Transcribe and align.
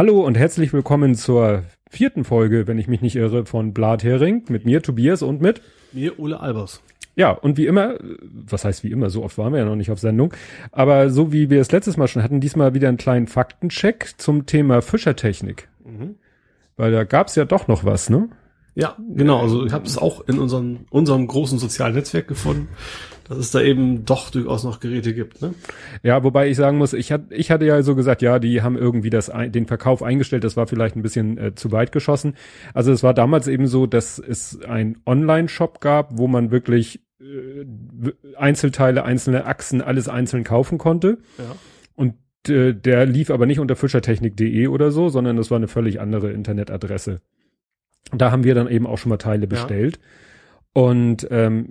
Hallo 0.00 0.24
und 0.24 0.38
herzlich 0.38 0.72
willkommen 0.72 1.14
zur 1.14 1.64
vierten 1.90 2.24
Folge, 2.24 2.66
wenn 2.66 2.78
ich 2.78 2.88
mich 2.88 3.02
nicht 3.02 3.16
irre, 3.16 3.44
von 3.44 3.74
Blathering 3.74 4.44
mit 4.48 4.64
mir, 4.64 4.80
Tobias 4.80 5.20
und 5.20 5.42
mit 5.42 5.60
mir, 5.92 6.18
Ole 6.18 6.40
Albers. 6.40 6.80
Ja, 7.16 7.32
und 7.32 7.58
wie 7.58 7.66
immer, 7.66 7.98
was 8.32 8.64
heißt 8.64 8.82
wie 8.82 8.92
immer, 8.92 9.10
so 9.10 9.22
oft 9.22 9.36
waren 9.36 9.52
wir 9.52 9.58
ja 9.58 9.66
noch 9.66 9.76
nicht 9.76 9.90
auf 9.90 9.98
Sendung, 9.98 10.32
aber 10.72 11.10
so 11.10 11.34
wie 11.34 11.50
wir 11.50 11.60
es 11.60 11.70
letztes 11.70 11.98
Mal 11.98 12.08
schon 12.08 12.22
hatten, 12.22 12.40
diesmal 12.40 12.72
wieder 12.72 12.88
einen 12.88 12.96
kleinen 12.96 13.26
Faktencheck 13.26 14.14
zum 14.16 14.46
Thema 14.46 14.80
Fischertechnik. 14.80 15.68
Mhm. 15.84 16.14
Weil 16.78 16.92
da 16.92 17.04
gab's 17.04 17.36
ja 17.36 17.44
doch 17.44 17.68
noch 17.68 17.84
was, 17.84 18.08
ne? 18.08 18.30
Ja, 18.74 18.96
genau. 19.14 19.42
Also 19.42 19.66
ich 19.66 19.72
habe 19.74 19.84
es 19.84 19.98
auch 19.98 20.26
in 20.26 20.38
unserem, 20.38 20.86
unserem 20.88 21.26
großen 21.26 21.58
sozialen 21.58 21.94
Netzwerk 21.94 22.26
gefunden 22.26 22.68
dass 23.30 23.38
es 23.38 23.52
da 23.52 23.62
eben 23.62 24.04
doch 24.04 24.30
durchaus 24.30 24.64
noch 24.64 24.80
Geräte 24.80 25.14
gibt. 25.14 25.40
Ne? 25.40 25.54
Ja, 26.02 26.24
wobei 26.24 26.48
ich 26.48 26.56
sagen 26.56 26.78
muss, 26.78 26.94
ich, 26.94 27.12
hat, 27.12 27.30
ich 27.30 27.52
hatte 27.52 27.64
ja 27.64 27.80
so 27.80 27.94
gesagt, 27.94 28.22
ja, 28.22 28.40
die 28.40 28.60
haben 28.60 28.76
irgendwie 28.76 29.08
das 29.08 29.30
den 29.46 29.66
Verkauf 29.66 30.02
eingestellt, 30.02 30.42
das 30.42 30.56
war 30.56 30.66
vielleicht 30.66 30.96
ein 30.96 31.02
bisschen 31.02 31.38
äh, 31.38 31.54
zu 31.54 31.70
weit 31.70 31.92
geschossen. 31.92 32.34
Also 32.74 32.90
es 32.90 33.04
war 33.04 33.14
damals 33.14 33.46
eben 33.46 33.68
so, 33.68 33.86
dass 33.86 34.18
es 34.18 34.60
ein 34.64 34.98
Online-Shop 35.06 35.80
gab, 35.80 36.18
wo 36.18 36.26
man 36.26 36.50
wirklich 36.50 37.02
äh, 37.20 37.66
Einzelteile, 38.36 39.04
einzelne 39.04 39.46
Achsen, 39.46 39.80
alles 39.80 40.08
einzeln 40.08 40.42
kaufen 40.42 40.78
konnte. 40.78 41.18
Ja. 41.38 41.54
Und 41.94 42.14
äh, 42.48 42.74
der 42.74 43.06
lief 43.06 43.30
aber 43.30 43.46
nicht 43.46 43.60
unter 43.60 43.76
fischertechnik.de 43.76 44.66
oder 44.66 44.90
so, 44.90 45.08
sondern 45.08 45.36
das 45.36 45.52
war 45.52 45.56
eine 45.56 45.68
völlig 45.68 46.00
andere 46.00 46.32
Internetadresse. 46.32 47.20
Da 48.10 48.32
haben 48.32 48.42
wir 48.42 48.56
dann 48.56 48.66
eben 48.66 48.88
auch 48.88 48.98
schon 48.98 49.10
mal 49.10 49.18
Teile 49.18 49.46
bestellt. 49.46 50.00
Ja. 50.02 50.82
Und 50.82 51.28
ähm, 51.30 51.68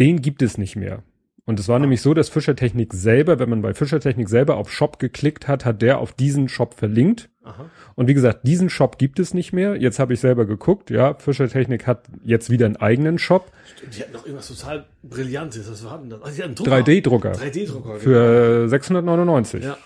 den 0.00 0.22
gibt 0.22 0.42
es 0.42 0.58
nicht 0.58 0.74
mehr. 0.74 1.02
Und 1.46 1.58
es 1.58 1.68
war 1.68 1.76
ah. 1.76 1.78
nämlich 1.80 2.00
so, 2.00 2.14
dass 2.14 2.28
Fischertechnik 2.28 2.92
selber, 2.92 3.38
wenn 3.38 3.50
man 3.50 3.62
bei 3.62 3.74
Fischertechnik 3.74 4.28
selber 4.28 4.56
auf 4.56 4.72
Shop 4.72 4.98
geklickt 4.98 5.48
hat, 5.48 5.64
hat 5.64 5.82
der 5.82 5.98
auf 5.98 6.12
diesen 6.12 6.48
Shop 6.48 6.74
verlinkt. 6.74 7.28
Aha. 7.42 7.70
Und 7.96 8.06
wie 8.06 8.14
gesagt, 8.14 8.46
diesen 8.46 8.70
Shop 8.70 8.98
gibt 8.98 9.18
es 9.18 9.34
nicht 9.34 9.52
mehr. 9.52 9.76
Jetzt 9.76 9.98
habe 9.98 10.12
ich 10.12 10.20
selber 10.20 10.44
geguckt, 10.46 10.90
ja, 10.90 11.14
Fischertechnik 11.14 11.86
hat 11.86 12.06
jetzt 12.22 12.50
wieder 12.50 12.66
einen 12.66 12.76
eigenen 12.76 13.18
Shop. 13.18 13.50
Stimmt, 13.76 13.96
die 13.96 14.02
hatten 14.02 14.12
noch 14.12 14.26
irgendwas 14.26 14.48
total 14.48 14.86
Brillantes. 15.02 15.70
Was 15.70 15.84
war 15.84 15.98
denn 15.98 16.10
das? 16.10 16.22
Also, 16.22 16.42
3D-Drucker. 16.42 17.32
3D-Drucker. 17.32 17.98
Für 17.98 18.56
genau. 18.58 18.68
699. 18.68 19.64
Ja. 19.64 19.76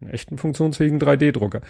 Einen 0.00 0.10
echten 0.10 0.38
funktionsfähigen 0.38 0.98
3D-Drucker. 0.98 1.60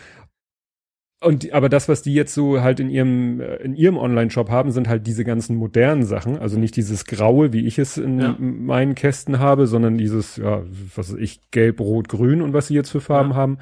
Und 1.23 1.53
aber 1.53 1.69
das, 1.69 1.87
was 1.89 2.01
die 2.01 2.15
jetzt 2.15 2.33
so 2.33 2.63
halt 2.63 2.81
in 2.81 2.89
ihrem 2.89 3.41
äh, 3.41 3.57
in 3.57 3.75
ihrem 3.75 3.99
Online-Shop 3.99 4.49
haben, 4.49 4.71
sind 4.71 4.89
halt 4.89 5.07
diese 5.07 5.25
ganzen 5.25 5.57
modernen 5.57 6.05
Sachen. 6.05 6.39
Also 6.39 6.59
nicht 6.59 6.77
dieses 6.77 7.05
Graue, 7.05 7.53
wie 7.53 7.67
ich 7.67 7.79
es 7.79 7.99
in 7.99 8.21
ja. 8.21 8.37
meinen 8.39 8.95
Kästen 8.95 9.39
habe, 9.39 9.67
sondern 9.67 9.99
dieses, 9.99 10.37
ja, 10.37 10.63
was 10.97 11.13
weiß 11.13 11.19
ich, 11.19 11.41
Gelb, 11.51 11.81
Rot, 11.81 12.09
Grün 12.09 12.41
und 12.41 12.55
was 12.55 12.69
sie 12.69 12.75
jetzt 12.75 12.91
für 12.91 13.03
Farben 13.03 13.31
ja. 13.31 13.37
haben. 13.37 13.59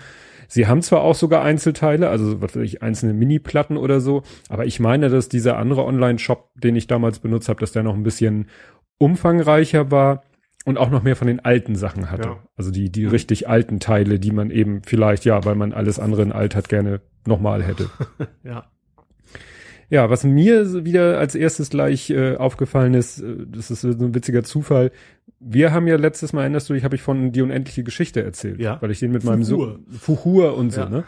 Sie 0.47 0.67
haben 0.67 0.83
zwar 0.83 1.03
auch 1.03 1.17
sogar 1.17 1.43
Einzelteile, 1.43 2.09
also 2.09 2.41
was 2.41 2.57
weiß 2.57 2.63
ich, 2.63 2.83
einzelne 2.83 3.13
Mini-Platten 3.13 3.77
oder 3.77 4.01
so, 4.01 4.23
aber 4.49 4.65
ich 4.65 4.81
meine, 4.81 5.11
dass 5.11 5.29
dieser 5.29 5.59
andere 5.59 5.85
Online-Shop, 5.85 6.51
den 6.55 6.75
ich 6.75 6.87
damals 6.87 7.19
benutzt 7.19 7.51
habe, 7.51 7.61
dass 7.61 7.73
der 7.73 7.83
noch 7.83 7.95
ein 7.95 8.03
bisschen 8.03 8.47
umfangreicher 8.97 9.91
war 9.91 10.23
und 10.69 10.77
auch 10.77 10.91
noch 10.91 11.03
mehr 11.03 11.17
von 11.17 11.27
den 11.27 11.41
alten 11.41 11.77
Sachen 11.77 12.11
hatte. 12.11 12.29
Ja. 12.29 12.43
Also 12.59 12.71
die, 12.71 12.93
die 12.93 13.07
richtig 13.07 13.49
alten 13.49 13.81
Teile, 13.81 14.19
die 14.19 14.33
man 14.33 14.51
eben 14.51 14.83
vielleicht, 14.85 15.25
ja, 15.25 15.43
weil 15.47 15.55
man 15.55 15.73
alles 15.73 15.99
andere 15.99 16.21
in 16.21 16.31
alt 16.31 16.55
hat, 16.55 16.69
gerne 16.69 17.01
nochmal 17.27 17.63
hätte. 17.63 17.89
ja. 18.45 18.67
Ja, 19.89 20.11
was 20.11 20.25
mir 20.25 20.85
wieder 20.85 21.19
als 21.19 21.35
erstes 21.35 21.71
gleich 21.71 22.11
äh, 22.11 22.37
aufgefallen 22.37 22.93
ist, 22.93 23.21
äh, 23.21 23.47
das 23.47 23.71
ist 23.71 23.81
so 23.81 23.89
ein 23.89 24.15
witziger 24.15 24.45
Zufall. 24.45 24.93
Wir 25.41 25.73
haben 25.73 25.87
ja 25.87 25.97
letztes 25.97 26.35
Mal, 26.35 26.43
erinnerst 26.43 26.69
du 26.69 26.75
dich, 26.75 26.85
habe 26.85 26.97
ich 26.97 27.01
von 27.01 27.33
die 27.33 27.41
unendliche 27.41 27.83
Geschichte 27.83 28.23
erzählt, 28.23 28.61
ja. 28.61 28.77
weil 28.83 28.91
ich 28.91 28.99
den 28.99 29.11
mit 29.11 29.23
Fuhur. 29.23 29.33
meinem 29.33 29.45
Sohn 29.45 29.87
Fuhur 29.89 30.55
und 30.55 30.71
so, 30.71 30.83
ja. 30.83 30.89
ne? 30.91 31.05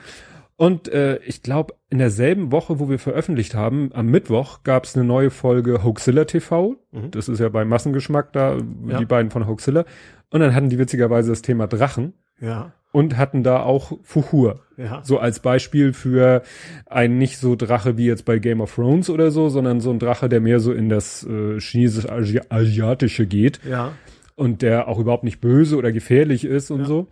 Und 0.61 0.89
äh, 0.89 1.19
ich 1.25 1.43
glaube, 1.43 1.73
in 1.89 2.01
derselben 2.01 2.53
Woche, 2.53 2.79
wo 2.79 2.91
wir 2.91 2.99
veröffentlicht 2.99 3.55
haben, 3.55 3.93
am 3.95 4.09
Mittwoch 4.09 4.63
gab 4.63 4.85
es 4.85 4.95
eine 4.95 5.07
neue 5.07 5.31
Folge 5.31 5.83
Hoaxilla 5.83 6.27
TV. 6.27 6.77
Mhm. 6.93 7.11
Das 7.13 7.31
ist 7.31 7.39
ja 7.39 7.49
bei 7.49 7.65
Massengeschmack 7.65 8.35
da, 8.35 8.59
ja. 8.87 8.99
die 8.99 9.07
beiden 9.07 9.31
von 9.31 9.47
Hoaxilla. 9.47 9.87
Und 10.29 10.41
dann 10.41 10.55
hatten 10.55 10.69
die 10.69 10.77
witzigerweise 10.77 11.31
das 11.31 11.41
Thema 11.41 11.67
Drachen. 11.67 12.13
Ja. 12.43 12.73
Und 12.93 13.17
hatten 13.17 13.43
da 13.43 13.63
auch 13.63 13.93
Fuhur. 14.03 14.61
Ja. 14.77 15.01
So 15.03 15.19
als 15.19 15.41
Beispiel 15.41 15.95
für 15.95 16.43
ein 16.85 17.17
nicht 17.17 17.39
so 17.39 17.57
Drache 17.57 17.97
wie 17.97 18.05
jetzt 18.05 18.27
bei 18.27 18.39
Game 18.39 18.61
of 18.61 18.75
Thrones 18.75 19.09
oder 19.09 19.31
so, 19.31 19.49
sondern 19.49 19.81
so 19.81 19.91
ein 19.91 19.99
Drache, 19.99 20.29
der 20.29 20.43
mehr 20.43 20.61
so 20.61 20.75
in 20.75 20.91
das 20.91 21.27
äh, 21.27 21.59
chinesisch-asiatische 21.59 23.25
geht. 23.25 23.61
Ja. 23.65 23.93
Und 24.35 24.61
der 24.61 24.89
auch 24.89 24.99
überhaupt 24.99 25.25
nicht 25.25 25.41
böse 25.41 25.79
oder 25.79 25.91
gefährlich 25.91 26.45
ist 26.45 26.71
und 26.71 26.81
ja. 26.81 26.85
so. 26.85 27.07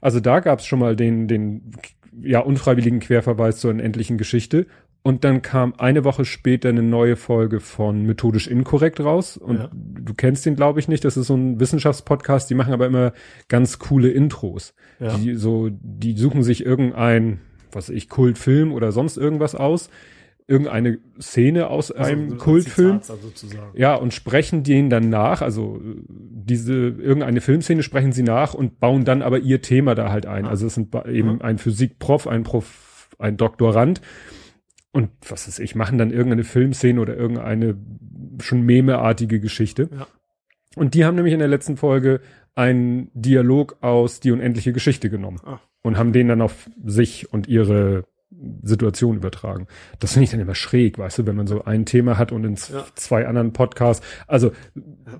Also 0.00 0.20
da 0.20 0.38
gab 0.38 0.60
es 0.60 0.66
schon 0.66 0.78
mal 0.78 0.94
den, 0.94 1.26
den 1.26 1.72
ja, 2.22 2.40
unfreiwilligen 2.40 3.00
Querverweis 3.00 3.58
zur 3.58 3.70
unendlichen 3.70 4.18
Geschichte. 4.18 4.66
Und 5.02 5.22
dann 5.22 5.42
kam 5.42 5.74
eine 5.76 6.02
Woche 6.04 6.24
später 6.24 6.70
eine 6.70 6.82
neue 6.82 7.16
Folge 7.16 7.60
von 7.60 8.06
Methodisch 8.06 8.46
Inkorrekt 8.46 9.00
raus. 9.00 9.36
Und 9.36 9.58
ja. 9.58 9.70
du 9.72 10.14
kennst 10.14 10.46
den, 10.46 10.56
glaube 10.56 10.80
ich, 10.80 10.88
nicht. 10.88 11.04
Das 11.04 11.18
ist 11.18 11.26
so 11.26 11.34
ein 11.34 11.60
Wissenschaftspodcast. 11.60 12.48
Die 12.48 12.54
machen 12.54 12.72
aber 12.72 12.86
immer 12.86 13.12
ganz 13.48 13.78
coole 13.78 14.08
Intros. 14.10 14.74
Ja. 15.00 15.14
Die 15.18 15.34
so, 15.34 15.68
die 15.70 16.16
suchen 16.16 16.42
sich 16.42 16.64
irgendein, 16.64 17.40
was 17.70 17.90
weiß 17.90 17.96
ich, 17.96 18.08
Kultfilm 18.08 18.72
oder 18.72 18.92
sonst 18.92 19.18
irgendwas 19.18 19.54
aus. 19.54 19.90
Irgendeine 20.46 20.98
Szene 21.20 21.68
aus 21.68 21.90
also, 21.90 22.10
einem 22.10 22.30
so 22.30 22.36
Kultfilm. 22.36 23.00
Ja, 23.74 23.94
und 23.94 24.12
sprechen 24.12 24.62
den 24.62 24.90
dann 24.90 25.08
nach. 25.08 25.40
Also 25.40 25.80
diese, 26.08 26.74
irgendeine 26.74 27.40
Filmszene 27.40 27.82
sprechen 27.82 28.12
sie 28.12 28.22
nach 28.22 28.52
und 28.52 28.78
bauen 28.78 29.04
dann 29.04 29.22
aber 29.22 29.38
ihr 29.38 29.62
Thema 29.62 29.94
da 29.94 30.10
halt 30.10 30.26
ein. 30.26 30.44
Ah. 30.44 30.50
Also 30.50 30.66
es 30.66 30.74
sind 30.74 30.94
eben 31.06 31.40
ein 31.40 31.56
Physikprof, 31.56 32.26
ein 32.26 32.42
Prof, 32.42 33.08
ein 33.18 33.38
Doktorand 33.38 34.02
und 34.94 35.10
was 35.28 35.48
ist 35.48 35.58
ich, 35.58 35.74
machen 35.74 35.98
dann 35.98 36.12
irgendeine 36.12 36.44
Filmszene 36.44 37.00
oder 37.00 37.16
irgendeine 37.16 37.76
schon 38.40 38.62
memeartige 38.62 39.40
Geschichte. 39.40 39.88
Ja. 39.92 40.06
Und 40.76 40.94
die 40.94 41.04
haben 41.04 41.16
nämlich 41.16 41.34
in 41.34 41.40
der 41.40 41.48
letzten 41.48 41.76
Folge 41.76 42.20
einen 42.54 43.10
Dialog 43.12 43.78
aus 43.80 44.20
Die 44.20 44.30
unendliche 44.30 44.72
Geschichte 44.72 45.10
genommen 45.10 45.40
ah. 45.44 45.58
und 45.82 45.98
haben 45.98 46.12
den 46.12 46.28
dann 46.28 46.40
auf 46.40 46.70
sich 46.84 47.32
und 47.32 47.48
ihre 47.48 48.04
Situation 48.62 49.16
übertragen. 49.16 49.66
Das 50.00 50.12
finde 50.12 50.24
ich 50.24 50.30
dann 50.30 50.40
immer 50.40 50.54
schräg, 50.54 50.98
weißt 50.98 51.18
du, 51.18 51.26
wenn 51.26 51.36
man 51.36 51.46
so 51.46 51.64
ein 51.64 51.86
Thema 51.86 52.18
hat 52.18 52.32
und 52.32 52.44
in 52.44 52.54
ja. 52.54 52.84
zwei 52.94 53.26
anderen 53.26 53.52
Podcasts. 53.52 54.04
Also 54.26 54.52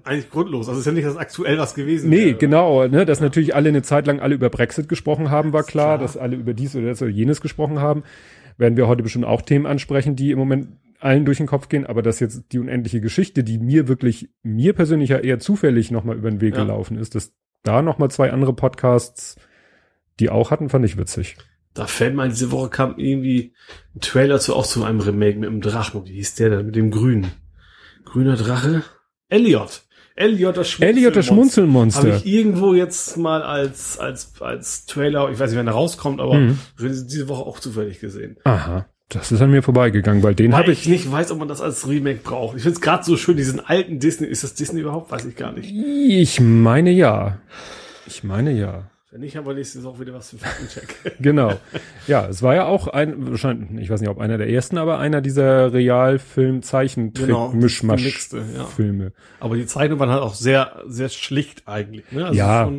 eigentlich 0.04 0.30
grundlos. 0.30 0.68
Also 0.68 0.80
ist 0.80 0.86
ja 0.86 0.92
nicht 0.92 1.06
das 1.06 1.16
aktuell 1.16 1.58
was 1.58 1.74
gewesen. 1.74 2.10
Nee, 2.10 2.26
wäre. 2.26 2.34
genau. 2.34 2.86
Ne, 2.86 3.04
dass 3.04 3.20
ja. 3.20 3.24
natürlich 3.24 3.54
alle 3.54 3.68
eine 3.68 3.82
Zeit 3.82 4.06
lang 4.06 4.20
alle 4.20 4.34
über 4.34 4.50
Brexit 4.50 4.88
gesprochen 4.88 5.30
haben, 5.30 5.52
war 5.52 5.62
klar, 5.62 5.96
klar. 5.96 5.98
dass 5.98 6.16
alle 6.16 6.36
über 6.36 6.54
dies 6.54 6.74
oder 6.76 6.86
das 6.86 7.02
oder 7.02 7.10
jenes 7.10 7.40
gesprochen 7.40 7.80
haben 7.80 8.04
werden 8.56 8.76
wir 8.76 8.88
heute 8.88 9.02
bestimmt 9.02 9.24
auch 9.24 9.42
Themen 9.42 9.66
ansprechen, 9.66 10.16
die 10.16 10.30
im 10.30 10.38
Moment 10.38 10.68
allen 11.00 11.24
durch 11.24 11.38
den 11.38 11.46
Kopf 11.46 11.68
gehen, 11.68 11.86
aber 11.86 12.02
dass 12.02 12.20
jetzt 12.20 12.52
die 12.52 12.58
unendliche 12.58 13.00
Geschichte, 13.00 13.44
die 13.44 13.58
mir 13.58 13.88
wirklich, 13.88 14.30
mir 14.42 14.72
persönlich 14.72 15.10
ja 15.10 15.18
eher 15.18 15.38
zufällig 15.38 15.90
nochmal 15.90 16.16
über 16.16 16.30
den 16.30 16.40
Weg 16.40 16.54
ja. 16.54 16.62
gelaufen 16.62 16.96
ist, 16.96 17.14
dass 17.14 17.34
da 17.62 17.82
nochmal 17.82 18.10
zwei 18.10 18.32
andere 18.32 18.54
Podcasts, 18.54 19.36
die 20.20 20.30
auch 20.30 20.50
hatten, 20.50 20.68
fand 20.68 20.84
ich 20.84 20.96
witzig. 20.96 21.36
Da 21.74 21.86
fällt 21.86 22.14
mir 22.14 22.28
diese 22.28 22.52
Woche 22.52 22.70
kam 22.70 22.98
irgendwie 22.98 23.52
ein 23.94 24.00
Trailer 24.00 24.38
zu 24.38 24.54
auch 24.54 24.66
zu 24.66 24.84
einem 24.84 25.00
Remake 25.00 25.38
mit 25.38 25.50
dem 25.50 25.60
Drachen. 25.60 26.06
Wie 26.06 26.14
hieß 26.14 26.36
der 26.36 26.50
denn? 26.50 26.66
Mit 26.66 26.76
dem 26.76 26.90
Grünen. 26.92 27.32
Grüner 28.04 28.36
Drache? 28.36 28.84
Elliot. 29.28 29.82
Elliot 30.16 30.56
das 30.56 30.70
Schmunzelmonster. 30.70 30.86
Elliot 30.86 31.16
das 31.16 31.26
Schmunzelmonster. 31.26 32.02
Habe 32.02 32.16
ich 32.16 32.26
irgendwo 32.26 32.74
jetzt 32.74 33.16
mal 33.16 33.42
als, 33.42 33.98
als, 33.98 34.40
als 34.40 34.86
Trailer, 34.86 35.28
ich 35.30 35.40
weiß 35.40 35.50
nicht, 35.50 35.58
wenn 35.58 35.66
er 35.66 35.72
rauskommt, 35.72 36.20
aber 36.20 36.34
mhm. 36.34 36.58
diese 36.78 37.28
Woche 37.28 37.42
auch 37.42 37.58
zufällig 37.58 37.98
gesehen. 37.98 38.36
Aha. 38.44 38.86
Das 39.08 39.32
ist 39.32 39.42
an 39.42 39.50
mir 39.50 39.62
vorbeigegangen, 39.62 40.22
weil 40.22 40.34
den 40.34 40.54
habe 40.56 40.72
ich, 40.72 40.82
ich 40.82 40.88
nicht 40.88 41.12
weiß, 41.12 41.30
ob 41.32 41.38
man 41.38 41.48
das 41.48 41.60
als 41.60 41.86
Remake 41.86 42.20
braucht. 42.22 42.56
Ich 42.56 42.62
finde 42.62 42.76
es 42.76 42.80
gerade 42.80 43.04
so 43.04 43.16
schön, 43.16 43.36
diesen 43.36 43.60
alten 43.60 43.98
Disney. 43.98 44.28
Ist 44.28 44.44
das 44.44 44.54
Disney 44.54 44.80
überhaupt? 44.80 45.10
Weiß 45.10 45.24
ich 45.24 45.36
gar 45.36 45.52
nicht. 45.52 45.70
Ich 45.70 46.40
meine 46.40 46.90
ja. 46.90 47.38
Ich 48.06 48.24
meine 48.24 48.52
ja. 48.52 48.90
Wenn 49.14 49.20
nicht, 49.20 49.36
haben 49.36 49.46
wir 49.46 49.54
nächste 49.54 49.84
Woche 49.84 50.00
wieder 50.00 50.12
was 50.12 50.30
für 50.30 50.38
Faktencheck. 50.38 51.16
genau. 51.20 51.52
Ja, 52.08 52.26
es 52.26 52.42
war 52.42 52.56
ja 52.56 52.66
auch 52.66 52.88
ein, 52.88 53.30
wahrscheinlich, 53.30 53.84
ich 53.84 53.88
weiß 53.88 54.00
nicht, 54.00 54.10
ob 54.10 54.18
einer 54.18 54.38
der 54.38 54.50
ersten, 54.50 54.76
aber 54.76 54.98
einer 54.98 55.20
dieser 55.20 55.72
Realfilm-Zeichentrick-Mischmasch-Filme. 55.72 58.66
Genau, 58.76 59.04
ja. 59.04 59.10
Aber 59.38 59.54
die 59.54 59.66
Zeichnungen 59.66 60.00
waren 60.00 60.10
halt 60.10 60.22
auch 60.22 60.34
sehr, 60.34 60.82
sehr 60.88 61.10
schlicht 61.10 61.68
eigentlich. 61.68 62.10
Ne? 62.10 62.26
Also 62.26 62.36
ja. 62.36 62.72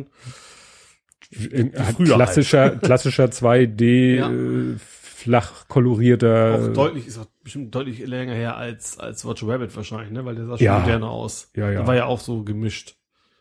In, 1.30 1.72
klassischer, 2.04 2.60
halt. 2.60 2.82
klassischer 2.86 3.24
2D, 3.24 4.16
ja. 4.16 4.30
äh, 4.30 4.74
flach 4.76 5.68
kolorierter. 5.68 6.68
Auch 6.68 6.72
deutlich, 6.74 7.06
ist 7.06 7.16
auch 7.16 7.28
bestimmt 7.42 7.74
deutlich 7.74 8.06
länger 8.06 8.34
her 8.34 8.58
als, 8.58 8.98
als 8.98 9.24
Watch 9.24 9.42
Rabbit 9.42 9.74
wahrscheinlich, 9.74 10.10
ne? 10.10 10.26
Weil 10.26 10.34
der 10.34 10.44
sah 10.44 10.58
schon 10.58 10.66
ja. 10.66 10.80
moderner 10.80 11.08
aus. 11.08 11.50
Ja, 11.56 11.70
ja. 11.70 11.78
Der 11.78 11.86
war 11.86 11.96
ja 11.96 12.04
auch 12.04 12.20
so 12.20 12.44
gemischt. 12.44 12.96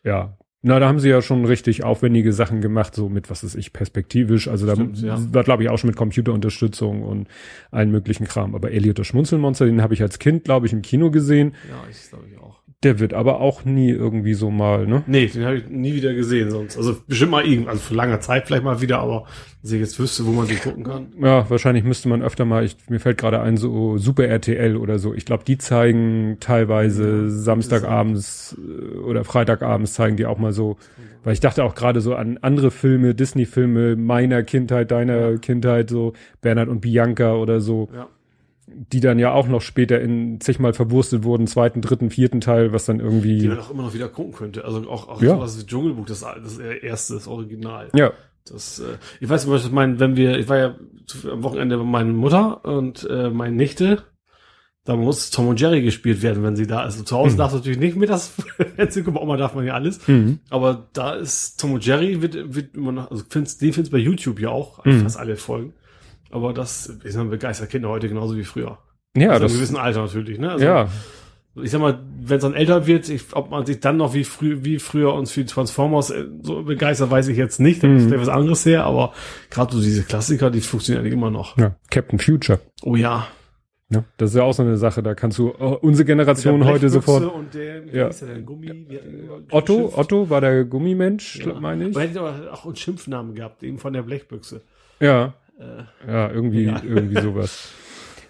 Ja, 0.06 0.38
na, 0.68 0.80
da 0.80 0.88
haben 0.88 1.00
sie 1.00 1.10
ja 1.10 1.22
schon 1.22 1.46
richtig 1.46 1.84
aufwendige 1.84 2.34
Sachen 2.34 2.60
gemacht, 2.60 2.96
so 2.96 3.08
mit, 3.08 3.30
was 3.30 3.44
ist 3.44 3.54
ich, 3.54 3.72
perspektivisch. 3.72 4.48
Also 4.48 4.68
Stimmt, 4.68 5.04
da 5.04 5.08
ja. 5.10 5.34
war, 5.34 5.44
glaube 5.44 5.62
ich, 5.62 5.70
auch 5.70 5.78
schon 5.78 5.90
mit 5.90 5.96
Computerunterstützung 5.96 7.04
und 7.04 7.28
allen 7.70 7.92
möglichen 7.92 8.26
Kram. 8.26 8.56
Aber 8.56 8.72
Elliot 8.72 8.98
das 8.98 9.06
Schmunzelmonster, 9.06 9.68
den 9.68 9.84
habe 9.84 9.94
ich 9.94 10.02
als 10.02 10.18
Kind, 10.18 10.44
glaube 10.44 10.66
ich, 10.66 10.74
im 10.74 10.82
Kino 10.82 11.12
gesehen. 11.12 11.54
Ja, 11.70 11.84
ich 11.88 12.10
glaube 12.10 12.24
ich. 12.32 12.35
Der 12.84 13.00
wird 13.00 13.14
aber 13.14 13.40
auch 13.40 13.66
nie 13.66 13.90
irgendwie 13.90 14.36
so 14.36 14.52
mal, 14.52 14.86
ne? 14.86 15.02
Nee, 15.08 15.28
den 15.28 15.44
habe 15.46 15.58
ich 15.58 15.70
nie 15.70 15.96
wieder 15.96 16.14
gesehen 16.14 16.52
sonst. 16.52 16.78
Also 16.78 16.96
bestimmt 17.08 17.32
mal 17.32 17.44
irgendwann, 17.46 17.70
also 17.72 17.82
für 17.82 17.96
langer 17.96 18.20
Zeit 18.20 18.46
vielleicht 18.46 18.64
mal 18.64 18.80
wieder, 18.82 19.00
aber 19.00 19.26
dass 19.64 19.72
ich 19.72 19.80
jetzt 19.80 19.98
wüsste, 20.00 20.26
wo 20.26 20.32
man 20.32 20.48
den 20.48 20.60
gucken 20.60 20.84
kann. 20.84 21.08
Ja, 21.20 21.50
wahrscheinlich 21.50 21.84
müsste 21.84 22.10
man 22.10 22.22
öfter 22.22 22.46
mal, 22.46 22.64
ich, 22.64 22.78
mir 22.90 23.00
fällt 23.00 23.18
gerade 23.18 23.42
ein, 23.42 23.58
so 23.58 23.98
Super 23.98 24.28
RTL 24.28 24.76
oder 24.78 25.00
so. 25.00 25.16
Ich 25.16 25.26
glaube, 25.26 25.44
die 25.46 25.58
zeigen 25.58 26.38
teilweise 26.40 27.24
Ja, 27.24 27.30
Samstagabends 27.30 28.56
äh, 28.60 28.98
oder 29.00 29.24
Freitagabends 29.24 29.94
zeigen 29.94 30.18
die 30.18 30.26
auch 30.28 30.38
mal 30.38 30.52
so, 30.54 30.78
weil 31.24 31.34
ich 31.34 31.40
dachte 31.40 31.64
auch 31.64 31.74
gerade 31.74 32.02
so 32.02 32.14
an 32.14 32.38
andere 32.42 32.70
Filme, 32.70 33.16
Disney-Filme 33.16 33.96
meiner 33.96 34.44
Kindheit, 34.44 34.92
deiner. 34.92 35.38
Kindheit, 35.40 35.90
so 35.90 36.14
Bernhard 36.42 36.70
und 36.70 36.82
Bianca 36.82 37.34
oder 37.34 37.62
so, 37.62 37.90
Ja. 37.94 38.08
Die 38.68 39.00
dann 39.00 39.20
ja 39.20 39.32
auch 39.32 39.48
noch 39.48 39.62
später 39.62 40.02
in 40.02 40.40
zigmal 40.42 40.74
verwurstet 40.74 41.24
wurden, 41.24 41.46
zweiten, 41.48 41.82
dritten, 41.82 42.10
vierten 42.10 42.42
Teil, 42.42 42.74
was 42.74 42.86
dann 42.86 42.98
Die 42.98 43.04
irgendwie, 43.04 43.48
man 43.48 43.60
auch 43.60 43.70
immer 43.70 43.84
noch 43.84 43.94
wieder 43.94 44.10
gucken 44.10 44.34
könnte. 44.34 44.66
Also 44.66 44.90
auch, 44.90 45.08
auch 45.08 45.22
Ja. 45.22 45.36
sowas 45.36 45.60
wie 45.60 45.66
Dschungelbuch, 45.66 46.06
das, 46.06 46.22
das 46.22 46.58
erste, 46.58 47.14
das 47.14 47.28
Original. 47.28 47.90
ja, 47.96 48.12
Das, 48.50 48.80
äh, 48.80 48.98
ich 49.20 49.30
weiß 49.30 49.46
nicht, 49.46 49.54
was 49.54 49.66
ich 49.66 49.72
meine, 49.72 50.00
wenn 50.00 50.16
wir, 50.16 50.38
ich 50.40 50.50
war 50.50 50.58
ja 50.58 50.76
am 51.32 51.44
Wochenende 51.44 51.78
bei 51.78 51.84
meiner 51.84 52.12
Mutter 52.14 52.66
und 52.66 53.08
äh, 53.10 53.30
meine 53.30 53.56
Nichte, 53.56 54.04
da 54.84 54.96
muss 54.96 55.32
Tom 55.32 55.48
und 55.48 55.60
Jerry 55.60 55.82
gespielt 55.82 56.22
werden, 56.22 56.44
wenn 56.44 56.56
sie 56.56 56.68
da 56.68 56.82
ist. 56.82 56.94
Also 56.94 57.04
zu 57.04 57.16
Hause 57.18 57.34
Mhm. 57.36 57.38
darf 57.40 57.54
natürlich 57.54 57.80
nicht 57.80 57.96
mit 57.96 58.10
das 58.10 58.28
Fernsehen 58.76 59.04
gucken, 59.06 59.20
Oma 59.22 59.38
darf 59.38 59.56
man 59.56 59.66
ja 59.66 59.74
alles. 59.74 60.08
mhm. 60.08 60.40
Aber 60.50 60.90
da 60.94 61.14
ist 61.14 61.60
Tom 61.60 61.74
und 61.74 61.86
Jerry 61.86 62.22
wird, 62.22 62.54
wird 62.56 62.76
immer 62.76 62.92
noch, 62.92 63.10
also 63.12 63.24
find's, 63.30 63.58
den 63.58 63.74
findest 63.74 63.92
bei 63.92 63.98
YouTube 64.00 64.40
ja 64.40 64.50
auch, 64.50 64.84
Mhm. 64.86 65.02
fast 65.02 65.18
alle 65.18 65.36
Folgen. 65.38 65.74
Aber 66.32 66.54
das, 66.54 66.98
ich 67.04 67.14
sag 67.14 67.24
mal, 67.24 67.30
begeistert 67.30 67.70
Kinder 67.70 67.90
heute 67.90 68.10
genauso 68.10 68.36
wie 68.36 68.44
früher. 68.44 68.78
ja, 69.16 69.30
also 69.30 69.44
das, 69.44 69.52
im 69.54 69.58
gewissen 69.60 69.78
Alter 69.78 70.02
natürlich, 70.02 70.40
ne? 70.40 70.52
Also, 70.52 70.66
ja, 70.66 70.88
ich 71.64 71.72
sag 71.72 71.80
mal, 71.80 72.00
wenn 72.22 72.36
es 72.36 72.42
dann 72.44 72.54
älter 72.54 72.86
wird, 72.86 73.08
ich, 73.08 73.34
ob 73.34 73.50
man 73.50 73.66
sich 73.66 73.80
dann 73.80 73.96
noch 73.96 74.14
wie 74.14 74.26
früh, 74.26 74.60
wie 74.64 74.78
früher 74.80 75.14
uns 75.14 75.32
für 75.32 75.46
Transformers 75.46 76.10
äh, 76.10 76.26
so 76.42 76.64
begeistert, 76.64 77.12
weiß 77.12 77.30
ich 77.30 77.38
jetzt 77.38 77.60
nicht. 77.62 77.82
Da 77.82 77.88
Mhm. 77.88 77.98
ist 77.98 78.04
vielleicht 78.08 78.22
was 78.24 78.28
anderes 78.30 78.66
her, 78.66 78.84
aber 78.84 79.14
gerade 79.50 79.74
so 79.74 79.82
diese 79.82 80.04
Klassiker, 80.04 80.52
die 80.52 80.60
funktionieren 80.60 81.02
eigentlich 81.04 81.14
immer 81.14 81.32
noch. 81.32 81.58
ja, 81.58 81.76
Captain 81.90 82.20
Future. 82.20 82.60
Oh 82.84 82.96
ja. 82.98 83.28
Ja, 83.90 84.04
das 84.18 84.32
ist 84.32 84.36
ja 84.36 84.42
auch 84.44 84.52
so 84.54 84.64
eine 84.64 84.78
Sache, 84.78 85.04
da 85.04 85.14
kannst 85.14 85.38
du 85.38 85.54
oh, 85.60 85.78
unsere 85.82 86.06
Generation 86.06 86.66
heute 86.66 86.90
sofort. 86.90 87.24
Und 87.32 87.54
der, 87.54 87.86
Ja. 87.86 88.10
der? 88.10 88.42
Gummi, 88.42 88.88
Otto, 89.52 89.76
geschimpft? 89.76 89.98
Otto 89.98 90.30
war 90.30 90.42
der 90.42 90.66
Gummimensch, 90.66 91.38
Ja. 91.46 91.54
meine 91.60 91.88
ich. 91.90 91.94
Man 91.96 92.08
hätte 92.08 92.20
aber 92.20 92.52
auch 92.52 92.66
einen 92.66 92.76
Schimpfnamen 92.76 93.36
gehabt, 93.36 93.62
eben 93.64 93.78
von 93.78 93.94
der 93.94 94.02
Blechbüchse. 94.02 94.62
Ja, 95.00 95.36
Äh, 95.60 96.12
ja, 96.12 96.30
irgendwie, 96.32 96.64
Ja. 96.66 96.82
irgendwie 96.84 97.22
sowas. 97.22 97.72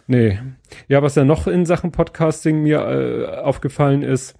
Nee. 0.07 0.39
Ja, 0.88 1.01
was 1.01 1.16
ja 1.16 1.24
noch 1.25 1.48
in 1.48 1.66
Sachen 1.66 1.92
Podcasting 1.92 2.62
mir 2.62 2.80
äh, 2.81 3.25
aufgefallen 3.42 4.04
ist, 4.04 4.36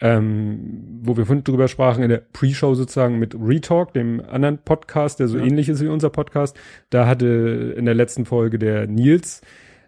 ähm, 0.00 1.00
wo 1.02 1.16
wir 1.16 1.26
vorhin 1.26 1.44
drüber 1.44 1.68
sprachen, 1.68 2.02
in 2.02 2.08
der 2.08 2.22
Pre-Show 2.32 2.74
sozusagen 2.74 3.18
mit 3.18 3.36
Retalk, 3.38 3.92
dem 3.92 4.20
anderen 4.26 4.58
Podcast, 4.58 5.20
der 5.20 5.28
so 5.28 5.38
Ja. 5.38 5.44
ähnlich 5.44 5.68
ist 5.68 5.82
wie 5.82 5.88
unser 5.88 6.10
Podcast, 6.10 6.56
da 6.90 7.06
hatte 7.06 7.74
in 7.76 7.84
der 7.84 7.94
letzten 7.94 8.24
Folge 8.24 8.58
der 8.58 8.86
Nils 8.86 9.42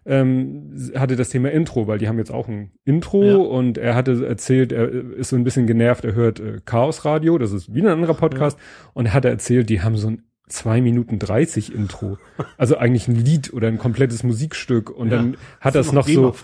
ähm, 0.06 0.90
hatte 0.96 1.16
das 1.16 1.30
Thema 1.30 1.50
Intro, 1.50 1.86
weil 1.86 1.96
die 1.96 2.08
haben 2.08 2.18
jetzt 2.18 2.30
auch 2.30 2.46
ein 2.46 2.72
Intro 2.84 3.24
Ja. 3.24 3.36
und 3.36 3.78
er 3.78 3.94
hatte 3.94 4.26
erzählt, 4.26 4.70
er 4.70 4.90
ist 4.90 5.30
so 5.30 5.36
ein 5.36 5.44
bisschen 5.44 5.66
genervt, 5.66 6.04
er 6.04 6.14
hört 6.14 6.40
äh, 6.40 6.60
Chaos 6.66 7.06
Radio, 7.06 7.38
das 7.38 7.52
ist 7.52 7.74
wieder 7.74 7.88
ein 7.88 7.94
anderer 7.94 8.12
Podcast 8.12 8.58
und 8.92 9.06
er 9.06 9.14
hatte 9.14 9.30
erzählt, 9.30 9.70
die 9.70 9.80
haben 9.80 9.96
so 9.96 10.08
ein 10.08 10.22
zwei 10.46 10.80
Minuten 10.82 11.18
30 11.18 11.74
Intro. 11.74 12.18
Also 12.58 12.76
eigentlich 12.76 13.08
ein 13.08 13.14
Lied 13.16 13.52
oder 13.54 13.68
ein 13.68 13.78
komplettes 13.78 14.22
Musikstück 14.24 14.90
und 14.90 15.10
Ja. 15.10 15.16
dann 15.16 15.36
hat 15.60 15.74
das 15.74 15.86
ist 15.86 15.92
noch 15.92 16.06
so, 16.06 16.34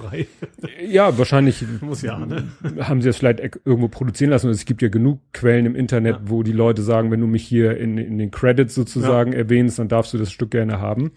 ja, 0.89 1.19
wahrscheinlich 1.19 1.65
Muss 1.83 2.01
ja, 2.03 2.19
ne? 2.19 2.49
haben 2.81 3.03
sie 3.03 3.09
das 3.09 3.19
vielleicht 3.19 3.41
eck- 3.41 3.61
irgendwo 3.65 3.89
produzieren 3.89 4.31
lassen 4.31 4.47
und 4.47 4.53
es 4.53 4.65
gibt 4.65 4.81
ja 4.83 4.89
genug 4.89 5.21
Quellen 5.35 5.67
im 5.67 5.77
Internet, 5.77 6.17
Ja. 6.17 6.21
wo 6.27 6.43
die 6.43 6.53
Leute 6.53 6.83
sagen, 6.83 7.11
wenn 7.11 7.21
du 7.21 7.27
mich 7.27 7.45
hier 7.47 7.77
in, 7.77 7.99
in 7.99 8.17
den 8.17 8.31
Credits 8.31 8.75
sozusagen 8.75 9.33
erwähnst, 9.35 9.79
dann 9.79 9.89
darfst 9.89 10.15
du 10.15 10.19
das 10.19 10.33
Stück 10.33 10.51
gerne 10.51 10.81
haben. 10.81 11.13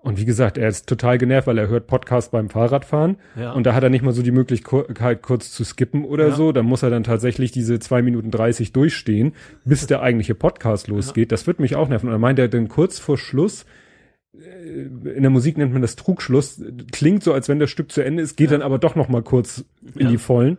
Und 0.00 0.18
wie 0.18 0.24
gesagt, 0.24 0.56
er 0.58 0.68
ist 0.68 0.86
total 0.88 1.18
genervt, 1.18 1.48
weil 1.48 1.58
er 1.58 1.68
hört 1.68 1.86
Podcast 1.88 2.30
beim 2.30 2.48
Fahrradfahren 2.48 3.16
Ja. 3.36 3.52
und 3.52 3.64
da 3.66 3.74
hat 3.74 3.82
er 3.82 3.90
nicht 3.90 4.02
mal 4.04 4.12
so 4.12 4.22
die 4.22 4.30
Möglichkeit, 4.30 5.22
kurz 5.22 5.50
zu 5.50 5.64
skippen 5.64 6.04
oder 6.04 6.28
Ja. 6.28 6.34
so. 6.34 6.52
Dann 6.52 6.66
muss 6.66 6.82
er 6.84 6.90
dann 6.90 7.02
tatsächlich 7.04 7.50
diese 7.50 7.78
zwei 7.80 8.00
Minuten 8.00 8.30
30 8.30 8.72
durchstehen, 8.72 9.32
bis 9.64 9.86
der 9.88 10.00
eigentliche 10.00 10.34
Podcast 10.36 10.86
losgeht. 10.88 11.32
Das 11.32 11.46
wird 11.48 11.58
mich 11.58 11.74
auch 11.74 11.88
nerven. 11.88 12.06
Und 12.06 12.12
dann 12.12 12.20
meint 12.20 12.38
er 12.38 12.48
dann 12.48 12.68
kurz 12.68 12.98
vor 13.00 13.18
Schluss, 13.18 13.66
äh, 14.34 14.82
in 15.16 15.22
der 15.22 15.30
Musik 15.30 15.58
nennt 15.58 15.72
man 15.72 15.82
das 15.82 15.96
Trugschluss, 15.96 16.62
klingt 16.92 17.24
so, 17.24 17.32
als 17.32 17.48
wenn 17.48 17.58
das 17.58 17.68
Stück 17.70 17.90
zu 17.90 18.00
Ende 18.02 18.22
ist, 18.22 18.36
geht 18.36 18.50
Ja. 18.50 18.58
dann 18.58 18.62
aber 18.62 18.78
doch 18.78 18.94
noch 18.94 19.08
mal 19.08 19.22
kurz 19.22 19.64
in 19.96 20.02
Ja. 20.02 20.10
die 20.10 20.18
Vollen. 20.18 20.58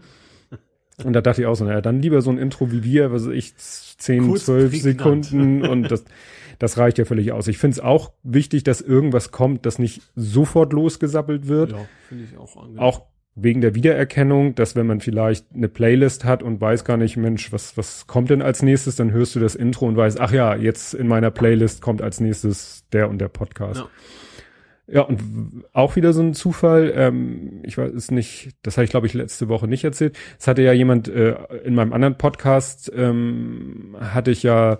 Und 1.05 1.13
da 1.13 1.21
dachte 1.21 1.41
ich 1.41 1.47
auch 1.47 1.55
so, 1.55 1.63
naja, 1.63 1.79
dann 1.79 2.01
lieber 2.01 2.21
so 2.21 2.29
ein 2.29 2.37
Intro 2.37 2.73
wie 2.73 2.83
wir, 2.83 3.13
was 3.13 3.25
ich, 3.27 3.53
10, 3.55 4.27
Kurz 4.27 4.45
12 4.45 4.71
prägnant. 4.83 5.25
Sekunden 5.25 5.61
und 5.65 5.83
das, 5.89 6.03
das 6.59 6.77
reicht 6.77 6.97
ja 6.97 7.05
völlig 7.05 7.31
aus. 7.31 7.47
Ich 7.47 7.57
finde 7.57 7.75
es 7.75 7.79
auch 7.79 8.11
wichtig, 8.23 8.63
dass 8.63 8.81
irgendwas 8.81 9.31
kommt, 9.31 9.65
das 9.65 9.79
nicht 9.79 10.01
sofort 10.15 10.73
losgesappelt 10.73 11.47
wird. 11.47 11.71
Ja, 11.71 11.77
finde 12.07 12.25
ich 12.25 12.37
auch 12.37 12.55
angenehm. 12.57 12.79
Auch 12.79 13.05
wegen 13.35 13.61
der 13.61 13.75
Wiedererkennung, 13.75 14.55
dass 14.55 14.75
wenn 14.75 14.85
man 14.85 14.99
vielleicht 14.99 15.45
eine 15.53 15.69
Playlist 15.69 16.25
hat 16.25 16.43
und 16.43 16.59
weiß 16.59 16.83
gar 16.83 16.97
nicht, 16.97 17.15
Mensch, 17.15 17.51
was, 17.53 17.77
was 17.77 18.05
kommt 18.07 18.29
denn 18.29 18.41
als 18.41 18.61
nächstes, 18.61 18.97
dann 18.97 19.11
hörst 19.11 19.35
du 19.35 19.39
das 19.39 19.55
Intro 19.55 19.87
und 19.87 19.95
weißt, 19.95 20.19
ach 20.19 20.31
ja, 20.31 20.55
jetzt 20.55 20.93
in 20.93 21.07
meiner 21.07 21.31
Playlist 21.31 21.81
kommt 21.81 22.01
als 22.01 22.19
nächstes 22.19 22.85
der 22.91 23.09
und 23.09 23.19
der 23.19 23.29
Podcast. 23.29 23.81
Ja. 23.81 23.89
Ja, 24.91 25.01
und 25.01 25.65
auch 25.71 25.95
wieder 25.95 26.13
so 26.13 26.21
ein 26.23 26.33
Zufall, 26.33 26.91
ähm, 26.95 27.61
ich 27.63 27.77
weiß 27.77 27.93
es 27.93 28.09
nicht, 28.09 28.55
das 28.63 28.75
habe 28.75 28.85
ich 28.85 28.89
glaube 28.89 29.05
ich 29.05 29.13
letzte 29.13 29.47
Woche 29.47 29.67
nicht 29.67 29.83
erzählt. 29.83 30.17
Es 30.39 30.47
hatte 30.47 30.63
ja 30.63 30.73
jemand 30.73 31.07
äh, 31.07 31.35
in 31.63 31.75
meinem 31.75 31.93
anderen 31.93 32.17
Podcast, 32.17 32.91
ähm, 32.95 33.95
hatte 33.99 34.31
ich 34.31 34.41
ja 34.41 34.79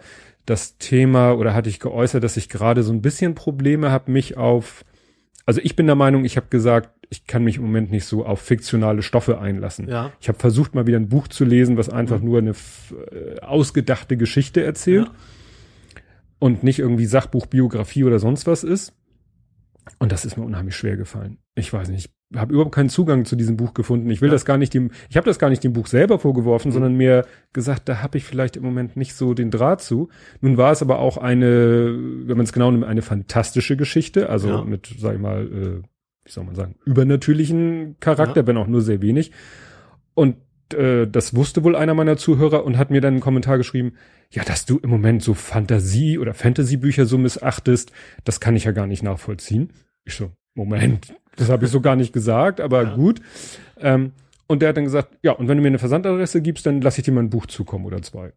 das 0.50 0.78
Thema 0.78 1.34
oder 1.34 1.54
hatte 1.54 1.70
ich 1.70 1.80
geäußert, 1.80 2.24
dass 2.24 2.38
ich 2.38 2.50
gerade 2.50 2.84
so 2.84 2.92
ein 2.94 3.02
bisschen 3.02 3.36
Probleme 3.36 3.92
habe, 3.92 4.12
mich 4.12 4.38
auf, 4.38 4.84
also 5.46 5.62
ich 5.64 5.76
bin 5.76 5.86
der 5.86 5.96
Meinung, 5.96 6.26
ich 6.26 6.38
habe 6.38 6.48
gesagt, 6.50 6.90
ich 7.12 7.26
kann 7.26 7.44
mich 7.44 7.58
im 7.58 7.64
Moment 7.64 7.90
nicht 7.92 8.06
so 8.06 8.26
auf 8.26 8.40
fiktionale 8.40 9.02
Stoffe 9.02 9.40
einlassen. 9.40 9.88
Ja. 9.88 10.12
Ich 10.22 10.28
habe 10.28 10.38
versucht, 10.38 10.76
mal 10.76 10.86
wieder 10.88 10.98
ein 11.00 11.10
Buch 11.10 11.28
zu 11.28 11.44
lesen, 11.44 11.76
was 11.78 11.90
einfach 11.90 12.20
Mhm. 12.20 12.26
nur 12.26 12.38
eine 12.40 12.52
äh, 12.52 13.40
ausgedachte 13.42 14.16
Geschichte 14.18 14.64
erzählt 14.64 15.08
Ja. 15.08 15.14
und 16.40 16.64
nicht 16.64 16.80
irgendwie 16.80 17.06
Sachbuch, 17.06 17.48
Biografie 17.48 18.04
oder 18.04 18.20
sonst 18.20 18.46
was 18.48 18.64
ist. 18.64 18.94
Und 19.98 20.12
das 20.12 20.24
ist 20.26 20.38
mir 20.38 20.44
unheimlich 20.46 20.76
schwer 20.76 20.98
gefallen. 20.98 21.38
Ich 21.56 21.74
weiß 21.74 21.90
nicht, 21.90 22.06
ich 22.06 22.12
habe 22.36 22.54
überhaupt 22.54 22.76
keinen 22.76 22.90
Zugang 22.90 23.26
zu 23.26 23.36
diesem 23.36 23.58
Buch 23.58 23.74
gefunden. 23.74 24.10
Ich 24.12 24.22
will 24.22 24.30
Ja. 24.30 24.34
das 24.34 24.46
gar 24.46 24.58
nicht 24.58 24.74
dem, 24.74 24.92
ich 25.10 25.18
habe 25.18 25.26
das 25.26 25.40
gar 25.40 25.50
nicht 25.50 25.64
dem 25.64 25.74
Buch 25.74 25.88
selber 25.88 26.20
vorgeworfen, 26.20 26.70
Mhm. 26.70 26.74
sondern 26.74 26.96
mir 26.96 27.26
gesagt, 27.54 27.90
da 27.90 28.04
habe 28.04 28.18
ich 28.20 28.24
vielleicht 28.26 28.56
im 28.56 28.64
Moment 28.64 28.96
nicht 28.96 29.16
so 29.16 29.34
den 29.34 29.50
Draht 29.50 29.82
zu. 29.82 30.10
Nun 30.42 30.56
war 30.58 30.72
es 30.72 30.82
aber 30.84 31.00
auch 31.00 31.18
eine, 31.18 31.96
wenn 32.28 32.38
man 32.38 32.44
es 32.44 32.54
genau 32.54 32.70
nimmt, 32.70 32.84
eine 32.86 33.02
fantastische 33.02 33.78
Geschichte, 33.78 34.30
also 34.30 34.48
Ja. 34.50 34.64
mit, 34.64 34.94
sag 35.00 35.16
ich 35.16 35.22
mal, 35.22 35.42
äh, 35.48 35.82
wie 36.26 36.32
soll 36.32 36.44
man 36.44 36.54
sagen, 36.54 36.76
übernatürlichen 36.86 37.96
Charakter, 38.00 38.42
Ja. 38.42 38.48
wenn 38.48 38.58
auch 38.58 38.68
nur 38.68 38.82
sehr 38.82 39.02
wenig. 39.02 39.32
Und 40.14 40.36
äh, 40.76 41.08
das 41.08 41.36
wusste 41.36 41.64
wohl 41.64 41.76
einer 41.76 41.96
meiner 41.96 42.16
Zuhörer 42.18 42.64
und 42.64 42.78
hat 42.78 42.92
mir 42.92 43.02
dann 43.02 43.16
einen 43.16 43.22
Kommentar 43.22 43.58
geschrieben, 43.58 43.94
ja, 44.30 44.44
dass 44.44 44.68
du 44.68 44.78
im 44.78 44.92
Moment 44.92 45.24
so 45.24 45.34
Fantasie- 45.34 46.20
oder 46.20 46.36
Fantasy-Bücher 46.36 47.08
so 47.08 47.18
missachtest, 47.18 47.92
das 48.24 48.40
kann 48.40 48.56
ich 48.56 48.66
ja 48.66 48.72
gar 48.72 48.86
nicht 48.86 49.02
nachvollziehen. 49.02 49.74
Ich 50.06 50.14
so, 50.14 50.32
Moment, 50.54 51.16
das 51.40 51.50
habe 51.50 51.66
ich 51.66 51.72
so 51.72 51.82
gar 51.82 51.96
nicht 51.96 52.14
gesagt, 52.14 52.62
aber 52.62 52.84
Ja. 52.84 52.96
gut. 52.96 53.22
Ähm, 53.78 54.12
und 54.48 54.62
der 54.62 54.70
hat 54.70 54.78
dann 54.78 54.84
gesagt, 54.86 55.18
ja, 55.24 55.32
und 55.32 55.48
wenn 55.48 55.58
du 55.58 55.62
mir 55.62 55.68
eine 55.70 55.80
Versandadresse 55.80 56.42
gibst, 56.42 56.66
dann 56.66 56.82
lasse 56.82 57.02
ich 57.02 57.06
dir 57.06 57.12
mal 57.12 57.22
ein 57.22 57.30
Buch 57.30 57.46
zukommen 57.48 57.86
oder 57.86 58.02
zwei. 58.02 58.34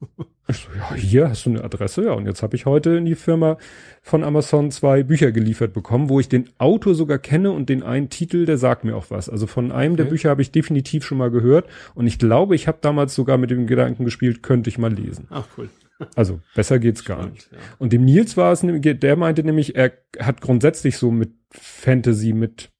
Ich 0.48 0.56
so, 0.56 0.68
ja, 0.76 0.94
hier 0.96 1.28
hast 1.28 1.46
du 1.46 1.50
eine 1.50 1.62
Adresse, 1.62 2.04
ja, 2.06 2.12
und 2.12 2.26
jetzt 2.26 2.42
habe 2.42 2.56
ich 2.56 2.66
heute 2.66 2.96
in 2.96 3.04
die 3.04 3.14
Firma 3.14 3.56
von 4.02 4.24
Amazon 4.24 4.72
zwei 4.72 5.04
Bücher 5.04 5.30
geliefert 5.30 5.72
bekommen, 5.72 6.08
wo 6.08 6.18
ich 6.18 6.28
den 6.28 6.48
Autor 6.58 6.96
sogar 6.96 7.18
kenne 7.18 7.52
und 7.52 7.68
den 7.68 7.84
einen 7.84 8.08
Titel, 8.08 8.46
der 8.46 8.58
sagt 8.58 8.82
mir 8.82 8.96
auch 8.96 9.10
was. 9.10 9.28
Also 9.28 9.46
von 9.46 9.70
einem 9.70 9.94
der 9.94 10.06
Okay. 10.06 10.10
Bücher 10.14 10.30
habe 10.30 10.42
ich 10.42 10.50
definitiv 10.50 11.04
schon 11.04 11.18
mal 11.18 11.30
gehört 11.30 11.68
und 11.94 12.08
ich 12.08 12.18
glaube, 12.18 12.56
ich 12.56 12.66
habe 12.66 12.78
damals 12.80 13.14
sogar 13.14 13.38
mit 13.38 13.52
dem 13.52 13.68
Gedanken 13.68 14.04
gespielt, 14.04 14.42
könnte 14.42 14.70
ich 14.70 14.78
mal 14.78 14.92
lesen. 14.92 15.28
Ach, 15.30 15.46
cool. 15.56 15.68
Also 16.16 16.40
besser 16.56 16.78
geht's 16.80 17.04
gar 17.04 17.26
nicht. 17.28 17.42
Spannend, 17.42 17.64
Ja. 17.64 17.74
Und 17.78 17.92
dem 17.92 18.04
Nils 18.04 18.36
war 18.36 18.50
es, 18.52 18.62
der 18.64 19.16
meinte 19.16 19.44
nämlich, 19.44 19.76
er 19.76 19.92
hat 20.18 20.40
grundsätzlich 20.40 20.96
so 20.96 21.10
mit 21.12 21.30
Fantasy, 21.52 22.32
mit, 22.32 22.70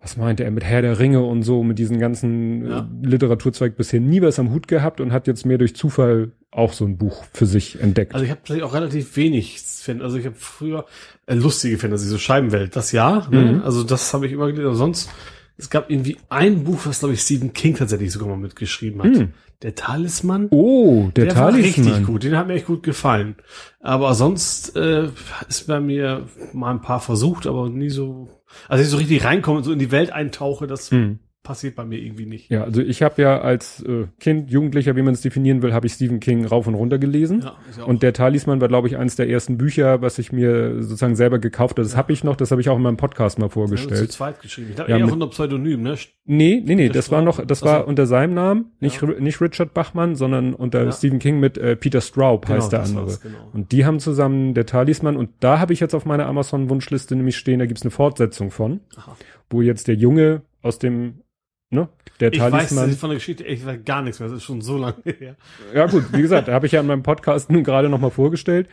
was 0.00 0.16
meinte 0.16 0.44
er, 0.44 0.50
mit 0.50 0.64
Herr 0.64 0.82
der 0.82 0.98
Ringe 0.98 1.22
und 1.22 1.42
so, 1.42 1.62
mit 1.62 1.78
diesen 1.78 1.98
ganzen 1.98 2.66
Ja. 2.66 2.78
äh, 2.80 3.06
Literaturzweig 3.06 3.76
bisher 3.76 4.00
nie 4.00 4.22
was 4.22 4.38
am 4.38 4.50
Hut 4.52 4.68
gehabt 4.68 5.00
und 5.00 5.12
hat 5.12 5.26
jetzt 5.26 5.46
mehr 5.46 5.58
durch 5.58 5.74
Zufall 5.74 6.32
auch 6.50 6.72
so 6.72 6.84
ein 6.84 6.96
Buch 6.96 7.24
für 7.32 7.46
sich 7.46 7.80
entdeckt. 7.80 8.14
Also 8.14 8.24
ich 8.24 8.30
habe 8.30 8.40
tatsächlich 8.40 8.64
auch 8.64 8.74
relativ 8.74 9.16
wenig 9.16 9.60
Fan, 9.60 10.00
also 10.02 10.16
ich 10.16 10.26
habe 10.26 10.36
früher 10.36 10.86
äh, 11.26 11.34
lustige 11.34 11.78
Fantasy, 11.78 12.06
so 12.08 12.18
Scheibenwelt, 12.18 12.74
das 12.74 12.92
ja, 12.92 13.26
ne? 13.30 13.52
Mhm. 13.52 13.62
also 13.62 13.84
das 13.84 14.12
habe 14.14 14.26
ich 14.26 14.32
immer 14.32 14.46
gelesen, 14.46 14.66
aber 14.66 14.74
sonst, 14.76 15.10
es 15.56 15.70
gab 15.70 15.90
irgendwie 15.90 16.16
ein 16.28 16.64
Buch, 16.64 16.80
was 16.84 17.00
glaube 17.00 17.14
ich 17.14 17.20
Stephen 17.20 17.52
King 17.52 17.74
tatsächlich 17.74 18.12
sogar 18.12 18.28
mal 18.28 18.36
mitgeschrieben 18.38 19.02
hat. 19.02 19.16
Hm. 19.16 19.32
Der 19.62 19.74
Talisman. 19.74 20.46
oh, 20.50 21.10
der, 21.16 21.34
war 21.36 21.52
richtig 21.52 21.74
Talisman. 21.84 22.04
gut, 22.04 22.22
den 22.22 22.36
hat 22.36 22.46
mir 22.46 22.54
echt 22.54 22.66
gut 22.66 22.84
gefallen. 22.84 23.36
Aber 23.80 24.14
sonst 24.14 24.76
äh, 24.76 25.08
ist 25.48 25.66
bei 25.66 25.80
mir 25.80 26.28
mal 26.52 26.70
ein 26.70 26.80
paar 26.80 27.00
versucht, 27.00 27.46
aber 27.46 27.68
nie 27.68 27.90
so, 27.90 28.28
also 28.68 28.84
ich 28.84 28.90
so 28.90 28.98
richtig 28.98 29.24
reinkomme 29.24 29.58
und 29.58 29.64
so 29.64 29.72
in 29.72 29.80
die 29.80 29.90
Welt 29.90 30.12
eintauche, 30.12 30.68
das 30.68 30.90
Hm. 30.92 31.18
Passiert 31.42 31.76
bei 31.76 31.84
mir 31.84 31.98
irgendwie 31.98 32.26
nicht. 32.26 32.50
Ja, 32.50 32.64
also 32.64 32.82
ich 32.82 33.02
habe 33.02 33.22
ja 33.22 33.40
als 33.40 33.82
äh, 33.84 34.06
Kind, 34.20 34.50
Jugendlicher, 34.50 34.96
wie 34.96 35.02
man 35.02 35.14
es 35.14 35.22
definieren 35.22 35.62
will, 35.62 35.72
habe 35.72 35.86
ich 35.86 35.94
Stephen 35.94 36.20
King 36.20 36.44
rauf 36.44 36.66
und 36.66 36.74
runter 36.74 36.98
gelesen. 36.98 37.40
Ja, 37.40 37.56
ja 37.76 37.84
auch- 37.84 37.88
und 37.88 38.02
der 38.02 38.12
Talisman 38.12 38.60
war, 38.60 38.68
glaube 38.68 38.88
ich, 38.88 38.96
eines 38.98 39.16
der 39.16 39.30
ersten 39.30 39.56
Bücher, 39.56 40.02
was 40.02 40.18
ich 40.18 40.30
mir 40.30 40.82
sozusagen 40.82 41.16
selber 41.16 41.38
gekauft 41.38 41.72
habe. 41.78 41.82
Das 41.82 41.96
habe 41.96 42.12
ich 42.12 42.22
noch, 42.22 42.36
das 42.36 42.50
habe 42.50 42.60
ich 42.60 42.68
auch 42.68 42.76
in 42.76 42.82
meinem 42.82 42.98
Podcast 42.98 43.38
mal 43.38 43.44
haben 43.44 43.54
wir 43.54 43.62
zu 43.64 43.68
vorgestellt. 43.68 44.12
zweit 44.12 44.42
geschrieben. 44.42 44.68
Ich 44.70 44.76
glaube, 44.76 44.90
Ja, 44.90 44.98
eher 44.98 45.10
unter 45.10 45.28
Pseudonym, 45.28 45.82
ne? 45.82 45.94
Nee, 46.26 46.62
nee, 46.62 46.74
nee, 46.74 46.88
das 46.90 47.10
war 47.10 47.22
noch, 47.22 47.42
das 47.46 47.62
war 47.62 47.86
unter 47.88 48.06
seinem 48.06 48.34
Namen, 48.34 48.72
nicht, 48.80 49.00
Ja. 49.00 49.08
Nicht 49.18 49.40
Richard 49.40 49.72
Bachmann, 49.72 50.16
sondern 50.16 50.52
unter 50.52 50.84
Ja. 50.84 50.92
Stephen 50.92 51.18
King 51.18 51.40
mit 51.40 51.56
äh, 51.56 51.76
Peter 51.76 52.02
Straub 52.02 52.44
Genau, 52.46 52.58
heißt 52.58 52.72
der 52.72 52.82
andere. 52.82 53.16
genau. 53.22 53.38
Und 53.54 53.72
die 53.72 53.86
haben 53.86 54.00
zusammen 54.00 54.52
der 54.52 54.66
Talisman 54.66 55.16
und 55.16 55.30
da 55.40 55.60
habe 55.60 55.72
ich 55.72 55.80
jetzt 55.80 55.94
auf 55.94 56.04
meiner 56.04 56.26
Amazon-Wunschliste 56.26 57.16
nämlich 57.16 57.36
stehen, 57.38 57.58
da 57.58 57.64
gibt's 57.66 57.82
eine 57.82 57.90
Fortsetzung 57.90 58.50
von, 58.50 58.80
Aha. 58.96 59.16
wo 59.48 59.62
jetzt 59.62 59.88
der 59.88 59.94
Junge 59.94 60.42
aus 60.60 60.78
dem, 60.78 61.22
ne, 61.70 61.88
der 62.20 62.32
Ich 62.32 62.40
weiß 62.40 62.50
Talisman. 62.50 62.92
von 62.92 63.10
der 63.10 63.18
Geschichte 63.18 63.44
echt 63.44 63.64
gar 63.84 64.02
nichts 64.02 64.20
mehr. 64.20 64.28
Das 64.28 64.38
ist 64.38 64.44
schon 64.44 64.60
so 64.60 64.76
lange 64.78 65.02
her. 65.04 65.36
Ja 65.74 65.86
gut, 65.86 66.12
wie 66.12 66.22
gesagt, 66.22 66.48
da 66.48 66.52
habe 66.52 66.66
ich 66.66 66.72
ja 66.72 66.80
in 66.80 66.86
meinem 66.86 67.02
Podcast 67.02 67.50
nun 67.50 67.64
gerade 67.64 67.88
nochmal 67.88 68.10
vorgestellt. 68.10 68.68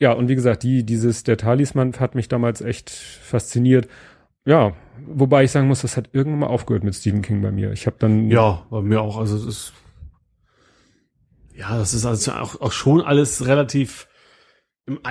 Ja, 0.00 0.12
und 0.12 0.28
wie 0.28 0.34
gesagt, 0.34 0.62
die, 0.64 0.84
dieses, 0.84 1.22
der 1.22 1.36
Talisman 1.36 1.92
hat 2.00 2.14
mich 2.14 2.28
damals 2.28 2.60
echt 2.60 2.90
fasziniert. 2.90 3.88
Ja, 4.44 4.74
wobei 5.06 5.44
ich 5.44 5.50
sagen 5.52 5.68
muss, 5.68 5.82
das 5.82 5.96
hat 5.96 6.10
irgendwann 6.12 6.40
mal 6.40 6.46
aufgehört 6.48 6.84
mit 6.84 6.94
Stephen 6.94 7.22
King 7.22 7.40
bei 7.40 7.50
mir. 7.50 7.72
Ich 7.72 7.86
habe 7.86 7.96
dann, 7.98 8.30
Ja, 8.30 8.66
bei 8.70 8.82
mir 8.82 9.00
auch. 9.00 9.16
Also 9.18 9.36
das 9.36 9.46
ist 9.46 9.72
ja, 11.56 11.78
das 11.78 11.94
ist 11.94 12.04
also 12.04 12.32
auch, 12.32 12.60
auch 12.60 12.72
schon 12.72 13.00
alles 13.00 13.46
relativ 13.46 14.08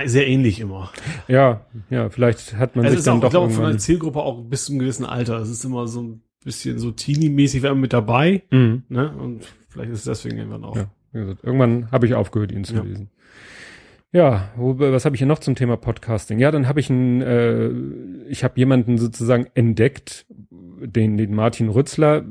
sehr 0.04 0.28
ähnlich 0.28 0.60
immer. 0.60 0.92
ja, 1.26 1.66
ja, 1.90 2.10
vielleicht 2.10 2.54
hat 2.56 2.76
man 2.76 2.84
Es 2.84 2.92
sich 2.92 3.02
dann 3.04 3.16
auch, 3.16 3.20
doch 3.22 3.26
ich 3.28 3.30
glaube, 3.32 3.50
von 3.50 3.64
der 3.64 3.78
Zielgruppe 3.78 4.20
auch 4.20 4.42
bis 4.42 4.66
zum 4.66 4.78
gewissen 4.78 5.04
Alter. 5.06 5.38
Es 5.38 5.48
ist 5.48 5.64
immer 5.64 5.88
so 5.88 6.02
ein 6.02 6.22
bisschen 6.44 6.78
so 6.78 6.90
Teenie-mäßig, 6.90 7.62
man 7.62 7.80
mit 7.80 7.92
dabei, 7.92 8.42
Mhm. 8.50 8.84
ne? 8.88 9.12
Und 9.16 9.44
vielleicht 9.68 9.90
ist 9.90 10.00
es 10.00 10.04
deswegen 10.04 10.38
irgendwann 10.38 10.64
auch. 10.64 10.76
Ja, 10.76 10.86
gesagt, 11.12 11.42
irgendwann 11.44 11.90
habe 11.90 12.06
ich 12.06 12.14
aufgehört, 12.14 12.52
ihn 12.52 12.64
zu 12.64 12.74
Ja. 12.74 12.82
lesen. 12.82 13.10
Ja, 14.12 14.52
wo, 14.56 14.78
was 14.78 15.04
habe 15.04 15.16
ich 15.16 15.20
hier 15.20 15.26
noch 15.26 15.40
zum 15.40 15.56
Thema 15.56 15.76
Podcasting? 15.76 16.38
Ja, 16.38 16.52
dann 16.52 16.68
habe 16.68 16.78
ich 16.78 16.88
einen, 16.88 17.20
äh, 17.20 17.70
ich 18.28 18.44
habe 18.44 18.54
jemanden 18.56 18.96
sozusagen 18.96 19.46
entdeckt, 19.54 20.26
den, 20.30 21.16
den 21.16 21.34
Martin 21.34 21.68
Rützler. 21.68 22.24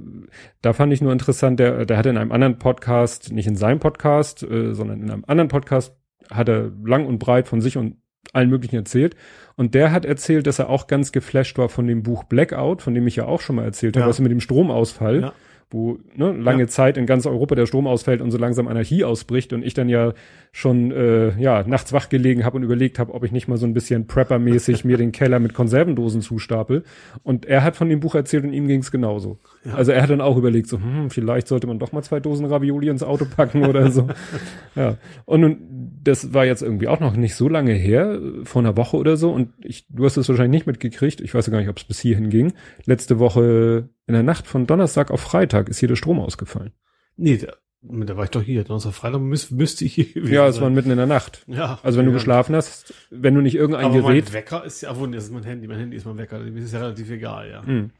Da 0.61 0.71
fand 0.73 0.93
ich 0.93 1.01
nur 1.01 1.11
interessant, 1.11 1.59
der, 1.59 1.85
der 1.85 1.97
hatte 1.97 2.09
in 2.09 2.17
einem 2.17 2.31
anderen 2.31 2.57
Podcast, 2.57 3.33
nicht 3.33 3.47
in 3.47 3.57
seinem 3.57 3.79
Podcast, 3.79 4.43
äh, 4.43 4.73
sondern 4.73 5.01
in 5.01 5.11
einem 5.11 5.25
anderen 5.27 5.49
Podcast, 5.49 5.93
hat 6.31 6.47
er 6.47 6.71
lang 6.85 7.05
und 7.05 7.19
breit 7.19 7.49
von 7.49 7.59
sich 7.59 7.75
und 7.77 7.97
allen 8.31 8.49
möglichen 8.49 8.77
erzählt. 8.77 9.15
Und 9.55 9.75
der 9.75 9.91
hat 9.91 10.05
erzählt, 10.05 10.47
dass 10.47 10.59
er 10.59 10.69
auch 10.69 10.87
ganz 10.87 11.11
geflasht 11.11 11.57
war 11.57 11.69
von 11.69 11.85
dem 11.87 12.01
Buch 12.03 12.23
Blackout, 12.23 12.81
von 12.81 12.93
dem 12.95 13.05
ich 13.07 13.15
ja 13.15 13.25
auch 13.25 13.41
schon 13.41 13.55
mal 13.57 13.65
erzählt 13.65 13.95
habe, 13.95 14.05
Ja. 14.05 14.09
was 14.09 14.19
mit 14.19 14.31
dem 14.31 14.39
Stromausfall 14.39 15.21
Ja. 15.21 15.33
wo 15.69 15.97
ne, 16.15 16.31
lange 16.33 16.63
Ja. 16.63 16.67
Zeit 16.67 16.97
in 16.97 17.05
ganz 17.05 17.25
Europa 17.25 17.55
der 17.55 17.65
Strom 17.65 17.87
ausfällt 17.87 18.21
und 18.21 18.29
so 18.31 18.37
langsam 18.37 18.67
Anarchie 18.67 19.03
ausbricht 19.03 19.53
und 19.53 19.63
ich 19.65 19.73
dann 19.73 19.89
ja 19.89 20.13
schon 20.51 20.91
äh, 20.91 21.39
ja 21.39 21.63
nachts 21.67 21.93
wach 21.93 22.09
gelegen 22.09 22.45
habe 22.45 22.57
und 22.57 22.63
überlegt 22.63 22.99
habe, 22.99 23.13
ob 23.13 23.23
ich 23.23 23.31
nicht 23.31 23.47
mal 23.47 23.57
so 23.57 23.65
ein 23.65 23.73
bisschen 23.73 24.05
Prepper-mäßig 24.07 24.85
mir 24.85 24.97
den 24.97 25.11
Keller 25.11 25.39
mit 25.39 25.53
Konservendosen 25.53 26.21
zustapel. 26.21 26.83
Und 27.23 27.45
er 27.45 27.63
hat 27.63 27.75
von 27.75 27.89
dem 27.89 27.99
Buch 27.99 28.13
erzählt 28.15 28.43
und 28.43 28.53
ihm 28.53 28.67
ging 28.67 28.81
es 28.81 28.91
genauso. 28.91 29.39
Ja. 29.65 29.75
Also 29.75 29.91
er 29.91 30.01
hat 30.01 30.09
dann 30.09 30.21
auch 30.21 30.35
überlegt, 30.35 30.67
so 30.67 30.77
hm, 30.77 31.09
vielleicht 31.09 31.47
sollte 31.47 31.67
man 31.67 31.79
doch 31.79 31.91
mal 31.93 32.03
zwei 32.03 32.19
Dosen 32.19 32.45
Ravioli 32.45 32.89
ins 32.89 33.03
Auto 33.03 33.25
packen 33.25 33.65
oder 33.65 33.91
so. 33.91 34.09
ja. 34.75 34.97
Und 35.25 35.41
nun, 35.41 35.57
das 36.03 36.33
war 36.33 36.45
jetzt 36.45 36.61
irgendwie 36.61 36.89
auch 36.89 36.99
noch 36.99 37.15
nicht 37.15 37.35
so 37.35 37.47
lange 37.47 37.73
her, 37.73 38.19
vor 38.43 38.61
einer 38.61 38.75
Woche 38.75 38.97
oder 38.97 39.15
so. 39.15 39.31
Und 39.31 39.53
ich, 39.63 39.87
du 39.89 40.03
hast 40.03 40.17
es 40.17 40.27
wahrscheinlich 40.27 40.59
nicht 40.59 40.67
mitgekriegt. 40.67 41.21
Ich 41.21 41.33
weiß 41.33 41.45
ja 41.45 41.51
gar 41.51 41.59
nicht, 41.59 41.69
ob 41.69 41.77
es 41.77 41.85
bis 41.85 41.99
hierhin 41.99 42.29
ging. 42.29 42.53
Letzte 42.85 43.19
Woche 43.19 43.89
in 44.05 44.13
der 44.13 44.23
Nacht 44.23 44.47
von 44.47 44.67
Donnerstag 44.67 45.11
auf 45.11 45.21
Freitag 45.21 45.69
ist 45.69 45.79
hier 45.79 45.87
der 45.87 45.95
Strom 45.95 46.19
ausgefallen. 46.19 46.73
Nee, 47.15 47.37
da, 47.37 47.53
da 47.81 48.17
war 48.17 48.25
ich 48.25 48.31
doch 48.31 48.41
hier. 48.41 48.65
Donnerstag, 48.65 48.93
Freitag 48.93 49.21
müß, 49.21 49.51
müsste 49.51 49.85
ich 49.85 49.93
hier 49.93 50.25
Ja, 50.25 50.45
es 50.47 50.59
war 50.59 50.69
mitten 50.69 50.91
in 50.91 50.97
der 50.97 51.05
Nacht. 51.05 51.45
ja. 51.47 51.79
Also 51.83 51.99
wenn 51.99 52.05
du 52.05 52.11
ja. 52.11 52.17
geschlafen 52.17 52.53
hast, 52.53 52.93
wenn 53.11 53.33
du 53.33 53.39
nicht 53.39 53.55
irgendein 53.55 53.85
Aber 53.85 54.01
Gerät. 54.01 54.25
mein 54.25 54.33
Wecker 54.33 54.65
ist 54.65 54.81
ja, 54.81 54.93
das 54.93 55.23
ist 55.23 55.31
mein 55.31 55.43
Handy. 55.43 55.67
Mein 55.67 55.79
Handy 55.79 55.95
ist 55.95 56.05
mein 56.05 56.17
Wecker. 56.17 56.39
Dem 56.39 56.57
ist 56.57 56.73
ja 56.73 56.79
relativ 56.79 57.09
egal, 57.09 57.49
ja. 57.49 57.65
Hm. 57.65 57.91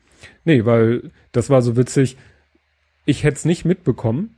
Nee, 0.46 0.66
weil 0.66 1.12
das 1.32 1.50
war 1.50 1.62
so 1.62 1.76
witzig. 1.78 2.18
Ich 3.06 3.24
hätte 3.24 3.36
es 3.36 3.46
nicht 3.46 3.66
mitbekommen, 3.66 4.36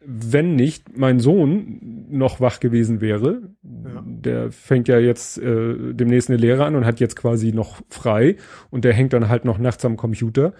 wenn 0.00 0.56
nicht 0.56 0.96
mein 0.96 1.20
Sohn 1.20 2.06
noch 2.10 2.40
wach 2.40 2.60
gewesen 2.60 3.00
wäre. 3.00 3.42
Ja. 3.62 4.02
Der 4.06 4.52
fängt 4.52 4.88
ja 4.88 4.98
jetzt 4.98 5.38
äh, 5.38 5.92
demnächst 5.92 6.30
eine 6.30 6.38
Lehre 6.38 6.64
an 6.64 6.76
und 6.76 6.86
hat 6.86 7.00
jetzt 7.00 7.16
quasi 7.16 7.52
noch 7.52 7.80
frei 7.90 8.36
und 8.70 8.84
der 8.84 8.94
hängt 8.94 9.12
dann 9.12 9.28
halt 9.28 9.44
noch 9.44 9.58
nachts 9.58 9.84
am 9.84 9.96
Computer. 9.96 10.54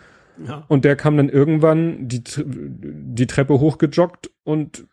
Ja. 0.46 0.64
Und 0.68 0.84
der 0.84 0.96
kam 0.96 1.16
dann 1.16 1.28
irgendwann 1.28 2.08
die, 2.08 2.22
die 2.44 3.26
Treppe 3.26 3.58
hochgejoggt 3.58 4.30
und 4.44 4.86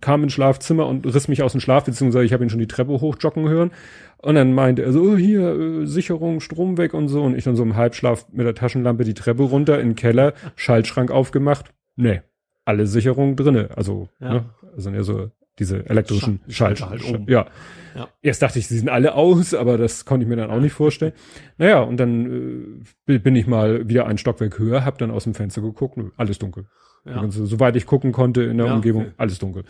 kam 0.00 0.22
ins 0.24 0.32
Schlafzimmer 0.32 0.86
und 0.86 1.04
riss 1.06 1.28
mich 1.28 1.42
aus 1.42 1.52
dem 1.52 1.60
Schlaf, 1.60 1.84
beziehungsweise 1.84 2.24
ich 2.24 2.32
habe 2.32 2.42
ihn 2.44 2.50
schon 2.50 2.58
die 2.58 2.66
Treppe 2.66 2.92
hochjoggen 2.92 3.48
hören. 3.48 3.70
Und 4.18 4.34
dann 4.36 4.54
meinte 4.54 4.82
er 4.82 4.92
so, 4.92 5.02
oh, 5.02 5.16
hier, 5.16 5.82
äh, 5.82 5.86
Sicherung, 5.86 6.40
Strom 6.40 6.78
weg 6.78 6.94
und 6.94 7.08
so. 7.08 7.22
Und 7.22 7.36
ich 7.36 7.44
dann 7.44 7.56
so 7.56 7.62
im 7.62 7.76
Halbschlaf 7.76 8.26
mit 8.32 8.46
der 8.46 8.54
Taschenlampe 8.54 9.04
die 9.04 9.14
Treppe 9.14 9.42
runter 9.42 9.80
in 9.80 9.90
den 9.90 9.96
Keller, 9.96 10.32
Schaltschrank 10.56 11.10
aufgemacht. 11.10 11.72
Nee, 11.96 12.22
alle 12.64 12.86
Sicherungen 12.86 13.36
drinne. 13.36 13.70
Also, 13.76 14.08
Ja. 14.20 14.32
ne, 14.34 14.44
also 14.74 14.90
ja 14.90 15.02
so 15.02 15.30
diese 15.58 15.84
elektrischen 15.88 16.40
Schal- 16.48 16.74
Schalt, 16.76 16.78
Schalter 16.78 17.08
halt 17.10 17.20
um. 17.20 17.28
ja. 17.28 17.46
Ja. 17.94 18.08
Erst 18.22 18.40
dachte 18.40 18.58
ich, 18.58 18.68
sie 18.68 18.78
sind 18.78 18.88
alle 18.88 19.14
aus, 19.14 19.52
aber 19.52 19.76
das 19.76 20.06
konnte 20.06 20.24
ich 20.24 20.28
mir 20.30 20.36
dann 20.36 20.50
auch 20.50 20.60
nicht 20.60 20.72
vorstellen. 20.72 21.12
Naja, 21.58 21.80
und 21.80 21.98
dann 21.98 22.80
äh, 23.06 23.18
bin 23.18 23.36
ich 23.36 23.46
mal 23.46 23.86
wieder 23.86 24.06
ein 24.06 24.16
Stockwerk 24.16 24.58
höher, 24.58 24.86
hab 24.86 24.96
dann 24.96 25.10
aus 25.10 25.24
dem 25.24 25.34
Fenster 25.34 25.60
geguckt, 25.60 25.98
alles 26.16 26.38
dunkel. 26.38 26.64
Ja. 27.04 27.20
Also, 27.20 27.46
soweit 27.46 27.76
ich 27.76 27.86
gucken 27.86 28.12
konnte 28.12 28.42
in 28.42 28.58
der 28.58 28.66
Ja, 28.68 28.74
Umgebung, 28.74 29.02
okay. 29.02 29.12
alles 29.16 29.38
dunkel. 29.38 29.64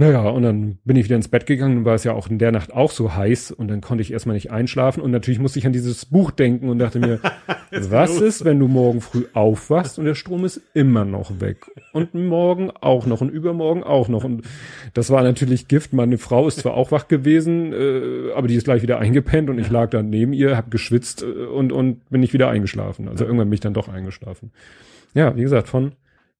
Naja, 0.00 0.28
und 0.28 0.44
dann 0.44 0.78
bin 0.84 0.94
ich 0.94 1.06
wieder 1.06 1.16
ins 1.16 1.26
Bett 1.26 1.44
gegangen 1.44 1.78
und 1.78 1.84
war 1.84 1.96
es 1.96 2.04
ja 2.04 2.12
auch 2.12 2.28
in 2.30 2.38
der 2.38 2.52
Nacht 2.52 2.72
auch 2.72 2.92
so 2.92 3.16
heiß 3.16 3.50
und 3.50 3.66
dann 3.66 3.80
konnte 3.80 4.00
ich 4.00 4.12
erstmal 4.12 4.34
nicht 4.34 4.52
einschlafen 4.52 5.02
und 5.02 5.10
natürlich 5.10 5.40
musste 5.40 5.58
ich 5.58 5.66
an 5.66 5.72
dieses 5.72 6.06
Buch 6.06 6.30
denken 6.30 6.68
und 6.68 6.78
dachte 6.78 7.00
mir, 7.00 7.18
was 7.72 8.10
los. 8.10 8.20
ist, 8.20 8.44
wenn 8.44 8.60
du 8.60 8.68
morgen 8.68 9.00
früh 9.00 9.24
aufwachst 9.34 9.98
und 9.98 10.04
der 10.04 10.14
Strom 10.14 10.44
ist 10.44 10.60
immer 10.72 11.04
noch 11.04 11.40
weg 11.40 11.66
und 11.92 12.14
morgen 12.14 12.70
auch 12.80 13.06
noch 13.06 13.22
und 13.22 13.30
übermorgen 13.30 13.82
auch 13.82 14.06
noch 14.08 14.22
und 14.22 14.42
das 14.94 15.10
war 15.10 15.24
natürlich 15.24 15.66
Gift. 15.66 15.92
Meine 15.92 16.16
Frau 16.16 16.46
ist 16.46 16.60
zwar 16.60 16.74
auch 16.74 16.92
wach 16.92 17.08
gewesen, 17.08 17.72
äh, 17.72 18.32
aber 18.36 18.46
die 18.46 18.54
ist 18.54 18.64
gleich 18.64 18.82
wieder 18.82 19.00
eingepennt 19.00 19.50
und 19.50 19.58
ich 19.58 19.68
lag 19.68 19.90
dann 19.90 20.10
neben 20.10 20.32
ihr, 20.32 20.56
habe 20.56 20.70
geschwitzt 20.70 21.24
äh, 21.24 21.26
und 21.26 21.72
und 21.72 22.08
bin 22.08 22.20
nicht 22.20 22.32
wieder 22.34 22.48
eingeschlafen. 22.48 23.08
Also 23.08 23.24
irgendwann 23.24 23.48
bin 23.48 23.54
ich 23.54 23.60
dann 23.60 23.74
doch 23.74 23.88
eingeschlafen. 23.88 24.52
Ja, 25.12 25.34
wie 25.34 25.42
gesagt, 25.42 25.66
von 25.66 25.90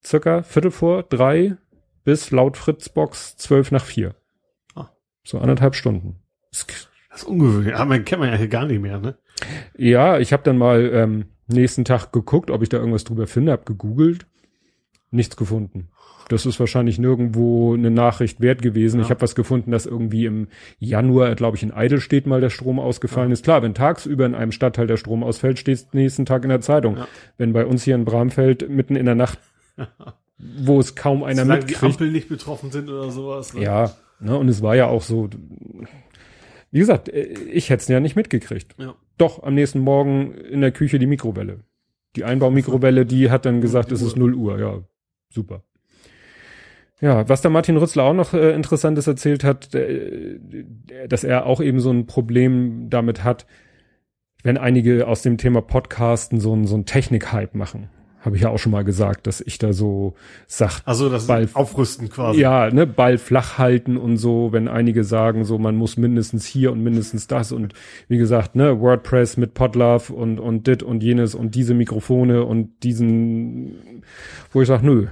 circa 0.05 0.43
Viertel 0.43 0.71
vor 0.71 1.03
drei 1.03 1.57
bis 2.05 2.31
laut 2.31 2.57
Fritzbox 2.57 3.37
zwölf 3.37 3.71
nach 3.71 3.85
vier. 3.85 4.15
Ah. 4.75 4.89
So 5.25 5.39
anderthalb 5.39 5.75
Stunden. 5.75 6.17
Das- 6.51 6.67
ist 7.15 7.25
ungewöhnlich. 7.25 7.75
Aber 7.75 7.87
man 7.87 8.05
kennt 8.05 8.21
man 8.21 8.31
ja 8.31 8.37
hier 8.37 8.49
gar 8.49 8.67
nicht 8.67 8.81
mehr, 8.81 8.99
ne? 8.99 9.19
Ja, 9.77 10.19
ich 10.19 10.33
habe 10.33 10.43
dann 10.43 10.59
mal 10.59 10.91
ähm, 10.93 11.27
nächsten 11.47 11.85
Tag 11.85 12.13
geguckt, 12.13 12.51
ob 12.51 12.63
ich 12.63 12.69
da 12.69 12.79
irgendwas 12.79 13.05
drüber 13.05 13.27
finde, 13.27 13.53
habe 13.53 13.65
gegoogelt, 13.65 14.27
nichts 15.11 15.37
gefunden. 15.37 15.89
Das 16.29 16.45
ist 16.45 16.61
wahrscheinlich 16.61 16.99
nirgendwo 16.99 17.75
eine 17.75 17.91
Nachricht 17.91 18.41
wert 18.41 18.61
gewesen. 18.61 18.99
Ja. 19.01 19.05
Ich 19.05 19.11
habe 19.11 19.23
was 19.23 19.35
gefunden, 19.35 19.71
dass 19.71 19.87
irgendwie 19.87 20.27
im 20.27 20.49
Januar, 20.79 21.35
glaube 21.37 21.57
ich, 21.57 21.63
in 21.63 21.73
Eidelstedt 21.73 22.27
mal 22.27 22.41
der 22.43 22.51
Strom 22.51 22.79
ausgefallen 22.79 23.33
ist. 23.33 23.45
Klar, 23.45 23.63
wenn 23.63 23.75
tagsüber 23.75 24.27
in 24.27 24.35
einem 24.35 24.53
Stadtteil 24.53 24.87
der 24.87 24.99
Strom 24.99 25.25
ausfällt, 25.25 25.59
steht 25.59 25.77
es 25.77 25.93
nächsten 25.93 26.27
Tag 26.27 26.43
in 26.43 26.51
der 26.51 26.61
Zeitung. 26.61 26.99
Ja. 26.99 27.09
Wenn 27.39 27.55
bei 27.55 27.65
uns 27.65 27.83
hier 27.85 27.95
in 27.95 28.05
Bramfeld 28.05 28.69
mitten 28.69 28.95
in 28.95 29.07
der 29.07 29.15
Nacht, 29.15 29.39
wo 30.39 30.81
es 30.81 30.95
kaum 30.95 31.23
einer 31.23 31.43
Solange 31.43 31.61
die 31.61 31.67
mitkriegt, 31.73 31.93
Ampeln 31.93 32.13
nicht 32.13 32.29
betroffen 32.29 32.71
sind 32.71 32.89
oder 32.89 33.11
sowas. 33.11 33.55
Ne? 33.55 33.63
ja, 33.63 33.91
ne, 34.21 34.37
und 34.37 34.49
es 34.49 34.63
war 34.63 34.77
ja 34.77 34.87
auch 34.87 35.03
so, 35.03 35.29
wie 36.71 36.79
gesagt, 36.79 37.09
äh, 37.09 37.23
ich 37.23 37.71
hätte 37.71 37.83
es 37.83 37.89
ja 37.89 38.01
nicht 38.01 38.17
mitgekriegt. 38.17 38.75
Ja. 38.79 38.95
Doch, 39.17 39.43
am 39.43 39.55
nächsten 39.55 39.81
Morgen 39.81 40.33
in 40.33 40.61
der 40.61 40.73
Küche 40.73 40.99
die 40.99 41.07
Mikrowelle. 41.07 41.61
Die 42.17 42.25
Einbaumikrowelle, 42.25 43.05
die 43.05 43.31
hat 43.31 43.45
dann 43.45 43.61
gesagt, 43.61 43.91
Die 43.91 43.95
es 43.95 44.03
ist 44.03 44.15
Uhr. 44.15 44.31
0 44.31 44.35
Uhr, 44.35 44.59
ja, 44.59 44.81
super. 45.29 45.63
Ja, 47.01 47.29
was 47.29 47.43
der 47.43 47.51
Martin 47.51 47.77
Rützler 47.77 48.05
auch 48.05 48.15
noch 48.15 48.35
äh, 48.35 48.55
Interessantes 48.55 49.07
erzählt 49.07 49.45
hat, 49.45 49.75
äh, 49.75 50.39
dass 51.09 51.23
er 51.23 51.47
auch 51.47 51.61
eben 51.61 51.81
so 51.81 51.91
ein 51.91 52.07
Problem 52.07 52.91
damit 52.91 53.23
hat, 53.23 53.47
wenn 54.43 54.57
einige 54.57 55.07
aus 55.07 55.23
dem 55.23 55.39
Thema 55.39 55.63
Podcasten 55.63 56.41
so 56.41 56.55
ein, 56.55 56.67
so 56.67 56.77
ein 56.77 56.87
Technik-Hype 56.87 57.55
machen. 57.55 57.91
Habe 58.21 58.35
ich 58.35 58.43
ja 58.43 58.49
auch 58.49 58.59
schon 58.59 58.73
mal 58.73 58.83
gesagt, 58.83 59.29
dass 59.29 59.41
ich 59.41 59.59
da 59.59 59.73
so 59.73 60.15
sag, 60.49 60.81
Also 60.85 61.09
das 61.09 61.29
Ball- 61.29 61.49
Aufrüsten 61.55 62.09
quasi. 62.11 62.41
ja, 62.41 62.69
ne, 62.69 62.85
Ball 62.87 63.17
flach 63.17 63.59
halten 63.59 63.97
und 63.97 64.17
so, 64.17 64.53
wenn 64.53 64.67
einige 64.67 65.05
sagen, 65.05 65.45
so 65.45 65.57
man 65.59 65.77
muss 65.77 65.97
mindestens 65.97 66.45
hier 66.45 66.73
und 66.73 66.83
mindestens 66.83 67.29
das 67.29 67.53
und 67.53 67.75
wie 68.09 68.19
gesagt, 68.19 68.57
ne, 68.57 68.81
WordPress 68.81 69.37
mit 69.37 69.55
Podlove 69.55 70.13
und 70.13 70.41
und 70.41 70.67
dit 70.67 70.83
und 70.83 71.03
jenes 71.03 71.37
und 71.37 71.55
diese 71.55 71.75
Mikrofone 71.75 72.45
und 72.45 72.83
diesen, 72.83 74.03
wo 74.53 74.63
ich 74.63 74.69
sag, 74.69 74.83
nö. 74.83 75.07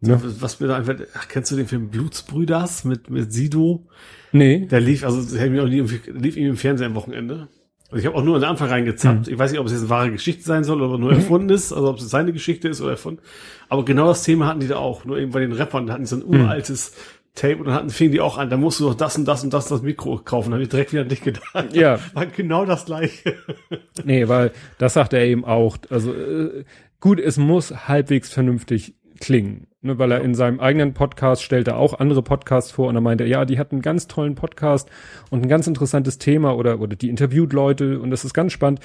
Ne? 0.00 0.20
Was 0.40 0.60
mir 0.60 0.66
da 0.66 0.76
einfach, 0.76 0.96
ach, 1.14 1.28
kennst 1.28 1.50
du 1.52 1.56
den 1.56 1.66
Film 1.66 1.88
Blutsbrüders 1.88 2.84
mit, 2.84 3.08
mit 3.10 3.32
Sido? 3.32 3.86
Nee. 4.32 4.66
Der 4.66 4.80
lief, 4.80 5.02
also 5.04 5.22
der 5.36 5.46
lief, 5.48 6.36
ihm 6.36 6.48
im 6.48 6.56
Fernsehen 6.56 6.88
am 6.88 6.94
Wochenende. 6.94 7.48
Also 7.94 8.02
ich 8.02 8.06
habe 8.08 8.18
auch 8.18 8.24
nur 8.24 8.34
an 8.34 8.40
den 8.40 8.50
Anfang 8.50 8.70
reingezappt. 8.70 9.28
Ich 9.28 9.38
weiß 9.38 9.52
nicht, 9.52 9.60
ob 9.60 9.66
es 9.66 9.72
jetzt 9.72 9.82
eine 9.82 9.90
wahre 9.90 10.10
Geschichte 10.10 10.42
sein 10.42 10.64
soll 10.64 10.82
oder 10.82 10.98
nur 10.98 11.12
erfunden 11.12 11.48
ist, 11.50 11.72
also 11.72 11.90
ob 11.90 11.98
es 11.98 12.10
seine 12.10 12.32
Geschichte 12.32 12.66
ist 12.66 12.80
oder 12.80 12.90
erfunden. 12.90 13.22
Aber 13.68 13.84
genau 13.84 14.08
das 14.08 14.24
Thema 14.24 14.48
hatten 14.48 14.58
die 14.58 14.66
da 14.66 14.78
auch. 14.78 15.04
Nur 15.04 15.16
eben 15.16 15.30
bei 15.30 15.38
den 15.38 15.52
Rappern, 15.52 15.92
hatten 15.92 16.02
die 16.02 16.08
so 16.08 16.16
ein 16.16 16.24
uraltes 16.24 16.92
Tape 17.36 17.58
und 17.58 17.66
dann 17.66 17.74
hatten, 17.74 17.90
fingen 17.90 18.10
die 18.10 18.20
auch 18.20 18.36
an, 18.36 18.50
da 18.50 18.56
musst 18.56 18.80
du 18.80 18.84
doch 18.88 18.96
das 18.96 19.16
und 19.16 19.26
das 19.26 19.44
und 19.44 19.54
das 19.54 19.68
das 19.68 19.82
Mikro 19.82 20.18
kaufen. 20.24 20.50
Da 20.50 20.54
habe 20.54 20.64
ich 20.64 20.70
direkt 20.70 20.92
wieder 20.92 21.02
an 21.02 21.08
dich 21.08 21.22
gedacht. 21.22 21.72
Ja. 21.72 22.00
War 22.14 22.26
genau 22.26 22.64
das 22.64 22.84
gleiche. 22.84 23.36
Nee, 24.02 24.26
weil 24.26 24.50
das 24.78 24.94
sagt 24.94 25.12
er 25.12 25.24
eben 25.24 25.44
auch. 25.44 25.76
Also 25.88 26.12
äh, 26.12 26.64
gut, 26.98 27.20
es 27.20 27.36
muss 27.36 27.86
halbwegs 27.86 28.28
vernünftig 28.28 28.96
klingen. 29.20 29.68
Ne, 29.84 29.98
weil 29.98 30.12
er 30.12 30.22
in 30.22 30.34
seinem 30.34 30.60
eigenen 30.60 30.94
Podcast 30.94 31.42
stellt 31.42 31.68
er 31.68 31.76
auch 31.76 31.98
andere 32.00 32.22
Podcasts 32.22 32.70
vor 32.70 32.88
und 32.88 32.94
er 32.94 33.02
meinte, 33.02 33.24
ja, 33.26 33.44
die 33.44 33.58
hatten 33.58 33.74
einen 33.74 33.82
ganz 33.82 34.08
tollen 34.08 34.34
Podcast 34.34 34.88
und 35.28 35.42
ein 35.42 35.48
ganz 35.50 35.66
interessantes 35.66 36.16
Thema 36.16 36.56
oder, 36.56 36.80
oder 36.80 36.96
die 36.96 37.10
interviewt 37.10 37.52
Leute 37.52 38.00
und 38.00 38.10
das 38.10 38.24
ist 38.24 38.32
ganz 38.32 38.52
spannend. 38.52 38.80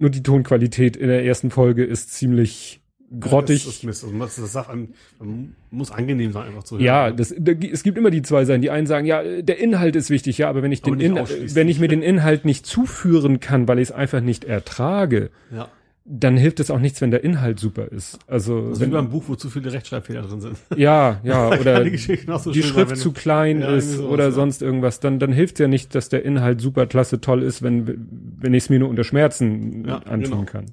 Nur 0.00 0.10
die 0.10 0.24
Tonqualität 0.24 0.96
in 0.96 1.06
der 1.06 1.24
ersten 1.24 1.52
Folge 1.52 1.84
ist 1.84 2.12
ziemlich 2.12 2.80
grottig. 3.20 3.64
Das 3.64 3.74
ist 3.74 3.84
Mist. 3.84 4.04
Also 4.04 4.42
das, 4.42 4.68
einem, 4.68 4.94
man 5.20 5.54
muss 5.70 5.92
angenehm 5.92 6.32
sein, 6.32 6.48
einfach 6.48 6.64
zu 6.64 6.74
hören. 6.74 6.84
Ja, 6.84 7.12
das, 7.12 7.32
da, 7.38 7.52
es 7.52 7.84
gibt 7.84 7.96
immer 7.96 8.10
die 8.10 8.22
zwei 8.22 8.44
Seiten. 8.44 8.62
Die 8.62 8.70
einen 8.70 8.88
sagen, 8.88 9.06
ja, 9.06 9.22
der 9.22 9.60
Inhalt 9.60 9.94
ist 9.94 10.10
wichtig, 10.10 10.38
ja, 10.38 10.48
aber 10.48 10.64
wenn 10.64 10.72
ich 10.72 10.82
Aber 10.82 10.96
den 10.96 10.98
nicht 10.98 11.06
In 11.06 11.18
ausschließlich. 11.18 11.54
wenn 11.54 11.68
ich 11.68 11.78
mir 11.78 11.86
den 11.86 12.02
Inhalt 12.02 12.44
nicht 12.44 12.66
zuführen 12.66 13.38
kann, 13.38 13.68
weil 13.68 13.78
ich 13.78 13.90
es 13.90 13.92
einfach 13.92 14.20
nicht 14.20 14.42
ertrage, 14.42 15.30
ja. 15.54 15.68
Dann 16.04 16.36
hilft 16.36 16.58
es 16.58 16.70
auch 16.70 16.80
nichts, 16.80 17.00
wenn 17.00 17.10
der 17.12 17.22
Inhalt 17.22 17.60
super 17.60 17.90
ist. 17.92 18.18
Also, 18.26 18.60
Das 18.62 18.72
ist 18.72 18.80
wie 18.80 18.84
wenn, 18.84 18.90
beim 18.90 19.10
Buch, 19.10 19.24
wo 19.28 19.36
zu 19.36 19.48
viele 19.48 19.72
Rechtschreibfehler 19.72 20.22
drin 20.22 20.40
sind. 20.40 20.56
ja, 20.76 21.20
ja, 21.22 21.48
oder 21.48 21.84
die 21.84 21.96
so 21.96 22.50
die 22.50 22.62
war, 22.62 22.68
Schrift 22.68 22.90
wenn 22.90 22.96
zu 22.96 23.12
klein 23.12 23.60
Ja, 23.60 23.74
ist 23.76 24.00
oder 24.00 24.24
ja. 24.24 24.30
sonst 24.32 24.62
irgendwas, 24.62 24.98
dann, 25.00 25.18
dann 25.20 25.32
hilft 25.32 25.60
ja 25.60 25.68
nicht, 25.68 25.94
dass 25.94 26.08
der 26.08 26.24
Inhalt 26.24 26.60
super 26.60 26.86
klasse 26.86 27.20
toll 27.20 27.42
ist, 27.42 27.62
wenn, 27.62 28.08
wenn 28.38 28.52
ich 28.52 28.64
es 28.64 28.70
mir 28.70 28.80
nur 28.80 28.88
unter 28.88 29.04
Schmerzen 29.04 29.84
Ja, 29.86 29.98
antun 29.98 30.30
genau. 30.30 30.42
kann. 30.44 30.66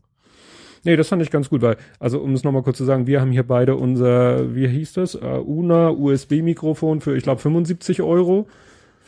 Nee, 0.83 0.95
das 0.95 1.09
fand 1.09 1.21
ich 1.21 1.29
ganz 1.29 1.49
gut, 1.49 1.61
weil, 1.61 1.77
also 1.99 2.19
um 2.19 2.33
es 2.33 2.43
nochmal 2.43 2.63
kurz 2.63 2.77
zu 2.77 2.85
sagen, 2.85 3.05
wir 3.05 3.21
haben 3.21 3.31
hier 3.31 3.43
beide 3.43 3.75
unser, 3.75 4.55
wie 4.55 4.67
hieß 4.67 4.93
das, 4.93 5.15
uh, 5.15 5.41
Una 5.45 5.89
USB-Mikrofon 5.89 7.01
für, 7.01 7.15
ich 7.15 7.23
glaube, 7.23 7.41
75 7.41 8.01
Euro. 8.01 8.47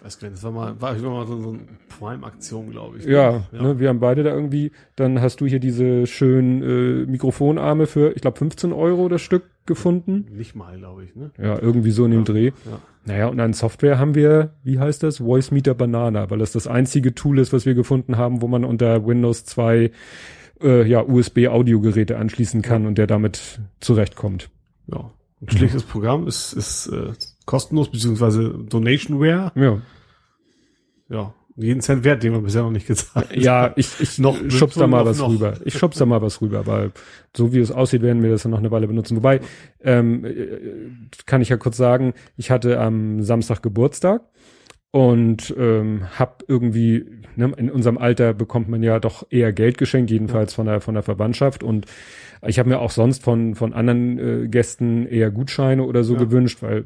Weiß 0.04 0.18
gar 0.18 0.30
nicht, 0.30 0.38
das 0.38 0.44
war 0.44 0.52
mal, 0.52 0.82
war 0.82 1.00
war 1.04 1.12
mal 1.12 1.28
so, 1.28 1.40
so 1.40 1.50
eine 1.50 1.60
Prime-Aktion, 2.00 2.72
glaube 2.72 2.98
ich. 2.98 3.06
Ja, 3.06 3.44
ja. 3.52 3.62
Ne, 3.62 3.80
wir 3.80 3.90
haben 3.90 4.00
beide 4.00 4.24
da 4.24 4.32
irgendwie, 4.32 4.72
dann 4.96 5.22
hast 5.22 5.42
du 5.42 5.46
hier 5.46 5.60
diese 5.60 6.08
schönen 6.08 6.64
äh, 6.64 7.06
Mikrofonarme 7.06 7.86
für, 7.86 8.16
ich 8.16 8.22
glaube, 8.22 8.40
15 8.40 8.74
Euro 8.74 9.10
das 9.10 9.22
Stück 9.22 9.44
gefunden. 9.68 10.26
Nicht 10.32 10.56
mal, 10.56 10.76
glaube 10.78 11.04
ich, 11.04 11.16
ne? 11.16 11.30
Ja, 11.38 11.60
irgendwie 11.60 11.92
so 11.92 12.06
in 12.06 12.12
dem 12.12 12.26
Dreh. 12.26 12.48
Ja. 12.48 12.80
Naja, 13.06 13.28
und 13.28 13.40
an 13.40 13.54
Software 13.54 14.00
haben 14.00 14.16
wir, 14.16 14.54
wie 14.64 14.80
heißt 14.80 15.04
das? 15.04 15.18
Voice 15.18 15.52
Meter 15.52 15.76
Banana, 15.76 16.30
weil 16.32 16.40
das 16.40 16.52
das 16.52 16.66
einzige 16.66 17.14
Tool 17.14 17.38
ist, 17.38 17.54
was 17.54 17.68
wir 17.68 17.76
gefunden 17.76 18.18
haben, 18.18 18.42
wo 18.42 18.48
man 18.48 18.66
unter 18.66 19.06
Windows 19.06 19.46
2 19.46 19.92
äh, 20.62 20.88
ja, 20.88 21.02
USB-Audiogeräte 21.04 22.18
anschließen 22.18 22.64
kann 22.64 22.88
und 22.88 22.98
der 22.98 23.08
damit 23.08 23.60
zurechtkommt. 23.80 24.50
Ja. 24.88 25.12
Ein 25.42 25.50
schlichtes 25.50 25.84
Programm 25.84 26.28
ist, 26.28 26.54
ist 26.54 26.88
äh, 26.88 27.14
kostenlos, 27.52 27.92
beziehungsweise 27.92 28.50
Donationware. 28.70 29.52
Ja, 29.56 29.82
Ja. 31.10 31.34
Jeden 31.58 31.82
Cent 31.82 32.06
wert, 32.06 32.24
den 32.24 32.32
wir 32.32 32.40
bisher 32.40 32.62
noch 32.64 32.72
nicht 32.72 32.88
gezahlt 32.88 33.28
ja 33.36 33.74
ich, 33.76 34.00
ich 34.00 34.18
Noch- 34.20 34.38
schub's 34.50 34.76
da 34.76 34.88
mal 34.88 35.06
was 35.06 35.20
noch. 35.20 35.30
rüber. 35.30 35.56
Ich 35.66 35.78
schub's 35.78 35.98
da 35.98 36.06
mal 36.06 36.22
was 36.22 36.40
rüber, 36.42 36.66
weil 36.66 36.92
so 37.36 37.52
wie 37.54 37.60
es 37.60 37.72
aussieht, 37.72 38.02
werden 38.02 38.24
wir 38.24 38.32
das 38.32 38.44
dann 38.44 38.52
noch 38.52 38.60
eine 38.60 38.72
Weile 38.72 38.88
benutzen. 38.88 39.18
Wobei, 39.18 39.42
ähm, 39.82 40.24
äh, 40.24 40.58
kann 41.26 41.42
ich 41.42 41.50
ja 41.50 41.58
kurz 41.58 41.76
sagen, 41.76 42.14
ich 42.38 42.52
hatte 42.52 42.80
am 42.80 43.22
Samstag 43.22 43.62
Geburtstag 43.62 44.22
und 44.92 45.54
ähm, 45.58 46.04
hab 46.18 46.44
irgendwie 46.48 47.06
ne, 47.36 47.52
in 47.58 47.70
unserem 47.70 47.98
Alter 47.98 48.34
bekommt 48.34 48.70
man 48.70 48.82
ja 48.82 49.00
doch 49.02 49.28
eher 49.30 49.52
Geld 49.52 49.78
geschenkt 49.78 50.10
jedenfalls 50.10 50.54
von 50.54 50.68
der 50.68 50.80
von 50.80 50.94
der 50.94 51.04
Verwandtschaft 51.04 51.64
und 51.64 51.86
ich 52.48 52.60
habe 52.60 52.70
mir 52.70 52.80
auch 52.80 52.92
sonst 52.92 53.24
von 53.24 53.56
von 53.56 53.74
anderen 53.74 54.18
äh, 54.20 54.48
Gästen 54.48 55.06
eher 55.06 55.32
Gutscheine 55.32 55.84
oder 55.84 56.04
so 56.04 56.14
Ja. 56.14 56.20
gewünscht 56.20 56.62
weil 56.62 56.86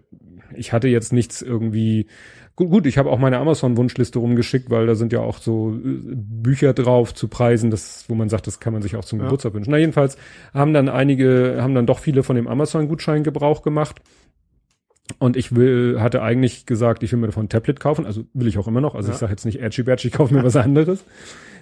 ich 0.55 0.73
hatte 0.73 0.87
jetzt 0.87 1.13
nichts 1.13 1.41
irgendwie 1.41 2.07
gut 2.55 2.69
gut 2.69 2.85
ich 2.85 2.97
habe 2.97 3.09
auch 3.09 3.19
meine 3.19 3.37
Amazon 3.37 3.77
Wunschliste 3.77 4.19
rumgeschickt 4.19 4.69
weil 4.69 4.85
da 4.87 4.95
sind 4.95 5.11
ja 5.13 5.19
auch 5.19 5.37
so 5.39 5.73
äh, 5.73 5.79
Bücher 6.15 6.73
drauf 6.73 7.13
zu 7.13 7.27
Preisen 7.27 7.71
das 7.71 8.05
wo 8.07 8.15
man 8.15 8.29
sagt 8.29 8.47
das 8.47 8.59
kann 8.59 8.73
man 8.73 8.81
sich 8.81 8.95
auch 8.95 9.05
zum 9.05 9.19
Ja. 9.19 9.25
Geburtstag 9.25 9.53
wünschen 9.53 9.71
na 9.71 9.77
jedenfalls 9.77 10.17
haben 10.53 10.73
dann 10.73 10.89
einige 10.89 11.57
haben 11.61 11.75
dann 11.75 11.85
doch 11.85 11.99
viele 11.99 12.23
von 12.23 12.35
dem 12.35 12.47
Amazon 12.47 12.87
Gutschein 12.87 13.23
Gebrauch 13.23 13.61
gemacht 13.61 14.01
und 15.19 15.37
ich 15.37 15.55
will, 15.55 15.97
hatte 16.01 16.23
eigentlich 16.23 16.65
gesagt, 16.65 17.03
ich 17.03 17.11
will 17.11 17.19
mir 17.19 17.27
davon 17.27 17.45
ein 17.45 17.49
Tablet 17.49 17.79
kaufen, 17.79 18.07
also 18.07 18.23
will 18.33 18.47
ich 18.47 18.57
auch 18.57 18.67
immer 18.67 18.81
noch. 18.81 18.95
Also 18.95 19.09
Ja. 19.09 19.13
ich 19.13 19.19
sage 19.19 19.31
jetzt 19.33 19.45
nicht 19.45 19.61
Edgy 19.61 19.83
Badge, 19.83 20.07
ich 20.07 20.13
kaufe 20.15 20.33
mir 20.33 20.43
was 20.43 20.55
anderes. 20.55 21.05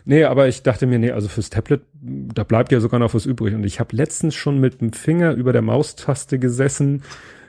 Nee, 0.05 0.23
aber 0.25 0.47
ich 0.47 0.63
dachte 0.63 0.85
mir, 0.85 0.99
nee, 0.99 1.11
also 1.11 1.27
fürs 1.29 1.49
Tablet, 1.49 1.81
da 2.01 2.43
bleibt 2.43 2.71
ja 2.71 2.79
sogar 2.79 2.99
noch 2.99 3.13
was 3.13 3.25
übrig. 3.25 3.53
Und 3.55 3.63
ich 3.65 3.79
habe 3.79 3.95
letztens 3.95 4.35
schon 4.35 4.59
mit 4.59 4.81
dem 4.81 4.91
Finger 4.93 5.33
über 5.33 5.53
der 5.53 5.61
Maustaste 5.61 6.39
gesessen, 6.39 7.03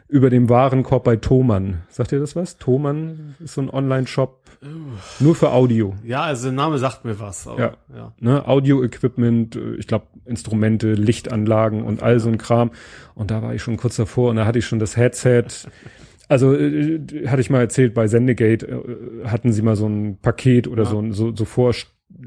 über 0.08 0.30
dem 0.30 0.48
Warenkorb 0.48 1.02
bei 1.04 1.16
Thomann. 1.16 1.82
Sagt 1.88 2.12
ihr 2.12 2.20
das 2.20 2.36
was? 2.36 2.58
Thomann 2.58 3.34
ist 3.42 3.54
so 3.54 3.62
ein 3.62 3.70
Online-Shop, 3.70 4.40
nur 5.18 5.34
für 5.34 5.50
Audio. 5.50 5.94
Ja, 6.04 6.22
also 6.22 6.44
der 6.44 6.52
Name 6.52 6.78
sagt 6.78 7.04
mir 7.04 7.18
was. 7.18 7.48
Aber, 7.48 7.58
Ja. 7.60 7.72
ja. 7.94 8.12
Ne, 8.20 8.46
Audio-Equipment, 8.46 9.56
äh, 9.56 9.74
ich 9.76 9.86
glaube 9.86 10.06
Instrumente, 10.24 10.92
Lichtanlagen 10.92 11.82
und 11.82 12.02
all 12.02 12.20
so 12.20 12.28
ein 12.28 12.38
Kram. 12.38 12.70
Und 13.14 13.30
da 13.30 13.42
war 13.42 13.54
ich 13.54 13.62
schon 13.62 13.76
kurz 13.76 13.96
davor 13.96 14.30
und 14.30 14.36
da 14.36 14.46
hatte 14.46 14.58
ich 14.58 14.66
schon 14.66 14.78
das 14.78 14.96
Headset. 14.96 15.44
Also 16.28 16.54
äh, 16.54 17.00
hatte 17.26 17.40
ich 17.40 17.50
mal 17.50 17.60
erzählt, 17.60 17.92
bei 17.94 18.06
Sendegate 18.08 18.66
äh, 18.66 19.26
hatten 19.28 19.52
sie 19.52 19.62
mal 19.62 19.76
so 19.76 19.86
ein 19.86 20.18
Paket 20.22 20.68
oder 20.68 20.84
Ja. 20.84 20.90
so, 20.90 20.98
ein- 21.00 21.12
so, 21.12 21.34
so 21.34 21.44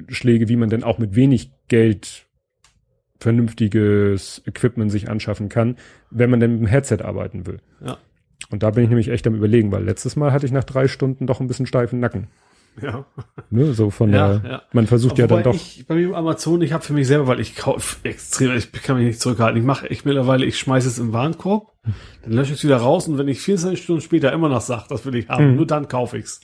Vorschläge, 0.08 0.50
wie 0.50 0.56
man 0.56 0.69
denn 0.69 0.84
auch 0.84 0.97
mit 0.97 1.15
wenig 1.15 1.52
Geld 1.67 2.26
vernünftiges 3.19 4.41
Equipment 4.45 4.91
sich 4.91 5.10
anschaffen 5.10 5.50
kann, 5.50 5.76
wenn 6.12 6.30
man 6.30 6.39
denn 6.39 6.52
mit 6.54 6.62
dem 6.62 6.67
Headset 6.67 7.00
arbeiten 7.04 7.45
will. 7.45 7.60
Ja. 7.84 7.97
Und 8.50 8.63
da 8.63 8.69
bin 8.69 8.84
ich 8.84 8.89
nämlich 8.89 9.10
echt 9.10 9.26
am 9.28 9.36
überlegen, 9.36 9.71
weil 9.71 9.84
letztes 9.84 10.15
Mal 10.15 10.32
hatte 10.32 10.45
ich 10.45 10.52
nach 10.52 10.63
drei 10.63 10.88
Stunden 10.88 11.28
doch 11.28 11.39
ein 11.39 11.47
bisschen 11.47 11.65
steifen 11.65 12.00
Nacken. 12.00 12.28
Ja. 12.80 13.06
Ne, 13.50 13.73
so 13.73 13.89
von 13.89 14.13
Ja, 14.13 14.38
der, 14.38 14.52
ja. 14.52 14.62
man 14.71 14.86
versucht 14.86 15.17
ja 15.17 15.28
Wobei 15.28 15.41
dann 15.41 15.52
doch. 15.54 15.56
Ich, 15.60 15.88
bei 15.88 15.95
mir 15.95 16.15
Amazon, 16.15 16.62
ich 16.62 16.73
habe 16.73 16.84
für 16.84 16.93
mich 16.93 17.08
selber, 17.08 17.26
weil 17.26 17.39
ich 17.39 17.56
kaufe 17.56 17.97
extrem, 18.08 18.56
ich 18.56 18.71
kann 18.71 18.97
mich 18.97 19.08
nicht 19.08 19.19
zurückhalten. 19.19 19.60
Ich 19.60 19.65
mache 19.65 19.89
echt 19.89 20.06
mittlerweile, 20.06 20.45
ich 20.45 20.60
schmeiße 20.60 20.88
es 20.88 21.00
im 21.00 21.12
Warenkorb, 21.12 21.73
dann 22.21 22.34
lösche 22.34 22.54
ich 22.54 22.60
es 22.60 22.63
wieder 22.63 22.78
raus 22.78 23.08
und 23.08 23.17
wenn 23.17 23.28
ich 23.28 23.41
24 23.41 23.84
Stunden 23.84 24.02
später 24.02 24.32
immer 24.32 24.47
noch 24.47 24.62
sage, 24.62 24.86
das 24.89 25.06
will 25.08 25.15
ich 25.15 25.28
haben, 25.28 25.50
Mhm. 25.52 25.56
nur 25.56 25.65
dann 25.65 25.88
kaufe 25.88 26.19
ich's. 26.19 26.41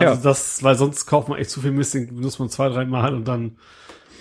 Also 0.00 0.14
Ja. 0.14 0.20
das, 0.22 0.62
weil 0.62 0.74
sonst 0.74 1.06
kauft 1.06 1.28
man 1.28 1.38
echt 1.38 1.50
zu 1.50 1.60
viel 1.60 1.72
Mist, 1.72 1.94
den 1.94 2.14
benutzt 2.16 2.38
man 2.40 2.48
zwei, 2.48 2.68
drei 2.68 2.84
Mal 2.84 3.14
und 3.14 3.28
dann, 3.28 3.52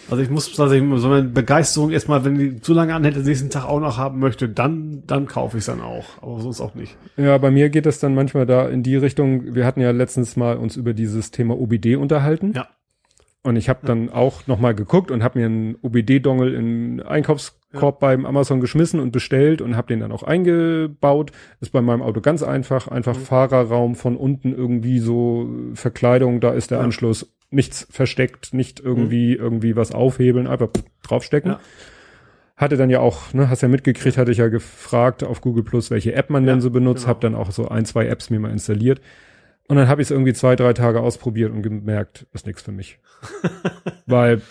also 0.10 0.22
ich 0.22 0.30
muss 0.30 0.52
tatsächlich 0.54 1.00
so 1.00 1.10
eine 1.12 1.24
Begeisterung 1.24 1.92
erstmal, 1.92 2.26
wenn 2.26 2.38
die 2.38 2.62
zu 2.62 2.74
lange 2.74 2.94
anhält, 2.96 3.16
den 3.16 3.24
nächsten 3.24 3.50
Tag 3.50 3.66
auch 3.66 3.80
noch 3.80 3.98
haben 3.98 4.20
möchte, 4.20 4.50
dann, 4.50 5.04
dann 5.08 5.28
kaufe 5.28 5.58
ich 5.58 5.62
es 5.62 5.66
dann 5.68 5.82
auch, 5.82 6.06
aber 6.22 6.40
sonst 6.42 6.62
auch 6.62 6.76
nicht. 6.76 6.98
Ja, 7.18 7.38
bei 7.38 7.52
mir 7.52 7.70
geht 7.70 7.86
es 7.86 8.00
dann 8.00 8.14
manchmal 8.16 8.46
da 8.46 8.68
in 8.68 8.84
die 8.84 8.96
Richtung. 8.96 9.56
Wir 9.56 9.66
hatten 9.66 9.82
ja 9.82 9.92
letztens 9.92 10.36
mal 10.36 10.58
uns 10.58 10.76
über 10.76 10.94
dieses 10.94 11.32
Thema 11.32 11.58
OBD 11.60 11.96
unterhalten. 11.96 12.54
Ja. 12.56 12.68
Und 13.42 13.56
ich 13.56 13.70
habe 13.70 13.88
dann 13.88 14.10
auch 14.10 14.48
nochmal 14.48 14.76
geguckt 14.76 15.12
und 15.12 15.24
habe 15.24 15.40
mir 15.40 15.46
einen 15.46 15.76
OBD-Dongle 15.82 16.54
in 16.54 17.02
den 17.72 17.76
Einkaufskorb 17.78 18.00
beim 18.00 18.26
Amazon 18.26 18.62
geschmissen 18.62 19.00
und 19.00 19.12
bestellt 19.12 19.62
und 19.62 19.76
habe 19.76 19.88
den 19.88 20.00
dann 20.00 20.12
auch 20.12 20.24
eingebaut. 20.24 21.32
Ist 21.62 21.72
bei 21.72 21.82
meinem 21.82 22.02
Auto 22.02 22.22
ganz 22.22 22.44
einfach. 22.44 22.88
Einfach 22.88 23.16
Mhm. 23.18 23.22
Fahrerraum 23.22 23.96
von 23.96 24.16
unten 24.18 24.54
irgendwie 24.54 25.00
so 25.00 25.48
äh, 25.72 25.76
Verkleidung, 25.76 26.40
da 26.42 26.52
ist 26.52 26.72
der 26.72 26.80
Ja. 26.80 26.84
Anschluss. 26.84 27.32
Nichts 27.52 27.88
versteckt, 27.90 28.54
nicht 28.54 28.80
irgendwie 28.80 29.34
irgendwie 29.34 29.76
was 29.76 29.92
aufhebeln, 29.92 30.46
einfach 30.48 30.70
draufstecken. 31.04 31.54
Ja. 31.54 31.60
Hatte 32.56 32.78
dann 32.78 32.90
ja 32.90 33.00
auch, 33.00 33.34
ne, 33.34 33.50
hast 33.50 33.62
ja 33.62 33.68
mitgekriegt, 33.70 34.18
hatte 34.18 34.32
ich 34.32 34.38
ja 34.38 34.50
gefragt 34.50 35.24
auf 35.24 35.42
Google 35.42 35.64
Plus, 35.64 35.90
welche 35.90 36.14
App 36.14 36.30
man 36.30 36.46
Ja, 36.46 36.52
denn 36.54 36.62
so 36.62 36.70
benutzt, 36.70 37.04
genau. 37.04 37.10
habe 37.10 37.20
dann 37.22 37.34
auch 37.36 37.52
so 37.52 37.68
ein, 37.70 37.86
zwei 37.86 38.06
Apps 38.08 38.30
mir 38.30 38.40
mal 38.40 38.52
installiert. 38.52 39.02
Und 39.68 39.78
dann 39.78 39.88
habe 39.88 40.02
ich 40.02 40.08
es 40.08 40.12
irgendwie 40.12 40.34
zwei, 40.34 40.56
drei 40.56 40.74
Tage 40.74 41.00
ausprobiert 41.00 41.52
und 41.52 41.62
gemerkt, 41.62 42.26
ist 42.34 42.46
nichts 42.46 42.62
für 42.64 42.72
mich. 42.72 43.00
Weil, 44.06 44.42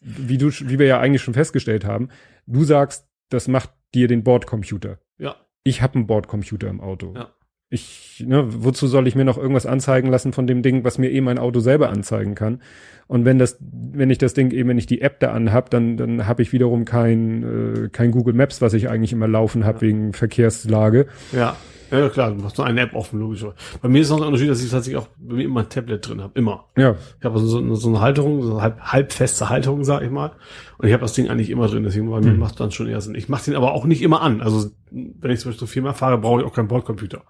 wie 0.00 0.38
du, 0.38 0.48
wie 0.48 0.78
wir 0.78 0.86
ja 0.86 1.00
eigentlich 1.00 1.22
schon 1.22 1.34
festgestellt 1.34 1.84
haben, 1.84 2.08
du 2.46 2.64
sagst, 2.64 3.06
das 3.28 3.48
macht 3.48 3.70
dir 3.94 4.08
den 4.08 4.24
Bordcomputer. 4.24 4.98
Ja. 5.18 5.36
Ich 5.62 5.82
habe 5.82 5.96
einen 5.96 6.06
Bordcomputer 6.06 6.68
im 6.68 6.80
Auto. 6.80 7.14
Ja. 7.14 7.30
Ich, 7.72 8.24
ne, 8.26 8.44
wozu 8.64 8.88
soll 8.88 9.06
ich 9.06 9.14
mir 9.14 9.24
noch 9.24 9.38
irgendwas 9.38 9.64
anzeigen 9.64 10.08
lassen 10.08 10.32
von 10.32 10.48
dem 10.48 10.62
Ding, 10.62 10.82
was 10.82 10.98
mir 10.98 11.12
eh 11.12 11.20
mein 11.20 11.38
Auto 11.38 11.60
selber 11.60 11.90
anzeigen 11.90 12.34
kann? 12.34 12.62
Und 13.06 13.24
wenn 13.24 13.38
das, 13.38 13.58
wenn 13.60 14.10
ich 14.10 14.18
das 14.18 14.34
Ding 14.34 14.50
eben, 14.50 14.68
wenn 14.68 14.78
ich 14.78 14.86
die 14.86 15.02
App 15.02 15.20
da 15.20 15.32
anhab, 15.32 15.70
dann, 15.70 15.96
dann 15.96 16.26
habe 16.26 16.42
ich 16.42 16.52
wiederum 16.52 16.84
kein, 16.84 17.84
äh, 17.84 17.88
kein 17.90 18.10
Google 18.10 18.34
Maps, 18.34 18.60
was 18.60 18.74
ich 18.74 18.88
eigentlich 18.88 19.12
immer 19.12 19.28
laufen 19.28 19.64
habe 19.64 19.82
wegen 19.82 20.12
Verkehrslage. 20.12 21.06
Ja. 21.30 21.56
Ja, 21.90 22.08
klar, 22.08 22.30
du 22.32 22.42
hast 22.44 22.56
nur 22.58 22.66
eine 22.66 22.80
App 22.82 22.94
offen, 22.94 23.18
logisch. 23.20 23.44
Bei 23.82 23.88
mir 23.88 24.00
ist 24.02 24.10
noch 24.10 24.18
ein 24.18 24.26
Unterschied, 24.26 24.48
dass 24.50 24.62
ich 24.62 24.70
tatsächlich 24.70 25.02
auch 25.02 25.08
bei 25.18 25.34
mir 25.34 25.44
immer 25.44 25.60
ein 25.60 25.68
Tablet 25.68 26.06
drin 26.08 26.20
habe. 26.22 26.32
Immer. 26.38 26.66
Ja, 26.76 26.94
Ich 27.18 27.24
habe 27.24 27.34
also 27.34 27.46
so, 27.46 27.74
so 27.74 27.88
eine 27.88 28.00
Halterung, 28.00 28.42
so 28.42 28.52
eine 28.52 28.62
halb, 28.62 28.80
halbfeste 28.80 29.48
Halterung, 29.48 29.84
sag 29.84 30.02
ich 30.02 30.10
mal. 30.10 30.32
Und 30.78 30.86
ich 30.88 30.92
habe 30.92 31.02
das 31.02 31.12
Ding 31.14 31.28
eigentlich 31.28 31.50
immer 31.50 31.66
drin, 31.68 31.82
deswegen 31.82 32.08
bei 32.10 32.20
mir 32.20 32.32
Mhm. 32.32 32.38
macht 32.38 32.60
dann 32.60 32.70
schon 32.70 32.86
eher 32.88 33.00
Sinn. 33.00 33.14
Ich 33.14 33.28
mache 33.28 33.44
den 33.46 33.54
aber 33.56 33.72
auch 33.72 33.84
nicht 33.84 34.02
immer 34.02 34.22
an. 34.22 34.40
Also 34.40 34.70
wenn 34.90 35.30
ich 35.30 35.40
zum 35.40 35.50
Beispiel 35.50 35.60
so 35.60 35.66
viel 35.66 35.82
mehr 35.82 35.94
fahre, 35.94 36.18
brauche 36.18 36.40
ich 36.40 36.46
auch 36.46 36.54
keinen 36.54 36.68
Bordcomputer. 36.68 37.22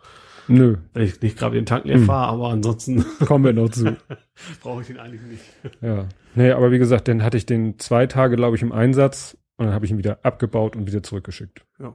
nö, 0.48 0.76
Wenn 0.94 1.04
ich 1.04 1.20
nicht 1.22 1.38
gerade 1.38 1.54
den 1.54 1.66
Tank 1.66 1.84
leer 1.84 1.98
Mhm. 1.98 2.04
fahre, 2.04 2.32
aber 2.32 2.48
ansonsten 2.50 3.04
kommen 3.26 3.44
wir 3.44 3.52
noch 3.52 3.68
zu. 3.70 3.96
brauche 4.62 4.80
ich 4.82 4.88
den 4.88 4.98
eigentlich 4.98 5.22
nicht. 5.22 5.42
Ja. 5.80 6.06
Nee, 6.34 6.50
aber 6.52 6.70
wie 6.70 6.78
gesagt, 6.78 7.08
dann 7.08 7.22
hatte 7.22 7.36
ich 7.36 7.46
den 7.46 7.78
zwei 7.78 8.06
Tage, 8.06 8.36
glaube 8.36 8.56
ich, 8.56 8.62
im 8.62 8.72
Einsatz 8.72 9.36
und 9.56 9.66
dann 9.66 9.74
habe 9.74 9.84
ich 9.84 9.90
ihn 9.90 9.98
wieder 9.98 10.18
abgebaut 10.22 10.76
und 10.76 10.86
wieder 10.86 11.02
zurückgeschickt. 11.02 11.64
Ja. 11.80 11.94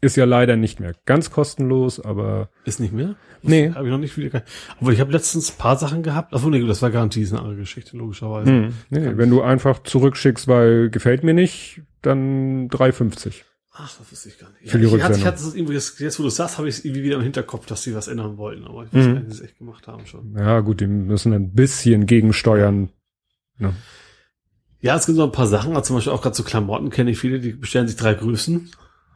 Ist 0.00 0.16
ja 0.16 0.24
leider 0.24 0.56
nicht 0.56 0.78
mehr 0.78 0.94
ganz 1.06 1.30
kostenlos, 1.30 1.98
aber 1.98 2.50
Ist 2.64 2.78
nicht 2.78 2.92
mehr? 2.92 3.16
Nee. 3.42 3.72
Habe 3.72 3.86
ich 3.86 3.90
noch 3.90 3.98
nicht 3.98 4.16
wieder. 4.16 4.42
Aber 4.80 4.92
ich 4.92 5.00
habe 5.00 5.10
letztens 5.12 5.52
ein 5.52 5.58
paar 5.58 5.76
Sachen 5.76 6.02
gehabt. 6.02 6.32
Achso, 6.32 6.48
nee, 6.50 6.64
das 6.66 6.82
war 6.82 6.90
Garantie, 6.90 7.22
ist 7.22 7.32
eine 7.32 7.40
andere 7.40 7.56
Geschichte, 7.58 7.96
logischerweise. 7.96 8.48
hm, 8.50 8.74
nee, 8.90 9.12
wenn 9.16 9.30
du 9.30 9.42
einfach 9.42 9.82
zurückschickst, 9.82 10.46
weil 10.48 10.90
gefällt 10.90 11.24
mir 11.24 11.34
nicht, 11.34 11.82
dann 12.02 12.68
3,50. 12.68 13.42
Ach, 13.80 13.96
das 13.98 14.10
wusste 14.10 14.28
ich 14.28 14.38
gar 14.38 14.50
nicht. 14.60 14.70
Für 14.70 14.78
die 14.78 14.86
ich, 14.86 15.02
hatte, 15.02 15.18
ich 15.18 15.24
hatte 15.24 15.42
das 15.42 15.54
irgendwie, 15.54 15.74
jetzt, 15.74 16.18
wo 16.18 16.22
du 16.22 16.28
es 16.28 16.36
sagst, 16.36 16.58
habe 16.58 16.68
ich 16.68 16.78
es 16.78 16.84
irgendwie 16.84 17.04
wieder 17.04 17.16
im 17.16 17.22
Hinterkopf, 17.22 17.66
dass 17.66 17.82
sie 17.84 17.94
was 17.94 18.08
ändern 18.08 18.36
wollten. 18.36 18.64
Aber 18.64 18.84
ich 18.84 18.92
weiß 18.92 19.04
Mhm. 19.06 19.14
gar 19.14 19.20
nicht, 19.20 19.26
wie 19.30 19.34
sie 19.34 19.42
es 19.44 19.48
echt 19.48 19.58
gemacht 19.58 19.86
haben 19.86 20.04
schon. 20.06 20.34
Ja, 20.36 20.60
gut, 20.60 20.80
die 20.80 20.86
müssen 20.88 21.32
ein 21.32 21.52
bisschen 21.52 22.06
gegensteuern. 22.06 22.90
Ne? 23.58 23.74
Ja, 24.80 24.96
es 24.96 25.06
gibt 25.06 25.16
so 25.16 25.24
ein 25.24 25.32
paar 25.32 25.46
Sachen, 25.46 25.70
also 25.76 25.82
zum 25.88 25.96
Beispiel 25.96 26.12
auch 26.12 26.22
gerade 26.22 26.36
so 26.36 26.42
Klamotten 26.44 26.90
kenne 26.90 27.10
ich 27.10 27.18
viele, 27.18 27.40
die 27.40 27.52
bestellen 27.52 27.86
sich 27.88 27.96
drei 27.96 28.14
Größen. 28.14 28.70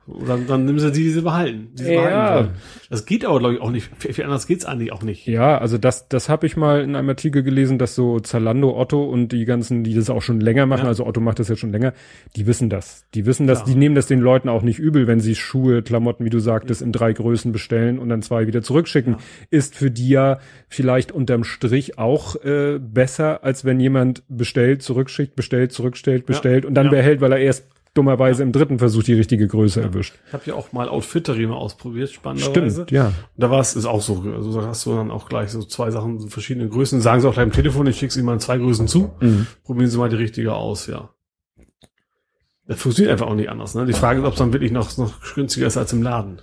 Und 0.06 0.48
dann, 0.48 0.64
nehmen 0.64 0.80
sie 0.80 0.90
die, 0.90 1.04
die 1.04 1.10
sie 1.10 1.20
behalten. 1.22 1.68
Die 1.74 1.84
sie 1.84 1.94
Ja. 1.94 2.02
behalten. 2.02 2.50
Das 2.90 3.06
geht 3.06 3.24
aber, 3.24 3.38
glaube 3.38 3.54
ich, 3.54 3.60
auch 3.60 3.70
nicht. 3.70 3.88
Viel, 3.98 4.24
anders 4.24 4.46
geht's 4.48 4.64
eigentlich 4.64 4.92
auch 4.92 5.02
nicht. 5.02 5.26
Ja, 5.28 5.58
also 5.58 5.78
das, 5.78 6.08
das 6.08 6.28
habe 6.28 6.44
ich 6.46 6.56
mal 6.56 6.82
in 6.82 6.96
einem 6.96 7.08
Artikel 7.08 7.42
gelesen, 7.44 7.78
dass 7.78 7.94
so 7.94 8.18
Zalando, 8.18 8.76
Otto 8.76 9.04
und 9.04 9.28
die 9.30 9.44
ganzen, 9.44 9.84
die 9.84 9.94
das 9.94 10.10
auch 10.10 10.20
schon 10.20 10.40
länger 10.40 10.66
machen, 10.66 10.82
Ja. 10.82 10.88
also 10.88 11.06
Otto 11.06 11.20
macht 11.20 11.38
das 11.38 11.48
ja 11.48 11.54
schon 11.56 11.70
länger, 11.70 11.92
die 12.36 12.46
wissen 12.48 12.68
das. 12.68 13.06
Die 13.14 13.26
wissen 13.26 13.46
das, 13.46 13.60
Ja. 13.60 13.64
die 13.66 13.74
nehmen 13.76 13.94
das 13.94 14.06
den 14.06 14.18
Leuten 14.20 14.48
auch 14.48 14.62
nicht 14.62 14.80
übel, 14.80 15.06
wenn 15.06 15.20
sie 15.20 15.36
Schuhe, 15.36 15.82
Klamotten, 15.82 16.24
wie 16.24 16.30
du 16.30 16.40
sagtest, 16.40 16.82
in 16.82 16.90
drei 16.90 17.12
Größen 17.12 17.52
bestellen 17.52 17.98
und 18.00 18.08
dann 18.08 18.22
zwei 18.22 18.46
wieder 18.48 18.60
zurückschicken. 18.62 19.16
Ist 19.50 19.76
für 19.76 19.90
die 19.92 20.08
ja 20.08 20.40
vielleicht 20.68 21.12
unterm 21.12 21.44
Strich 21.44 21.98
auch 21.98 22.34
äh, 22.44 22.78
besser, 22.80 23.44
als 23.44 23.64
wenn 23.64 23.78
jemand 23.78 24.24
bestellt, 24.28 24.82
zurückschickt, 24.82 25.36
bestellt, 25.36 25.70
zurückstellt, 25.72 26.26
bestellt 26.26 26.64
und 26.66 26.74
dann 26.74 26.90
behält, 26.90 27.20
weil 27.20 27.32
er 27.32 27.38
erst 27.38 27.66
dummerweise 27.94 28.42
im 28.42 28.52
dritten 28.52 28.78
Versuch 28.78 29.02
die 29.02 29.14
richtige 29.14 29.46
Größe 29.46 29.82
erwischt. 29.82 30.14
Ich 30.26 30.32
habe 30.32 30.44
ja 30.46 30.54
auch 30.54 30.72
mal 30.72 30.88
Outfittery 30.88 31.46
mal 31.46 31.56
ausprobiert, 31.56 32.10
spannenderweise. 32.10 32.82
Stimmt, 32.82 32.90
ja. 32.90 33.06
Und 33.08 33.14
da 33.36 33.50
war 33.50 33.60
es, 33.60 33.76
ist 33.76 33.84
auch 33.84 34.00
so, 34.00 34.22
also 34.34 34.60
da 34.60 34.68
hast 34.68 34.86
du 34.86 34.94
dann 34.94 35.10
auch 35.10 35.28
gleich 35.28 35.50
so 35.50 35.62
zwei 35.62 35.90
Sachen, 35.90 36.18
so 36.18 36.28
verschiedene 36.28 36.68
Größen. 36.68 37.00
Sagen 37.00 37.20
sie 37.20 37.28
auch 37.28 37.34
gleich 37.34 37.44
am 37.44 37.52
Telefon, 37.52 37.86
ich 37.86 37.98
schicke 37.98 38.12
sie 38.12 38.22
mal 38.22 38.34
in 38.34 38.40
zwei 38.40 38.58
Größen 38.58 38.88
zu. 38.88 39.12
Mhm. 39.20 39.46
Probieren 39.64 39.90
sie 39.90 39.98
mal 39.98 40.08
die 40.08 40.16
richtige 40.16 40.54
aus, 40.54 40.86
ja. 40.86 41.10
Das 42.66 42.80
funktioniert 42.80 43.12
einfach 43.12 43.26
auch 43.26 43.34
nicht 43.34 43.50
anders, 43.50 43.74
ne? 43.74 43.84
Die 43.84 43.92
Frage 43.92 44.20
ist, 44.20 44.26
ob 44.26 44.32
es 44.32 44.38
dann 44.38 44.52
wirklich 44.52 44.72
noch, 44.72 44.96
noch 44.96 45.34
günstiger 45.34 45.66
ist 45.66 45.76
als 45.76 45.92
im 45.92 46.02
Laden. 46.02 46.40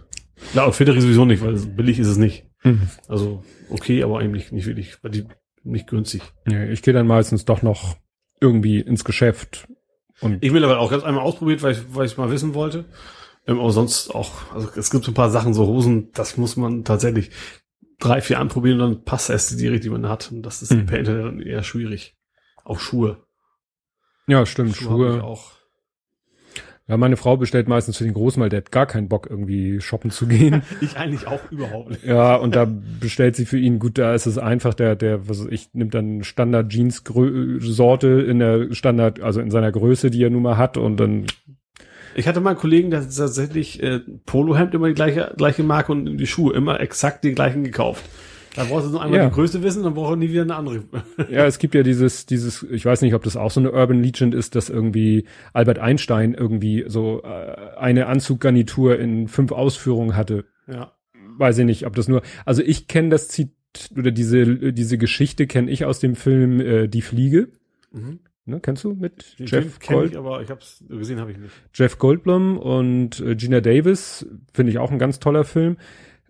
Ja, 0.53 0.65
Outfittery 0.65 1.01
sowieso 1.01 1.25
nicht, 1.25 1.43
weil 1.43 1.55
billig 1.55 1.97
ist 1.97 2.07
es 2.07 2.17
nicht. 2.17 2.45
Mhm. 2.63 2.89
Also, 3.07 3.43
okay, 3.69 4.03
aber 4.03 4.19
eigentlich 4.19 4.51
nicht 4.51 4.67
wirklich, 4.67 5.03
weil 5.03 5.11
die 5.11 5.25
nicht 5.63 5.87
günstig. 5.87 6.21
Ja, 6.47 6.63
ich 6.63 6.81
gehe 6.81 6.93
dann 6.93 7.07
meistens 7.07 7.45
doch 7.45 7.61
noch 7.61 7.97
irgendwie 8.41 8.79
ins 8.79 9.03
Geschäft 9.03 9.67
und 10.21 10.43
Ich 10.43 10.53
will 10.53 10.63
aber 10.63 10.79
auch 10.79 10.91
ganz 10.91 11.03
einmal 11.03 11.23
ausprobiert, 11.23 11.61
weil 11.63 11.73
ich, 11.73 11.79
weil 11.95 12.05
ich 12.05 12.17
mal 12.17 12.29
wissen 12.31 12.53
wollte. 12.53 12.85
Ähm, 13.47 13.59
aber 13.59 13.71
sonst 13.71 14.13
auch, 14.13 14.51
also 14.53 14.69
es 14.75 14.89
gibt 14.91 15.05
so 15.05 15.11
ein 15.11 15.15
paar 15.15 15.29
Sachen, 15.29 15.53
so 15.53 15.65
Hosen, 15.65 16.11
das 16.13 16.37
muss 16.37 16.55
man 16.57 16.83
tatsächlich 16.83 17.31
drei, 17.99 18.21
vier 18.21 18.39
anprobieren 18.39 18.79
und 18.81 18.93
dann 18.95 19.03
passt 19.03 19.29
erst 19.29 19.59
die, 19.59 19.79
die 19.79 19.89
man 19.89 20.07
hat. 20.07 20.31
Und 20.31 20.43
das 20.43 20.61
ist 20.61 20.71
Mhm. 20.71 20.85
per 20.85 20.99
Internet 20.99 21.25
dann 21.25 21.41
eher 21.41 21.63
schwierig. 21.63 22.15
Auch 22.63 22.79
Schuhe. 22.79 23.23
ja, 24.27 24.45
stimmt, 24.45 24.75
Schuhe, 24.75 24.89
Schuhe. 24.89 25.17
ich 25.17 25.23
auch. 25.23 25.51
Ja, 26.89 26.97
meine 26.97 27.17
Frau 27.17 27.37
bestellt 27.37 27.67
meistens 27.69 27.97
für 27.97 28.03
den 28.03 28.15
Großen, 28.15 28.41
weil 28.41 28.49
der 28.49 28.57
hat 28.61 28.71
gar 28.71 28.87
keinen 28.87 29.07
Bock 29.07 29.27
irgendwie 29.29 29.79
shoppen 29.79 30.09
zu 30.11 30.25
gehen. 30.27 30.63
Ich 30.81 30.97
eigentlich 30.97 31.27
auch 31.27 31.39
überhaupt 31.51 31.91
nicht. 31.91 32.03
ja, 32.03 32.35
und 32.35 32.55
da 32.55 32.67
bestellt 32.99 33.35
sie 33.35 33.45
für 33.45 33.57
ihn, 33.59 33.77
gut, 33.79 33.97
da 33.99 34.15
ist 34.15 34.25
es 34.25 34.37
einfach, 34.39 34.73
der, 34.73 34.95
der, 34.95 35.29
was 35.29 35.45
ich, 35.49 35.69
nimmt 35.73 35.93
dann 35.93 36.23
Standard 36.23 36.69
Jeans 36.69 37.05
Grö- 37.05 37.59
Sorte 37.61 38.07
in 38.07 38.39
der 38.39 38.73
Standard, 38.73 39.21
also 39.21 39.39
in 39.39 39.51
seiner 39.51 39.71
Größe, 39.71 40.09
die 40.09 40.23
er 40.23 40.31
nun 40.31 40.41
mal 40.41 40.57
hat 40.57 40.77
und 40.77 40.97
dann, 40.99 41.25
Ich 42.15 42.27
hatte 42.27 42.41
mal 42.41 42.51
einen 42.51 42.59
Kollegen, 42.59 42.89
der 42.89 43.01
tatsächlich 43.01 43.83
äh, 43.83 43.99
Polohemd 44.25 44.73
immer 44.73 44.87
die 44.87 44.95
gleiche, 44.95 45.33
gleiche 45.37 45.61
Marke 45.63 45.91
und 45.91 46.17
die 46.17 46.27
Schuhe 46.27 46.53
immer 46.55 46.79
exakt 46.79 47.23
die 47.23 47.33
gleichen 47.33 47.63
gekauft. 47.63 48.03
Da 48.55 48.63
brauchst 48.65 48.87
du 48.87 48.91
nur 48.91 49.01
einmal 49.01 49.19
Ja. 49.19 49.29
die 49.29 49.33
Größe 49.35 49.61
wissen, 49.63 49.83
dann 49.83 49.93
brauchst 49.93 50.11
du 50.13 50.15
nie 50.17 50.29
wieder 50.29 50.41
eine 50.41 50.55
andere. 50.55 50.83
ja, 51.29 51.45
es 51.45 51.59
gibt 51.59 51.75
ja 51.75 51.83
dieses, 51.83 52.25
dieses, 52.25 52.63
ich 52.63 52.85
weiß 52.85 53.01
nicht, 53.01 53.13
ob 53.13 53.23
das 53.23 53.35
auch 53.37 53.51
so 53.51 53.59
eine 53.59 53.71
Urban 53.71 54.01
Legend 54.01 54.33
ist, 54.33 54.55
dass 54.55 54.69
irgendwie 54.69 55.25
Albert 55.53 55.79
Einstein 55.79 56.33
irgendwie 56.33 56.85
so 56.87 57.21
äh, 57.23 57.77
eine 57.77 58.07
Anzuggarnitur 58.07 58.99
in 58.99 59.27
fünf 59.27 59.51
Ausführungen 59.51 60.15
hatte. 60.15 60.45
ja. 60.67 60.91
weiß 61.37 61.59
ich 61.59 61.65
nicht, 61.65 61.85
ob 61.85 61.95
das 61.95 62.07
nur, 62.07 62.21
also 62.45 62.61
ich 62.63 62.87
kenne 62.87 63.09
das 63.09 63.27
Zit 63.29 63.51
oder 63.95 64.09
diese 64.11 64.73
diese 64.73 64.97
Geschichte 64.97 65.45
kenne 65.45 65.69
ich 65.69 65.85
aus 65.85 65.99
dem 65.99 66.15
Film 66.15 66.59
äh, 66.59 66.87
Die 66.87 67.03
Fliege. 67.03 67.49
Mhm. 67.91 68.19
Ne, 68.45 68.59
kennst 68.61 68.83
du 68.83 68.95
mit 68.95 69.37
Den 69.37 69.45
Jeff 69.45 69.79
Gold, 69.79 70.13
ich, 70.13 70.17
aber 70.17 70.41
ich 70.41 70.49
hab's 70.49 70.83
gesehen 70.89 71.19
habe 71.19 71.31
ich 71.31 71.37
nicht. 71.37 71.53
Jeff 71.75 71.99
Goldblum 71.99 72.57
und 72.57 73.19
äh, 73.19 73.35
Gina 73.35 73.61
Davis 73.61 74.25
finde 74.53 74.71
ich 74.71 74.79
auch 74.79 74.89
ein 74.89 74.97
ganz 74.97 75.19
toller 75.19 75.43
Film. 75.43 75.77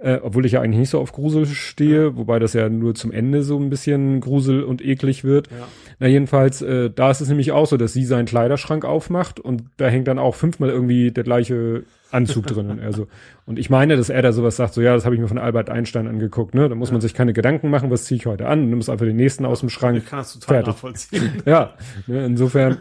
Äh, 0.02 0.20
obwohl 0.24 0.46
ich 0.46 0.54
ja 0.54 0.62
eigentlich 0.62 0.80
nicht 0.80 0.90
so 0.92 1.00
auf 1.00 1.12
Grusel 1.12 1.46
stehe, 1.46 2.16
wobei 2.16 2.40
das 2.40 2.54
ja 2.54 2.70
nur 2.70 2.96
zum 2.96 3.12
Ende 3.12 3.44
so 3.44 3.60
ein 3.60 3.70
bisschen 3.70 4.22
grusel 4.22 4.64
und 4.64 4.84
eklig 4.84 5.26
wird. 5.26 5.48
Ja. 5.48 5.68
Na 6.00 6.08
jedenfalls, 6.08 6.62
äh, 6.62 6.90
da 6.90 7.12
ist 7.12 7.20
es 7.20 7.28
nämlich 7.28 7.52
auch 7.52 7.66
so, 7.66 7.76
dass 7.76 7.92
sie 7.92 8.06
seinen 8.06 8.26
Kleiderschrank 8.26 8.86
aufmacht 8.86 9.42
und 9.42 9.64
da 9.76 9.90
hängt 9.90 10.08
dann 10.08 10.18
auch 10.18 10.36
fünfmal 10.36 10.70
irgendwie 10.70 11.12
der 11.12 11.26
gleiche 11.26 11.84
Anzug 12.12 12.48
drin. 12.48 12.70
Und, 12.70 12.80
er 12.80 12.94
so, 12.94 13.08
und 13.46 13.60
ich 13.60 13.70
meine, 13.70 13.98
dass 13.98 14.10
er 14.10 14.22
da 14.22 14.32
sowas 14.32 14.56
sagt, 14.56 14.74
so 14.74 14.82
ja, 14.82 14.94
das 14.94 15.04
habe 15.04 15.16
ich 15.16 15.22
mir 15.22 15.28
von 15.28 15.38
Albert 15.38 15.70
Einstein 15.70 16.08
angeguckt, 16.08 16.56
ne? 16.56 16.70
Da 16.70 16.76
muss 16.76 16.94
man 16.94 17.02
sich 17.02 17.14
keine 17.14 17.34
Gedanken 17.34 17.70
machen, 17.70 17.92
was 17.92 18.06
ziehe 18.06 18.18
ich 18.18 18.26
heute 18.26 18.48
an, 18.48 18.70
nimmst 18.70 18.90
einfach 18.90 19.06
den 19.06 19.18
nächsten 19.18 19.46
aus 19.46 19.60
dem 19.60 19.70
Schrank. 19.70 19.98
Ich 19.98 20.06
kann 20.06 20.20
das 20.20 20.34
total 20.34 20.48
Fertig. 20.48 20.74
nachvollziehen. 20.74 21.32
Ja, 21.46 21.74
ne, 22.08 22.26
insofern 22.26 22.78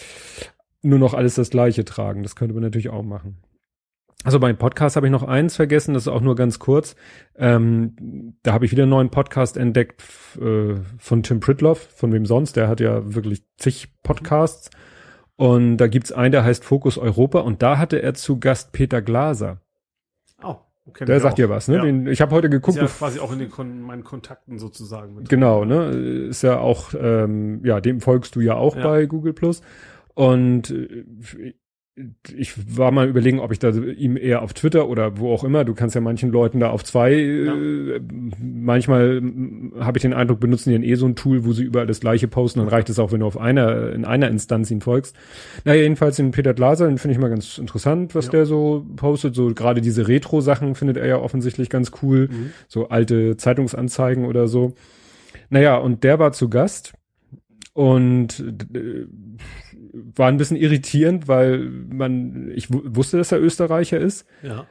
nur 0.82 0.98
noch 0.98 1.14
alles 1.14 1.34
das 1.34 1.48
Gleiche 1.48 1.86
tragen. 1.86 2.22
Das 2.22 2.36
könnte 2.36 2.52
man 2.52 2.62
natürlich 2.62 2.90
auch 2.90 3.02
machen. 3.02 3.38
Also 4.26 4.40
beim 4.40 4.56
Podcast 4.56 4.96
habe 4.96 5.06
ich 5.06 5.12
noch 5.12 5.22
eins 5.22 5.54
vergessen, 5.54 5.94
das 5.94 6.02
ist 6.02 6.08
auch 6.08 6.20
nur 6.20 6.34
ganz 6.34 6.58
kurz. 6.58 6.96
Ähm, 7.36 8.34
da 8.42 8.52
habe 8.52 8.64
ich 8.64 8.72
wieder 8.72 8.82
einen 8.82 8.90
neuen 8.90 9.10
Podcast 9.10 9.56
entdeckt 9.56 10.02
äh, 10.40 10.74
von 10.98 11.22
Tim 11.22 11.38
Pritloff, 11.38 11.78
von 11.94 12.12
wem 12.12 12.26
sonst. 12.26 12.56
Der 12.56 12.66
hat 12.66 12.80
ja 12.80 13.14
wirklich 13.14 13.44
zig 13.56 13.88
Podcasts. 14.02 14.70
Und 15.36 15.76
da 15.76 15.86
gibt's 15.86 16.10
einen, 16.10 16.32
der 16.32 16.42
heißt 16.42 16.64
Fokus 16.64 16.98
Europa. 16.98 17.38
Und 17.38 17.62
da 17.62 17.78
hatte 17.78 18.02
er 18.02 18.14
zu 18.14 18.40
Gast 18.40 18.72
Peter 18.72 19.00
Glaser. 19.00 19.60
Oh, 20.42 20.56
okay. 20.86 21.04
Der 21.04 21.20
sagt 21.20 21.38
dir 21.38 21.48
was, 21.48 21.68
ne? 21.68 21.76
Ja. 21.76 21.82
Den, 21.82 22.08
ich 22.08 22.20
habe 22.20 22.34
heute 22.34 22.48
Ist 22.48 22.52
geguckt, 22.52 22.78
ja 22.78 22.84
bef- 22.86 22.98
quasi 22.98 23.20
auch 23.20 23.32
in 23.32 23.38
den 23.38 23.50
Kon 23.50 23.80
meinen 23.80 24.02
Kontakten 24.02 24.58
sozusagen. 24.58 25.14
Mit 25.14 25.28
Genau, 25.28 25.64
ne? 25.64 25.84
Ist 26.30 26.42
ja 26.42 26.58
auch, 26.58 26.94
ähm, 27.00 27.64
ja, 27.64 27.80
dem 27.80 28.00
folgst 28.00 28.34
du 28.34 28.40
ja 28.40 28.54
auch 28.56 28.74
Ja. 28.74 28.82
bei 28.82 29.06
Google 29.06 29.34
Plus. 29.34 29.62
Und 30.14 30.70
äh, 30.72 31.54
ich 32.36 32.76
war 32.76 32.90
mal 32.90 33.08
überlegen, 33.08 33.40
ob 33.40 33.52
ich 33.52 33.58
da 33.58 33.70
ihm 33.70 34.18
eher 34.18 34.42
auf 34.42 34.52
Twitter 34.52 34.86
oder 34.88 35.16
wo 35.18 35.32
auch 35.32 35.44
immer, 35.44 35.64
du 35.64 35.72
kannst 35.72 35.94
ja 35.94 36.02
manchen 36.02 36.30
Leuten 36.30 36.60
da 36.60 36.68
auf 36.68 36.84
zwei, 36.84 37.14
äh, 37.14 38.00
manchmal 38.38 39.22
mm, 39.22 39.72
habe 39.80 39.96
ich 39.96 40.02
den 40.02 40.12
Eindruck, 40.12 40.38
benutzen 40.38 40.68
die 40.70 40.74
dann 40.76 40.82
eh 40.82 40.94
so 40.96 41.06
ein 41.06 41.16
Tool, 41.16 41.46
wo 41.46 41.52
sie 41.54 41.64
überall 41.64 41.86
das 41.86 42.00
gleiche 42.00 42.28
posten, 42.28 42.58
dann 42.60 42.68
reicht 42.68 42.90
es 42.90 42.98
auch, 42.98 43.12
wenn 43.12 43.20
du 43.20 43.26
auf 43.26 43.38
einer, 43.38 43.92
in 43.92 44.04
einer 44.04 44.28
Instanz 44.28 44.70
ihn 44.70 44.82
folgst. 44.82 45.16
Naja, 45.64 45.80
jedenfalls 45.80 46.16
den 46.16 46.32
Peter 46.32 46.52
Glaser, 46.52 46.86
den 46.86 46.98
finde 46.98 47.14
ich 47.14 47.18
mal 47.20 47.30
ganz 47.30 47.56
interessant, 47.56 48.14
was 48.14 48.26
Ja. 48.26 48.32
der 48.32 48.46
so 48.46 48.84
postet, 48.96 49.34
so 49.34 49.54
gerade 49.54 49.80
diese 49.80 50.06
Retro-Sachen 50.06 50.74
findet 50.74 50.98
er 50.98 51.06
ja 51.06 51.18
offensichtlich 51.18 51.70
ganz 51.70 51.92
cool, 52.02 52.28
Mhm. 52.30 52.50
so 52.68 52.88
alte 52.90 53.38
Zeitungsanzeigen 53.38 54.26
oder 54.26 54.48
so. 54.48 54.74
Naja, 55.48 55.78
und 55.78 56.04
der 56.04 56.18
war 56.18 56.32
zu 56.32 56.50
Gast 56.50 56.92
und 57.72 58.40
äh, 58.74 59.06
war 60.14 60.28
ein 60.28 60.36
bisschen 60.36 60.56
irritierend, 60.56 61.28
weil 61.28 61.58
man, 61.90 62.50
ich 62.54 62.72
wu- 62.72 62.82
wusste, 62.84 63.16
dass 63.18 63.32
er 63.32 63.40
Österreicher 63.40 63.98
ist 63.98 64.26
Ja. 64.42 64.66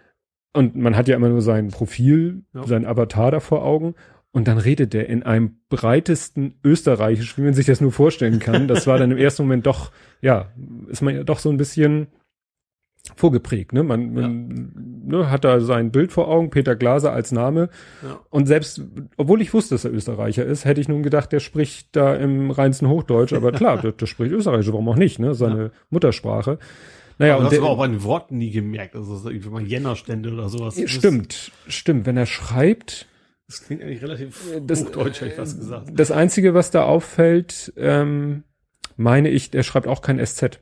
und 0.54 0.76
man 0.76 0.96
hat 0.96 1.08
ja 1.08 1.16
immer 1.16 1.30
nur 1.30 1.42
sein 1.42 1.70
Profil, 1.70 2.44
Ja. 2.54 2.66
sein 2.68 2.86
Avatar 2.86 3.32
da 3.32 3.40
vor 3.40 3.64
Augen 3.64 3.96
und 4.32 4.48
dann 4.48 4.58
redet 4.58 4.94
er 4.94 5.08
in 5.08 5.24
einem 5.24 5.60
breitesten 5.70 6.60
Österreichisch, 6.64 7.38
wie 7.38 7.42
man 7.42 7.54
sich 7.54 7.66
das 7.68 7.80
nur 7.82 7.92
vorstellen 7.92 8.40
kann. 8.40 8.68
Das 8.68 8.86
war 8.88 8.98
dann 8.98 9.12
im 9.12 9.18
ersten 9.18 9.44
Moment 9.44 9.66
doch, 9.66 9.92
ja, 10.22 10.52
ist 10.90 11.02
man 11.02 11.16
ja 11.16 11.24
doch 11.24 11.40
so 11.40 11.50
ein 11.50 11.58
bisschen 11.58 12.08
vorgeprägt, 13.16 13.74
ne? 13.74 13.84
Man, 13.84 14.14
man 14.14 14.72
ne, 15.06 15.30
hat 15.30 15.44
da 15.44 15.60
sein 15.60 15.92
Bild 15.92 16.12
vor 16.12 16.28
Augen, 16.28 16.50
Peter 16.50 16.76
Glaser 16.76 17.12
als 17.14 17.32
Name. 17.32 17.70
Ja. 18.04 18.20
Und 18.30 18.48
selbst, 18.48 18.82
obwohl 19.18 19.42
ich 19.42 19.54
wusste, 19.54 19.76
dass 19.76 19.86
er 19.86 19.94
Österreicher 19.94 20.46
ist, 20.46 20.66
hätte 20.66 20.82
ich 20.82 20.88
nun 20.88 21.04
gedacht, 21.04 21.32
der 21.32 21.40
spricht 21.40 21.96
da 21.96 22.16
im 22.16 22.52
reinsten 22.52 22.90
Hochdeutsch. 22.90 23.34
Aber 23.34 23.52
klar, 23.54 23.80
der, 23.82 23.92
der 23.92 24.06
spricht 24.06 24.32
Österreichisch, 24.32 24.68
warum 24.68 24.90
auch 24.90 24.96
nicht, 24.96 25.20
ne? 25.20 25.36
Seine 25.36 25.72
Muttersprache. 25.90 26.58
Naja, 27.18 27.36
aber 27.36 27.46
und 27.46 27.52
das 27.52 27.60
aber 27.60 27.70
auch 27.70 27.78
bei 27.78 27.88
den 27.88 28.04
Worten 28.04 28.38
nie 28.38 28.52
gemerkt. 28.52 28.96
Also 28.96 29.16
so 29.16 29.30
irgendwie 29.30 29.50
mal 29.50 29.64
Jännerstände 29.66 30.34
oder 30.34 30.50
sowas. 30.50 30.80
Stimmt, 30.86 31.52
stimmt. 31.68 32.06
Wenn 32.06 32.18
er 32.18 32.26
schreibt, 32.26 33.08
Das 33.48 33.64
klingt 33.64 33.82
eigentlich 33.84 34.02
relativ 34.02 34.44
das- 34.66 34.84
hochdeutsch, 34.86 35.22
hätte 35.22 35.28
ich 35.32 35.36
fast 35.36 35.58
gesagt. 35.60 35.92
das 35.94 36.12
Einzige, 36.12 36.54
was 36.54 36.72
da 36.72 36.84
auffällt, 36.84 37.72
ähm, 37.78 38.44
meine 38.98 39.30
ich, 39.30 39.50
der 39.52 39.64
schreibt 39.64 39.88
auch 39.88 40.02
kein 40.02 40.20
SZ. 40.26 40.60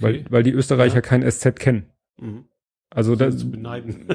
Weil, 0.00 0.14
Okay. 0.16 0.24
weil 0.30 0.42
die 0.42 0.52
Österreicher 0.52 0.96
Ja. 0.96 1.00
kein 1.00 1.22
SZ 1.28 1.56
kennen. 1.58 1.86
Mhm. 2.20 2.44
Also 2.90 3.16
das 3.16 3.36
zu 3.36 3.50
beneiden. 3.50 4.06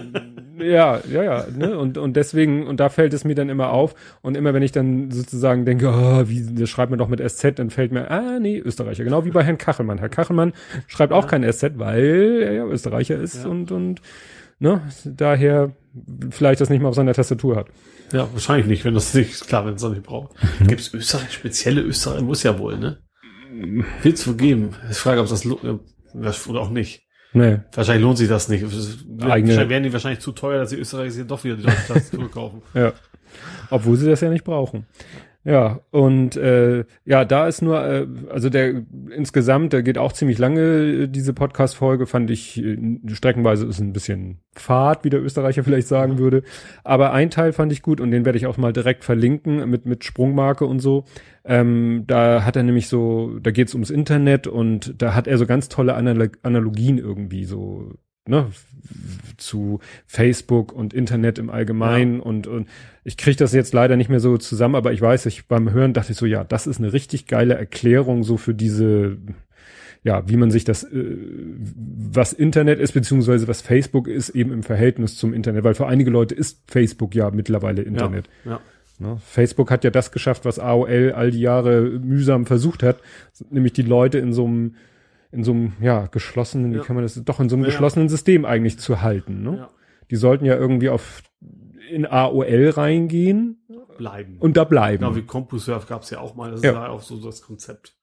ja, 0.60 1.00
ja, 1.12 1.24
ja, 1.24 1.46
ne? 1.56 1.78
Und 1.78 2.00
und 2.00 2.16
deswegen 2.16 2.66
und 2.66 2.80
da 2.80 2.90
fällt 2.90 3.14
es 3.14 3.24
mir 3.24 3.36
dann 3.36 3.50
immer 3.50 3.70
auf 3.70 3.94
und 4.24 4.36
immer 4.36 4.56
wenn 4.56 4.64
ich 4.64 4.72
dann 4.72 5.12
sozusagen 5.12 5.64
denke, 5.64 5.90
oh, 5.90 6.28
wie 6.28 6.44
das 6.56 6.70
schreibt 6.72 6.90
man 6.90 6.98
doch 6.98 7.08
mit 7.08 7.20
SZ, 7.22 7.60
dann 7.60 7.70
fällt 7.70 7.92
mir 7.92 8.10
ah 8.10 8.40
nee, 8.40 8.58
Österreicher, 8.58 9.04
genau 9.04 9.26
wie 9.26 9.30
bei 9.32 9.44
Herrn 9.44 9.60
Kachelmann. 9.60 10.00
Herr 10.00 10.10
Kachelmann 10.10 10.54
schreibt 10.88 11.14
auch 11.14 11.28
kein 11.28 11.44
SZ, 11.44 11.74
weil 11.78 12.42
er 12.42 12.54
ja 12.54 12.66
Österreicher 12.66 13.16
ist 13.18 13.44
Ja. 13.44 13.50
und 13.50 13.72
und 13.72 14.02
ne, 14.58 14.82
daher 15.06 15.74
vielleicht 16.32 16.60
das 16.60 16.72
nicht 16.72 16.82
mal 16.82 16.90
auf 16.90 16.96
seiner 16.96 17.14
Tastatur 17.14 17.56
hat. 17.56 17.68
Ja, 18.12 18.28
wahrscheinlich 18.34 18.66
nicht, 18.68 18.86
wenn 18.86 18.96
das 18.96 19.14
nicht, 19.14 19.48
klar, 19.48 19.66
wenn 19.68 19.76
es 19.76 19.82
das 19.84 19.92
nicht 19.92 20.04
braucht. 20.04 20.36
Gibt 20.68 20.82
es 20.82 20.92
Österreich, 20.94 21.32
spezielle 21.32 21.82
Österreich, 21.82 22.22
muss 22.22 22.42
ja 22.42 22.58
wohl, 22.58 22.80
ne? 22.80 22.98
Wird 24.02 24.18
es 24.18 24.28
wohl 24.28 24.36
geben. 24.36 24.70
Ich 24.90 24.98
frage, 24.98 25.22
ob 25.22 25.28
das, 25.30 25.46
oder 25.46 26.60
auch 26.62 26.70
nicht. 26.70 27.04
Nee. 27.34 27.60
Wahrscheinlich 27.74 28.04
lohnt 28.04 28.18
sich 28.18 28.30
das 28.30 28.48
nicht. 28.50 28.64
Eigene- 29.22 29.70
wären 29.70 29.84
die 29.84 29.92
wahrscheinlich 29.92 30.20
zu 30.20 30.32
teuer, 30.34 30.60
dass 30.60 30.70
die 30.70 30.76
Österreicher 30.78 31.24
doch 31.24 31.44
wieder 31.44 31.56
die 31.56 31.64
deutsche 31.64 31.88
Tastatur 31.94 32.30
kaufen. 32.32 32.62
Ja. 32.74 32.94
Obwohl 33.72 33.98
sie 33.98 34.08
das 34.08 34.22
ja 34.22 34.30
nicht 34.30 34.44
brauchen. 34.44 34.86
Ja, 35.46 35.82
und 35.92 36.38
äh, 36.38 36.86
ja, 37.04 37.26
da 37.26 37.48
ist 37.48 37.62
nur, 37.62 37.84
äh, 37.86 38.08
also 38.30 38.50
der 38.50 38.84
insgesamt, 39.14 39.74
der 39.74 39.84
geht 39.84 39.98
auch 39.98 40.14
ziemlich 40.14 40.38
lange, 40.38 40.62
äh, 40.62 41.08
diese 41.08 41.34
Podcast-Folge, 41.34 42.08
fand 42.08 42.32
ich 42.32 42.64
äh, 42.64 42.78
streckenweise 43.08 43.66
ist 43.66 43.80
ein 43.80 43.92
bisschen 43.92 44.40
fad, 44.54 45.04
wie 45.04 45.10
der 45.10 45.22
Österreicher 45.22 45.64
vielleicht 45.66 45.90
sagen 45.90 46.18
würde. 46.18 46.44
Aber 46.86 47.12
ein 47.12 47.30
Teil 47.30 47.52
fand 47.52 47.74
ich 47.74 47.82
gut 47.82 48.00
und 48.00 48.12
den 48.12 48.24
werde 48.24 48.38
ich 48.38 48.48
auch 48.48 48.56
mal 48.58 48.72
direkt 48.72 49.04
verlinken 49.04 49.70
mit, 49.70 49.86
mit 49.86 50.06
Sprungmarke 50.06 50.66
und 50.66 50.80
so. 50.80 51.04
Ähm, 51.44 52.06
da 52.08 52.46
hat 52.46 52.56
er 52.56 52.64
nämlich 52.64 52.88
so, 52.88 53.38
da 53.40 53.52
geht's 53.52 53.74
ums 53.74 53.90
Internet 53.90 54.48
und 54.48 55.02
da 55.02 55.14
hat 55.14 55.28
er 55.28 55.38
so 55.38 55.46
ganz 55.46 55.68
tolle 55.68 55.96
Analog 55.96 56.38
Analogien 56.44 56.98
irgendwie 56.98 57.44
so, 57.44 57.96
ne, 58.28 58.52
zu 59.38 59.80
Facebook 60.06 60.72
und 60.72 60.94
Internet 60.94 61.40
im 61.40 61.50
Allgemeinen 61.50 62.20
und, 62.20 62.48
und 62.48 62.68
ich 63.04 63.18
kriege 63.18 63.38
das 63.38 63.54
jetzt 63.54 63.74
leider 63.74 63.98
nicht 63.98 64.10
mehr 64.10 64.20
so 64.20 64.38
zusammen, 64.38 64.76
aber 64.76 64.94
ich 64.94 65.02
weiß, 65.02 65.26
ich 65.26 65.48
beim 65.48 65.72
Hören 65.72 65.94
dachte 65.94 66.12
ich 66.12 66.18
so, 66.18 66.26
ja, 66.26 66.44
das 66.44 66.68
ist 66.68 66.80
eine 66.80 66.94
richtig 66.94 67.28
geile 67.28 67.56
Erklärung 67.56 68.24
so 68.24 68.38
für 68.38 68.54
diese, 68.54 69.18
ja, 70.04 70.28
wie 70.30 70.38
man 70.38 70.52
sich 70.52 70.64
das, 70.64 70.84
äh, 70.84 71.18
was 72.12 72.34
Internet 72.34 72.80
ist, 72.80 72.94
beziehungsweise 72.94 73.48
was 73.48 73.62
Facebook 73.62 74.08
ist, 74.08 74.30
eben 74.30 74.52
im 74.52 74.64
Verhältnis 74.64 75.18
zum 75.18 75.34
Internet, 75.34 75.64
weil 75.64 75.76
für 75.76 75.88
einige 75.88 76.12
Leute 76.12 76.36
ist 76.36 76.62
Facebook 76.68 77.16
ja 77.16 77.32
mittlerweile 77.32 77.82
Internet. 77.82 78.30
Ja. 78.46 78.62
Ne? 79.00 79.18
Facebook 79.26 79.72
hat 79.72 79.84
ja 79.84 79.90
das 79.90 80.12
geschafft, 80.12 80.46
was 80.46 80.60
AOL 80.60 81.14
all 81.14 81.32
die 81.32 81.42
Jahre 81.42 81.82
mühsam 81.82 82.46
versucht 82.46 82.84
hat, 82.84 83.00
nämlich 83.50 83.74
die 83.74 83.82
Leute 83.82 84.20
in 84.20 84.34
so 84.34 84.46
einem 84.46 84.76
in 85.34 85.44
so 85.44 85.52
einem 85.52 85.74
ja 85.82 86.06
geschlossenen, 86.08 86.72
wie 86.74 86.78
Ja. 86.78 86.84
kann 86.84 86.96
man 86.96 87.04
das 87.04 87.22
doch 87.24 87.40
in 87.40 87.50
so 87.50 87.56
einem 87.56 87.64
Ja. 87.66 87.72
geschlossenen 87.72 88.08
System 88.08 88.46
eigentlich 88.46 88.80
zu 88.80 89.02
halten. 89.02 89.42
Ne? 89.44 89.58
Ja. 89.58 89.70
Die 90.12 90.16
sollten 90.16 90.46
ja 90.46 90.56
irgendwie 90.56 90.90
auf 90.90 91.24
in 91.90 92.06
AOL 92.06 92.70
reingehen 92.70 93.66
Bleiben. 93.98 94.38
und 94.40 94.56
da 94.58 94.64
bleiben. 94.64 95.00
genau 95.04 95.16
wie 95.16 95.24
CompuServe 95.24 95.86
gab 95.88 96.04
es 96.04 96.10
ja 96.12 96.20
auch 96.20 96.36
mal. 96.36 96.52
Das 96.52 96.62
ist 96.62 96.66
ja 96.66 96.88
auch 96.88 97.02
so 97.02 97.20
das 97.22 97.42
Konzept. 97.42 97.96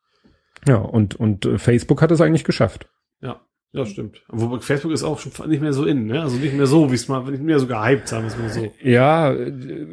ja 0.66 0.76
und 0.76 1.14
und 1.14 1.46
äh, 1.46 1.58
Facebook 1.58 2.02
hat 2.02 2.10
es 2.10 2.20
eigentlich 2.20 2.44
geschafft. 2.44 2.88
Ja. 3.20 3.40
Ja, 3.72 3.86
stimmt. 3.86 4.22
Wobei 4.28 4.58
Facebook 4.58 4.90
ist 4.90 5.04
auch 5.04 5.20
schon 5.20 5.48
nicht 5.48 5.62
mehr 5.62 5.72
so 5.72 5.84
in, 5.84 6.06
ne? 6.06 6.22
Also 6.22 6.36
nicht 6.38 6.54
mehr 6.54 6.66
so, 6.66 6.90
wie 6.90 6.96
es 6.96 7.06
mal, 7.06 7.22
nicht 7.30 7.42
mehr 7.42 7.60
so 7.60 7.68
gehypt, 7.68 8.10
wir 8.10 8.24
es 8.24 8.36
mal 8.36 8.48
so. 8.48 8.72
Ja, 8.82 9.32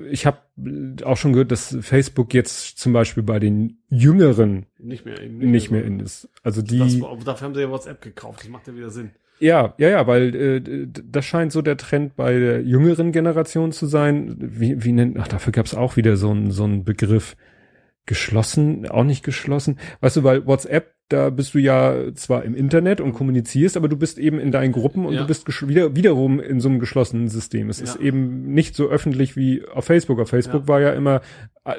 ich 0.09 0.25
habe 0.25 0.39
auch 1.03 1.17
schon 1.17 1.33
gehört, 1.33 1.51
dass 1.51 1.77
Facebook 1.81 2.33
jetzt 2.33 2.79
zum 2.79 2.93
Beispiel 2.93 3.21
bei 3.21 3.37
den 3.37 3.77
Jüngeren 3.89 4.65
Nicht 4.79 5.05
mehr 5.05 5.21
in. 5.21 5.37
nicht 5.37 5.69
mehr 5.69 5.81
so. 5.81 5.87
in 5.87 5.99
ist. 5.99 6.29
Also 6.41 6.63
die 6.63 6.79
Das, 6.79 6.97
dafür 7.23 7.45
haben 7.45 7.53
sie 7.53 7.61
ja 7.61 7.69
WhatsApp 7.69 8.01
gekauft. 8.01 8.39
Das 8.41 8.49
macht 8.49 8.67
ja 8.67 8.75
wieder 8.75 8.89
Sinn. 8.89 9.11
Ja, 9.39 9.75
ja, 9.77 9.89
ja, 9.89 10.07
weil 10.07 10.35
äh, 10.35 10.87
das 10.91 11.25
scheint 11.25 11.51
so 11.51 11.61
der 11.61 11.77
Trend 11.77 12.15
bei 12.15 12.39
der 12.39 12.63
jüngeren 12.63 13.11
Generation 13.11 13.71
zu 13.71 13.85
sein. 13.85 14.35
Wie, 14.39 14.83
wie 14.83 14.91
nennt, 14.91 15.19
ach, 15.19 15.27
dafür 15.27 15.53
gab's 15.53 15.75
auch 15.75 15.95
wieder 15.95 16.17
so 16.17 16.31
einen 16.31 16.49
so 16.49 16.63
einen 16.63 16.83
Begriff. 16.83 17.35
Geschlossen, 18.07 18.87
auch 18.89 19.03
nicht 19.03 19.23
geschlossen. 19.23 19.77
Weißt 20.01 20.15
du, 20.17 20.23
weil 20.23 20.45
WhatsApp, 20.47 20.93
da 21.09 21.29
bist 21.29 21.53
du 21.53 21.59
ja 21.59 22.13
zwar 22.15 22.43
im 22.43 22.55
Internet 22.55 22.99
und 22.99 23.13
kommunizierst, 23.13 23.77
aber 23.77 23.87
du 23.87 23.95
bist 23.97 24.17
eben 24.17 24.39
in 24.39 24.51
deinen 24.51 24.71
Gruppen 24.71 25.05
und 25.05 25.13
Ja. 25.13 25.21
du 25.21 25.27
bist 25.27 25.45
wieder, 25.67 25.95
wiederum 25.95 26.39
in 26.39 26.59
so 26.59 26.67
einem 26.69 26.79
geschlossenen 26.79 27.27
System. 27.29 27.69
Es 27.69 27.79
ist 27.79 27.95
Ja. 27.95 28.01
eben 28.01 28.53
nicht 28.53 28.75
so 28.75 28.89
öffentlich 28.89 29.35
wie 29.35 29.63
auf 29.67 29.85
Facebook. 29.85 30.19
Auf 30.19 30.29
Facebook 30.29 30.63
Ja. 30.63 30.67
war 30.67 30.81
ja 30.81 30.93
immer 30.93 31.21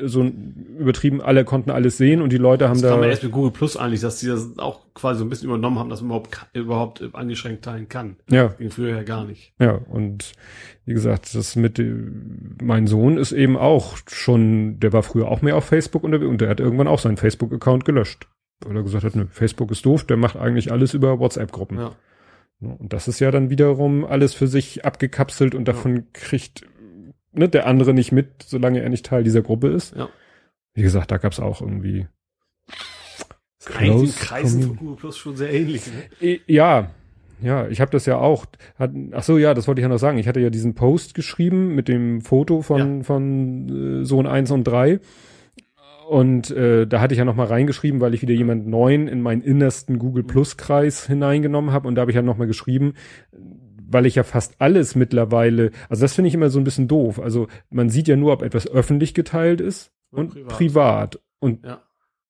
so 0.05 0.23
ein- 0.23 0.77
übertrieben, 0.79 1.21
alle 1.21 1.45
konnten 1.45 1.71
alles 1.71 1.97
sehen 1.97 2.21
und 2.23 2.31
die 2.33 2.37
Leute 2.39 2.67
haben 2.69 2.75
Das 2.81 2.83
da. 2.83 2.91
kam 2.91 3.03
ja 3.03 3.09
erst 3.09 3.23
mit 3.23 3.33
Google 3.33 3.51
Plus 3.53 3.77
eigentlich, 3.77 4.01
dass 4.01 4.21
die 4.21 4.27
das 4.27 4.59
auch 4.59 4.81
quasi 4.95 5.19
so 5.21 5.25
ein 5.25 5.31
bisschen 5.31 5.49
übernommen 5.49 5.79
haben, 5.79 5.89
dass 5.91 6.01
man 6.01 6.09
überhaupt, 6.11 6.47
überhaupt 6.55 7.01
äh, 7.01 7.09
eingeschränkt 7.13 7.65
teilen 7.65 7.89
kann. 7.89 8.17
ja. 8.31 8.49
Ging 8.59 8.71
früher 8.71 8.97
ja 8.97 9.03
gar 9.03 9.25
nicht. 9.25 9.53
Ja, 9.59 9.73
und 9.91 10.33
wie 10.85 10.95
gesagt, 10.95 11.35
das 11.35 11.57
mit 11.57 11.79
dem, 11.79 12.57
mein 12.63 12.87
Sohn 12.87 13.19
ist 13.19 13.33
eben 13.33 13.57
auch 13.57 13.97
schon, 14.09 14.81
der 14.81 14.93
war 14.93 15.03
früher 15.03 15.29
auch 15.29 15.43
mehr 15.43 15.57
auf 15.57 15.65
Facebook 15.65 16.05
unterwegs 16.05 16.31
und 16.31 16.41
der 16.41 16.49
hat 16.49 16.61
irgendwann 16.61 16.89
auch 16.89 16.99
seinen 16.99 17.17
Facebook-Account 17.17 17.85
gelöscht. 17.85 18.27
Weil 18.65 18.77
er 18.77 18.83
gesagt 18.83 19.05
hat, 19.05 19.15
ne, 19.15 19.29
Facebook 19.31 19.71
ist 19.71 19.87
doof, 19.87 20.05
der 20.05 20.17
macht 20.17 20.37
eigentlich 20.37 20.73
alles 20.73 20.93
über 20.95 21.19
WhatsApp-Gruppen. 21.21 21.79
Ja. 21.79 21.93
Und 22.61 22.93
das 22.93 23.07
ist 23.07 23.21
ja 23.21 23.31
dann 23.31 23.51
wiederum 23.51 24.05
alles 24.05 24.35
für 24.35 24.49
sich 24.49 24.85
abgekapselt 24.85 25.55
und 25.55 25.69
davon 25.69 26.07
kriegt 26.13 26.67
ne, 27.33 27.49
der 27.49 27.67
andere 27.67 27.95
nicht 27.95 28.13
mit, 28.13 28.43
solange 28.43 28.81
er 28.81 28.89
nicht 28.89 29.07
Teil 29.07 29.25
dieser 29.25 29.43
Gruppe 29.43 29.69
ist. 29.69 29.97
Ja. 29.97 30.09
Wie 30.75 30.83
gesagt, 30.83 31.11
da 31.11 31.17
gab's 31.17 31.41
auch 31.41 31.61
irgendwie. 31.61 32.07
Das 33.59 33.67
Close 33.67 34.19
Kreisen 34.19 34.63
von 34.63 34.77
Google 34.77 34.97
Plus 34.97 35.19
schon 35.19 35.37
sehr 35.37 35.53
ähnlich. 35.53 35.83
Ne? 36.21 36.41
Ja, 36.47 36.91
ja, 37.41 37.69
ich 37.69 37.81
habe 37.81 37.91
das 37.91 38.07
ja 38.07 38.19
auch. 38.19 38.47
Hat, 38.79 38.93
ach 39.13 39.23
so, 39.23 39.39
ja, 39.39 39.55
das 39.55 39.69
wollte 39.69 39.81
ich 39.81 39.85
ja 39.85 39.89
noch 39.89 39.99
sagen. 39.99 40.19
Ich 40.19 40.29
hatte 40.29 40.41
ja 40.41 40.51
diesen 40.51 40.75
Post 40.75 41.15
geschrieben 41.15 41.75
mit 41.75 41.89
dem 41.89 42.21
Foto 42.21 42.63
von 42.63 43.05
von 43.05 44.01
äh, 44.03 44.05
Sohn 44.05 44.27
1 44.27 44.51
und 44.51 44.65
3. 44.65 45.01
Und 46.09 46.51
äh, 46.51 46.87
da 46.87 47.01
hatte 47.01 47.13
ich 47.13 47.19
ja 47.19 47.27
noch 47.27 47.37
mal 47.37 47.47
reingeschrieben, 47.47 48.01
weil 48.01 48.15
ich 48.15 48.23
wieder 48.23 48.33
jemand 48.33 48.67
neuen 48.67 49.09
in 49.09 49.21
meinen 49.21 49.43
innersten 49.43 49.99
Google 49.99 50.25
Plus 50.25 50.57
Kreis 50.57 51.07
hineingenommen 51.07 51.71
habe 51.71 51.87
und 51.87 51.97
da 51.97 52.01
habe 52.01 52.11
ich 52.11 52.15
ja 52.15 52.23
noch 52.23 52.39
mal 52.39 52.47
geschrieben, 52.47 52.95
weil 53.91 54.07
ich 54.07 54.15
ja 54.15 54.23
fast 54.23 54.55
alles 54.61 54.95
mittlerweile, 54.95 55.71
also 55.89 56.03
das 56.03 56.15
finde 56.15 56.29
ich 56.29 56.35
immer 56.35 56.51
so 56.51 56.59
ein 56.61 56.65
bisschen 56.65 56.89
doof. 56.89 57.19
Also 57.19 57.49
man 57.71 57.89
sieht 57.91 58.09
ja 58.09 58.17
nur, 58.17 58.33
ob 58.33 58.43
etwas 58.43 58.69
öffentlich 58.69 59.15
geteilt 59.15 59.61
ist 59.61 59.91
Und 60.11 60.19
und 60.21 60.31
privat. 60.31 60.49
privat. 60.53 61.21
Und 61.41 61.65
Ja. 61.65 61.83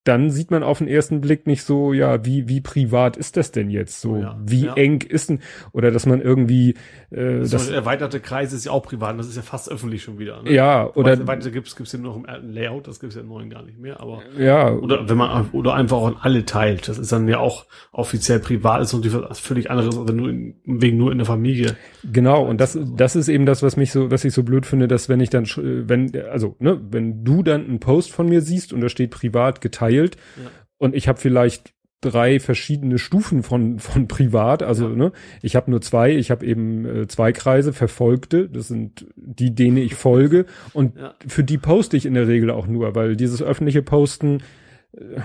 Dann 0.08 0.30
sieht 0.30 0.50
man 0.50 0.62
auf 0.62 0.78
den 0.78 0.88
ersten 0.88 1.20
Blick 1.20 1.46
nicht 1.46 1.62
so, 1.62 1.92
ja, 1.92 2.24
wie, 2.24 2.48
wie 2.48 2.62
privat 2.62 3.18
ist 3.18 3.36
das 3.36 3.52
denn 3.52 3.68
jetzt? 3.68 4.00
So, 4.00 4.08
Oh 4.08 4.16
ja, 4.16 4.40
wie 4.42 4.64
ja. 4.64 4.74
eng 4.74 5.02
ist 5.02 5.28
denn, 5.28 5.40
oder 5.72 5.90
dass 5.90 6.06
man 6.06 6.22
irgendwie, 6.22 6.70
äh, 7.10 7.40
Das 7.40 7.50
das, 7.50 7.68
erweiterte 7.68 8.18
Kreis 8.18 8.54
ist 8.54 8.64
ja 8.64 8.72
auch 8.72 8.82
privat, 8.82 9.18
das 9.18 9.28
ist 9.28 9.36
ja 9.36 9.42
fast 9.42 9.70
öffentlich 9.70 10.02
schon 10.02 10.18
wieder. 10.18 10.42
Ne? 10.42 10.52
ja, 10.52 10.86
Oder 10.94 11.12
oder, 11.12 11.26
weiter 11.26 11.50
gibt's 11.50 11.76
gibt's 11.76 11.92
ja 11.92 11.98
nur 11.98 12.12
noch 12.12 12.18
im 12.20 12.26
alten 12.26 12.48
Layout, 12.48 12.88
das 12.88 13.00
gibt's 13.00 13.16
ja 13.16 13.20
im 13.20 13.28
neuen 13.28 13.50
gar 13.50 13.62
nicht 13.62 13.78
mehr, 13.78 14.00
aber 14.00 14.22
ja, 14.38 14.72
oder 14.72 15.06
wenn 15.10 15.18
man 15.18 15.50
oder 15.52 15.74
einfach 15.74 15.98
auch 15.98 16.06
an 16.06 16.16
alle 16.20 16.46
teilt, 16.46 16.88
das 16.88 16.98
ist 16.98 17.12
dann 17.12 17.28
ja 17.28 17.38
auch 17.38 17.66
offiziell 17.92 18.40
privat 18.40 18.80
ist 18.80 18.94
und 18.94 19.12
was 19.12 19.40
völlig 19.40 19.70
anderes, 19.70 19.94
als 19.94 20.08
wenn 20.08 20.16
du 20.16 20.26
in, 20.28 20.54
wegen 20.64 20.96
nur 20.96 21.12
in 21.12 21.18
der 21.18 21.26
Familie. 21.26 21.76
genau, 22.10 22.46
und 22.46 22.62
das, 22.62 22.78
das 22.96 23.14
ist 23.14 23.28
eben 23.28 23.44
das, 23.44 23.62
was 23.62 23.76
mich 23.76 23.92
so, 23.92 24.10
was 24.10 24.24
ich 24.24 24.32
so 24.32 24.42
blöd 24.42 24.64
finde, 24.64 24.88
dass 24.88 25.10
wenn 25.10 25.20
ich 25.20 25.28
dann, 25.28 25.44
äh, 25.44 25.86
wenn, 25.86 26.16
also, 26.30 26.56
ne, 26.60 26.80
wenn 26.90 27.24
du 27.24 27.42
dann 27.42 27.66
einen 27.66 27.80
Post 27.80 28.10
von 28.10 28.26
mir 28.26 28.40
siehst 28.40 28.72
und 28.72 28.80
da 28.80 28.88
steht 28.88 29.10
privat 29.10 29.60
geteilt 29.60 29.97
Ja. 30.06 30.50
und 30.78 30.94
ich 30.94 31.08
habe 31.08 31.18
vielleicht 31.20 31.72
drei 32.00 32.38
verschiedene 32.38 32.98
Stufen 32.98 33.42
von 33.42 33.80
von 33.80 34.06
privat, 34.06 34.62
also 34.62 34.88
Ja. 34.88 34.94
ne, 34.94 35.12
ich 35.42 35.56
habe 35.56 35.70
nur 35.70 35.80
zwei, 35.80 36.12
ich 36.14 36.30
habe 36.30 36.46
eben 36.46 36.84
äh, 36.84 37.06
zwei 37.08 37.32
Kreise 37.32 37.72
verfolgte, 37.72 38.48
das 38.48 38.68
sind 38.68 39.06
die, 39.16 39.52
denen 39.54 39.78
ich 39.78 39.94
folge 39.96 40.46
und 40.72 40.96
Ja. 40.96 41.14
für 41.26 41.42
die 41.42 41.58
poste 41.58 41.96
ich 41.96 42.06
in 42.06 42.14
der 42.14 42.28
Regel 42.28 42.50
auch 42.50 42.66
nur, 42.68 42.94
weil 42.94 43.16
dieses 43.16 43.42
öffentliche 43.42 43.82
Posten 43.82 44.40
äh, 44.92 45.20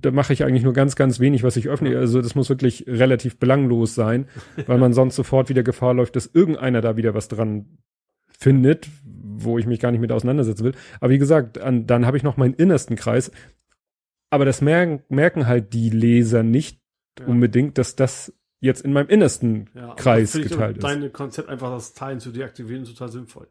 da 0.00 0.10
mache 0.10 0.32
ich 0.32 0.44
eigentlich 0.44 0.62
nur 0.62 0.72
ganz, 0.72 0.94
ganz 0.94 1.20
wenig, 1.20 1.42
was 1.42 1.56
ich 1.56 1.68
öffne. 1.68 1.96
Also 1.98 2.20
das 2.22 2.34
muss 2.34 2.48
wirklich 2.48 2.84
relativ 2.86 3.38
belanglos 3.38 3.94
sein, 3.94 4.26
weil 4.66 4.78
man 4.78 4.92
sonst 4.92 5.16
sofort 5.16 5.48
wieder 5.48 5.62
Gefahr 5.62 5.94
läuft, 5.94 6.16
dass 6.16 6.30
irgendeiner 6.32 6.80
da 6.80 6.96
wieder 6.96 7.14
was 7.14 7.28
dran 7.28 7.66
findet, 8.38 8.88
wo 9.44 9.58
ich 9.58 9.66
mich 9.66 9.80
gar 9.80 9.90
nicht 9.90 10.00
mit 10.00 10.12
auseinandersetzen 10.12 10.64
will. 10.64 10.74
Aber 11.00 11.10
wie 11.10 11.18
gesagt, 11.18 11.58
an, 11.60 11.86
dann 11.86 12.06
habe 12.06 12.16
ich 12.16 12.22
noch 12.22 12.36
meinen 12.36 12.54
innersten 12.54 12.96
Kreis. 12.96 13.30
Aber 14.30 14.44
das 14.44 14.60
merken, 14.60 15.02
merken 15.08 15.46
halt 15.46 15.72
die 15.72 15.90
Leser 15.90 16.42
nicht 16.42 16.80
Ja. 17.18 17.26
unbedingt, 17.26 17.78
dass 17.78 17.96
das 17.96 18.32
jetzt 18.60 18.82
in 18.82 18.92
meinem 18.92 19.08
innersten 19.08 19.70
Ja, 19.74 19.94
Kreis 19.94 20.32
geteilt 20.32 20.78
ist. 20.78 20.82
Deine 20.84 21.10
Konzept 21.10 21.48
einfach 21.48 21.70
das 21.70 21.94
Teilen 21.94 22.20
zu 22.20 22.30
deaktivieren 22.32 22.84
total 22.84 23.10
sinnvoll. 23.10 23.46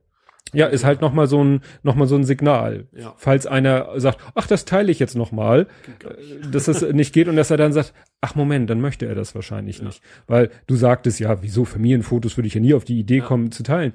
Ja, 0.53 0.67
ist 0.67 0.85
halt 0.85 1.01
noch 1.01 1.11
mal 1.11 1.27
so 1.27 1.43
ein 1.43 1.61
noch 1.83 1.95
mal 1.95 2.07
so 2.07 2.15
ein 2.15 2.23
Signal. 2.23 2.87
Ja. 2.91 3.13
Falls 3.17 3.47
einer 3.47 3.99
sagt, 3.99 4.19
ach, 4.35 4.45
das 4.47 4.63
teile 4.65 4.91
ich 4.91 4.99
jetzt 4.99 5.15
noch 5.15 5.31
mal, 5.31 5.67
Geht 5.85 5.99
gar 5.99 6.15
nicht. 6.15 6.45
äh, 6.45 6.51
dass 6.51 6.67
es 6.67 6.81
nicht 6.93 7.13
geht 7.13 7.27
und 7.27 7.35
dass 7.35 7.49
er 7.51 7.57
dann 7.57 7.73
sagt, 7.73 7.93
ach 8.21 8.35
Moment, 8.35 8.69
dann 8.69 8.79
möchte 8.79 9.05
er 9.07 9.15
das 9.15 9.33
wahrscheinlich 9.35 9.79
Ja. 9.79 9.85
nicht, 9.85 10.01
weil 10.27 10.51
du 10.67 10.75
sagtest 10.75 11.19
ja, 11.19 11.41
wieso 11.41 11.65
Familienfotos 11.65 12.37
würde 12.37 12.47
ich 12.47 12.53
ja 12.53 12.61
nie 12.61 12.73
auf 12.75 12.85
die 12.85 12.99
Idee 12.99 13.17
Ja. 13.17 13.25
kommen 13.25 13.51
zu 13.51 13.63
teilen. 13.63 13.93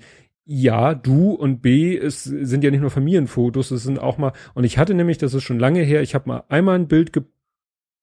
Ja, 0.53 0.95
du 0.97 1.31
und 1.31 1.63
B, 1.63 1.97
es 1.97 2.25
sind 2.25 2.65
ja 2.65 2.73
nicht 2.73 2.81
nur 2.81 2.91
Familienfotos, 2.91 3.71
es 3.71 3.85
sind 3.85 4.01
auch 4.01 4.19
mal 4.19 4.33
und 4.53 4.65
ich 4.65 4.79
hatte 4.79 4.95
nämlich, 4.95 5.17
das 5.17 5.33
ist 5.33 5.45
schon 5.45 5.61
lange 5.61 5.81
her, 5.81 6.03
ich 6.03 6.17
habe 6.17 6.29
mal 6.29 6.43
einmal 6.49 6.75
ein 6.75 6.89
Bild 6.89 7.13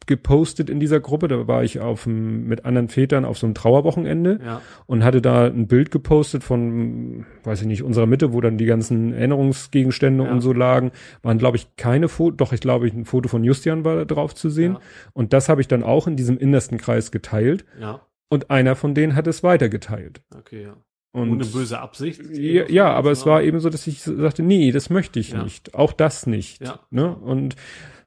gepostet 0.06 0.70
in 0.70 0.80
dieser 0.80 1.02
Gruppe. 1.02 1.28
Da 1.28 1.46
war 1.50 1.66
ich 1.66 1.82
auf 1.82 2.06
dem, 2.06 2.48
mit 2.48 2.64
anderen 2.64 2.88
Vätern 2.88 3.26
auf 3.26 3.38
so 3.38 3.46
einem 3.46 3.54
Trauerwochenende 3.54 4.40
Ja. 4.42 4.62
und 4.86 5.04
hatte 5.04 5.22
da 5.22 5.48
ein 5.48 5.68
Bild 5.68 5.92
gepostet 5.92 6.42
von, 6.44 7.26
weiß 7.44 7.60
ich 7.62 7.68
nicht, 7.68 7.84
unserer 7.84 8.06
Mitte, 8.06 8.32
wo 8.32 8.40
dann 8.40 8.58
die 8.58 8.66
ganzen 8.66 9.12
Erinnerungsgegenstände 9.12 10.24
Ja. 10.24 10.32
und 10.32 10.40
so 10.40 10.54
lagen. 10.54 10.92
Waren, 11.24 11.40
glaube 11.40 11.58
ich, 11.58 11.76
keine 11.76 12.08
Foto, 12.08 12.38
doch, 12.38 12.54
ich 12.54 12.62
glaube, 12.62 12.88
ein 12.88 13.04
Foto 13.04 13.28
von 13.28 13.44
Justian 13.44 13.84
war 13.84 13.98
da 13.98 14.06
drauf 14.06 14.34
zu 14.34 14.50
sehen. 14.50 14.74
Ja. 14.74 14.80
Und 15.12 15.34
das 15.34 15.50
habe 15.50 15.60
ich 15.60 15.68
dann 15.68 15.84
auch 15.84 16.08
in 16.08 16.16
diesem 16.16 16.38
innersten 16.38 16.78
Kreis 16.78 17.12
geteilt. 17.12 17.66
Ja. 17.78 18.08
Und 18.30 18.50
einer 18.50 18.76
von 18.78 18.94
denen 18.94 19.16
hat 19.16 19.28
es 19.28 19.44
weitergeteilt. 19.44 20.22
Okay, 20.34 20.64
ja. 20.64 20.78
Und 21.12 21.32
Ohne 21.32 21.46
böse 21.46 21.80
Absicht. 21.80 22.22
ja, 22.34 22.70
ja, 22.70 22.92
aber 22.92 23.12
es 23.12 23.26
war 23.26 23.42
eben 23.42 23.60
so, 23.60 23.70
dass 23.70 23.88
ich 23.88 24.02
sagte, 24.04 24.44
nee, 24.44 24.72
das 24.72 24.90
möchte 24.90 25.20
ich 25.20 25.32
Ja. 25.32 25.44
nicht. 25.44 25.74
Auch 25.74 25.94
das 25.94 26.28
nicht. 26.28 26.62
Ja. 26.62 26.80
Ne? 26.92 27.16
Und 27.16 27.56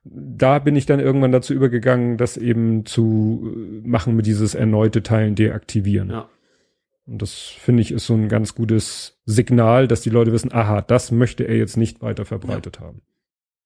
da 0.04 0.58
bin 0.60 0.76
ich 0.76 0.86
dann 0.86 1.00
irgendwann 1.00 1.32
dazu 1.32 1.52
übergegangen, 1.52 2.16
das 2.16 2.36
eben 2.36 2.86
zu 2.86 3.52
äh, 3.84 3.88
machen 3.88 4.16
mit 4.16 4.26
dieses 4.26 4.54
erneute 4.54 5.02
Teilen 5.02 5.34
deaktivieren. 5.34 6.10
Ja. 6.10 6.28
Und 7.06 7.20
das 7.22 7.34
finde 7.34 7.82
ich 7.82 7.90
ist 7.90 8.06
so 8.06 8.14
ein 8.14 8.28
ganz 8.28 8.54
gutes 8.54 9.20
Signal, 9.24 9.88
dass 9.88 10.00
die 10.02 10.10
Leute 10.10 10.32
wissen, 10.32 10.52
aha, 10.52 10.80
das 10.80 11.10
möchte 11.10 11.44
er 11.44 11.56
jetzt 11.56 11.76
nicht 11.76 12.02
weiter 12.02 12.24
verbreitet 12.24 12.78
haben. 12.80 13.02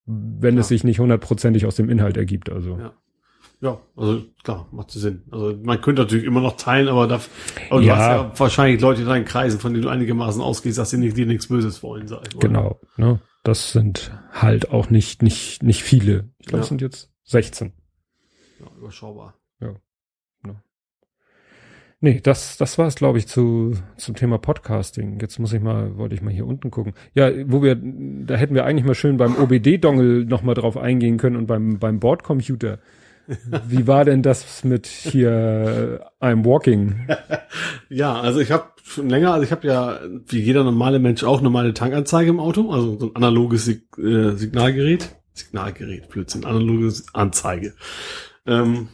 Wenn 0.06 0.54
es 0.58 0.68
Klar. 0.68 0.68
sich 0.68 0.84
nicht 0.84 0.98
hundertprozentig 1.00 1.66
aus 1.66 1.76
dem 1.76 1.90
Inhalt 1.90 2.16
ergibt, 2.16 2.50
also. 2.50 2.78
Ja. 2.78 2.94
Ja, 3.64 3.80
also 3.96 4.22
klar, 4.42 4.68
macht 4.72 4.90
Sinn. 4.90 5.22
Also 5.30 5.56
man 5.62 5.80
könnte 5.80 6.02
natürlich 6.02 6.26
immer 6.26 6.42
noch 6.42 6.58
teilen, 6.58 6.86
aber, 6.88 7.06
da, 7.08 7.18
aber 7.70 7.80
du 7.80 7.86
Ja. 7.86 7.96
hast 7.96 8.06
ja 8.08 8.32
wahrscheinlich 8.38 8.80
Leute 8.82 9.00
in 9.00 9.08
deinen 9.08 9.24
Kreisen, 9.24 9.58
von 9.58 9.72
denen 9.72 9.84
du 9.84 9.88
einigermaßen 9.88 10.42
ausgehst, 10.42 10.76
dass 10.76 10.90
sie 10.90 10.98
nicht, 10.98 11.16
dir 11.16 11.24
nichts 11.24 11.46
Böses 11.48 11.82
wollen, 11.82 12.06
sag 12.06 12.28
ich 12.28 12.34
mal. 12.34 12.40
Genau. 12.40 12.78
Ne? 12.98 13.20
Das 13.42 13.72
sind 13.72 14.12
halt 14.32 14.70
auch 14.70 14.90
nicht, 14.90 15.22
nicht, 15.22 15.62
nicht 15.62 15.82
viele. 15.82 16.28
Ich 16.40 16.46
glaube, 16.46 16.58
Ja. 16.58 16.62
es 16.64 16.68
sind 16.68 16.82
jetzt 16.82 17.10
16. 17.24 17.72
Ja, 18.60 18.66
überschaubar. 18.78 19.34
Nee, 22.00 22.20
das, 22.22 22.58
das 22.58 22.76
war 22.76 22.86
es, 22.86 22.96
glaube 22.96 23.16
ich, 23.16 23.26
zu, 23.28 23.72
zum 23.96 24.14
Thema 24.14 24.36
Podcasting. 24.36 25.18
Jetzt 25.20 25.38
muss 25.38 25.54
ich 25.54 25.62
mal, 25.62 25.96
wollte 25.96 26.14
ich 26.14 26.20
mal 26.20 26.34
hier 26.34 26.46
unten 26.46 26.70
gucken. 26.70 26.92
Ja, 27.14 27.30
wo 27.50 27.62
wir, 27.62 27.76
da 27.76 28.34
hätten 28.34 28.54
wir 28.54 28.66
eigentlich 28.66 28.84
mal 28.84 28.94
schön 28.94 29.16
beim 29.16 29.36
OBD-Dongle 29.36 30.26
noch 30.26 30.42
mal 30.42 30.52
drauf 30.52 30.76
eingehen 30.76 31.16
können 31.16 31.36
und 31.36 31.46
beim, 31.46 31.78
beim 31.78 32.00
Bordcomputer. 32.00 32.78
Wie 33.68 33.86
war 33.86 34.04
denn 34.04 34.22
das 34.22 34.64
mit 34.64 34.86
hier 34.86 36.10
I'm 36.20 36.44
Walking? 36.44 37.08
Ja, 37.88 38.20
also 38.20 38.40
ich 38.40 38.50
habe 38.50 38.64
schon 38.82 39.08
länger, 39.08 39.32
also 39.32 39.44
ich 39.44 39.52
habe 39.52 39.66
ja 39.68 40.00
wie 40.26 40.40
jeder 40.40 40.64
normale 40.64 40.98
Mensch 40.98 41.22
auch 41.22 41.40
normale 41.40 41.72
Tankanzeige 41.72 42.30
im 42.30 42.40
Auto, 42.40 42.72
also 42.72 42.98
so 42.98 43.06
ein 43.06 43.16
analoges 43.16 43.66
Sig 43.66 43.84
äh, 43.98 44.32
Signalgerät. 44.32 45.14
Signalgerät, 45.32 46.08
Blödsinn, 46.08 46.44
analoges 46.44 47.06
Anzeige. 47.14 47.74
Ähm, 48.46 48.88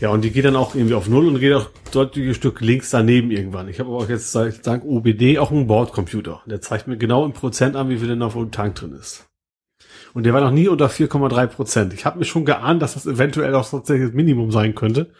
ja, 0.00 0.10
und 0.10 0.22
die 0.22 0.30
geht 0.30 0.44
dann 0.44 0.56
auch 0.56 0.74
irgendwie 0.74 0.94
auf 0.94 1.08
Null 1.08 1.26
und 1.26 1.40
geht 1.40 1.52
auch 1.52 1.70
deutliche 1.92 2.34
Stück 2.34 2.60
links 2.60 2.90
daneben 2.90 3.30
irgendwann. 3.30 3.68
Ich 3.68 3.80
habe 3.80 3.90
aber 3.90 3.98
auch 3.98 4.08
jetzt 4.08 4.34
dank 4.62 4.84
OBD 4.84 5.38
auch 5.38 5.50
einen 5.50 5.66
Bordcomputer. 5.66 6.42
Der 6.46 6.60
zeigt 6.60 6.86
mir 6.86 6.96
genau 6.96 7.24
im 7.24 7.32
Prozent 7.32 7.74
an, 7.74 7.88
wie 7.88 7.98
viel 7.98 8.08
denn 8.08 8.22
auf 8.22 8.34
dem 8.34 8.52
Tank 8.52 8.76
drin 8.76 8.92
ist. 8.92 9.27
Und 10.18 10.24
der 10.24 10.34
war 10.34 10.40
noch 10.40 10.50
nie 10.50 10.66
unter 10.66 10.88
4,3 10.88 11.46
Prozent. 11.46 11.94
Ich 11.94 12.04
habe 12.04 12.18
mir 12.18 12.24
schon 12.24 12.44
geahnt, 12.44 12.82
dass 12.82 12.94
das 12.94 13.06
eventuell 13.06 13.54
auch 13.54 13.70
tatsächlich 13.70 14.08
das 14.08 14.16
Minimum 14.16 14.50
sein 14.50 14.74
könnte. 14.74 15.12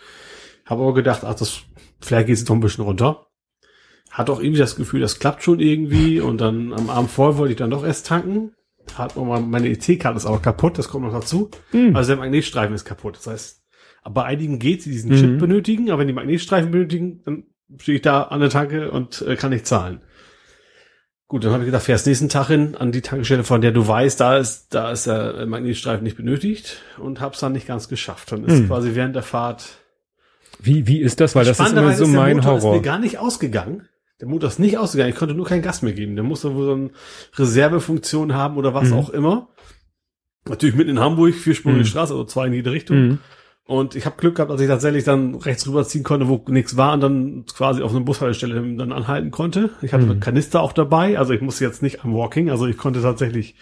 Habe 0.66 0.82
aber 0.82 0.92
gedacht, 0.92 1.22
ach, 1.22 1.36
das 1.36 1.60
vielleicht 2.00 2.26
geht 2.26 2.34
es 2.36 2.44
doch 2.44 2.56
ein 2.56 2.60
bisschen 2.60 2.82
runter. 2.82 3.28
Hat 4.10 4.28
auch 4.28 4.40
irgendwie 4.40 4.58
das 4.58 4.74
Gefühl, 4.74 5.00
das 5.00 5.20
klappt 5.20 5.44
schon 5.44 5.60
irgendwie. 5.60 6.20
Und 6.20 6.40
dann 6.40 6.72
am 6.72 6.90
Abend 6.90 7.12
vorher 7.12 7.38
wollte 7.38 7.52
ich 7.52 7.58
dann 7.58 7.70
doch 7.70 7.84
erst 7.84 8.08
tanken. 8.08 8.54
Hat 8.96 9.14
meine 9.16 9.68
EC-Karte 9.68 10.16
ist 10.16 10.26
aber 10.26 10.40
kaputt, 10.40 10.78
das 10.78 10.88
kommt 10.88 11.04
noch 11.04 11.12
dazu. 11.12 11.48
Hm. 11.70 11.94
Also 11.94 12.08
der 12.08 12.16
Magnetstreifen 12.16 12.74
ist 12.74 12.84
kaputt. 12.84 13.18
Das 13.18 13.28
heißt, 13.28 13.62
bei 14.10 14.24
einigen 14.24 14.58
geht, 14.58 14.84
die 14.84 14.90
diesen 14.90 15.12
Mhm. 15.12 15.16
Chip 15.16 15.38
benötigen, 15.38 15.90
aber 15.92 16.00
wenn 16.00 16.08
die 16.08 16.12
Magnetstreifen 16.12 16.72
benötigen, 16.72 17.22
dann 17.24 17.44
stehe 17.76 17.98
ich 17.98 18.02
da 18.02 18.22
an 18.22 18.40
der 18.40 18.50
Tanke 18.50 18.90
und 18.90 19.22
äh, 19.22 19.36
kann 19.36 19.50
nicht 19.52 19.68
zahlen. 19.68 20.00
Gut, 21.28 21.44
dann 21.44 21.52
habe 21.52 21.62
ich 21.62 21.66
gedacht, 21.66 21.82
fährst 21.82 22.06
nächsten 22.06 22.30
Tag 22.30 22.46
hin 22.46 22.74
an 22.74 22.90
die 22.90 23.02
Tankstelle, 23.02 23.44
von 23.44 23.60
der 23.60 23.70
du 23.70 23.86
weißt, 23.86 24.18
da 24.18 24.38
ist, 24.38 24.68
da 24.74 24.90
ist 24.90 25.06
der 25.06 25.44
Magnetstreifen 25.46 26.02
nicht 26.02 26.16
benötigt 26.16 26.78
und 26.98 27.20
hab's 27.20 27.40
dann 27.40 27.52
nicht 27.52 27.66
ganz 27.66 27.88
geschafft. 27.88 28.32
Dann 28.32 28.44
ist 28.44 28.60
Hm. 28.60 28.66
quasi 28.68 28.94
während 28.94 29.14
der 29.14 29.22
Fahrt 29.22 29.76
Wie, 30.60 30.86
wie 30.86 31.00
ist 31.00 31.20
das? 31.20 31.36
Weil 31.36 31.44
das 31.44 31.60
ist 31.60 31.72
immer 31.72 31.94
so 31.94 32.04
der 32.06 32.14
mein 32.14 32.36
Motor 32.38 32.56
Ist 32.56 32.64
Horror. 32.64 32.76
mir 32.76 32.82
gar 32.82 32.98
nicht 32.98 33.18
ausgegangen. 33.18 33.86
Der 34.20 34.26
Motor 34.26 34.48
ist 34.48 34.58
nicht 34.58 34.76
ausgegangen. 34.78 35.10
Ich 35.12 35.16
konnte 35.18 35.34
nur 35.34 35.46
kein 35.46 35.62
Gas 35.62 35.82
mehr 35.82 35.92
geben. 35.92 36.16
Der 36.16 36.24
musste 36.24 36.52
wohl 36.54 36.64
so 36.64 36.72
eine 36.72 36.90
Reservefunktion 37.36 38.34
haben 38.34 38.56
oder 38.56 38.74
was 38.74 38.88
Mhm. 38.88 38.94
auch 38.94 39.10
immer. 39.10 39.48
Natürlich 40.48 40.74
mitten 40.74 40.90
in 40.90 40.98
Hamburg, 40.98 41.34
vierspurige 41.34 41.80
Mhm. 41.80 41.84
Straße, 41.84 42.12
also 42.14 42.24
zwei 42.24 42.46
in 42.46 42.54
jede 42.54 42.72
Richtung. 42.72 42.96
Mhm. 42.96 43.18
Und 43.68 43.94
ich 43.94 44.06
habe 44.06 44.16
Glück 44.16 44.36
gehabt, 44.36 44.50
dass 44.50 44.62
ich 44.62 44.66
tatsächlich 44.66 45.04
dann 45.04 45.34
rechts 45.34 45.68
rüberziehen 45.68 46.02
konnte, 46.02 46.26
wo 46.26 46.42
nichts 46.48 46.78
war 46.78 46.94
und 46.94 47.00
dann 47.02 47.44
quasi 47.54 47.82
auf 47.82 47.90
einer 47.90 48.00
Bushaltestelle 48.00 48.54
dann 48.76 48.92
anhalten 48.92 49.30
konnte. 49.30 49.68
Ich 49.82 49.92
hatte 49.92 50.04
Mhm. 50.06 50.10
einen 50.12 50.20
Kanister 50.20 50.62
auch 50.62 50.72
dabei, 50.72 51.18
also 51.18 51.34
ich 51.34 51.42
musste 51.42 51.64
jetzt 51.66 51.82
nicht 51.82 52.02
am 52.02 52.14
Walking, 52.14 52.48
also 52.48 52.66
ich 52.66 52.78
konnte 52.78 53.02
tatsächlich, 53.02 53.56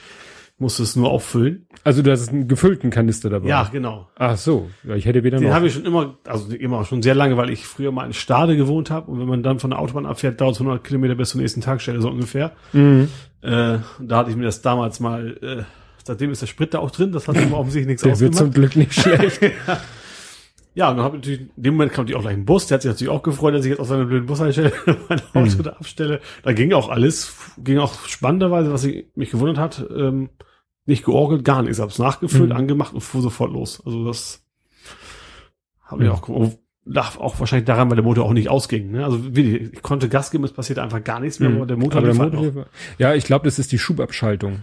musste 0.58 0.84
es 0.84 0.94
nur 0.94 1.10
auffüllen. 1.10 1.66
Also 1.82 2.02
du 2.02 2.12
hast 2.12 2.28
einen 2.28 2.46
gefüllten 2.46 2.90
Kanister 2.90 3.30
dabei. 3.30 3.48
Ja, 3.48 3.68
genau. 3.72 4.08
Ach 4.14 4.36
so. 4.36 4.70
Ja, 4.84 4.94
ich 4.94 5.06
hätte 5.06 5.24
wieder 5.24 5.38
Den 5.40 5.52
habe 5.52 5.66
ich 5.66 5.74
schon 5.74 5.84
immer, 5.84 6.16
also 6.24 6.54
immer 6.54 6.84
schon 6.84 7.02
sehr 7.02 7.16
lange, 7.16 7.36
weil 7.36 7.50
ich 7.50 7.66
früher 7.66 7.90
mal 7.90 8.06
in 8.06 8.12
Stade 8.12 8.56
gewohnt 8.56 8.92
habe 8.92 9.10
und 9.10 9.18
wenn 9.18 9.26
man 9.26 9.42
dann 9.42 9.58
von 9.58 9.70
der 9.70 9.80
Autobahn 9.80 10.06
abfährt, 10.06 10.40
dauert 10.40 10.54
es 10.54 10.60
100 10.60 10.84
Kilometer 10.84 11.16
bis 11.16 11.30
zur 11.30 11.40
nächsten 11.40 11.62
Tankstelle 11.62 12.00
so 12.00 12.08
ungefähr. 12.10 12.52
Mhm. 12.72 13.08
Äh, 13.42 13.78
da 13.98 14.18
hatte 14.18 14.30
ich 14.30 14.36
mir 14.36 14.44
das 14.44 14.62
damals 14.62 15.00
mal, 15.00 15.36
äh, 15.42 15.62
seitdem 16.04 16.30
ist 16.30 16.42
der 16.42 16.46
Sprit 16.46 16.74
da 16.74 16.78
auch 16.78 16.92
drin, 16.92 17.10
das 17.10 17.26
hat 17.26 17.36
immer 17.36 17.56
offensichtlich 17.58 17.88
nichts 17.88 18.02
Der 18.04 18.20
wird 18.20 18.36
zum 18.36 18.48
ausgemacht. 18.50 18.72
Glück 18.72 18.76
nicht 18.76 18.94
schlecht. 19.00 19.42
Ja, 19.42 19.80
und 20.90 20.96
dann 20.98 21.04
habe 21.04 21.16
ich 21.16 21.22
natürlich, 21.22 21.40
in 21.56 21.62
dem 21.62 21.74
Moment 21.74 21.92
kam 21.92 22.04
natürlich 22.04 22.18
auch 22.18 22.22
gleich 22.22 22.34
ein 22.36 22.44
Bus, 22.44 22.66
der 22.66 22.74
hat 22.76 22.82
sich 22.82 22.90
natürlich 22.90 23.10
auch 23.10 23.22
gefreut, 23.22 23.54
dass 23.54 23.64
ich 23.64 23.70
jetzt 23.70 23.80
auf 23.80 23.88
seiner 23.88 24.04
blöden 24.04 24.26
Bushaltestelle 24.26 24.72
mein 25.08 25.20
Auto 25.32 25.40
Mhm. 25.58 25.62
da 25.62 25.70
abstelle. 25.70 26.20
Da 26.42 26.52
ging 26.52 26.72
auch 26.74 26.90
alles, 26.90 27.34
ging 27.56 27.78
auch 27.78 28.06
spannenderweise, 28.06 28.70
was 28.72 28.84
ich, 28.84 29.06
mich 29.14 29.30
gewundert 29.30 29.56
hat, 29.58 29.86
ähm, 29.96 30.28
nicht 30.84 31.04
georgelt, 31.04 31.44
gar 31.44 31.62
nichts. 31.62 31.78
Ich 31.78 31.82
hab's 31.82 31.98
nachgefüllt, 31.98 32.50
Mhm. 32.50 32.56
angemacht 32.56 32.92
und 32.94 33.00
fuhr 33.00 33.22
sofort 33.22 33.52
los. 33.52 33.82
Also 33.86 34.04
das 34.04 34.44
habe 35.84 36.02
ich 36.04 36.08
Ja. 36.08 36.14
auch. 36.14 36.50
Lag 36.88 37.18
auch 37.18 37.40
wahrscheinlich 37.40 37.66
daran, 37.66 37.88
weil 37.90 37.96
der 37.96 38.04
Motor 38.04 38.24
auch 38.26 38.32
nicht 38.32 38.48
ausging. 38.48 38.92
Ne? 38.92 39.04
Also 39.04 39.34
wie, 39.34 39.56
ich 39.56 39.82
konnte 39.82 40.08
Gas 40.08 40.30
geben, 40.30 40.44
es 40.44 40.52
passierte 40.52 40.82
einfach 40.84 41.02
gar 41.02 41.18
nichts 41.18 41.40
mehr, 41.40 41.48
Mhm. 41.50 41.56
aber 41.56 41.66
der 41.66 41.76
Motor 41.78 41.98
Aber 42.02 42.12
der 42.12 42.18
halt 42.18 42.32
Motor 42.34 42.66
Ja, 42.98 43.12
ich 43.14 43.24
glaube, 43.24 43.44
das 43.46 43.58
ist 43.58 43.72
die 43.72 43.78
Schubabschaltung. 43.78 44.60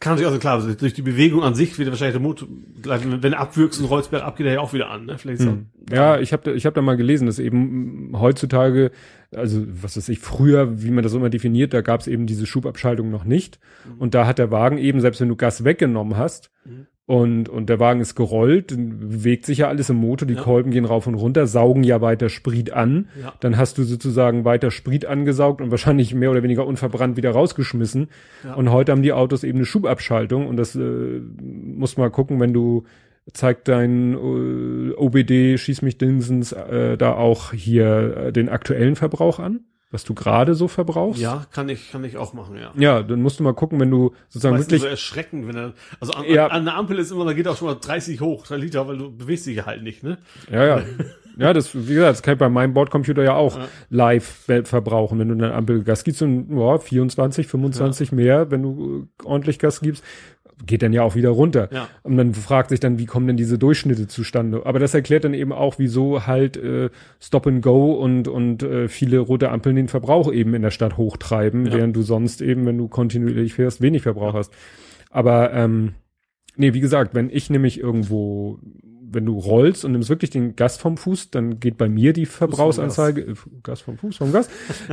Kann 0.00 0.12
natürlich 0.12 0.28
also 0.28 0.38
klar, 0.38 0.54
also 0.54 0.72
durch 0.74 0.94
die 0.94 1.02
Bewegung 1.02 1.42
an 1.42 1.54
sich 1.54 1.78
wird 1.78 1.88
wahrscheinlich 1.90 2.14
der 2.14 2.22
Motor, 2.22 2.48
wenn 2.82 3.32
er 3.32 3.40
abwürgst 3.40 3.80
und 3.80 3.86
Rollsberg 3.86 4.22
ab, 4.22 4.36
geht 4.36 4.46
er 4.46 4.52
ja 4.54 4.60
auch 4.60 4.72
wieder 4.72 4.90
an. 4.90 5.06
Ne? 5.06 5.18
Vielleicht 5.18 5.42
Hm. 5.42 5.66
Ja, 5.90 6.20
ich 6.20 6.32
habe 6.32 6.52
ich 6.52 6.66
hab 6.66 6.74
da 6.74 6.82
mal 6.82 6.96
gelesen, 6.96 7.26
dass 7.26 7.38
eben 7.38 8.12
heutzutage, 8.14 8.92
also 9.34 9.64
was 9.66 9.96
weiß 9.96 10.08
ich, 10.10 10.20
früher, 10.20 10.82
wie 10.82 10.90
man 10.90 11.02
das 11.02 11.14
immer 11.14 11.30
definiert, 11.30 11.74
da 11.74 11.80
gab 11.80 12.00
es 12.00 12.06
eben 12.06 12.26
diese 12.26 12.46
Schubabschaltung 12.46 13.10
noch 13.10 13.24
nicht. 13.24 13.58
Mhm. 13.84 14.00
Und 14.00 14.14
da 14.14 14.26
hat 14.26 14.38
der 14.38 14.50
Wagen 14.50 14.78
eben, 14.78 15.00
selbst 15.00 15.20
wenn 15.20 15.28
du 15.28 15.36
Gas 15.36 15.64
weggenommen 15.64 16.16
hast 16.16 16.50
Mhm. 16.68 16.86
Und, 17.08 17.48
und 17.48 17.70
der 17.70 17.80
Wagen 17.80 18.02
ist 18.02 18.16
gerollt, 18.16 18.66
bewegt 18.76 19.46
sich 19.46 19.58
ja 19.58 19.68
alles 19.68 19.88
im 19.88 19.96
Motor, 19.96 20.28
die 20.28 20.34
Ja. 20.34 20.42
Kolben 20.42 20.70
gehen 20.70 20.84
rauf 20.84 21.06
und 21.06 21.14
runter, 21.14 21.46
saugen 21.46 21.82
ja 21.82 22.02
weiter 22.02 22.28
Sprit 22.28 22.70
an. 22.74 23.08
Ja. 23.22 23.32
Dann 23.40 23.56
hast 23.56 23.78
du 23.78 23.84
sozusagen 23.84 24.44
weiter 24.44 24.70
Sprit 24.70 25.06
angesaugt 25.06 25.62
und 25.62 25.70
wahrscheinlich 25.70 26.14
mehr 26.14 26.30
oder 26.30 26.42
weniger 26.42 26.66
unverbrannt 26.66 27.16
wieder 27.16 27.30
rausgeschmissen. 27.30 28.08
Ja. 28.44 28.52
Und 28.56 28.70
heute 28.70 28.92
haben 28.92 29.00
die 29.00 29.14
Autos 29.14 29.42
eben 29.42 29.56
eine 29.56 29.64
Schubabschaltung 29.64 30.46
und 30.46 30.58
das 30.58 30.76
äh, 30.76 31.22
muss 31.40 31.96
mal 31.96 32.10
gucken, 32.10 32.40
wenn 32.40 32.52
du 32.52 32.84
zeigt 33.32 33.68
dein 33.68 34.12
äh, 34.12 34.92
OBD, 34.94 35.56
schieß 35.56 35.80
mich 35.80 35.96
Dingsens, 35.96 36.52
äh, 36.52 36.98
da 36.98 37.14
auch 37.14 37.54
hier 37.54 38.16
äh, 38.18 38.32
den 38.34 38.50
aktuellen 38.50 38.96
Verbrauch 38.96 39.38
an, 39.38 39.60
was 39.90 40.04
du 40.04 40.14
gerade 40.14 40.54
so 40.54 40.68
verbrauchst. 40.68 41.20
Ja, 41.20 41.46
kann 41.50 41.68
ich, 41.68 41.90
kann 41.90 42.04
ich 42.04 42.16
auch 42.18 42.34
machen, 42.34 42.56
ja. 42.56 42.72
Ja, 42.76 43.02
dann 43.02 43.22
musst 43.22 43.40
du 43.40 43.44
mal 43.44 43.54
gucken, 43.54 43.80
wenn 43.80 43.90
du 43.90 44.12
sozusagen 44.28 44.56
Meistens 44.56 44.70
wirklich 44.72 44.82
so 44.82 44.88
erschreckend, 44.88 45.48
wenn 45.48 45.56
er, 45.56 45.72
also 46.00 46.12
an, 46.12 46.24
Ja. 46.28 46.46
an, 46.46 46.50
an 46.58 46.64
der 46.66 46.74
Ampel 46.76 46.98
ist 46.98 47.10
immer, 47.10 47.24
da 47.24 47.32
geht 47.32 47.48
auch 47.48 47.56
schon 47.56 47.68
mal 47.68 47.74
30 47.80 48.20
hoch, 48.20 48.46
3 48.46 48.56
Liter, 48.56 48.86
weil 48.86 48.98
du 48.98 49.10
bewegst 49.16 49.46
dich 49.46 49.56
ja 49.56 49.66
halt 49.66 49.82
nicht, 49.82 50.02
ne? 50.02 50.18
Ja, 50.50 50.64
ja. 50.64 50.82
Ja, 51.40 51.52
das, 51.52 51.72
wie 51.72 51.94
gesagt, 51.94 52.10
das 52.14 52.22
kann 52.24 52.32
ich 52.34 52.38
bei 52.40 52.48
meinem 52.48 52.74
Bordcomputer 52.74 53.22
ja 53.22 53.34
auch 53.34 53.56
Ja. 53.56 53.68
live 53.90 54.24
ver- 54.26 54.64
verbrauchen. 54.64 55.20
Wenn 55.20 55.28
du 55.28 55.36
dann 55.36 55.52
Ampel 55.52 55.84
Gas 55.84 56.02
gibst 56.02 56.20
und 56.20 56.50
ja, 56.58 56.78
24, 56.78 57.46
25 57.46 58.10
mehr, 58.10 58.50
wenn 58.50 58.62
du 58.64 59.06
äh, 59.22 59.24
ordentlich 59.24 59.60
Gas 59.60 59.80
gibst, 59.80 60.02
geht 60.66 60.82
dann 60.82 60.92
ja 60.92 61.02
auch 61.02 61.14
wieder 61.14 61.30
runter. 61.30 61.68
Ja. 61.72 61.88
Und 62.02 62.16
man 62.16 62.34
fragt 62.34 62.70
sich 62.70 62.80
dann, 62.80 62.98
wie 62.98 63.06
kommen 63.06 63.26
denn 63.26 63.36
diese 63.36 63.58
Durchschnitte 63.58 64.06
zustande? 64.08 64.62
Aber 64.64 64.78
das 64.78 64.94
erklärt 64.94 65.24
dann 65.24 65.34
eben 65.34 65.52
auch, 65.52 65.78
wieso 65.78 66.26
halt 66.26 66.56
äh, 66.56 66.90
Stop 67.20 67.46
and 67.46 67.62
Go 67.62 67.92
und 67.94 68.28
und 68.28 68.62
äh, 68.62 68.88
viele 68.88 69.18
rote 69.20 69.50
Ampeln 69.50 69.76
den 69.76 69.88
Verbrauch 69.88 70.32
eben 70.32 70.54
in 70.54 70.62
der 70.62 70.70
Stadt 70.70 70.96
hochtreiben, 70.96 71.66
Ja. 71.66 71.74
während 71.74 71.96
du 71.96 72.02
sonst 72.02 72.42
eben, 72.42 72.66
wenn 72.66 72.78
du 72.78 72.88
kontinuierlich 72.88 73.54
fährst, 73.54 73.80
wenig 73.80 74.02
Verbrauch 74.02 74.34
hast. 74.34 74.52
Aber 75.10 75.52
ähm, 75.52 75.94
nee, 76.56 76.74
wie 76.74 76.80
gesagt, 76.80 77.14
wenn 77.14 77.30
ich 77.30 77.50
nämlich 77.50 77.80
irgendwo, 77.80 78.58
wenn 79.10 79.24
du 79.26 79.38
rollst 79.38 79.84
und 79.84 79.92
nimmst 79.92 80.08
wirklich 80.10 80.30
den 80.30 80.56
Gas 80.56 80.76
vom 80.76 80.96
Fuß, 80.96 81.30
dann 81.30 81.60
geht 81.60 81.76
bei 81.78 81.88
mir 81.88 82.12
die 82.12 82.26
Verbrauchsanzeige, 82.26 83.22
äh, 83.22 83.34
Gas 83.62 83.80
vom 83.80 83.96
Fuß, 83.96 84.16
vom 84.16 84.32
Gas, 84.32 84.48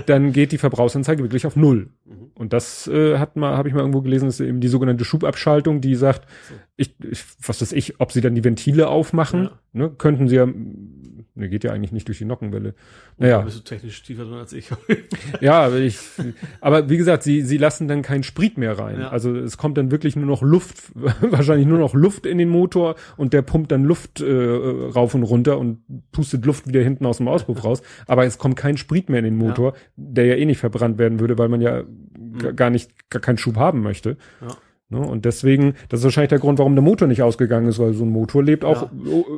dann 0.06 0.32
geht 0.32 0.52
die 0.52 0.58
Verbrauchsanzeige 0.58 1.24
wirklich 1.24 1.46
auf 1.46 1.56
null. 1.56 1.90
Mhm. 2.06 2.32
Und 2.36 2.54
das 2.54 2.88
äh, 2.88 3.18
hat 3.18 3.36
mal, 3.36 3.58
habe 3.58 3.68
ich 3.68 3.74
mal 3.74 3.82
irgendwo 3.82 4.02
gelesen, 4.02 4.28
ist 4.28 4.40
eben 4.40 4.60
die 4.60 4.68
sogenannte 4.68 5.06
Schubabschaltung, 5.06 5.82
die 5.82 5.96
sagt, 5.96 6.28
So. 6.50 6.56
ich, 6.78 6.96
ich, 7.04 7.24
was 7.46 7.62
weiß 7.62 7.72
ich, 7.74 8.00
ob 8.00 8.12
sie 8.12 8.22
dann 8.22 8.36
die 8.36 8.44
Ventile 8.44 8.88
aufmachen, 8.88 9.44
Ja. 9.44 9.60
ne, 9.74 9.90
könnten 9.90 10.28
sie 10.28 10.36
ja, 10.36 10.48
ne, 11.36 11.50
geht 11.50 11.64
ja 11.64 11.72
eigentlich 11.72 11.92
nicht 11.92 12.08
durch 12.08 12.18
die 12.18 12.26
Nockenwelle. 12.26 12.74
Da 13.18 13.26
Naja, 13.26 13.42
bist 13.42 13.58
du 13.58 13.64
technisch 13.64 14.02
tiefer 14.04 14.24
drin 14.26 14.34
als 14.36 14.54
ich. 14.54 14.70
ja, 15.42 15.62
aber 15.66 15.78
ich, 15.78 15.98
aber 16.62 16.90
wie 16.90 16.98
gesagt, 16.98 17.24
sie, 17.24 17.42
sie 17.42 17.58
lassen 17.58 17.88
dann 17.88 18.02
keinen 18.02 18.24
Sprit 18.24 18.58
mehr 18.58 18.78
rein. 18.80 19.00
Ja. 19.00 19.10
Also 19.10 19.36
es 19.36 19.58
kommt 19.58 19.78
dann 19.78 19.92
wirklich 19.92 20.16
nur 20.16 20.26
noch 20.26 20.42
Luft, 20.42 20.84
wahrscheinlich 20.96 21.68
nur 21.68 21.80
noch 21.80 21.94
Luft 21.94 22.26
in 22.26 22.38
den 22.38 22.50
Motor 22.50 22.96
und 23.18 23.34
der 23.34 23.42
pumpt 23.42 23.72
dann 23.72 23.84
Luft 23.84 24.22
äh, 24.22 24.26
rauf 24.34 25.14
und 25.16 25.24
runter 25.24 25.58
und 25.60 25.80
pustet 26.12 26.46
Luft 26.46 26.68
wieder 26.68 26.82
hinten 26.82 27.06
aus 27.06 27.18
dem 27.18 27.28
Auspuff 27.28 27.64
raus. 27.64 27.82
Aber 28.08 28.26
es 28.26 28.38
kommt 28.38 28.56
kein 28.56 28.78
Sprit 28.78 29.10
mehr 29.10 29.20
in 29.20 29.26
den 29.26 29.38
Motor, 29.38 29.74
der 29.96 30.26
ja 30.26 30.36
eh 30.36 30.46
nicht 30.46 30.60
verbrannt 30.60 30.98
werden 30.98 31.20
würde, 31.20 31.38
weil 31.38 31.50
man 31.50 31.62
ja 31.62 31.84
g- 31.84 32.54
gar 32.56 32.70
nicht, 32.70 33.10
gar 33.10 33.22
keinen 33.22 33.38
Schub 33.38 33.58
haben 33.58 33.82
möchte. 33.82 34.18
Ja. 34.42 34.56
Ne? 34.96 35.06
Und 35.06 35.26
deswegen, 35.26 35.76
das 35.90 36.00
ist 36.00 36.04
wahrscheinlich 36.06 36.30
der 36.30 36.40
Grund, 36.40 36.60
warum 36.60 36.76
der 36.76 36.84
Motor 36.84 37.08
nicht 37.08 37.22
ausgegangen 37.22 37.68
ist, 37.68 37.80
weil 37.80 37.94
so 37.94 38.04
ein 38.04 38.10
Motor 38.10 38.44
lebt 38.44 38.64
auch. 38.66 38.84
Ja. 38.84 38.90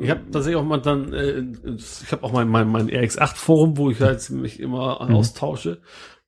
Ich 0.01 0.09
habe 0.09 0.21
tatsächlich 0.31 0.55
auch 0.55 0.65
mal 0.65 0.77
dann, 0.77 1.13
äh, 1.13 1.43
ich 1.75 2.11
habe 2.11 2.23
auch 2.23 2.31
mein, 2.31 2.47
mein, 2.47 2.67
mein 2.69 2.89
RX8-Forum, 2.89 3.77
wo 3.77 3.89
ich 3.89 3.99
halt 4.01 4.29
mich 4.29 4.59
immer 4.59 5.01
austausche. 5.01 5.81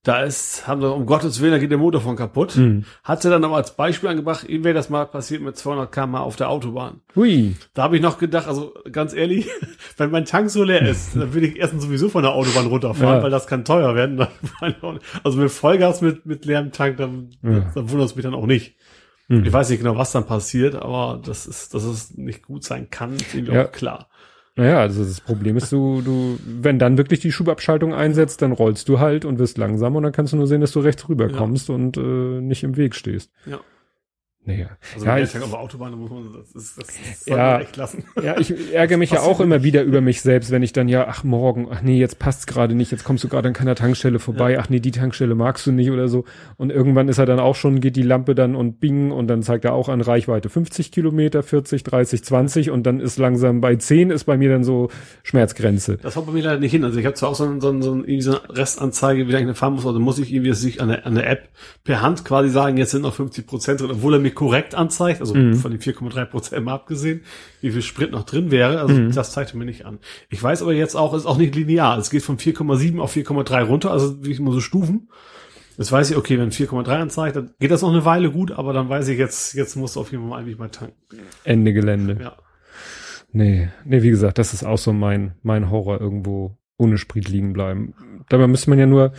Da 0.04 0.24
ist, 0.24 0.66
haben 0.66 0.82
wir, 0.82 0.96
um 0.96 1.06
Gottes 1.06 1.42
Willen, 1.42 1.52
da 1.52 1.58
geht 1.58 1.72
der 1.72 1.78
Motor 1.78 2.00
von 2.00 2.16
kaputt. 2.16 2.56
Mhm. 2.56 2.86
Hat 3.04 3.22
sie 3.22 3.30
dann 3.30 3.44
aber 3.44 3.58
als 3.58 3.76
Beispiel 3.76 4.08
angebracht, 4.08 4.48
ihm 4.48 4.64
wäre 4.64 4.74
das 4.74 4.90
mal 4.90 5.06
passiert 5.06 5.42
mit 5.42 5.58
200 5.58 5.92
km 5.92 6.16
auf 6.16 6.38
der 6.38 6.50
Autobahn. 6.50 7.02
Hui. 7.18 7.58
Da 7.74 7.84
habe 7.84 7.98
ich 7.98 8.02
noch 8.02 8.18
gedacht, 8.18 8.48
also 8.48 8.74
ganz 8.94 9.14
ehrlich, 9.14 9.50
wenn 9.98 10.10
mein 10.10 10.24
Tank 10.24 10.50
so 10.52 10.64
leer 10.64 10.84
ist, 10.88 11.18
dann 11.18 11.34
will 11.34 11.44
ich 11.44 11.58
erstens 11.58 11.84
sowieso 11.84 12.08
von 12.08 12.24
der 12.24 12.32
Autobahn 12.32 12.68
runterfahren, 12.68 13.18
Ja. 13.18 13.24
weil 13.24 13.30
das 13.30 13.46
kann 13.46 13.66
teuer 13.66 13.94
werden. 13.94 14.26
Also 15.24 15.38
mit 15.38 15.52
Vollgas 15.52 16.00
mit, 16.00 16.26
mit 16.26 16.46
leerem 16.46 16.72
Tank, 16.72 16.96
dann, 16.96 17.32
Ja. 17.44 17.70
dann 17.76 17.92
wundert 17.92 18.08
es 18.08 18.16
mich 18.16 18.24
dann 18.24 18.34
auch 18.34 18.46
nicht. 18.46 18.78
Mhm. 19.30 19.46
Ich 19.46 19.54
weiß 19.54 19.70
nicht 19.70 19.80
genau, 19.80 19.96
was 19.96 20.12
dann 20.12 20.26
passiert, 20.26 20.76
aber 20.76 21.22
das 21.24 21.46
ist, 21.48 21.74
dass 21.74 21.84
es 21.86 22.18
nicht 22.18 22.46
gut 22.46 22.64
sein 22.64 22.90
kann, 22.90 23.14
ist 23.16 23.34
irgendwie 23.34 23.54
Ja. 23.54 23.66
auch 23.68 23.72
klar. 23.72 24.10
Naja, 24.56 24.80
also 24.82 25.06
das 25.06 25.22
Problem 25.22 25.56
ist, 25.56 25.72
du, 25.72 26.02
du, 26.02 26.38
wenn 26.46 26.80
dann 26.80 26.98
wirklich 26.98 27.22
die 27.22 27.32
Schubabschaltung 27.32 27.94
einsetzt, 27.94 28.42
dann 28.42 28.52
rollst 28.52 28.90
du 28.90 29.00
halt 29.00 29.24
und 29.24 29.40
wirst 29.40 29.58
langsam 29.58 29.96
und 29.96 30.04
dann 30.04 30.12
kannst 30.12 30.34
du 30.34 30.38
nur 30.38 30.48
sehen, 30.48 30.60
dass 30.60 30.74
du 30.74 30.82
rechts 30.82 31.08
rüber 31.08 31.30
kommst 31.30 31.70
und 31.70 31.96
äh, 31.96 32.02
nicht 32.42 32.64
im 32.64 32.76
Weg 32.76 32.94
stehst. 32.96 33.32
Ja. 33.46 33.60
Naja. 34.46 34.68
Also 34.96 35.06
ja, 35.06 35.18
ja, 35.18 35.24
ich, 35.24 35.38
auf 35.38 35.50
der 35.50 35.60
Autobahn, 35.60 36.34
das 36.34 36.56
ist, 36.56 36.78
das, 36.78 36.88
das 36.88 37.26
Ja. 37.28 37.60
echt 37.60 37.76
lassen. 37.76 38.06
ja, 38.24 38.40
ich 38.40 38.74
ärgere 38.74 38.98
mich 38.98 39.12
ja 39.12 39.20
auch 39.20 39.42
immer 39.42 39.64
wieder 39.64 39.84
über 39.84 40.02
mich 40.02 40.22
selbst, 40.22 40.50
wenn 40.50 40.64
ich 40.64 40.74
dann 40.74 40.88
ja, 40.88 41.08
ach 41.08 41.24
morgen, 41.24 41.68
ach 41.70 41.82
nee, 41.82 42.00
jetzt 42.00 42.20
passt's 42.20 42.48
gerade 42.48 42.74
nicht, 42.74 42.92
jetzt 42.92 43.04
kommst 43.04 43.24
du 43.24 43.28
gerade 43.28 43.50
an 43.50 43.54
keiner 43.54 43.76
Tankstelle 43.76 44.18
vorbei, 44.18 44.58
ach 44.58 44.70
nee, 44.70 44.80
die 44.80 44.92
Tankstelle 44.92 45.36
magst 45.36 45.68
du 45.68 45.72
nicht 45.72 45.92
oder 45.92 46.08
so. 46.08 46.24
Und 46.58 46.72
irgendwann 46.72 47.10
ist 47.10 47.18
er 47.18 47.26
dann 47.26 47.40
auch 47.40 47.56
schon, 47.56 47.80
geht 47.80 47.96
die 47.96 48.02
Lampe 48.02 48.34
dann 48.34 48.56
und 48.56 48.80
bing 48.80 49.12
und 49.12 49.28
dann 49.28 49.44
zeigt 49.44 49.66
er 49.66 49.74
auch 49.74 49.90
an 49.90 50.02
Reichweite 50.02 50.50
50 50.50 50.92
Kilometer, 50.92 51.44
40, 51.44 51.84
30, 51.84 52.24
20 52.24 52.72
und 52.72 52.84
dann 52.84 53.02
ist 53.02 53.18
langsam 53.18 53.62
bei 53.62 53.76
10 53.76 54.10
ist 54.10 54.24
bei 54.24 54.38
mir 54.38 54.50
dann 54.50 54.64
so 54.64 54.90
Schmerzgrenze. 55.22 55.98
Das 56.02 56.16
haut 56.16 56.26
bei 56.26 56.32
mir 56.32 56.44
leider 56.44 56.60
nicht 56.60 56.72
hin. 56.72 56.84
Also 56.86 56.98
ich 56.98 57.06
habe 57.06 57.16
zwar 57.16 57.30
auch 57.30 57.36
so, 57.36 57.44
ein, 57.44 57.62
so, 57.62 57.70
ein, 57.70 57.82
so, 57.82 57.92
ein, 57.92 58.00
irgendwie 58.00 58.22
so 58.22 58.40
eine 58.40 58.58
Restanzeige, 58.58 59.28
wie 59.28 59.32
lange 59.32 59.52
ich 59.52 59.58
fahren 59.58 59.74
muss, 59.74 59.86
also 59.86 60.00
muss 60.00 60.18
ich 60.18 60.34
irgendwie 60.34 60.54
sich 60.54 60.82
an 60.82 60.88
der, 60.88 61.06
an 61.06 61.16
der 61.16 61.30
App 61.30 61.50
per 61.84 62.02
Hand 62.02 62.26
quasi 62.26 62.50
sagen, 62.50 62.78
jetzt 62.78 62.92
sind 62.92 63.02
noch 63.04 63.14
50 63.14 63.46
Prozent 63.46 63.82
drin, 63.82 63.92
obwohl 63.92 64.14
er 64.14 64.20
mir 64.20 64.29
korrekt 64.36 64.76
anzeigt, 64.76 65.22
also 65.22 65.34
Mhm. 65.36 65.56
von 65.56 65.72
den 65.72 65.80
4,3 65.82 66.26
Prozent 66.26 66.66
mal 66.66 66.74
abgesehen, 66.74 67.22
wie 67.62 67.72
viel 67.72 67.82
Sprit 67.82 68.12
noch 68.12 68.24
drin 68.24 68.52
wäre. 68.52 68.80
Also 68.80 68.94
Mhm. 68.96 69.12
das 69.12 69.32
zeigt 69.32 69.54
er 69.54 69.58
mir 69.58 69.66
nicht 69.66 69.86
an. 69.86 70.00
Ich 70.30 70.42
weiß 70.42 70.62
aber 70.62 70.74
jetzt 70.74 70.96
auch, 70.96 71.14
ist 71.14 71.26
auch 71.26 71.38
nicht 71.38 71.56
linear. 71.56 71.98
Es 71.98 72.10
geht 72.10 72.24
von 72.24 72.38
4,7 72.38 73.00
auf 73.00 73.12
4,3 73.12 73.62
runter, 73.64 73.92
also 73.92 74.24
wie 74.24 74.32
immer 74.34 74.52
so 74.52 74.60
Stufen. 74.62 75.10
Jetzt 75.78 75.92
weiß 75.92 76.12
ich, 76.12 76.18
okay, 76.18 76.38
wenn 76.38 76.52
4,3 76.52 77.00
anzeigt, 77.00 77.36
dann 77.38 77.52
geht 77.60 77.72
das 77.72 77.82
noch 77.82 77.90
eine 77.92 78.04
Weile 78.04 78.32
gut, 78.32 78.52
aber 78.52 78.74
dann 78.74 78.90
weiß 78.90 79.08
ich 79.08 79.18
jetzt, 79.18 79.54
jetzt 79.54 79.76
muss 79.78 79.96
auf 79.96 80.12
jeden 80.12 80.28
Fall 80.30 80.40
eigentlich 80.42 80.58
mal 80.58 80.68
tanken. 80.70 80.96
Ende 81.46 81.72
Gelände. 81.72 82.18
Ja. 82.22 82.36
Nee, 83.32 83.70
nee, 83.86 84.02
wie 84.02 84.10
gesagt, 84.10 84.38
das 84.40 84.54
ist 84.54 84.64
auch 84.64 84.78
so 84.78 84.92
mein, 84.92 85.36
mein 85.44 85.70
Horror, 85.70 86.02
irgendwo 86.02 86.58
ohne 86.78 86.98
Sprit 86.98 87.30
liegen 87.30 87.54
bleiben. 87.54 87.94
Dabei 88.30 88.48
müsste 88.48 88.70
man 88.72 88.80
ja 88.80 88.88
nur 88.88 89.14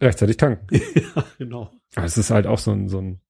rechtzeitig 0.00 0.36
tanken. 0.36 0.66
ja, 0.94 1.24
genau. 1.38 1.70
Aber 1.96 2.06
es 2.06 2.18
ist 2.18 2.30
halt 2.30 2.46
auch 2.46 2.58
so 2.58 2.70
ein, 2.72 2.88
so 2.88 2.98
ein, 2.98 3.20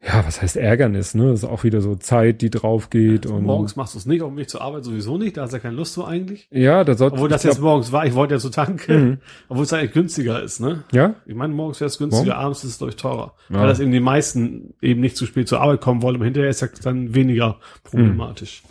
ja, 0.00 0.24
was 0.24 0.40
heißt 0.40 0.56
Ärgernis, 0.56 1.14
ne? 1.14 1.30
Das 1.30 1.42
ist 1.42 1.48
auch 1.48 1.64
wieder 1.64 1.80
so 1.80 1.96
Zeit, 1.96 2.40
die 2.40 2.50
drauf 2.50 2.88
geht 2.88 3.26
und. 3.26 3.42
Morgens 3.42 3.74
machst 3.74 3.94
du 3.94 3.98
es 3.98 4.06
nicht, 4.06 4.22
auf 4.22 4.28
dem 4.30 4.36
Weg 4.38 4.48
zur 4.48 4.62
Arbeit 4.62 4.84
sowieso 4.84 5.18
nicht, 5.18 5.36
da 5.36 5.42
hast 5.42 5.50
du 5.50 5.56
ja 5.56 5.60
keine 5.62 5.74
Lust 5.74 5.94
zu 5.94 6.04
eigentlich. 6.04 6.48
Ja, 6.52 6.84
da 6.84 6.94
sollte 6.94 7.14
Obwohl 7.14 7.28
das 7.28 7.42
jetzt 7.42 7.60
morgens 7.60 7.90
war, 7.90 8.06
ich 8.06 8.14
wollte 8.14 8.34
ja 8.34 8.38
so 8.38 8.48
tanken, 8.48 9.00
Mhm. 9.08 9.18
obwohl 9.48 9.64
es 9.64 9.72
eigentlich 9.72 9.92
günstiger 9.92 10.40
ist, 10.40 10.60
ne? 10.60 10.84
Ja? 10.92 11.16
Ich 11.26 11.34
meine, 11.34 11.52
morgens 11.52 11.80
wäre 11.80 11.88
es 11.88 11.98
günstiger, 11.98 12.34
Morgen? 12.34 12.44
abends 12.44 12.62
ist 12.62 12.80
es, 12.80 12.88
ich, 12.88 12.94
teurer. 12.96 13.34
Ja. 13.48 13.60
Weil 13.60 13.66
das 13.68 13.80
eben 13.80 13.90
die 13.90 13.98
meisten 14.00 14.74
eben 14.80 15.00
nicht 15.00 15.16
zu 15.16 15.26
spät 15.26 15.48
zur 15.48 15.60
Arbeit 15.60 15.80
kommen 15.80 16.00
wollen, 16.02 16.14
aber 16.16 16.24
hinterher 16.26 16.50
ist 16.50 16.62
das 16.62 16.72
dann 16.80 17.14
weniger 17.16 17.58
problematisch. 17.82 18.62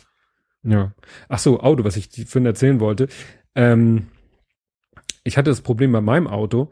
Ja. 0.63 0.93
Ach 1.27 1.39
so, 1.39 1.59
Auto, 1.59 1.83
was 1.83 1.97
ich 1.97 2.09
vorhin 2.25 2.45
erzählen 2.45 2.79
wollte. 2.79 3.07
Ähm, 3.53 4.07
ich 5.25 5.37
hatte 5.37 5.49
das 5.49 5.59
Problem 5.61 5.91
bei 5.91 6.01
meinem 6.01 6.27
Auto, 6.27 6.71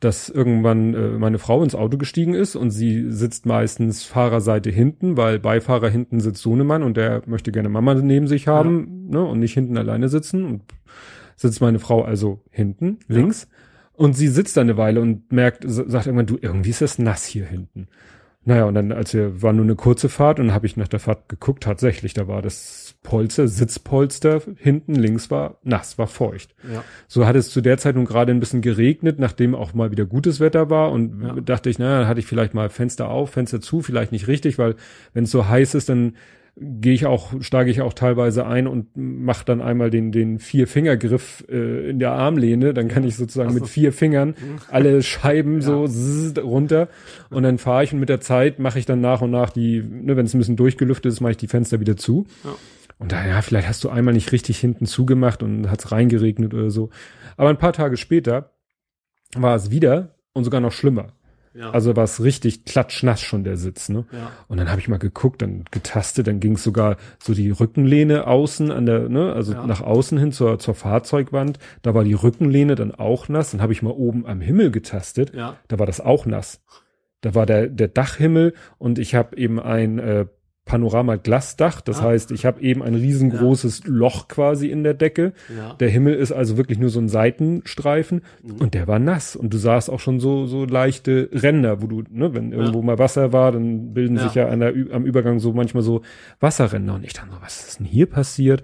dass 0.00 0.28
irgendwann 0.28 0.94
äh, 0.94 1.08
meine 1.18 1.38
Frau 1.38 1.62
ins 1.62 1.74
Auto 1.74 1.96
gestiegen 1.96 2.34
ist 2.34 2.56
und 2.56 2.70
sie 2.70 3.10
sitzt 3.10 3.46
meistens 3.46 4.04
Fahrerseite 4.04 4.70
hinten, 4.70 5.16
weil 5.16 5.38
Beifahrer 5.38 5.88
hinten 5.88 6.20
sitzt 6.20 6.42
Sohnemann 6.42 6.82
und 6.82 6.96
der 6.96 7.22
möchte 7.26 7.52
gerne 7.52 7.68
Mama 7.68 7.94
neben 7.94 8.26
sich 8.26 8.46
haben 8.48 9.08
ne, 9.08 9.22
und 9.24 9.38
nicht 9.38 9.54
hinten 9.54 9.78
alleine 9.78 10.08
sitzen. 10.08 10.44
Und 10.44 10.62
sitzt 11.36 11.60
meine 11.60 11.78
Frau 11.78 12.02
also 12.02 12.42
hinten, 12.50 12.98
Ja. 13.08 13.16
links. 13.16 13.48
Und 13.92 14.16
sie 14.16 14.28
sitzt 14.28 14.56
da 14.56 14.60
eine 14.60 14.76
Weile 14.76 15.00
und 15.00 15.32
merkt, 15.32 15.64
sagt 15.66 16.06
irgendwann, 16.06 16.26
du, 16.26 16.36
irgendwie 16.40 16.70
ist 16.70 16.80
das 16.82 16.98
nass 16.98 17.24
hier 17.24 17.46
hinten. 17.46 17.86
Naja, 18.44 18.64
und 18.64 18.74
dann, 18.74 18.92
als 18.92 19.14
wir, 19.14 19.40
war 19.40 19.52
nur 19.52 19.64
eine 19.64 19.76
kurze 19.76 20.08
Fahrt 20.08 20.38
und 20.40 20.52
habe 20.52 20.66
ich 20.66 20.76
nach 20.76 20.88
der 20.88 21.00
Fahrt 21.00 21.28
geguckt, 21.28 21.62
tatsächlich, 21.62 22.12
da 22.12 22.28
war 22.28 22.42
das 22.42 22.83
Polster, 23.04 23.46
Sitzpolster 23.46 24.42
hinten 24.56 24.94
links 24.96 25.30
war 25.30 25.58
nass, 25.62 25.98
war 25.98 26.08
feucht. 26.08 26.54
Ja. 26.72 26.82
So 27.06 27.26
hat 27.26 27.36
es 27.36 27.50
zu 27.50 27.60
der 27.60 27.78
Zeit 27.78 27.94
nun 27.94 28.06
gerade 28.06 28.32
ein 28.32 28.40
bisschen 28.40 28.62
geregnet, 28.62 29.18
nachdem 29.20 29.54
auch 29.54 29.74
mal 29.74 29.92
wieder 29.92 30.06
gutes 30.06 30.40
Wetter 30.40 30.70
war 30.70 30.90
und 30.90 31.22
Ja. 31.22 31.34
dachte 31.40 31.70
ich, 31.70 31.78
naja, 31.78 32.00
dann 32.00 32.08
hatte 32.08 32.18
ich 32.20 32.26
vielleicht 32.26 32.54
mal 32.54 32.70
Fenster 32.70 33.08
auf, 33.10 33.30
Fenster 33.30 33.60
zu, 33.60 33.82
vielleicht 33.82 34.10
nicht 34.10 34.26
richtig, 34.26 34.58
weil 34.58 34.74
wenn 35.12 35.24
es 35.24 35.30
so 35.30 35.46
heiß 35.46 35.74
ist, 35.74 35.88
dann 35.90 36.14
gehe 36.56 36.94
ich 36.94 37.04
auch, 37.04 37.32
steige 37.42 37.68
ich 37.70 37.82
auch 37.82 37.94
teilweise 37.94 38.46
ein 38.46 38.68
und 38.68 38.86
mache 38.96 39.44
dann 39.44 39.60
einmal 39.60 39.90
den, 39.90 40.12
den 40.12 40.38
Vier-Finger-Griff 40.38 41.44
äh, 41.50 41.90
in 41.90 41.98
der 41.98 42.12
Armlehne, 42.12 42.72
dann 42.72 42.86
kann 42.86 43.02
ich 43.04 43.16
sozusagen 43.16 43.50
so. 43.50 43.56
mit 43.58 43.68
vier 43.68 43.92
Fingern 43.92 44.34
alle 44.70 45.02
Scheiben 45.02 45.60
so 45.62 45.86
zzz, 45.88 46.38
runter 46.38 46.88
und 47.30 47.42
dann 47.42 47.58
fahre 47.58 47.82
ich 47.84 47.92
und 47.92 47.98
mit 47.98 48.08
der 48.08 48.20
Zeit 48.20 48.60
mache 48.60 48.78
ich 48.78 48.86
dann 48.86 49.00
nach 49.00 49.20
und 49.20 49.32
nach 49.32 49.50
die, 49.50 49.82
ne, 49.82 50.16
wenn 50.16 50.26
es 50.26 50.34
ein 50.34 50.38
bisschen 50.38 50.54
durchgelüftet 50.56 51.12
ist, 51.12 51.20
mache 51.20 51.32
ich 51.32 51.36
die 51.38 51.48
Fenster 51.48 51.80
wieder 51.80 51.96
zu. 51.96 52.24
Ja. 52.44 52.50
Und 52.98 53.12
da, 53.12 53.26
ja, 53.26 53.42
vielleicht 53.42 53.68
hast 53.68 53.82
du 53.84 53.90
einmal 53.90 54.14
nicht 54.14 54.32
richtig 54.32 54.58
hinten 54.58 54.86
zugemacht 54.86 55.42
und 55.42 55.70
hat's 55.70 55.92
reingeregnet 55.92 56.54
oder 56.54 56.70
so. 56.70 56.90
Aber 57.36 57.50
ein 57.50 57.58
paar 57.58 57.72
Tage 57.72 57.96
später 57.96 58.52
war 59.34 59.56
es 59.56 59.70
wieder 59.70 60.14
und 60.32 60.44
sogar 60.44 60.60
noch 60.60 60.72
schlimmer. 60.72 61.08
Ja. 61.54 61.70
Also 61.70 61.94
war 61.94 62.02
es 62.02 62.20
richtig 62.22 62.64
klatschnass 62.64 63.20
schon 63.20 63.44
der 63.44 63.56
Sitz, 63.56 63.88
ne? 63.88 64.06
ja. 64.10 64.32
Und 64.48 64.58
dann 64.58 64.70
habe 64.70 64.80
ich 64.80 64.88
mal 64.88 64.98
geguckt, 64.98 65.40
dann 65.40 65.64
getastet, 65.70 66.26
dann 66.26 66.40
ging 66.40 66.54
es 66.54 66.64
sogar 66.64 66.96
so 67.22 67.32
die 67.32 67.50
Rückenlehne 67.50 68.26
außen 68.26 68.72
an 68.72 68.86
der, 68.86 69.08
ne, 69.08 69.32
also 69.32 69.52
Ja. 69.52 69.64
nach 69.64 69.80
außen 69.80 70.18
hin 70.18 70.32
zur, 70.32 70.58
zur 70.58 70.74
Fahrzeugwand. 70.74 71.60
Da 71.82 71.94
war 71.94 72.02
die 72.02 72.14
Rückenlehne 72.14 72.74
dann 72.74 72.92
auch 72.92 73.28
nass. 73.28 73.52
Dann 73.52 73.62
habe 73.62 73.72
ich 73.72 73.82
mal 73.82 73.90
oben 73.92 74.26
am 74.26 74.40
Himmel 74.40 74.72
getastet. 74.72 75.32
Ja. 75.32 75.56
Da 75.68 75.78
war 75.78 75.86
das 75.86 76.00
auch 76.00 76.26
nass. 76.26 76.60
Da 77.20 77.36
war 77.36 77.46
der, 77.46 77.68
der 77.68 77.88
Dachhimmel 77.88 78.54
und 78.78 78.98
ich 78.98 79.14
habe 79.14 79.36
eben 79.36 79.60
ein 79.60 80.00
äh, 80.00 80.26
Panorama-Glasdach. 80.64 81.80
Das 81.80 82.00
Ah. 82.00 82.04
heißt, 82.04 82.30
ich 82.30 82.46
habe 82.46 82.60
eben 82.62 82.82
ein 82.82 82.94
riesengroßes 82.94 83.82
Loch 83.86 84.28
quasi 84.28 84.68
in 84.70 84.82
der 84.84 84.94
Decke. 84.94 85.32
Ja. 85.56 85.74
Der 85.74 85.88
Himmel 85.88 86.14
ist 86.14 86.32
also 86.32 86.56
wirklich 86.56 86.78
nur 86.78 86.88
so 86.90 87.00
ein 87.00 87.08
Seitenstreifen 87.08 88.22
Mhm. 88.42 88.56
und 88.60 88.74
der 88.74 88.86
war 88.86 88.98
nass 88.98 89.36
und 89.36 89.52
du 89.52 89.58
sahst 89.58 89.90
auch 89.90 90.00
schon 90.00 90.20
so 90.20 90.46
so 90.46 90.64
leichte 90.64 91.28
Ränder, 91.32 91.82
wo 91.82 91.86
du, 91.86 92.02
ne, 92.10 92.34
wenn 92.34 92.52
irgendwo 92.52 92.82
mal 92.82 92.98
Wasser 92.98 93.32
war, 93.32 93.52
dann 93.52 93.92
bilden 93.92 94.16
Ja. 94.16 94.22
sich 94.24 94.34
ja 94.34 94.48
an 94.48 94.60
der, 94.60 94.72
am 94.92 95.04
Übergang 95.04 95.38
so 95.38 95.52
manchmal 95.52 95.82
so 95.82 96.02
Wasserränder 96.40 96.94
und 96.94 97.04
ich 97.04 97.12
dachte 97.12 97.30
so, 97.30 97.36
was 97.42 97.68
ist 97.68 97.78
denn 97.80 97.86
hier 97.86 98.06
passiert? 98.06 98.62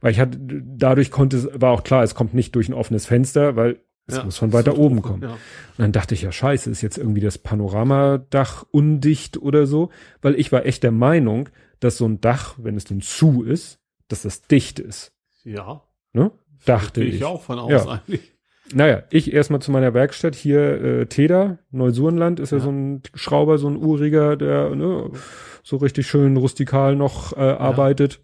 Weil 0.00 0.12
ich 0.12 0.20
hatte, 0.20 0.38
dadurch 0.40 1.10
konnte 1.10 1.36
es, 1.36 1.48
war 1.54 1.72
auch 1.72 1.84
klar, 1.84 2.02
es 2.02 2.14
kommt 2.14 2.32
nicht 2.34 2.54
durch 2.54 2.68
ein 2.68 2.74
offenes 2.74 3.04
Fenster, 3.06 3.54
weil 3.56 3.78
es 4.10 4.16
Ja. 4.18 4.24
muss 4.24 4.36
von 4.38 4.52
weiter 4.52 4.76
oben 4.78 5.02
kommen. 5.02 5.22
Ja. 5.22 5.30
Und 5.32 5.38
dann 5.78 5.92
dachte 5.92 6.14
ich, 6.14 6.22
ja, 6.22 6.32
scheiße, 6.32 6.70
ist 6.70 6.82
jetzt 6.82 6.98
irgendwie 6.98 7.20
das 7.20 7.38
Panoramadach 7.38 8.64
undicht 8.70 9.38
oder 9.40 9.66
so, 9.66 9.90
weil 10.22 10.38
ich 10.38 10.52
war 10.52 10.66
echt 10.66 10.82
der 10.82 10.92
Meinung, 10.92 11.48
dass 11.80 11.96
so 11.96 12.06
ein 12.06 12.20
Dach, 12.20 12.54
wenn 12.58 12.76
es 12.76 12.84
denn 12.84 13.00
zu 13.00 13.42
ist, 13.42 13.78
dass 14.08 14.22
das 14.22 14.42
dicht 14.42 14.78
ist. 14.78 15.12
ja. 15.44 15.82
Ne? 16.12 16.32
Dachte 16.66 17.02
ich. 17.04 17.14
ich 17.14 17.24
auch 17.24 17.40
von 17.42 17.58
aus 17.58 17.70
Ja. 17.70 17.86
eigentlich. 18.06 18.32
Naja, 18.74 19.02
ich 19.10 19.32
erstmal 19.32 19.60
zu 19.62 19.70
meiner 19.72 19.94
Werkstatt 19.94 20.34
hier, 20.34 20.60
äh, 20.82 21.06
Teda, 21.06 21.58
Neusurenland, 21.70 22.38
ist 22.38 22.50
ja. 22.52 22.58
Ja. 22.58 22.64
so 22.64 22.70
ein 22.70 23.02
Schrauber, 23.14 23.56
so 23.58 23.68
ein 23.68 23.76
Uriger, 23.76 24.36
der 24.36 24.70
ne, 24.76 25.10
so 25.62 25.76
richtig 25.78 26.06
schön 26.06 26.36
rustikal 26.36 26.96
noch 26.96 27.32
äh, 27.36 27.40
arbeitet. 27.40 28.20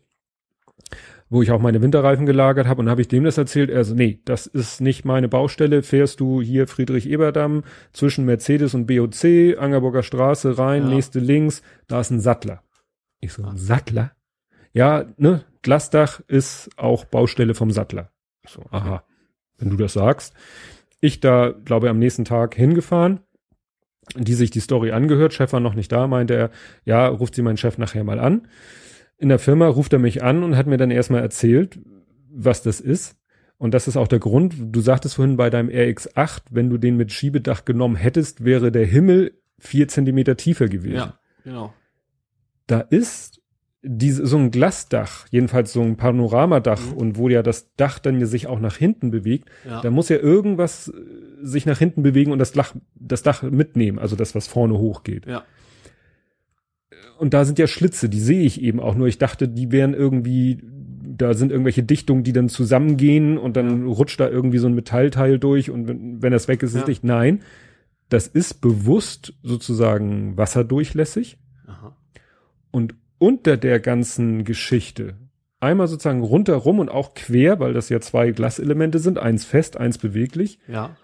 Wo 1.29 1.43
ich 1.43 1.51
auch 1.51 1.61
meine 1.61 1.83
Winterreifen 1.83 2.27
gelagert 2.27 2.67
habe 2.67 2.83
und 2.83 2.89
habe 2.89 3.01
ich 3.01 3.09
dem 3.09 3.25
das 3.25 3.39
erzählt. 3.39 3.71
Er 3.71 3.85
so, 3.85 3.95
nee, 3.95 4.21
das 4.25 4.47
ist 4.47 4.81
nicht 4.81 5.05
meine 5.05 5.29
Baustelle. 5.29 5.83
Fährst 5.83 6.21
du 6.21 6.41
hier 6.41 6.69
Friedrich 6.69 7.09
Eberdamm 7.09 7.65
zwischen 7.93 8.25
Mercedes 8.25 8.75
und 8.75 8.87
BOC, 8.87 9.59
Angerburger 9.59 10.03
Straße 10.03 10.59
rein, 10.59 10.85
ja. 10.85 10.89
nächste 10.89 11.19
links, 11.19 11.63
da 11.89 12.01
ist 12.01 12.11
ein 12.11 12.21
Sattler. 12.21 12.63
Ich 13.21 13.33
so, 13.33 13.45
ein 13.45 13.57
Sattler? 13.57 14.13
Ja, 14.73 15.07
ne, 15.17 15.45
Glasdach 15.63 16.21
ist 16.29 16.71
auch 16.77 17.05
Baustelle 17.05 17.55
vom 17.55 17.71
Sattler. 17.71 18.11
Ich 18.45 18.51
so, 18.51 18.63
aha, 18.71 19.03
wenn 19.59 19.71
du 19.71 19.77
das 19.77 19.95
sagst. 19.95 20.35
Ich 21.01 21.21
da, 21.21 21.53
glaube 21.65 21.87
ich, 21.87 21.91
am 21.91 21.99
nächsten 21.99 22.25
Tag 22.25 22.55
hingefahren, 22.55 23.21
die 24.15 24.35
sich 24.35 24.51
die 24.51 24.61
Story 24.61 24.93
angehört. 24.93 25.35
Chef 25.35 25.53
war 25.53 25.61
noch 25.61 25.75
nicht 25.75 25.91
da, 25.91 26.07
meinte 26.07 26.35
er, 26.35 26.51
ja, 26.85 27.09
ruft 27.09 27.35
sie 27.35 27.43
meinen 27.43 27.57
Chef 27.57 27.79
nachher 27.79 28.05
mal 28.05 28.21
an 28.21 28.47
in 29.19 29.29
der 29.29 29.39
Firma 29.39 29.67
ruft 29.69 29.93
er 29.93 29.99
mich 29.99 30.23
an 30.23 30.43
und 30.43 30.57
hat 30.57 30.67
mir 30.67 30.77
dann 30.77 30.91
erstmal 30.91 31.23
erzählt, 31.23 31.79
was 32.31 32.63
das 32.63 32.81
ist. 32.81 33.17
Und 33.59 33.73
das 33.73 33.89
ist 33.89 33.97
auch 33.97 34.09
der 34.09 34.19
Grund, 34.19 34.55
du 34.59 34.81
sagtest 34.81 35.15
vorhin 35.15 35.39
bei 35.39 35.49
deinem 35.49 35.71
RX8, 35.71 36.43
wenn 36.51 36.69
du 36.69 36.77
den 36.77 36.97
mit 36.97 37.13
Schiebedach 37.13 37.65
genommen 37.65 37.97
hättest, 37.97 38.45
wäre 38.45 38.71
der 38.71 38.85
Himmel 38.85 39.33
vier 39.59 39.89
Zentimeter 39.89 40.37
tiefer 40.37 40.69
gewesen. 40.69 40.97
Ja, 40.97 41.19
genau. 41.43 41.73
Da 42.67 42.81
ist 42.81 43.41
diese, 43.83 44.27
so 44.27 44.37
ein 44.37 44.51
Glasdach, 44.51 45.27
jedenfalls 45.31 45.73
so 45.73 45.81
ein 45.81 45.97
Panoramadach 45.97 46.85
mhm. 46.85 46.93
und 46.95 47.17
wo 47.17 47.29
ja 47.31 47.43
das 47.43 47.73
Dach 47.77 47.99
dann 47.99 48.25
sich 48.27 48.47
auch 48.47 48.61
nach 48.61 48.77
hinten 48.77 49.11
bewegt, 49.11 49.49
ja. 49.65 49.81
da 49.81 49.91
muss 49.91 50.11
ja 50.11 50.17
irgendwas 50.17 50.89
äh, 50.89 50.93
sich 51.43 51.65
nach 51.65 51.79
hinten 51.79 52.03
bewegen 52.03 52.33
und 52.33 52.39
das 52.39 52.53
Dach, 52.53 52.75
das 52.95 53.23
Dach 53.23 53.43
mitnehmen, 53.43 53.99
also 53.99 54.17
das, 54.17 54.35
was 54.35 54.49
vorne 54.49 54.77
hochgeht. 54.77 55.25
Ja 55.25 55.45
und 57.19 57.35
da 57.35 57.45
sind 57.45 57.59
ja 57.59 57.67
Schlitze, 57.67 58.09
die 58.09 58.21
sehe 58.21 58.43
ich 58.43 58.61
eben 58.61 58.81
auch 58.81 58.95
nur. 58.95 59.07
Ich 59.07 59.19
dachte, 59.19 59.49
die 59.49 59.73
wären 59.73 59.95
irgendwie, 59.95 60.63
da 61.17 61.35
sind 61.35 61.51
irgendwelche 61.51 61.83
Dichtungen, 61.83 62.25
die 62.25 62.33
dann 62.33 62.49
zusammengehen 62.49 63.39
und 63.39 63.57
dann 63.57 63.87
ja. 63.87 63.93
rutscht 63.93 64.21
da 64.21 64.29
irgendwie 64.29 64.59
so 64.59 64.67
ein 64.67 64.75
Metallteil 64.75 65.39
durch 65.39 65.71
und 65.71 65.89
wenn, 65.89 66.23
wenn 66.23 66.33
das 66.33 66.49
weg 66.49 66.63
ist, 66.63 66.75
ist 66.75 66.81
ja. 66.81 66.87
dicht. 66.87 67.05
Nein, 67.05 67.43
das 68.09 68.27
ist 68.27 68.61
bewusst 68.61 69.35
sozusagen 69.43 70.37
wasserdurchlässig. 70.37 71.39
Aha. 71.67 71.97
Und 72.71 72.95
unter 73.19 73.57
der 73.57 73.81
ganzen 73.81 74.45
Geschichte, 74.45 75.17
einmal 75.61 75.89
sozusagen 75.89 76.23
rundherum 76.23 76.79
und 76.79 76.91
auch 76.91 77.15
quer, 77.15 77.59
weil 77.61 77.73
das 77.73 77.89
ja 77.89 78.01
zwei 78.01 78.31
Glaselemente 78.31 78.99
sind, 78.99 79.19
eins 79.19 79.45
fest, 79.45 79.77
eins 79.77 79.99
beweglich, 79.99 80.59
ja. 80.69 80.97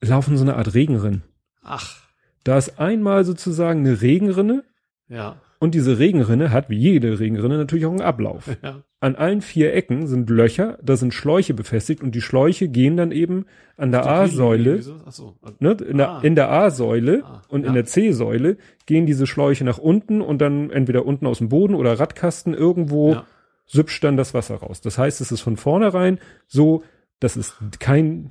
laufen 0.00 0.36
so 0.36 0.42
eine 0.42 0.56
Art 0.56 0.74
Regenrinne. 0.74 1.22
Ach. 1.62 2.02
Da 2.44 2.58
ist 2.58 2.78
einmal 2.78 3.24
sozusagen 3.24 3.80
eine 3.80 4.02
Regenrinne, 4.02 4.64
ja. 5.08 5.36
Und 5.58 5.74
diese 5.74 5.98
Regenrinne 5.98 6.50
hat 6.50 6.68
wie 6.68 6.76
jede 6.76 7.18
Regenrinne 7.18 7.56
natürlich 7.56 7.86
auch 7.86 7.90
einen 7.90 8.02
Ablauf. 8.02 8.50
Ja. 8.62 8.82
An 9.00 9.16
allen 9.16 9.42
vier 9.42 9.74
Ecken 9.74 10.06
sind 10.06 10.30
Löcher, 10.30 10.78
da 10.82 10.96
sind 10.96 11.12
Schläuche 11.12 11.54
befestigt 11.54 12.02
und 12.02 12.14
die 12.14 12.20
Schläuche 12.20 12.68
gehen 12.68 12.96
dann 12.96 13.12
eben 13.12 13.46
an 13.76 13.90
der 13.90 14.06
A-Säule, 14.06 14.80
so. 14.82 15.36
ne, 15.58 15.72
in, 15.72 16.00
ah. 16.00 16.20
der, 16.20 16.24
in 16.24 16.34
der 16.34 16.50
A-Säule 16.50 17.22
ah. 17.24 17.42
und 17.48 17.62
ja. 17.62 17.68
in 17.68 17.74
der 17.74 17.84
C-Säule 17.84 18.56
gehen 18.86 19.04
diese 19.04 19.26
Schläuche 19.26 19.64
nach 19.64 19.78
unten 19.78 20.20
und 20.20 20.38
dann 20.40 20.70
entweder 20.70 21.04
unten 21.04 21.26
aus 21.26 21.38
dem 21.38 21.50
Boden 21.50 21.74
oder 21.74 21.98
Radkasten 21.98 22.54
irgendwo 22.54 23.12
ja. 23.12 23.26
süpscht 23.66 24.02
dann 24.04 24.16
das 24.16 24.32
Wasser 24.32 24.56
raus. 24.56 24.80
Das 24.80 24.96
heißt, 24.96 25.20
es 25.20 25.32
ist 25.32 25.42
von 25.42 25.56
vornherein 25.56 26.18
so, 26.46 26.82
das 27.20 27.36
ist 27.36 27.56
kein 27.80 28.30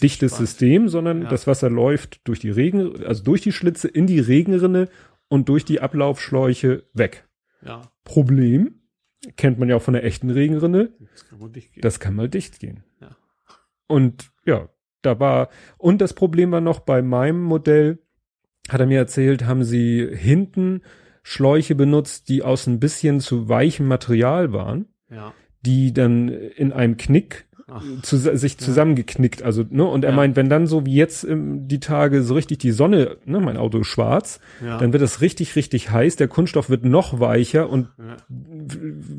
dichtes. 0.00 0.36
System, 0.36 0.88
sondern 0.88 1.22
ja. 1.22 1.28
das 1.28 1.46
Wasser 1.46 1.68
läuft 1.68 2.20
durch 2.24 2.40
die 2.40 2.50
Regen, 2.50 3.04
also 3.04 3.22
durch 3.22 3.42
die 3.42 3.52
Schlitze 3.52 3.88
in 3.88 4.06
die 4.06 4.20
Regenrinne 4.20 4.88
und 5.32 5.48
durch 5.48 5.64
die 5.64 5.80
Ablaufschläuche 5.80 6.84
weg. 6.92 7.26
Ja. 7.64 7.80
Problem, 8.04 8.82
kennt 9.38 9.58
man 9.58 9.66
ja 9.66 9.76
auch 9.76 9.82
von 9.82 9.94
der 9.94 10.04
echten 10.04 10.28
Regenrinne. 10.28 10.92
Das 11.10 11.26
kann 11.26 11.38
mal 11.38 11.48
dicht 11.48 11.72
gehen. 11.72 11.80
Das 11.80 12.00
kann 12.00 12.14
mal 12.14 12.28
dicht 12.28 12.60
gehen. 12.60 12.84
Ja. 13.00 13.16
Und 13.86 14.30
ja, 14.44 14.68
da 15.00 15.18
war, 15.20 15.48
und 15.78 16.02
das 16.02 16.12
Problem 16.12 16.52
war 16.52 16.60
noch 16.60 16.80
bei 16.80 17.00
meinem 17.00 17.42
Modell, 17.42 18.00
hat 18.68 18.80
er 18.80 18.86
mir 18.86 18.98
erzählt, 18.98 19.46
haben 19.46 19.64
sie 19.64 20.06
hinten 20.14 20.82
Schläuche 21.22 21.76
benutzt, 21.76 22.28
die 22.28 22.42
aus 22.42 22.66
ein 22.66 22.78
bisschen 22.78 23.20
zu 23.20 23.48
weichem 23.48 23.86
Material 23.86 24.52
waren. 24.52 24.92
Ja. 25.08 25.32
Die 25.62 25.94
dann 25.94 26.28
in 26.28 26.74
einem 26.74 26.98
Knick 26.98 27.46
zu, 28.02 28.16
sich 28.16 28.58
zusammengeknickt. 28.58 29.42
Also, 29.42 29.64
ne, 29.68 29.84
und 29.84 30.04
er 30.04 30.10
ja. 30.10 30.16
meint, 30.16 30.36
wenn 30.36 30.48
dann 30.48 30.66
so 30.66 30.86
wie 30.86 30.94
jetzt 30.94 31.24
ähm, 31.24 31.68
die 31.68 31.80
Tage 31.80 32.22
so 32.22 32.34
richtig 32.34 32.58
die 32.58 32.72
Sonne, 32.72 33.16
ne, 33.24 33.40
mein 33.40 33.56
Auto 33.56 33.78
ist 33.78 33.88
schwarz, 33.88 34.40
ja. 34.64 34.78
dann 34.78 34.92
wird 34.92 35.02
es 35.02 35.20
richtig, 35.20 35.56
richtig 35.56 35.90
heiß, 35.90 36.16
der 36.16 36.28
Kunststoff 36.28 36.70
wird 36.70 36.84
noch 36.84 37.20
weicher 37.20 37.68
und 37.68 37.88
ja. 37.98 38.16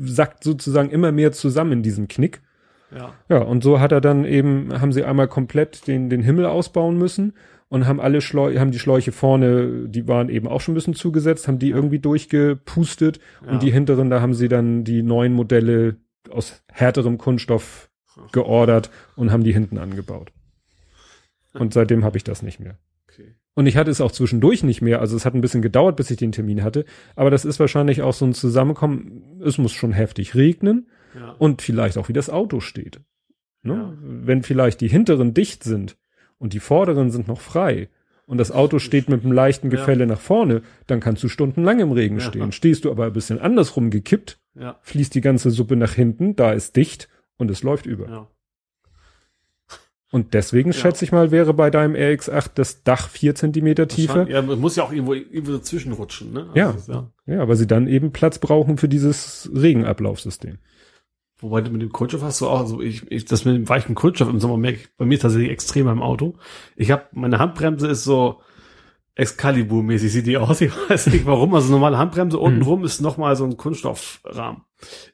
sackt 0.04 0.44
sozusagen 0.44 0.90
immer 0.90 1.12
mehr 1.12 1.32
zusammen 1.32 1.72
in 1.72 1.82
diesem 1.82 2.08
Knick. 2.08 2.42
Ja. 2.94 3.12
ja, 3.28 3.38
und 3.38 3.64
so 3.64 3.80
hat 3.80 3.92
er 3.92 4.00
dann 4.00 4.24
eben, 4.24 4.80
haben 4.80 4.92
sie 4.92 5.04
einmal 5.04 5.26
komplett 5.26 5.88
den, 5.88 6.10
den 6.10 6.22
Himmel 6.22 6.46
ausbauen 6.46 6.96
müssen 6.96 7.32
und 7.68 7.86
haben 7.86 8.00
alle 8.00 8.20
Schläuche, 8.20 8.60
haben 8.60 8.70
die 8.70 8.78
Schläuche 8.78 9.10
vorne, 9.10 9.88
die 9.88 10.06
waren 10.06 10.28
eben 10.28 10.46
auch 10.46 10.60
schon 10.60 10.72
ein 10.72 10.76
bisschen 10.76 10.94
zugesetzt, 10.94 11.48
haben 11.48 11.58
die 11.58 11.70
irgendwie 11.70 11.98
durchgepustet 11.98 13.18
und 13.44 13.62
die 13.62 13.72
hinteren, 13.72 14.10
da 14.10 14.20
haben 14.20 14.34
sie 14.34 14.48
dann 14.48 14.84
die 14.84 15.02
neuen 15.02 15.32
Modelle 15.32 15.96
aus 16.30 16.62
härterem 16.72 17.18
Kunststoff 17.18 17.90
geordert 18.32 18.90
und 19.16 19.32
haben 19.32 19.44
die 19.44 19.52
hinten 19.52 19.78
angebaut. 19.78 20.32
Und 21.54 21.72
seitdem 21.72 22.04
habe 22.04 22.16
ich 22.16 22.24
das 22.24 22.42
nicht 22.42 22.58
mehr. 22.58 22.78
Okay. 23.08 23.36
Und 23.54 23.66
ich 23.66 23.76
hatte 23.76 23.90
es 23.90 24.00
auch 24.00 24.10
zwischendurch 24.10 24.64
nicht 24.64 24.82
mehr. 24.82 25.00
Also 25.00 25.16
es 25.16 25.24
hat 25.24 25.34
ein 25.34 25.40
bisschen 25.40 25.62
gedauert, 25.62 25.96
bis 25.96 26.10
ich 26.10 26.16
den 26.16 26.32
Termin 26.32 26.64
hatte. 26.64 26.84
Aber 27.14 27.30
das 27.30 27.44
ist 27.44 27.60
wahrscheinlich 27.60 28.02
auch 28.02 28.12
so 28.12 28.24
ein 28.24 28.34
Zusammenkommen. 28.34 29.40
Es 29.40 29.58
muss 29.58 29.72
schon 29.72 29.92
heftig 29.92 30.34
regnen 30.34 30.88
ja. 31.14 31.30
und 31.38 31.62
vielleicht 31.62 31.96
auch 31.96 32.08
wie 32.08 32.12
das 32.12 32.28
Auto 32.28 32.58
steht. 32.58 33.00
Ne? 33.62 33.74
Ja. 33.74 33.94
Wenn 34.00 34.42
vielleicht 34.42 34.80
die 34.80 34.88
hinteren 34.88 35.32
dicht 35.32 35.62
sind 35.62 35.96
und 36.38 36.52
die 36.52 36.60
vorderen 36.60 37.10
sind 37.10 37.28
noch 37.28 37.40
frei 37.40 37.88
und 38.26 38.38
das 38.38 38.50
Auto 38.50 38.80
steht 38.80 39.08
mit 39.08 39.22
einem 39.22 39.32
leichten 39.32 39.70
Gefälle 39.70 40.00
ja. 40.00 40.06
nach 40.06 40.20
vorne, 40.20 40.62
dann 40.88 40.98
kannst 40.98 41.22
du 41.22 41.28
stundenlang 41.28 41.78
im 41.78 41.92
Regen 41.92 42.20
stehen. 42.20 42.52
Stehst 42.52 42.84
du 42.84 42.90
aber 42.90 43.06
ein 43.06 43.12
bisschen 43.12 43.38
andersrum 43.38 43.90
gekippt, 43.90 44.40
fließt 44.82 45.14
die 45.14 45.20
ganze 45.20 45.50
Suppe 45.50 45.76
nach 45.76 45.92
hinten, 45.92 46.34
da 46.34 46.52
ist 46.52 46.76
dicht 46.76 47.08
und 47.36 47.50
es 47.50 47.62
läuft 47.62 47.86
über. 47.86 48.08
Ja. 48.08 48.28
Und 50.14 50.32
deswegen 50.32 50.70
ja. 50.70 50.78
schätze 50.78 51.04
ich 51.04 51.10
mal, 51.10 51.32
wäre 51.32 51.54
bei 51.54 51.70
deinem 51.70 51.96
RX8 51.96 52.50
das 52.54 52.84
Dach 52.84 53.08
vier 53.08 53.34
Zentimeter 53.34 53.88
tiefer. 53.88 54.28
Ja, 54.28 54.42
man 54.42 54.60
muss 54.60 54.76
ja 54.76 54.84
auch 54.84 54.92
irgendwo, 54.92 55.14
irgendwo 55.14 55.52
dazwischen 55.52 55.92
rutschen, 55.92 56.32
ne? 56.32 56.46
Also 56.46 56.58
ja. 56.58 56.70
Ist, 56.70 56.88
ja. 56.88 57.10
Ja, 57.26 57.42
aber 57.42 57.56
sie 57.56 57.66
dann 57.66 57.88
eben 57.88 58.12
Platz 58.12 58.38
brauchen 58.38 58.78
für 58.78 58.88
dieses 58.88 59.50
Regenablaufsystem. 59.52 60.58
Wobei 61.40 61.62
du 61.62 61.72
mit 61.72 61.82
dem 61.82 61.90
Kunststoff 61.90 62.22
hast 62.22 62.40
du 62.40 62.46
auch, 62.46 62.60
also 62.60 62.80
ich, 62.80 63.10
ich 63.10 63.24
das 63.24 63.44
mit 63.44 63.56
dem 63.56 63.68
weichen 63.68 63.96
Kunststoff 63.96 64.28
im 64.28 64.38
Sommer 64.38 64.56
merke 64.56 64.78
ich 64.78 64.96
bei 64.96 65.04
mir 65.04 65.18
tatsächlich 65.18 65.50
extrem 65.50 65.88
im 65.88 66.00
Auto. 66.00 66.34
Ich 66.76 66.92
habe 66.92 67.06
meine 67.10 67.40
Handbremse 67.40 67.88
ist 67.88 68.04
so 68.04 68.40
Excalibur-mäßig 69.16 70.12
sieht 70.12 70.26
die 70.26 70.36
aus. 70.36 70.60
Ich 70.60 70.72
weiß 70.88 71.08
nicht 71.08 71.26
warum. 71.26 71.54
Also 71.54 71.70
normale 71.70 71.98
Handbremse 71.98 72.38
untenrum 72.38 72.80
mhm. 72.80 72.84
ist 72.84 73.00
nochmal 73.00 73.36
so 73.36 73.44
ein 73.44 73.56
Kunststoffrahmen. 73.56 74.62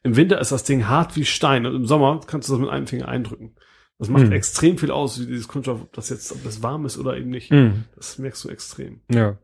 Im 0.03 0.17
Winter 0.17 0.41
ist 0.41 0.53
das 0.53 0.65
Ding 0.65 0.89
hart 0.89 1.17
wie 1.17 1.25
Stein 1.25 1.67
und 1.67 1.75
im 1.75 1.87
Sommer 1.87 2.21
kannst 2.27 2.49
du 2.49 2.55
das 2.55 2.61
mit 2.61 2.71
einem 2.71 2.87
Finger 2.87 3.09
eindrücken. 3.09 3.57
Das 3.99 4.09
macht 4.09 4.27
mhm. 4.27 4.33
extrem 4.33 4.79
viel 4.79 4.91
aus, 4.91 5.21
wie 5.21 5.27
dieses 5.27 5.47
Kunststoff, 5.47 5.83
ob 5.83 5.93
das 5.93 6.09
jetzt, 6.09 6.33
ob 6.33 6.43
das 6.43 6.63
warm 6.63 6.87
ist 6.87 6.97
oder 6.97 7.17
eben 7.19 7.29
nicht. 7.29 7.53
Mhm. 7.53 7.85
Das 7.97 8.19
merkst 8.19 8.43
du 8.45 8.49
extrem. 8.49 9.01
Ja. 9.13 9.37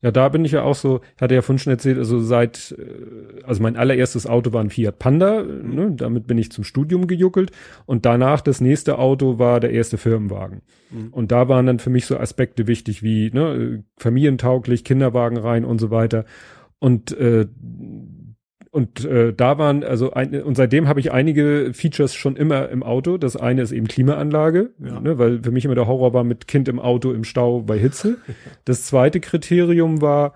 Ja, 0.00 0.12
da 0.12 0.28
bin 0.28 0.44
ich 0.44 0.52
ja 0.52 0.62
auch 0.62 0.76
so, 0.76 1.00
hatte 1.20 1.34
ja 1.34 1.42
vorhin 1.42 1.58
schon 1.58 1.72
erzählt, 1.72 1.98
also 1.98 2.20
seit, 2.20 2.76
äh, 2.78 3.42
also 3.42 3.62
mein 3.62 3.76
allererstes 3.76 4.26
Auto 4.28 4.52
war 4.52 4.60
ein 4.60 4.70
Fiat 4.70 5.00
Panda, 5.00 5.42
ne, 5.42 5.92
damit 5.92 6.28
bin 6.28 6.38
ich 6.38 6.52
zum 6.52 6.62
Studium 6.62 7.08
gejuckelt 7.08 7.50
und 7.84 8.06
danach 8.06 8.40
das 8.40 8.60
nächste 8.60 8.98
Auto 8.98 9.40
war 9.40 9.58
der 9.58 9.72
erste 9.72 9.98
Firmenwagen. 9.98 10.62
Mhm. 10.90 11.08
Und 11.08 11.32
da 11.32 11.48
waren 11.48 11.66
dann 11.66 11.80
für 11.80 11.90
mich 11.90 12.06
so 12.06 12.16
Aspekte 12.16 12.68
wichtig 12.68 13.02
wie 13.02 13.30
ne, 13.32 13.82
familientauglich, 13.96 14.84
Kinderwagen 14.84 15.36
rein 15.36 15.64
und 15.64 15.80
so 15.80 15.90
weiter. 15.90 16.24
Und 16.78 17.10
äh, 17.18 17.46
und 18.70 19.04
äh, 19.04 19.32
da 19.32 19.58
waren, 19.58 19.82
also 19.82 20.12
ein, 20.12 20.42
und 20.42 20.56
seitdem 20.56 20.88
habe 20.88 21.00
ich 21.00 21.12
einige 21.12 21.70
Features 21.72 22.14
schon 22.14 22.36
immer 22.36 22.68
im 22.68 22.82
Auto. 22.82 23.16
Das 23.16 23.36
eine 23.36 23.62
ist 23.62 23.72
eben 23.72 23.88
Klimaanlage, 23.88 24.70
ja. 24.78 25.00
ne, 25.00 25.18
weil 25.18 25.42
für 25.42 25.50
mich 25.50 25.64
immer 25.64 25.74
der 25.74 25.86
Horror 25.86 26.12
war 26.12 26.24
mit 26.24 26.48
Kind 26.48 26.68
im 26.68 26.78
Auto 26.78 27.12
im 27.12 27.24
Stau 27.24 27.60
bei 27.60 27.78
Hitze. 27.78 28.18
Das 28.64 28.84
zweite 28.84 29.20
Kriterium 29.20 30.02
war 30.02 30.34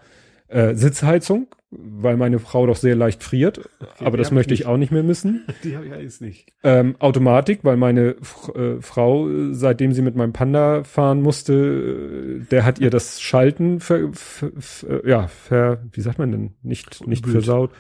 äh, 0.49 0.75
Sitzheizung, 0.75 1.49
weil 1.73 2.17
meine 2.17 2.39
Frau 2.39 2.67
doch 2.67 2.77
sehr 2.77 2.95
leicht 2.95 3.23
friert. 3.23 3.61
Okay, 3.93 4.07
aber 4.07 4.17
das 4.17 4.31
möchte 4.31 4.55
ich, 4.55 4.65
auch 4.65 4.79
nicht 4.79 4.91
mehr 4.91 5.03
missen. 5.03 5.45
Die 5.65 5.77
habe 5.77 5.87
ich 5.87 5.93
alles 5.93 6.21
nicht. 6.21 6.47
Ähm, 6.63 6.97
Automatik, 6.99 7.61
weil 7.63 7.77
meine 7.77 8.17
äh, 8.55 8.81
Frau, 8.81 9.29
seitdem 9.51 9.93
sie 9.93 10.01
mit 10.01 10.17
meinem 10.17 10.33
Panda 10.33 10.83
fahren 10.85 11.21
musste, 11.21 12.41
äh, 12.43 12.45
der 12.51 12.65
hat 12.65 12.79
ihr 12.79 12.89
das 12.89 13.21
Schalten 13.21 13.81
ver, 13.81 14.09
ver, 14.13 14.51
ver, 14.59 15.07
ja, 15.07 15.27
ver, 15.27 15.83
wie 15.93 16.01
sagt 16.01 16.19
man 16.19 16.33
denn, 16.33 16.51
nicht, 16.63 17.07
nicht 17.07 17.27
versaut. 17.27 17.71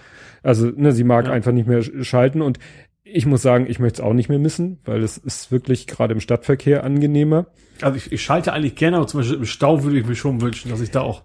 Also, 0.42 0.66
ne, 0.66 0.92
sie 0.92 1.04
mag 1.04 1.26
ja. 1.26 1.32
einfach 1.32 1.52
nicht 1.52 1.66
mehr 1.66 1.82
schalten 1.82 2.42
und 2.42 2.58
ich 3.04 3.26
muss 3.26 3.42
sagen, 3.42 3.66
ich 3.68 3.78
möchte 3.78 4.00
es 4.02 4.06
auch 4.06 4.14
nicht 4.14 4.28
mehr 4.28 4.38
missen, 4.38 4.78
weil 4.84 5.02
es 5.02 5.18
ist 5.18 5.50
wirklich 5.50 5.86
gerade 5.86 6.14
im 6.14 6.20
Stadtverkehr 6.20 6.84
angenehmer. 6.84 7.46
Also 7.80 7.96
ich, 7.96 8.12
ich 8.12 8.22
schalte 8.22 8.52
eigentlich 8.52 8.76
gerne, 8.76 8.96
aber 8.96 9.06
zum 9.06 9.20
Beispiel 9.20 9.38
im 9.38 9.44
Stau 9.44 9.82
würde 9.82 9.98
ich 9.98 10.06
mir 10.06 10.14
schon 10.14 10.40
wünschen, 10.40 10.70
dass 10.70 10.80
ich 10.80 10.90
da 10.90 11.00
auch 11.00 11.22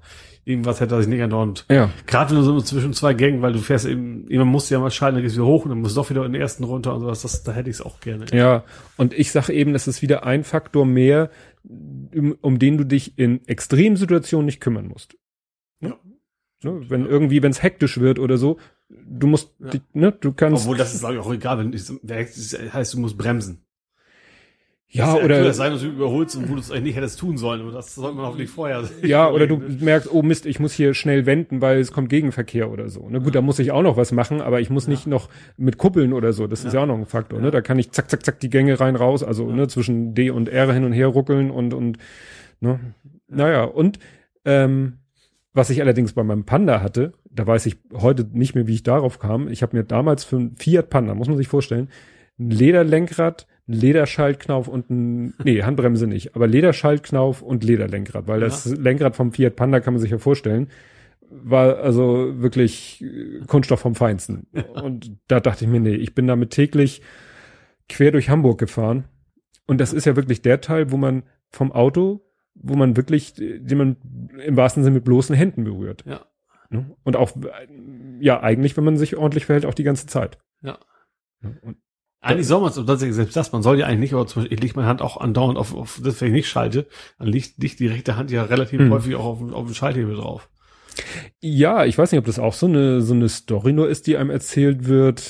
irgendwas 0.47 0.79
hätte 0.79 0.97
sich 0.97 1.07
nicht 1.07 1.21
andauernd. 1.21 1.65
Ja. 1.69 1.91
Gerade 2.05 2.31
wenn 2.31 2.37
du 2.37 2.43
so 2.43 2.61
zwischen 2.61 2.93
zwei 2.93 3.13
Gängen, 3.13 3.41
weil 3.41 3.53
du 3.53 3.59
fährst 3.59 3.85
eben, 3.85 4.27
immer 4.27 4.45
musst 4.45 4.69
du 4.69 4.75
ja 4.75 4.79
mal 4.79 4.91
schalten, 4.91 5.15
dann 5.15 5.23
gehst 5.23 5.35
du 5.35 5.41
wieder 5.41 5.47
hoch 5.47 5.65
und 5.65 5.69
dann 5.69 5.81
musst 5.81 5.95
du 5.97 6.01
doch 6.01 6.09
wieder 6.09 6.25
in 6.25 6.33
den 6.33 6.41
ersten 6.41 6.63
runter 6.63 6.93
und 6.93 7.01
sowas, 7.01 7.21
das, 7.21 7.43
da 7.43 7.51
hätte 7.51 7.69
ich 7.69 7.77
es 7.77 7.81
auch 7.81 7.99
gerne. 7.99 8.25
Ja, 8.31 8.63
und 8.95 9.13
ich 9.13 9.31
sage 9.31 9.53
eben, 9.53 9.73
das 9.73 9.87
ist 9.87 10.01
wieder 10.01 10.25
ein 10.25 10.43
Faktor 10.43 10.85
mehr, 10.85 11.29
um, 11.63 12.37
um 12.41 12.59
den 12.59 12.77
du 12.77 12.85
dich 12.85 13.17
in 13.17 13.45
Extremsituationen 13.47 14.45
nicht 14.45 14.61
kümmern 14.61 14.87
musst. 14.87 15.17
Ja. 15.81 15.99
Ne? 16.63 16.81
Wenn 16.89 17.05
irgendwie, 17.05 17.43
wenn 17.43 17.51
es 17.51 17.61
hektisch 17.61 17.99
wird 17.99 18.17
oder 18.17 18.37
so, 18.37 18.57
du 18.89 19.27
musst, 19.27 19.53
Ja. 19.59 19.71
ne, 19.93 20.11
du 20.13 20.31
kannst. 20.31 20.63
Obwohl, 20.63 20.77
das 20.77 20.93
ist, 20.93 21.01
glaube 21.01 21.15
ich, 21.15 21.19
auch 21.21 21.33
egal, 21.33 21.59
wenn 21.59 21.73
es 21.73 21.93
das 22.03 22.73
heißt, 22.73 22.93
du 22.93 22.99
musst 22.99 23.17
bremsen. 23.17 23.66
Ja, 24.89 25.15
Das 25.15 25.23
oder 25.23 25.53
sein, 25.53 25.73
dass 25.73 25.81
du 25.81 25.87
überholst 25.87 26.37
und 26.37 26.49
wo 26.49 26.53
du 26.53 26.61
es 26.61 26.71
eigentlich 26.71 26.83
nicht 26.83 26.95
hättest 26.95 27.19
tun 27.19 27.37
sollen, 27.37 27.61
aber 27.61 27.71
das 27.71 27.93
sollte 27.93 28.15
man 28.15 28.25
hoffentlich 28.25 28.49
vorher 28.49 28.83
sehen. 28.85 28.97
Ja, 29.07 29.29
oder 29.29 29.45
du 29.45 29.57
merkst, 29.57 30.09
oh 30.11 30.21
Mist, 30.21 30.45
ich 30.45 30.59
muss 30.59 30.71
hier 30.71 30.93
schnell 30.93 31.25
wenden, 31.25 31.61
weil 31.61 31.79
es 31.79 31.91
kommt 31.91 32.09
Gegenverkehr 32.09 32.71
oder 32.71 32.87
so. 32.87 33.09
Ne, 33.09 33.19
gut, 33.19 33.35
da 33.35 33.41
muss 33.41 33.59
ich 33.59 33.71
auch 33.71 33.81
noch 33.81 33.97
was 33.97 34.13
machen, 34.13 34.39
aber 34.39 34.61
ich 34.61 34.69
muss 34.69 34.87
nicht 34.87 35.05
noch 35.05 35.27
mit 35.57 35.77
kuppeln 35.77 36.13
oder 36.13 36.31
so. 36.31 36.47
Das 36.47 36.63
ist 36.63 36.73
ja 36.73 36.83
auch 36.83 36.87
noch 36.87 36.97
ein 36.97 37.05
Faktor. 37.05 37.41
Ne, 37.41 37.51
da 37.51 37.59
kann 37.59 37.77
ich 37.79 37.91
zack, 37.91 38.09
zack, 38.09 38.23
zack 38.23 38.39
die 38.39 38.49
Gänge 38.49 38.79
rein 38.79 38.95
raus, 38.95 39.23
also 39.23 39.51
ne, 39.51 39.67
zwischen 39.67 40.13
D 40.15 40.29
und 40.29 40.47
R 40.47 40.71
hin 40.71 40.85
und 40.85 40.93
her 40.93 41.07
ruckeln 41.07 41.51
und 41.51 41.73
und 41.73 41.97
ne, 42.61 42.79
naja 43.27 43.65
und 43.65 43.99
ähm, 44.45 44.99
was 45.53 45.69
ich 45.69 45.81
allerdings 45.81 46.13
bei 46.13 46.23
meinem 46.23 46.45
Panda 46.45 46.81
hatte, 46.81 47.13
da 47.29 47.45
weiß 47.45 47.65
ich 47.65 47.77
heute 47.93 48.25
nicht 48.31 48.55
mehr, 48.55 48.67
wie 48.67 48.75
ich 48.75 48.83
darauf 48.83 49.19
kam. 49.19 49.47
Ich 49.49 49.63
habe 49.63 49.75
mir 49.75 49.83
damals 49.83 50.23
für 50.23 50.37
einen 50.37 50.55
Fiat 50.55 50.89
Panda, 50.89 51.13
muss 51.15 51.27
man 51.27 51.35
sich 51.37 51.47
vorstellen, 51.47 51.89
ein 52.39 52.51
Lederlenkrad, 52.51 53.47
Lederschaltknauf 53.67 54.67
und 54.67 54.89
ein, 54.89 55.33
nee, 55.43 55.61
Handbremse 55.61 56.07
nicht, 56.07 56.35
aber 56.35 56.47
Lederschaltknauf 56.47 57.41
und 57.41 57.63
Lederlenkrad, 57.63 58.27
weil 58.27 58.39
das 58.39 58.65
Lenkrad 58.65 59.15
vom 59.15 59.33
Fiat 59.33 59.55
Panda 59.55 59.81
kann 59.81 59.93
man 59.93 60.01
sich 60.01 60.11
ja 60.11 60.17
vorstellen, 60.17 60.69
war 61.29 61.77
also 61.79 62.41
wirklich 62.41 63.03
äh, 63.03 63.41
Kunststoff 63.45 63.81
vom 63.81 63.95
Feinsten. 63.95 64.47
Und 64.81 65.17
da 65.27 65.41
dachte 65.41 65.65
ich 65.65 65.69
mir, 65.69 65.81
nee, 65.81 65.95
ich 65.95 66.15
bin 66.15 66.25
damit 66.25 66.51
täglich 66.51 67.01
quer 67.89 68.11
durch 68.11 68.29
Hamburg 68.29 68.59
gefahren. 68.59 69.05
Und 69.65 69.81
das 69.81 69.91
ist 69.91 70.05
ja 70.05 70.15
wirklich 70.15 70.41
der 70.41 70.61
Teil, 70.61 70.91
wo 70.91 70.97
man 70.97 71.23
vom 71.49 71.73
Auto, 71.73 72.25
wo 72.55 72.75
man 72.75 72.95
wirklich, 72.95 73.33
den 73.33 73.77
man 73.77 73.97
im 74.45 74.55
wahrsten 74.55 74.83
Sinne 74.83 74.95
mit 74.95 75.03
bloßen 75.03 75.35
Händen 75.35 75.65
berührt. 75.65 76.05
Ja. 76.07 76.25
Ne? 76.69 76.95
Und 77.03 77.15
auch, 77.15 77.35
äh, 77.35 77.67
ja, 78.19 78.41
eigentlich, 78.41 78.77
wenn 78.77 78.83
man 78.83 78.97
sich 78.97 79.17
ordentlich 79.17 79.45
verhält, 79.45 79.65
auch 79.65 79.73
die 79.73 79.83
ganze 79.83 80.07
Zeit. 80.07 80.37
Ja. 80.61 80.79
Ne? 81.41 81.57
Und 81.61 81.77
Eigentlich 82.19 82.47
soll 82.47 82.61
man 82.61 82.69
es, 82.71 82.75
tatsächlich 82.75 83.15
selbst 83.15 83.35
das, 83.35 83.51
man 83.51 83.61
soll 83.63 83.79
ja 83.79 83.85
eigentlich 83.85 83.99
nicht, 83.99 84.13
aber 84.13 84.25
zum 84.27 84.41
Beispiel, 84.41 84.57
ich 84.57 84.61
lege 84.63 84.75
meine 84.75 84.87
Hand 84.87 85.01
auch 85.01 85.17
andauernd 85.17 85.57
auf, 85.57 85.73
auf 85.75 85.99
das, 86.03 86.19
wenn 86.19 86.29
ich 86.29 86.33
nicht 86.33 86.49
schalte, 86.49 86.87
dann 87.19 87.27
liegt, 87.27 87.61
liegt 87.61 87.79
die 87.79 87.87
rechte 87.87 88.15
Hand 88.17 88.31
ja 88.31 88.43
relativ 88.43 88.79
Hm. 88.79 88.91
häufig 88.91 89.15
auch 89.15 89.25
auf, 89.25 89.37
dem- 89.39 89.53
auf 89.53 89.65
dem 89.65 89.73
Schalthebel 89.75 90.15
drauf. 90.15 90.49
Ja, 91.41 91.85
ich 91.85 91.97
weiß 91.97 92.11
nicht, 92.11 92.19
ob 92.19 92.25
das 92.25 92.39
auch 92.39 92.53
so 92.53 92.65
eine, 92.65 93.01
so 93.01 93.13
eine 93.13 93.29
Story 93.29 93.71
nur 93.71 93.87
ist, 93.87 94.07
die 94.07 94.17
einem 94.17 94.31
erzählt 94.31 94.87
wird, 94.87 95.21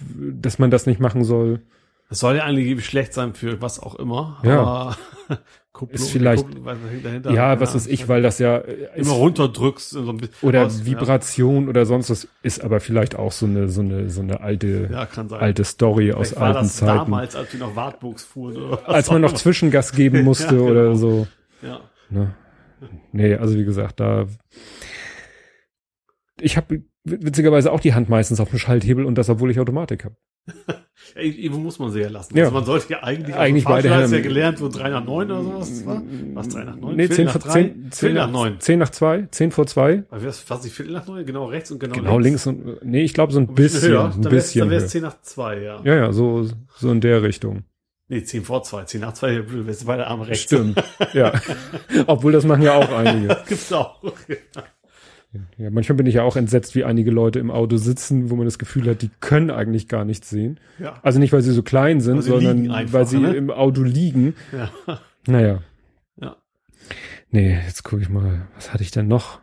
dass 0.00 0.58
man 0.58 0.70
das 0.70 0.86
nicht 0.86 1.00
machen 1.00 1.22
soll. 1.24 1.62
Das 2.08 2.18
soll 2.18 2.36
ja 2.36 2.42
eigentlich 2.44 2.84
schlecht 2.84 3.14
sein 3.14 3.34
für 3.34 3.62
was 3.62 3.78
auch 3.78 3.94
immer, 3.94 4.40
Ja. 4.44 4.60
aber 4.60 4.96
Kupplung, 5.80 5.94
Ist 6.04 6.10
vielleicht- 6.10 6.44
Kupplung, 6.44 6.64
was 6.66 7.34
Ja, 7.34 7.58
was 7.58 7.74
weiß 7.74 7.86
ich, 7.86 8.06
weil 8.06 8.20
das 8.20 8.38
ja 8.38 8.58
äh, 8.58 8.88
immer 8.96 9.12
ist, 9.12 9.16
runterdrückst 9.16 9.96
und 9.96 10.04
so 10.04 10.10
ein 10.12 10.18
bisschen. 10.18 10.46
oder 10.46 10.66
was, 10.66 10.84
Vibration 10.84 11.68
oder 11.70 11.86
sonst 11.86 12.10
was 12.10 12.28
ist 12.42 12.62
aber 12.62 12.80
vielleicht 12.80 13.16
auch 13.16 13.32
so 13.32 13.46
eine 13.46 13.68
so 13.70 13.80
eine 13.80 14.10
so 14.10 14.20
eine 14.20 14.42
alte 14.42 14.88
Ja, 14.92 14.98
ja 14.98 15.06
kann 15.06 15.30
sein. 15.30 15.40
alte 15.40 15.64
Story 15.64 16.12
aus 16.12 16.28
Vielleicht 16.28 16.40
war 16.40 16.48
alten 16.48 16.58
das 16.64 16.76
Zeiten, 16.76 16.98
damals, 16.98 17.34
als 17.34 17.50
wir 17.54 17.60
noch 17.60 17.74
Wartburgs 17.76 18.24
fuhren. 18.24 18.78
Als 18.84 19.10
man 19.10 19.22
noch 19.22 19.32
Zwischengas 19.32 19.92
geben 19.92 20.22
musste 20.24 20.44
Ja, 20.44 20.50
genau. 20.60 20.64
oder 20.70 20.96
so. 20.96 21.26
immer. 21.62 21.68
Ja. 21.72 21.80
Ne? 22.10 22.34
Nee, 23.12 23.34
also 23.36 23.56
wie 23.58 23.64
gesagt, 23.64 24.00
da 24.00 24.26
ich 26.40 26.56
habe 26.58 26.82
witzigerweise 27.04 27.72
auch 27.72 27.80
die 27.80 27.94
Hand 27.94 28.08
meistens 28.08 28.40
auf 28.40 28.50
dem 28.50 28.58
Schalthebel 28.58 29.04
und 29.04 29.16
das, 29.16 29.28
obwohl 29.28 29.50
ich 29.50 29.58
Automatik 29.60 30.04
habe. 30.04 30.16
Irgendwo 31.16 31.60
muss 31.60 31.78
man 31.78 31.90
sie 31.90 32.00
ja 32.00 32.08
lassen. 32.08 32.36
Ja. 32.36 32.44
Also 32.44 32.54
man 32.54 32.64
sollte 32.64 32.92
ja 32.92 33.02
eigentlich, 33.02 33.34
Eigentlich 33.34 33.66
also 33.66 33.88
beide 33.88 34.02
Hände. 34.02 34.16
ja 34.16 34.22
gelernt, 34.22 34.60
wo 34.60 34.68
3 34.68 34.90
nach 34.90 35.04
9 35.04 35.30
oder 35.30 35.42
sowas 35.42 35.86
war. 35.86 36.02
Was, 36.34 36.48
3 36.48 36.64
nach 36.64 36.76
9? 36.76 36.96
Nee, 36.96 37.06
Viertel 37.08 37.16
10 37.16 37.24
nach 37.26 37.32
vor 37.32 37.40
3? 37.40 37.52
10, 37.52 37.74
10 37.74 37.92
Viertel 37.92 38.14
nach 38.14 38.26
nach 38.26 38.32
9. 38.32 38.60
10 38.60 38.78
nach 38.78 38.90
2, 38.90 39.28
10 39.30 39.50
vor 39.50 39.66
2, 39.66 40.04
Aber 40.10 40.22
wär's 40.22 40.38
fast 40.40 40.64
die 40.64 40.70
Viertel 40.70 40.92
nach 40.92 41.06
9? 41.06 41.26
Genau 41.26 41.46
rechts 41.46 41.70
und 41.70 41.78
genau, 41.80 41.94
genau 41.94 42.18
links 42.18 42.46
und 42.46 42.84
nee, 42.84 43.02
ich 43.02 43.14
glaube 43.14 43.32
so 43.32 43.40
ein 43.40 43.54
bisschen, 43.54 43.90
höher. 43.90 44.12
ein 44.14 44.22
Dann 44.22 44.30
bisschen. 44.32 44.60
dann 44.60 44.70
wär's 44.70 44.82
höher. 44.82 44.88
10 44.90 45.02
nach 45.02 45.20
2, 45.22 45.62
ja. 45.62 45.80
Ja, 45.84 45.94
ja, 45.96 46.12
so 46.12 46.48
so 46.76 46.90
in 46.92 47.00
der 47.00 47.22
Richtung. 47.22 47.64
Nee, 48.08 48.22
10 48.24 48.44
vor 48.44 48.62
2. 48.62 48.84
10 48.84 49.00
nach 49.00 49.12
2, 49.14 49.34
du 49.36 49.66
wärst 49.66 49.86
beide 49.86 50.06
Arme 50.06 50.26
rechts. 50.28 50.44
Stimmt. 50.44 50.82
ja. 51.12 51.32
Obwohl 52.06 52.32
das 52.32 52.44
machen 52.44 52.62
ja 52.62 52.74
auch 52.74 52.90
einige. 52.92 53.28
Das 53.28 53.46
gibt's 53.48 53.72
auch. 53.72 54.00
Ja, 55.58 55.70
manchmal 55.70 55.96
bin 55.96 56.06
ich 56.06 56.16
ja 56.16 56.24
auch 56.24 56.34
entsetzt, 56.36 56.74
wie 56.74 56.84
einige 56.84 57.12
Leute 57.12 57.38
im 57.38 57.52
Auto 57.52 57.76
sitzen, 57.76 58.30
wo 58.30 58.36
man 58.36 58.46
das 58.46 58.58
Gefühl 58.58 58.88
hat, 58.88 59.02
die 59.02 59.10
können 59.20 59.50
eigentlich 59.50 59.86
gar 59.86 60.04
nichts 60.04 60.28
sehen. 60.28 60.58
Ja. 60.80 60.94
Also 61.02 61.20
nicht, 61.20 61.32
weil 61.32 61.42
sie 61.42 61.52
so 61.52 61.62
klein 61.62 62.00
sind, 62.00 62.22
sondern 62.22 62.70
einfach, 62.70 62.92
weil 62.92 63.06
sie 63.06 63.18
ne? 63.18 63.34
im 63.34 63.50
Auto 63.50 63.82
liegen. 63.82 64.34
Ja. 64.52 65.00
Naja. 65.26 65.62
Ja. 66.20 66.36
Nee, 67.30 67.58
jetzt 67.66 67.84
gucke 67.84 68.02
ich 68.02 68.08
mal, 68.08 68.48
was 68.56 68.72
hatte 68.72 68.82
ich 68.82 68.90
denn 68.90 69.06
noch? 69.06 69.40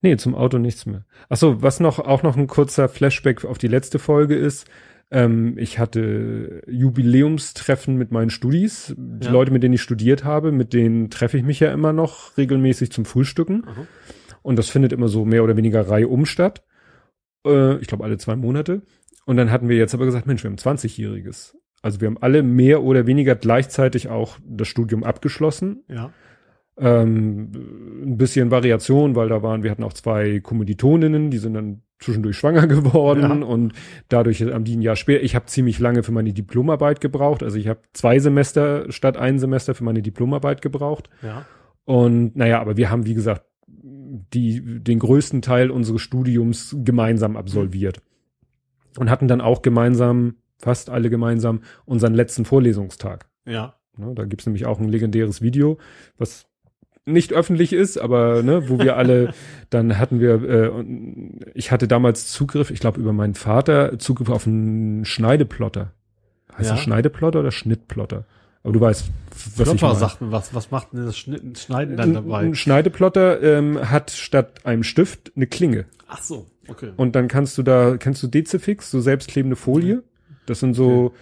Nee, 0.00 0.16
zum 0.16 0.34
Auto 0.34 0.58
nichts 0.58 0.86
mehr. 0.86 1.04
Ach 1.28 1.36
so, 1.36 1.62
was 1.62 1.78
noch, 1.78 2.00
auch 2.00 2.24
noch 2.24 2.36
ein 2.36 2.48
kurzer 2.48 2.88
Flashback 2.88 3.44
auf 3.44 3.58
die 3.58 3.68
letzte 3.68 4.00
Folge 4.00 4.34
ist. 4.34 4.66
Ähm, 5.12 5.56
ich 5.58 5.78
hatte 5.78 6.62
Jubiläumstreffen 6.66 7.96
mit 7.96 8.10
meinen 8.10 8.30
Studis. 8.30 8.94
Die 8.96 9.26
Ja. 9.26 9.32
Leute, 9.32 9.52
mit 9.52 9.62
denen 9.62 9.74
ich 9.74 9.82
studiert 9.82 10.24
habe, 10.24 10.50
mit 10.50 10.72
denen 10.72 11.10
treffe 11.10 11.36
ich 11.36 11.44
mich 11.44 11.60
ja 11.60 11.72
immer 11.72 11.92
noch 11.92 12.36
regelmäßig 12.36 12.90
zum 12.90 13.04
Frühstücken. 13.04 13.64
Aha. 13.68 13.86
Und 14.42 14.58
das 14.58 14.68
findet 14.68 14.92
immer 14.92 15.08
so 15.08 15.24
mehr 15.24 15.44
oder 15.44 15.56
weniger 15.56 15.88
reihum 15.88 16.26
statt. 16.26 16.64
Äh, 17.46 17.76
ich 17.78 17.86
glaube 17.86 18.04
alle 18.04 18.18
zwei 18.18 18.36
Monate. 18.36 18.82
Und 19.24 19.36
dann 19.36 19.50
hatten 19.50 19.68
wir 19.68 19.76
jetzt 19.76 19.94
aber 19.94 20.04
gesagt, 20.04 20.26
Mensch, 20.26 20.42
wir 20.42 20.50
haben 20.50 20.56
20-Jähriges. 20.56 21.54
Also 21.80 22.00
wir 22.00 22.06
haben 22.08 22.18
alle 22.20 22.42
mehr 22.42 22.82
oder 22.82 23.06
weniger 23.06 23.34
gleichzeitig 23.34 24.08
auch 24.08 24.38
das 24.44 24.68
Studium 24.68 25.04
abgeschlossen. 25.04 25.84
Ja. 25.88 26.10
Ähm, 26.78 27.52
ein 28.04 28.16
bisschen 28.16 28.50
Variation, 28.50 29.14
weil 29.14 29.28
da 29.28 29.42
waren, 29.42 29.62
wir 29.62 29.70
hatten 29.70 29.82
auch 29.82 29.92
zwei 29.92 30.40
Kommilitoninnen, 30.40 31.30
die 31.30 31.36
sind 31.38 31.54
dann 31.54 31.82
zwischendurch 32.00 32.36
schwanger 32.36 32.66
geworden 32.68 33.20
Ja. 33.42 33.46
und 33.46 33.74
dadurch 34.08 34.42
haben 34.42 34.64
die 34.64 34.76
ein 34.76 34.82
Jahr 34.82 34.96
später, 34.96 35.22
ich 35.22 35.34
habe 35.34 35.44
ziemlich 35.46 35.78
lange 35.78 36.02
für 36.02 36.12
meine 36.12 36.32
Diplomarbeit 36.32 37.00
gebraucht, 37.02 37.42
also 37.42 37.58
ich 37.58 37.68
habe 37.68 37.80
zwei 37.92 38.18
Semester 38.18 38.90
statt 38.90 39.16
ein 39.18 39.38
Semester 39.38 39.74
für 39.74 39.84
meine 39.84 40.00
Diplomarbeit 40.02 40.62
gebraucht 40.62 41.10
Ja. 41.22 41.44
und 41.84 42.34
naja, 42.36 42.58
aber 42.60 42.76
wir 42.78 42.90
haben, 42.90 43.04
wie 43.06 43.14
gesagt, 43.14 43.44
die, 43.80 44.80
den 44.82 44.98
größten 44.98 45.42
Teil 45.42 45.70
unseres 45.70 46.00
Studiums 46.02 46.76
gemeinsam 46.84 47.36
absolviert. 47.36 48.00
Und 48.98 49.10
hatten 49.10 49.28
dann 49.28 49.40
auch 49.40 49.62
gemeinsam, 49.62 50.36
fast 50.58 50.90
alle 50.90 51.10
gemeinsam, 51.10 51.62
unseren 51.84 52.14
letzten 52.14 52.44
Vorlesungstag. 52.44 53.26
Ja. 53.46 53.74
Ne, 53.96 54.14
da 54.14 54.24
gibt's 54.24 54.46
nämlich 54.46 54.66
auch 54.66 54.78
ein 54.80 54.88
legendäres 54.88 55.42
Video, 55.42 55.78
was 56.18 56.46
nicht 57.04 57.32
öffentlich 57.32 57.72
ist, 57.72 57.98
aber 57.98 58.42
ne, 58.42 58.68
wo 58.68 58.78
wir 58.78 58.96
alle, 58.96 59.34
dann 59.70 59.98
hatten 59.98 60.20
wir, 60.20 60.42
äh, 60.44 60.84
ich 61.54 61.72
hatte 61.72 61.88
damals 61.88 62.28
Zugriff, 62.30 62.70
ich 62.70 62.80
glaube 62.80 63.00
über 63.00 63.12
meinen 63.12 63.34
Vater, 63.34 63.98
Zugriff 63.98 64.28
auf 64.30 64.46
einen 64.46 65.04
Schneideplotter. 65.04 65.92
Heißt 66.56 66.70
Ja. 66.70 66.76
das 66.76 66.82
Schneideplotter 66.84 67.40
oder 67.40 67.50
Schnittplotter? 67.50 68.24
Aber 68.64 68.72
du 68.72 68.80
weißt, 68.80 69.10
was 69.56 69.68
ich 69.68 69.78
Klopper 69.78 69.88
meine. 69.88 69.98
sagt 69.98 70.20
mir 70.20 70.30
was. 70.30 70.54
Was 70.54 70.70
macht 70.70 70.92
denn 70.92 71.04
das 71.04 71.18
Schneiden 71.18 71.96
dann 71.96 72.14
dabei? 72.14 72.40
ein 72.40 72.54
Schneideplotter 72.54 73.42
ähm, 73.42 73.90
hat 73.90 74.10
statt 74.10 74.64
einem 74.64 74.84
Stift 74.84 75.32
eine 75.34 75.46
Klinge. 75.46 75.86
Ach 76.06 76.22
so, 76.22 76.46
okay. 76.68 76.92
Und 76.96 77.16
dann 77.16 77.28
kannst 77.28 77.58
du 77.58 77.62
da, 77.62 77.96
kennst 77.96 78.22
du 78.22 78.28
Dezifix, 78.28 78.90
so 78.90 79.00
selbstklebende 79.00 79.56
Folie? 79.56 80.02
Das 80.46 80.60
sind 80.60 80.74
so, 80.74 81.12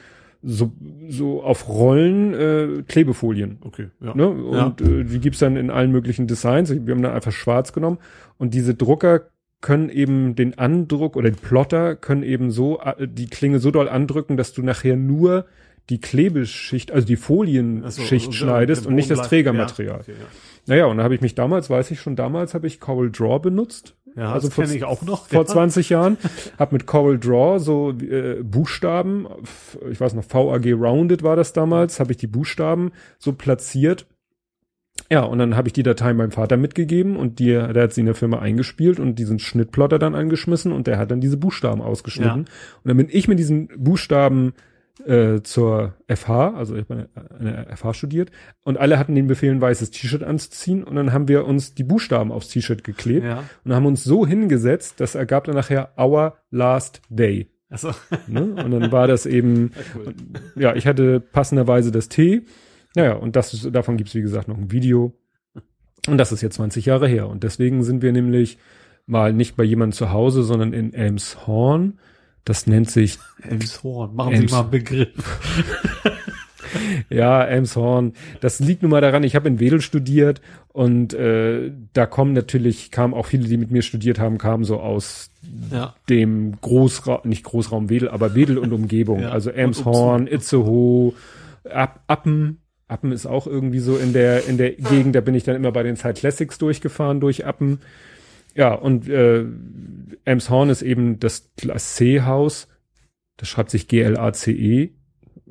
so, 0.43 0.73
so 1.09 1.43
auf 1.43 1.69
Rollen 1.69 2.35
äh, 2.35 2.83
Klebefolien. 2.87 3.59
Okay, 3.63 3.89
ja. 4.01 4.15
Ne? 4.15 4.29
Und 4.29 4.81
äh, 4.81 5.05
die 5.05 5.21
gibt's 5.21 5.39
dann 5.39 5.57
in 5.57 5.71
allen 5.71 5.93
möglichen 5.93 6.27
Designs. 6.27 6.71
Wir 6.71 6.95
haben 6.95 7.03
dann 7.03 7.13
einfach 7.13 7.33
schwarz 7.33 7.73
genommen. 7.73 7.99
Und 8.39 8.55
diese 8.55 8.75
Drucker 8.75 9.31
können 9.61 9.91
eben 9.91 10.35
den 10.35 10.59
Andruck 10.59 11.17
oder 11.17 11.31
die 11.31 11.41
Plotter 11.41 11.95
können 11.95 12.23
eben 12.23 12.51
so 12.51 12.81
äh, 12.81 13.07
die 13.07 13.29
Klinge 13.29 13.59
so 13.59 13.71
doll 13.71 13.89
andrücken, 13.89 14.37
dass 14.37 14.53
du 14.53 14.63
nachher 14.63 14.97
nur 14.97 15.47
die 15.91 16.01
Klebeschicht, 16.01 16.93
also 16.93 17.07
die 17.07 17.17
Ach 17.17 17.19
so, 17.21 17.25
Folienschicht 17.25 18.29
und- 18.29 18.33
schneidest 18.35 18.87
und 18.87 18.95
nicht 18.95 19.11
das 19.11 19.29
Trägermaterial. 19.29 19.97
Ja, 19.97 20.01
okay, 20.01 20.13
ja. 20.19 20.27
Naja, 20.67 20.87
und 20.87 20.99
da 20.99 21.03
habe 21.05 21.15
ich 21.15 21.21
mich 21.21 21.35
damals, 21.35 21.69
weiß 21.69 21.91
ich 21.91 22.01
schon, 22.01 22.17
damals 22.17 22.55
habe 22.55 22.67
ich 22.67 22.81
Coral 22.81 23.11
Draw 23.11 23.39
benutzt. 23.41 23.97
Ja, 24.17 24.33
Also 24.33 24.49
das 24.49 24.55
vor- 24.55 24.65
kenne 24.65 24.77
ich 24.77 24.85
auch 24.85 25.03
noch. 25.03 25.27
Vor 25.29 25.41
ja. 25.43 25.47
20 25.47 25.89
Jahren. 25.91 26.17
Hab 26.59 26.73
mit 26.73 26.87
Coral 26.87 27.19
Draw 27.19 27.59
so 27.61 27.91
äh, 27.93 28.43
Buchstaben, 28.43 29.27
ich 29.91 30.01
weiß 30.01 30.15
noch, 30.15 30.25
VAG 30.29 30.73
Rounded 30.75 31.23
war 31.23 31.37
das 31.37 31.53
damals, 31.53 32.01
habe 32.01 32.13
ich 32.13 32.19
die 32.19 32.27
Buchstaben 32.27 32.93
so 33.19 33.33
platziert. 33.33 34.07
Ja, 35.11 35.23
und 35.23 35.39
dann 35.39 35.57
habe 35.57 35.69
ich 35.69 35.73
die 35.73 35.83
Datei 35.83 36.13
meinem 36.13 36.31
Vater 36.31 36.57
mitgegeben 36.57 37.17
und 37.17 37.39
die, 37.39 37.47
der 37.47 37.75
hat 37.85 37.93
sie 37.95 38.01
in 38.01 38.07
der 38.07 38.15
Firma 38.15 38.39
eingespielt 38.41 39.01
und 39.01 39.19
diesen 39.19 39.39
Schnittplotter 39.39 39.99
dann 39.99 40.15
angeschmissen 40.15 40.73
und 40.73 40.87
der 40.87 40.99
hat 40.99 41.11
dann 41.11 41.21
diese 41.21 41.37
Buchstaben 41.37 41.81
ausgeschnitten. 41.81 42.41
Und 42.43 42.49
dann 42.85 42.97
bin 42.97 43.09
ich 43.11 43.27
mit 43.27 43.39
diesen 43.39 43.69
Buchstaben 43.77 44.53
äh, 45.07 45.43
zur 45.43 45.95
FH, 46.09 46.55
also 46.57 46.75
ich 46.77 46.83
habe 46.89 47.09
eine, 47.39 47.57
eine 47.67 47.77
FH 47.77 47.95
studiert, 47.95 48.31
und 48.63 48.79
alle 48.79 48.99
hatten 48.99 49.15
den 49.15 49.27
Befehl, 49.27 49.51
ein 49.51 49.61
weißes 49.61 49.91
T-Shirt 49.91 50.23
anzuziehen 50.23 50.85
und 50.85 50.97
dann 50.97 51.13
haben 51.13 51.29
wir 51.29 51.47
uns 51.47 51.75
die 51.75 51.85
Buchstaben 51.85 52.33
aufs 52.33 52.49
T-Shirt 52.49 52.85
geklebt 52.85 53.25
Ja. 53.27 53.45
und 53.65 53.75
haben 53.75 53.87
uns 53.87 54.05
so 54.05 54.27
hingesetzt, 54.27 55.01
das 55.01 55.15
ergab 55.15 55.45
dann 55.45 55.55
nachher 55.55 55.93
Our 55.99 56.37
Last 56.51 57.03
Day. 57.09 57.51
Achso. 57.71 57.91
Ne? 58.27 58.43
Und 58.65 58.71
dann 58.71 58.91
war 58.93 59.07
das 59.07 59.27
eben, 59.27 59.73
Cool. 59.95 60.15
ja, 60.57 60.75
ich 60.75 60.87
hatte 60.87 61.21
passenderweise 61.21 61.93
das 61.93 62.09
T. 62.09 62.43
Naja, 62.97 63.15
und 63.15 63.37
das 63.37 63.55
ist, 63.55 63.75
davon 63.75 63.97
gibt's 63.97 64.15
wie 64.15 64.23
gesagt 64.23 64.49
noch 64.49 64.59
ein 64.59 64.73
Video. 64.73 65.15
Und 66.09 66.19
das 66.19 66.33
ist 66.33 66.41
jetzt 66.41 66.57
20 66.57 66.87
Jahre 66.87 67.07
her. 67.07 67.29
Und 67.29 67.45
deswegen 67.45 67.83
sind 67.85 68.03
wir 68.03 68.11
nämlich 68.11 68.59
mal 69.07 69.33
nicht 69.33 69.57
bei 69.57 69.63
jemandem 69.65 69.97
zu 69.97 70.11
Hause, 70.13 70.43
sondern 70.43 70.73
in 70.73 70.93
Elmshorn. 70.95 71.99
Das 72.45 72.67
nennt 72.67 72.91
sich, 72.91 73.19
Elmshorn. 73.49 74.15
Machen 74.15 74.33
Elms- 74.35 74.51
Sie 74.51 74.55
mal 74.57 74.63
einen 74.63 74.71
Begriff. 74.71 75.09
ja, 77.11 77.45
Elmshorn. 77.45 78.13
Das 78.41 78.61
liegt 78.61 78.83
nun 78.83 78.91
mal 78.91 79.01
daran, 79.01 79.23
ich 79.25 79.35
habe 79.35 79.49
in 79.49 79.61
Wedel 79.61 79.81
studiert 79.81 80.41
und 80.69 81.13
äh, 81.15 81.71
da 81.93 82.07
kommen 82.07 82.33
natürlich, 82.33 82.91
kamen 82.91 83.15
auch 83.15 83.27
viele, 83.27 83.47
die 83.49 83.57
mit 83.57 83.71
mir 83.71 83.83
studiert 83.83 84.19
haben, 84.19 84.39
kamen 84.39 84.65
so 84.65 84.81
aus 84.81 85.31
Ja. 85.71 85.95
dem 86.09 86.61
Großraum, 86.61 87.21
nicht 87.25 87.45
Großraum 87.45 87.89
Wedel, 87.91 88.09
aber 88.09 88.35
Wedel 88.35 88.59
und 88.59 88.73
Umgebung. 88.73 89.21
Ja. 89.21 89.31
Also 89.31 89.51
Elmshorn, 89.51 90.27
Itzehoe, 90.27 91.13
App, 91.65 92.01
Appen. 92.07 92.59
Appen 92.89 93.13
ist 93.13 93.27
auch 93.27 93.47
irgendwie 93.47 93.79
so 93.79 93.97
in 93.97 94.13
der, 94.13 94.47
in 94.47 94.57
der 94.59 94.73
Gegend, 94.73 95.15
da 95.15 95.21
bin 95.21 95.35
ich 95.35 95.45
dann 95.45 95.55
immer 95.57 95.71
bei 95.73 95.83
den 95.85 95.95
Side 95.97 96.15
Classics 96.15 96.59
durchgefahren 96.59 97.21
durch 97.21 97.47
Appen. 97.47 97.81
Ja, 98.55 98.75
und 98.75 99.09
äh, 99.09 99.45
Elmshorn 100.25 100.71
ist 100.71 100.83
eben 100.83 101.19
das 101.21 101.51
Glacé-Haus. 101.59 102.69
Das 103.37 103.49
schreibt 103.49 103.71
sich 103.71 103.89
G-L-A-C-E. 103.89 104.91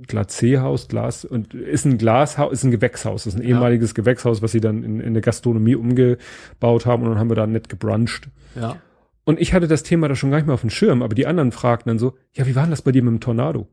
Glacé-Haus, 0.08 0.88
Glas, 0.88 1.26
und 1.26 1.54
ist 1.54 1.86
ein 1.86 1.98
Glashaus, 1.98 2.54
ist 2.54 2.64
ein 2.64 2.72
Gewächshaus, 2.72 3.26
ist 3.26 3.36
ein 3.36 3.42
Ja. 3.42 3.50
ehemaliges 3.50 3.94
Gewächshaus, 3.94 4.42
was 4.42 4.52
sie 4.54 4.62
dann 4.62 4.84
in, 4.84 5.00
in 5.02 5.14
der 5.14 5.22
Gastronomie 5.22 5.76
umgebaut 5.76 6.86
haben 6.86 7.04
und 7.04 7.10
dann 7.10 7.20
haben 7.20 7.30
wir 7.30 7.36
da 7.36 7.46
nett 7.48 7.68
gebruncht. 7.68 8.30
Ja. 8.56 8.78
Und 9.26 9.40
ich 9.42 9.54
hatte 9.54 9.68
das 9.68 9.84
Thema 9.84 10.08
da 10.08 10.16
schon 10.16 10.32
gar 10.32 10.38
nicht 10.38 10.46
mehr 10.46 10.54
auf 10.54 10.62
dem 10.62 10.70
Schirm, 10.70 11.02
aber 11.02 11.16
die 11.16 11.28
anderen 11.28 11.52
fragten 11.52 11.90
dann 11.90 12.00
so, 12.00 12.16
ja, 12.34 12.46
wie 12.48 12.56
war 12.56 12.64
denn 12.64 12.72
das 12.72 12.82
bei 12.82 12.92
dir 12.94 13.04
mit 13.04 13.12
dem 13.12 13.20
Tornado? 13.20 13.68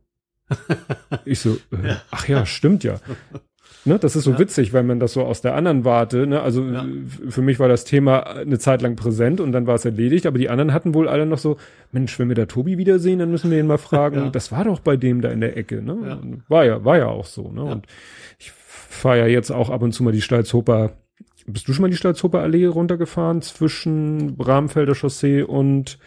ich 1.24 1.38
so, 1.40 1.54
äh, 1.70 1.94
ach 2.10 2.26
ja, 2.28 2.44
stimmt 2.44 2.82
ja. 2.84 3.00
Ne, 3.86 3.98
das 3.98 4.16
ist 4.16 4.24
so 4.24 4.32
Ja. 4.32 4.38
witzig, 4.38 4.72
wenn 4.72 4.86
man 4.86 5.00
das 5.00 5.12
so 5.14 5.22
aus 5.22 5.40
der 5.40 5.54
anderen 5.54 5.84
Warte, 5.84 6.26
ne, 6.26 6.42
also 6.42 6.62
Ja. 6.64 6.84
für 7.28 7.40
mich 7.40 7.58
war 7.60 7.68
das 7.68 7.84
Thema 7.84 8.26
eine 8.36 8.58
Zeit 8.58 8.82
lang 8.82 8.96
präsent 8.96 9.40
und 9.40 9.52
dann 9.52 9.66
war 9.66 9.76
es 9.76 9.84
erledigt, 9.84 10.26
aber 10.26 10.38
die 10.38 10.48
anderen 10.50 10.72
hatten 10.74 10.92
wohl 10.92 11.08
alle 11.08 11.24
noch 11.24 11.38
so, 11.38 11.56
Mensch, 11.92 12.18
wenn 12.18 12.28
wir 12.28 12.34
da 12.34 12.46
Tobi 12.46 12.76
wiedersehen, 12.78 13.20
dann 13.20 13.30
müssen 13.30 13.50
wir 13.50 13.58
ihn 13.60 13.66
mal 13.66 13.78
fragen, 13.78 14.16
Ja. 14.24 14.28
das 14.30 14.50
war 14.52 14.64
doch 14.64 14.80
bei 14.80 14.96
dem 14.96 15.20
da 15.22 15.30
in 15.30 15.40
der 15.40 15.56
Ecke, 15.56 15.80
ne? 15.82 16.18
War 16.48 16.64
ja, 16.64 16.84
war 16.84 16.98
ja 16.98 17.06
auch 17.06 17.26
so, 17.26 17.50
ne? 17.52 17.62
Und 17.64 17.86
ich 18.38 18.50
fahre 18.50 19.18
ja 19.20 19.26
jetzt 19.26 19.50
auch 19.50 19.70
ab 19.70 19.82
und 19.82 19.92
zu 19.92 20.02
mal 20.02 20.12
die 20.12 20.20
Stalzhoper, 20.20 20.92
bist 21.46 21.68
du 21.68 21.72
schon 21.72 21.82
mal 21.82 21.90
die 21.90 21.96
Stalzhoper 21.96 22.40
Allee 22.40 22.66
runtergefahren 22.66 23.40
zwischen 23.42 24.36
Bramfelder 24.36 24.94
Chaussee 24.96 25.42
und 25.42 25.98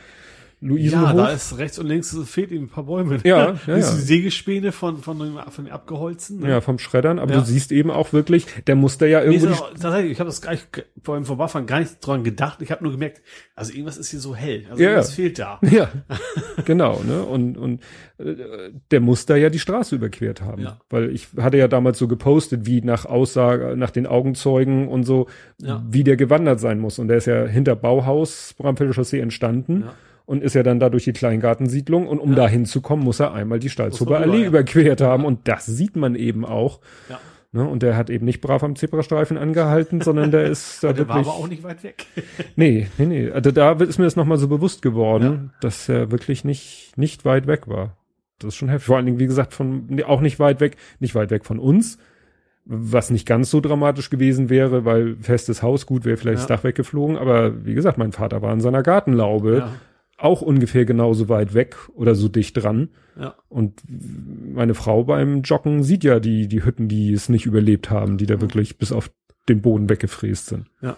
Ja, 0.62 0.68
Luisenhof? 0.68 1.14
da 1.16 1.30
ist 1.30 1.57
rechts 1.57 1.80
und 1.80 1.88
links 1.88 2.18
fehlt 2.26 2.51
ihm 2.51 2.64
ein 2.64 2.68
paar 2.70 2.84
Bäume. 2.84 3.20
Ja, 3.24 3.51
ja, 3.51 3.60
ja. 3.68 3.76
die 3.78 3.82
Sägespäne 3.82 4.74
von, 4.74 4.97
von, 4.97 5.18
dem, 5.18 5.39
von 5.49 5.64
dem 5.66 5.74
abgeholzten? 5.74 6.41
ne? 6.41 6.49
Ja, 6.49 6.60
vom 6.62 6.80
Schreddern, 6.80 7.18
aber 7.18 7.32
Ja. 7.34 7.39
du 7.39 7.45
siehst 7.45 7.72
eben 7.72 7.89
auch 7.91 8.12
wirklich, 8.12 8.45
der 8.68 8.76
musste 8.76 9.07
ja 9.07 9.24
Nee, 9.24 9.36
ist 9.38 9.43
irgendwo. 9.43 9.64
auch, 9.64 9.70
tatsächlich, 9.74 10.12
ich 10.12 10.20
habe 10.20 10.28
das 10.30 10.41
gar 10.41 10.51
nicht 10.51 10.68
beim 11.03 11.24
Vorbeifahren 11.24 11.66
gar 11.66 11.80
nicht 11.80 12.05
dran 12.05 12.26
gedacht. 12.26 12.62
Ich 12.62 12.72
habe 12.72 12.84
nur 12.84 12.91
gemerkt, 12.91 13.22
also 13.55 13.72
irgendwas 13.72 13.97
ist 13.97 14.10
hier 14.12 14.20
so 14.20 14.36
hell. 14.36 14.66
Also 14.70 14.84
Ja, 14.84 14.89
irgendwas 14.89 15.10
ja. 15.12 15.16
fehlt 15.16 15.39
da. 15.39 15.60
ja, 15.72 15.89
genau, 16.66 17.01
ne? 17.07 17.24
Und, 17.24 17.57
und 17.57 17.82
äh, 18.18 18.36
der 18.91 18.99
muss 18.99 19.26
da 19.26 19.36
ja 19.38 19.49
die 19.49 19.60
Straße 19.60 19.95
überquert 19.95 20.41
haben. 20.41 20.62
Ja. 20.64 20.80
Weil 20.89 21.10
ich 21.12 21.30
hatte 21.38 21.55
ja 21.57 21.68
damals 21.70 21.97
so 21.99 22.07
gepostet, 22.10 22.66
wie 22.66 22.82
nach 22.82 23.05
Aussage, 23.05 23.76
nach 23.78 23.91
den 23.91 24.07
Augenzeugen 24.07 24.88
und 24.89 25.03
so, 25.03 25.28
Ja. 25.62 25.84
wie 25.89 26.03
der 26.03 26.18
gewandert 26.18 26.60
sein 26.60 26.80
muss. 26.80 26.99
Und 26.99 27.07
der 27.07 27.18
ist 27.18 27.28
ja 27.28 27.45
hinter 27.45 27.76
Bauhaus 27.76 28.53
Bramfelder 28.57 28.93
Chaussee 28.93 29.20
entstanden. 29.20 29.84
Ja. 29.86 29.93
Und 30.30 30.44
ist 30.44 30.54
ja 30.54 30.62
dann 30.62 30.80
da 30.80 30.90
durch 30.92 31.06
die 31.06 31.12
Kleingartensiedlung 31.14 32.08
und 32.08 32.20
um 32.20 32.30
Ja. 32.32 32.36
da 32.36 32.48
hinzukommen, 32.48 33.04
muss 33.04 33.20
er 33.20 33.34
einmal 33.34 33.58
die 33.60 33.70
er 33.72 34.00
rüber, 34.00 34.20
Allee 34.20 34.42
ja. 34.44 34.48
überquert 34.50 35.02
haben 35.02 35.26
und 35.26 35.48
das 35.48 35.66
sieht 35.66 35.96
man 35.96 36.14
eben 36.14 36.46
auch. 36.46 36.82
Ja. 37.10 37.20
Ne? 37.52 37.68
Und 37.68 37.82
der 37.82 37.98
hat 37.98 38.12
eben 38.12 38.26
nicht 38.26 38.40
brav 38.40 38.64
am 38.64 38.76
Zebrastreifen 38.76 39.40
angehalten, 39.40 40.02
sondern 40.02 40.30
der 40.30 40.44
ist 40.46 40.84
da 40.84 40.94
Der 40.94 41.08
war 41.08 41.16
wirklich. 41.16 41.34
aber 41.34 41.44
auch 41.44 41.48
nicht 41.48 41.64
weit 41.64 41.84
weg. 41.84 42.06
Nee, 42.56 42.86
nee, 43.00 43.06
nee. 43.08 43.32
Also 43.32 43.50
da 43.50 43.72
ist 43.72 43.98
mir 43.98 44.06
das 44.06 44.16
nochmal 44.16 44.38
so 44.38 44.48
bewusst 44.48 44.84
geworden, 44.84 45.52
dass 45.62 45.90
er 45.90 46.12
wirklich 46.12 46.44
nicht, 46.46 46.94
nicht 46.96 47.26
weit 47.26 47.48
weg 47.48 47.68
war. 47.68 47.98
Das 48.38 48.50
ist 48.50 48.56
schon 48.58 48.70
heftig. 48.70 48.86
Vor 48.86 48.98
allen 48.98 49.08
Dingen, 49.08 49.18
wie 49.20 49.26
gesagt, 49.26 49.56
von, 49.56 50.00
auch 50.06 50.22
nicht 50.22 50.38
weit 50.40 50.60
weg, 50.62 50.78
nicht 51.00 51.16
weit 51.16 51.32
weg 51.32 51.44
von 51.44 51.58
uns, 51.58 51.98
was 52.66 53.10
nicht 53.10 53.26
ganz 53.28 53.50
so 53.50 53.62
dramatisch 53.62 54.12
gewesen 54.12 54.52
wäre, 54.52 54.86
weil 54.86 55.16
festes 55.22 55.64
Haus, 55.64 55.88
gut, 55.88 56.06
wäre 56.06 56.18
vielleicht 56.18 56.42
Ja. 56.42 56.48
das 56.48 56.60
Dach 56.60 56.64
weggeflogen, 56.64 57.18
aber 57.18 57.66
wie 57.66 57.74
gesagt, 57.74 57.98
mein 57.98 58.12
Vater 58.12 58.44
war 58.44 58.54
in 58.54 58.62
seiner 58.62 58.84
Gartenlaube, 58.84 59.58
Ja. 59.58 59.72
Auch 60.20 60.42
ungefähr 60.42 60.86
genauso 60.86 61.30
weit 61.30 61.54
weg 61.54 61.76
oder 61.94 62.16
so 62.16 62.28
dicht 62.28 62.62
dran. 62.62 62.90
Ja. 63.20 63.36
Und 63.50 63.82
meine 63.88 64.74
Frau 64.76 65.04
beim 65.04 65.42
Joggen 65.42 65.84
sieht 65.84 66.04
ja 66.04 66.20
die, 66.20 66.48
die 66.48 66.64
Hütten, 66.64 66.88
die 66.88 67.14
es 67.14 67.30
nicht 67.30 67.46
überlebt 67.46 67.90
haben, 67.90 68.18
die 68.18 68.26
da 68.26 68.36
Mhm. 68.36 68.42
wirklich 68.42 68.78
bis 68.78 68.92
auf 68.92 69.12
den 69.48 69.62
Boden 69.62 69.90
weggefräst 69.90 70.48
sind. 70.48 70.68
Ja. 70.82 70.96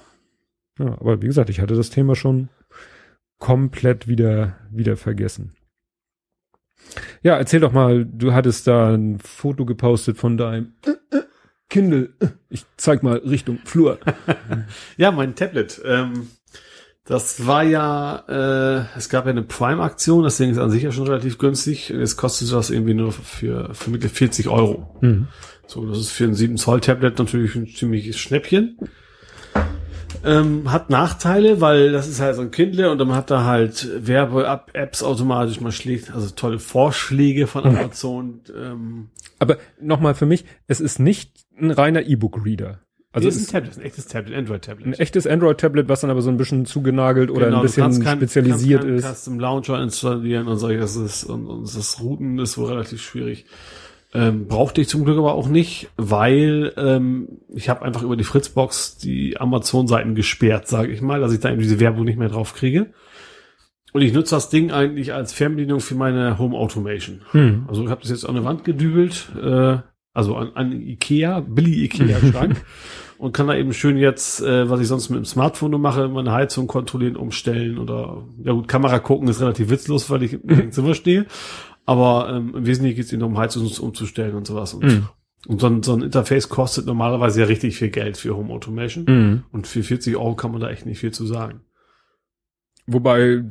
Ja, 0.79 0.93
aber 0.99 1.21
wie 1.21 1.27
gesagt, 1.27 1.49
ich 1.49 1.59
hatte 1.61 1.75
das 1.75 1.89
Thema 1.89 2.15
schon 2.15 2.49
komplett 3.39 4.07
wieder, 4.07 4.57
wieder 4.71 4.97
vergessen. 4.97 5.53
Ja, 7.21 7.37
erzähl 7.37 7.59
doch 7.59 7.71
mal, 7.71 8.05
du 8.05 8.33
hattest 8.33 8.67
da 8.67 8.93
ein 8.93 9.19
Foto 9.19 9.65
gepostet 9.65 10.17
von 10.17 10.37
deinem 10.37 10.73
Kindle. 11.69 12.13
Ich 12.49 12.65
zeig 12.77 13.01
mal 13.03 13.17
Richtung 13.17 13.59
Flur. 13.65 13.99
Ja, 14.97 15.11
mein 15.11 15.35
Tablet. 15.35 15.81
Ähm, 15.85 16.27
das 17.05 17.47
war 17.47 17.63
ja, 17.63 18.23
äh, 18.27 18.85
es 18.97 19.09
gab 19.09 19.25
ja 19.25 19.31
eine 19.31 19.41
Prime-Aktion, 19.41 20.23
das 20.23 20.37
Ding 20.37 20.51
ist 20.51 20.59
an 20.59 20.69
sich 20.69 20.83
ja 20.83 20.91
schon 20.91 21.07
relativ 21.07 21.39
günstig. 21.39 21.89
Jetzt 21.89 22.15
kostet 22.15 22.51
das 22.51 22.69
irgendwie 22.69 22.93
nur 22.93 23.11
für, 23.11 23.73
für 23.73 23.89
Mittel 23.89 24.09
40 24.09 24.47
Euro. 24.49 24.97
Mhm. 25.01 25.27
So, 25.65 25.85
das 25.85 25.97
ist 25.97 26.11
für 26.11 26.25
ein 26.25 26.35
7 26.35 26.57
Zoll 26.57 26.81
Tablet 26.81 27.17
natürlich 27.17 27.55
ein 27.55 27.67
ziemliches 27.67 28.19
Schnäppchen. 28.19 28.77
Ähm, 30.23 30.71
hat 30.71 30.91
Nachteile, 30.91 31.61
weil 31.61 31.91
das 31.91 32.07
ist 32.07 32.19
halt 32.19 32.35
so 32.35 32.43
ein 32.43 32.51
Kindle 32.51 32.91
und 32.91 32.99
dann 32.99 33.15
hat 33.15 33.31
da 33.31 33.45
halt 33.45 33.89
Werbe-Apps 34.05 35.01
automatisch, 35.01 35.59
man 35.61 35.71
schlägt, 35.71 36.13
also 36.13 36.29
tolle 36.29 36.59
Vorschläge 36.59 37.47
von 37.47 37.65
Amazon. 37.65 38.41
Ähm, 38.55 39.09
Aber 39.39 39.57
nochmal 39.79 40.13
für 40.13 40.27
mich, 40.27 40.45
es 40.67 40.79
ist 40.79 40.99
nicht 40.99 41.33
ein 41.59 41.71
reiner 41.71 42.03
E-Book-Reader. 42.03 42.81
Also 43.13 43.27
es 43.27 43.35
ist 43.35 43.41
ein 43.41 43.43
ist 43.43 43.51
Tablet, 43.51 43.77
ein 43.77 43.81
echtes 43.83 44.07
Tablet, 44.07 44.37
Android-Tablet. 44.37 44.85
ein 44.87 44.93
echtes 44.93 45.27
Android-Tablet, 45.27 45.89
was 45.89 46.01
dann 46.01 46.09
aber 46.09 46.21
so 46.21 46.29
ein 46.29 46.37
bisschen 46.37 46.65
zugenagelt 46.65 47.29
oder 47.29 47.47
Genau, 47.47 47.57
ein 47.57 47.61
du 47.61 47.67
bisschen 47.67 47.83
kannst 47.83 48.03
kein- 48.03 48.17
spezialisiert 48.19 48.81
kannst 48.81 49.03
keinen 49.03 49.11
ist. 49.13 49.19
Custom 49.19 49.39
Launcher 49.39 49.81
installieren 49.83 50.47
und 50.47 50.57
solches 50.57 50.95
ist, 50.95 51.23
und, 51.25 51.45
und 51.45 51.63
das 51.63 51.99
Routen 52.01 52.39
ist 52.39 52.57
wohl 52.57 52.67
relativ 52.69 53.01
schwierig. 53.01 53.45
Ähm, 54.13 54.47
brauchte 54.47 54.81
ich 54.81 54.89
zum 54.89 55.05
Glück 55.05 55.17
aber 55.17 55.33
auch 55.35 55.47
nicht, 55.47 55.89
weil 55.97 56.73
ähm, 56.77 57.27
ich 57.53 57.69
habe 57.69 57.81
einfach 57.83 58.03
über 58.03 58.17
die 58.17 58.23
Fritzbox 58.25 58.97
die 58.97 59.39
Amazon-Seiten 59.39 60.15
gesperrt, 60.15 60.67
sage 60.67 60.91
ich 60.91 61.01
mal, 61.01 61.21
dass 61.21 61.31
ich 61.33 61.39
da 61.39 61.49
eben 61.49 61.61
diese 61.61 61.79
Werbung 61.79 62.03
nicht 62.05 62.17
mehr 62.19 62.27
drauf 62.29 62.53
kriege. 62.53 62.87
Und 63.93 64.01
ich 64.03 64.13
nutze 64.13 64.35
das 64.35 64.49
Ding 64.49 64.71
eigentlich 64.71 65.13
als 65.13 65.33
Fernbedienung 65.33 65.81
für 65.81 65.95
meine 65.95 66.37
Home 66.39 66.57
Automation. 66.57 67.21
Hm. 67.31 67.65
Also 67.67 67.83
ich 67.83 67.89
habe 67.89 68.01
das 68.01 68.09
jetzt 68.09 68.25
an 68.25 68.35
eine 68.37 68.45
Wand 68.45 68.63
gedübelt, 68.63 69.27
äh, 69.41 69.77
also 70.13 70.35
an, 70.35 70.51
an 70.55 70.71
Ikea, 70.81 71.39
Billy 71.41 71.83
Ikea 71.85 72.19
Schrank 72.31 72.63
und 73.17 73.33
kann 73.33 73.47
da 73.47 73.55
eben 73.55 73.73
schön 73.73 73.97
jetzt, 73.97 74.41
äh, 74.41 74.69
was 74.69 74.79
ich 74.81 74.87
sonst 74.87 75.09
mit 75.09 75.17
dem 75.19 75.25
Smartphone 75.25 75.71
nur 75.71 75.79
mache, 75.79 76.07
meine 76.09 76.31
Heizung 76.31 76.67
kontrollieren, 76.67 77.15
umstellen 77.15 77.77
oder 77.77 78.25
ja 78.43 78.51
gut, 78.53 78.67
Kamera 78.67 78.99
gucken 78.99 79.27
ist 79.27 79.41
relativ 79.41 79.69
witzlos, 79.69 80.09
weil 80.09 80.23
ich 80.23 80.33
im 80.43 80.71
Zimmer 80.71 80.93
stehe. 80.95 81.25
Aber 81.85 82.29
ähm, 82.29 82.53
im 82.55 82.65
Wesentlichen 82.65 82.95
geht 82.95 83.05
es 83.05 83.13
eben 83.13 83.23
um 83.23 83.37
Heizung 83.37 83.65
umzustellen 83.79 84.35
und 84.35 84.45
sowas. 84.47 84.73
Und, 84.73 84.83
Mhm. 84.83 85.07
und 85.47 85.59
so, 85.61 85.67
ein, 85.67 85.83
so 85.83 85.93
ein 85.93 86.01
Interface 86.03 86.47
kostet 86.49 86.85
normalerweise 86.85 87.41
ja 87.41 87.47
richtig 87.47 87.75
viel 87.75 87.89
Geld 87.89 88.17
für 88.17 88.35
Home 88.37 88.53
Automation. 88.53 89.05
Mhm. 89.07 89.43
Und 89.51 89.65
für 89.67 89.81
40 89.83 90.15
Euro 90.15 90.35
kann 90.35 90.51
man 90.51 90.61
da 90.61 90.69
echt 90.69 90.85
nicht 90.85 90.99
viel 90.99 91.11
zu 91.11 91.25
sagen. 91.25 91.61
Wobei, 92.87 93.21
äh, 93.21 93.43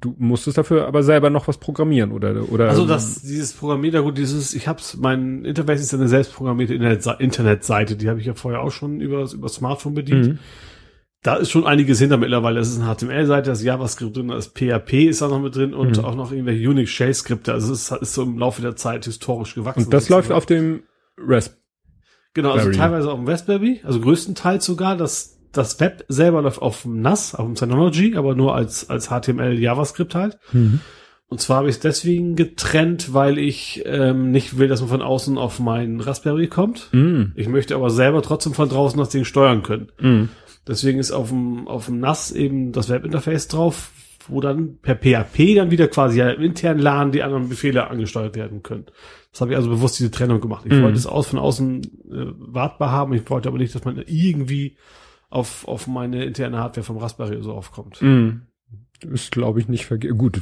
du 0.00 0.14
musstest 0.18 0.58
dafür 0.58 0.86
aber 0.86 1.02
selber 1.02 1.30
noch 1.30 1.46
was 1.48 1.58
programmieren, 1.58 2.10
oder? 2.12 2.50
oder 2.50 2.68
Also 2.70 2.86
das, 2.86 3.22
dieses 3.22 3.52
Programmieren, 3.52 3.94
ja 3.94 4.00
gut, 4.00 4.16
dieses, 4.18 4.54
ich 4.54 4.66
hab's, 4.66 4.96
mein 4.96 5.44
Interface 5.44 5.80
ist 5.82 5.94
eine 5.94 6.08
selbstprogrammierte 6.08 6.74
Internetse- 6.74 7.20
Internetseite, 7.20 7.96
die 7.96 8.08
habe 8.08 8.18
ich 8.20 8.26
ja 8.26 8.34
vorher 8.34 8.60
auch 8.62 8.70
schon 8.72 9.00
über, 9.00 9.30
über 9.32 9.48
Smartphone 9.48 9.94
bedient. 9.94 10.26
Mhm. 10.26 10.38
Da 11.24 11.36
ist 11.36 11.50
schon 11.50 11.66
einiges 11.66 12.00
hinter 12.00 12.16
mittlerweile. 12.16 12.58
Das 12.58 12.68
ist 12.68 12.80
eine 12.80 12.92
HTML-Seite, 12.92 13.46
da 13.46 13.52
ist 13.52 13.62
JavaScript 13.62 14.16
drin, 14.16 14.28
da 14.28 14.36
ist 14.38 14.58
PHP 14.58 15.04
ist 15.08 15.22
da 15.22 15.28
noch 15.28 15.40
mit 15.40 15.54
drin 15.54 15.72
und 15.72 15.98
Mhm. 15.98 16.04
auch 16.04 16.16
noch 16.16 16.32
irgendwelche 16.32 16.68
Unix-Shell-Skripte. 16.68 17.52
Also 17.52 17.72
es 17.72 17.90
ist, 17.92 18.02
ist 18.02 18.14
so 18.14 18.22
im 18.24 18.38
Laufe 18.38 18.60
der 18.62 18.74
Zeit 18.74 19.04
historisch 19.04 19.54
gewachsen. 19.54 19.84
Und 19.84 19.92
das 19.94 20.08
läuft 20.08 20.28
sozusagen. 20.28 20.38
auf 20.38 20.46
dem 20.46 20.82
Rasp. 21.18 21.58
Genau, 22.34 22.52
also 22.52 22.72
teilweise 22.72 23.12
auf 23.12 23.18
dem 23.20 23.28
Raspberry, 23.28 23.80
also 23.84 24.00
größtenteils 24.00 24.64
sogar. 24.64 24.96
Das, 24.96 25.38
das 25.52 25.78
Web 25.80 26.04
selber 26.08 26.42
läuft 26.42 26.60
auf 26.62 26.82
dem 26.82 27.00
NAS, 27.00 27.34
auf 27.34 27.46
dem 27.46 27.56
Synology, 27.56 28.16
aber 28.16 28.34
nur 28.34 28.54
als, 28.54 28.88
als 28.90 29.08
HTML 29.08 29.58
JavaScript 29.58 30.14
halt. 30.14 30.38
Mhm. 30.52 30.80
Und 31.28 31.40
zwar 31.40 31.58
habe 31.58 31.68
ich 31.70 31.76
es 31.76 31.80
deswegen 31.80 32.36
getrennt, 32.36 33.14
weil 33.14 33.38
ich 33.38 33.82
ähm, 33.86 34.32
nicht 34.32 34.58
will, 34.58 34.68
dass 34.68 34.80
man 34.80 34.90
von 34.90 35.00
außen 35.00 35.38
auf 35.38 35.60
meinen 35.60 36.00
Raspberry 36.00 36.46
kommt. 36.46 36.90
Mm. 36.92 37.32
Ich 37.36 37.48
möchte 37.48 37.74
aber 37.74 37.88
selber 37.88 38.20
trotzdem 38.20 38.52
von 38.52 38.68
draußen 38.68 38.98
das 38.98 39.08
Ding 39.08 39.24
steuern 39.24 39.62
können. 39.62 39.88
Mm. 39.98 40.24
Deswegen 40.68 40.98
ist 40.98 41.10
auf 41.10 41.30
dem, 41.30 41.68
auf 41.68 41.86
dem 41.86 42.00
NAS 42.00 42.32
eben 42.32 42.72
das 42.72 42.90
Webinterface 42.90 43.48
drauf, 43.48 43.92
wo 44.28 44.42
dann 44.42 44.76
per 44.82 44.94
PHP 44.94 45.54
dann 45.56 45.70
wieder 45.70 45.88
quasi 45.88 46.18
ja, 46.18 46.28
im 46.28 46.42
internen 46.42 46.80
LAN 46.80 47.12
die 47.12 47.22
anderen 47.22 47.48
Befehle 47.48 47.88
angesteuert 47.88 48.36
werden 48.36 48.62
können. 48.62 48.84
Das 49.30 49.40
habe 49.40 49.52
ich 49.52 49.56
also 49.56 49.70
bewusst 49.70 49.98
diese 49.98 50.10
Trennung 50.10 50.42
gemacht. 50.42 50.66
Ich 50.66 50.74
Mhm. 50.74 50.82
wollte 50.82 50.98
es 50.98 51.06
aus 51.06 51.28
von 51.28 51.38
außen 51.38 51.82
äh, 51.82 52.26
wartbar 52.36 52.92
haben. 52.92 53.14
Ich 53.14 53.30
wollte 53.30 53.48
aber 53.48 53.56
nicht, 53.56 53.74
dass 53.74 53.86
man 53.86 53.96
irgendwie 54.06 54.76
auf, 55.32 55.66
auf 55.66 55.86
meine 55.86 56.24
interne 56.24 56.58
Hardware 56.58 56.84
vom 56.84 56.98
Raspberry 56.98 57.42
so 57.42 57.52
aufkommt. 57.52 58.00
Mm. 58.02 58.42
Ist, 59.12 59.32
glaube 59.32 59.58
ich, 59.58 59.66
nicht 59.66 59.86
verge 59.86 60.14
Gut, 60.14 60.40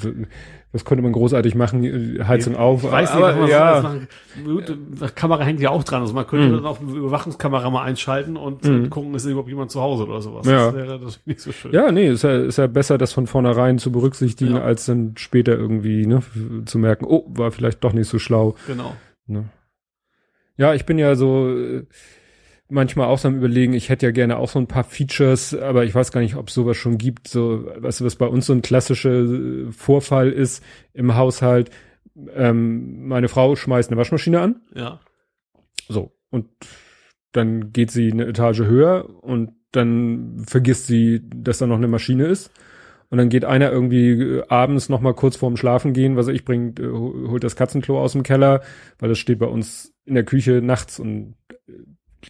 das 0.72 0.84
könnte 0.84 1.00
man 1.00 1.12
großartig 1.12 1.54
machen, 1.54 1.82
äh, 1.82 2.22
Heizung 2.24 2.56
auf. 2.56 2.84
Ich 2.84 2.90
weiß 2.92 3.14
nicht, 3.14 3.24
aber, 3.24 3.40
was 3.40 3.82
man 3.82 4.08
ja. 4.38 4.44
Gut, 4.44 5.16
Kamera 5.16 5.44
hängt 5.44 5.60
ja 5.60 5.70
auch 5.70 5.82
dran. 5.82 6.02
Also 6.02 6.12
man 6.12 6.26
könnte 6.26 6.48
Mhm. 6.48 6.52
dann 6.56 6.66
auch 6.66 6.78
eine 6.78 6.90
Überwachungskamera 6.92 7.70
mal 7.70 7.84
einschalten 7.84 8.36
und 8.36 8.66
äh, 8.66 8.86
gucken, 8.88 9.14
ist 9.14 9.24
überhaupt 9.24 9.48
jemand 9.48 9.70
zu 9.70 9.80
Hause 9.80 10.06
oder 10.06 10.20
sowas. 10.20 10.46
Ja. 10.46 10.66
Das 10.66 10.74
wäre 10.74 10.86
natürlich 10.88 11.20
nicht 11.24 11.40
so 11.40 11.52
schön. 11.52 11.72
Ja, 11.72 11.90
nee, 11.90 12.08
ist 12.10 12.22
ja, 12.22 12.36
ist 12.36 12.58
ja 12.58 12.66
besser, 12.66 12.98
das 12.98 13.14
von 13.14 13.26
vornherein 13.26 13.78
zu 13.78 13.90
berücksichtigen, 13.90 14.56
Ja. 14.56 14.62
als 14.62 14.84
dann 14.84 15.14
später 15.16 15.52
irgendwie 15.56 16.06
ne, 16.06 16.22
zu 16.66 16.78
merken, 16.78 17.06
oh, 17.06 17.24
war 17.28 17.52
vielleicht 17.52 17.82
doch 17.82 17.94
nicht 17.94 18.08
so 18.08 18.18
schlau. 18.18 18.56
Genau. 18.66 18.94
Ne? 19.26 19.44
Ja, 20.58 20.74
ich 20.74 20.84
bin 20.84 20.98
ja 20.98 21.14
so 21.14 21.48
äh, 21.48 21.86
manchmal 22.70 23.08
auch 23.08 23.18
so 23.18 23.28
am 23.28 23.36
überlegen, 23.36 23.72
ich 23.72 23.88
hätte 23.88 24.06
ja 24.06 24.12
gerne 24.12 24.38
auch 24.38 24.48
so 24.48 24.58
ein 24.58 24.66
paar 24.66 24.84
Features, 24.84 25.54
aber 25.54 25.84
ich 25.84 25.94
weiß 25.94 26.12
gar 26.12 26.20
nicht, 26.20 26.36
ob 26.36 26.48
es 26.48 26.54
sowas 26.54 26.76
schon 26.76 26.98
gibt. 26.98 27.28
So, 27.28 27.64
weißt 27.76 28.00
du, 28.00 28.04
was 28.04 28.16
bei 28.16 28.26
uns 28.26 28.46
so 28.46 28.52
ein 28.52 28.62
klassischer 28.62 29.12
äh, 29.12 29.72
Vorfall 29.72 30.30
ist 30.30 30.64
im 30.92 31.16
Haushalt. 31.16 31.70
Ähm, 32.34 33.08
meine 33.08 33.28
Frau 33.28 33.56
schmeißt 33.56 33.90
eine 33.90 33.98
Waschmaschine 33.98 34.40
an. 34.40 34.60
Ja. 34.74 35.00
So. 35.88 36.12
Und 36.30 36.48
dann 37.32 37.72
geht 37.72 37.90
sie 37.90 38.12
eine 38.12 38.26
Etage 38.26 38.60
höher 38.60 39.22
und 39.22 39.52
dann 39.72 40.44
vergisst 40.46 40.86
sie, 40.86 41.22
dass 41.28 41.58
da 41.58 41.66
noch 41.66 41.76
eine 41.76 41.88
Maschine 41.88 42.26
ist. 42.26 42.50
Und 43.08 43.18
dann 43.18 43.28
geht 43.28 43.44
einer 43.44 43.72
irgendwie 43.72 44.10
äh, 44.10 44.42
abends 44.48 44.88
noch 44.88 45.00
mal 45.00 45.14
kurz 45.14 45.36
vorm 45.36 45.56
Schlafen 45.56 45.92
gehen, 45.92 46.16
was 46.16 46.28
weiß 46.28 46.34
ich 46.34 46.44
bringt, 46.44 46.78
äh, 46.78 46.88
holt 46.88 47.42
das 47.42 47.56
Katzenklo 47.56 48.00
aus 48.00 48.12
dem 48.12 48.22
Keller, 48.22 48.62
weil 48.98 49.08
das 49.08 49.18
steht 49.18 49.40
bei 49.40 49.46
uns 49.46 49.92
in 50.04 50.14
der 50.14 50.24
Küche 50.24 50.62
nachts 50.62 51.00
und 51.00 51.34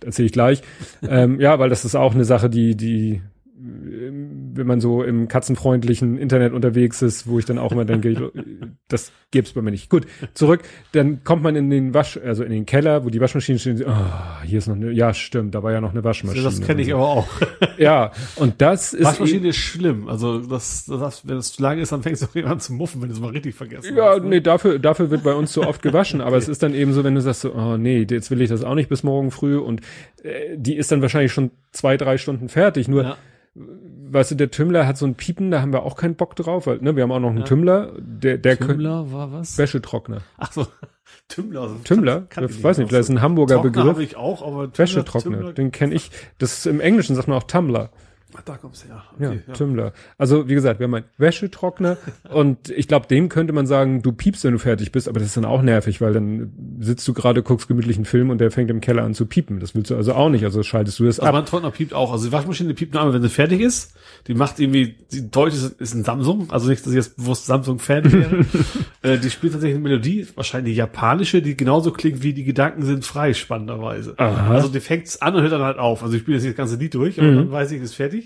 erzähle 0.05 0.27
ich 0.27 0.33
gleich. 0.33 0.63
ähm, 1.03 1.41
ja, 1.41 1.59
weil 1.59 1.71
das 1.71 1.85
ist 1.85 1.95
auch 1.95 2.15
eine 2.15 2.25
Sache, 2.25 2.51
die, 2.51 2.77
die, 2.77 3.23
wenn 3.63 4.67
man 4.67 4.81
so 4.81 5.03
im 5.03 5.29
katzenfreundlichen 5.29 6.17
Internet 6.17 6.53
unterwegs 6.55 7.03
ist, 7.03 7.27
wo 7.27 7.39
ich 7.39 7.45
dann 7.45 7.59
auch 7.59 7.73
immer 7.73 7.85
denke, 7.85 8.33
das 8.89 9.13
gibt's 9.31 9.53
bei 9.53 9.61
mir 9.61 9.71
nicht. 9.71 9.91
Gut, 9.91 10.07
zurück, 10.33 10.63
dann 10.93 11.25
kommt 11.25 11.43
man 11.43 11.57
in 11.57 11.69
den 11.69 11.93
Wasch, 11.93 12.19
also 12.25 12.43
in 12.43 12.51
den 12.53 12.65
Keller, 12.65 13.05
wo 13.05 13.11
die 13.11 13.21
Waschmaschine 13.21 13.59
steht, 13.59 13.87
ah, 13.87 14.41
hier 14.45 14.59
ist 14.59 14.67
noch 14.67 14.77
eine, 14.77 14.91
ja 14.93 15.13
stimmt, 15.13 15.55
da 15.55 15.63
war 15.63 15.73
ja 15.73 15.81
noch 15.83 15.91
eine 15.91 16.03
Waschmaschine. 16.05 16.43
Das 16.45 16.61
kenne 16.63 16.81
ich 16.83 16.93
aber 16.95 17.07
auch. 17.09 17.29
Ja, 17.79 18.13
und 18.37 18.61
das 18.61 18.93
ist 18.93 19.05
Waschmaschine 19.07 19.49
ist 19.49 19.57
schlimm. 19.57 20.07
Also 20.07 20.39
das, 20.39 20.85
das, 20.87 21.27
wenn 21.27 21.39
es 21.39 21.53
zu 21.55 21.63
lange 21.63 21.81
ist, 21.81 21.93
dann 21.93 22.03
fängst 22.03 22.23
du 22.23 22.27
irgendwann 22.35 22.55
an 22.55 22.61
zu 22.61 22.73
muffen, 22.75 23.01
wenn 23.01 23.09
du 23.09 23.15
es 23.15 23.21
mal 23.21 23.31
richtig 23.31 23.55
vergessen 23.55 23.97
Ja, 23.97 24.11
hast. 24.15 24.23
ne? 24.23 24.29
nee, 24.29 24.41
dafür, 24.41 24.79
dafür 24.79 25.11
wird 25.11 25.23
bei 25.23 25.33
uns 25.35 25.53
so 25.53 25.63
oft 25.67 25.81
gewaschen, 25.83 26.21
aber 26.21 26.37
es 26.37 26.49
ist 26.49 26.63
dann 26.63 26.75
eben 26.75 26.93
so, 26.93 27.05
wenn 27.05 27.15
du 27.15 27.21
sagst 27.23 27.41
so, 27.43 27.55
oh 27.55 27.77
nee, 27.79 28.07
jetzt 28.11 28.31
will 28.31 28.41
ich 28.43 28.51
das 28.51 28.65
auch 28.65 28.75
nicht 28.75 28.89
bis 28.91 29.03
morgen 29.03 29.31
früh 29.31 29.57
und 29.57 29.81
äh, 30.23 30.57
die 30.57 30.77
ist 30.77 30.93
dann 30.93 31.01
wahrscheinlich 31.01 31.33
schon 31.33 31.51
zwei, 31.73 31.97
drei 31.97 32.19
Stunden 32.19 32.49
fertig. 32.49 32.89
Nur, 32.89 33.03
Ja. 33.05 33.17
Weißt 33.55 34.31
du, 34.31 34.35
der 34.37 34.51
Tümmler 34.51 34.87
hat 34.87 34.97
so 34.97 35.07
ein 35.07 35.15
Piepen, 35.17 35.51
da 35.51 35.61
haben 35.61 35.73
wir 35.73 35.83
auch 35.83 35.97
keinen 35.97 36.15
Bock 36.15 36.37
drauf, 36.37 36.67
weil, 36.67 36.79
ne, 36.79 36.95
wir 36.97 37.03
haben 37.03 37.13
auch 37.13 37.19
noch 37.21 37.31
einen 37.31 37.39
Ja. 37.41 37.45
Tümmler, 37.45 37.93
der, 37.99 38.39
der 38.39 38.59
Tümmler 38.59 39.11
war 39.13 39.33
was? 39.33 39.59
Wäschetrockner. 39.59 40.23
Ach 40.39 40.53
so, 40.53 40.67
Tümmler. 41.29 41.63
also 41.63 41.75
Tümmler? 41.85 42.21
kann- 42.29 42.29
kann 42.29 42.45
ich 42.45 42.63
weiß 42.63 42.79
nicht, 42.79 42.89
vielleicht 42.89 43.03
ist 43.05 43.09
ein 43.11 43.21
Hamburger 43.23 43.57
Trockner 43.57 43.71
Begriff. 43.71 43.89
habe 43.89 44.03
ich 44.05 44.17
auch, 44.17 44.43
aber 44.47 44.65
Tümmler- 44.67 44.79
Wäschetrockner, 44.79 45.39
Tümmler- 45.39 45.53
den 45.53 45.73
kenne 45.73 45.95
ich. 45.95 46.11
Das 46.39 46.59
ist, 46.59 46.67
im 46.67 46.81
Englischen 46.81 47.17
sagt 47.17 47.27
man 47.29 47.39
auch 47.39 47.43
Tumbler. 47.45 47.91
Ach, 48.37 48.43
da 48.43 48.57
kommst 48.57 48.85
du. 48.85 48.89
Ja, 48.89 49.03
Okay, 49.15 49.41
ja. 49.47 49.53
Tümmler. 49.55 49.93
Also 50.19 50.49
wie 50.49 50.55
gesagt, 50.55 50.79
wir 50.81 50.85
haben 50.85 50.95
einen 50.95 51.05
Wäschetrockner 51.19 51.97
und 52.33 52.69
ich 52.71 52.87
glaube, 52.89 53.07
dem 53.09 53.29
könnte 53.29 53.53
man 53.53 53.67
sagen, 53.67 54.03
du 54.03 54.13
piepst, 54.13 54.45
wenn 54.45 54.53
du 54.53 54.59
fertig 54.59 54.93
bist, 54.93 55.09
aber 55.09 55.19
das 55.19 55.29
ist 55.29 55.37
dann 55.37 55.45
auch 55.45 55.63
nervig, 55.63 56.01
weil 56.01 56.13
dann 56.13 56.53
sitzt 56.81 57.07
du 57.09 57.13
gerade, 57.13 57.43
guckst 57.43 57.69
gemütlich 57.69 57.97
einen 57.97 58.05
Film 58.05 58.31
und 58.31 58.39
der 58.39 58.51
fängt 58.51 58.71
im 58.71 58.81
Keller 58.81 59.03
an 59.03 59.15
zu 59.15 59.27
piepen. 59.27 59.61
Das 59.61 59.75
willst 59.75 59.91
du 59.91 59.97
also 59.97 60.15
auch 60.15 60.29
nicht, 60.29 60.45
also 60.45 60.63
schaltest 60.63 60.99
du 61.01 61.05
das 61.05 61.19
Also 61.21 61.29
ab. 61.29 61.35
mein 61.35 61.47
Trockner 61.47 61.71
piept 61.71 61.93
auch. 61.95 62.13
Also 62.13 62.27
die 62.27 62.33
Waschmaschine 62.33 62.75
piept 62.75 62.95
nur 62.95 63.03
einmal, 63.03 63.15
wenn 63.15 63.23
sie 63.23 63.29
fertig 63.29 63.61
ist. 63.61 63.95
Die 64.27 64.35
macht 64.35 64.61
irgendwie, 64.61 64.97
die 65.13 65.31
Deutsche 65.31 65.57
ist, 65.57 65.81
ist 65.81 65.95
ein 65.95 66.05
Samsung. 66.05 66.51
Also 66.51 66.69
nicht, 66.69 66.85
dass 66.85 66.93
ich 66.93 66.97
jetzt 66.97 67.17
bewusst 67.17 67.47
Samsung-Fan 67.47 68.13
wäre. 68.13 68.45
äh, 69.03 69.19
die 69.19 69.31
spielt 69.31 69.53
tatsächlich 69.55 69.77
eine 69.77 69.89
Melodie, 69.89 70.27
wahrscheinlich 70.35 70.77
japanische, 70.77 71.43
die 71.43 71.57
genauso 71.57 71.91
klingt 71.93 72.23
wie 72.23 72.33
die 72.33 72.45
Gedanken 72.45 72.83
sind 72.85 73.05
frei, 73.05 73.35
spannenderweise. 73.35 74.15
Aha. 74.19 74.51
Also 74.55 74.69
die 74.69 74.81
fängt's 74.81 75.21
an 75.23 75.35
und 75.35 75.43
hört 75.43 75.53
dann 75.53 75.63
halt 75.63 75.79
auf. 75.79 76.03
Also 76.03 76.15
ich 76.17 76.23
spiele 76.23 76.37
jetzt 76.37 76.47
das 76.47 76.55
ganze 76.55 76.77
Lied 76.77 76.95
durch, 76.95 77.19
aber 77.19 77.31
Mhm. 77.31 77.37
dann 77.37 77.51
weiß 77.51 77.73
ich, 77.73 77.81
ist 77.81 77.95
fertig. 77.95 78.20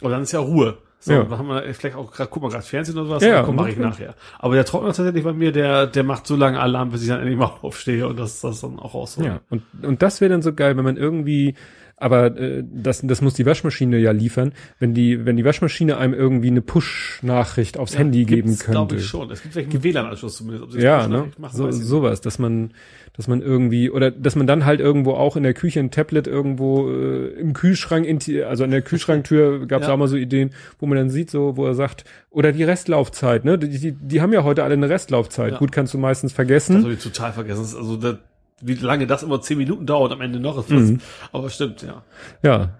Und 0.00 0.10
dann 0.10 0.22
ist 0.22 0.32
ja 0.32 0.40
Ruhe. 0.40 0.78
So, 1.00 1.12
Ja. 1.12 1.28
haben 1.30 1.46
wir 1.48 1.62
vielleicht 1.74 1.94
auch 1.96 2.10
gerade, 2.10 2.28
guck 2.28 2.42
mal, 2.42 2.50
gerade 2.50 2.64
Fernsehen 2.64 2.96
oder 2.98 3.06
sowas, 3.06 3.22
Ja, 3.22 3.28
ja, 3.28 3.34
ja, 3.36 3.42
komm, 3.44 3.54
mache 3.56 3.70
ich 3.70 3.76
nachher. 3.76 4.14
Aber 4.40 4.54
der 4.56 4.64
Trockner 4.64 4.92
tatsächlich 4.92 5.22
bei 5.22 5.32
mir, 5.32 5.52
der, 5.52 5.86
der 5.86 6.02
macht 6.02 6.26
so 6.26 6.34
lange 6.34 6.58
Alarm, 6.58 6.90
bis 6.90 7.02
ich 7.02 7.08
dann 7.08 7.20
endlich 7.20 7.38
mal 7.38 7.46
aufstehe 7.62 8.06
und 8.08 8.18
das, 8.18 8.40
das 8.40 8.60
dann 8.60 8.78
auch 8.80 8.94
raus. 8.94 9.16
Ja, 9.22 9.40
und, 9.48 9.62
und 9.82 10.02
das 10.02 10.20
wäre 10.20 10.30
dann 10.30 10.42
so 10.42 10.52
geil, 10.52 10.76
wenn 10.76 10.84
man 10.84 10.96
irgendwie, 10.96 11.54
aber 11.96 12.36
äh, 12.36 12.64
das, 12.68 13.00
das 13.04 13.20
muss 13.22 13.34
die 13.34 13.46
Waschmaschine 13.46 13.98
ja 13.98 14.10
liefern, 14.10 14.52
wenn 14.80 14.92
die, 14.92 15.24
wenn 15.24 15.36
die 15.36 15.44
Waschmaschine 15.44 15.98
einem 15.98 16.14
irgendwie 16.14 16.48
eine 16.48 16.62
Push-Nachricht 16.62 17.78
aufs 17.78 17.96
Handy 17.96 18.24
geben 18.24 18.56
Glaube 18.58 18.88
könnte. 18.88 18.96
ich 18.96 19.06
schon. 19.06 19.30
Es 19.30 19.42
gibt 19.42 19.54
vielleicht 19.54 19.70
einen 19.72 19.84
WLAN-Anschluss 19.84 20.36
zumindest. 20.36 20.64
Ob 20.64 20.72
sie 20.72 20.80
Ja, 20.80 21.06
ne? 21.06 21.30
Machen, 21.38 21.56
So, 21.56 21.70
sowas, 21.70 22.20
dass 22.20 22.38
man, 22.40 22.72
dass 23.18 23.28
man 23.28 23.42
irgendwie, 23.42 23.90
oder 23.90 24.10
dass 24.10 24.34
man 24.36 24.46
dann 24.46 24.64
halt 24.64 24.80
irgendwo 24.80 25.12
auch 25.12 25.36
in 25.36 25.42
der 25.42 25.52
Küche 25.52 25.80
ein 25.80 25.90
Tablet 25.90 26.26
irgendwo 26.26 26.88
äh, 26.90 27.26
im 27.38 27.52
Kühlschrank, 27.52 28.06
also 28.46 28.64
an 28.64 28.70
der 28.70 28.80
Kühlschranktür 28.80 29.66
gab 29.66 29.82
es 29.82 29.88
Ja. 29.88 29.92
auch 29.92 29.98
mal 29.98 30.08
so 30.08 30.16
Ideen, 30.16 30.50
wo 30.78 30.86
man 30.86 30.96
dann 30.96 31.10
sieht, 31.10 31.28
so, 31.30 31.56
wo 31.56 31.66
er 31.66 31.74
sagt, 31.74 32.04
oder 32.30 32.52
die 32.52 32.64
Restlaufzeit, 32.64 33.44
ne? 33.44 33.58
Die, 33.58 33.68
die, 33.68 33.92
die 33.92 34.20
haben 34.22 34.32
ja 34.32 34.44
heute 34.44 34.64
alle 34.64 34.72
eine 34.74 34.88
Restlaufzeit. 34.88 35.52
Ja. 35.52 35.58
Gut, 35.58 35.72
kannst 35.72 35.92
du 35.92 35.98
meistens 35.98 36.30
Das 36.30 36.36
vergessen. 36.36 36.82
habe 36.82 36.94
ich 36.94 37.02
total 37.02 37.32
vergessen. 37.32 37.60
Das 37.62 37.74
Also 37.74 37.96
da, 37.96 38.18
wie 38.62 38.74
lange 38.74 39.06
das 39.06 39.22
immer 39.22 39.40
zehn 39.42 39.58
Minuten 39.58 39.84
dauert 39.84 40.12
am 40.12 40.20
Ende 40.20 40.40
noch, 40.40 40.56
ist 40.58 40.70
das, 40.70 40.80
Mhm. 40.90 41.00
aber 41.32 41.50
stimmt, 41.50 41.82
ja. 41.82 42.02
Ja. 42.42 42.78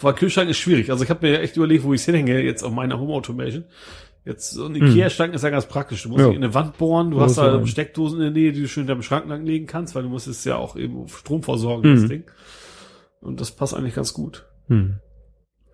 Weil 0.00 0.14
Kühlschrank 0.14 0.48
ist 0.48 0.56
schwierig. 0.58 0.90
Also 0.90 1.04
ich 1.04 1.10
habe 1.10 1.26
mir 1.26 1.40
echt 1.40 1.56
überlegt, 1.56 1.84
wo 1.84 1.92
ich 1.92 2.02
hinhänge 2.02 2.40
jetzt 2.40 2.62
auf 2.62 2.72
meiner 2.72 2.98
Home 2.98 3.12
Automation. 3.12 3.64
Jetzt 4.24 4.50
so 4.50 4.66
ein 4.66 4.74
Ikea-Schrank 4.74 5.32
ist 5.34 5.42
ja 5.44 5.50
ganz 5.50 5.66
praktisch. 5.66 6.02
Du 6.02 6.10
musst 6.10 6.20
Mhm. 6.24 6.30
Ja. 6.30 6.36
in 6.36 6.44
eine 6.44 6.54
Wand 6.54 6.76
bohren, 6.76 7.10
du 7.10 7.16
Muss 7.16 7.30
hast 7.30 7.38
da 7.38 7.52
sein. 7.52 7.66
Steckdosen 7.66 8.18
in 8.18 8.24
der 8.24 8.30
Nähe, 8.32 8.52
die 8.52 8.60
du 8.62 8.68
schön 8.68 8.82
in 8.82 8.86
deinem 8.88 9.02
Schrank 9.02 9.26
langlegen 9.28 9.66
kannst, 9.66 9.94
weil 9.94 10.02
du 10.02 10.08
musst 10.10 10.26
es 10.28 10.44
ja 10.44 10.56
auch 10.56 10.76
eben 10.76 11.08
Strom 11.08 11.42
versorgen, 11.42 11.94
das 11.94 12.02
Mhm. 12.02 12.08
Ding. 12.08 12.24
Und 13.20 13.40
das 13.40 13.50
passt 13.50 13.74
eigentlich 13.74 13.94
ganz 13.94 14.12
gut. 14.12 14.46
Hm. 14.68 14.96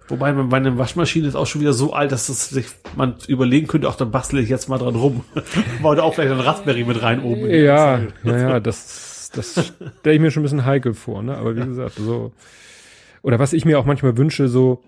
Wobei 0.08 0.32
meine 0.32 0.78
Waschmaschine 0.78 1.26
ist 1.26 1.34
auch 1.34 1.46
schon 1.46 1.60
wieder 1.60 1.72
so 1.72 1.92
alt, 1.92 2.12
dass 2.12 2.28
das 2.28 2.48
sich 2.50 2.66
man 2.94 3.16
überlegen 3.26 3.66
könnte, 3.66 3.88
auch 3.88 3.96
dann 3.96 4.12
bastel 4.12 4.38
ich 4.38 4.48
jetzt 4.48 4.68
mal 4.68 4.78
dran 4.78 4.94
rum. 4.94 5.24
Da 5.82 6.02
auch 6.02 6.14
vielleicht 6.14 6.32
ein 6.32 6.38
Raspberry 6.40 6.84
mit 6.84 7.02
rein 7.02 7.20
oben. 7.22 7.50
Ja, 7.50 7.96
ganze- 7.98 8.12
ja, 8.24 8.38
ja, 8.50 8.60
das, 8.60 9.30
das 9.34 9.72
stelle 10.00 10.14
ich 10.14 10.20
mir 10.20 10.30
schon 10.30 10.42
ein 10.42 10.44
bisschen 10.44 10.64
heikel 10.64 10.94
vor, 10.94 11.22
ne? 11.24 11.36
Aber 11.36 11.56
wie 11.56 11.64
gesagt, 11.64 11.96
so. 11.96 12.32
Oder 13.22 13.40
was 13.40 13.52
ich 13.52 13.64
mir 13.64 13.80
auch 13.80 13.84
manchmal 13.84 14.16
wünsche, 14.16 14.46
so, 14.46 14.84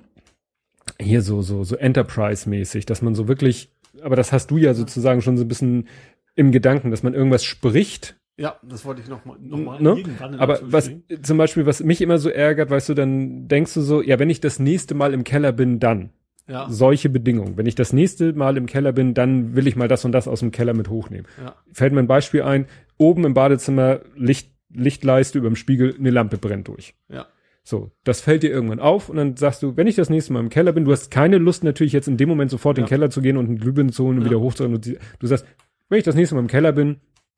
hier 1.00 1.22
so, 1.22 1.42
so, 1.42 1.64
so 1.64 1.76
Enterprise-mäßig, 1.76 2.86
dass 2.86 3.02
man 3.02 3.14
so 3.14 3.28
wirklich, 3.28 3.70
aber 4.02 4.16
das 4.16 4.32
hast 4.32 4.50
du 4.50 4.56
ja 4.58 4.74
sozusagen 4.74 5.22
schon 5.22 5.36
so 5.36 5.44
ein 5.44 5.48
bisschen 5.48 5.88
im 6.34 6.52
Gedanken, 6.52 6.90
dass 6.90 7.02
man 7.02 7.14
irgendwas 7.14 7.44
spricht, 7.44 8.16
Ja, 8.36 8.56
das 8.62 8.84
wollte 8.84 9.02
ich 9.02 9.08
noch 9.08 9.24
mal, 9.24 9.36
noch 9.40 9.58
mal 9.58 9.80
Ne? 9.82 10.02
aber 10.38 10.60
was 10.62 10.86
Anführungsstrichen. 10.86 11.24
zum 11.24 11.38
Beispiel, 11.38 11.66
was 11.66 11.82
mich 11.82 12.00
immer 12.00 12.18
so 12.18 12.28
ärgert, 12.28 12.70
weißt 12.70 12.88
du, 12.90 12.94
dann 12.94 13.48
denkst 13.48 13.74
du 13.74 13.80
so, 13.80 14.02
ja, 14.02 14.18
wenn 14.18 14.30
ich 14.30 14.40
das 14.40 14.58
nächste 14.58 14.94
Mal 14.94 15.12
im 15.14 15.24
Keller 15.24 15.50
bin, 15.52 15.80
dann. 15.80 16.10
ja, 16.48 16.66
Solche 16.70 17.08
Bedingungen. 17.08 17.56
Wenn 17.56 17.66
ich 17.66 17.74
das 17.74 17.92
nächste 17.92 18.32
Mal 18.32 18.56
im 18.56 18.66
Keller 18.66 18.92
bin, 18.92 19.14
dann 19.14 19.54
will 19.56 19.66
ich 19.66 19.74
mal 19.76 19.88
das 19.88 20.04
und 20.04 20.12
das 20.12 20.28
aus 20.28 20.40
dem 20.40 20.50
Keller 20.52 20.74
mit 20.74 20.88
hochnehmen. 20.88 21.26
ja, 21.42 21.54
fällt 21.72 21.92
mir 21.92 22.00
ein 22.00 22.06
Beispiel 22.06 22.42
ein, 22.42 22.66
oben 22.96 23.24
im 23.24 23.34
Badezimmer 23.34 24.00
Licht, 24.16 24.52
Lichtleiste 24.72 25.38
über 25.38 25.48
dem 25.48 25.56
Spiegel, 25.56 25.94
eine 25.98 26.10
Lampe 26.10 26.38
brennt 26.38 26.68
durch. 26.68 26.94
ja, 27.08 27.26
So, 27.70 27.90
das 28.02 28.22
fällt 28.22 28.42
dir 28.44 28.50
irgendwann 28.50 28.80
auf 28.80 29.10
und 29.10 29.16
dann 29.18 29.36
sagst 29.36 29.62
du, 29.62 29.76
wenn 29.76 29.86
ich 29.86 29.94
das 29.94 30.08
nächste 30.08 30.32
Mal 30.32 30.40
im 30.40 30.48
Keller 30.48 30.72
bin, 30.72 30.86
du 30.86 30.90
hast 30.92 31.10
keine 31.10 31.36
Lust 31.36 31.64
natürlich 31.64 31.92
jetzt 31.92 32.08
in 32.08 32.16
dem 32.16 32.26
Moment 32.26 32.50
sofort 32.50 32.78
in 32.78 32.84
den 32.84 32.86
Ja. 32.86 32.88
Keller 32.88 33.10
zu 33.10 33.20
gehen 33.20 33.36
und 33.36 33.44
eine 33.46 33.58
Glühbirne 33.58 33.90
zu 33.92 34.04
holen 34.04 34.16
und 34.16 34.22
Ja. 34.24 34.30
wieder 34.30 34.40
hochzuholen. 34.40 34.74
Und 34.76 34.86
du 34.86 35.26
sagst, 35.26 35.44
wenn 35.90 35.98
ich 35.98 36.04
das 36.04 36.14
nächste 36.14 36.34
Mal 36.34 36.40
im 36.40 36.46
Keller 36.46 36.72
bin, 36.72 36.96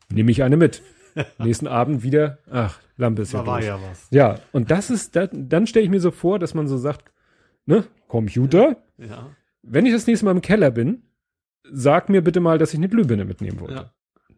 nehme 0.09 0.31
ich 0.31 0.45
eine 0.45 0.57
mit. 0.57 0.83
Nächsten 1.39 1.66
Abend 1.66 2.05
wieder, 2.05 2.39
ach, 2.49 2.78
Lampe 2.97 3.22
ist 3.22 3.33
ja 3.33 3.41
da 3.41 3.47
war 3.47 3.57
durch. 3.59 3.66
ja 3.66 3.81
was. 3.91 4.07
Ja, 4.12 4.39
und 4.53 4.70
das 4.70 4.91
ist, 4.91 5.16
da, 5.16 5.26
dann 5.26 5.66
stelle 5.66 5.85
ich 5.85 5.91
mir 5.91 5.99
so 5.99 6.12
vor, 6.12 6.39
dass 6.39 6.55
man 6.55 6.68
so 6.68 6.76
sagt, 6.78 7.11
ne, 7.66 7.83
Computer, 8.07 8.76
Ja, 8.99 9.31
wenn 9.62 9.85
ich 9.85 9.93
das 9.93 10.07
nächste 10.07 10.26
Mal 10.26 10.31
im 10.31 10.43
Keller 10.43 10.70
bin, 10.70 11.03
sag 11.72 12.09
mir 12.09 12.22
bitte 12.22 12.39
mal, 12.39 12.57
dass 12.59 12.72
ich 12.72 12.78
eine 12.78 12.89
Glühbirne 12.89 13.24
mitnehmen 13.24 13.59
wollte. 13.59 13.74
ja. 13.74 13.93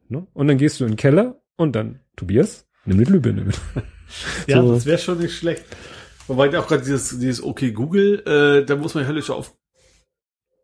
Ne? 0.08 0.26
Und 0.32 0.48
dann 0.48 0.56
gehst 0.56 0.80
du 0.80 0.84
in 0.84 0.92
den 0.92 0.96
Keller 0.96 1.42
und 1.56 1.76
dann, 1.76 2.00
Tobias, 2.16 2.66
nimm 2.86 2.96
eine 2.96 3.04
Glühbirne 3.04 3.42
mit. 3.44 3.60
Ja, 4.46 4.62
So. 4.62 4.74
das 4.74 4.86
wäre 4.86 4.98
schon 4.98 5.18
nicht 5.18 5.36
schlecht. 5.36 5.64
Wobei 6.28 6.56
auch 6.58 6.66
gerade 6.68 6.82
dieses, 6.82 7.18
dieses 7.18 7.42
Okay 7.42 7.72
Google, 7.72 8.22
äh, 8.26 8.64
da 8.64 8.76
muss 8.76 8.94
man 8.94 9.06
höllisch 9.06 9.30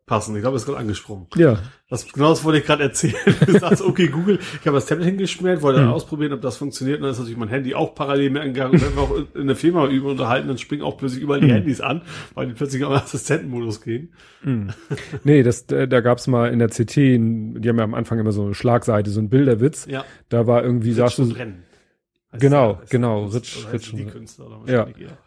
passen. 0.05 0.35
Ich 0.35 0.41
glaube, 0.41 0.55
es 0.55 0.63
ist 0.63 0.65
gerade 0.65 0.79
angesprungen. 0.79 1.27
Ja. 1.35 1.59
Das, 1.87 2.11
genau 2.11 2.29
das 2.29 2.43
wollte 2.43 2.57
ich 2.59 2.65
gerade 2.65 2.81
erzählen. 2.81 3.13
Sagst, 3.59 3.83
okay, 3.83 4.07
Google, 4.07 4.39
ich 4.59 4.65
habe 4.65 4.75
das 4.77 4.87
Tablet 4.87 5.05
hingeschmiert, 5.05 5.61
wollte 5.61 5.81
Hm. 5.81 5.89
ausprobieren, 5.89 6.33
ob 6.33 6.41
das 6.41 6.57
funktioniert. 6.57 6.97
Und 6.97 7.03
dann 7.03 7.11
ist 7.11 7.19
natürlich 7.19 7.37
mein 7.37 7.49
Handy 7.49 7.75
auch 7.75 7.93
parallel 7.93 8.31
mir 8.31 8.41
angegangen. 8.41 8.73
Und 8.73 8.81
wenn 8.81 8.95
wir 8.95 9.01
auch 9.03 9.15
in- 9.15 9.41
in 9.41 9.47
der 9.47 9.55
Firma 9.55 9.85
über 9.87 10.09
unterhalten, 10.09 10.47
dann 10.47 10.57
springen 10.57 10.81
auch 10.81 10.97
plötzlich 10.97 11.21
überall 11.21 11.41
Hm. 11.41 11.47
die 11.47 11.53
Handys 11.53 11.81
an, 11.81 12.01
weil 12.33 12.47
die 12.47 12.53
plötzlich 12.53 12.83
am 12.83 12.91
Assistentenmodus 12.93 13.81
gehen. 13.81 14.13
Nee, 15.23 15.43
das, 15.43 15.67
da, 15.67 15.85
da 15.85 15.99
gab's 16.01 16.25
mal 16.25 16.51
in 16.51 16.57
der 16.57 16.69
CT, 16.69 16.95
die 16.95 17.69
haben 17.69 17.77
ja 17.77 17.83
am 17.83 17.93
Anfang 17.93 18.17
immer 18.17 18.31
so 18.31 18.45
eine 18.45 18.55
Schlagseite, 18.55 19.11
so 19.11 19.19
ein 19.19 19.29
Bilderwitz. 19.29 19.85
Ja. 19.87 20.05
Da 20.29 20.47
war 20.47 20.63
irgendwie, 20.63 20.93
sagst 20.93 21.19
du, 21.19 21.23
Rennen. 21.23 21.63
Genau, 22.37 22.73
der- 22.73 22.85
genau, 22.89 23.25
Ritsch- 23.25 23.71
Ritsch 23.73 23.91
die 23.91 24.03
und- 24.03 24.11
Künstler 24.11 24.45
Ja. 24.67 24.85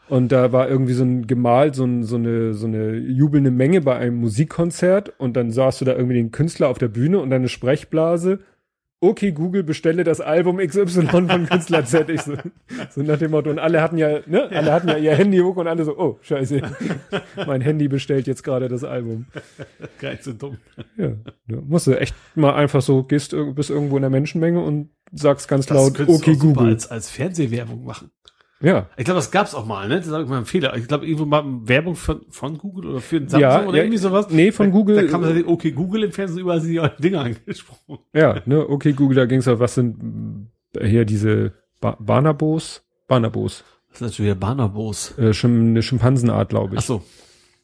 Und 0.08 0.30
da 0.30 0.52
war 0.52 0.68
irgendwie 0.68 0.92
so 0.92 1.02
ein 1.04 1.26
gemalt, 1.26 1.74
so, 1.74 1.84
ein, 1.84 2.04
so, 2.04 2.14
eine, 2.16 2.54
so 2.54 2.66
eine 2.68 2.92
jubelnde 2.96 3.50
Menge 3.50 3.80
bei 3.80 3.96
einem 3.96 4.16
Musikkonzert 4.18 5.12
und 5.18 5.36
dann 5.36 5.50
sahst 5.50 5.80
du 5.80 5.84
da 5.84 5.94
irgendwie 5.94 6.14
den 6.14 6.30
Künstler 6.30 6.68
auf 6.68 6.78
der 6.78 6.88
Bühne 6.88 7.18
und 7.18 7.30
dann 7.30 7.40
eine 7.42 7.48
Sprechblase. 7.48 8.38
Okay, 9.04 9.32
Google, 9.32 9.64
bestelle 9.64 10.04
das 10.04 10.20
Album 10.20 10.58
XY 10.58 11.06
von 11.08 11.46
Künstler 11.48 11.84
Z. 11.84 12.08
Ich 12.08 12.20
so, 12.22 12.34
so 12.90 13.02
nach 13.02 13.18
dem 13.18 13.32
Motto. 13.32 13.50
Und 13.50 13.58
alle 13.58 13.82
hatten 13.82 13.98
ja, 13.98 14.20
ne, 14.26 14.48
alle 14.52 14.70
hatten 14.72 14.86
ja 14.86 14.96
ihr 14.96 15.16
Handy 15.16 15.38
hoch 15.40 15.56
und 15.56 15.66
alle 15.66 15.82
so, 15.84 15.98
oh, 15.98 16.18
scheiße. 16.22 16.62
mein 17.44 17.62
Handy 17.62 17.88
bestellt 17.88 18.28
jetzt 18.28 18.44
gerade 18.44 18.68
das 18.68 18.84
Album. 18.84 19.26
Nicht 20.00 20.22
so 20.22 20.32
dumm. 20.32 20.58
Ja, 20.96 21.14
ja. 21.48 21.58
musst 21.66 21.88
du 21.88 21.98
echt 21.98 22.14
mal 22.36 22.54
einfach 22.54 22.80
so, 22.80 23.02
gehst 23.02 23.32
ir- 23.34 23.52
bis 23.52 23.70
irgendwo 23.70 23.96
in 23.96 24.02
der 24.02 24.10
Menschenmenge 24.10 24.60
und 24.62 24.90
sagst 25.12 25.48
ganz 25.48 25.68
laut, 25.68 25.94
könntest 25.94 26.26
du 26.26 26.30
okay, 26.30 26.38
Google. 26.38 26.68
Als, 26.68 26.90
als 26.90 27.10
Fernsehwerbung 27.10 27.84
machen. 27.84 28.10
Ja, 28.60 28.88
Ich 28.96 29.04
glaube, 29.04 29.18
das 29.18 29.32
gab's 29.32 29.54
auch 29.56 29.66
mal, 29.66 29.88
ne? 29.88 29.96
Das 29.96 30.06
ist 30.06 30.12
mal 30.12 30.38
ein 30.38 30.44
Fehler. 30.46 30.76
Ich 30.76 30.86
glaube, 30.86 31.04
irgendwo 31.04 31.24
mal 31.26 31.42
Werbung 31.64 31.96
von, 31.96 32.20
von 32.30 32.58
Google 32.58 32.90
oder 32.92 33.00
für 33.00 33.18
Samsung 33.18 33.40
Ja, 33.40 33.64
oder 33.66 33.78
ja, 33.78 33.82
irgendwie 33.82 33.98
sowas. 33.98 34.28
nee, 34.30 34.52
von 34.52 34.66
da, 34.66 34.72
Google- 34.72 34.96
Da 34.96 35.10
kam 35.10 35.20
man 35.22 35.34
sagen, 35.34 35.48
okay, 35.48 35.72
Google 35.72 36.04
im 36.04 36.12
Fernsehen, 36.12 36.38
überall 36.38 36.60
sind 36.60 36.70
die 36.72 37.02
Dinger 37.02 37.20
angesprochen. 37.24 37.98
Ja, 38.14 38.40
ne, 38.46 38.68
okay, 38.68 38.92
Google, 38.92 39.16
da 39.16 39.26
ging's 39.26 39.48
auch, 39.48 39.58
was 39.58 39.74
sind 39.74 40.48
hier 40.80 41.04
diese 41.04 41.54
ba 41.80 41.96
Barnabos? 41.98 42.84
Barnabos. 43.08 43.64
Das 43.88 43.96
ist 43.96 44.00
natürlich 44.02 44.30
der 44.30 44.36
Bannerbos. 44.36 45.18
Äh, 45.18 45.34
Schim 45.34 45.70
eine 45.70 45.82
Schimpansenart, 45.82 46.50
glaube 46.50 46.76
ich. 46.76 46.78
Ach 46.80 46.84
so. 46.84 47.02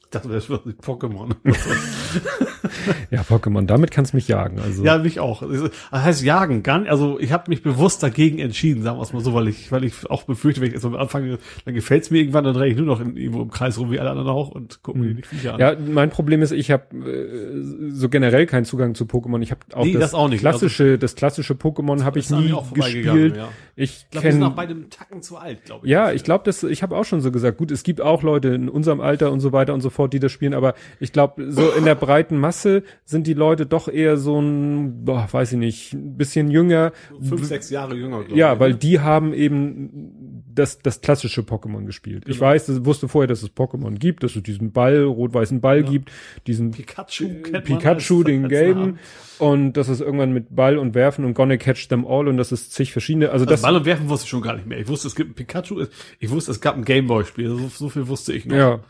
Ich 0.02 0.10
dachte, 0.10 0.28
das 0.30 0.50
wäre 0.50 0.60
Pokémon. 0.82 1.30
Ja, 3.10 3.22
Pokémon, 3.22 3.66
damit 3.66 3.90
kannst 3.90 4.14
mich 4.14 4.28
jagen. 4.28 4.58
Also. 4.60 4.84
ja, 4.84 4.98
mich 4.98 5.20
auch. 5.20 5.42
Das 5.42 5.70
heißt 5.90 6.22
jagen, 6.22 6.62
gar 6.62 6.78
nicht, 6.80 6.90
also 6.90 7.18
ich 7.18 7.32
habe 7.32 7.44
mich 7.48 7.62
bewusst 7.62 8.02
dagegen 8.02 8.38
entschieden, 8.38 8.82
sagen 8.82 8.98
wir 8.98 9.02
es 9.02 9.12
mal 9.12 9.22
so, 9.22 9.34
weil 9.34 9.48
ich, 9.48 9.70
weil 9.72 9.84
ich 9.84 10.08
auch 10.10 10.24
befürchte, 10.24 10.60
wenn 10.60 10.68
ich 10.68 10.74
jetzt 10.74 10.84
am 10.84 10.94
Anfang, 10.96 11.38
dann 11.64 11.74
gefällt's 11.74 12.10
mir 12.10 12.18
irgendwann, 12.18 12.44
dann 12.44 12.54
drehe 12.54 12.70
ich 12.70 12.76
nur 12.76 12.86
noch 12.86 13.00
in, 13.00 13.16
irgendwo 13.16 13.42
im 13.42 13.50
Kreis 13.50 13.78
rum 13.78 13.90
wie 13.90 13.98
alle 14.00 14.10
anderen 14.10 14.28
auch 14.28 14.48
und 14.50 14.82
gucke 14.82 14.98
mir 14.98 15.14
die 15.14 15.22
Viecher 15.22 15.54
an. 15.54 15.60
Ja, 15.60 15.74
mein 15.78 16.10
Problem 16.10 16.42
ist, 16.42 16.52
ich 16.52 16.70
habe 16.70 16.84
äh, 16.96 17.90
so 17.90 18.08
generell 18.08 18.46
keinen 18.46 18.64
Zugang 18.64 18.94
zu 18.94 19.04
Pokémon. 19.04 19.40
Ich 19.42 19.50
habe 19.50 19.60
auch, 19.74 19.84
Nee, 19.84 19.92
das, 19.92 20.02
das 20.02 20.14
auch 20.14 20.28
nicht. 20.28 20.40
klassische, 20.40 20.98
das 20.98 21.14
klassische 21.14 21.54
Pokémon 21.54 22.04
habe 22.04 22.18
ich 22.18 22.30
nie 22.30 22.54
gespielt. 22.74 23.36
ja. 23.36 23.48
Ich 23.80 23.88
Ich 23.90 24.10
glaube, 24.10 24.24
wir 24.24 24.32
sind 24.32 24.42
auch 24.42 24.54
beide 24.54 24.72
einen 24.74 24.90
Tacken 24.90 25.22
zu 25.22 25.36
alt, 25.36 25.64
glaube 25.64 25.86
ich. 25.86 25.92
Ja, 25.92 26.10
ich 26.12 26.24
glaube, 26.24 26.42
das, 26.44 26.64
ich 26.64 26.82
habe 26.82 26.96
auch 26.96 27.04
schon 27.04 27.20
so 27.20 27.30
gesagt, 27.30 27.58
gut, 27.58 27.70
es 27.70 27.84
gibt 27.84 28.00
auch 28.00 28.22
Leute 28.24 28.48
in 28.48 28.68
unserem 28.68 29.00
Alter 29.00 29.30
und 29.30 29.38
so 29.40 29.52
weiter 29.52 29.72
und 29.72 29.80
so 29.82 29.90
fort, 29.90 30.12
die 30.12 30.18
das 30.18 30.32
spielen, 30.32 30.52
aber 30.52 30.74
ich 30.98 31.12
glaube, 31.12 31.52
so 31.52 31.70
in 31.70 31.84
der 31.84 31.94
breiten 31.94 32.38
Masse 32.38 32.47
sind 32.52 33.26
die 33.26 33.34
Leute 33.34 33.66
doch 33.66 33.88
eher 33.88 34.16
so 34.16 34.40
ein, 34.40 35.04
boah, 35.04 35.28
weiß 35.30 35.52
ich 35.52 35.58
nicht, 35.58 35.92
ein 35.92 36.16
bisschen 36.16 36.50
jünger. 36.50 36.92
fünf, 37.20 37.44
sechs 37.44 37.70
Jahre 37.70 37.94
jünger, 37.94 38.24
Ja, 38.34 38.54
ich. 38.54 38.60
weil 38.60 38.74
die 38.74 39.00
haben 39.00 39.32
eben 39.32 40.44
das, 40.54 40.78
das 40.80 41.00
klassische 41.00 41.42
Pokémon 41.42 41.84
gespielt. 41.84 42.24
Ich 42.26 42.38
Genau. 42.38 42.50
weiß, 42.50 42.66
das 42.66 42.84
wusste 42.84 43.08
vorher, 43.08 43.28
dass 43.28 43.42
es 43.42 43.50
Pokémon 43.50 43.94
gibt, 43.98 44.22
dass 44.24 44.34
es 44.36 44.42
diesen 44.42 44.72
Ball, 44.72 45.04
rot-weißen 45.04 45.60
Ball 45.60 45.84
gibt, 45.84 46.10
diesen 46.46 46.72
Pikachu 46.72 47.28
man 47.52 47.62
Pikachu, 47.62 48.24
den 48.24 48.48
gelben, 48.48 48.80
Namen. 48.80 48.98
und 49.38 49.72
das 49.74 49.88
ist 49.88 50.00
irgendwann 50.00 50.32
mit 50.32 50.54
Ball 50.54 50.78
und 50.78 50.94
Werfen 50.94 51.24
und 51.24 51.34
Gonna 51.34 51.56
Catch 51.56 51.88
Them 51.88 52.06
All 52.06 52.26
und 52.28 52.36
das 52.38 52.50
ist 52.52 52.72
zig 52.72 52.92
verschiedene, 52.92 53.30
also 53.30 53.44
das, 53.44 53.60
Das 53.60 53.62
Ball 53.62 53.76
und 53.76 53.84
Werfen 53.84 54.08
wusste 54.08 54.24
ich 54.24 54.30
schon 54.30 54.42
gar 54.42 54.54
nicht 54.54 54.66
mehr. 54.66 54.78
Ich 54.78 54.88
wusste, 54.88 55.06
es 55.08 55.14
gibt 55.14 55.30
ein 55.30 55.34
Pikachu, 55.34 55.84
ich 56.18 56.30
wusste, 56.30 56.50
es 56.50 56.60
gab 56.60 56.76
ein 56.76 56.84
Gameboy-Spiel. 56.84 57.48
So, 57.50 57.68
so 57.68 57.88
viel 57.88 58.08
wusste 58.08 58.32
ich 58.32 58.44
noch. 58.46 58.56
Ja. 58.56 58.80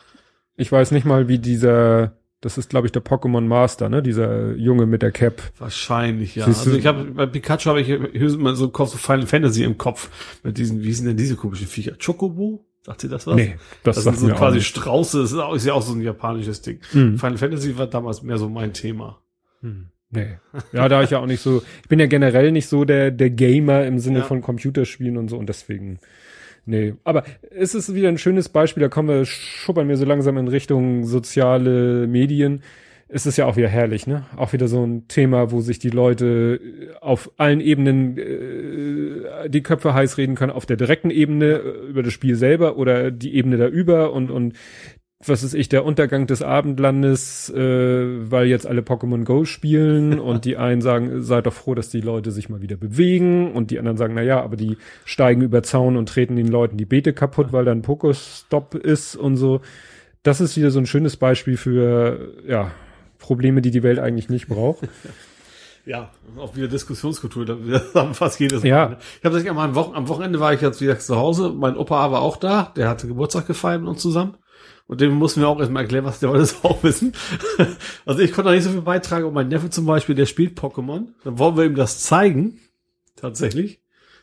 Ich 0.57 0.73
weiß 0.73 0.91
nicht 0.91 1.05
mal, 1.05 1.29
wie 1.29 1.39
dieser, 1.39 2.17
das 2.41 2.57
ist 2.59 2.71
glaube 2.71 2.87
ich 2.87 2.93
der 2.93 3.03
Pokémon 3.05 3.41
Master, 3.43 3.89
ne? 3.89 4.03
Dieser 4.03 4.55
Junge 4.55 4.87
mit 4.87 5.03
der 5.03 5.11
Cap. 5.13 5.43
Wahrscheinlich, 5.59 6.37
ja. 6.37 6.47
Siehst 6.47 6.67
Also 6.67 6.79
ich 6.79 6.87
habe 6.87 7.05
bei 7.05 7.27
Pikachu 7.27 7.69
habe 7.71 7.81
ich 7.81 7.89
höchstens 7.89 8.37
mal 8.37 8.55
so 8.55 8.67
im 8.67 8.73
Kopf 8.73 8.91
so 8.91 8.99
Final 8.99 9.27
Fantasy 9.27 9.65
im 9.65 9.77
Kopf 9.79 10.39
mit 10.45 10.57
diesen, 10.59 10.83
wie 10.83 10.93
sind 10.93 11.07
denn 11.07 11.17
diese 11.17 11.37
komischen 11.37 11.67
Viecher? 11.67 11.93
Chocobo? 12.05 12.65
Sagt 12.83 13.05
ihr 13.05 13.11
das 13.11 13.27
was? 13.27 13.35
Nee, 13.37 13.57
das, 13.83 13.97
Das, 13.97 14.05
sind 14.05 14.19
so 14.19 14.29
quasi. 14.35 14.61
Strauße, 14.61 15.21
das 15.23 15.33
ist, 15.33 15.39
auch, 15.39 15.55
ist 15.55 15.67
ja 15.67 15.75
auch 15.75 15.83
so 15.83 15.93
ein 15.95 16.01
japanisches 16.01 16.63
Ding. 16.63 16.81
Mhm. 16.93 17.19
Final 17.19 17.37
Fantasy 17.37 17.77
war 17.77 17.87
damals 17.87 18.23
mehr 18.23 18.39
so 18.39 18.49
mein 18.49 18.73
Thema. 18.73 19.19
Hm, 19.61 19.89
Nee. 20.11 20.39
Ja, 20.73 20.89
da 20.89 21.03
ich 21.03 21.11
ja 21.11 21.19
auch 21.19 21.27
nicht 21.27 21.43
so, 21.43 21.63
ich 21.83 21.89
bin 21.89 21.99
ja 21.99 22.07
generell 22.07 22.51
nicht 22.51 22.67
so 22.67 22.87
der, 22.87 23.11
der 23.11 23.29
Gamer 23.29 23.85
im 23.85 23.99
Sinne 23.99 24.21
Ja. 24.21 24.25
von 24.25 24.41
Computerspielen 24.41 25.19
und 25.19 25.29
so 25.29 25.37
und 25.37 25.49
deswegen, 25.51 25.99
nee. 26.69 26.95
Aber 27.05 27.25
es 27.51 27.75
ist 27.75 27.95
wieder 27.95 28.09
ein 28.09 28.19
schönes 28.19 28.49
Beispiel, 28.49 28.83
da 28.83 28.89
kommen 28.89 29.09
wir, 29.09 29.25
schuppern 29.25 29.89
wir 29.89 29.97
so 29.97 30.05
langsam 30.05 30.39
in 30.39 30.49
Richtung 30.49 31.05
soziale 31.05 32.07
Medien. 32.07 32.63
Es 33.11 33.25
ist 33.25 33.39
ja 33.39 33.47
auch 33.47 33.57
wieder 33.57 33.69
herrlich, 33.69 34.07
ne? 34.07 34.27
Auch 34.37 34.53
wieder 34.53 34.69
so 34.69 34.85
ein 34.85 35.09
Thema, 35.09 35.51
wo 35.51 35.63
sich 35.63 35.79
die 35.79 35.89
Leute 35.89 36.61
äh, 36.63 36.97
auf 37.01 37.31
allen 37.39 37.61
Ebenen 37.61 38.19
äh, 38.19 39.49
die 39.49 39.63
Köpfe 39.63 39.95
heiß 39.95 40.19
reden 40.19 40.35
können, 40.35 40.53
auf 40.53 40.67
der 40.67 40.77
direkten 40.77 41.11
Ebene 41.11 41.55
äh, 41.55 41.89
über 41.89 42.03
das 42.03 42.13
Spiel 42.13 42.37
selber 42.37 42.77
oder 42.77 43.11
die 43.11 43.35
Ebene 43.35 43.57
da 43.57 43.67
über 43.67 44.13
und, 44.13 44.31
und 44.31 44.53
was 45.27 45.43
ist 45.43 45.55
ich, 45.55 45.69
der 45.69 45.85
Untergang 45.85 46.27
des 46.29 46.43
Abendlandes, 46.43 47.51
äh, 47.51 48.31
weil 48.31 48.47
jetzt 48.47 48.67
alle 48.67 48.83
Pokémon 48.83 49.25
Go 49.25 49.45
spielen 49.45 50.21
und 50.21 50.45
die 50.45 50.57
einen 50.57 50.81
sagen, 50.81 51.23
seid 51.23 51.47
doch 51.47 51.53
froh, 51.53 51.75
dass 51.75 51.89
die 51.89 52.01
Leute 52.01 52.31
sich 52.31 52.49
mal 52.49 52.63
wieder 52.63 52.77
bewegen 52.77 53.53
und 53.53 53.71
die 53.71 53.79
anderen 53.79 53.97
sagen, 53.97 54.15
na 54.15 54.23
ja, 54.23 54.41
aber 54.41 54.57
die 54.57 54.77
steigen 55.05 55.43
über 55.43 55.63
Zaun 55.63 55.97
und 55.97 56.09
treten 56.09 56.37
den 56.37 56.49
Leuten 56.49 56.77
die 56.77 56.87
Beete 56.87 57.13
kaputt, 57.13 57.53
weil 57.53 57.65
da 57.65 57.73
ein 57.73 57.83
Pokestop 57.83 58.75
ist 58.77 59.17
und 59.17 59.37
so. 59.37 59.61
Das 60.23 60.41
ist 60.41 60.57
wieder 60.57 60.71
so 60.71 60.79
ein 60.79 60.87
schönes 60.87 61.17
Beispiel 61.17 61.57
für, 61.57 62.33
ja, 62.47 62.71
Probleme, 63.19 63.61
die 63.61 63.71
die 63.71 63.83
Welt 63.83 63.99
eigentlich 63.99 64.29
nicht 64.29 64.49
braucht. 64.49 64.89
Ja, 65.87 66.11
auch 66.37 66.55
wieder 66.55 66.69
Diskussionskultur, 66.69 67.47
da 67.47 67.57
haben 67.95 68.13
fast 68.13 68.39
jedes 68.39 68.63
Ja. 68.63 68.89
Mal. 68.89 68.99
Ich 69.21 69.25
habe 69.25 69.41
das 69.41 69.47
am 69.47 69.75
Wochenende 69.75 70.39
war 70.39 70.53
ich 70.53 70.61
jetzt 70.61 70.83
wieder 70.83 70.99
zu 70.99 71.17
Hause, 71.17 71.55
mein 71.57 71.79
Opa 71.79 72.13
war 72.13 72.21
auch 72.21 72.37
da, 72.37 72.75
der 72.77 72.91
hatte 72.91 73.07
Geburtstag 73.07 73.47
gefeiert 73.47 73.81
mit 73.81 73.89
uns 73.89 74.03
zusammen. 74.03 74.37
Und 74.89 75.03
dem 75.03 75.13
mussten 75.13 75.41
wir 75.41 75.49
auch 75.49 75.61
erstmal 75.61 75.83
erklären, 75.83 76.07
was 76.07 76.19
der 76.19 76.33
das 76.33 76.57
auch 76.65 76.83
wissen. 76.83 77.13
Also 78.05 78.21
ich 78.21 78.33
konnte 78.33 78.51
da 78.51 78.55
nicht 78.55 78.65
so 78.65 78.71
viel 78.71 78.81
beitragen 78.81 79.27
und 79.27 79.35
mein 79.35 79.49
Neffe 79.49 79.71
zum 79.71 79.87
Beispiel, 79.87 80.15
der 80.15 80.27
spielt 80.27 80.59
Pokémon. 80.59 81.09
Dann 81.23 81.39
wollen 81.39 81.57
wir 81.57 81.65
ihm 81.65 81.77
das 81.77 82.01
zeigen. 82.01 82.59
Tatsächlich. 83.15 83.81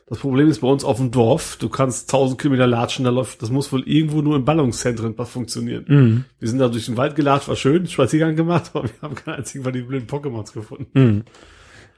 Das 0.07 0.20
Problem 0.20 0.49
ist 0.49 0.59
bei 0.59 0.68
uns 0.68 0.84
auf 0.84 0.97
dem 0.97 1.09
Dorf, 1.09 1.57
du 1.59 1.68
kannst 1.68 2.13
1000 2.13 2.39
Kilometer 2.39 2.68
latschen, 2.68 3.05
da 3.05 3.11
läuft, 3.11 3.41
das 3.41 3.49
muss 3.49 3.72
wohl 3.72 3.82
irgendwo 3.88 4.22
nur 4.22 4.36
in 4.36 4.45
Ballungszentren 4.45 5.18
was 5.18 5.32
funktionieren. 5.32 5.86
Mhm. 5.88 6.26
Wir 6.39 6.47
sind 6.47 6.59
da 6.59 6.68
durch 6.68 6.86
den 6.86 6.95
Wald 6.95 7.16
gelatscht, 7.16 7.47
war 7.47 7.55
schön, 7.55 7.88
Spaziergang 7.88 8.36
gemacht, 8.36 8.72
aber 8.74 8.84
wir 8.84 9.01
haben 9.01 9.16
keinen 9.16 9.38
einzigen 9.38 9.63
von 9.63 9.74
den 9.74 9.88
blöden 9.88 10.07
Pokémons 10.07 10.53
gefunden. 10.53 10.88
Mhm. 10.93 11.24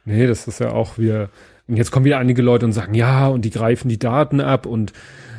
Nee, 0.06 0.26
das 0.26 0.48
ist 0.48 0.60
ja 0.60 0.72
auch 0.72 0.98
wieder, 0.98 1.30
und 1.68 1.76
jetzt 1.76 1.92
kommen 1.92 2.06
wieder 2.06 2.18
einige 2.18 2.42
Leute 2.42 2.66
und 2.66 2.72
sagen, 2.72 2.94
ja, 2.94 3.28
und 3.28 3.42
die 3.42 3.50
greifen 3.50 3.90
die 3.90 4.00
Daten 4.00 4.40
ab 4.40 4.66
und 4.66 4.94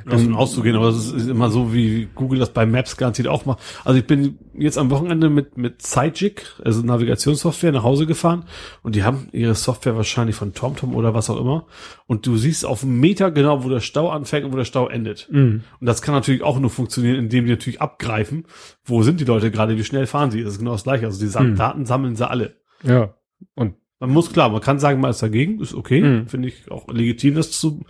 davon 0.09 0.35
auszugehen, 0.35 0.77
aber 0.77 0.87
das 0.87 1.13
ist 1.13 1.29
immer 1.29 1.51
so, 1.51 1.73
wie 1.73 2.09
Google 2.15 2.39
das 2.39 2.51
bei 2.53 2.67
Maps 2.67 2.97
garantiert 2.97 3.29
auch 3.29 3.47
macht. 3.47 3.61
Also 3.85 3.99
ich 3.99 4.07
bin 4.07 4.39
jetzt 4.55 4.79
am 4.79 4.91
Wochenende 4.91 5.31
mit, 5.31 5.57
mit 5.57 5.83
Sidejic, 5.83 6.47
also 6.65 6.83
Navigationssoftware, 6.83 7.73
nach 7.73 7.83
Hause 7.83 8.07
gefahren 8.07 8.45
und 8.83 8.95
die 8.95 9.05
haben 9.05 9.29
ihre 9.33 9.55
Software 9.55 9.97
wahrscheinlich 9.97 10.37
von 10.37 10.53
TomTom 10.55 10.95
oder 10.95 11.15
was 11.15 11.31
auch 11.31 11.41
immer 11.41 11.67
und 12.07 12.27
du 12.27 12.37
siehst 12.37 12.65
auf 12.67 12.83
einen 12.83 13.01
Meter 13.01 13.31
genau, 13.31 13.65
wo 13.65 13.69
der 13.69 13.81
Stau 13.81 14.09
anfängt 14.11 14.45
und 14.45 14.53
wo 14.53 14.57
der 14.57 14.65
Stau 14.65 14.89
endet. 14.89 15.29
Mhm. 15.31 15.63
Und 15.81 15.87
das 15.87 16.03
kann 16.03 16.15
natürlich 16.15 16.43
auch 16.43 16.59
nur 16.59 16.71
funktionieren, 16.71 17.17
indem 17.17 17.45
die 17.47 17.51
natürlich 17.53 17.81
abgreifen, 17.81 18.47
wo 18.85 19.03
sind 19.03 19.21
die 19.21 19.25
Leute 19.25 19.51
gerade, 19.51 19.77
wie 19.77 19.85
schnell 19.85 20.07
fahren 20.07 20.31
sie. 20.31 20.43
Das 20.43 20.55
ist 20.55 20.59
genau 20.59 20.73
das 20.73 20.85
gleiche. 20.85 21.07
Also 21.07 21.25
die 21.25 21.39
Mhm. 21.39 21.57
Daten 21.57 21.87
sammeln 21.87 22.17
sie 22.17 22.29
alle. 22.29 22.57
ja, 22.83 23.15
und 23.55 23.75
Man 24.01 24.11
muss 24.11 24.33
klar, 24.33 24.49
man 24.49 24.61
kann 24.61 24.79
sagen, 24.79 25.01
man 25.01 25.11
ist 25.11 25.23
dagegen, 25.23 25.61
ist 25.61 25.75
okay, 25.75 26.01
Mhm. 26.01 26.29
finde 26.29 26.49
ich 26.49 26.71
auch 26.71 26.87
legitim, 26.89 27.35
das 27.35 27.51
zu, 27.53 27.85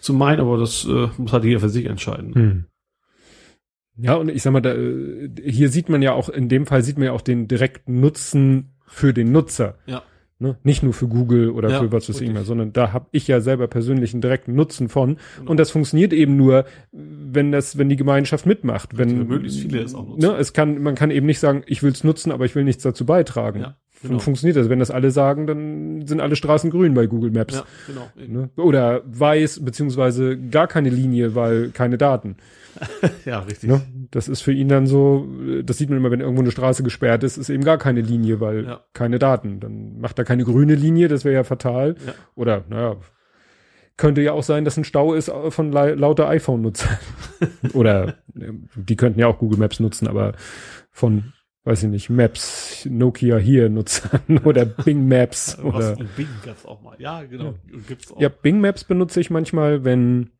zu 0.00 0.12
meinen, 0.12 0.40
aber 0.40 0.58
das 0.58 0.84
äh, 0.84 1.08
muss 1.18 1.32
halt 1.32 1.44
jeder 1.44 1.60
für 1.60 1.68
sich 1.68 1.86
entscheiden. 1.86 2.34
Hm. 2.34 2.64
Ja, 3.96 4.14
und 4.14 4.28
ich 4.30 4.42
sag 4.42 4.52
mal, 4.52 4.60
da, 4.60 4.74
äh, 4.74 5.28
hier 5.44 5.68
sieht 5.68 5.88
man 5.88 6.02
ja 6.02 6.12
auch, 6.14 6.28
in 6.28 6.48
dem 6.48 6.66
Fall 6.66 6.82
sieht 6.82 6.96
man 6.98 7.06
ja 7.06 7.12
auch 7.12 7.20
den 7.20 7.46
direkten 7.46 8.00
Nutzen 8.00 8.70
für 8.86 9.12
den 9.12 9.30
Nutzer. 9.32 9.78
Ja. 9.86 10.02
Ne? 10.38 10.56
Nicht 10.64 10.82
nur 10.82 10.92
für 10.92 11.06
Google 11.06 11.50
oder 11.50 11.70
Ja, 11.70 11.78
für 11.80 11.92
was 11.92 12.08
weiß 12.08 12.20
ich 12.20 12.28
immer, 12.28 12.42
sondern 12.42 12.72
da 12.72 12.92
habe 12.92 13.06
ich 13.12 13.28
ja 13.28 13.40
selber 13.40 13.68
persönlich 13.68 14.12
einen 14.12 14.22
direkten 14.22 14.54
Nutzen 14.56 14.88
von. 14.88 15.18
Genau. 15.38 15.50
Und 15.52 15.60
das 15.60 15.70
funktioniert 15.70 16.12
eben 16.12 16.36
nur, 16.36 16.64
wenn 16.90 17.52
das, 17.52 17.78
wenn 17.78 17.88
die 17.88 17.94
Gemeinschaft 17.96 18.44
mitmacht. 18.44 18.98
Wenn 18.98 19.20
wenn 19.20 19.28
möglichst 19.28 19.60
viele 19.60 19.82
es 19.82 19.94
auch 19.94 20.04
nutzen. 20.08 20.26
Ne, 20.26 20.36
es 20.36 20.52
kann, 20.52 20.82
man 20.82 20.96
kann 20.96 21.12
eben 21.12 21.26
nicht 21.26 21.38
sagen, 21.38 21.62
ich 21.66 21.84
will 21.84 21.92
es 21.92 22.02
nutzen, 22.02 22.32
aber 22.32 22.44
ich 22.44 22.56
will 22.56 22.64
nichts 22.64 22.82
dazu 22.82 23.06
beitragen. 23.06 23.60
Ja. 23.60 23.76
Dann 24.02 24.20
funktioniert 24.20 24.56
das. 24.56 24.68
Wenn 24.68 24.78
das 24.78 24.90
alle 24.90 25.10
sagen, 25.10 25.46
dann 25.46 26.06
sind 26.06 26.20
alle 26.20 26.36
Straßen 26.36 26.70
grün 26.70 26.94
bei 26.94 27.06
Google 27.06 27.30
Maps. 27.30 27.54
Ja, 27.54 27.64
genau. 27.86 28.08
Ne? 28.40 28.50
Oder 28.56 29.02
weiß, 29.06 29.64
beziehungsweise 29.64 30.36
gar 30.38 30.66
keine 30.66 30.90
Linie, 30.90 31.34
weil 31.34 31.70
keine 31.70 31.98
Daten. 31.98 32.36
ja, 33.24 33.40
richtig. 33.40 33.68
Ne? 33.70 33.82
Das 34.10 34.28
ist 34.28 34.40
für 34.40 34.52
ihn 34.52 34.68
dann 34.68 34.86
so, 34.86 35.28
das 35.64 35.78
sieht 35.78 35.88
man 35.90 35.98
immer, 35.98 36.10
wenn 36.10 36.20
irgendwo 36.20 36.42
eine 36.42 36.50
Straße 36.50 36.82
gesperrt 36.82 37.22
ist, 37.22 37.36
ist 37.36 37.50
eben 37.50 37.64
gar 37.64 37.78
keine 37.78 38.00
Linie, 38.00 38.40
weil 38.40 38.64
Ja. 38.64 38.80
keine 38.92 39.18
Daten. 39.18 39.60
Dann 39.60 40.00
macht 40.00 40.18
er 40.18 40.24
keine 40.24 40.44
grüne 40.44 40.74
Linie, 40.74 41.08
das 41.08 41.24
wäre 41.24 41.34
ja 41.34 41.44
fatal. 41.44 41.96
Ja. 42.04 42.14
Oder, 42.34 42.64
naja, 42.68 42.96
könnte 43.98 44.22
ja 44.22 44.32
auch 44.32 44.42
sein, 44.42 44.64
dass 44.64 44.76
ein 44.78 44.84
Stau 44.84 45.14
ist 45.14 45.30
von 45.50 45.70
la 45.70 45.88
lauter 45.90 46.28
iPhone-Nutzern. 46.28 46.96
Oder 47.74 48.14
äh, 48.34 48.52
die 48.74 48.96
könnten 48.96 49.20
ja 49.20 49.26
auch 49.26 49.38
Google 49.38 49.58
Maps 49.58 49.78
nutzen, 49.80 50.08
aber 50.08 50.32
von, 50.90 51.32
weiß 51.64 51.84
ich 51.84 51.88
nicht, 51.90 52.10
Maps, 52.10 52.86
Nokia 52.90 53.36
hier 53.36 53.68
Nutzern 53.68 54.38
oder 54.44 54.64
Bing 54.64 55.06
Maps 55.06 55.58
Was 55.62 55.74
oder 55.74 55.98
und 55.98 56.16
Bing 56.16 56.28
gab's 56.44 56.66
auch 56.66 56.82
mal. 56.82 56.96
Ja, 56.98 57.22
genau. 57.22 57.54
Gibt's 57.88 58.12
auch. 58.12 58.20
ja, 58.20 58.28
Bing 58.28 58.60
Maps 58.60 58.84
benutze 58.84 59.20
ich 59.20 59.30
manchmal, 59.30 59.84
wenn 59.84 60.30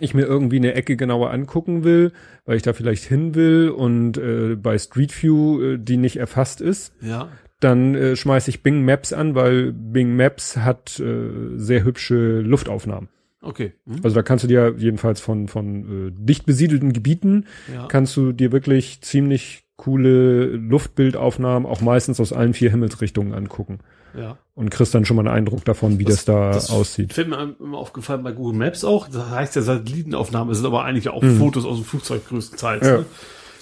ich 0.00 0.14
mir 0.14 0.26
irgendwie 0.26 0.56
eine 0.56 0.74
Ecke 0.74 0.96
genauer 0.96 1.30
angucken 1.30 1.82
will, 1.84 2.12
weil 2.44 2.56
ich 2.56 2.62
da 2.62 2.72
vielleicht 2.72 3.04
hin 3.04 3.34
will 3.34 3.70
und 3.70 4.16
äh, 4.18 4.54
bei 4.56 4.78
Street 4.78 5.22
View 5.22 5.60
äh, 5.62 5.78
die 5.78 5.96
nicht 5.96 6.16
erfasst 6.18 6.60
ist, 6.60 6.94
ja. 7.00 7.28
dann 7.60 7.94
äh, 7.94 8.14
schmeiße 8.16 8.50
ich 8.50 8.62
Bing 8.62 8.84
Maps 8.84 9.12
an, 9.12 9.34
weil 9.34 9.72
Bing 9.72 10.14
Maps 10.14 10.56
hat 10.58 11.00
äh, 11.00 11.56
sehr 11.56 11.84
hübsche 11.84 12.40
Luftaufnahmen. 12.40 13.08
Okay. 13.40 13.72
Hm? 13.86 14.00
Also 14.02 14.14
da 14.14 14.22
kannst 14.22 14.44
du 14.44 14.48
dir 14.48 14.74
jedenfalls 14.78 15.20
von 15.20 15.48
von 15.48 16.08
äh, 16.08 16.10
dicht 16.12 16.44
besiedelten 16.46 16.92
Gebieten 16.92 17.46
Ja. 17.72 17.86
kannst 17.86 18.16
du 18.16 18.32
dir 18.32 18.52
wirklich 18.52 19.00
ziemlich 19.02 19.64
coole 19.78 20.46
Luftbildaufnahmen 20.56 21.66
auch 21.66 21.80
meistens 21.80 22.20
aus 22.20 22.32
allen 22.32 22.52
vier 22.52 22.70
Himmelsrichtungen 22.70 23.32
angucken 23.32 23.78
ja. 24.18 24.36
und 24.54 24.70
kriegst 24.70 24.92
dann 24.92 25.04
schon 25.04 25.16
mal 25.16 25.26
einen 25.26 25.34
Eindruck 25.34 25.64
davon, 25.64 26.00
wie 26.00 26.04
das, 26.04 26.24
da 26.24 26.50
das 26.50 26.70
aussieht. 26.70 27.12
Fällt 27.12 27.28
mir 27.28 27.54
immer 27.60 27.78
aufgefallen 27.78 28.24
bei 28.24 28.32
Google 28.32 28.58
Maps 28.58 28.84
auch. 28.84 29.08
Das 29.08 29.30
heißt 29.30 29.54
ja 29.56 29.62
Satellitenaufnahmen 29.62 30.52
sind 30.52 30.66
aber 30.66 30.84
eigentlich 30.84 31.08
auch 31.08 31.22
Mhm. 31.22 31.38
Fotos 31.38 31.64
aus 31.64 31.76
dem 31.76 31.84
Flugzeug 31.84 32.26
größtenteils. 32.28 32.86
Ja. 32.86 32.98
Ne? 32.98 33.06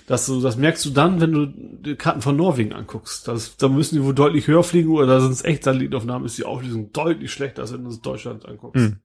Das, 0.06 0.24
so, 0.24 0.40
das 0.40 0.56
merkst 0.56 0.86
du 0.86 0.90
dann, 0.90 1.20
wenn 1.20 1.32
du 1.32 1.46
die 1.46 1.96
Karten 1.96 2.22
von 2.22 2.34
Norwegen 2.34 2.72
anguckst. 2.72 3.28
Das, 3.28 3.58
da 3.58 3.68
müssen 3.68 3.96
die 3.96 4.04
wohl 4.04 4.14
deutlich 4.14 4.46
höher 4.46 4.62
fliegen 4.62 4.90
oder 4.90 5.06
da 5.06 5.20
sind 5.20 5.32
es 5.32 5.44
echt 5.44 5.64
Satellitenaufnahmen, 5.64 6.24
ist 6.24 6.38
die 6.38 6.44
Auflösung 6.44 6.92
deutlich 6.92 7.30
schlechter, 7.30 7.62
als 7.62 7.74
wenn 7.74 7.84
du 7.84 7.90
es 7.90 8.00
Deutschland 8.00 8.46
anguckst. 8.46 8.82
Mhm. 8.82 8.96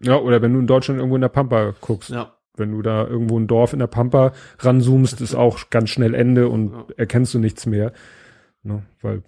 Ja, 0.00 0.16
oder 0.16 0.42
wenn 0.42 0.52
du 0.52 0.60
in 0.60 0.66
Deutschland 0.68 0.98
irgendwo 0.98 1.16
in 1.16 1.22
der 1.22 1.28
Pampa 1.28 1.74
guckst. 1.80 2.10
Ja, 2.10 2.34
Wenn 2.56 2.72
du 2.72 2.82
da 2.82 3.06
irgendwo 3.06 3.38
ein 3.38 3.46
Dorf 3.46 3.72
in 3.72 3.78
der 3.78 3.86
Pampa 3.86 4.32
ranzoomst, 4.58 5.20
ist 5.20 5.34
auch 5.34 5.70
ganz 5.70 5.90
schnell 5.90 6.14
Ende 6.14 6.48
und 6.48 6.72
Ja. 6.72 6.84
erkennst 6.98 7.32
du 7.34 7.38
nichts 7.38 7.64
mehr. 7.66 7.92
Ne, 8.62 8.82
weil 9.00 9.22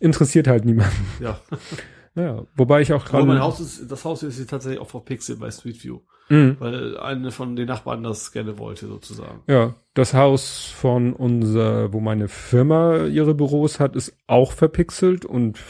interessiert 0.00 0.46
halt 0.48 0.64
niemanden. 0.64 1.06
ja. 1.20 1.38
Naja, 2.14 2.42
wobei 2.56 2.80
ich 2.80 2.92
auch 2.92 3.02
Aber 3.02 3.10
gerade. 3.10 3.26
mein 3.26 3.38
Haus 3.40 3.60
ist, 3.60 3.92
das 3.92 4.04
Haus 4.04 4.24
ist 4.24 4.38
hier 4.38 4.46
tatsächlich 4.48 4.80
auch 4.80 4.88
verpixelt 4.88 5.38
bei 5.38 5.52
Street 5.52 5.84
View, 5.84 6.00
Mhm. 6.28 6.56
weil 6.58 6.96
eine 6.98 7.30
von 7.30 7.54
den 7.54 7.68
Nachbarn 7.68 8.02
das 8.02 8.32
gerne 8.32 8.58
wollte, 8.58 8.88
sozusagen. 8.88 9.42
Ja, 9.46 9.76
das 9.94 10.14
Haus 10.14 10.64
von 10.66 11.12
unser, 11.12 11.92
wo 11.92 12.00
meine 12.00 12.26
Firma 12.26 13.04
ihre 13.04 13.34
Büros 13.34 13.78
hat, 13.78 13.94
ist 13.94 14.16
auch 14.26 14.50
verpixelt 14.50 15.24
und 15.26 15.60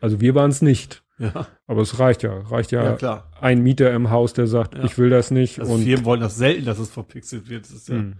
also 0.00 0.20
wir 0.20 0.36
waren 0.36 0.50
es 0.50 0.62
nicht. 0.62 1.02
Ja, 1.18 1.46
Aber 1.66 1.80
es 1.82 1.98
reicht 1.98 2.22
ja. 2.22 2.38
Reicht 2.40 2.72
ja, 2.72 2.84
ja, 2.84 2.92
klar. 2.94 3.30
ein 3.40 3.62
Mieter 3.62 3.92
im 3.94 4.10
Haus, 4.10 4.32
der 4.34 4.46
sagt, 4.46 4.74
Ja. 4.74 4.84
ich 4.84 4.98
will 4.98 5.08
das 5.10 5.30
nicht. 5.30 5.60
Also 5.60 5.72
und 5.72 5.82
Firmen 5.84 6.04
wollen 6.04 6.20
das 6.20 6.36
selten, 6.36 6.64
dass 6.66 6.78
es 6.78 6.90
verpixelt 6.90 7.48
wird. 7.48 7.64
Das 7.64 7.70
ist 7.72 7.88
ja, 7.88 7.94
Mhm. 7.96 8.14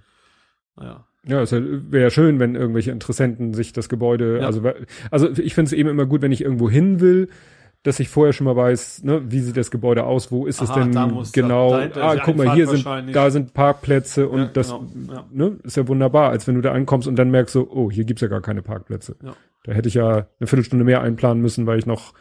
naja. 0.77 1.07
Ja, 1.29 1.43
es 1.43 1.51
wäre 1.53 2.03
ja 2.05 2.11
schön, 2.11 2.39
wenn 2.39 2.55
irgendwelche 2.55 2.93
Interessenten 2.93 3.53
sich 3.53 3.73
das 3.73 3.89
Gebäude, 3.89 4.39
Ja. 4.41 4.47
also 4.47 4.63
also 5.11 5.29
ich 5.31 5.55
finde 5.55 5.67
es 5.69 5.73
eben 5.73 5.89
immer 5.89 6.07
gut, 6.07 6.23
wenn 6.23 6.31
ich 6.33 6.41
irgendwo 6.41 6.71
hin 6.71 7.01
will, 7.01 7.29
dass 7.83 8.01
ich 8.01 8.09
vorher 8.09 8.33
schon 8.33 8.45
mal 8.47 8.57
weiß, 8.57 9.03
ne, 9.05 9.23
wie 9.31 9.41
sieht 9.41 9.57
das 9.57 9.71
Gebäude 9.71 10.05
aus, 10.05 10.31
wo 10.33 10.47
ist 10.47 10.63
es 10.63 10.71
Aha, 10.71 10.81
denn 10.81 10.93
da 10.93 11.07
muss- 11.07 11.33
genau? 11.33 11.71
da- 11.73 11.83
ist 11.85 11.97
ah, 11.99 12.17
guck 12.25 12.37
mal, 12.37 12.53
hier 12.55 12.67
sind 12.69 12.87
da 13.15 13.31
sind 13.31 13.55
Parkplätze 13.55 14.29
und 14.29 14.39
Ja, 14.41 14.47
das 14.53 14.69
genau, 14.71 15.13
ja. 15.13 15.25
ne, 15.33 15.57
ist 15.65 15.77
ja 15.77 15.87
wunderbar, 15.87 16.31
als 16.31 16.47
wenn 16.47 16.55
du 16.55 16.61
da 16.63 16.73
ankommst 16.73 17.07
und 17.09 17.17
dann 17.17 17.31
merkst 17.31 17.53
so, 17.53 17.69
oh, 17.71 17.91
hier 17.91 18.05
gibt's 18.05 18.23
ja 18.23 18.29
gar 18.29 18.41
keine 18.41 18.63
Parkplätze. 18.63 19.17
Ja. 19.23 19.35
Da 19.65 19.73
hätte 19.73 19.89
ich 19.89 19.95
ja 19.95 20.27
eine 20.41 20.47
Viertelstunde 20.47 20.85
mehr 20.85 21.01
einplanen 21.03 21.43
müssen, 21.43 21.67
weil 21.67 21.79
ich 21.79 21.87
noch 21.87 22.15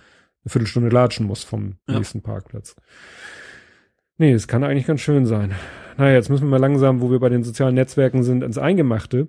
eine 0.45 0.51
Viertelstunde 0.51 0.89
latschen 0.89 1.25
muss 1.25 1.43
vom 1.43 1.75
Ja. 1.87 1.97
nächsten 1.97 2.21
Parkplatz. 2.21 2.75
Nee, 4.17 4.31
es 4.31 4.47
kann 4.47 4.63
eigentlich 4.63 4.87
ganz 4.87 5.01
schön 5.01 5.25
sein. 5.25 5.53
Naja, 5.97 6.13
jetzt 6.15 6.29
müssen 6.29 6.43
wir 6.43 6.49
mal 6.51 6.59
langsam, 6.59 7.01
wo 7.01 7.11
wir 7.11 7.19
bei 7.19 7.29
den 7.29 7.43
sozialen 7.43 7.75
Netzwerken 7.75 8.23
sind, 8.23 8.43
ins 8.43 8.57
Eingemachte. 8.57 9.27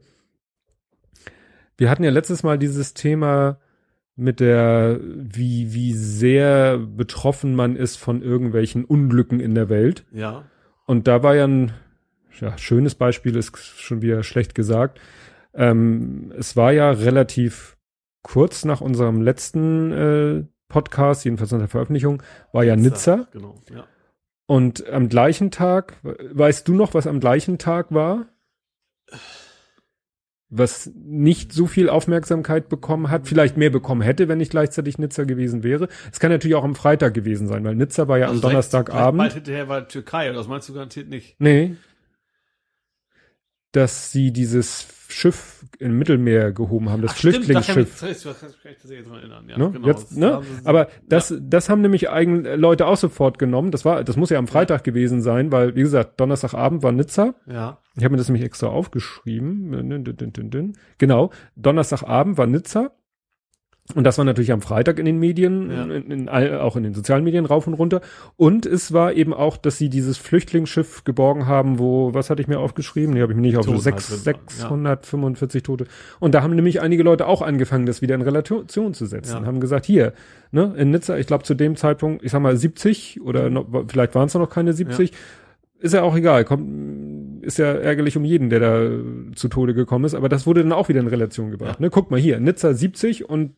Wir 1.76 1.90
hatten 1.90 2.04
ja 2.04 2.10
letztes 2.10 2.42
Mal 2.42 2.58
dieses 2.58 2.94
Thema 2.94 3.58
mit 4.14 4.40
der, 4.40 4.98
wie, 5.02 5.74
wie 5.74 5.92
sehr 5.92 6.78
betroffen 6.78 7.54
man 7.54 7.76
ist 7.76 7.96
von 7.96 8.22
irgendwelchen 8.22 8.84
Unglücken 8.84 9.40
in 9.40 9.54
der 9.54 9.68
Welt. 9.68 10.04
Ja, 10.12 10.44
Und 10.86 11.06
da 11.06 11.22
war 11.22 11.34
ja 11.34 11.46
ein 11.46 11.72
ja, 12.40 12.56
schönes 12.56 12.94
Beispiel, 12.94 13.36
ist 13.36 13.56
schon 13.58 14.02
wieder 14.02 14.22
schlecht 14.22 14.54
gesagt. 14.54 15.00
Ähm, 15.54 16.32
es 16.38 16.56
war 16.56 16.72
ja 16.72 16.90
relativ 16.90 17.76
kurz 18.22 18.64
nach 18.64 18.80
unserem 18.80 19.20
letzten 19.20 19.92
äh, 19.92 20.44
Podcast, 20.68 21.24
jedenfalls 21.24 21.52
nach 21.52 21.58
der 21.58 21.68
Veröffentlichung, 21.68 22.22
war 22.52 22.64
ja 22.64 22.76
Nizza. 22.76 23.28
Genau, 23.32 23.54
ja. 23.70 23.86
Und 24.46 24.88
am 24.88 25.08
gleichen 25.08 25.50
Tag, 25.50 25.94
weißt 26.02 26.66
du 26.68 26.74
noch, 26.74 26.94
was 26.94 27.06
am 27.06 27.20
gleichen 27.20 27.58
Tag 27.58 27.92
war? 27.92 28.26
Was 30.48 30.92
nicht 30.94 31.52
so 31.52 31.66
viel 31.66 31.88
Aufmerksamkeit 31.88 32.68
bekommen 32.68 33.10
hat, 33.10 33.26
vielleicht 33.26 33.56
mehr 33.56 33.70
bekommen 33.70 34.02
hätte, 34.02 34.28
wenn 34.28 34.38
nicht 34.38 34.52
gleichzeitig 34.52 34.98
Nizza 34.98 35.24
gewesen 35.24 35.64
wäre. 35.64 35.88
Es 36.12 36.20
kann 36.20 36.30
natürlich 36.30 36.54
auch 36.54 36.62
am 36.62 36.76
Freitag 36.76 37.14
gewesen 37.14 37.48
sein, 37.48 37.64
weil 37.64 37.74
Nizza 37.74 38.06
war 38.06 38.18
ja 38.18 38.26
am 38.26 38.30
Also 38.30 38.42
direkt 38.42 38.52
Donnerstagabend. 38.52 39.18
Bald 39.18 39.34
hinterher 39.34 39.68
war 39.68 39.88
Türkei, 39.88 40.30
oder 40.30 40.38
das 40.38 40.46
meinst 40.46 40.68
du 40.68 40.74
garantiert 40.74 41.08
nicht? 41.08 41.34
Nee. 41.40 41.74
Dass 43.76 44.10
sie 44.10 44.32
dieses 44.32 44.88
Schiff 45.08 45.64
im 45.78 45.98
Mittelmeer 45.98 46.52
gehoben 46.52 46.90
haben, 46.90 47.02
das 47.02 47.12
Ach, 47.12 47.16
stimmt, 47.18 47.36
Flüchtlingsschiff. 47.36 47.90
Das 47.90 48.00
kann 48.00 48.10
ich 48.10 48.22
das 48.22 48.40
tatsächlich 48.40 49.06
dran 49.06 49.18
erinnern. 49.18 49.48
Ja, 49.48 49.58
Ne? 49.58 49.70
genau. 49.70 49.86
Jetzt, 49.86 50.16
ne? 50.16 50.42
Aber 50.64 50.88
das, 51.08 51.34
das 51.40 51.68
haben 51.68 51.82
nämlich 51.82 52.10
eigen 52.10 52.44
Leute 52.44 52.86
auch 52.86 52.96
sofort 52.96 53.38
genommen. 53.38 53.70
Das 53.70 53.84
war, 53.84 54.02
das 54.02 54.16
muss 54.16 54.30
ja 54.30 54.38
am 54.38 54.48
Freitag 54.48 54.84
gewesen 54.84 55.20
sein, 55.20 55.52
weil, 55.52 55.76
wie 55.76 55.82
gesagt, 55.82 56.18
Donnerstagabend 56.20 56.82
war 56.82 56.92
Nizza. 56.92 57.34
Ja, 57.46 57.78
Ich 57.96 58.04
habe 58.04 58.12
mir 58.12 58.18
das 58.18 58.28
nämlich 58.28 58.44
extra 58.44 58.68
aufgeschrieben. 58.68 60.72
Genau, 60.98 61.30
Donnerstagabend 61.56 62.38
war 62.38 62.46
Nizza. 62.46 62.92
Und 63.94 64.04
das 64.04 64.18
war 64.18 64.24
natürlich 64.24 64.50
am 64.52 64.62
Freitag 64.62 64.98
in 64.98 65.04
den 65.04 65.18
Medien, 65.18 65.70
Ja. 65.70 65.84
in, 65.84 66.10
in, 66.10 66.28
auch 66.28 66.74
in 66.76 66.82
den 66.82 66.92
sozialen 66.94 67.22
Medien 67.22 67.46
rauf 67.46 67.66
und 67.68 67.74
runter. 67.74 68.00
Und 68.36 68.66
es 68.66 68.92
war 68.92 69.12
eben 69.12 69.32
auch, 69.32 69.56
dass 69.56 69.78
sie 69.78 69.88
dieses 69.88 70.18
Flüchtlingsschiff 70.18 71.04
geborgen 71.04 71.46
haben, 71.46 71.78
wo, 71.78 72.12
was 72.12 72.28
hatte 72.28 72.42
ich 72.42 72.48
mir 72.48 72.58
aufgeschrieben? 72.58 73.14
Nee, 73.14 73.22
habe 73.22 73.32
ich 73.32 73.36
mir 73.36 73.42
nicht 73.42 73.56
aufgeschrieben. 73.56 73.92
halt 73.92 74.02
Sechs, 74.02 74.58
drin 74.58 74.70
waren, 74.70 74.84
ja. 74.84 74.90
645 74.90 75.62
Tote. 75.62 75.86
Und 76.18 76.34
da 76.34 76.42
haben 76.42 76.54
nämlich 76.56 76.80
einige 76.80 77.04
Leute 77.04 77.26
auch 77.26 77.42
angefangen, 77.42 77.86
das 77.86 78.02
wieder 78.02 78.16
in 78.16 78.22
Relation 78.22 78.66
zu 78.68 79.06
setzen. 79.06 79.42
Ja. 79.42 79.46
Haben 79.46 79.60
gesagt, 79.60 79.86
hier, 79.86 80.12
ne, 80.50 80.74
in 80.76 80.90
Nizza, 80.90 81.16
ich 81.16 81.26
glaube 81.28 81.44
zu 81.44 81.54
dem 81.54 81.76
Zeitpunkt, 81.76 82.24
ich 82.24 82.32
sag 82.32 82.40
mal 82.42 82.56
70 82.56 83.20
oder 83.22 83.50
noch, 83.50 83.66
vielleicht 83.88 84.14
waren 84.16 84.26
es 84.26 84.34
noch 84.34 84.50
keine 84.50 84.72
70, 84.72 85.12
ist 85.78 85.94
ja 85.94 86.02
auch 86.02 86.16
egal, 86.16 86.44
kommt, 86.44 87.44
ist 87.44 87.58
ja 87.58 87.66
ärgerlich 87.66 88.16
um 88.16 88.24
jeden, 88.24 88.50
der 88.50 88.60
da 88.60 88.90
zu 89.36 89.48
Tode 89.48 89.74
gekommen 89.74 90.04
ist, 90.06 90.14
aber 90.14 90.28
das 90.28 90.46
wurde 90.46 90.62
dann 90.62 90.72
auch 90.72 90.88
wieder 90.88 91.00
in 91.00 91.06
Relation 91.06 91.50
gebracht. 91.50 91.78
Ne? 91.80 91.90
Guck 91.90 92.10
mal 92.10 92.18
hier, 92.18 92.40
Nizza 92.40 92.72
70 92.74 93.28
und 93.28 93.52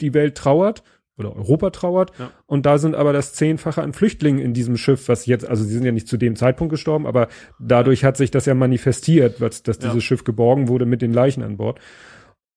die 0.00 0.14
Welt 0.14 0.36
trauert 0.36 0.82
oder 1.16 1.34
Europa 1.36 1.70
trauert 1.70 2.10
Ja. 2.18 2.30
und 2.46 2.66
da 2.66 2.78
sind 2.78 2.94
aber 2.96 3.12
das 3.12 3.32
Zehnfache 3.34 3.82
an 3.82 3.92
Flüchtlingen 3.92 4.40
in 4.40 4.52
diesem 4.52 4.76
Schiff, 4.76 5.08
was 5.08 5.26
jetzt, 5.26 5.46
also 5.48 5.62
sie 5.62 5.72
sind 5.74 5.84
ja 5.84 5.92
nicht 5.92 6.08
zu 6.08 6.16
dem 6.16 6.34
Zeitpunkt 6.34 6.70
gestorben, 6.72 7.06
aber 7.06 7.28
dadurch 7.60 8.04
hat 8.04 8.16
sich 8.16 8.30
das 8.32 8.46
ja 8.46 8.54
manifestiert, 8.54 9.40
was, 9.40 9.62
dass 9.62 9.78
Ja. 9.80 9.88
dieses 9.90 10.02
Schiff 10.02 10.24
geborgen 10.24 10.66
wurde 10.68 10.86
mit 10.86 11.02
den 11.02 11.12
Leichen 11.12 11.42
an 11.44 11.56
Bord. 11.56 11.78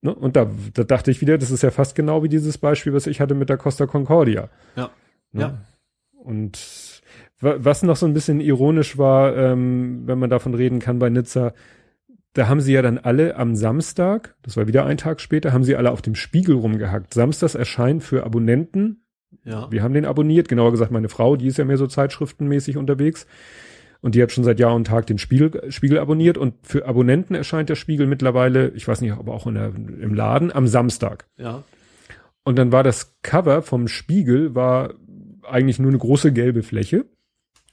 Ne? 0.01 0.13
Und 0.13 0.35
da, 0.35 0.49
da 0.73 0.83
dachte 0.83 1.11
ich 1.11 1.21
wieder, 1.21 1.37
das 1.37 1.51
ist 1.51 1.61
ja 1.63 1.69
fast 1.71 1.95
genau 1.95 2.23
wie 2.23 2.29
dieses 2.29 2.57
Beispiel, 2.57 2.93
was 2.93 3.05
ich 3.07 3.19
hatte 3.21 3.35
mit 3.35 3.49
der 3.49 3.57
Costa 3.57 3.85
Concordia. 3.85 4.49
Ja. 4.75 4.89
Ne? 5.33 5.41
Ja. 5.41 5.57
Und 6.13 7.01
wa- 7.39 7.57
was 7.59 7.83
noch 7.83 7.95
so 7.95 8.05
ein 8.05 8.13
bisschen 8.13 8.39
ironisch 8.41 8.97
war, 8.97 9.35
ähm, 9.37 10.03
wenn 10.05 10.19
man 10.19 10.29
davon 10.29 10.53
reden 10.55 10.79
kann 10.79 10.99
bei 10.99 11.09
Nizza, 11.09 11.53
da 12.37 12.47
haben 12.47 12.61
sie 12.61 12.73
ja 12.73 12.83
dann 12.83 12.99
alle 12.99 13.35
am 13.35 13.55
Samstag, 13.55 14.35
das 14.43 14.55
war 14.57 14.67
wieder 14.67 14.85
ein 14.85 14.97
Tag 14.97 15.21
später, 15.21 15.53
haben 15.53 15.63
sie 15.63 15.75
alle 15.75 15.91
auf 15.91 16.03
dem 16.03 16.13
Spiegel 16.13 16.55
rumgehackt. 16.55 17.13
Samstags 17.13 17.55
erscheint 17.55 18.03
für 18.03 18.23
Abonnenten, 18.25 19.03
ja. 19.43 19.71
wir 19.71 19.81
haben 19.81 19.95
den 19.95 20.05
abonniert, 20.05 20.47
genauer 20.47 20.71
gesagt 20.71 20.91
meine 20.91 21.09
Frau, 21.09 21.35
die 21.35 21.47
ist 21.47 21.57
ja 21.57 21.65
mehr 21.65 21.77
so 21.77 21.87
zeitschriftenmäßig 21.87 22.77
unterwegs. 22.77 23.25
Und 24.01 24.13
die 24.13 24.21
hat 24.21 24.31
schon 24.31 24.43
seit 24.43 24.59
Jahr 24.59 24.75
und 24.75 24.85
Tag 24.85 25.07
den 25.07 25.17
Spiegel, 25.17 25.71
Spiegel 25.71 25.97
abonniert. 25.97 26.37
Und 26.37 26.53
für 26.61 26.85
Abonnenten 26.85 27.33
erscheint 27.33 27.69
der 27.69 27.75
Spiegel 27.75 28.05
mittlerweile, 28.05 28.69
ich 28.69 28.87
weiß 28.87 29.01
nicht, 29.01 29.13
aber 29.13 29.33
auch 29.33 29.51
der, 29.51 29.73
im 29.73 30.13
Laden, 30.13 30.51
am 30.53 30.67
Samstag. 30.67 31.25
Ja. 31.37 31.63
Und 32.43 32.59
dann 32.59 32.71
war 32.71 32.83
das 32.83 33.17
Cover 33.23 33.63
vom 33.63 33.87
Spiegel 33.87 34.53
war 34.53 34.93
eigentlich 35.41 35.79
nur 35.79 35.89
eine 35.89 35.97
große 35.97 36.31
gelbe 36.31 36.61
Fläche 36.61 37.05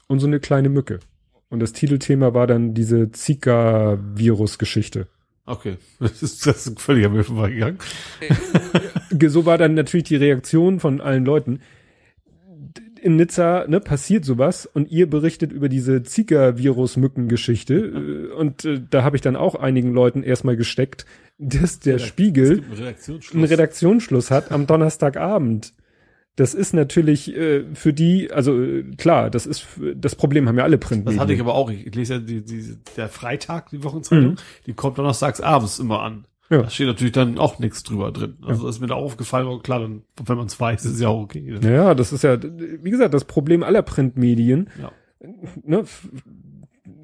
und 0.08 0.20
so 0.20 0.26
eine 0.26 0.40
kleine 0.40 0.70
Mücke. 0.70 1.00
Und 1.48 1.60
das 1.60 1.72
Titelthema 1.72 2.34
war 2.34 2.46
dann 2.46 2.74
diese 2.74 3.10
Zika-Virus-Geschichte. 3.12 5.08
Okay, 5.46 5.76
das 6.00 6.22
ist, 6.22 6.46
das 6.46 6.66
ist 6.66 6.80
völlig 6.80 7.04
am 7.06 7.12
mir 7.12 7.24
vorbeigegangen. 7.24 7.78
so 9.26 9.46
war 9.46 9.58
dann 9.58 9.74
natürlich 9.74 10.04
die 10.04 10.16
Reaktion 10.16 10.80
von 10.80 11.00
allen 11.00 11.24
Leuten. 11.24 11.60
In 13.00 13.16
Nizza 13.16 13.66
ne, 13.68 13.80
passiert 13.80 14.24
sowas 14.24 14.64
und 14.64 14.90
ihr 14.90 15.08
berichtet 15.10 15.52
über 15.52 15.68
diese 15.68 16.02
Zika-Virus-Mücken-Geschichte. 16.02 17.74
Äh, 17.74 18.32
und 18.32 18.64
äh, 18.64 18.80
da 18.88 19.02
habe 19.04 19.16
ich 19.16 19.22
dann 19.22 19.36
auch 19.36 19.54
einigen 19.54 19.92
Leuten 19.92 20.22
erstmal 20.22 20.56
gesteckt, 20.56 21.04
dass 21.38 21.80
der 21.80 21.96
Redakt- 21.96 22.08
Spiegel 22.08 22.62
einen 22.62 22.72
Redaktionsschluss. 22.72 23.34
einen 23.34 23.44
Redaktionsschluss 23.44 24.30
hat 24.30 24.50
am 24.50 24.66
Donnerstagabend. 24.66 25.74
Das 26.36 26.52
ist 26.54 26.72
natürlich 26.74 27.34
äh, 27.36 27.64
für 27.74 27.92
die, 27.92 28.32
also 28.32 28.60
äh, 28.60 28.82
klar, 28.96 29.30
das 29.30 29.46
ist 29.46 29.66
das 29.94 30.16
Problem 30.16 30.48
haben 30.48 30.58
ja 30.58 30.64
alle 30.64 30.78
Das 30.78 30.88
Printmedien. 30.88 31.20
hatte 31.20 31.32
ich 31.32 31.40
aber 31.40 31.54
auch. 31.54 31.70
Ich 31.70 31.94
lese 31.94 32.14
ja 32.14 32.18
die, 32.20 32.44
die, 32.44 32.76
der 32.96 33.08
Freitag, 33.08 33.70
die 33.70 33.84
Wochenzeitung, 33.84 34.30
Mhm. 34.32 34.36
die 34.66 34.72
kommt 34.74 34.98
donnerstags 34.98 35.40
abends 35.40 35.78
immer 35.78 36.00
an. 36.02 36.26
Ja. 36.50 36.62
Da 36.62 36.70
steht 36.70 36.88
natürlich 36.88 37.12
dann 37.12 37.38
auch 37.38 37.58
nichts 37.58 37.84
drüber 37.84 38.10
drin. 38.12 38.36
Also 38.42 38.66
das 38.66 38.76
ist 38.76 38.80
mir 38.80 38.88
da 38.88 38.94
aufgefallen, 38.96 39.46
aber 39.46 39.62
klar, 39.62 39.80
dann, 39.80 40.02
wenn 40.26 40.36
man 40.36 40.46
es 40.46 40.58
weiß, 40.60 40.84
ist 40.84 40.94
es 40.94 41.00
ja 41.00 41.08
auch 41.08 41.22
okay. 41.22 41.56
Ne? 41.62 41.72
ja, 41.72 41.94
das 41.94 42.12
ist 42.12 42.22
ja, 42.24 42.36
wie 42.42 42.90
gesagt, 42.90 43.14
das 43.14 43.24
Problem 43.24 43.62
aller 43.62 43.82
Printmedien. 43.82 44.68
Ja. 44.80 44.92
Ne, 45.62 45.84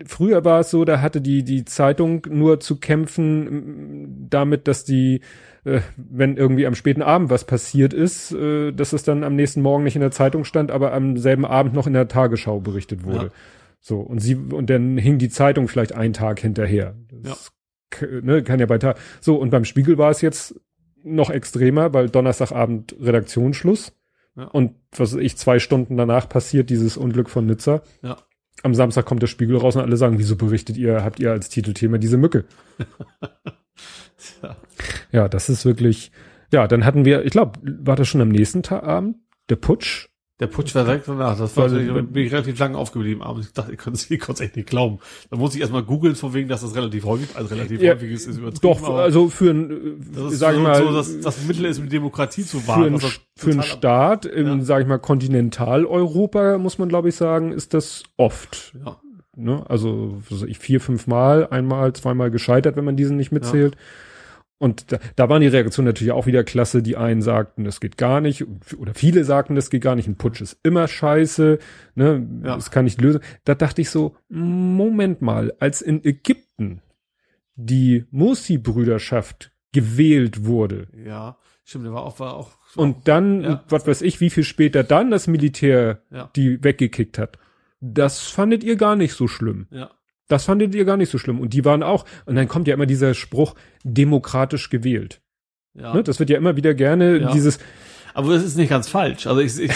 früher 0.07 0.45
war 0.45 0.61
es 0.61 0.71
so, 0.71 0.85
da 0.85 1.01
hatte 1.01 1.21
die 1.21 1.43
die 1.45 1.65
Zeitung 1.65 2.27
nur 2.29 2.61
zu 2.61 2.77
kämpfen 2.81 4.27
damit, 4.29 4.69
dass 4.69 4.85
die 4.85 5.21
äh, 5.65 5.81
wenn 5.97 6.37
irgendwie 6.37 6.67
am 6.67 6.75
späten 6.75 7.03
Abend 7.03 7.31
was 7.31 7.45
passiert 7.45 7.93
ist, 7.93 8.33
äh, 8.33 8.73
dass 8.73 8.93
es 8.93 9.03
dann 9.03 9.25
am 9.25 9.37
nächsten 9.37 9.63
Morgen 9.63 9.85
nicht 9.85 9.95
in 9.97 10.01
der 10.03 10.11
Zeitung 10.11 10.45
stand, 10.45 10.71
aber 10.71 10.93
am 10.93 11.17
selben 11.17 11.45
Abend 11.45 11.75
noch 11.75 11.87
in 11.87 11.93
der 11.93 12.09
Tagesschau 12.09 12.61
berichtet 12.61 13.05
wurde. 13.05 13.27
Ja. 13.27 13.31
So 13.81 14.01
und 14.01 14.19
sie 14.21 14.35
und 14.35 14.69
dann 14.71 14.97
hing 14.99 15.19
die 15.19 15.29
Zeitung 15.31 15.69
vielleicht 15.69 15.95
einen 15.95 16.13
Tag 16.13 16.41
hinterher. 16.41 16.95
Das 17.11 17.53
k- 17.91 18.21
ne, 18.23 18.43
kann 18.43 18.61
ja 18.61 18.67
bei 18.67 18.79
Tag. 18.79 18.99
So 19.21 19.37
und 19.37 19.51
beim 19.51 19.65
Spiegel 19.65 19.97
war 19.99 20.11
es 20.11 20.21
jetzt 20.21 20.61
noch 21.03 21.31
extremer, 21.31 21.95
weil 21.95 22.11
Donnerstagabend 22.11 22.95
Redaktionsschluss 23.01 23.93
Ja. 24.37 24.45
und 24.45 24.75
was 24.95 25.15
weiß 25.15 25.21
ich 25.23 25.37
zwei 25.39 25.59
Stunden 25.59 25.97
danach 25.97 26.29
passiert 26.29 26.69
dieses 26.69 26.97
Unglück 26.99 27.31
von 27.31 27.47
Nizza. 27.47 27.83
Ja. 28.03 28.19
Am 28.63 28.75
Samstag 28.75 29.07
kommt 29.07 29.23
der 29.23 29.27
Spiegel 29.29 29.57
raus 29.57 29.77
und 29.77 29.83
alle 29.83 29.97
sagen, 29.97 30.19
wieso 30.19 30.37
berichtet 30.37 30.77
ihr, 30.77 31.03
habt 31.03 31.19
ihr 31.19 31.31
als 31.31 31.49
Titelthema 31.49 31.97
diese 31.97 32.19
Mücke? 32.19 32.45
Ja. 35.13 35.23
Ja, 35.23 35.29
das 35.29 35.49
ist 35.49 35.65
wirklich, 35.65 36.13
ja, 36.53 36.67
dann 36.69 36.85
hatten 36.85 37.05
wir, 37.05 37.25
ich 37.25 37.31
glaube, 37.33 37.59
war 37.63 37.97
das 37.97 38.09
schon 38.09 38.21
am 38.21 38.29
nächsten 38.29 38.63
Tag 38.63 38.83
Abend, 38.85 39.17
der 39.49 39.57
Putsch. 39.57 40.07
Der 40.39 40.47
Putsch 40.47 40.75
war 40.75 40.85
direkt 40.85 41.07
danach. 41.07 41.37
Das 41.37 41.55
war, 41.59 41.65
Also, 41.65 41.77
bin 41.77 42.25
ich 42.25 42.33
relativ 42.33 42.59
lange 42.59 42.79
aufgeblieben. 42.79 43.23
Aber 43.23 43.41
ich 43.41 43.53
dachte, 43.53 43.73
ich 43.73 43.79
konnte 43.79 43.99
es 43.99 44.11
ich 44.11 44.19
konnte 44.21 44.43
echt 44.43 44.57
nicht 44.57 44.71
glauben. 44.71 44.99
Da 45.31 45.37
muss 45.37 45.55
ich 45.55 45.61
erstmal 45.61 45.83
googeln, 45.83 46.15
von 46.15 46.33
wegen, 46.33 46.49
dass 46.49 46.63
das 46.63 46.75
relativ 46.75 47.05
häufig, 47.05 47.29
also 47.37 47.55
relativ 47.55 47.83
Ja, 47.83 47.93
häufig 47.93 48.11
ist, 48.11 48.27
ist 48.27 48.39
übertrieben. 48.39 48.61
Doch, 48.63 48.89
also 48.95 49.29
für 49.29 49.51
ein, 49.51 50.01
das 50.15 50.33
ist 50.33 50.39
sag 50.39 50.55
ich 50.55 50.63
mal, 50.63 50.77
so 50.83 50.95
dass 50.95 51.21
das 51.21 51.45
Mittel 51.47 51.67
ist, 51.67 51.79
um 51.79 51.85
die 51.85 51.91
Demokratie 51.91 52.43
zu 52.43 52.59
für, 52.61 52.69
wahren. 52.69 52.95
ein, 52.95 53.01
für 53.01 53.11
einen 53.11 53.21
total 53.37 53.59
ab- 53.59 53.67
Staat 53.67 54.25
Ja. 54.35 54.61
sag 54.63 54.81
ich 54.81 54.87
mal, 54.87 54.99
Kontinentaleuropa, 54.99 56.57
muss 56.59 56.79
man 56.79 56.89
glaube 56.89 57.11
ich 57.11 57.17
sagen, 57.17 57.53
ist 57.53 57.75
das 57.75 58.05
oft. 58.17 58.73
Ja. 58.85 58.97
Ne? 59.37 59.63
Also 59.69 60.23
ich, 60.47 60.59
vier, 60.59 60.81
fünf 60.81 61.07
Mal, 61.07 61.49
einmal, 61.51 61.93
zweimal 61.93 62.31
gescheitert, 62.31 62.77
wenn 62.77 62.85
man 62.85 62.97
diesen 62.97 63.17
nicht 63.17 63.31
mitzählt. 63.33 63.77
Und 64.63 64.93
da, 64.93 64.99
da 65.17 65.29
waren 65.31 65.41
die 65.41 65.49
Reaktionen 65.49 65.87
natürlich 65.87 66.13
auch 66.13 66.27
wieder 66.27 66.45
klasse. 66.45 66.83
Die 66.83 66.97
einen 66.97 67.23
sagten, 67.23 67.65
das 67.65 67.81
geht 67.81 67.97
gar 67.97 68.21
nicht, 68.21 68.45
oder 68.77 68.93
viele 68.95 69.25
sagten, 69.25 69.55
das 69.55 69.71
geht 69.71 69.81
gar 69.83 69.97
nicht. 69.97 70.07
Ein 70.07 70.17
Putsch 70.17 70.43
ist 70.43 70.59
immer 70.63 70.87
scheiße, 70.87 71.59
ne, 71.95 72.29
Ja. 72.45 72.57
das 72.57 72.71
kann 72.71 72.85
nicht 72.85 73.01
lösen. 73.01 73.23
Da 73.45 73.55
dachte 73.55 73.81
ich 73.81 73.89
so, 73.89 74.17
Moment 74.29 75.23
mal, 75.23 75.55
als 75.61 75.81
in 75.81 76.05
Ägypten 76.05 76.83
die 77.57 78.05
Mursi-Brüderschaft 78.11 79.51
gewählt 79.73 80.45
wurde 80.45 80.89
Ja, 81.07 81.39
stimmt, 81.65 81.87
der 81.87 81.93
war 81.93 82.03
auch, 82.05 82.19
war 82.21 82.35
auch. 82.35 82.57
und 82.77 83.09
dann, 83.09 83.43
Ja. 83.43 83.65
was 83.69 83.87
weiß 83.87 84.03
ich, 84.03 84.21
wie 84.21 84.31
viel 84.31 84.45
später 84.45 84.83
dann 84.85 85.11
das 85.11 85.27
Militär 85.27 86.03
Ja. 86.11 86.31
die 86.37 86.63
weggekickt 86.63 87.19
hat. 87.19 87.39
Das 87.81 88.27
fandet 88.29 88.63
ihr 88.63 88.77
gar 88.77 88.97
nicht 88.97 89.15
so 89.15 89.27
schlimm. 89.27 89.67
Ja. 89.71 89.91
Das 90.31 90.45
fandet 90.45 90.75
ihr 90.75 90.85
gar 90.85 90.97
nicht 90.97 91.11
so 91.11 91.19
schlimm. 91.19 91.41
Und 91.41 91.53
die 91.55 91.65
waren 91.65 91.83
auch, 91.83 92.05
und 92.25 92.37
dann 92.37 92.47
kommt 92.47 92.69
ja 92.69 92.75
immer 92.75 92.87
dieser 92.87 93.15
Spruch, 93.15 93.55
demokratisch 93.85 94.71
gewählt. 94.71 95.21
Ja. 95.75 95.93
Ne? 95.95 96.03
Das 96.05 96.19
wird 96.21 96.31
ja 96.31 96.37
immer 96.37 96.57
wieder 96.57 96.73
gerne 96.75 97.19
Ja. 97.19 97.33
dieses, 97.33 97.59
Aber 98.15 98.33
das 98.33 98.45
ist 98.45 98.57
nicht 98.57 98.69
ganz 98.71 98.89
falsch. 98.89 99.27
Also 99.27 99.41
ich, 99.41 99.59
ich 99.59 99.73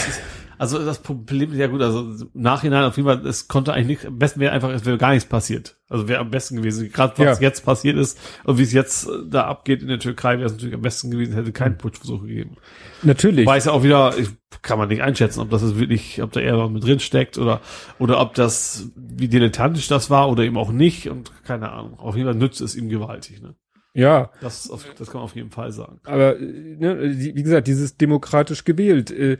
also 0.58 0.84
das 0.84 1.00
Problem 1.02 1.52
ist 1.52 1.58
ja 1.58 1.66
gut, 1.66 1.82
also 1.82 2.00
im 2.00 2.30
Nachhinein 2.34 2.84
auf 2.84 2.96
jeden 2.96 3.08
Fall, 3.08 3.26
es 3.26 3.48
konnte 3.48 3.72
eigentlich 3.72 3.98
nicht, 4.02 4.06
am 4.06 4.18
besten 4.18 4.40
wäre 4.40 4.52
einfach, 4.52 4.70
es 4.70 4.84
wäre 4.84 4.98
gar 4.98 5.10
nichts 5.12 5.28
passiert. 5.28 5.76
Also 5.88 6.08
wäre 6.08 6.20
am 6.20 6.30
besten 6.30 6.56
gewesen. 6.56 6.90
Gerade 6.90 7.12
was 7.18 7.38
Ja. 7.40 7.46
jetzt 7.46 7.64
passiert 7.64 7.96
ist 7.96 8.18
und 8.44 8.58
wie 8.58 8.62
es 8.62 8.72
jetzt 8.72 9.06
äh, 9.08 9.10
da 9.28 9.44
abgeht 9.44 9.82
in 9.82 9.88
der 9.88 9.98
Türkei, 9.98 10.34
wäre 10.38 10.46
es 10.46 10.52
natürlich 10.52 10.74
am 10.74 10.82
besten 10.82 11.10
gewesen, 11.10 11.34
hätte 11.34 11.52
keinen 11.52 11.76
Putschversuch 11.78 12.22
gegeben. 12.22 12.56
natürlich. 13.02 13.46
Weiß 13.46 13.66
ja 13.66 13.72
auch 13.72 13.82
wieder, 13.82 14.16
ich, 14.18 14.28
kann 14.62 14.78
man 14.78 14.88
nicht 14.88 15.02
einschätzen, 15.02 15.40
ob 15.40 15.50
das 15.50 15.62
jetzt 15.62 15.78
wirklich, 15.78 16.22
ob 16.22 16.32
da 16.32 16.40
eher 16.40 16.58
was 16.58 16.70
mit 16.70 16.84
drin 16.84 17.00
steckt 17.00 17.36
oder, 17.38 17.60
oder 17.98 18.20
ob 18.20 18.34
das, 18.34 18.88
wie 18.96 19.28
dilettantisch 19.28 19.88
das 19.88 20.08
war 20.10 20.30
oder 20.30 20.42
eben 20.44 20.56
auch 20.56 20.72
nicht 20.72 21.10
und 21.10 21.30
keine 21.44 21.70
Ahnung. 21.72 21.98
Auf 21.98 22.16
jeden 22.16 22.28
Fall 22.28 22.36
nützt 22.38 22.60
es 22.60 22.74
ihm 22.74 22.88
gewaltig, 22.88 23.42
ne? 23.42 23.54
Ja, 23.96 24.30
Das, 24.40 24.68
das 24.98 25.06
kann 25.06 25.18
man 25.20 25.22
auf 25.22 25.36
jeden 25.36 25.50
Fall 25.50 25.70
sagen. 25.70 26.00
aber 26.02 26.36
äh, 26.36 26.42
ne, 26.42 26.98
wie 27.16 27.42
gesagt, 27.42 27.68
dieses 27.68 27.96
demokratisch 27.96 28.64
gewählt. 28.64 29.12
Äh, 29.12 29.38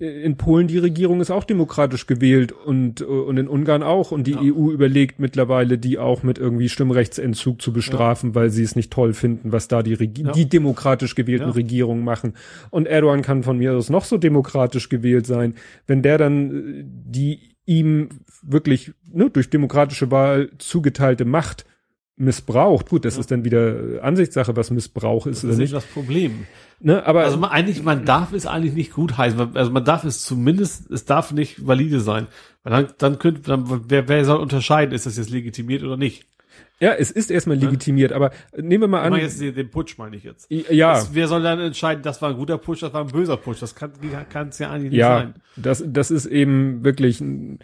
in 0.00 0.36
Polen 0.38 0.66
die 0.66 0.78
Regierung 0.78 1.20
ist 1.20 1.30
auch 1.30 1.44
demokratisch 1.44 2.06
gewählt 2.06 2.52
und, 2.52 3.02
äh, 3.02 3.04
und 3.04 3.36
in 3.36 3.48
Ungarn 3.48 3.82
auch. 3.82 4.12
Und 4.12 4.26
die 4.26 4.32
Ja. 4.32 4.40
EU 4.40 4.70
überlegt 4.70 5.20
mittlerweile, 5.20 5.76
die 5.76 5.98
auch 5.98 6.22
mit 6.22 6.38
irgendwie 6.38 6.70
Stimmrechtsentzug 6.70 7.60
zu 7.60 7.72
bestrafen, 7.72 8.34
weil 8.34 8.48
sie 8.48 8.62
es 8.62 8.76
nicht 8.76 8.90
toll 8.90 9.12
finden, 9.12 9.52
was 9.52 9.68
da 9.68 9.82
die, 9.82 9.92
Regi 9.94 10.22
Ja. 10.22 10.32
die 10.32 10.48
demokratisch 10.48 11.14
gewählten 11.14 11.48
Ja. 11.48 11.50
Regierungen 11.50 12.02
machen. 12.02 12.32
Und 12.70 12.86
Erdogan 12.88 13.20
kann 13.20 13.42
von 13.42 13.58
mir 13.58 13.74
aus 13.76 13.90
noch 13.90 14.04
so 14.04 14.16
demokratisch 14.16 14.88
gewählt 14.88 15.26
sein. 15.26 15.54
Wenn 15.86 16.00
der 16.02 16.16
dann 16.16 16.50
äh, 16.50 16.84
die 16.86 17.50
ihm 17.66 18.08
wirklich 18.42 18.92
ne, 19.12 19.28
durch 19.30 19.50
demokratische 19.50 20.10
Wahl 20.10 20.50
zugeteilte 20.58 21.26
Macht 21.26 21.66
missbraucht, 22.20 22.88
gut, 22.88 23.04
das 23.04 23.14
Ja. 23.14 23.20
ist 23.20 23.30
dann 23.30 23.44
wieder 23.44 23.96
äh, 23.96 24.00
Ansichtssache, 24.00 24.54
was 24.54 24.70
Missbrauch 24.70 25.26
ist 25.26 25.38
Das 25.38 25.44
oder 25.44 25.52
ist 25.54 25.58
nicht. 25.58 25.72
das 25.72 25.84
Problem. 25.86 26.46
Ne, 26.80 27.04
aber 27.04 27.24
Also 27.24 27.36
man, 27.38 27.50
eigentlich, 27.50 27.82
man 27.82 28.04
darf 28.04 28.32
es 28.32 28.46
eigentlich 28.46 28.74
nicht 28.74 28.92
gut 28.92 29.18
heißen. 29.18 29.54
Also 29.56 29.70
man 29.70 29.84
darf 29.84 30.04
es 30.04 30.22
zumindest, 30.22 30.90
es 30.90 31.04
darf 31.04 31.32
nicht 31.32 31.66
valide 31.66 32.00
sein. 32.00 32.26
Weil 32.62 32.72
dann, 32.84 32.94
dann 32.98 33.18
könnte, 33.18 33.40
dann, 33.42 33.82
wer, 33.88 34.08
wer 34.08 34.24
soll 34.24 34.38
unterscheiden, 34.40 34.94
ist 34.94 35.06
das 35.06 35.16
jetzt 35.16 35.30
legitimiert 35.30 35.82
oder 35.82 35.96
nicht? 35.96 36.26
Ja, 36.80 36.94
es 36.94 37.10
ist 37.10 37.30
erstmal 37.30 37.58
legitimiert, 37.58 38.12
aber 38.12 38.30
nehmen 38.56 38.84
wir 38.84 38.88
mal 38.88 39.00
Ich 39.00 39.04
an, 39.04 39.10
meine 39.10 39.22
jetzt 39.24 39.40
den, 39.40 39.70
Putsch, 39.70 39.98
meine 39.98 40.16
ich 40.16 40.24
jetzt. 40.24 40.50
ja, 40.50 40.94
Das, 40.94 41.14
wer 41.14 41.28
soll 41.28 41.42
dann 41.42 41.60
entscheiden, 41.60 42.02
das 42.02 42.22
war 42.22 42.30
ein 42.30 42.36
guter 42.36 42.56
Putsch, 42.56 42.82
das 42.82 42.94
war 42.94 43.02
ein 43.02 43.08
böser 43.08 43.36
Putsch? 43.36 43.60
Das 43.60 43.74
kann 43.74 43.92
es 44.48 44.58
ja 44.58 44.70
eigentlich 44.70 44.92
nicht 44.92 45.00
ja, 45.00 45.18
sein. 45.18 45.34
das, 45.56 45.84
das 45.86 46.10
ist 46.10 46.24
eben 46.24 46.82
wirklich, 46.82 47.20
in 47.20 47.58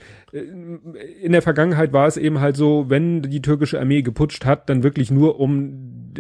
der 1.32 1.40
Vergangenheit 1.40 1.94
war 1.94 2.06
es 2.06 2.18
eben 2.18 2.40
halt 2.40 2.56
so, 2.56 2.90
wenn 2.90 3.23
die 3.23 3.40
türkische 3.40 3.81
Armee 3.81 4.02
geputscht 4.02 4.44
hat, 4.44 4.68
dann 4.68 4.82
wirklich 4.82 5.10
nur 5.10 5.40
um, 5.40 6.12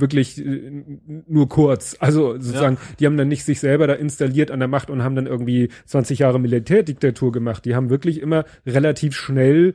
wirklich 0.00 0.38
äh, 0.38 0.84
nur 1.26 1.48
kurz. 1.48 1.96
Also 1.98 2.34
sozusagen, 2.34 2.78
die 3.00 3.06
haben 3.06 3.16
dann 3.16 3.28
nicht 3.28 3.44
sich 3.44 3.60
selber 3.60 3.86
da 3.86 3.94
installiert 3.94 4.50
an 4.50 4.60
der 4.60 4.68
Macht 4.68 4.90
und 4.90 5.02
haben 5.02 5.16
dann 5.16 5.26
irgendwie 5.26 5.70
20 5.86 6.20
Jahre 6.20 6.38
Militärdiktatur 6.38 7.32
gemacht. 7.32 7.64
Die 7.64 7.74
haben 7.74 7.90
wirklich 7.90 8.20
immer 8.20 8.44
relativ 8.66 9.16
schnell 9.16 9.74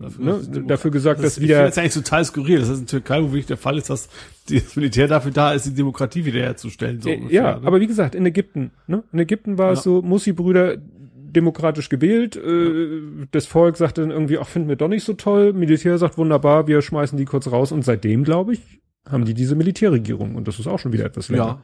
Dafür, 0.00 0.24
ne, 0.24 0.64
dafür 0.66 0.90
gesagt, 0.90 1.18
das, 1.20 1.24
dass 1.24 1.32
ich 1.34 1.40
finde 1.42 1.54
wieder 1.54 1.64
das 1.66 1.78
eigentlich 1.78 1.94
total 1.94 2.24
skurril. 2.24 2.58
Das 2.60 2.68
ist 2.68 2.80
in 2.80 2.86
Türkei, 2.86 3.22
wo 3.22 3.26
wirklich 3.28 3.46
der 3.46 3.56
Fall 3.56 3.78
ist, 3.78 3.90
dass 3.90 4.08
das 4.50 4.74
Militär 4.76 5.06
dafür 5.08 5.30
da 5.30 5.52
ist, 5.52 5.66
die 5.66 5.74
Demokratie 5.74 6.24
wiederherzustellen. 6.24 7.00
So 7.00 7.08
Äh, 7.10 7.16
ungefähr, 7.16 7.42
ja, 7.42 7.58
ne? 7.60 7.66
aber 7.66 7.80
wie 7.80 7.86
gesagt, 7.86 8.14
in 8.14 8.26
Ägypten, 8.26 8.72
ne? 8.86 9.04
In 9.12 9.18
Ägypten 9.20 9.56
war 9.58 9.72
es 9.72 9.80
Ja. 9.80 9.82
so, 9.84 10.02
Musi-Brüder 10.02 10.76
demokratisch 11.16 11.88
gewählt, 11.88 12.36
äh, 12.36 13.00
das 13.32 13.46
Volk 13.46 13.76
sagte 13.76 14.00
dann 14.02 14.10
irgendwie, 14.10 14.38
ach, 14.38 14.46
finden 14.46 14.68
wir 14.68 14.76
doch 14.76 14.88
nicht 14.88 15.04
so 15.04 15.14
toll, 15.14 15.52
Militär 15.52 15.98
sagt 15.98 16.16
wunderbar, 16.18 16.66
wir 16.68 16.80
schmeißen 16.82 17.18
die 17.18 17.24
kurz 17.24 17.50
raus 17.50 17.72
und 17.72 17.84
seitdem, 17.84 18.22
glaube 18.24 18.52
ich, 18.54 18.60
haben 19.08 19.24
die 19.24 19.34
diese 19.34 19.54
Militärregierung 19.56 20.34
und 20.36 20.46
das 20.48 20.58
ist 20.58 20.66
auch 20.66 20.78
schon 20.78 20.92
wieder 20.92 21.04
etwas 21.04 21.28
länger. 21.28 21.44
ja. 21.46 21.62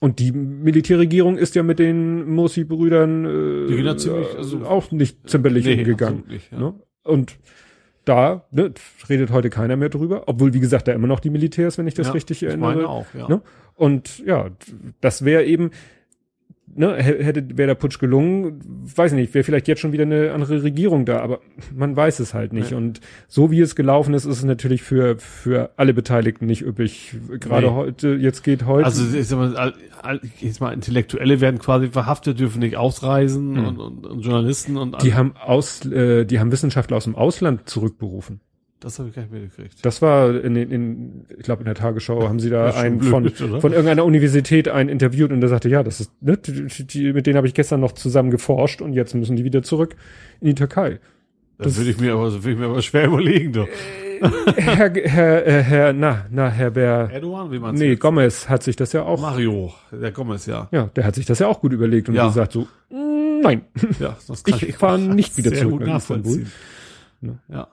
Und 0.00 0.18
die 0.18 0.32
Militärregierung 0.32 1.38
ist 1.38 1.54
ja 1.54 1.62
mit 1.62 1.78
den 1.78 2.28
Musi-Brüdern 2.28 3.24
äh, 3.24 3.82
ja 3.82 3.96
ziemlich, 3.96 4.26
also- 4.36 4.58
auch 4.64 4.90
nicht 4.92 5.28
zimperlich 5.28 5.64
Nee, 5.64 5.78
umgegangen. 5.78 6.24
nicht, 6.28 6.52
ja. 6.52 6.58
Ne? 6.58 6.74
Und 7.04 7.38
da 8.04 8.44
ne, 8.50 8.72
redet 9.08 9.30
heute 9.30 9.48
keiner 9.50 9.76
mehr 9.76 9.88
drüber, 9.88 10.24
obwohl, 10.26 10.52
wie 10.52 10.60
gesagt, 10.60 10.88
da 10.88 10.92
immer 10.92 11.06
noch 11.06 11.20
die 11.20 11.30
Militärs, 11.30 11.78
wenn 11.78 11.86
ich 11.86 11.94
das 11.94 12.08
Ja, 12.08 12.12
richtig 12.12 12.42
ich 12.42 12.48
erinnere. 12.48 12.74
meine 12.74 12.88
auch, 12.88 13.06
ja. 13.14 13.28
Ne? 13.28 13.40
Und 13.76 14.18
ja, 14.26 14.50
das 15.00 15.24
wäre 15.24 15.44
eben, 15.44 15.70
ne, 16.76 16.94
hä- 16.96 17.22
hätte, 17.22 17.56
wäre 17.56 17.68
der 17.68 17.74
Putsch 17.74 17.98
gelungen, 17.98 18.60
weiß 18.96 19.12
ich 19.12 19.16
nicht, 19.18 19.34
wäre 19.34 19.44
vielleicht 19.44 19.68
jetzt 19.68 19.80
schon 19.80 19.92
wieder 19.92 20.02
eine 20.04 20.32
andere 20.32 20.62
Regierung 20.62 21.04
da, 21.04 21.20
aber 21.20 21.40
man 21.74 21.96
weiß 21.96 22.20
es 22.20 22.34
halt 22.34 22.52
nicht. 22.52 22.70
Nee. 22.70 22.76
Und 22.76 23.00
so 23.28 23.50
wie 23.50 23.60
es 23.60 23.74
gelaufen 23.76 24.14
ist, 24.14 24.24
ist 24.24 24.38
es 24.38 24.44
natürlich 24.44 24.82
für, 24.82 25.18
für 25.18 25.70
alle 25.76 25.94
Beteiligten 25.94 26.46
nicht 26.46 26.62
üppig. 26.62 27.14
Gerade 27.40 27.66
Nee. 27.68 27.72
heute, 27.72 28.08
jetzt 28.14 28.42
geht 28.42 28.66
heute. 28.66 28.84
Also 28.86 29.16
ich 29.16 29.26
sag 29.28 29.38
mal, 29.38 29.72
jetzt 30.40 30.60
mal 30.60 30.72
Intellektuelle 30.72 31.40
werden 31.40 31.58
quasi 31.58 31.88
verhaftet, 31.88 32.38
dürfen 32.40 32.58
nicht 32.60 32.76
ausreisen 32.76 33.52
Mhm. 33.52 33.66
und, 33.66 33.78
und, 33.78 34.06
und 34.06 34.20
Journalisten 34.20 34.76
und 34.76 35.02
die 35.02 35.14
haben 35.14 35.34
aus, 35.36 35.84
äh, 35.86 36.24
die 36.24 36.40
haben 36.40 36.52
Wissenschaftler 36.52 36.96
aus 36.96 37.04
dem 37.04 37.14
Ausland 37.16 37.68
zurückberufen. 37.68 38.40
Das 38.80 38.98
habe 38.98 39.08
ich 39.08 39.14
gar 39.14 39.22
nicht 39.22 39.32
mitgekriegt. 39.32 39.84
Das 39.84 40.02
war 40.02 40.34
in, 40.44 40.56
in, 40.56 40.70
in 40.70 41.24
ich 41.38 41.44
glaube 41.44 41.60
in 41.62 41.66
der 41.66 41.74
Tagesschau 41.74 42.28
haben 42.28 42.38
sie 42.38 42.50
da 42.50 42.66
Das 42.66 42.76
einen 42.76 42.98
blöd, 42.98 43.10
von, 43.10 43.48
oder? 43.48 43.60
von 43.60 43.72
irgendeiner 43.72 44.04
Universität 44.04 44.68
einen 44.68 44.90
interviewt 44.90 45.32
und 45.32 45.40
der 45.40 45.48
sagte, 45.48 45.68
ja, 45.70 45.82
das 45.82 46.00
ist, 46.00 46.12
ne, 46.22 46.36
die, 46.36 46.66
die, 46.86 47.12
mit 47.14 47.26
denen 47.26 47.36
habe 47.38 47.46
ich 47.46 47.54
gestern 47.54 47.80
noch 47.80 47.92
zusammen 47.92 48.30
geforscht 48.30 48.82
und 48.82 48.92
jetzt 48.92 49.14
müssen 49.14 49.36
die 49.36 49.44
wieder 49.44 49.62
zurück 49.62 49.96
in 50.40 50.48
die 50.48 50.54
Türkei. 50.54 50.98
Das 51.56 51.76
würde 51.78 51.90
ich 51.90 51.98
mir 52.00 52.12
aber, 52.14 52.30
würde 52.32 52.50
ich 52.50 52.58
mir 52.58 52.66
aber 52.66 52.82
schwer 52.82 53.06
überlegen, 53.06 53.52
doch. 53.52 53.68
Herr, 54.56 54.92
Herr, 54.94 55.46
äh, 55.46 55.62
Herr, 55.62 55.92
na, 55.92 56.26
na, 56.30 56.48
Herr 56.50 56.70
Bär, 56.70 57.10
Erdogan, 57.12 57.50
wie 57.52 57.58
man 57.58 57.74
nee, 57.74 57.96
Gomez 57.96 58.48
hat 58.48 58.62
sich 58.62 58.76
das 58.76 58.92
ja 58.92 59.02
auch, 59.04 59.20
Mario, 59.20 59.72
der 59.92 60.12
Gomez, 60.12 60.46
ja. 60.46 60.68
ja, 60.72 60.86
der 60.94 61.04
hat 61.04 61.14
sich 61.14 61.26
das 61.26 61.38
ja 61.38 61.46
auch 61.46 61.60
gut 61.60 61.72
überlegt 61.72 62.08
und 62.08 62.14
Ja. 62.16 62.26
gesagt 62.26 62.52
so, 62.52 62.62
mm, 62.90 63.40
nein. 63.42 63.62
Ja, 63.98 64.16
das 64.26 64.42
Ich 64.62 64.76
fahre 64.76 64.98
nicht 65.00 65.36
wieder 65.36 65.50
sehr 65.50 65.60
zurück 65.60 65.78
gut 65.78 65.86
nach 65.86 65.96
Istanbul. 65.98 66.38
nachvollziehen. 66.38 67.38
Ja. 67.48 67.68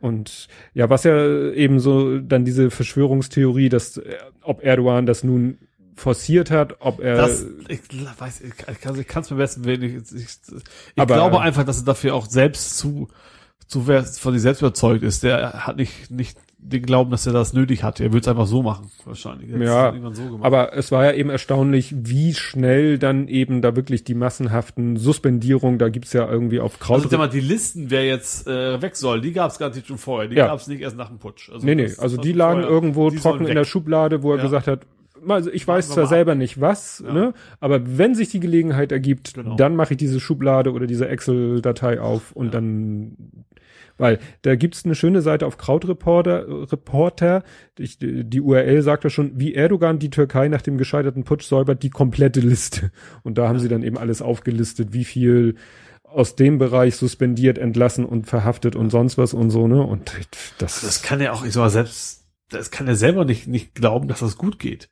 Und 0.00 0.48
ja, 0.74 0.88
was 0.90 1.04
ja 1.04 1.50
eben 1.50 1.80
so 1.80 2.18
dann 2.18 2.44
diese 2.44 2.70
Verschwörungstheorie, 2.70 3.68
dass 3.68 3.96
äh, 3.96 4.16
ob 4.42 4.62
Erdogan 4.62 5.06
das 5.06 5.24
nun 5.24 5.58
forciert 5.96 6.50
hat, 6.50 6.76
ob 6.80 7.00
er 7.00 7.16
Das, 7.16 7.44
ich 7.68 7.80
weiß, 8.18 8.40
ich 8.42 8.56
kann, 8.56 8.98
ich 8.98 9.16
es 9.16 9.30
mir 9.30 9.36
besten 9.36 9.64
Willen 9.64 9.80
nicht. 9.80 10.12
Ich, 10.12 10.24
ich 10.24 10.62
Aber, 10.96 11.14
glaube 11.14 11.36
äh, 11.36 11.40
einfach, 11.40 11.64
dass 11.64 11.80
er 11.80 11.84
dafür 11.84 12.14
auch 12.14 12.26
selbst 12.26 12.78
zu, 12.78 13.08
zu 13.66 13.86
wer 13.88 14.04
von 14.04 14.32
sich 14.32 14.42
selbst 14.42 14.60
überzeugt 14.60 15.02
ist. 15.02 15.24
Der 15.24 15.66
hat 15.66 15.76
nicht, 15.76 16.10
nicht 16.10 16.38
den 16.60 16.82
Glauben, 16.82 17.10
dass 17.12 17.24
er 17.26 17.32
das 17.32 17.52
nötig 17.52 17.82
hat. 17.84 18.00
Er 18.00 18.12
wird 18.12 18.24
es 18.24 18.28
einfach 18.28 18.46
so 18.46 18.62
machen, 18.62 18.90
wahrscheinlich. 19.04 19.48
Er 19.50 19.58
Ja, 19.62 19.94
so 20.12 20.40
aber 20.42 20.76
es 20.76 20.90
war 20.90 21.04
ja 21.04 21.12
eben 21.12 21.30
erstaunlich, 21.30 21.94
wie 21.96 22.34
schnell 22.34 22.98
dann 22.98 23.28
eben 23.28 23.62
da 23.62 23.76
wirklich 23.76 24.02
die 24.04 24.14
massenhaften 24.14 24.96
Suspendierungen, 24.96 25.78
da 25.78 25.88
gibt's 25.88 26.12
ja 26.12 26.28
irgendwie 26.28 26.58
auf 26.60 26.78
Kraut. 26.80 26.96
also 26.96 27.08
sag 27.08 27.18
mal, 27.18 27.28
die 27.28 27.40
Listen, 27.40 27.90
wer 27.90 28.04
jetzt 28.06 28.48
äh, 28.48 28.82
weg 28.82 28.96
soll, 28.96 29.20
die 29.20 29.32
gab 29.32 29.50
es 29.52 29.58
garantiert 29.58 29.86
schon 29.86 29.98
vorher. 29.98 30.28
Die 30.28 30.36
Ja. 30.36 30.46
gab 30.48 30.58
es 30.58 30.66
nicht 30.66 30.80
erst 30.80 30.96
nach 30.96 31.08
dem 31.08 31.18
Putsch. 31.18 31.48
Also 31.50 31.64
nee, 31.64 31.74
nee, 31.76 31.90
also 31.96 32.16
die 32.16 32.32
lagen 32.32 32.60
vorher. 32.62 32.70
irgendwo 32.74 33.10
Die 33.10 33.16
trocken 33.18 33.46
in 33.46 33.54
der 33.54 33.64
Schublade, 33.64 34.22
wo 34.24 34.32
er 34.32 34.38
Ja. 34.38 34.42
gesagt 34.42 34.66
hat, 34.66 34.80
also 35.28 35.50
ich 35.50 35.66
weiß 35.66 35.88
zwar 35.90 36.06
selber 36.06 36.34
nicht 36.36 36.60
was, 36.60 37.02
Ja. 37.06 37.12
ne, 37.12 37.34
aber 37.60 37.98
wenn 37.98 38.14
sich 38.14 38.28
die 38.30 38.38
Gelegenheit 38.40 38.92
ergibt, 38.92 39.34
Genau. 39.34 39.56
dann 39.56 39.74
mache 39.74 39.94
ich 39.94 39.96
diese 39.98 40.20
Schublade 40.20 40.72
oder 40.72 40.86
diese 40.86 41.08
Excel-Datei 41.08 42.00
auf 42.00 42.32
und 42.32 42.46
Ja. 42.46 42.50
dann, 42.52 43.16
weil 43.98 44.18
da 44.42 44.56
gibt's 44.56 44.84
eine 44.84 44.94
schöne 44.94 45.20
Seite 45.20 45.46
auf 45.46 45.58
Krautreporter, 45.58 46.72
Reporter, 46.72 47.42
ich, 47.78 47.98
die 48.00 48.40
URL 48.40 48.82
sagt 48.82 49.04
ja 49.04 49.10
schon, 49.10 49.38
wie 49.38 49.54
Erdogan 49.54 49.98
die 49.98 50.10
Türkei 50.10 50.48
nach 50.48 50.62
dem 50.62 50.78
gescheiterten 50.78 51.24
Putsch 51.24 51.44
säubert, 51.44 51.82
die 51.82 51.90
komplette 51.90 52.40
Liste. 52.40 52.90
Und 53.22 53.38
da 53.38 53.48
haben 53.48 53.58
sie 53.58 53.68
dann 53.68 53.82
eben 53.82 53.98
alles 53.98 54.22
aufgelistet, 54.22 54.92
wie 54.92 55.04
viel 55.04 55.56
aus 56.04 56.36
dem 56.36 56.58
Bereich 56.58 56.96
suspendiert, 56.96 57.58
entlassen 57.58 58.04
und 58.04 58.26
verhaftet 58.26 58.76
und 58.76 58.90
sonst 58.90 59.18
was 59.18 59.34
und 59.34 59.50
so, 59.50 59.68
ne, 59.68 59.82
und 59.82 60.10
das, 60.58 60.80
Das 60.80 61.02
kann 61.02 61.20
er 61.20 61.34
auch, 61.34 61.44
ich 61.44 61.52
sag 61.52 61.62
mal, 61.62 61.70
selbst, 61.70 62.24
das 62.48 62.70
kann 62.70 62.88
er 62.88 62.96
selber 62.96 63.24
nicht, 63.24 63.46
nicht 63.46 63.74
glauben, 63.74 64.08
dass 64.08 64.20
das 64.20 64.38
gut 64.38 64.58
geht. 64.58 64.88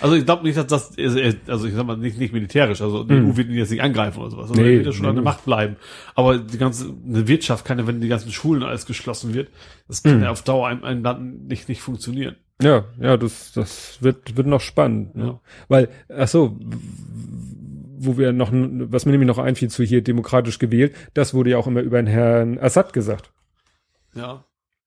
Also 0.00 0.16
ich 0.16 0.24
glaube 0.24 0.42
nicht, 0.44 0.56
dass 0.56 0.66
das, 0.66 0.96
also 1.46 1.66
ich 1.66 1.74
sag 1.74 1.86
mal, 1.86 1.96
nicht, 1.96 2.18
nicht 2.18 2.32
militärisch, 2.32 2.80
also 2.80 3.04
die 3.04 3.14
Hm. 3.14 3.30
EU 3.30 3.36
wird 3.36 3.48
ihn 3.48 3.54
jetzt 3.54 3.70
nicht 3.70 3.82
angreifen 3.82 4.20
oder 4.20 4.30
sowas. 4.30 4.50
Also 4.50 4.60
Nee, 4.60 4.68
er 4.70 4.76
wird 4.76 4.86
ja 4.86 4.92
schon 4.92 5.02
nee, 5.02 5.08
an 5.10 5.14
der. 5.16 5.24
Macht 5.24 5.44
bleiben. 5.44 5.76
Aber 6.14 6.38
die 6.38 6.58
ganze, 6.58 6.92
eine 7.06 7.28
Wirtschaft 7.28 7.64
kann 7.64 7.78
ja, 7.78 7.86
wenn 7.86 8.00
die 8.00 8.08
ganzen 8.08 8.32
Schulen 8.32 8.62
alles 8.62 8.86
geschlossen 8.86 9.34
wird, 9.34 9.50
das 9.88 10.02
kann 10.02 10.14
Hm. 10.14 10.22
ja 10.22 10.30
auf 10.30 10.42
Dauer 10.42 10.68
einem, 10.68 10.84
einem 10.84 11.02
Land 11.02 11.48
nicht, 11.48 11.68
nicht 11.68 11.80
funktionieren. 11.82 12.36
Ja, 12.62 12.84
ja, 13.00 13.16
das, 13.16 13.52
das 13.52 13.98
wird, 14.00 14.36
wird 14.36 14.46
noch 14.46 14.60
spannend. 14.60 15.14
Ne? 15.16 15.24
Ja. 15.24 15.40
Weil, 15.68 15.88
ach 16.08 16.28
so, 16.28 16.58
wo 17.98 18.16
wir 18.18 18.32
noch, 18.32 18.50
was 18.52 19.06
mir 19.06 19.12
nämlich 19.12 19.26
noch 19.28 19.38
einfiel 19.38 19.70
zu 19.70 19.82
hier 19.82 20.02
demokratisch 20.02 20.58
gewählt, 20.58 20.94
das 21.14 21.34
wurde 21.34 21.50
ja 21.50 21.58
auch 21.58 21.66
immer 21.66 21.80
über 21.80 21.96
den 22.00 22.06
Herrn 22.06 22.58
Assad 22.58 22.92
gesagt. 22.92 23.32
Ja. 24.14 24.44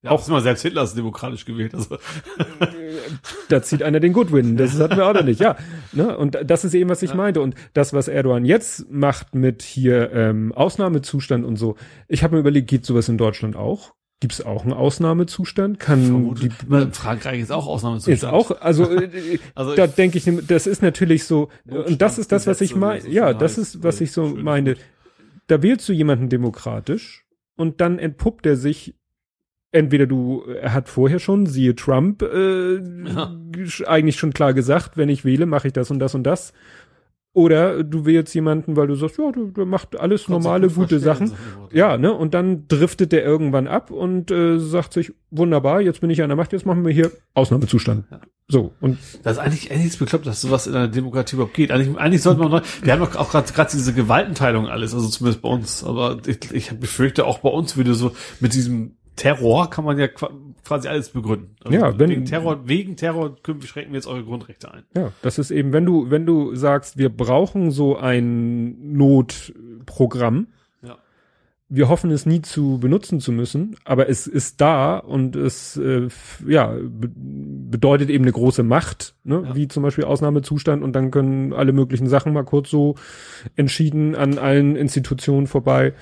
Ja, 0.08 0.12
Auch- 0.12 0.28
immer 0.28 0.42
selbst 0.42 0.62
Hitler 0.64 0.84
ist 0.84 0.96
demokratisch 0.98 1.46
gewählt. 1.46 1.74
Also, 1.76 1.98
Da 3.50 3.62
zieht 3.62 3.84
einer 3.84 4.00
den 4.00 4.14
Goodwin, 4.14 4.58
das 4.58 4.80
hatten 4.80 4.98
wir 4.98 5.08
auch 5.08 5.14
noch 5.14 5.24
nicht, 5.24 5.40
ja. 5.40 5.56
Ne? 5.94 6.18
Und 6.18 6.38
das 6.46 6.66
ist 6.66 6.74
eben, 6.74 6.90
was 6.90 7.02
ich 7.02 7.12
Ja. 7.12 7.16
meinte. 7.16 7.42
Und 7.42 7.56
das, 7.74 7.94
was 7.94 8.08
Erdogan 8.08 8.46
jetzt 8.46 8.90
macht 8.92 9.36
mit 9.36 9.62
hier 9.62 10.12
ähm, 10.12 10.52
Ausnahmezustand 10.54 11.46
und 11.46 11.56
so, 11.56 11.76
ich 12.08 12.24
habe 12.24 12.36
mir 12.36 12.40
überlegt, 12.42 12.68
geht 12.70 12.86
sowas 12.86 13.08
in 13.10 13.18
Deutschland 13.18 13.56
auch? 13.56 13.94
Gibt 14.20 14.34
es 14.34 14.44
auch 14.46 14.64
einen 14.64 14.74
Ausnahmezustand? 14.74 15.80
Kann 15.80 16.34
die, 16.36 16.50
In 16.74 16.92
Frankreich 16.92 17.40
ist 17.40 17.52
auch 17.52 17.68
Ausnahmezustand. 17.68 18.16
ist 18.18 18.24
auch, 18.26 18.52
also, 18.62 18.90
äh, 18.90 19.38
Also 19.56 19.76
da 19.76 19.86
denke 19.88 20.18
ich, 20.18 20.26
das 20.48 20.66
ist 20.68 20.82
natürlich 20.82 21.24
so, 21.26 21.50
und 21.70 22.02
das 22.02 22.18
ist 22.18 22.32
das, 22.32 22.48
was 22.48 22.62
ich 22.62 22.76
meine, 22.76 23.08
ja, 23.10 23.34
das 23.34 23.58
ist, 23.58 23.84
was 23.84 24.02
ich 24.02 24.12
so 24.12 24.26
meine. 24.28 24.76
Da 25.46 25.62
wählst 25.62 25.88
du 25.88 25.94
jemanden 25.94 26.28
demokratisch 26.30 27.26
und 27.56 27.80
dann 27.80 28.00
entpuppt 28.00 28.46
er 28.48 28.58
sich, 28.58 28.96
entweder 29.78 30.06
du, 30.06 30.44
er 30.62 30.74
hat 30.74 30.90
vorher 30.90 31.20
schon, 31.20 31.46
siehe 31.46 31.76
Trump, 31.76 32.22
äh, 32.22 32.76
Ja. 32.78 33.36
eigentlich 33.86 34.18
schon 34.18 34.34
klar 34.34 34.54
gesagt, 34.54 34.98
wenn 34.98 35.10
ich 35.10 35.24
wähle, 35.26 35.46
mache 35.46 35.68
ich 35.68 35.74
das 35.74 35.90
und 35.92 36.00
das 36.00 36.16
und 36.16 36.24
das. 36.24 36.54
Oder 37.34 37.84
du 37.84 38.08
wählst 38.08 38.34
jemanden, 38.34 38.76
weil 38.76 38.88
du 38.88 38.96
sagst, 38.96 39.20
ja, 39.20 39.32
du, 39.32 39.52
du 39.52 39.64
macht 39.68 40.00
alles 40.00 40.26
Kann 40.26 40.36
sich 40.38 40.44
normale, 40.44 40.68
gut 40.70 40.76
gute 40.76 41.00
Sachen. 41.00 41.34
Ja, 41.72 41.96
ne? 41.96 42.12
Und 42.12 42.34
dann 42.34 42.68
driftet 42.68 43.12
der 43.12 43.24
irgendwann 43.24 43.68
ab 43.68 43.92
und 43.92 44.32
äh, 44.32 44.58
sagt 44.58 44.94
sich, 44.94 45.14
wunderbar, 45.30 45.82
jetzt 45.82 46.02
bin 46.02 46.10
ich 46.10 46.24
an 46.24 46.30
der 46.30 46.36
Macht, 46.36 46.52
jetzt 46.52 46.66
machen 46.66 46.84
wir 46.84 46.92
hier 46.92 47.12
Ausnahmezustand. 47.36 48.06
Ja. 48.10 48.22
So, 48.48 48.74
und 48.80 48.98
Das 49.22 49.34
ist 49.34 49.40
eigentlich 49.40 49.70
eigentlich 49.72 50.00
bekloppt, 50.00 50.26
dass 50.26 50.42
sowas 50.42 50.66
in 50.66 50.74
einer 50.74 50.88
Demokratie 50.88 51.36
überhaupt 51.36 51.54
geht. 51.54 51.70
Eigentlich, 51.72 51.96
eigentlich 51.98 52.24
sollte 52.24 52.40
man 52.40 52.50
noch, 52.50 52.64
wir 52.82 52.92
haben 52.92 53.02
doch 53.02 53.16
auch 53.16 53.30
gerade 53.30 53.54
gerade 53.54 53.70
diese 53.72 53.94
Gewaltenteilung 53.94 54.66
alles, 54.68 54.96
also 54.96 55.08
zumindest 55.08 55.44
bei 55.44 55.50
uns. 55.50 55.84
Aber 55.84 56.18
ich, 56.26 56.40
ich 56.52 56.72
befürchte 56.80 57.26
auch 57.26 57.38
bei 57.40 57.50
uns 57.50 57.78
würde 57.78 57.94
so 57.94 58.14
mit 58.40 58.56
diesem 58.56 58.96
Terror 59.18 59.70
kann 59.70 59.84
man 59.84 60.00
ja 60.00 60.08
qua- 60.08 60.32
quasi 60.64 60.88
alles 60.88 61.10
begründen. 61.10 61.56
Also 61.64 61.78
Ja, 61.78 62.00
wenn- 62.00 62.10
wegen 62.10 62.24
Terror, 62.26 62.62
wegen 62.70 62.96
Terror 62.96 63.36
können- 63.44 63.62
schränken 63.64 63.92
wir 63.92 63.98
jetzt 63.98 64.08
eure 64.08 64.24
Grundrechte 64.24 64.72
ein. 64.74 64.84
Ja, 64.96 65.12
das 65.22 65.38
ist 65.38 65.52
eben, 65.52 65.74
wenn 65.74 65.86
du, 65.86 66.10
wenn 66.10 66.26
du 66.26 66.56
sagst, 66.56 66.98
wir 66.98 67.10
brauchen 67.10 67.72
so 67.72 67.98
ein 67.98 68.94
Notprogramm, 68.96 70.48
Ja. 70.84 70.98
wir 71.70 71.90
hoffen 71.90 72.12
es 72.12 72.26
nie 72.26 72.42
zu 72.42 72.78
benutzen 72.80 73.20
zu 73.20 73.32
müssen, 73.32 73.76
aber 73.86 74.10
es 74.10 74.28
ist 74.28 74.62
da 74.62 74.98
und 74.98 75.36
es 75.36 75.78
äh, 75.78 76.08
ja 76.48 76.68
be 76.68 77.10
bedeutet 77.70 78.10
eben 78.10 78.24
eine 78.24 78.32
große 78.32 78.64
Macht, 78.64 79.14
ne? 79.26 79.44
Ja. 79.46 79.56
wie 79.56 79.68
zum 79.68 79.84
Beispiel 79.84 80.06
Ausnahmezustand 80.06 80.82
und 80.84 80.94
dann 80.96 81.12
können 81.12 81.52
alle 81.54 81.74
möglichen 81.74 82.08
Sachen 82.08 82.32
mal 82.34 82.44
kurz 82.46 82.70
so 82.70 82.96
entschieden 83.58 84.16
an 84.16 84.38
allen 84.38 84.76
Institutionen 84.78 85.48
vorbei. 85.48 85.94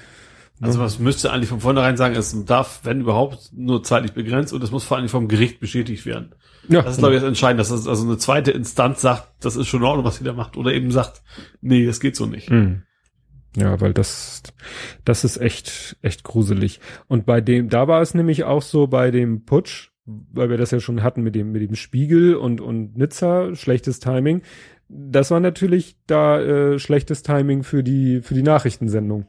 Also 0.62 0.80
was 0.80 1.00
müsste 1.00 1.32
eigentlich 1.32 1.50
von 1.50 1.60
vornherein 1.60 1.98
sagen, 1.98 2.16
es 2.16 2.46
darf, 2.46 2.82
wenn 2.84 3.02
überhaupt, 3.02 3.52
nur 3.54 3.84
zeitlich 3.84 4.14
begrenzt 4.14 4.54
und 4.54 4.64
es 4.64 4.72
muss 4.72 4.86
vor 4.86 4.98
allem 4.98 5.10
vom 5.10 5.28
Gericht 5.28 5.60
bestätigt 5.60 6.06
werden. 6.06 6.34
Ja, 6.70 6.82
Das 6.82 6.94
ist, 6.94 7.00
glaube 7.00 7.16
ich, 7.16 7.22
das 7.22 7.28
Entscheidende, 7.28 7.62
dass 7.62 7.70
das 7.70 7.88
also 7.88 8.06
eine 8.06 8.18
zweite 8.18 8.52
Instanz 8.52 9.02
sagt, 9.02 9.28
das 9.44 9.58
ist 9.58 9.68
schon 9.68 9.82
in 9.82 9.88
Ordnung, 9.88 10.06
was 10.06 10.20
ihr 10.20 10.26
da 10.26 10.34
macht, 10.34 10.56
oder 10.56 10.74
eben 10.74 10.92
sagt, 10.92 11.22
nee, 11.62 11.86
das 11.86 12.00
geht 12.00 12.16
so 12.16 12.26
nicht. 12.26 12.50
Mhm. 12.50 12.84
Ja, 13.58 13.80
weil 13.80 13.94
das, 13.94 14.44
das 15.04 15.24
ist 15.24 15.38
echt, 15.38 15.98
echt 16.02 16.24
gruselig. 16.24 16.80
Und 17.08 17.26
bei 17.26 17.42
dem, 17.42 17.70
da 17.70 17.88
war 17.88 18.02
es 18.02 18.14
nämlich 18.14 18.44
auch 18.44 18.62
so 18.62 18.88
bei 18.88 19.12
dem 19.12 19.46
Putsch, 19.46 19.92
weil 20.06 20.50
wir 20.50 20.58
das 20.58 20.72
ja 20.72 20.80
schon 20.80 21.04
hatten 21.04 21.22
mit 21.22 21.36
dem, 21.36 21.52
mit 21.52 21.62
dem 21.62 21.76
Spiegel 21.76 22.36
und, 22.36 22.62
und 22.62 22.98
Nizza, 22.98 23.56
schlechtes 23.56 24.00
Timing. 24.00 24.42
Das 24.88 25.32
war 25.32 25.40
natürlich 25.40 25.98
da 26.06 26.40
äh, 26.40 26.80
schlechtes 26.80 27.24
Timing 27.24 27.64
für 27.64 27.84
die, 27.84 28.22
für 28.22 28.34
die 28.34 28.44
Nachrichtensendung. 28.44 29.28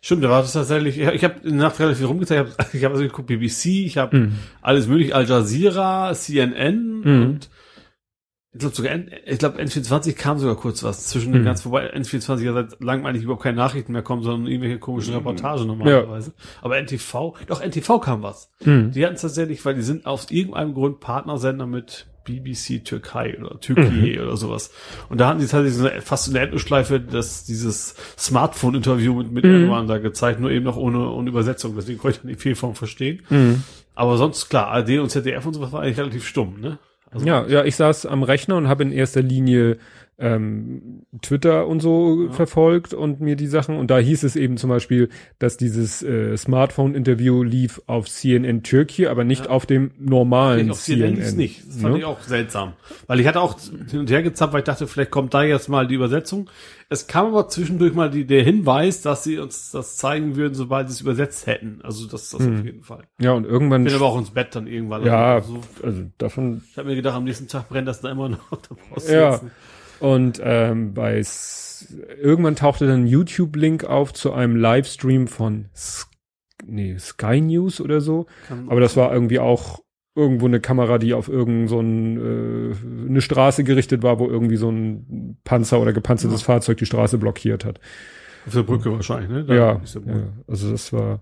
Stimmt, 0.00 0.24
da 0.24 0.30
war 0.30 0.42
das 0.42 0.52
tatsächlich, 0.52 0.98
ich 0.98 1.24
habe 1.24 1.34
in 1.44 1.58
der 1.58 1.68
Nacht 1.68 1.78
relativ 1.80 1.98
viel 1.98 2.06
rumgezeigt, 2.06 2.48
ich 2.48 2.58
habe 2.58 2.68
ich 2.76 2.84
hab 2.84 2.92
also 2.92 3.02
geguckt, 3.04 3.26
BBC, 3.28 3.66
ich 3.86 3.98
habe 3.98 4.16
Mhm. 4.16 4.32
alles 4.62 4.86
mögliche, 4.88 5.14
Al 5.14 5.26
Jazeera, 5.28 6.12
CNN 6.14 7.00
Mhm. 7.00 7.22
und 7.22 7.50
ich 8.52 8.60
glaube 8.60 8.74
sogar, 8.74 8.92
N- 8.92 9.10
ich 9.26 9.38
glaube 9.38 9.60
N24 9.60 10.14
kam 10.14 10.38
sogar 10.38 10.56
kurz 10.56 10.82
was 10.82 11.08
zwischen 11.08 11.32
den 11.32 11.42
Mhm. 11.42 11.44
ganz, 11.46 11.66
wobei 11.66 11.92
N24 11.94 12.40
ja 12.42 12.54
seit 12.54 12.82
langem 12.82 13.04
eigentlich 13.04 13.24
überhaupt 13.24 13.42
keine 13.42 13.56
Nachrichten 13.58 13.92
mehr 13.92 14.00
kommen, 14.02 14.22
sondern 14.22 14.50
irgendwelche 14.50 14.78
komischen 14.78 15.12
Mhm. 15.12 15.18
Reportagen 15.18 15.66
normalerweise. 15.66 16.32
Aber 16.62 16.78
NTV, 16.78 17.34
doch 17.48 17.60
NTV 17.60 17.98
kam 18.00 18.22
was. 18.22 18.50
Mhm. 18.64 18.92
Die 18.92 19.04
hatten 19.04 19.16
es 19.16 19.20
tatsächlich, 19.20 19.62
weil 19.66 19.74
die 19.74 19.82
sind 19.82 20.06
aus 20.06 20.30
irgendeinem 20.30 20.72
Grund 20.72 21.00
Partnersender 21.00 21.66
mit 21.66 22.06
BBC 22.26 22.84
Türkei 22.84 23.38
oder 23.40 23.58
Türkei 23.60 24.16
Mhm. 24.16 24.22
oder 24.22 24.36
sowas. 24.36 24.70
Und 25.08 25.18
da 25.20 25.28
hatten 25.28 25.38
die 25.40 25.46
tatsächlich 25.46 25.74
so 25.74 25.88
eine, 25.88 26.02
fast 26.02 26.28
in 26.28 26.34
der 26.34 26.42
Endlosschleife 26.42 27.00
das, 27.00 27.44
dieses 27.44 27.94
Smartphone-Interview 28.18 29.14
mit, 29.14 29.32
mit 29.32 29.44
Mhm. 29.44 29.50
Erdogan 29.62 29.86
da 29.86 29.98
gezeigt, 29.98 30.40
nur 30.40 30.50
eben 30.50 30.64
noch 30.64 30.76
ohne, 30.76 31.08
ohne 31.10 31.28
Übersetzung. 31.30 31.74
Deswegen 31.76 31.98
konnte 31.98 32.16
ich 32.16 32.22
dann 32.22 32.28
die 32.28 32.36
Fehlform 32.36 32.74
verstehen. 32.74 33.22
Mhm. 33.30 33.62
Aber 33.94 34.18
sonst, 34.18 34.48
klar, 34.50 34.66
ARD 34.68 34.98
und 34.98 35.08
ZDF 35.10 35.46
und 35.46 35.54
sowas 35.54 35.72
war 35.72 35.80
eigentlich 35.82 35.98
relativ 35.98 36.26
stumm, 36.26 36.60
ne? 36.60 36.78
Also, 37.10 37.24
Ja, 37.24 37.46
ja, 37.46 37.64
ich 37.64 37.76
saß 37.76 38.04
am 38.06 38.22
Rechner 38.24 38.56
und 38.56 38.68
habe 38.68 38.82
in 38.82 38.92
erster 38.92 39.22
Linie 39.22 39.78
ähm, 40.18 41.02
Twitter 41.20 41.66
und 41.66 41.80
so 41.80 42.24
Ja. 42.26 42.32
verfolgt 42.32 42.94
und 42.94 43.20
mir 43.20 43.36
die 43.36 43.46
Sachen. 43.46 43.76
Und 43.76 43.90
da 43.90 43.98
hieß 43.98 44.22
es 44.22 44.34
eben 44.34 44.56
zum 44.56 44.70
Beispiel, 44.70 45.10
dass 45.38 45.56
dieses 45.58 46.02
äh, 46.02 46.36
Smartphone-Interview 46.36 47.42
lief 47.42 47.82
auf 47.86 48.08
CNN 48.08 48.62
Türkei, 48.62 49.10
aber 49.10 49.24
nicht 49.24 49.44
Ja. 49.44 49.50
auf 49.50 49.66
dem 49.66 49.90
normalen 49.98 50.70
auf 50.70 50.80
CNN 50.80 51.16
lief's 51.16 51.34
nicht. 51.34 51.66
Das 51.68 51.76
fand 51.82 51.92
ne? 51.94 51.98
ich 52.00 52.04
auch 52.06 52.20
seltsam. 52.22 52.72
Weil 53.06 53.20
ich 53.20 53.26
hatte 53.26 53.40
auch 53.40 53.58
hin 53.90 54.00
und 54.00 54.10
her 54.10 54.22
gezappt, 54.22 54.52
weil 54.54 54.60
ich 54.60 54.64
dachte, 54.64 54.86
vielleicht 54.86 55.10
kommt 55.10 55.34
da 55.34 55.42
jetzt 55.42 55.68
mal 55.68 55.86
die 55.86 55.94
Übersetzung. 55.96 56.48
Es 56.88 57.06
kam 57.08 57.26
aber 57.26 57.48
zwischendurch 57.48 57.94
mal 57.94 58.08
die, 58.10 58.24
der 58.26 58.42
Hinweis, 58.42 59.02
dass 59.02 59.24
sie 59.24 59.38
uns 59.38 59.72
das 59.72 59.96
zeigen 59.96 60.36
würden, 60.36 60.54
sobald 60.54 60.88
sie 60.88 60.94
es 60.94 61.00
übersetzt 61.00 61.46
hätten. 61.46 61.80
Also 61.82 62.06
das, 62.06 62.30
das 62.30 62.40
Hm. 62.40 62.58
auf 62.60 62.64
jeden 62.64 62.82
Fall. 62.84 63.02
Ja, 63.20 63.32
und 63.32 63.44
irgendwann, 63.44 63.84
Ich 63.84 63.92
bin 63.92 64.00
aber 64.00 64.10
auch 64.12 64.18
ins 64.18 64.30
Bett 64.30 64.54
dann 64.54 64.66
irgendwann. 64.66 65.04
ja, 65.04 65.34
Also, 65.34 65.60
also 65.82 66.02
davon 66.16 66.62
ich 66.70 66.78
habe 66.78 66.88
mir 66.88 66.94
gedacht, 66.96 67.16
am 67.16 67.24
nächsten 67.24 67.48
Tag 67.48 67.68
brennt 67.68 67.88
das 67.88 68.00
da 68.00 68.10
immer 68.10 68.28
noch. 68.30 68.38
Da 69.06 69.12
Ja. 69.12 69.30
nicht. 69.42 69.52
Und 70.00 70.40
ähm, 70.42 70.94
bei 70.94 71.18
S 71.18 71.94
irgendwann 72.20 72.56
tauchte 72.56 72.86
dann 72.86 73.04
ein 73.04 73.06
YouTube-Link 73.06 73.84
auf 73.84 74.12
zu 74.12 74.32
einem 74.32 74.56
Livestream 74.56 75.26
von 75.28 75.66
S 75.74 76.08
nee, 76.66 76.96
Sky 76.98 77.40
News 77.40 77.80
oder 77.80 78.00
so. 78.00 78.26
Kann- 78.48 78.68
Aber 78.68 78.80
das 78.80 78.96
war 78.96 79.12
irgendwie 79.12 79.38
auch 79.38 79.82
irgendwo 80.14 80.46
eine 80.46 80.60
Kamera, 80.60 80.96
die 80.98 81.12
auf 81.12 81.28
irgend 81.28 81.68
so 81.68 81.78
ein, 81.80 82.16
äh, 82.16 82.74
eine 83.08 83.20
Straße 83.20 83.64
gerichtet 83.64 84.02
war, 84.02 84.18
wo 84.18 84.26
irgendwie 84.28 84.56
so 84.56 84.70
ein 84.70 85.38
Panzer 85.44 85.80
oder 85.80 85.92
gepanzertes 85.92 86.42
Fahrzeug 86.42 86.78
die 86.78 86.86
Straße 86.86 87.18
blockiert 87.18 87.64
hat. 87.66 87.80
Auf 88.46 88.54
der 88.54 88.62
Brücke 88.62 88.90
wahrscheinlich, 88.92 89.28
ne? 89.28 89.44
Da 89.44 89.54
ja, 89.54 89.72
ja, 90.06 90.22
also 90.46 90.70
das 90.70 90.92
war 90.92 91.20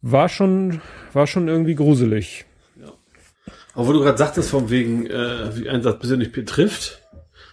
war 0.00 0.28
schon 0.28 0.80
war 1.12 1.26
schon 1.26 1.48
irgendwie 1.48 1.74
gruselig. 1.74 2.44
Aber 3.74 3.86
wo 3.86 3.92
du 3.92 4.00
gerade 4.00 4.18
sagtest, 4.18 4.50
von 4.50 4.70
wegen, 4.70 5.06
äh, 5.06 5.56
wie 5.56 5.68
ein 5.68 5.82
das 5.82 5.98
persönlich 5.98 6.32
betrifft, 6.32 7.02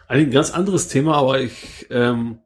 ein 0.08 0.32
ganz 0.32 0.52
anderes 0.52 0.88
Thema, 0.88 1.16
aber 1.16 1.40
ich, 1.40 1.88
ähm, 1.90 2.40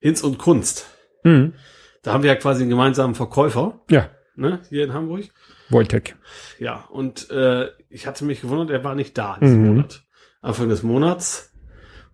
Hinz 0.00 0.22
und 0.22 0.38
Kunst. 0.38 0.86
Mhm. 1.24 1.54
Da 2.02 2.12
haben 2.12 2.22
wir 2.22 2.30
ja 2.30 2.36
quasi 2.36 2.62
einen 2.62 2.70
gemeinsamen 2.70 3.14
Verkäufer, 3.14 3.80
Ja, 3.90 4.08
ne, 4.34 4.60
hier 4.68 4.84
in 4.84 4.92
Hamburg. 4.92 5.24
Wojtek. 5.70 6.16
Ja, 6.58 6.84
und 6.90 7.30
äh, 7.30 7.68
ich 7.88 8.06
hatte 8.06 8.24
mich 8.24 8.40
gewundert, 8.40 8.70
er 8.70 8.82
war 8.84 8.94
nicht 8.94 9.16
da 9.16 9.38
diesen 9.40 9.62
Mhm. 9.62 9.68
Monat. 9.68 10.02
Anfang 10.40 10.68
des 10.68 10.82
Monats. 10.82 11.52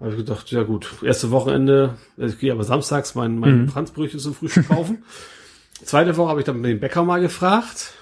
habe 0.01 0.11
ich 0.11 0.17
gedacht, 0.19 0.51
ja 0.53 0.63
gut, 0.63 0.89
erste 1.03 1.31
Wochenende, 1.33 1.97
ich 2.19 2.39
gehe 2.39 2.53
aber 2.53 2.63
samstags 2.63 3.15
mein, 3.17 3.39
mein 3.39 3.63
Mhm. 3.63 3.69
Franzbrötchen 3.69 4.21
zum 4.21 4.35
Frühstück 4.35 4.69
kaufen. 4.69 5.03
Zweite 5.83 6.17
Woche 6.17 6.29
habe 6.31 6.41
ich 6.41 6.47
dann 6.47 6.63
den 6.63 6.79
Bäcker 6.81 7.03
mal 7.05 7.21
gefragt. 7.21 7.95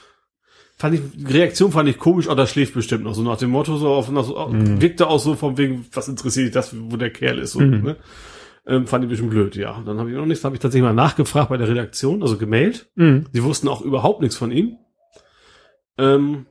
Fand 0.79 0.95
ich, 0.95 1.01
die 1.15 1.33
Reaktion 1.33 1.73
fand 1.73 1.89
ich 1.89 1.99
komisch, 1.99 2.27
aber 2.27 2.37
das 2.37 2.51
schläft 2.51 2.75
bestimmt 2.75 3.05
noch. 3.05 3.15
So 3.15 3.23
nach 3.23 3.39
dem 3.39 3.49
Motto, 3.51 3.77
so 3.79 3.89
auf, 3.89 4.11
nach 4.11 4.25
so, 4.25 4.47
Mhm. 4.49 4.81
wirkte 4.83 5.07
auch 5.07 5.19
so 5.19 5.35
von 5.35 5.57
wegen, 5.57 5.87
was 5.93 6.07
interessiert 6.09 6.47
dich 6.49 6.53
das, 6.55 6.75
wo 6.79 6.97
der 6.99 7.11
Kerl 7.11 7.39
ist, 7.39 7.53
so, 7.53 7.61
Mhm. 7.61 7.83
ne? 7.83 7.97
Ähm, 8.67 8.87
fand 8.87 9.03
ich 9.05 9.07
ein 9.07 9.11
bisschen 9.11 9.31
blöd, 9.31 9.55
ja. 9.57 9.81
Dann 9.87 9.99
habe 9.99 10.11
ich 10.11 10.17
noch 10.17 10.27
nichts, 10.27 10.45
habe 10.45 10.55
ich 10.57 10.61
tatsächlich 10.61 10.85
mal 10.87 10.93
nachgefragt 10.93 11.49
bei 11.49 11.57
der 11.57 11.69
Redaktion, 11.69 12.21
also 12.23 12.37
gemailt. 12.37 12.91
Mhm. 12.97 13.25
Sie 13.33 13.43
wussten 13.45 13.69
auch 13.69 13.81
überhaupt 13.81 14.21
nichts 14.21 14.37
von 14.37 14.51
ihm. 14.51 14.77
Ähm, 15.99 16.47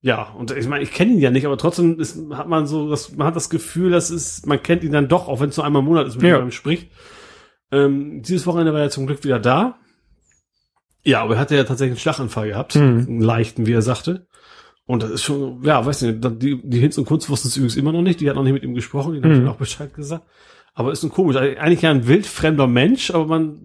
ja, 0.00 0.32
und 0.36 0.50
ich 0.52 0.66
meine, 0.68 0.82
ich 0.82 0.92
kenne 0.92 1.12
ihn 1.12 1.18
ja 1.18 1.30
nicht, 1.30 1.46
aber 1.46 1.58
trotzdem 1.58 1.98
ist, 2.00 2.18
hat 2.32 2.48
man 2.48 2.66
so, 2.66 2.88
das, 2.88 3.14
man 3.16 3.26
hat 3.26 3.36
das 3.36 3.50
Gefühl, 3.50 3.90
das 3.90 4.10
ist, 4.10 4.46
man 4.46 4.62
kennt 4.62 4.82
ihn 4.84 4.92
dann 4.92 5.08
doch, 5.08 5.28
auch 5.28 5.40
wenn 5.40 5.50
es 5.50 5.56
nur 5.56 5.66
einmal 5.66 5.80
im 5.80 5.86
Monat 5.86 6.06
ist, 6.06 6.16
mit 6.16 6.24
Ja. 6.24 6.40
ihm 6.40 6.50
spricht. 6.52 6.90
Ähm, 7.70 8.22
dieses 8.22 8.46
Wochenende 8.46 8.72
war 8.72 8.80
er 8.80 8.90
zum 8.90 9.06
Glück 9.06 9.22
wieder 9.24 9.38
da. 9.38 9.78
Ja, 11.08 11.22
aber 11.22 11.34
er 11.34 11.40
hatte 11.40 11.56
ja 11.56 11.64
tatsächlich 11.64 11.92
einen 11.92 12.00
Schlaganfall 12.00 12.48
gehabt, 12.48 12.74
Mhm. 12.76 13.04
einen 13.08 13.20
leichten, 13.20 13.66
wie 13.66 13.72
er 13.72 13.82
sagte. 13.82 14.26
Und 14.86 15.02
das 15.02 15.10
ist 15.10 15.22
schon, 15.22 15.62
ja, 15.64 15.84
weiß 15.84 16.02
nicht, 16.02 16.42
die, 16.42 16.60
die 16.62 16.78
Hinz 16.78 16.96
und 16.98 17.04
Kunst 17.06 17.28
wussten 17.28 17.48
es 17.48 17.56
übrigens 17.56 17.76
immer 17.76 17.92
noch 17.92 18.02
nicht, 18.02 18.20
die 18.20 18.28
hat 18.28 18.36
noch 18.36 18.42
nicht 18.44 18.54
mit 18.54 18.62
ihm 18.62 18.74
gesprochen, 18.74 19.14
die 19.20 19.26
Mhm. 19.28 19.48
auch 19.48 19.56
Bescheid 19.56 19.92
gesagt. 19.94 20.24
Aber 20.74 20.92
ist 20.92 21.02
ein 21.02 21.10
komisch, 21.10 21.36
eigentlich 21.36 21.82
ja 21.82 21.90
ein 21.90 22.06
wildfremder 22.06 22.66
Mensch, 22.66 23.10
aber 23.10 23.26
man, 23.26 23.58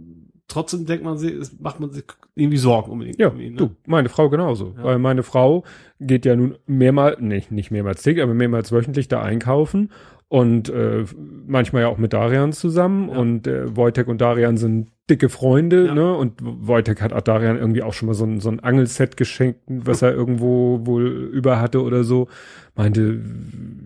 trotzdem 0.48 0.86
denkt 0.86 1.04
man 1.06 1.18
sich, 1.18 1.32
es 1.34 1.58
macht 1.60 1.80
man 1.80 1.92
sich 1.92 2.04
irgendwie 2.36 2.58
Sorgen 2.58 2.92
unbedingt 2.92 3.20
Ja, 3.20 3.30
um 3.30 3.40
ihn. 3.40 3.54
Ne? 3.54 3.58
du, 3.60 3.70
meine 3.86 4.10
Frau 4.10 4.30
genauso. 4.30 4.74
Ja. 4.78 4.84
Weil 4.84 5.00
meine 5.00 5.24
Frau 5.24 5.64
geht 6.00 6.26
ja 6.26 6.36
nun 6.36 6.58
mehrmals, 6.66 7.20
nicht, 7.22 7.52
nicht 7.52 7.72
mehrmals 7.72 8.02
täglich, 8.04 8.24
aber 8.24 8.34
mehrmals 8.34 8.72
wöchentlich 8.72 9.08
da 9.08 9.22
einkaufen 9.22 9.92
und 10.28 10.70
äh, 10.70 11.06
manchmal 11.48 11.84
ja 11.84 11.88
auch 11.88 11.98
mit 12.00 12.12
Darian 12.14 12.52
zusammen 12.52 13.10
Ja. 13.10 13.18
und 13.18 13.48
äh, 13.48 13.76
Wojtek 13.78 14.08
und 14.08 14.20
Darian 14.20 14.58
sind 14.58 14.90
dicke 15.10 15.30
Freunde, 15.30 15.88
Ja. 15.88 15.94
ne? 15.94 16.16
Und 16.16 16.40
Wojtek 16.42 17.02
hat 17.02 17.14
auch 17.14 17.22
Darian 17.22 17.58
irgendwie 17.58 17.84
auch 17.84 17.94
schon 17.94 18.08
mal 18.08 18.14
so 18.14 18.26
ein, 18.26 18.40
so 18.40 18.50
ein 18.50 18.60
Angelset 18.62 19.18
geschenkt, 19.18 19.60
was 19.68 20.02
er 20.02 20.14
irgendwo 20.14 20.86
wohl 20.86 21.06
über 21.08 21.60
hatte 21.60 21.82
oder 21.84 22.04
so. 22.04 22.28
Meinte, 22.76 23.22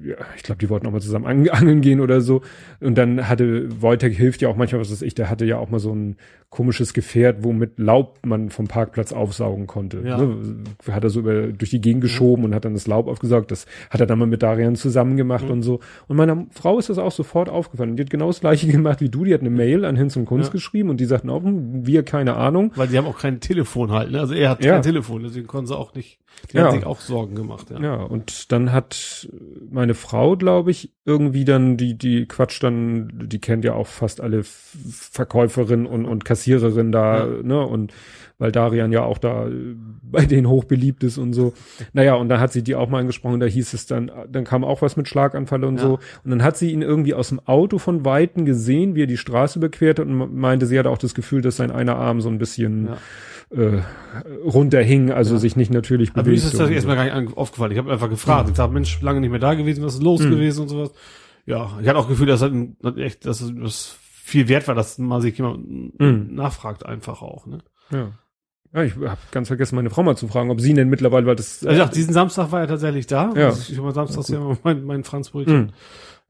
ja, 0.06 0.16
ich 0.38 0.44
glaube, 0.44 0.60
die 0.60 0.70
wollten 0.70 0.88
auch 0.88 0.92
mal 0.92 1.02
zusammen 1.02 1.26
an, 1.26 1.50
angeln 1.50 1.82
gehen 1.82 2.00
oder 2.00 2.22
so. 2.22 2.42
Und 2.80 2.98
dann 2.98 3.28
hatte 3.28 3.68
Wojtek 3.82 4.14
hilft 4.16 4.42
ja 4.42 4.48
auch 4.48 4.56
manchmal, 4.56 4.80
was 4.80 4.92
weiß 4.92 5.02
ich, 5.02 5.14
der 5.16 5.30
hatte 5.30 5.44
ja 5.46 5.58
auch 5.58 5.70
mal 5.70 5.80
so 5.80 5.94
ein 5.94 6.16
komisches 6.50 6.94
Gefährt, 6.94 7.44
womit 7.44 7.78
Laub 7.78 8.20
man 8.26 8.50
vom 8.50 8.68
Parkplatz 8.70 9.12
aufsaugen 9.12 9.68
konnte. 9.68 10.00
Ja. 10.06 10.18
Ne? 10.18 10.64
Hat 10.90 11.04
er 11.04 11.10
so 11.10 11.20
über, 11.20 11.48
durch 11.48 11.72
die 11.72 11.82
Gegend 11.82 12.02
geschoben 12.02 12.46
und 12.46 12.56
hat 12.56 12.64
dann 12.64 12.74
das 12.74 12.88
Laub 12.88 13.10
aufgesaugt. 13.10 13.52
Das 13.52 13.66
hat 13.90 14.00
er 14.00 14.08
dann 14.08 14.18
mal 14.20 14.28
mit 14.28 14.42
Darian 14.44 14.78
zusammen 14.78 15.18
gemacht 15.18 15.44
Mhm. 15.46 15.52
und 15.52 15.62
so. 15.64 15.82
Und 16.08 16.16
meiner 16.16 16.46
Frau 16.52 16.80
ist 16.80 16.88
das 16.90 16.98
auch 17.00 17.12
sofort 17.12 17.50
aufgefallen. 17.50 17.98
Die 17.98 18.04
hat 18.04 18.10
genau 18.10 18.28
das 18.28 18.40
gleiche 18.40 18.68
gemacht 18.72 19.02
wie 19.02 19.10
du. 19.10 19.26
Die 19.26 19.34
hat 19.34 19.42
eine 19.42 19.50
Mail 19.50 19.84
an 19.84 19.98
Hinz 19.98 20.16
und 20.16 20.24
Kunst 20.24 20.48
Ja. 20.50 20.54
geschrieben 20.54 20.90
und 20.90 21.02
die 21.02 21.06
sagten 21.06 21.30
auch, 21.30 21.42
wir 21.44 22.04
keine 22.04 22.36
Ahnung. 22.38 22.72
Weil 22.76 22.88
die 22.88 22.98
haben 22.98 23.08
auch 23.08 23.20
kein 23.20 23.42
Telefon 23.42 23.92
halt, 23.92 24.12
ne? 24.12 24.22
Also 24.22 24.34
er 24.34 24.52
hat 24.52 24.64
Ja. 24.64 24.76
kein 24.76 24.84
Telefon, 24.84 25.24
deswegen 25.24 25.48
konnten 25.48 25.68
sie 25.68 25.76
auch 25.78 25.94
nicht, 25.96 26.18
die 26.52 26.58
Ja. 26.58 26.66
hat 26.66 26.72
sich 26.74 26.86
auch 26.86 27.00
Sorgen 27.02 27.36
gemacht, 27.36 27.70
ja. 27.72 27.80
Ja, 27.80 27.96
und 27.96 28.52
dann 28.52 28.72
hat 28.72 29.28
meine 29.70 29.94
Frau, 29.94 30.38
glaube 30.38 30.72
ich, 30.72 30.94
irgendwie 31.06 31.46
dann 31.46 31.78
die, 31.78 31.98
die 31.98 32.26
Quatsch 32.26 32.62
dann, 32.64 33.12
die 33.28 33.40
kennt 33.40 33.66
ja 33.66 33.74
auch 33.74 33.88
fast 33.88 34.22
alle 34.22 34.44
Verkäuferinnen 34.44 35.86
und, 35.86 36.06
und 36.06 36.26
Kassiererinnen 36.26 36.92
da, 36.92 37.26
Ja. 37.28 37.44
ne, 37.44 37.66
und 37.66 37.94
weil 38.40 38.52
Darian 38.52 38.92
ja 38.92 39.02
auch 39.04 39.18
da 39.18 39.48
äh, 39.48 39.76
bei 40.04 40.26
denen 40.26 40.48
hochbeliebt 40.48 41.04
ist 41.04 41.18
und 41.18 41.34
so. 41.34 41.54
Naja, 41.94 42.14
und 42.16 42.30
dann 42.30 42.40
hat 42.40 42.52
sie 42.54 42.62
die 42.64 42.76
auch 42.76 42.88
mal 42.88 43.00
angesprochen, 43.00 43.40
da 43.40 43.48
hieß 43.48 43.74
es 43.74 43.88
dann, 43.88 44.12
dann 44.30 44.44
kam 44.44 44.64
auch 44.64 44.82
was 44.84 44.96
mit 44.96 45.08
Schlaganfall 45.08 45.64
und 45.64 45.78
Ja. 45.78 45.82
so. 45.82 46.00
Und 46.24 46.30
dann 46.32 46.44
hat 46.44 46.56
sie 46.58 46.72
ihn 46.72 46.82
irgendwie 46.84 47.14
aus 47.16 47.30
dem 47.30 47.40
Auto 47.46 47.80
von 47.80 48.06
Weitem 48.06 48.46
gesehen, 48.46 48.94
wie 48.96 49.04
er 49.04 49.08
die 49.08 49.18
Straße 49.18 49.58
überquerte 49.60 50.04
und 50.04 50.36
meinte, 50.36 50.66
sie 50.68 50.78
hatte 50.78 50.90
auch 50.92 51.00
das 51.00 51.16
Gefühl, 51.16 51.42
dass 51.42 51.58
sein 51.58 51.72
einer 51.72 51.96
Arm 51.96 52.22
so 52.22 52.30
ein 52.30 52.38
bisschen 52.38 52.88
Ja. 52.88 52.98
Äh, 53.50 53.80
runterhing, 54.46 55.12
also 55.12 55.36
Ja. 55.36 55.40
sich 55.40 55.56
nicht 55.56 55.72
natürlich 55.72 56.12
Aber 56.14 56.24
mir 56.24 56.34
ist 56.34 56.44
bewegt. 56.44 56.60
das 56.60 56.68
so. 56.68 56.74
erstmal 56.74 56.96
gar 56.96 57.22
nicht 57.22 57.38
aufgefallen. 57.38 57.72
Ich 57.72 57.78
habe 57.78 57.92
einfach 57.92 58.10
gefragt. 58.10 58.50
Ich 58.50 58.56
dachte, 58.56 58.74
Mensch, 58.74 59.02
lange 59.02 59.22
nicht 59.22 59.30
mehr 59.30 59.40
da 59.40 59.54
gewesen, 59.54 59.84
was 59.84 59.96
ist 59.96 60.04
los 60.04 60.22
Mhm. 60.22 60.32
gewesen 60.32 60.62
und 60.64 60.68
sowas. 60.70 60.92
Ja, 61.46 61.72
ich 61.82 61.88
hatte 61.88 61.98
auch 61.98 62.04
das 62.04 62.10
Gefühl, 62.10 62.28
dass 62.28 62.42
das 62.42 62.98
echt, 62.98 63.26
dass 63.26 63.42
es 63.42 63.54
das 63.56 63.96
viel 64.02 64.50
wert 64.50 64.68
war, 64.68 64.76
dass 64.76 64.98
mal 64.98 65.22
sich 65.22 65.38
jemand 65.38 66.00
Mhm. 66.00 66.30
nachfragt 66.36 66.86
einfach 66.86 67.22
auch, 67.22 67.46
ne? 67.48 67.60
Ja. 67.92 68.12
Ja, 68.74 68.84
ich 68.84 68.96
habe 68.96 69.18
ganz 69.32 69.48
vergessen, 69.48 69.76
meine 69.78 69.90
Frau 69.90 70.04
mal 70.04 70.18
zu 70.18 70.28
fragen, 70.28 70.52
ob 70.52 70.60
sie 70.60 70.74
denn 70.74 70.90
mittlerweile, 70.90 71.26
weil 71.26 71.38
das. 71.38 71.64
Also 71.66 71.70
ich 71.72 71.78
dachte, 71.78 71.96
diesen 71.96 72.14
Samstag 72.14 72.52
war 72.52 72.60
er 72.60 72.68
tatsächlich 72.68 73.08
da. 73.08 73.32
Ja. 73.34 73.46
Also 73.48 73.72
ich 73.72 73.82
war 73.82 73.94
samstags 73.94 74.28
ja 74.28 74.42
mein, 74.64 74.84
mein 74.84 75.04
Franzbrötchen. 75.06 75.58
Mhm. 75.68 75.70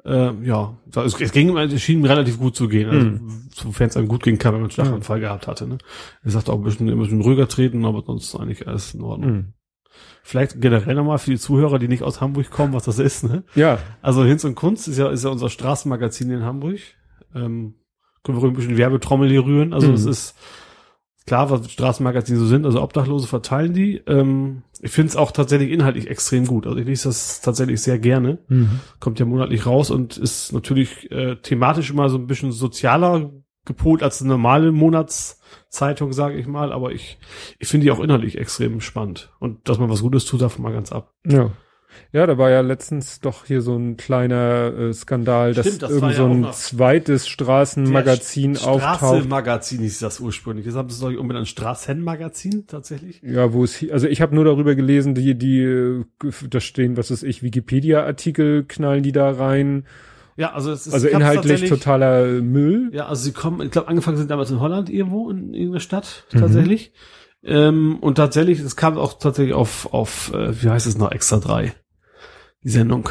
Ähm, 0.10 0.46
ja, 0.46 0.78
es, 0.96 1.20
es 1.20 1.32
ging, 1.34 1.56
es 1.58 1.82
schien 1.82 2.06
relativ 2.06 2.40
gut 2.40 2.56
zu 2.56 2.70
gehen, 2.70 2.90
also 2.90 3.06
Mhm. 3.06 3.50
sofern 3.54 3.90
es 3.90 3.98
einem 3.98 4.08
gut 4.08 4.24
gehen 4.24 4.38
kann, 4.38 4.54
wenn 4.54 4.62
man 4.62 4.70
einen 4.70 4.72
Schlaganfall 4.72 5.20
gehabt 5.20 5.48
hatte. 5.48 5.68
Ne? 5.68 5.78
Er 6.24 6.32
sagte 6.32 6.54
auch 6.54 6.58
ein 6.58 6.64
bisschen, 6.64 6.88
ein 6.90 6.98
bisschen 6.98 7.20
ruhiger 7.22 7.48
treten, 7.50 7.84
aber 7.86 8.04
sonst 8.06 8.34
ist 8.34 8.40
eigentlich 8.40 8.66
alles 8.68 8.94
in 8.94 9.02
Ordnung. 9.02 9.32
Mhm. 9.32 9.54
Vielleicht 10.24 10.62
generell 10.62 10.96
nochmal 10.96 11.18
für 11.18 11.32
die 11.32 11.38
Zuhörer, 11.38 11.78
die 11.80 11.88
nicht 11.90 12.04
aus 12.04 12.22
Hamburg 12.22 12.50
kommen, 12.52 12.74
was 12.74 12.84
das 12.86 13.00
ist. 13.00 13.24
Ne? 13.24 13.44
Ja, 13.56 13.80
Also 14.02 14.24
Hinz 14.24 14.44
und 14.46 14.56
Kunst 14.56 14.88
ist 14.88 14.98
ja, 14.98 15.10
ist 15.10 15.24
ja 15.26 15.30
unser 15.30 15.50
Straßenmagazin 15.50 16.30
in 16.32 16.44
Hamburg. 16.44 16.80
Ähm, 17.36 17.76
können 18.24 18.42
wir 18.42 18.48
ein 18.48 18.54
bisschen 18.54 18.78
Werbetrommel 18.78 19.30
hier 19.30 19.44
rühren. 19.46 19.74
Also 19.74 19.88
Mhm. 19.90 19.94
es 19.96 20.06
ist 20.06 20.36
klar, 21.28 21.52
was 21.52 21.70
Straßenmagazine 21.72 22.40
so 22.40 22.45
sind. 22.48 22.66
Also 22.66 22.82
Obdachlose 22.82 23.28
verteilen 23.28 23.74
die. 23.74 23.98
Ähm, 24.08 24.64
ich 24.82 24.91
finde 24.91 25.10
es 25.10 25.16
auch 25.16 25.32
tatsächlich 25.32 25.72
inhaltlich 25.72 26.10
extrem 26.10 26.48
gut. 26.48 26.66
Also 26.66 26.80
ich 26.80 26.88
lese 26.88 27.10
das 27.10 27.41
tatsächlich 27.41 27.82
sehr 27.82 27.99
gerne. 27.99 28.40
mhm. 28.48 28.80
Kommt 28.99 29.20
ja 29.20 29.26
monatlich 29.26 29.66
raus 29.66 29.91
und 29.91 30.18
ist 30.18 30.54
natürlich 30.54 31.12
äh, 31.12 31.36
thematisch 31.36 31.91
immer 31.91 32.10
so 32.10 32.18
ein 32.18 32.28
bisschen 32.28 32.52
sozialer 32.52 33.30
gepolt 33.66 34.02
als 34.02 34.22
eine 34.22 34.32
normale 34.32 34.72
Monatszeitung, 34.72 36.14
sage 36.14 36.38
ich 36.38 36.48
mal. 36.48 36.72
Aber 36.72 36.94
ich, 36.94 37.20
ich 37.60 37.68
finde 37.68 37.84
die 37.84 37.91
auch 37.91 37.99
inhaltlich 37.99 38.38
extrem 38.38 38.80
spannend. 38.82 39.32
Und 39.40 39.68
dass 39.70 39.78
man 39.78 39.90
was 39.90 40.02
Gutes 40.02 40.26
tut, 40.26 40.41
davon 40.41 40.64
mal 40.64 40.74
ganz 40.74 40.91
ab. 40.91 41.14
ja. 41.26 41.52
Ja, 42.12 42.26
da 42.28 42.38
war 42.38 42.50
ja 42.50 42.62
letztens 42.62 43.20
doch 43.20 43.46
hier 43.46 43.62
so 43.62 43.76
ein 43.76 43.98
kleiner 43.98 44.74
äh, 44.78 44.94
Skandal, 44.94 45.54
dass 45.54 45.66
Stimmt, 45.66 45.84
das 45.84 45.92
irgend 45.92 46.16
so 46.16 46.24
ja 46.24 46.30
ein 46.30 46.54
zweites 46.54 47.28
Straßenmagazin 47.28 48.58
auftaucht. 48.58 48.98
Straße-Magazin 48.98 49.80
hieß 49.80 50.00
das 50.00 50.20
ursprünglich. 50.20 50.66
Jetzt 50.66 50.76
haben 50.76 50.90
sie 50.90 50.96
es 50.96 51.00
doch 51.02 51.20
umbenannt 51.20 51.48
Straßen-Magazin 51.48 52.66
tatsächlich. 52.68 53.22
Ja, 53.24 53.54
wo 53.54 53.64
es, 53.64 53.84
also 53.92 54.08
ich 54.08 54.22
habe 54.22 54.36
nur 54.36 54.46
darüber 54.46 54.76
gelesen, 54.76 55.16
die, 55.16 55.36
die, 55.36 55.62
äh, 55.62 56.04
da 56.50 56.60
stehen, 56.60 56.98
was 56.98 57.12
ist 57.12 57.24
ich, 57.24 57.44
Wikipedia-Artikel 57.44 58.66
knallen 58.68 59.04
die 59.04 59.12
da 59.12 59.30
rein. 59.32 59.86
Ja, 60.36 60.54
also 60.54 60.72
es 60.72 60.86
ist 60.86 60.94
Also 60.94 61.08
inhaltlich 61.08 61.68
totaler 61.68 62.28
Müll. 62.42 62.90
Ja, 62.94 63.08
also 63.08 63.24
sie 63.24 63.32
kommen, 63.32 63.62
ich 63.66 63.72
glaube, 63.72 63.88
angefangen 63.88 64.18
sind 64.18 64.30
damals 64.30 64.52
in 64.52 64.60
Holland 64.60 64.90
irgendwo, 64.90 65.30
in 65.32 65.54
irgendeiner 65.54 65.80
Stadt, 65.80 66.26
Mhm. 66.32 66.40
tatsächlich. 66.40 66.92
Ähm, 67.44 67.98
und 68.00 68.16
tatsächlich, 68.16 68.60
es 68.60 68.76
kam 68.76 68.98
auch 68.98 69.20
tatsächlich 69.20 69.54
auf, 69.54 69.94
auf, 69.94 70.34
äh, 70.34 70.62
wie 70.62 70.70
heißt 70.70 70.88
es 70.88 70.98
noch, 70.98 71.12
Extra 71.12 71.38
3. 71.38 71.74
Die 72.64 72.70
Sendung. 72.70 73.10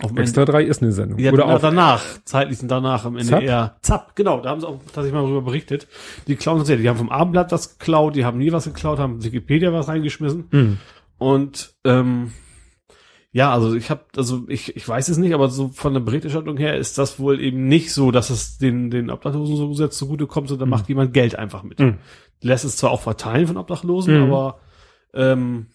Auf 0.00 0.16
Extra 0.16 0.44
3 0.44 0.62
ist 0.62 0.80
eine 0.80 0.92
Sendung. 0.92 1.18
Ja, 1.18 1.32
Oder 1.32 1.46
auf, 1.46 1.60
danach, 1.60 2.04
zeitlich 2.24 2.58
sind 2.58 2.70
danach 2.70 3.04
im? 3.04 3.16
NDR. 3.16 3.78
Zapp, 3.82 4.14
genau, 4.14 4.40
da 4.40 4.50
haben 4.50 4.60
sie 4.60 4.68
auch 4.68 4.78
tatsächlich 4.84 5.12
mal 5.12 5.22
darüber 5.22 5.42
berichtet. 5.42 5.88
Die 6.28 6.36
klauen 6.36 6.58
tatsächlich, 6.58 6.84
die 6.84 6.88
haben 6.88 6.98
vom 6.98 7.10
Abendblatt 7.10 7.50
was 7.50 7.78
geklaut, 7.78 8.14
die 8.14 8.24
haben 8.24 8.38
nie 8.38 8.52
was 8.52 8.66
geklaut, 8.66 9.00
haben 9.00 9.24
Wikipedia 9.24 9.72
was 9.72 9.88
reingeschmissen. 9.88 10.46
Hm. 10.50 10.78
Und 11.18 11.74
ähm, 11.84 12.32
ja, 13.38 13.52
also 13.52 13.74
ich 13.76 13.88
habe, 13.88 14.00
also 14.16 14.42
ich, 14.48 14.74
ich 14.76 14.88
weiß 14.88 15.08
es 15.08 15.16
nicht, 15.16 15.32
aber 15.32 15.48
so 15.48 15.68
von 15.68 15.92
der 15.94 16.00
Berichterstattung 16.00 16.56
her 16.56 16.76
ist 16.76 16.98
das 16.98 17.20
wohl 17.20 17.40
eben 17.40 17.68
nicht 17.68 17.92
so, 17.92 18.10
dass 18.10 18.30
es 18.30 18.58
den, 18.58 18.90
den 18.90 19.10
Obdachlosen 19.10 19.54
so 19.56 19.68
gesetzt 19.68 19.96
zugute 19.96 20.26
kommt, 20.26 20.48
sondern 20.48 20.68
da 20.68 20.76
macht 20.76 20.88
jemand 20.88 21.14
Geld 21.14 21.36
einfach 21.36 21.62
mit. 21.62 21.78
Mhm. 21.78 21.98
Lässt 22.42 22.64
es 22.64 22.76
zwar 22.76 22.90
auch 22.90 23.00
verteilen 23.00 23.46
von 23.46 23.56
Obdachlosen, 23.56 24.16
Mhm. 24.16 24.22
aber 24.24 24.58
ähm, 25.14 25.66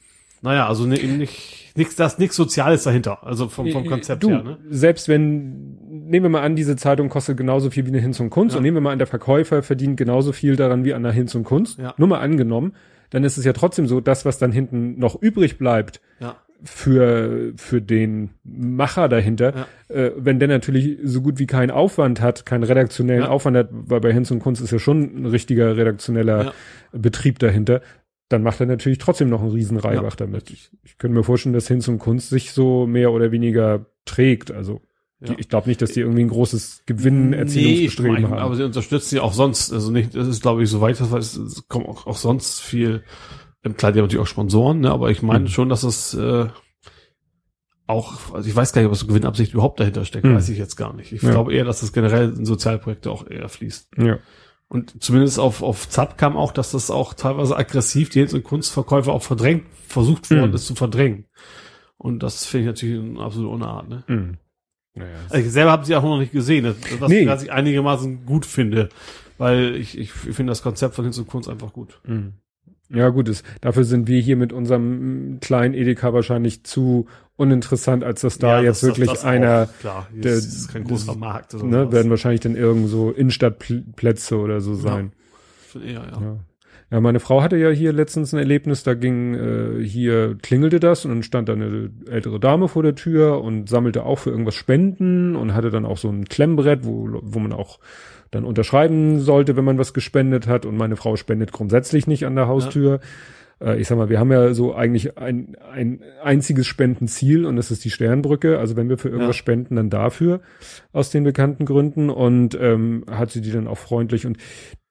naja, 0.41 0.67
also 0.67 0.85
ne, 0.85 0.99
eben 0.99 1.17
nicht, 1.17 1.71
nichts, 1.77 1.95
da 1.95 2.05
ist 2.05 2.19
nichts 2.19 2.35
Soziales 2.35 2.83
dahinter, 2.83 3.25
also 3.25 3.47
vom, 3.47 3.71
vom 3.71 3.85
Konzept 3.85 4.23
du, 4.23 4.29
her, 4.29 4.43
ne? 4.43 4.57
Selbst 4.69 5.07
wenn, 5.07 5.77
nehmen 6.09 6.25
wir 6.25 6.29
mal 6.29 6.41
an, 6.41 6.57
diese 6.57 6.75
Zeitung 6.75 7.07
kostet 7.07 7.37
genauso 7.37 7.69
viel 7.69 7.85
wie 7.85 7.89
eine 7.91 8.01
Hinz 8.01 8.19
und 8.19 8.29
Kunst 8.29 8.53
Ja. 8.53 8.57
und 8.57 8.63
nehmen 8.63 8.75
wir 8.75 8.81
mal 8.81 8.91
an, 8.91 8.97
der 8.97 9.07
Verkäufer 9.07 9.63
verdient 9.63 9.95
genauso 9.95 10.33
viel 10.33 10.57
daran 10.57 10.83
wie 10.83 10.93
an 10.93 11.03
der 11.03 11.13
Hinz 11.13 11.33
und 11.33 11.45
Kunst. 11.45 11.79
Ja. 11.79 11.93
Nur 11.97 12.09
mal 12.09 12.19
angenommen, 12.19 12.73
dann 13.09 13.23
ist 13.23 13.37
es 13.37 13.45
ja 13.45 13.53
trotzdem 13.53 13.87
so, 13.87 14.01
das, 14.01 14.25
was 14.25 14.37
dann 14.37 14.51
hinten 14.51 14.99
noch 14.99 15.15
übrig 15.21 15.57
bleibt, 15.57 16.01
Ja. 16.19 16.35
Für, 16.63 17.51
für 17.55 17.81
den 17.81 18.29
Macher 18.43 19.09
dahinter, 19.09 19.67
äh, 19.89 20.11
wenn 20.17 20.39
der 20.39 20.47
natürlich 20.47 20.97
so 21.03 21.21
gut 21.21 21.39
wie 21.39 21.45
keinen 21.45 21.71
Aufwand 21.71 22.21
hat, 22.21 22.45
keinen 22.45 22.63
redaktionellen 22.63 23.23
Ja. 23.23 23.29
Aufwand 23.29 23.57
hat, 23.57 23.69
weil 23.71 23.99
bei 23.99 24.13
Hinz 24.13 24.31
und 24.31 24.39
Kunst 24.39 24.61
ist 24.61 24.71
ja 24.71 24.79
schon 24.79 25.23
ein 25.23 25.25
richtiger 25.25 25.75
redaktioneller 25.75 26.45
Ja. 26.45 26.53
Betrieb 26.93 27.39
dahinter, 27.39 27.81
dann 28.29 28.43
macht 28.43 28.59
er 28.59 28.65
natürlich 28.65 28.97
trotzdem 28.97 29.29
noch 29.29 29.41
einen 29.41 29.51
riesen 29.51 29.77
Reibach 29.77 30.13
Ja, 30.13 30.25
damit. 30.25 30.49
Ich, 30.51 30.71
ich 30.83 30.97
könnte 30.97 31.15
mir 31.17 31.23
vorstellen, 31.23 31.53
dass 31.53 31.67
Hinz 31.67 31.87
und 31.87 31.99
Kunst 31.99 32.29
sich 32.29 32.51
so 32.51 32.87
mehr 32.87 33.11
oder 33.11 33.31
weniger 33.31 33.85
trägt. 34.05 34.49
Also 34.51 34.81
Ja. 35.19 35.33
die, 35.33 35.41
ich 35.41 35.49
glaube 35.49 35.67
nicht, 35.69 35.81
dass 35.81 35.91
die 35.91 35.99
irgendwie 35.99 36.23
ein 36.23 36.29
großes 36.29 36.83
Nee, 36.87 36.93
Gewinnerzielungsbestreben 36.93 38.15
ich 38.15 38.21
mein, 38.23 38.31
haben. 38.31 38.39
aber 38.39 38.55
sie 38.55 38.63
unterstützen 38.63 39.15
ja 39.17 39.21
auch 39.21 39.33
sonst, 39.33 39.71
also 39.73 39.91
nicht, 39.91 40.15
das 40.15 40.27
ist 40.27 40.41
glaube 40.41 40.63
ich 40.63 40.69
soweit, 40.69 40.99
das 40.99 41.11
weiß, 41.11 41.35
es 41.37 41.67
kommt 41.67 41.87
auch, 41.87 42.07
auch 42.07 42.17
sonst 42.17 42.61
viel, 42.61 43.03
klar, 43.63 43.91
die 43.91 43.99
haben 43.99 44.05
natürlich 44.05 44.21
auch 44.23 44.27
Sponsoren, 44.27 44.81
ne, 44.81 44.91
aber 44.91 45.09
ich 45.11 45.21
meine 45.21 45.45
Mhm. 45.45 45.47
schon, 45.49 45.69
dass 45.69 45.83
es 45.83 46.13
äh, 46.13 46.47
auch, 47.87 48.33
also 48.33 48.47
ich 48.47 48.55
weiß 48.55 48.71
gar 48.73 48.81
nicht, 48.81 48.89
ob 48.89 48.95
so 48.95 49.07
Gewinnabsicht 49.07 49.53
überhaupt 49.53 49.79
dahinter 49.79 50.05
steckt, 50.05 50.25
Mhm. 50.25 50.35
weiß 50.35 50.49
ich 50.49 50.57
jetzt 50.57 50.75
gar 50.77 50.93
nicht. 50.93 51.11
Ich 51.11 51.21
Ja. 51.21 51.31
glaube 51.31 51.53
eher, 51.53 51.65
dass 51.65 51.81
das 51.81 51.91
generell 51.93 52.33
in 52.33 52.45
Sozialprojekte 52.45 53.11
auch 53.11 53.27
eher 53.29 53.49
fließt. 53.49 53.89
ja. 53.97 54.19
Und 54.69 55.03
zumindest 55.03 55.37
auf, 55.39 55.61
auf 55.61 55.87
ZAP 55.87 56.17
kam 56.17 56.35
auch, 56.35 56.51
dass 56.51 56.71
das 56.71 56.89
auch 56.89 57.13
teilweise 57.13 57.55
aggressiv 57.55 58.09
die 58.09 58.19
Hinz- 58.19 58.33
und 58.33 58.43
Kunstverkäufer 58.43 59.13
auch 59.13 59.21
verdrängt, 59.21 59.65
versucht 59.87 60.31
worden 60.31 60.49
Mhm. 60.49 60.55
ist 60.55 60.65
zu 60.65 60.73
verdrängen. 60.73 61.25
Und 61.97 62.23
das 62.23 62.45
finde 62.47 62.61
ich 62.63 62.67
natürlich 62.67 62.99
eine 63.11 63.19
absolute 63.23 63.49
Unart, 63.53 63.87
ne? 63.87 64.03
Mhm. 64.07 64.37
Naja, 64.95 65.15
Also 65.29 65.45
ich 65.45 65.51
selber 65.51 65.71
habe 65.73 65.85
sie 65.85 65.95
auch 65.95 66.01
noch 66.01 66.17
nicht 66.17 66.31
gesehen, 66.31 66.63
das, 66.63 66.75
das 66.99 67.09
Nee. 67.09 67.27
was 67.27 67.43
ich 67.43 67.51
einigermaßen 67.51 68.25
gut 68.25 68.47
finde, 68.47 68.89
weil 69.37 69.75
ich, 69.75 69.95
ich 69.95 70.11
finde 70.11 70.49
das 70.51 70.63
Konzept 70.63 70.95
von 70.95 71.05
Hinz 71.05 71.19
und 71.19 71.27
Kunst 71.27 71.49
einfach 71.49 71.71
gut. 71.71 71.99
Mhm. 72.05 72.33
Ja, 72.93 73.09
gut, 73.09 73.27
ist, 73.27 73.43
dafür 73.61 73.83
sind 73.85 74.07
wir 74.07 74.19
hier 74.21 74.35
mit 74.37 74.53
unserem 74.53 75.35
mm, 75.35 75.39
kleinen 75.39 75.73
Edeka 75.73 76.13
wahrscheinlich 76.13 76.63
zu 76.63 77.07
uninteressant, 77.35 78.03
als 78.03 78.21
dass 78.21 78.37
da 78.37 78.57
Ja, 78.59 78.63
jetzt 78.65 78.83
das- 78.83 78.89
wirklich 78.89 79.09
das- 79.09 79.21
das 79.21 79.25
einer, 79.25 79.63
auch, 79.73 79.79
klar, 79.79 80.07
das 80.13 80.21
der- 80.21 80.33
ist 80.35 80.67
kein 80.71 80.83
großer 80.83 81.15
Markt 81.15 81.55
oder 81.55 81.63
ne, 81.65 81.91
werden 81.91 82.09
wahrscheinlich 82.11 82.41
dann 82.41 82.55
irgend 82.55 82.87
so 82.89 83.09
Innenstadtplätze 83.11 84.37
oder 84.37 84.61
so 84.61 84.75
sein. 84.75 85.11
Eher, 85.75 85.91
ja. 85.93 86.21
Ja. 86.21 86.37
ja, 86.91 87.01
meine 87.01 87.19
Frau 87.19 87.41
hatte 87.41 87.57
ja 87.57 87.69
hier 87.71 87.91
letztens 87.93 88.31
ein 88.33 88.37
Erlebnis, 88.37 88.83
da 88.83 88.93
ging, 88.93 89.33
äh, 89.33 89.83
hier 89.83 90.37
klingelte 90.43 90.79
das 90.79 91.03
und 91.05 91.11
dann 91.11 91.23
stand 91.23 91.49
da 91.49 91.53
eine 91.53 91.89
ältere 92.07 92.39
Dame 92.39 92.67
vor 92.67 92.83
der 92.83 92.93
Tür 92.93 93.41
und 93.41 93.67
sammelte 93.69 94.03
auch 94.05 94.19
für 94.19 94.29
irgendwas 94.29 94.53
Spenden 94.55 95.35
und 95.35 95.55
hatte 95.55 95.71
dann 95.71 95.85
auch 95.85 95.97
so 95.97 96.09
ein 96.09 96.25
Klemmbrett, 96.25 96.85
wo, 96.85 97.09
wo 97.23 97.39
man 97.39 97.53
auch 97.53 97.79
dann 98.33 98.45
unterschreiben 98.45 99.19
sollte, 99.19 99.55
wenn 99.55 99.65
man 99.65 99.77
was 99.77 99.93
gespendet 99.93 100.47
hat 100.47 100.65
und 100.65 100.77
meine 100.77 100.95
Frau 100.95 101.15
spendet 101.15 101.51
grundsätzlich 101.51 102.07
nicht 102.07 102.25
an 102.25 102.35
der 102.35 102.47
Haustür. 102.47 102.99
Äh, 103.61 103.79
Ich 103.79 103.87
sag 103.87 103.97
mal, 103.97 104.09
wir 104.09 104.19
haben 104.19 104.31
ja 104.31 104.53
so 104.53 104.73
eigentlich 104.73 105.17
ein, 105.17 105.55
ein 105.71 106.01
einziges 106.23 106.67
Spendenziel 106.67 107.45
und 107.45 107.55
das 107.55 107.71
ist 107.71 107.85
die 107.85 107.91
Sternbrücke. 107.91 108.59
Also 108.59 108.75
wenn 108.75 108.89
wir 108.89 108.97
für 108.97 109.09
irgendwas 109.09 109.35
Ja. 109.35 109.39
spenden, 109.39 109.75
dann 109.75 109.89
dafür 109.89 110.41
aus 110.91 111.11
den 111.11 111.23
bekannten 111.23 111.65
Gründen 111.65 112.09
und 112.09 112.57
ähm, 112.59 113.05
hat 113.09 113.31
sie 113.31 113.41
die 113.41 113.51
dann 113.51 113.67
auch 113.67 113.77
freundlich 113.77 114.25
und 114.25 114.37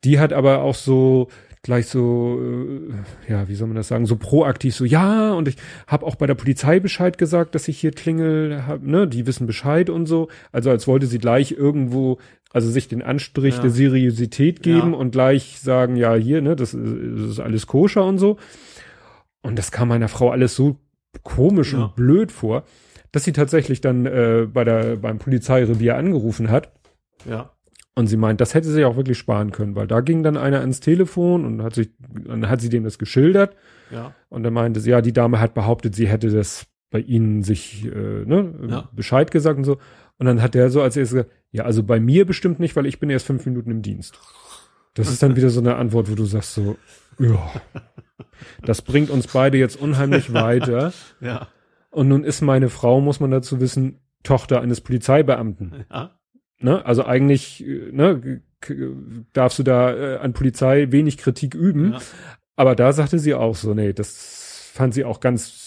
die 0.04 0.18
hat 0.18 0.32
aber 0.32 0.62
auch 0.62 0.74
so 0.74 1.28
gleich 1.64 1.86
so, 1.86 2.40
äh, 2.42 3.30
ja, 3.32 3.48
wie 3.48 3.54
soll 3.54 3.68
man 3.68 3.76
das 3.76 3.86
sagen, 3.86 4.04
so 4.06 4.16
proaktiv 4.16 4.74
so, 4.74 4.84
ja, 4.84 5.32
und 5.32 5.46
ich 5.46 5.54
habe 5.86 6.04
auch 6.06 6.16
bei 6.16 6.26
der 6.26 6.34
Polizei 6.34 6.80
Bescheid 6.80 7.18
gesagt, 7.18 7.54
dass 7.54 7.68
ich 7.68 7.78
hier 7.78 7.92
klingel, 7.92 8.64
hab, 8.66 8.82
ne, 8.82 9.06
die 9.06 9.28
wissen 9.28 9.46
Bescheid 9.46 9.88
und 9.88 10.06
so. 10.06 10.26
Also 10.50 10.70
als 10.70 10.88
wollte 10.88 11.06
sie 11.06 11.18
gleich 11.18 11.52
irgendwo, 11.52 12.18
also 12.52 12.70
sich 12.70 12.88
den 12.88 13.02
Anstrich 13.02 13.56
Ja. 13.56 13.62
der 13.62 13.70
Seriosität 13.70 14.62
geben 14.62 14.92
Ja. 14.92 14.98
und 14.98 15.10
gleich 15.12 15.58
sagen, 15.60 15.96
ja, 15.96 16.14
hier, 16.14 16.40
ne, 16.42 16.54
das, 16.56 16.74
ist- 16.74 16.84
das 17.20 17.30
ist 17.30 17.40
alles 17.40 17.66
koscher 17.66 18.04
und 18.04 18.18
so. 18.18 18.36
Und 19.42 19.58
das 19.58 19.72
kam 19.72 19.88
meiner 19.88 20.08
Frau 20.08 20.30
alles 20.30 20.54
so 20.54 20.76
komisch 21.22 21.72
Ja. 21.72 21.84
und 21.84 21.96
blöd 21.96 22.30
vor, 22.32 22.64
dass 23.10 23.24
sie 23.24 23.32
tatsächlich 23.32 23.80
dann 23.80 24.06
äh, 24.06 24.46
bei 24.52 24.64
der 24.64 24.96
beim 24.96 25.18
Polizeirevier 25.18 25.96
angerufen 25.96 26.50
hat 26.50 26.72
ja. 27.28 27.50
und 27.94 28.06
sie 28.06 28.16
meint, 28.16 28.40
das 28.40 28.54
hätte 28.54 28.68
sie 28.70 28.84
auch 28.86 28.96
wirklich 28.96 29.18
sparen 29.18 29.50
können, 29.50 29.74
weil 29.74 29.86
da 29.86 30.00
ging 30.00 30.22
dann 30.22 30.36
einer 30.38 30.60
ans 30.60 30.80
Telefon 30.80 31.44
und 31.44 31.62
hat 31.62 31.74
sich, 31.74 31.90
dann 32.26 32.48
hat 32.48 32.60
sie 32.62 32.70
dem 32.70 32.84
das 32.84 32.98
geschildert 32.98 33.54
Ja. 33.90 34.14
und 34.30 34.44
dann 34.44 34.54
meinte 34.54 34.80
sie, 34.80 34.90
ja, 34.90 35.02
die 35.02 35.12
Dame 35.12 35.40
hat 35.40 35.52
behauptet, 35.54 35.94
sie 35.94 36.08
hätte 36.08 36.30
das 36.30 36.66
bei 36.90 37.00
ihnen 37.00 37.42
sich 37.42 37.84
äh, 37.86 38.24
ne, 38.24 38.54
Ja. 38.68 38.88
Bescheid 38.94 39.30
gesagt 39.30 39.58
und 39.58 39.64
so. 39.64 39.76
Und 40.18 40.26
dann 40.26 40.42
hat 40.42 40.54
der 40.54 40.70
so 40.70 40.82
als 40.82 40.96
erstes 40.96 41.16
gesagt, 41.16 41.36
ja, 41.50 41.64
also 41.64 41.82
bei 41.82 42.00
mir 42.00 42.26
bestimmt 42.26 42.60
nicht, 42.60 42.76
weil 42.76 42.86
ich 42.86 42.98
bin 42.98 43.10
erst 43.10 43.26
fünf 43.26 43.44
Minuten 43.46 43.70
im 43.70 43.82
Dienst. 43.82 44.18
Das 44.94 45.08
ist 45.08 45.22
dann 45.22 45.36
wieder 45.36 45.50
so 45.50 45.60
eine 45.60 45.76
Antwort, 45.76 46.10
wo 46.10 46.14
du 46.14 46.24
sagst 46.24 46.54
so, 46.54 46.76
ja, 47.18 47.50
das 48.62 48.82
bringt 48.82 49.10
uns 49.10 49.26
beide 49.26 49.58
jetzt 49.58 49.80
unheimlich 49.80 50.32
weiter. 50.32 50.92
Ja. 51.20 51.48
Und 51.90 52.08
nun 52.08 52.24
ist 52.24 52.40
meine 52.40 52.68
Frau, 52.68 53.00
muss 53.00 53.20
man 53.20 53.30
dazu 53.30 53.60
wissen, 53.60 54.00
Tochter 54.22 54.60
eines 54.60 54.80
Polizeibeamten. 54.80 55.84
Ja. 55.90 56.18
Ne? 56.60 56.84
Also 56.86 57.04
eigentlich 57.04 57.66
äh, 57.66 57.90
ne, 57.90 58.42
darfst 59.32 59.58
du 59.58 59.62
da 59.62 59.94
äh, 59.94 60.16
an 60.18 60.32
Polizei 60.32 60.90
wenig 60.90 61.18
Kritik 61.18 61.54
üben. 61.54 61.92
Ja. 61.92 62.00
Aber 62.56 62.76
da 62.76 62.92
sagte 62.92 63.18
sie 63.18 63.34
auch 63.34 63.56
so, 63.56 63.74
nee, 63.74 63.92
das 63.92 64.70
fand 64.72 64.94
sie 64.94 65.04
auch 65.04 65.20
ganz, 65.20 65.61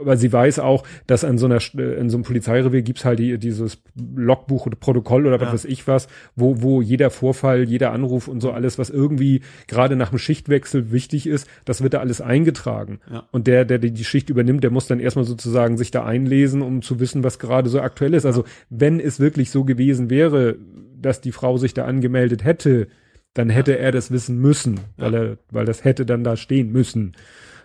weil 0.00 0.16
sie 0.16 0.32
weiß 0.32 0.58
auch, 0.58 0.84
dass 1.06 1.24
an 1.24 1.38
so 1.38 1.46
einer, 1.46 1.58
äh, 1.76 1.98
in 2.00 2.10
so 2.10 2.16
einem 2.16 2.24
Polizeirevier 2.24 2.82
gibt's 2.82 3.04
halt 3.04 3.18
die, 3.18 3.38
dieses 3.38 3.82
Logbuch 4.16 4.66
oder 4.66 4.76
Protokoll 4.76 5.26
oder 5.26 5.40
was 5.40 5.48
Ja. 5.48 5.52
weiß 5.54 5.64
ich 5.66 5.86
was, 5.86 6.08
wo, 6.36 6.62
wo 6.62 6.80
jeder 6.82 7.10
Vorfall, 7.10 7.64
jeder 7.64 7.92
Anruf 7.92 8.28
und 8.28 8.40
so 8.40 8.52
alles, 8.52 8.78
was 8.78 8.90
irgendwie 8.90 9.42
gerade 9.66 9.96
nach 9.96 10.10
dem 10.10 10.18
Schichtwechsel 10.18 10.92
wichtig 10.92 11.26
ist, 11.26 11.48
das 11.64 11.82
wird 11.82 11.94
da 11.94 12.00
alles 12.00 12.20
eingetragen. 12.20 13.00
Ja. 13.10 13.24
Und 13.32 13.46
der, 13.46 13.64
der 13.64 13.78
die 13.78 13.90
die 13.90 14.04
Schicht 14.04 14.30
übernimmt, 14.30 14.62
der 14.64 14.70
muss 14.70 14.86
dann 14.86 15.00
erstmal 15.00 15.24
sozusagen 15.24 15.76
sich 15.76 15.90
da 15.90 16.04
einlesen, 16.04 16.62
um 16.62 16.82
zu 16.82 17.00
wissen, 17.00 17.24
was 17.24 17.38
gerade 17.38 17.68
so 17.68 17.80
aktuell 17.80 18.14
ist. 18.14 18.26
Also 18.26 18.44
wenn 18.70 19.00
es 19.00 19.20
wirklich 19.20 19.50
so 19.50 19.64
gewesen 19.64 20.10
wäre, 20.10 20.56
dass 21.00 21.20
die 21.20 21.32
Frau 21.32 21.58
sich 21.58 21.74
da 21.74 21.84
angemeldet 21.84 22.44
hätte, 22.44 22.88
dann 23.34 23.50
hätte 23.50 23.78
er 23.78 23.92
das 23.92 24.10
wissen 24.10 24.38
müssen, 24.38 24.80
weil 24.96 25.14
er, 25.14 25.38
weil 25.50 25.64
das 25.64 25.84
hätte 25.84 26.04
dann 26.04 26.24
da 26.24 26.36
stehen 26.36 26.72
müssen. 26.72 27.12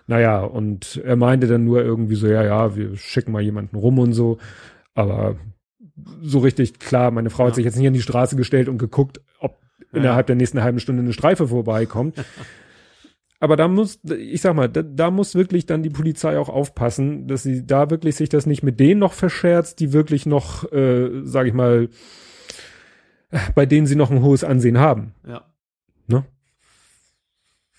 Naja, 0.08 0.42
und 0.42 1.02
er 1.04 1.16
meinte 1.16 1.48
dann 1.48 1.64
nur 1.64 1.82
irgendwie 1.84 2.16
so, 2.16 2.28
ja, 2.28 2.44
ja, 2.44 2.76
wir 2.76 2.96
schicken 2.98 3.32
mal 3.32 3.42
jemanden 3.42 3.76
rum 3.76 4.00
und 4.00 4.14
so. 4.14 4.38
Aber 4.94 5.36
so 6.22 6.40
richtig 6.40 6.80
klar, 6.80 7.12
meine 7.12 7.30
Frau 7.30 7.44
hat 7.46 7.52
Ja. 7.52 7.56
sich 7.56 7.66
jetzt 7.66 7.78
nicht 7.78 7.88
an 7.88 7.94
die 7.94 8.02
Straße 8.02 8.36
gestellt 8.36 8.68
und 8.68 8.78
geguckt, 8.78 9.22
ob 9.40 9.60
Ja. 9.92 10.00
innerhalb 10.00 10.28
der 10.28 10.36
nächsten 10.36 10.62
halben 10.64 10.80
Stunde 10.80 11.02
eine 11.04 11.14
Streife 11.14 11.48
vorbeikommt. 11.48 12.16
Aber 13.40 13.58
da 13.58 13.68
muss, 13.68 14.00
ich 14.18 14.40
sag 14.42 14.56
mal, 14.56 14.70
da, 14.70 14.82
da 14.84 15.12
muss 15.12 15.36
wirklich 15.36 15.66
dann 15.66 15.84
die 15.84 15.90
Polizei 15.90 16.38
auch 16.38 16.48
aufpassen, 16.50 17.28
dass 17.28 17.44
sie 17.44 17.66
da 17.68 17.90
wirklich 17.90 18.16
sich 18.16 18.30
das 18.30 18.46
nicht 18.46 18.64
mit 18.64 18.80
denen 18.80 19.00
noch 19.02 19.12
verscherzt, 19.14 19.82
die 19.82 19.92
wirklich 19.92 20.26
noch, 20.26 20.72
äh, 20.72 21.10
sag 21.24 21.48
ich 21.48 21.54
mal, 21.54 21.90
bei 23.56 23.66
denen 23.66 23.86
sie 23.88 23.96
noch 23.96 24.12
ein 24.12 24.22
hohes 24.22 24.44
Ansehen 24.44 24.80
haben. 24.80 25.14
Ja. 25.28 25.44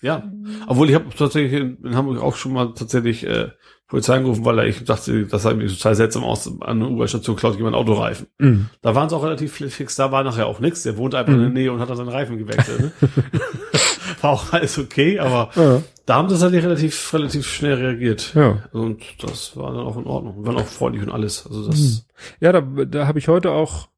Ja. 0.01 0.23
Obwohl 0.67 0.89
ich 0.89 0.95
habe 0.95 1.05
tatsächlich 1.17 1.53
in, 1.53 1.95
Hamburg 1.95 2.21
auch 2.21 2.35
schon 2.35 2.53
mal 2.53 2.73
tatsächlich 2.73 3.25
äh, 3.25 3.49
Polizei 3.87 4.15
angerufen, 4.15 4.45
weil 4.45 4.67
ich 4.67 4.83
dachte, 4.83 5.25
das 5.25 5.43
sah 5.43 5.51
irgendwie 5.51 5.67
total 5.67 5.95
seltsam 5.95 6.23
aus. 6.23 6.51
An 6.61 6.79
der 6.79 6.89
U-Bahn-Station 6.89 7.35
klaut 7.35 7.55
jemand 7.55 7.75
Autoreifen. 7.75 8.27
Mhm. 8.39 8.69
Da 8.81 8.95
waren 8.95 9.07
es 9.07 9.13
auch 9.13 9.23
relativ 9.23 9.53
fix, 9.53 9.95
da 9.95 10.11
war 10.11 10.23
nachher 10.23 10.47
auch 10.47 10.59
nichts. 10.59 10.83
Der 10.83 10.97
wohnt 10.97 11.15
einfach 11.15 11.33
in 11.33 11.39
der 11.39 11.49
Nähe 11.49 11.71
und 11.71 11.79
hat 11.79 11.89
dann 11.89 11.97
seinen 11.97 12.09
Reifen 12.09 12.37
gewechselt. 12.37 12.79
Ne? 12.79 12.91
war 14.21 14.31
auch 14.31 14.53
alles 14.53 14.77
okay, 14.79 15.19
aber 15.19 15.49
Ja. 15.55 15.81
da 16.05 16.15
haben 16.15 16.29
sie 16.29 16.35
tatsächlich 16.35 16.63
relativ, 16.65 17.13
relativ 17.13 17.47
schnell 17.47 17.75
reagiert. 17.75 18.33
Ja. 18.35 18.63
Und 18.73 19.01
das 19.23 19.55
war 19.55 19.71
dann 19.71 19.85
auch 19.85 19.97
in 19.97 20.05
Ordnung. 20.05 20.37
Wir 20.37 20.47
waren 20.47 20.57
auch 20.61 20.67
freundlich 20.67 21.03
und 21.03 21.11
alles. 21.11 21.45
Also 21.47 21.67
das, 21.67 22.05
Ja, 22.39 22.51
da, 22.51 22.61
da 22.61 23.07
habe 23.07 23.19
ich 23.19 23.27
heute 23.27 23.51
auch 23.51 23.89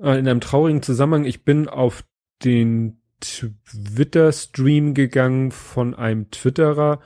äh, 0.00 0.18
in 0.18 0.28
einem 0.28 0.40
traurigen 0.40 0.82
Zusammenhang, 0.82 1.24
ich 1.24 1.44
bin 1.44 1.68
auf 1.68 2.04
den 2.44 3.01
Twitter-Stream 3.22 4.94
gegangen 4.94 5.50
von 5.50 5.94
einem 5.94 6.30
Twitterer, 6.30 7.00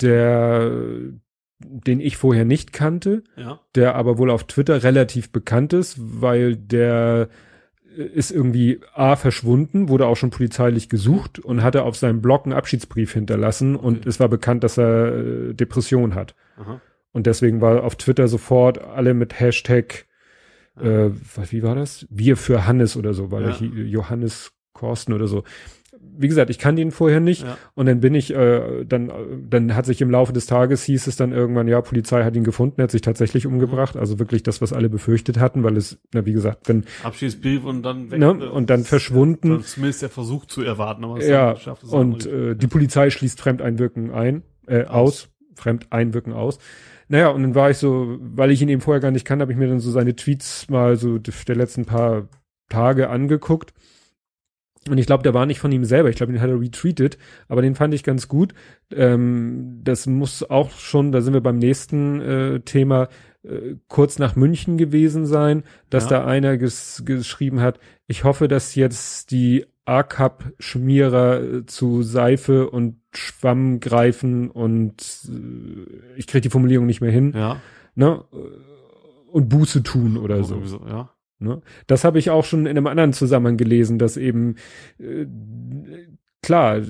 der 0.00 0.70
den 1.62 2.00
ich 2.00 2.16
vorher 2.16 2.46
nicht 2.46 2.72
kannte, 2.72 3.22
Ja. 3.36 3.60
der 3.74 3.94
aber 3.94 4.16
wohl 4.16 4.30
auf 4.30 4.44
Twitter 4.44 4.82
relativ 4.82 5.30
bekannt 5.30 5.74
ist, 5.74 5.96
weil 6.00 6.56
der 6.56 7.28
äh, 7.98 8.02
ist 8.02 8.30
irgendwie 8.30 8.80
A 8.94 9.14
verschwunden, 9.16 9.90
wurde 9.90 10.06
auch 10.06 10.16
schon 10.16 10.30
polizeilich 10.30 10.88
gesucht 10.88 11.38
und 11.38 11.62
hatte 11.62 11.82
auf 11.82 11.96
seinem 11.98 12.22
Blog 12.22 12.46
einen 12.46 12.54
Abschiedsbrief 12.54 13.12
hinterlassen 13.12 13.76
und 13.76 14.06
es 14.06 14.18
war 14.20 14.28
bekannt, 14.30 14.64
dass 14.64 14.78
er 14.78 15.14
äh, 15.14 15.54
Depression 15.54 16.14
hat. 16.14 16.34
Aha. 16.56 16.80
Und 17.12 17.26
deswegen 17.26 17.60
war 17.60 17.84
auf 17.84 17.96
Twitter 17.96 18.26
sofort 18.26 18.78
alle 18.82 19.12
mit 19.12 19.38
Hashtag, 19.38 20.06
äh, 20.80 21.10
was, 21.34 21.52
wie 21.52 21.62
war 21.62 21.74
das? 21.74 22.06
Wir 22.08 22.38
für 22.38 22.66
Hannes 22.66 22.96
oder 22.96 23.12
so, 23.12 23.30
weil 23.30 23.42
Ja. 23.42 23.50
ich 23.50 23.60
Johannes 23.60 24.52
Korsten 24.72 25.14
oder 25.14 25.26
so. 25.26 25.44
Wie 26.02 26.28
gesagt, 26.28 26.50
ich 26.50 26.58
kannte 26.58 26.80
ihn 26.80 26.92
vorher 26.92 27.20
nicht 27.20 27.42
Ja. 27.42 27.58
und 27.74 27.86
dann 27.86 28.00
bin 28.00 28.14
ich, 28.14 28.34
äh, 28.34 28.84
dann, 28.84 29.12
dann 29.48 29.74
hat 29.74 29.86
sich 29.86 30.00
im 30.00 30.10
Laufe 30.10 30.32
des 30.32 30.46
Tages 30.46 30.82
hieß 30.84 31.06
es 31.06 31.16
dann 31.16 31.32
irgendwann, 31.32 31.68
ja, 31.68 31.80
Polizei 31.80 32.24
hat 32.24 32.36
ihn 32.36 32.44
gefunden, 32.44 32.80
er 32.80 32.84
hat 32.84 32.90
sich 32.90 33.02
tatsächlich 33.02 33.46
umgebracht, 33.46 33.96
also 33.96 34.18
wirklich 34.18 34.42
das, 34.42 34.62
was 34.62 34.72
alle 34.72 34.88
befürchtet 34.88 35.38
hatten, 35.38 35.62
weil 35.62 35.76
es, 35.76 35.98
na, 36.14 36.24
wie 36.26 36.32
gesagt, 36.32 36.68
wenn, 36.68 36.84
Abschiedsbrief 37.02 37.64
und 37.64 37.82
dann 37.82 38.08
Ne, 38.08 38.26
äh, 38.26 38.48
und 38.48 38.70
dann 38.70 38.84
verschwunden. 38.84 39.50
Dann 39.50 39.62
zumindest 39.62 40.02
der 40.02 40.08
Versuch 40.08 40.46
zu 40.46 40.62
erwarten, 40.62 41.04
aber 41.04 41.18
es 41.18 41.26
ja, 41.28 41.56
schafft 41.56 41.82
es 41.84 41.90
und 41.90 42.24
äh, 42.26 42.54
die 42.56 42.66
Polizei 42.68 43.10
schließt 43.10 43.40
Fremdeinwirken 43.40 44.10
ein, 44.10 44.42
äh, 44.66 44.84
aus, 44.84 45.28
Fremdeinwirken 45.54 46.32
aus. 46.32 46.58
Naja, 47.08 47.28
und 47.28 47.42
dann 47.42 47.54
war 47.54 47.70
ich 47.70 47.78
so, 47.78 48.18
weil 48.20 48.50
ich 48.52 48.62
ihn 48.62 48.68
eben 48.68 48.80
vorher 48.80 49.00
gar 49.00 49.10
nicht 49.10 49.26
kannte, 49.26 49.42
habe 49.42 49.52
ich 49.52 49.58
mir 49.58 49.68
dann 49.68 49.80
so 49.80 49.90
seine 49.90 50.14
Tweets 50.14 50.68
mal 50.70 50.96
so 50.96 51.18
der 51.18 51.56
letzten 51.56 51.84
paar 51.84 52.28
Tage 52.68 53.10
angeguckt. 53.10 53.74
Und 54.88 54.96
ich 54.96 55.06
glaube, 55.06 55.22
der 55.22 55.34
war 55.34 55.44
nicht 55.44 55.60
von 55.60 55.72
ihm 55.72 55.84
selber. 55.84 56.08
Ich 56.08 56.16
glaube, 56.16 56.32
den 56.32 56.40
hat 56.40 56.48
er 56.48 56.58
retweetet, 56.60 57.18
aber 57.48 57.60
den 57.60 57.74
fand 57.74 57.92
ich 57.92 58.02
ganz 58.02 58.28
gut. 58.28 58.54
Ähm, 58.90 59.80
das 59.84 60.06
muss 60.06 60.42
auch 60.42 60.70
schon, 60.70 61.12
da 61.12 61.20
sind 61.20 61.34
wir 61.34 61.42
beim 61.42 61.58
nächsten 61.58 62.20
äh, 62.22 62.60
Thema, 62.60 63.08
äh, 63.42 63.76
kurz 63.88 64.18
nach 64.18 64.36
München 64.36 64.78
gewesen 64.78 65.26
sein, 65.26 65.64
dass 65.90 66.04
Ja. 66.04 66.20
da 66.20 66.26
einer 66.26 66.56
ges 66.56 67.02
geschrieben 67.04 67.60
hat, 67.60 67.78
ich 68.06 68.24
hoffe, 68.24 68.48
dass 68.48 68.74
jetzt 68.74 69.30
die 69.32 69.66
A-Cup-Schmierer 69.84 71.42
äh, 71.42 71.66
zu 71.66 72.02
Seife 72.02 72.70
und 72.70 72.96
Schwamm 73.12 73.80
greifen 73.80 74.50
und 74.50 75.02
äh, 75.28 76.16
ich 76.16 76.26
kriege 76.26 76.42
die 76.42 76.50
Formulierung 76.50 76.86
nicht 76.86 77.00
mehr 77.00 77.10
hin, 77.10 77.32
ja. 77.34 77.60
ne? 77.94 78.24
Und 79.30 79.48
Buße 79.48 79.82
tun 79.82 80.16
oder 80.16 80.42
so. 80.42 80.60
Ja. 80.88 81.10
Ne? 81.40 81.62
Das 81.86 82.04
habe 82.04 82.18
ich 82.18 82.30
auch 82.30 82.44
schon 82.44 82.66
in 82.66 82.76
einem 82.76 82.86
anderen 82.86 83.12
Zusammenhang 83.12 83.56
gelesen, 83.56 83.98
dass 83.98 84.16
eben 84.16 84.56
äh, 84.98 85.26
klar, 86.42 86.82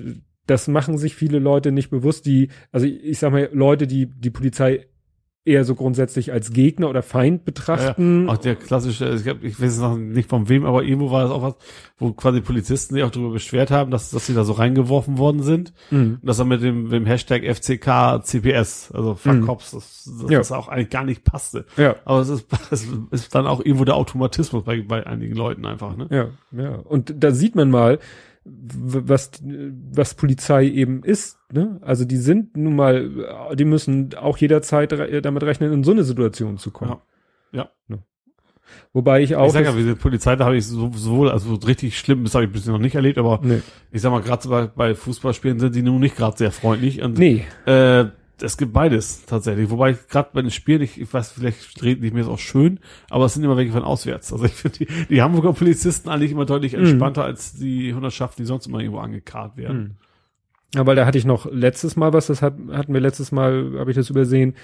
das 0.47 0.67
machen 0.69 0.99
sich 0.99 1.15
viele 1.15 1.39
Leute 1.39 1.71
nicht 1.71 1.91
bewusst, 1.91 2.27
die, 2.27 2.49
also 2.73 2.87
ich, 2.87 3.05
ich 3.05 3.19
sag 3.19 3.33
mal, 3.33 3.49
Leute, 3.53 3.87
die 3.87 4.07
die 4.07 4.31
Polizei 4.31 4.87
eher 5.51 5.65
so 5.65 5.75
grundsätzlich 5.75 6.33
als 6.33 6.53
Gegner 6.53 6.89
oder 6.89 7.03
Feind 7.03 7.45
betrachten. 7.45 8.29
Auch 8.29 8.39
der 8.39 8.57
klassische, 8.57 9.09
ich, 9.15 9.25
glaub, 9.25 9.43
ich 9.43 9.61
weiß 9.61 9.79
noch 9.81 9.97
nicht 9.97 10.29
von 10.31 10.49
wem, 10.49 10.65
aber 10.65 10.83
irgendwo 10.85 11.11
war 11.11 11.23
das 11.23 11.31
auch 11.33 11.43
was, 11.43 11.55
wo 11.99 12.13
quasi 12.13 12.41
Polizisten 12.41 12.95
sich 12.95 13.03
auch 13.05 13.11
darüber 13.11 13.33
beschwert 13.33 13.71
haben, 13.71 13.91
dass, 13.91 14.11
dass 14.11 14.27
sie 14.27 14.35
da 14.35 14.45
so 14.45 14.53
reingeworfen 14.53 15.19
worden 15.19 15.43
sind. 15.43 15.73
Mhm. 15.91 16.19
Und 16.21 16.27
das 16.29 16.37
dann 16.39 16.49
mit 16.49 16.63
dem, 16.63 16.85
mit 16.85 16.93
dem 16.93 17.07
Hashtag 17.07 17.43
FCK 17.45 18.23
CPS, 18.25 18.93
also 18.93 19.15
Fuck 19.15 19.35
Mhm. 19.35 19.47
Cops, 19.47 19.73
das, 19.73 20.11
das, 20.21 20.31
Ja. 20.31 20.39
das 20.39 20.53
auch 20.53 20.69
eigentlich 20.69 20.91
gar 20.91 21.05
nicht 21.05 21.25
passte. 21.25 21.67
Ja, 21.77 21.97
Aber 22.05 22.21
es 22.21 22.29
ist, 22.29 22.47
es 22.71 22.87
ist 23.11 23.35
dann 23.35 23.47
auch 23.47 23.61
irgendwo 23.65 23.85
der 23.85 23.97
Automatismus 23.97 24.65
bei, 24.65 24.81
bei 24.83 25.07
einigen 25.07 25.35
Leuten 25.35 25.67
einfach, 25.67 25.97
ne? 25.97 26.07
ja, 26.11 26.29
ja. 26.57 26.77
Und 26.77 27.13
da 27.19 27.33
sieht 27.33 27.55
man 27.55 27.71
mal, 27.71 27.99
was, 28.45 29.31
was 29.93 30.15
Polizei 30.15 30.67
eben 30.67 31.03
ist. 31.03 31.39
Ne? 31.53 31.79
Also 31.83 32.05
die 32.05 32.17
sind 32.17 32.57
nun 32.57 32.75
mal, 32.75 33.55
die 33.55 33.65
müssen 33.65 34.15
auch 34.15 34.39
jederzeit 34.39 34.93
re- 34.93 35.21
damit 35.23 35.43
rechnen, 35.43 35.73
in 35.73 35.85
so 35.85 35.93
eine 35.93 36.05
Situation 36.05 36.59
zu 36.59 36.71
kommen. 36.71 36.97
Ja. 37.53 37.71
Ja. 37.89 37.99
Wobei 38.93 39.23
ich 39.23 39.35
auch. 39.35 39.47
ich 39.47 39.53
sag 39.53 39.65
ja, 39.65 39.73
diese 39.73 39.97
Polizei, 39.97 40.37
da 40.37 40.45
habe 40.45 40.57
ich 40.57 40.65
so, 40.67 40.93
sowohl, 40.95 41.29
also 41.29 41.57
so 41.57 41.67
richtig 41.67 41.99
schlimm, 41.99 42.23
das 42.23 42.35
habe 42.35 42.45
ich 42.45 42.53
bisher 42.53 42.73
noch 42.73 42.81
nicht 42.81 42.95
erlebt, 42.95 43.19
aber 43.19 43.41
nee. 43.43 43.63
ich 43.91 44.01
sag 44.01 44.13
mal, 44.13 44.23
gerade 44.23 44.49
bei, 44.49 44.67
bei 44.69 44.95
Fußballspielen 44.95 45.59
sind 45.59 45.75
die 45.75 45.83
nun 45.83 46.01
nicht 46.01 46.17
gerade 46.17 46.37
sehr 46.37 46.53
freundlich. 46.53 47.03
Und 47.03 47.19
nee. 47.19 47.45
Äh, 47.67 48.07
es 48.43 48.57
gibt 48.57 48.73
beides 48.73 49.25
tatsächlich. 49.27 49.71
Wobei 49.71 49.97
gerade 50.09 50.31
bei 50.33 50.43
den 50.43 50.51
Spielen, 50.51 50.83
ich, 50.83 51.01
ich 51.01 51.13
weiß, 51.13 51.33
vielleicht 51.33 51.83
reden 51.83 52.03
die 52.03 52.11
mir 52.11 52.21
das 52.21 52.29
auch 52.29 52.39
schön, 52.39 52.81
aber 53.09 53.25
es 53.25 53.35
sind 53.35 53.45
immer 53.45 53.57
welche 53.57 53.73
von 53.73 53.83
auswärts. 53.83 54.33
Also 54.33 54.45
ich 54.45 54.53
finde 54.53 54.79
die, 54.79 54.87
die 55.09 55.23
Hamburger 55.23 55.53
Polizisten 55.53 56.09
eigentlich 56.09 56.33
immer 56.33 56.47
deutlich 56.47 56.75
entspannter 56.75 57.25
als 57.25 57.55
die 57.55 57.95
Hundertschaften, 57.95 58.43
die 58.43 58.47
sonst 58.47 58.67
immer 58.67 58.81
irgendwo 58.81 59.01
angekarrt 59.01 59.57
werden. 59.57 59.79
Hm. 59.79 59.97
Ja, 60.75 60.87
weil 60.87 60.97
da 60.97 61.07
hatte 61.07 61.19
ich 61.19 61.25
noch 61.25 61.51
letztes 61.51 61.97
Mal 61.97 62.13
was, 62.13 62.29
das 62.29 62.43
hat, 62.43 62.55
hatten 62.73 62.95
wir 62.95 63.01
letztes 63.01 63.33
Mal, 63.33 63.79
habe 63.79 63.91
ich 63.91 63.97
das 63.97 64.11
übersehen. 64.11 64.55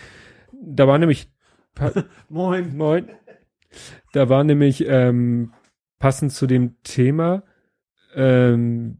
Da 0.52 0.86
war 0.86 0.98
nämlich, 0.98 1.28
Moin. 2.28 2.76
moin, 2.76 3.10
da 4.12 4.28
war 4.28 4.44
nämlich 4.44 4.86
ähm, 4.88 5.52
passend 5.98 6.32
zu 6.32 6.46
dem 6.46 6.76
Thema, 6.84 7.42
ähm, 8.14 8.96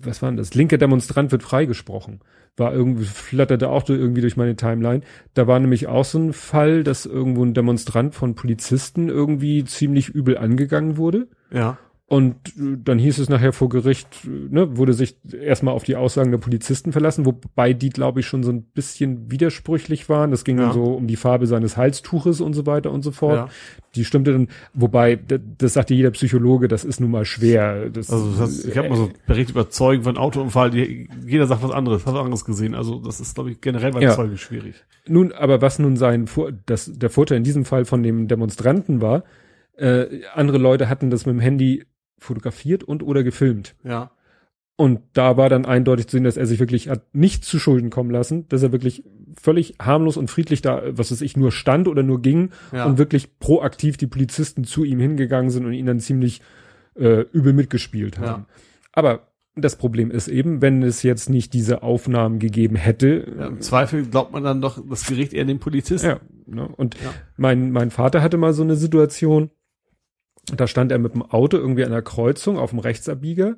was 0.00 0.20
war 0.20 0.30
denn 0.30 0.36
das? 0.36 0.54
Linker 0.54 0.78
Demonstrant 0.78 1.32
wird 1.32 1.42
freigesprochen. 1.42 2.20
War 2.56 2.72
irgendwie, 2.72 3.04
flatterte 3.04 3.70
auch 3.70 3.88
irgendwie 3.88 4.20
durch 4.20 4.36
meine 4.36 4.56
Timeline. 4.56 5.02
Da 5.34 5.46
war 5.46 5.58
nämlich 5.58 5.86
auch 5.86 6.04
so 6.04 6.18
ein 6.18 6.32
Fall, 6.32 6.84
dass 6.84 7.06
irgendwo 7.06 7.44
ein 7.44 7.54
Demonstrant 7.54 8.14
von 8.14 8.34
Polizisten 8.34 9.08
irgendwie 9.08 9.64
ziemlich 9.64 10.10
übel 10.10 10.36
angegangen 10.36 10.96
wurde. 10.96 11.28
Ja. 11.50 11.78
Und 12.12 12.34
äh, 12.58 12.76
dann 12.84 12.98
hieß 12.98 13.18
es 13.20 13.30
nachher 13.30 13.54
vor 13.54 13.70
Gericht, 13.70 14.06
äh, 14.26 14.28
ne, 14.54 14.76
wurde 14.76 14.92
sich 14.92 15.16
erstmal 15.32 15.72
auf 15.72 15.82
die 15.82 15.96
Aussagen 15.96 16.30
der 16.30 16.36
Polizisten 16.36 16.92
verlassen, 16.92 17.24
wobei 17.24 17.72
die, 17.72 17.88
glaube 17.88 18.20
ich, 18.20 18.26
schon 18.26 18.42
so 18.42 18.52
ein 18.52 18.64
bisschen 18.64 19.30
widersprüchlich 19.30 20.10
waren. 20.10 20.30
Das 20.30 20.44
ging 20.44 20.58
Ja. 20.58 20.64
dann 20.66 20.74
so 20.74 20.84
um 20.92 21.06
die 21.06 21.16
Farbe 21.16 21.46
seines 21.46 21.78
Halstuches 21.78 22.42
und 22.42 22.52
so 22.52 22.66
weiter 22.66 22.90
und 22.90 23.00
so 23.00 23.12
fort. 23.12 23.36
Ja. 23.36 23.48
Die 23.94 24.04
stimmte 24.04 24.32
dann, 24.32 24.48
wobei, 24.74 25.16
das, 25.16 25.40
das 25.56 25.72
sagte 25.72 25.94
jeder 25.94 26.10
Psychologe, 26.10 26.68
das 26.68 26.84
ist 26.84 27.00
nun 27.00 27.10
mal 27.10 27.24
schwer. 27.24 27.88
Das, 27.88 28.10
Also 28.10 28.30
das 28.32 28.40
heißt, 28.40 28.66
ich 28.66 28.76
habe 28.76 28.90
mal 28.90 28.96
so 28.96 29.10
Bericht 29.26 29.48
über 29.48 29.70
Zeugen 29.70 30.02
von 30.02 30.18
Autounfall, 30.18 30.74
jeder 30.74 31.46
sagt 31.46 31.62
was 31.62 31.70
anderes, 31.70 32.04
hat 32.04 32.12
was 32.12 32.20
anderes 32.24 32.44
gesehen. 32.44 32.74
Also 32.74 32.98
das 32.98 33.20
ist, 33.20 33.36
glaube 33.36 33.52
ich, 33.52 33.62
generell 33.62 33.92
bei 33.92 34.02
Ja. 34.02 34.10
Zeugen 34.14 34.36
schwierig. 34.36 34.74
Nun, 35.08 35.32
aber 35.32 35.62
was 35.62 35.78
nun 35.78 35.96
sein 35.96 36.28
das, 36.66 36.92
der 36.92 37.08
Vorteil 37.08 37.38
in 37.38 37.44
diesem 37.44 37.64
Fall 37.64 37.86
von 37.86 38.02
dem 38.02 38.28
Demonstranten 38.28 39.00
war, 39.00 39.24
äh, 39.78 40.20
andere 40.34 40.58
Leute 40.58 40.90
hatten 40.90 41.08
das 41.08 41.24
mit 41.24 41.34
dem 41.34 41.40
Handy 41.40 41.86
fotografiert 42.22 42.84
und 42.84 43.02
oder 43.02 43.22
gefilmt. 43.22 43.74
Ja. 43.84 44.10
Und 44.76 45.00
da 45.12 45.36
war 45.36 45.48
dann 45.48 45.66
eindeutig 45.66 46.06
zu 46.08 46.16
sehen, 46.16 46.24
dass 46.24 46.36
er 46.36 46.46
sich 46.46 46.58
wirklich 46.58 46.88
hat 46.88 47.14
nicht 47.14 47.44
zu 47.44 47.58
Schulden 47.58 47.90
kommen 47.90 48.10
lassen, 48.10 48.48
dass 48.48 48.62
er 48.62 48.72
wirklich 48.72 49.04
völlig 49.40 49.74
harmlos 49.80 50.16
und 50.16 50.30
friedlich 50.30 50.62
da, 50.62 50.82
was 50.96 51.12
weiß 51.12 51.20
ich, 51.20 51.36
nur 51.36 51.52
stand 51.52 51.88
oder 51.88 52.02
nur 52.02 52.20
ging 52.22 52.50
Ja. 52.72 52.86
und 52.86 52.98
wirklich 52.98 53.38
proaktiv 53.38 53.96
die 53.96 54.06
Polizisten 54.06 54.64
zu 54.64 54.84
ihm 54.84 54.98
hingegangen 54.98 55.50
sind 55.50 55.66
und 55.66 55.72
ihn 55.74 55.86
dann 55.86 56.00
ziemlich 56.00 56.40
äh, 56.96 57.20
übel 57.32 57.52
mitgespielt 57.52 58.18
haben. 58.18 58.26
Ja. 58.26 58.46
Aber 58.92 59.28
das 59.54 59.76
Problem 59.76 60.10
ist 60.10 60.28
eben, 60.28 60.62
wenn 60.62 60.82
es 60.82 61.02
jetzt 61.02 61.28
nicht 61.28 61.52
diese 61.52 61.82
Aufnahmen 61.82 62.38
gegeben 62.38 62.76
hätte, 62.76 63.26
ja. 63.38 63.46
Im 63.48 63.60
Zweifel 63.60 64.06
glaubt 64.06 64.32
man 64.32 64.42
dann 64.42 64.62
doch 64.62 64.82
das 64.88 65.06
Gericht 65.06 65.34
eher 65.34 65.44
den 65.44 65.58
Polizisten. 65.60 66.06
ja, 66.08 66.20
ne? 66.46 66.66
Und 66.66 66.96
mein, 67.36 67.70
mein 67.70 67.90
Vater 67.90 68.22
hatte 68.22 68.38
mal 68.38 68.54
so 68.54 68.62
eine 68.62 68.76
Situation, 68.76 69.50
da 70.46 70.66
stand 70.66 70.90
er 70.92 70.98
mit 70.98 71.14
dem 71.14 71.22
Auto 71.22 71.56
irgendwie 71.56 71.84
an 71.84 71.92
der 71.92 72.02
Kreuzung 72.02 72.58
auf 72.58 72.70
dem 72.70 72.78
Rechtsabbieger 72.80 73.56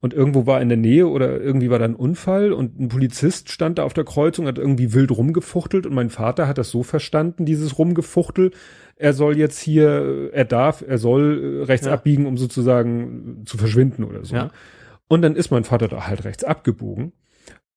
und 0.00 0.12
irgendwo 0.12 0.46
war 0.46 0.60
in 0.60 0.68
der 0.68 0.76
Nähe 0.78 1.06
oder 1.08 1.40
irgendwie 1.40 1.70
war 1.70 1.78
da 1.78 1.84
ein 1.84 1.94
Unfall 1.94 2.52
und 2.52 2.78
ein 2.78 2.88
Polizist 2.88 3.50
stand 3.50 3.78
da 3.78 3.84
auf 3.84 3.94
der 3.94 4.04
Kreuzung, 4.04 4.46
hat 4.46 4.58
irgendwie 4.58 4.92
wild 4.92 5.10
rumgefuchtelt 5.10 5.86
und 5.86 5.94
mein 5.94 6.10
Vater 6.10 6.48
hat 6.48 6.58
das 6.58 6.70
so 6.70 6.82
verstanden, 6.82 7.44
dieses 7.46 7.78
Rumgefuchtel, 7.78 8.50
er 8.96 9.12
soll 9.12 9.38
jetzt 9.38 9.58
hier, 9.58 10.30
er 10.32 10.44
darf, 10.44 10.84
er 10.86 10.98
soll 10.98 11.60
äh, 11.60 11.64
rechts 11.64 11.86
Ja. 11.86 11.92
abbiegen, 11.92 12.26
um 12.26 12.36
sozusagen 12.36 13.42
zu 13.46 13.56
verschwinden 13.56 14.04
oder 14.04 14.24
so. 14.24 14.34
Ja. 14.36 14.50
Und 15.08 15.22
dann 15.22 15.36
ist 15.36 15.50
mein 15.50 15.64
Vater 15.64 15.88
da 15.88 16.06
halt 16.06 16.24
rechts 16.24 16.44
abgebogen 16.44 17.12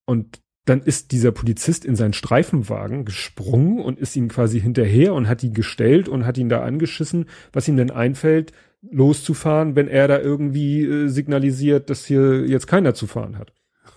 und 0.05 0.41
dann 0.69 0.81
ist 0.81 1.11
dieser 1.11 1.31
Polizist 1.31 1.83
in 1.85 1.95
seinen 1.95 2.13
Streifenwagen 2.13 3.03
gesprungen 3.05 3.79
und 3.79 3.99
ist 3.99 4.15
ihm 4.15 4.27
quasi 4.29 4.61
hinterher 4.61 5.13
und 5.13 5.27
hat 5.27 5.43
ihn 5.43 5.53
gestellt 5.53 6.07
und 6.07 6.25
hat 6.25 6.37
ihn 6.37 6.49
da 6.49 6.61
angeschissen, 6.61 7.25
was 7.51 7.67
ihm 7.67 7.75
denn 7.77 7.91
einfällt, 7.91 8.53
loszufahren, 8.81 9.75
wenn 9.75 9.87
er 9.87 10.07
da 10.07 10.19
irgendwie 10.19 10.83
äh, 10.83 11.07
signalisiert, 11.07 11.89
dass 11.89 12.05
hier 12.05 12.45
jetzt 12.45 12.67
keiner 12.67 12.93
zu 12.93 13.07
fahren 13.07 13.37
hat. 13.37 13.51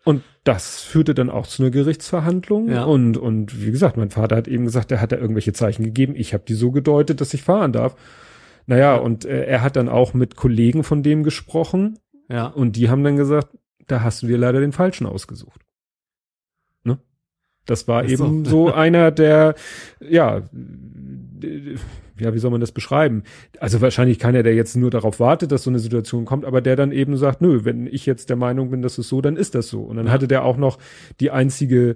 und 0.05 0.23
das 0.43 0.81
führte 0.81 1.13
dann 1.13 1.29
auch 1.29 1.47
zu 1.47 1.61
einer 1.63 1.71
Gerichtsverhandlung 1.71 2.69
Ja. 2.69 2.83
und 2.85 3.17
und 3.17 3.65
wie 3.65 3.71
gesagt, 3.71 3.97
mein 3.97 4.09
Vater 4.11 4.35
hat 4.37 4.47
eben 4.47 4.65
gesagt, 4.65 4.91
er 4.91 5.01
hat 5.01 5.11
da 5.11 5.17
irgendwelche 5.17 5.53
Zeichen 5.53 5.83
gegeben, 5.83 6.13
ich 6.15 6.33
habe 6.33 6.43
die 6.47 6.53
so 6.53 6.71
gedeutet, 6.71 7.19
dass 7.19 7.33
ich 7.33 7.43
fahren 7.43 7.73
darf. 7.73 7.95
Naja, 8.67 8.95
und 8.95 9.25
äh, 9.25 9.45
er 9.45 9.61
hat 9.63 9.75
dann 9.75 9.89
auch 9.89 10.13
mit 10.13 10.35
Kollegen 10.35 10.83
von 10.83 11.03
dem 11.03 11.23
gesprochen 11.23 11.99
Ja. 12.29 12.45
und 12.47 12.75
die 12.75 12.89
haben 12.89 13.03
dann 13.03 13.17
gesagt, 13.17 13.57
da 13.87 14.01
hast 14.03 14.21
du 14.21 14.27
dir 14.27 14.37
leider 14.37 14.59
den 14.61 14.71
falschen 14.71 15.07
ausgesucht. 15.07 15.61
Das 17.69 17.87
war 17.87 18.03
Ist 18.03 18.13
eben 18.13 18.45
so 18.45 18.71
einer, 18.73 19.11
der, 19.11 19.55
ja, 19.99 20.41
ja, 22.19 22.33
wie 22.33 22.39
soll 22.39 22.51
man 22.51 22.61
das 22.61 22.71
beschreiben? 22.71 23.23
Also 23.59 23.79
wahrscheinlich 23.81 24.19
keiner, 24.19 24.43
der 24.43 24.53
jetzt 24.55 24.75
nur 24.75 24.91
darauf 24.91 25.19
wartet, 25.19 25.51
dass 25.51 25.63
so 25.63 25.69
eine 25.69 25.79
Situation 25.79 26.25
kommt, 26.25 26.45
aber 26.45 26.61
der 26.61 26.75
dann 26.75 26.91
eben 26.91 27.15
sagt, 27.15 27.41
nö, 27.41 27.61
wenn 27.63 27.87
ich 27.87 28.05
jetzt 28.05 28.29
der 28.29 28.35
Meinung 28.35 28.71
bin, 28.71 28.81
dass 28.81 28.97
es 28.97 29.07
so, 29.07 29.21
dann 29.21 29.37
ist 29.37 29.55
das 29.55 29.69
so. 29.69 29.81
Und 29.81 29.95
dann 29.97 30.07
Ja. 30.07 30.11
hatte 30.11 30.27
der 30.27 30.43
auch 30.43 30.57
noch 30.57 30.79
die 31.19 31.31
einzige 31.31 31.95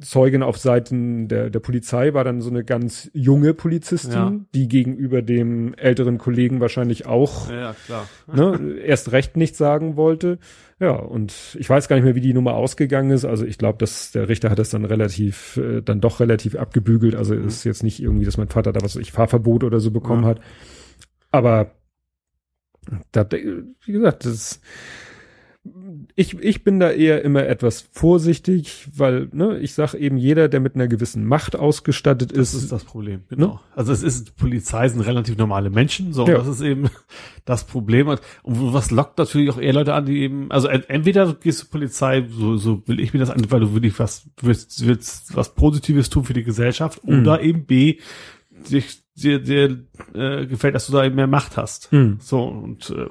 Zeugin 0.00 0.42
auf 0.42 0.58
Seiten 0.58 1.28
der, 1.28 1.50
der 1.50 1.60
Polizei 1.60 2.14
war 2.14 2.24
dann 2.24 2.40
so 2.40 2.50
eine 2.50 2.64
ganz 2.64 3.10
junge 3.14 3.52
Polizistin, 3.54 4.12
Ja. 4.12 4.32
die 4.54 4.66
gegenüber 4.68 5.22
dem 5.22 5.74
älteren 5.74 6.18
Kollegen 6.18 6.60
wahrscheinlich 6.60 7.06
auch 7.06 7.50
Ja, 7.50 7.74
ne, 8.32 8.76
erst 8.84 9.12
recht 9.12 9.36
nichts 9.36 9.58
sagen 9.58 9.96
wollte. 9.96 10.38
Ja, 10.82 10.90
und 10.96 11.56
ich 11.60 11.70
weiß 11.70 11.86
gar 11.86 11.94
nicht 11.94 12.04
mehr, 12.04 12.16
wie 12.16 12.20
die 12.20 12.34
Nummer 12.34 12.54
ausgegangen 12.54 13.12
ist. 13.12 13.24
Also 13.24 13.46
ich 13.46 13.56
glaube, 13.56 13.78
dass 13.78 14.10
der 14.10 14.28
Richter 14.28 14.50
hat 14.50 14.58
das 14.58 14.70
dann 14.70 14.84
relativ, 14.84 15.56
äh, 15.56 15.80
dann 15.80 16.00
doch 16.00 16.18
relativ 16.18 16.56
abgebügelt. 16.56 17.14
Also 17.14 17.36
Mhm. 17.36 17.46
ist 17.46 17.62
jetzt 17.62 17.84
nicht 17.84 18.02
irgendwie, 18.02 18.24
dass 18.24 18.36
mein 18.36 18.48
Vater 18.48 18.72
da 18.72 18.82
was, 18.82 18.96
ich 18.96 19.12
Fahrverbot 19.12 19.62
oder 19.62 19.78
so 19.78 19.92
bekommen 19.92 20.24
Ja. 20.24 20.30
hat. 20.30 20.40
Aber 21.30 21.70
da, 23.12 23.24
wie 23.30 23.92
gesagt, 23.92 24.24
das 24.24 24.60
ich, 26.14 26.38
ich 26.40 26.64
bin 26.64 26.80
da 26.80 26.90
eher 26.90 27.24
immer 27.24 27.44
etwas 27.46 27.88
vorsichtig, 27.92 28.88
weil, 28.96 29.28
ne, 29.32 29.58
ich 29.58 29.74
sag 29.74 29.94
eben, 29.94 30.16
jeder, 30.16 30.48
der 30.48 30.60
mit 30.60 30.74
einer 30.74 30.88
gewissen 30.88 31.24
Macht 31.24 31.56
ausgestattet 31.56 32.32
Das 32.36 32.54
ist, 32.54 32.64
ist 32.64 32.72
das 32.72 32.84
Problem, 32.84 33.22
genau. 33.28 33.60
Also 33.74 33.92
es 33.92 34.02
ist, 34.02 34.36
Polizei 34.36 34.88
sind 34.88 35.00
relativ 35.00 35.36
normale 35.36 35.70
Menschen, 35.70 36.12
so, 36.12 36.26
Ja. 36.26 36.38
das 36.38 36.48
ist 36.48 36.60
eben 36.60 36.88
das 37.44 37.64
Problem. 37.64 38.08
Und 38.08 38.20
was 38.44 38.90
lockt 38.90 39.18
natürlich 39.18 39.50
auch 39.50 39.60
eher 39.60 39.72
Leute 39.72 39.94
an, 39.94 40.06
die 40.06 40.20
eben, 40.22 40.50
also 40.50 40.68
ent- 40.68 40.88
entweder 40.90 41.34
gehst 41.34 41.62
du 41.62 41.66
Polizei, 41.68 42.26
so, 42.30 42.56
so 42.56 42.82
will 42.86 43.00
ich 43.00 43.12
mir 43.12 43.20
das 43.20 43.30
an, 43.30 43.50
weil 43.50 43.60
du 43.60 43.72
wirklich 43.74 43.98
was, 43.98 44.28
willst, 44.40 44.86
willst 44.86 45.34
was 45.36 45.54
Positives 45.54 46.10
tun 46.10 46.24
für 46.24 46.34
die 46.34 46.44
Gesellschaft, 46.44 47.02
Mhm. 47.06 47.20
oder 47.20 47.40
eben 47.42 47.64
B, 47.64 47.98
dich, 48.70 49.02
dir, 49.14 49.40
dir 49.40 49.84
äh, 50.14 50.46
gefällt, 50.46 50.74
dass 50.74 50.86
du 50.86 50.92
da 50.92 51.04
eben 51.04 51.16
mehr 51.16 51.26
Macht 51.26 51.56
hast. 51.56 51.92
Mhm. 51.92 52.18
So, 52.20 52.42
und 52.44 52.90
äh, 52.90 53.06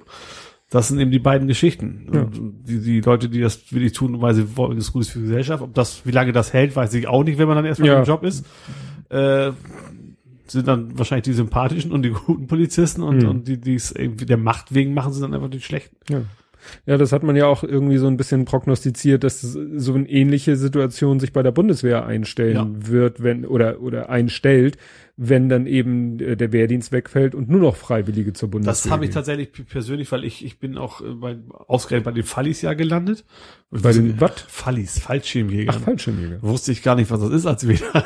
das 0.72 0.88
sind 0.88 1.00
eben 1.00 1.12
die 1.12 1.20
beiden 1.20 1.48
Geschichten. 1.48 2.08
Ja. 2.12 2.28
Die, 2.32 2.80
die 2.80 3.02
Leute, 3.02 3.30
die 3.30 3.42
das 3.42 3.72
wirklich 3.72 3.92
tun, 3.94 4.20
weil 4.22 4.34
sie 4.34 4.58
wollen, 4.58 4.78
das 4.78 4.92
Gutes 4.92 5.10
für 5.10 5.20
die 5.20 5.26
Gesellschaft. 5.26 5.62
Ob 5.62 5.74
das, 5.76 6.06
wie 6.06 6.12
lange 6.12 6.32
das 6.32 6.54
hält, 6.54 6.76
weiß 6.76 6.94
ich 6.96 7.08
auch 7.08 7.24
nicht, 7.24 7.38
wenn 7.38 7.48
man 7.48 7.58
dann 7.58 7.66
erstmal 7.66 7.90
Ja. 7.90 8.00
im 8.00 8.06
Job 8.06 8.24
ist. 8.24 8.46
Äh, 9.10 9.52
sind 10.48 10.68
dann 10.68 10.98
wahrscheinlich 10.98 11.24
die 11.26 11.34
sympathischen 11.34 11.92
und 11.92 12.02
die 12.04 12.10
guten 12.12 12.48
Polizisten 12.48 13.04
und, 13.04 13.22
Mhm. 13.24 13.30
und 13.30 13.48
die, 13.48 13.58
die 13.60 13.76
es 13.76 13.92
irgendwie 13.92 14.26
der 14.26 14.38
Macht 14.38 14.74
wegen 14.74 14.94
machen, 14.94 15.14
sind 15.14 15.22
dann 15.24 15.34
einfach 15.34 15.50
die 15.50 15.62
schlechten. 15.62 15.96
Ja. 16.10 16.22
Ja, 16.86 16.98
das 16.98 17.12
hat 17.12 17.24
man 17.24 17.36
ja 17.36 17.48
auch 17.48 17.64
irgendwie 17.64 17.98
so 17.98 18.06
ein 18.08 18.18
bisschen 18.18 18.46
prognostiziert, 18.46 19.24
dass 19.24 19.42
so 19.42 19.94
eine 19.96 20.08
ähnliche 20.08 20.56
Situation 20.58 21.20
sich 21.20 21.34
bei 21.34 21.42
der 21.42 21.52
Bundeswehr 21.52 22.06
einstellen 22.06 22.88
wird, 22.88 23.24
wenn 23.24 23.46
oder 23.46 23.82
oder 23.82 24.10
einstellt, 24.10 24.78
wenn 25.24 25.50
dann 25.50 25.68
eben 25.68 26.20
äh, 26.20 26.36
der 26.36 26.52
Wehrdienst 26.52 26.92
wegfällt 26.92 27.36
und 27.36 27.48
nur 27.48 27.60
noch 27.60 27.76
Freiwillige 27.76 28.34
zur 28.34 28.50
Bundeswehr. 28.50 28.72
Das 28.74 28.90
habe 28.90 29.06
ich 29.06 29.12
tatsächlich 29.12 29.52
persönlich, 29.68 30.12
weil 30.12 30.24
ich, 30.24 30.44
ich 30.44 30.58
bin 30.58 30.80
auch 30.80 31.02
äh, 31.02 31.14
bei, 31.14 31.38
ausgerechnet 31.68 32.06
bei 32.06 32.12
den 32.12 32.24
Fallis 32.24 32.64
ja 32.64 32.74
gelandet. 32.74 33.24
Bei 33.70 33.94
den 33.94 34.20
was? 34.20 34.44
Fallis, 34.48 35.00
Fallschirmjägern. 35.00 35.76
Ach, 35.78 35.84
Fallschirmjäger. 35.84 36.42
Wusste 36.42 36.72
ich 36.72 36.82
gar 36.82 36.96
nicht, 36.96 37.12
was 37.12 37.20
das 37.20 37.30
ist 37.30 37.46
als 37.46 37.68
wieder. 37.68 37.86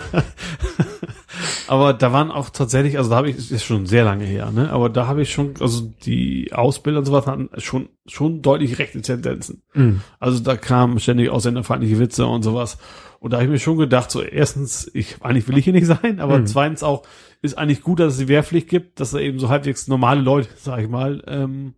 Aber 1.67 1.93
da 1.93 2.11
waren 2.11 2.31
auch 2.31 2.49
tatsächlich, 2.49 2.97
also 2.97 3.09
da 3.09 3.15
habe 3.15 3.29
ich, 3.29 3.37
das 3.37 3.49
ist 3.49 3.63
schon 3.63 3.85
sehr 3.85 4.03
lange 4.03 4.25
her, 4.25 4.51
ne? 4.51 4.69
Aber 4.71 4.89
da 4.89 5.07
habe 5.07 5.21
ich 5.21 5.31
schon, 5.31 5.53
also 5.59 5.91
die 6.05 6.51
Ausbilder 6.53 6.99
und 6.99 7.05
sowas 7.05 7.25
hatten 7.27 7.49
schon, 7.57 7.89
schon 8.05 8.41
deutlich 8.41 8.77
rechte 8.77 9.01
Tendenzen. 9.01 9.61
Mhm. 9.73 10.01
Also 10.19 10.39
da 10.41 10.57
kamen 10.57 10.99
ständig 10.99 11.29
ausländerfeindliche 11.29 11.97
Witze 11.97 12.27
und 12.27 12.43
sowas. 12.43 12.77
Und 13.19 13.31
da 13.31 13.37
habe 13.37 13.45
ich 13.45 13.51
mir 13.51 13.59
schon 13.59 13.77
gedacht, 13.77 14.11
so 14.11 14.21
erstens, 14.21 14.89
ich, 14.93 15.17
eigentlich 15.21 15.47
will 15.47 15.57
ich 15.57 15.63
hier 15.63 15.73
nicht 15.73 15.87
sein, 15.87 16.19
aber 16.19 16.39
Mhm. 16.39 16.47
zweitens 16.47 16.83
auch, 16.83 17.03
ist 17.41 17.57
eigentlich 17.57 17.81
gut, 17.81 17.99
dass 17.99 18.13
es 18.13 18.19
die 18.19 18.27
Wehrpflicht 18.27 18.67
gibt, 18.69 18.99
dass 18.99 19.11
da 19.11 19.19
eben 19.19 19.39
so 19.39 19.49
halbwegs 19.49 19.87
normale 19.87 20.21
Leute, 20.21 20.49
sag 20.57 20.79
ich 20.81 20.89
mal, 20.89 21.23
ähm, 21.27 21.73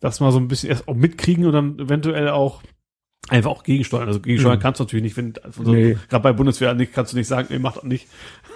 das 0.00 0.20
mal 0.20 0.32
so 0.32 0.38
ein 0.38 0.48
bisschen 0.48 0.68
erst 0.70 0.86
auch 0.88 0.94
mitkriegen 0.94 1.46
und 1.46 1.52
dann 1.52 1.78
eventuell 1.78 2.28
auch 2.28 2.62
einfach 3.28 3.50
auch 3.50 3.62
gegensteuern. 3.62 4.06
Also 4.06 4.20
gegensteuern 4.20 4.58
Mhm. 4.58 4.62
kannst 4.62 4.80
du 4.80 4.84
natürlich 4.84 5.02
nicht, 5.02 5.16
wenn, 5.16 5.32
also 5.42 5.62
Nee. 5.72 5.96
gerade 6.10 6.22
bei 6.22 6.32
Bundeswehr 6.34 6.74
nicht, 6.74 6.92
kannst 6.92 7.12
du 7.12 7.16
nicht 7.16 7.26
sagen, 7.26 7.48
nee, 7.50 7.58
mach 7.58 7.74
das 7.74 7.84
nicht. 7.84 8.06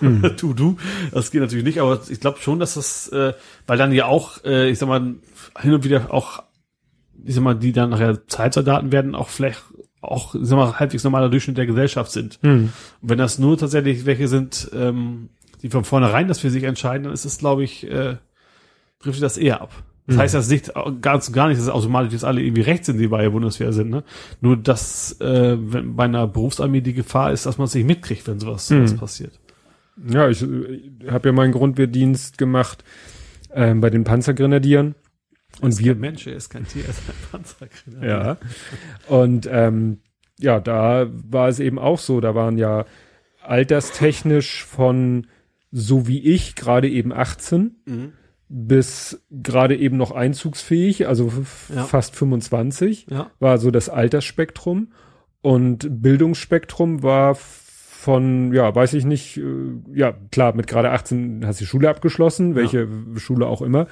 Mhm. 0.01 0.23
tu, 0.37 0.53
du. 0.53 0.77
Das 1.11 1.31
geht 1.31 1.41
natürlich 1.41 1.65
nicht, 1.65 1.81
aber 1.81 2.03
ich 2.09 2.21
glaube 2.21 2.39
schon, 2.41 2.59
dass 2.59 2.75
das, 2.75 3.09
äh, 3.09 3.33
weil 3.67 3.79
dann 3.79 3.93
ja 3.93 4.05
auch, 4.07 4.45
äh, 4.45 4.69
ich 4.69 4.79
sag 4.79 4.89
mal, 4.89 5.15
hin 5.61 5.73
und 5.73 5.85
wieder 5.85 6.13
auch, 6.13 6.43
ich 7.25 7.35
sag 7.35 7.43
mal, 7.45 7.55
die 7.55 7.73
dann 7.73 7.91
nachher 7.91 8.27
Zeitsoldaten 8.29 8.93
werden, 8.93 9.15
auch 9.15 9.31
vielleicht 9.31 9.63
auch, 10.01 10.35
sag 10.41 10.57
mal, 10.57 10.79
halbwegs 10.79 11.05
normaler 11.05 11.29
Durchschnitt 11.29 11.59
der 11.59 11.67
Gesellschaft 11.67 12.13
sind. 12.13 12.39
Mhm. 12.43 12.71
Und 13.03 13.09
wenn 13.11 13.19
das 13.19 13.39
nur 13.39 13.59
tatsächlich 13.59 14.07
welche 14.07 14.29
sind, 14.29 14.71
ähm, 14.75 15.29
die 15.63 15.71
von 15.71 15.85
vornherein 15.85 16.29
das 16.29 16.39
für 16.39 16.51
sich 16.51 16.63
entscheiden, 16.65 17.05
dann 17.05 17.13
ist 17.13 17.25
es, 17.25 17.39
glaube 17.39 17.65
ich, 17.65 17.91
äh, 17.91 18.17
trifft 19.01 19.23
das 19.23 19.37
eher 19.39 19.61
ab. 19.61 19.71
Das 20.07 20.17
Mhm. 20.17 20.21
heißt 20.21 20.35
das 20.35 20.49
nicht 20.49 20.73
ganz 21.03 21.29
und 21.29 21.35
gar 21.35 21.49
nicht, 21.49 21.59
dass 21.59 21.67
es 21.67 21.73
automatisch 21.73 22.13
jetzt 22.13 22.25
alle 22.25 22.41
irgendwie 22.41 22.63
rechts 22.63 22.87
sind, 22.87 22.99
die 22.99 23.09
bei 23.09 23.21
der 23.23 23.31
Bundeswehr 23.31 23.73
sind. 23.73 23.91
Ne? 23.91 24.05
Nur 24.41 24.57
dass 24.57 25.21
äh, 25.21 25.57
wenn 25.61 25.97
bei 25.97 26.05
einer 26.05 26.27
Berufsarmee 26.27 26.81
die 26.81 26.95
Gefahr 26.95 27.33
ist, 27.33 27.45
dass 27.45 27.59
man 27.59 27.67
es 27.67 27.75
nicht 27.75 27.87
mitkriegt, 27.87 28.27
wenn 28.27 28.39
sowas, 28.41 28.69
sowas 28.69 28.93
Mhm. 28.93 28.99
passiert. 28.99 29.33
Ja, 30.09 30.29
ich, 30.29 30.43
ich 30.43 31.11
habe 31.11 31.29
ja 31.29 31.33
meinen 31.33 31.53
Grundwehrdienst 31.53 32.39
gemacht 32.39 32.85
ähm, 33.53 33.81
bei 33.81 33.91
den 33.91 34.05
Panzergrenadieren. 34.05 34.95
Und 35.61 35.71
ist 35.71 35.79
wir, 35.81 35.93
kein 35.93 36.01
Mensch, 36.01 36.27
er 36.27 36.37
ist 36.37 36.51
kein 36.51 36.67
Tier, 36.67 36.85
er 36.85 36.91
ist 36.91 37.03
ein 37.09 37.15
Panzergrenadier. 37.33 38.09
ja. 38.09 38.37
Und 39.09 39.49
ähm, 39.51 39.99
ja, 40.39 40.61
da 40.61 41.07
war 41.11 41.49
es 41.49 41.59
eben 41.61 41.79
auch 41.79 41.99
so. 41.99 42.21
Da 42.21 42.35
waren 42.35 42.59
ja 42.59 42.85
alterstechnisch 43.43 44.65
von 44.65 45.27
so 45.71 46.07
wie 46.07 46.21
ich 46.21 46.55
gerade 46.55 46.89
eben 46.89 47.13
18 47.13 47.77
Mhm. 47.87 48.13
bis 48.49 49.21
gerade 49.31 49.77
eben 49.77 49.97
noch 49.99 50.13
einzugsfähig, 50.13 51.07
also 51.07 51.31
Ja. 51.75 51.83
fast 51.85 52.17
25, 52.17 53.07
Ja. 53.11 53.31
war 53.41 53.59
so 53.59 53.71
das 53.71 53.89
Altersspektrum. 53.91 54.93
Und 55.43 56.03
Bildungsspektrum 56.03 57.03
war 57.03 57.35
von, 57.35 58.53
ja, 58.55 58.75
weiß 58.75 58.95
ich 58.95 59.05
nicht, 59.05 59.37
äh, 59.37 59.43
ja, 59.93 60.15
klar, 60.31 60.55
mit 60.55 60.67
gerade 60.67 60.91
18 60.93 61.45
hast 61.47 61.61
du 61.61 61.65
die 61.65 61.69
Schule 61.69 61.91
abgeschlossen, 61.91 62.55
welche 62.55 62.89
Schule 63.17 63.47
auch 63.47 63.61
immer. 63.61 63.87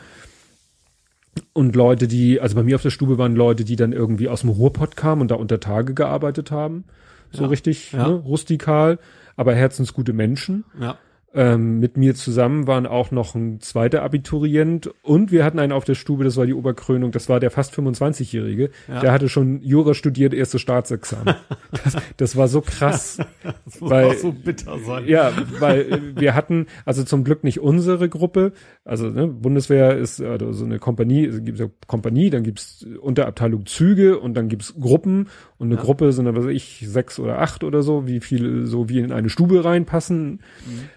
Und 1.52 1.74
Leute, 1.76 2.08
die, 2.08 2.40
also 2.40 2.54
bei 2.54 2.62
mir 2.62 2.76
auf 2.76 2.82
der 2.82 2.90
Stube 2.90 3.18
waren 3.18 3.34
Leute, 3.34 3.64
die 3.64 3.76
dann 3.76 3.92
irgendwie 3.92 4.28
aus 4.28 4.40
dem 4.42 4.50
Ruhrpott 4.50 4.96
kamen 4.96 5.22
und 5.22 5.30
da 5.30 5.34
unter 5.36 5.60
Tage 5.60 5.94
gearbeitet 5.94 6.50
haben. 6.50 6.84
So 7.32 7.44
Ja. 7.44 7.48
richtig, 7.48 7.92
Ja. 7.92 8.08
ne, 8.08 8.14
rustikal, 8.14 8.98
aber 9.36 9.54
herzensgute 9.54 10.12
Menschen. 10.12 10.64
Ja. 10.80 10.96
Ähm, 11.36 11.80
mit 11.80 11.98
mir 11.98 12.14
zusammen 12.14 12.66
waren 12.66 12.86
auch 12.86 13.10
noch 13.10 13.34
ein 13.34 13.60
zweiter 13.60 14.02
Abiturient 14.02 14.90
und 15.02 15.30
wir 15.30 15.44
hatten 15.44 15.58
einen 15.58 15.72
auf 15.72 15.84
der 15.84 15.94
Stube, 15.94 16.24
das 16.24 16.38
war 16.38 16.46
die 16.46 16.54
Oberkrönung, 16.54 17.12
das 17.12 17.28
war 17.28 17.40
der 17.40 17.50
fast 17.50 17.74
25-Jährige. 17.74 18.70
Ja. 18.88 19.00
Der 19.00 19.12
hatte 19.12 19.28
schon 19.28 19.60
Jura 19.60 19.92
studiert, 19.92 20.32
erstes 20.32 20.62
Staatsexamen. 20.62 21.34
das, 21.84 21.96
das 22.16 22.36
war 22.36 22.48
so 22.48 22.62
krass. 22.62 23.18
Das 23.66 23.80
muss 23.82 23.90
Weil- 23.90 24.06
auch 24.06 24.14
so 24.14 24.32
bitter 24.32 24.78
sein. 24.78 25.06
Ja, 25.06 25.30
weil 25.58 25.80
äh, 25.82 26.00
wir 26.18 26.34
hatten, 26.34 26.68
also 26.86 27.04
zum 27.04 27.22
Glück 27.22 27.44
nicht 27.44 27.60
unsere 27.60 28.08
Gruppe, 28.08 28.52
also 28.86 29.10
ne, 29.10 29.26
Bundeswehr 29.26 29.94
ist 29.94 30.22
also 30.22 30.52
so 30.52 30.64
eine 30.64 30.78
Kompanie, 30.78 31.26
es 31.26 31.44
gibt 31.44 31.58
ja 31.58 31.66
Kompanie, 31.86 32.30
dann 32.30 32.44
gibt's 32.44 32.86
Unterabteilung 33.02 33.66
Züge 33.66 34.18
und 34.18 34.32
dann 34.32 34.48
gibt's 34.48 34.74
Gruppen 34.80 35.28
und 35.58 35.68
eine 35.68 35.76
Ja. 35.76 35.80
Gruppe 35.82 36.12
sind 36.12 36.26
weiß 36.26 36.46
ich, 36.46 36.84
sechs 36.86 37.18
oder 37.18 37.38
acht 37.40 37.64
oder 37.64 37.82
so, 37.82 38.06
wie 38.06 38.20
viele 38.20 38.66
so 38.66 38.88
wie 38.88 38.98
in 39.00 39.12
eine 39.12 39.28
Stube 39.30 39.64
reinpassen. 39.64 40.40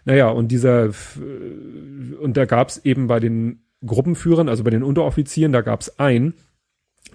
Naja, 0.06 0.30
und 0.30 0.49
dieser, 0.49 0.90
und 2.22 2.36
da 2.36 2.45
gab's 2.45 2.77
eben 2.84 3.07
bei 3.07 3.19
den 3.19 3.61
Gruppenführern, 3.86 4.49
also 4.49 4.64
bei 4.64 4.72
den 4.72 4.84
Unteroffizieren, 4.84 5.53
da 5.53 5.61
gab's 5.61 5.98
einen, 5.99 6.34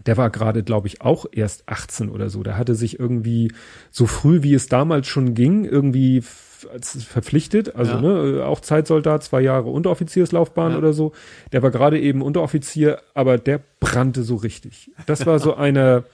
der 0.07 0.17
war 0.17 0.31
gerade, 0.31 0.63
glaube 0.63 0.87
ich, 0.89 1.03
auch 1.03 1.27
erst 1.31 1.69
18 1.69 2.09
oder 2.09 2.31
so. 2.31 2.43
Der 2.43 2.57
hatte 2.57 2.75
sich 2.75 2.99
irgendwie 2.99 3.53
so 3.91 4.07
früh, 4.07 4.43
wie 4.43 4.55
es 4.55 4.67
damals 4.69 5.07
schon 5.07 5.35
ging, 5.35 5.65
irgendwie 5.65 6.23
verpflichtet, 6.23 7.77
also 7.77 7.93
Ja. 7.93 8.01
ne, 8.01 8.45
auch 8.47 8.61
Zeitsoldat, 8.61 9.23
zwei 9.23 9.43
Jahre 9.43 9.69
Unteroffizierslaufbahn 9.71 10.73
Ja. 10.73 10.79
oder 10.79 10.93
so. 10.95 11.13
Der 11.53 11.63
war 11.63 11.71
gerade 11.71 12.01
eben 12.01 12.23
Unteroffizier, 12.23 13.01
aber 13.13 13.37
der 13.39 13.61
brannte 13.81 14.23
so 14.23 14.37
richtig. 14.37 14.91
Das 15.07 15.27
war 15.27 15.39
so 15.39 15.55
einer, 15.57 16.05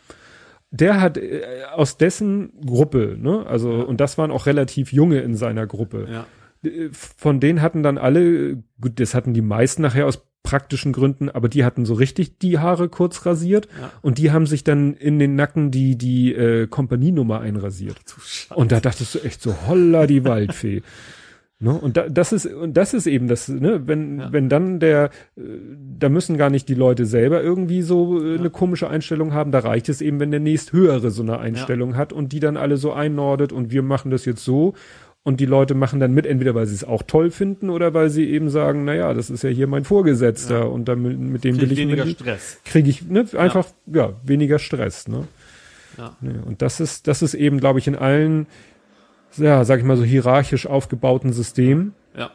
der 0.70 1.00
hat 1.00 1.16
äh, 1.18 1.42
aus 1.74 1.96
dessen 1.96 2.52
Gruppe, 2.64 3.16
ne, 3.18 3.44
also 3.46 3.70
Ja. 3.78 3.82
und 3.84 4.00
das 4.00 4.18
waren 4.18 4.30
auch 4.30 4.46
relativ 4.46 4.92
junge 4.92 5.20
in 5.20 5.34
seiner 5.34 5.66
Gruppe 5.66 6.06
Ja. 6.10 6.26
äh, 6.68 6.88
von 6.92 7.40
denen 7.40 7.60
hatten 7.62 7.82
dann 7.82 7.98
alle, 7.98 8.62
gut, 8.80 9.00
das 9.00 9.14
hatten 9.14 9.34
die 9.34 9.42
meisten 9.42 9.82
nachher 9.82 10.06
aus 10.06 10.22
praktischen 10.42 10.92
Gründen, 10.94 11.28
aber 11.28 11.50
die 11.50 11.64
hatten 11.66 11.84
so 11.84 11.92
richtig 11.94 12.38
die 12.38 12.58
Haare 12.58 12.88
kurz 12.88 13.26
rasiert 13.26 13.68
Ja. 13.78 13.90
und 14.00 14.16
die 14.16 14.30
haben 14.30 14.46
sich 14.46 14.64
dann 14.64 14.94
in 14.94 15.18
den 15.18 15.34
Nacken 15.36 15.70
die 15.70 15.98
die 15.98 16.32
äh, 16.34 16.66
Kompanienummer 16.66 17.40
einrasiert. 17.40 17.96
Und 18.54 18.72
da 18.72 18.80
dachtest 18.80 19.14
du 19.16 19.18
echt 19.18 19.42
so, 19.42 19.54
holla 19.68 20.06
die 20.06 20.24
Waldfee. 20.24 20.82
Ne? 21.62 21.74
Und 21.74 21.98
da, 21.98 22.08
das 22.08 22.32
ist 22.32 22.46
und 22.46 22.74
das 22.74 22.94
ist 22.94 23.06
eben 23.06 23.28
das, 23.28 23.48
ne, 23.48 23.82
wenn 23.86 24.18
Ja. 24.18 24.32
wenn 24.32 24.48
dann 24.48 24.80
der, 24.80 25.10
äh, 25.36 25.42
da 25.98 26.08
müssen 26.08 26.38
gar 26.38 26.48
nicht 26.48 26.68
die 26.70 26.74
Leute 26.74 27.04
selber 27.04 27.42
irgendwie 27.42 27.82
so 27.82 28.18
äh, 28.24 28.38
eine 28.38 28.48
komische 28.48 28.88
Einstellung 28.88 29.34
haben. 29.34 29.52
Da 29.52 29.58
reicht 29.58 29.90
es 29.90 30.00
eben, 30.00 30.20
wenn 30.20 30.30
der 30.30 30.40
nächsthöhere 30.40 31.10
so 31.10 31.22
eine 31.22 31.38
Einstellung 31.38 31.96
hat 31.96 32.14
und 32.14 32.32
die 32.32 32.40
dann 32.40 32.56
alle 32.56 32.78
so 32.78 32.92
einnordet 32.92 33.52
und 33.52 33.70
wir 33.70 33.82
machen 33.82 34.10
das 34.10 34.24
jetzt 34.24 34.42
so 34.42 34.72
und 35.22 35.38
die 35.38 35.44
Leute 35.44 35.74
machen 35.74 36.00
dann 36.00 36.14
mit, 36.14 36.24
entweder 36.24 36.54
weil 36.54 36.64
sie 36.66 36.74
es 36.74 36.82
auch 36.82 37.02
toll 37.02 37.30
finden 37.30 37.68
oder 37.68 37.92
weil 37.92 38.08
sie 38.08 38.24
eben 38.30 38.48
sagen, 38.48 38.86
na 38.86 38.94
ja, 38.94 39.12
das 39.12 39.28
ist 39.28 39.44
ja 39.44 39.50
hier 39.50 39.66
mein 39.66 39.84
Vorgesetzter 39.84 40.60
Ja. 40.60 40.64
und 40.64 40.88
damit 40.88 41.18
mit 41.18 41.44
dem 41.44 41.58
Krieg 41.58 41.62
will 41.68 41.72
ich 41.72 41.78
weniger 41.78 42.06
mit, 42.06 42.14
Stress. 42.20 42.58
kriege 42.64 42.88
ich 42.88 43.06
ne, 43.06 43.26
einfach 43.36 43.66
ja. 43.86 44.14
weniger 44.24 44.58
Stress. 44.58 45.08
Ne? 45.08 45.28
Ja. 45.98 46.16
Ne, 46.22 46.42
und 46.46 46.62
das 46.62 46.80
ist, 46.80 47.06
das 47.06 47.20
ist 47.20 47.34
eben, 47.34 47.60
glaube 47.60 47.80
ich, 47.80 47.86
in 47.86 47.96
allen 47.96 48.46
ja, 49.36 49.64
sag 49.64 49.78
ich 49.80 49.84
mal 49.84 49.96
so 49.96 50.04
hierarchisch 50.04 50.66
aufgebauten 50.66 51.32
System. 51.32 51.92
Ja. 52.16 52.30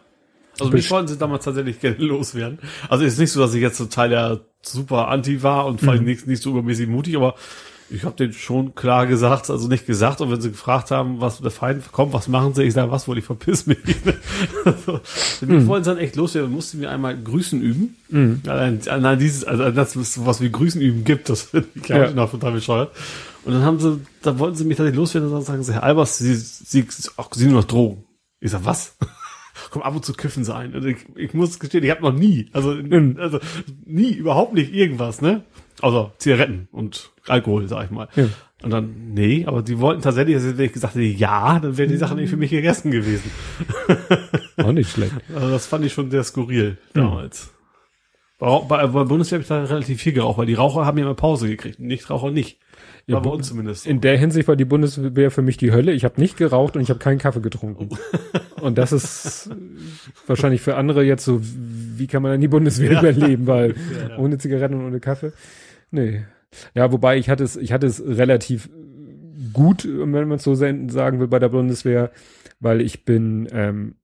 Also 0.60 0.72
mich 0.72 0.90
wollten 0.92 1.08
sie 1.08 1.18
damals 1.18 1.46
tatsächlich 1.46 1.80
gerne 1.82 1.98
loswerden. 1.98 2.60
Also 2.90 3.04
ist 3.06 3.20
nicht 3.20 3.32
so, 3.32 3.40
dass 3.42 3.54
ich 3.54 3.62
jetzt 3.62 3.78
total 3.78 4.10
der 4.10 4.40
super 4.62 5.10
anti 5.10 5.44
war 5.44 5.66
und 5.68 5.82
vor 5.82 5.94
allem 5.94 6.06
nicht, 6.06 6.26
nicht 6.28 6.42
so 6.42 6.52
übermäßig 6.52 6.88
mutig, 6.88 7.16
aber 7.16 7.36
ich 7.88 8.04
habe 8.04 8.16
denen 8.16 8.34
schon 8.34 8.74
klar 8.74 9.06
gesagt, 9.06 9.52
also 9.52 9.68
nicht 9.68 9.86
gesagt, 9.86 10.20
und 10.20 10.32
wenn 10.32 10.42
sie 10.42 10.50
gefragt 10.50 10.90
haben, 10.90 11.22
was 11.22 11.40
der 11.40 11.52
Feind 11.52 11.92
kommt, 11.92 12.14
was 12.14 12.28
machen 12.28 12.56
sie, 12.56 12.64
ich 12.64 12.74
sage, 12.74 12.90
was 12.90 13.08
wohl, 13.08 13.20
ich 13.20 13.26
verpiss 13.26 13.68
mich. 13.68 13.78
also, 14.66 15.00
wir 15.42 15.60
Mhm. 15.60 15.68
wollen 15.68 15.84
dann 15.84 16.00
echt 16.00 16.16
loswerden, 16.16 16.52
mussten 16.52 16.82
wir 16.82 16.90
einmal 16.90 17.16
Grüßen 17.16 17.62
üben. 17.62 17.96
Mhm. 18.10 18.42
Allein, 18.48 18.80
allein 18.88 19.20
dieses, 19.20 19.44
also 19.44 19.70
das 19.70 19.94
sowas 19.94 20.42
wie 20.42 20.52
Grüßen 20.52 20.82
üben 20.82 21.04
gibt, 21.04 21.30
das 21.30 21.42
finde 21.52 21.68
ich 21.76 21.88
Ja. 21.88 22.06
ja. 22.06 22.12
noch 22.12 22.32
total 22.32 22.54
bescheuert. 22.54 22.92
Und 23.46 23.54
dann 23.54 23.64
haben 23.64 23.80
sie, 23.80 24.02
da 24.24 24.38
wollten 24.40 24.56
sie 24.56 24.66
mich 24.66 24.78
tatsächlich 24.78 24.98
loswerden 24.98 25.32
und 25.32 25.42
sagen 25.44 25.64
sie, 25.64 25.74
Herr 25.74 25.84
Albers, 25.84 26.18
sie, 26.18 26.34
sie, 26.36 26.88
ach, 27.18 27.28
sie 27.34 27.46
nur 27.46 27.62
noch 27.62 27.64
Drogen. 27.68 28.04
Ich 28.40 28.52
sag, 28.52 28.66
was? 28.66 28.98
Komm, 29.72 29.84
ab 29.84 29.96
und 29.96 30.04
zu 30.04 30.14
kiffen 30.14 30.44
sie 30.44 30.54
ein. 30.54 30.76
Und 30.76 30.86
ich, 30.86 30.98
ich 31.16 31.34
muss 31.34 31.60
gestehen, 31.60 31.84
ich 31.84 31.92
habe 31.92 32.02
noch 32.02 32.12
nie, 32.14 32.50
also, 32.54 32.74
Mhm. 32.74 33.18
also 33.20 33.40
nie, 33.86 34.12
überhaupt 34.12 34.54
nicht 34.54 34.74
irgendwas, 34.74 35.22
ne? 35.22 35.44
Außer 35.82 36.14
Zigaretten 36.18 36.68
und 36.72 37.12
Alkohol, 37.28 37.68
sag 37.68 37.86
ich 37.86 37.92
mal. 37.92 38.08
Ja. 38.16 38.28
Und 38.64 38.72
dann, 38.72 39.14
nee, 39.14 39.46
aber 39.46 39.62
die 39.62 39.80
wollten 39.80 40.02
tatsächlich, 40.02 40.36
also 40.36 40.58
wenn 40.58 40.66
ich 40.66 40.74
gesagt 40.74 40.96
hätte, 40.96 41.04
ja, 41.06 41.60
dann 41.60 41.78
wären 41.78 41.90
die 41.90 41.98
Sachen 41.98 42.18
nicht 42.18 42.30
für 42.30 42.38
mich 42.38 42.50
gegessen 42.52 42.90
gewesen. 42.92 43.30
Auch 44.58 44.72
nicht 44.72 44.90
schlecht. 44.92 45.14
Also 45.36 45.50
das 45.52 45.68
fand 45.68 45.86
ich 45.86 45.94
schon 45.94 46.10
sehr 46.10 46.24
skurril 46.24 46.78
damals. 46.94 47.52
Bei, 48.40 48.60
bei, 48.60 48.88
bei 48.88 49.04
Bundeswehr 49.04 49.38
habe 49.38 49.44
ich 49.44 49.48
da 49.48 49.64
relativ 49.64 50.02
viel 50.02 50.14
geraucht, 50.14 50.38
weil 50.38 50.46
die 50.46 50.54
Raucher 50.56 50.86
haben 50.86 50.98
ja 50.98 51.06
immer 51.06 51.14
Pause 51.16 51.48
gekriegt, 51.48 51.80
Nichtraucher 51.80 52.32
nicht. 52.32 52.58
War 53.08 53.22
bei 53.22 53.30
uns 53.30 53.48
zumindest. 53.48 53.86
In 53.86 54.02
der 54.02 54.18
Hinsicht 54.18 54.48
war 54.48 54.56
die 54.56 54.66
Bundeswehr 54.66 55.30
für 55.30 55.42
mich 55.44 55.58
die 55.58 55.72
Hölle. 55.72 55.92
Ich 55.92 56.04
habe 56.04 56.20
nicht 56.20 56.38
geraucht 56.38 56.76
und 56.76 56.82
ich 56.82 56.90
habe 56.90 57.00
keinen 57.00 57.20
Kaffee 57.20 57.42
getrunken. 57.42 57.90
Und 58.60 58.78
das 58.78 58.92
ist 58.92 59.52
wahrscheinlich 60.28 60.62
für 60.62 60.76
andere 60.76 61.04
jetzt 61.04 61.24
so, 61.24 61.40
wie 61.42 62.08
kann 62.08 62.24
man 62.24 62.32
dann 62.32 62.42
die 62.42 62.48
Bundeswehr 62.48 62.92
Ja. 62.94 63.00
überleben, 63.00 63.46
weil 63.48 63.76
Ja, 63.94 64.10
ja. 64.10 64.18
ohne 64.18 64.38
Zigaretten 64.38 64.76
und 64.76 64.86
ohne 64.86 65.00
Kaffee. 65.00 65.34
Nee. 65.92 66.26
Ja, 66.74 66.92
wobei 66.92 67.18
ich 67.18 67.30
hatte 67.30 67.44
es, 67.44 67.56
ich 67.58 67.72
hatte 67.72 67.86
es 67.86 68.02
relativ 68.04 68.70
gut, 69.54 69.86
wenn 69.86 70.10
man 70.10 70.32
es 70.38 70.44
so 70.44 70.56
sagen 70.56 71.20
will, 71.20 71.28
bei 71.28 71.40
der 71.40 71.50
Bundeswehr, 71.50 72.12
weil 72.60 72.82
ich 72.82 73.06
bin, 73.06 73.48
ähm, 73.52 73.96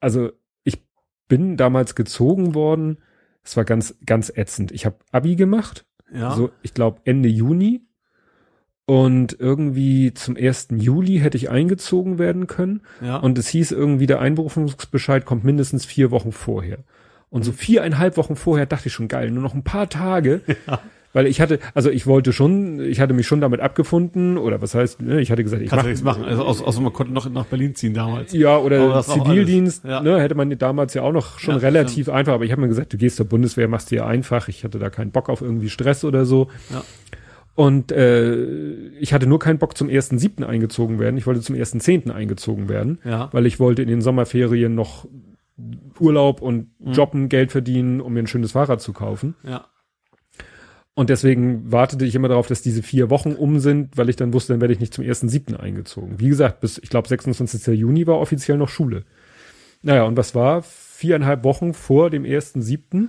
also 0.00 0.30
ich 0.64 0.82
bin 1.28 1.56
damals 1.56 1.94
gezogen 1.94 2.54
worden. 2.54 2.98
Es 3.44 3.56
war 3.56 3.64
ganz, 3.64 3.94
ganz 4.04 4.32
ätzend. 4.34 4.72
Ich 4.72 4.86
habe 4.86 4.96
Abi 5.12 5.36
gemacht 5.36 5.86
ja. 6.12 6.32
so, 6.34 6.50
ich 6.62 6.74
glaube, 6.74 7.00
Ende 7.04 7.28
Juni. 7.28 7.86
Und 8.90 9.36
irgendwie 9.38 10.14
zum 10.14 10.36
1. 10.36 10.70
Juli 10.72 11.18
hätte 11.20 11.36
ich 11.36 11.48
eingezogen 11.48 12.18
werden 12.18 12.48
können. 12.48 12.80
ja. 13.00 13.18
Und 13.18 13.38
es 13.38 13.46
hieß 13.46 13.70
irgendwie, 13.70 14.08
der 14.08 14.18
Einberufungsbescheid 14.18 15.24
kommt 15.24 15.44
mindestens 15.44 15.84
vier 15.84 16.10
Wochen 16.10 16.32
vorher. 16.32 16.78
Und 17.28 17.44
so 17.44 17.52
viereinhalb 17.52 18.16
Wochen 18.16 18.34
vorher 18.34 18.66
dachte 18.66 18.88
ich 18.88 18.92
schon, 18.92 19.06
geil, 19.06 19.30
nur 19.30 19.44
noch 19.44 19.54
ein 19.54 19.62
paar 19.62 19.88
Tage. 19.88 20.40
Weil 21.12 21.28
ich 21.28 21.40
hatte, 21.40 21.60
also 21.72 21.88
ich 21.88 22.08
wollte 22.08 22.32
schon, 22.32 22.80
ich 22.80 22.98
hatte 22.98 23.14
mich 23.14 23.28
schon 23.28 23.40
damit 23.40 23.60
abgefunden, 23.60 24.36
oder 24.36 24.60
was 24.60 24.74
heißt, 24.74 25.02
ne, 25.02 25.20
ich 25.20 25.30
hatte 25.30 25.44
gesagt, 25.44 25.62
ich 25.62 25.70
Kannst 25.70 25.84
mach, 25.84 25.88
nichts 25.88 26.02
machen. 26.02 26.24
Also 26.24 26.44
außer, 26.44 26.66
außer 26.66 26.80
man 26.80 26.92
konnte 26.92 27.12
noch 27.12 27.30
nach 27.30 27.46
Berlin 27.46 27.76
ziehen 27.76 27.94
damals. 27.94 28.32
ja, 28.32 28.58
oder 28.58 29.00
Zivildienst. 29.04 29.84
Ja. 29.84 30.00
ne, 30.02 30.20
hätte 30.20 30.34
man 30.34 30.50
damals 30.58 30.94
ja 30.94 31.02
auch 31.02 31.12
noch 31.12 31.38
schon 31.38 31.54
Ja, 31.54 31.60
relativ 31.60 32.08
einfach, 32.08 32.32
aber 32.32 32.44
ich 32.44 32.50
habe 32.50 32.60
mir 32.60 32.68
gesagt, 32.68 32.92
du 32.92 32.96
gehst 32.96 33.18
zur 33.18 33.26
Bundeswehr, 33.26 33.68
machst 33.68 33.92
dir 33.92 34.04
einfach, 34.04 34.48
ich 34.48 34.64
hatte 34.64 34.80
da 34.80 34.90
keinen 34.90 35.12
Bock 35.12 35.28
auf 35.28 35.42
irgendwie 35.42 35.68
Stress 35.70 36.04
oder 36.04 36.24
so. 36.24 36.48
Ja. 36.70 36.82
Und 37.54 37.92
äh, 37.92 38.88
ich 39.00 39.12
hatte 39.12 39.26
nur 39.26 39.38
keinen 39.38 39.58
Bock 39.58 39.76
zum 39.76 39.88
1.7. 39.88 40.44
eingezogen 40.44 40.98
werden, 40.98 41.16
ich 41.16 41.26
wollte 41.26 41.40
zum 41.40 41.56
1.10. 41.56 42.10
eingezogen 42.10 42.68
werden, 42.68 42.98
Ja. 43.04 43.28
weil 43.32 43.44
ich 43.46 43.60
wollte 43.60 43.82
in 43.82 43.88
den 43.88 44.00
Sommerferien 44.00 44.74
noch 44.74 45.06
Urlaub 45.98 46.40
und 46.40 46.68
Mhm. 46.78 46.92
Jobben, 46.92 47.28
Geld 47.28 47.52
verdienen, 47.52 48.00
um 48.00 48.14
mir 48.14 48.20
ein 48.20 48.26
schönes 48.26 48.52
Fahrrad 48.52 48.80
zu 48.80 48.92
kaufen. 48.94 49.34
Ja. 49.46 49.66
Und 50.94 51.10
deswegen 51.10 51.70
wartete 51.70 52.04
ich 52.04 52.14
immer 52.14 52.28
darauf, 52.28 52.46
dass 52.46 52.62
diese 52.62 52.82
vier 52.82 53.10
Wochen 53.10 53.32
um 53.32 53.58
sind, 53.60 53.96
weil 53.96 54.08
ich 54.08 54.16
dann 54.16 54.32
wusste, 54.32 54.52
dann 54.52 54.60
werde 54.60 54.74
ich 54.74 54.80
nicht 54.80 54.92
zum 54.94 55.04
1.7. 55.04 55.56
eingezogen. 55.56 56.18
Wie 56.18 56.28
gesagt, 56.28 56.60
bis, 56.60 56.78
ich 56.78 56.88
glaube, 56.90 57.08
26. 57.08 57.66
Juni 57.78 58.06
war 58.06 58.18
offiziell 58.18 58.56
noch 58.58 58.68
Schule. 58.68 59.04
Naja, 59.82 60.04
und 60.04 60.16
was 60.16 60.34
war? 60.34 60.62
Viereinhalb 60.62 61.44
Wochen 61.44 61.72
vor 61.74 62.10
dem 62.10 62.24
1.7. 62.24 63.08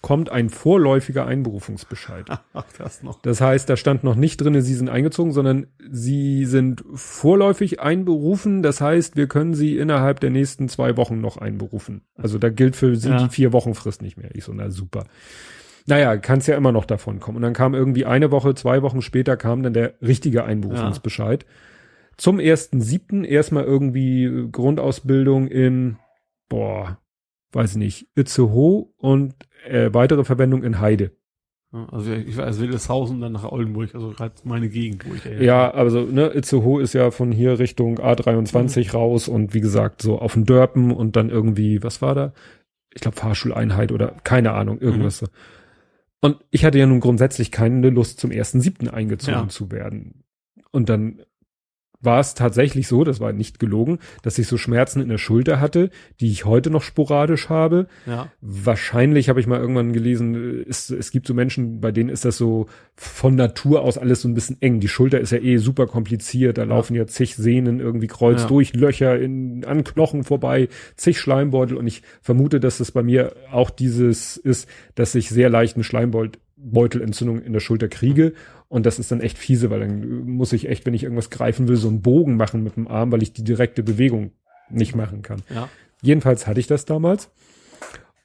kommt 0.00 0.30
ein 0.30 0.48
vorläufiger 0.50 1.26
Einberufungsbescheid. 1.26 2.26
Ach, 2.52 2.64
das 2.78 3.02
noch. 3.02 3.20
Das 3.22 3.40
heißt, 3.40 3.68
da 3.68 3.76
stand 3.76 4.04
noch 4.04 4.14
nicht 4.14 4.38
drinne, 4.40 4.62
Sie 4.62 4.74
sind 4.74 4.88
eingezogen, 4.88 5.32
sondern 5.32 5.66
Sie 5.90 6.44
sind 6.44 6.84
vorläufig 6.94 7.80
einberufen. 7.80 8.62
Das 8.62 8.80
heißt, 8.80 9.16
wir 9.16 9.26
können 9.26 9.54
Sie 9.54 9.76
innerhalb 9.78 10.20
der 10.20 10.30
nächsten 10.30 10.68
zwei 10.68 10.96
Wochen 10.96 11.20
noch 11.20 11.36
einberufen. 11.36 12.02
Also 12.16 12.38
da 12.38 12.48
gilt 12.50 12.76
für 12.76 12.94
Sie 12.96 13.08
Ja. 13.10 13.18
die 13.24 13.28
vier 13.30 13.52
Wochen 13.52 13.74
Frist 13.74 14.02
nicht 14.02 14.16
mehr. 14.16 14.30
Ich 14.34 14.44
so, 14.44 14.52
na 14.52 14.70
super. 14.70 15.04
Naja, 15.86 16.16
kann 16.18 16.38
es 16.40 16.46
ja 16.46 16.56
immer 16.56 16.70
noch 16.72 16.84
davon 16.84 17.18
kommen. 17.18 17.36
Und 17.36 17.42
dann 17.42 17.54
kam 17.54 17.74
irgendwie 17.74 18.04
eine 18.04 18.30
Woche, 18.30 18.54
zwei 18.54 18.82
Wochen 18.82 19.00
später 19.00 19.36
kam 19.38 19.62
dann 19.62 19.72
der 19.72 19.94
richtige 20.02 20.44
Einberufungsbescheid. 20.44 21.46
Zum 22.18 22.40
ersten 22.40 22.80
siebten 22.82 23.24
erstmal 23.24 23.64
irgendwie 23.64 24.48
Grundausbildung 24.52 25.46
in, 25.48 25.96
boah, 26.48 26.98
weiß 27.52 27.76
nicht, 27.76 28.08
Itzehoe 28.14 28.88
und 28.98 29.34
äh, 29.68 29.94
weitere 29.94 30.24
Verwendung 30.24 30.62
in 30.62 30.80
Heide. 30.80 31.12
Ja, 31.72 31.86
Also 31.90 32.12
ich 32.12 32.36
war 32.36 32.46
als 32.46 32.58
Wildeshausen 32.60 33.20
dann 33.20 33.32
nach 33.32 33.44
Oldenburg, 33.44 33.94
also 33.94 34.10
gerade 34.10 34.32
meine 34.44 34.68
Gegend, 34.70 35.06
wo 35.08 35.14
ich 35.14 35.22
da 35.22 35.30
Ja, 35.30 35.70
also 35.70 36.00
ne, 36.00 36.28
Itzehoe 36.34 36.80
ist 36.80 36.94
ja 36.94 37.10
von 37.10 37.30
hier 37.30 37.58
Richtung 37.58 37.98
A23 37.98 38.92
raus 38.92 39.28
und 39.28 39.52
wie 39.52 39.60
gesagt, 39.60 40.00
so 40.00 40.18
auf 40.18 40.32
den 40.34 40.46
Dörpen 40.46 40.90
und 40.92 41.14
dann 41.16 41.28
irgendwie, 41.28 41.82
was 41.82 42.00
war 42.00 42.14
da? 42.14 42.32
Ich 42.94 43.02
glaube 43.02 43.18
Fahrschuleinheit 43.18 43.92
oder 43.92 44.14
keine 44.24 44.52
Ahnung, 44.52 44.78
irgendwas 44.78 45.18
so. 45.18 45.26
Und 46.20 46.38
ich 46.50 46.64
hatte 46.64 46.78
ja 46.78 46.86
nun 46.86 47.00
grundsätzlich 47.00 47.52
keine 47.52 47.90
Lust, 47.90 48.18
zum 48.18 48.30
ersten 48.30 48.60
siebten 48.60 48.88
eingezogen 48.88 49.34
Ja. 49.42 49.48
zu 49.48 49.70
werden. 49.70 50.24
Und 50.72 50.88
dann 50.88 51.20
war 52.00 52.20
es 52.20 52.34
tatsächlich 52.34 52.86
so, 52.86 53.02
das 53.02 53.18
war 53.18 53.32
nicht 53.32 53.58
gelogen, 53.58 53.98
dass 54.22 54.38
ich 54.38 54.46
so 54.46 54.56
Schmerzen 54.56 55.00
in 55.00 55.08
der 55.08 55.18
Schulter 55.18 55.60
hatte, 55.60 55.90
die 56.20 56.30
ich 56.30 56.44
heute 56.44 56.70
noch 56.70 56.82
sporadisch 56.82 57.48
habe. 57.48 57.88
Ja. 58.06 58.30
Wahrscheinlich 58.40 59.28
habe 59.28 59.40
ich 59.40 59.46
mal 59.48 59.58
irgendwann 59.58 59.92
gelesen, 59.92 60.62
ist, 60.62 60.90
es 60.90 61.10
gibt 61.10 61.26
so 61.26 61.34
Menschen, 61.34 61.80
bei 61.80 61.90
denen 61.90 62.08
ist 62.08 62.24
das 62.24 62.36
so 62.36 62.66
von 62.94 63.34
Natur 63.34 63.82
aus 63.82 63.98
alles 63.98 64.22
so 64.22 64.28
ein 64.28 64.34
bisschen 64.34 64.56
eng. 64.60 64.78
Die 64.78 64.88
Schulter 64.88 65.18
ist 65.20 65.32
ja 65.32 65.38
eh 65.38 65.56
super 65.56 65.86
kompliziert, 65.86 66.58
da 66.58 66.62
laufen 66.64 66.94
ja 66.94 67.06
zig 67.06 67.34
Sehnen 67.34 67.80
irgendwie 67.80 68.06
kreuz 68.06 68.42
Ja. 68.42 68.46
durch, 68.48 68.74
Löcher 68.74 69.18
in, 69.18 69.64
an 69.64 69.82
Knochen 69.82 70.22
vorbei, 70.22 70.68
zig 70.96 71.18
Schleimbeutel 71.18 71.76
und 71.76 71.86
ich 71.88 72.02
vermute, 72.22 72.60
dass 72.60 72.78
es 72.78 72.92
bei 72.92 73.02
mir 73.02 73.32
auch 73.50 73.70
dieses 73.70 74.36
ist, 74.36 74.68
dass 74.94 75.14
ich 75.16 75.30
sehr 75.30 75.50
leichten 75.50 75.82
Schleimbeutelentzündung 75.82 77.40
in 77.42 77.52
der 77.52 77.60
Schulter 77.60 77.88
kriege 77.88 78.34
und 78.68 78.84
das 78.84 78.98
ist 78.98 79.10
dann 79.10 79.20
echt 79.20 79.38
fiese, 79.38 79.70
weil 79.70 79.80
dann 79.80 80.26
muss 80.26 80.52
ich 80.52 80.68
echt, 80.68 80.84
wenn 80.84 80.94
ich 80.94 81.02
irgendwas 81.02 81.30
greifen 81.30 81.68
will, 81.68 81.76
so 81.76 81.88
einen 81.88 82.02
Bogen 82.02 82.36
machen 82.36 82.62
mit 82.62 82.76
dem 82.76 82.86
Arm, 82.86 83.10
weil 83.10 83.22
ich 83.22 83.32
die 83.32 83.44
direkte 83.44 83.82
Bewegung 83.82 84.32
nicht 84.68 84.94
machen 84.94 85.22
kann. 85.22 85.42
Ja. 85.52 85.68
Jedenfalls 86.02 86.46
hatte 86.46 86.60
ich 86.60 86.66
das 86.66 86.84
damals. 86.84 87.30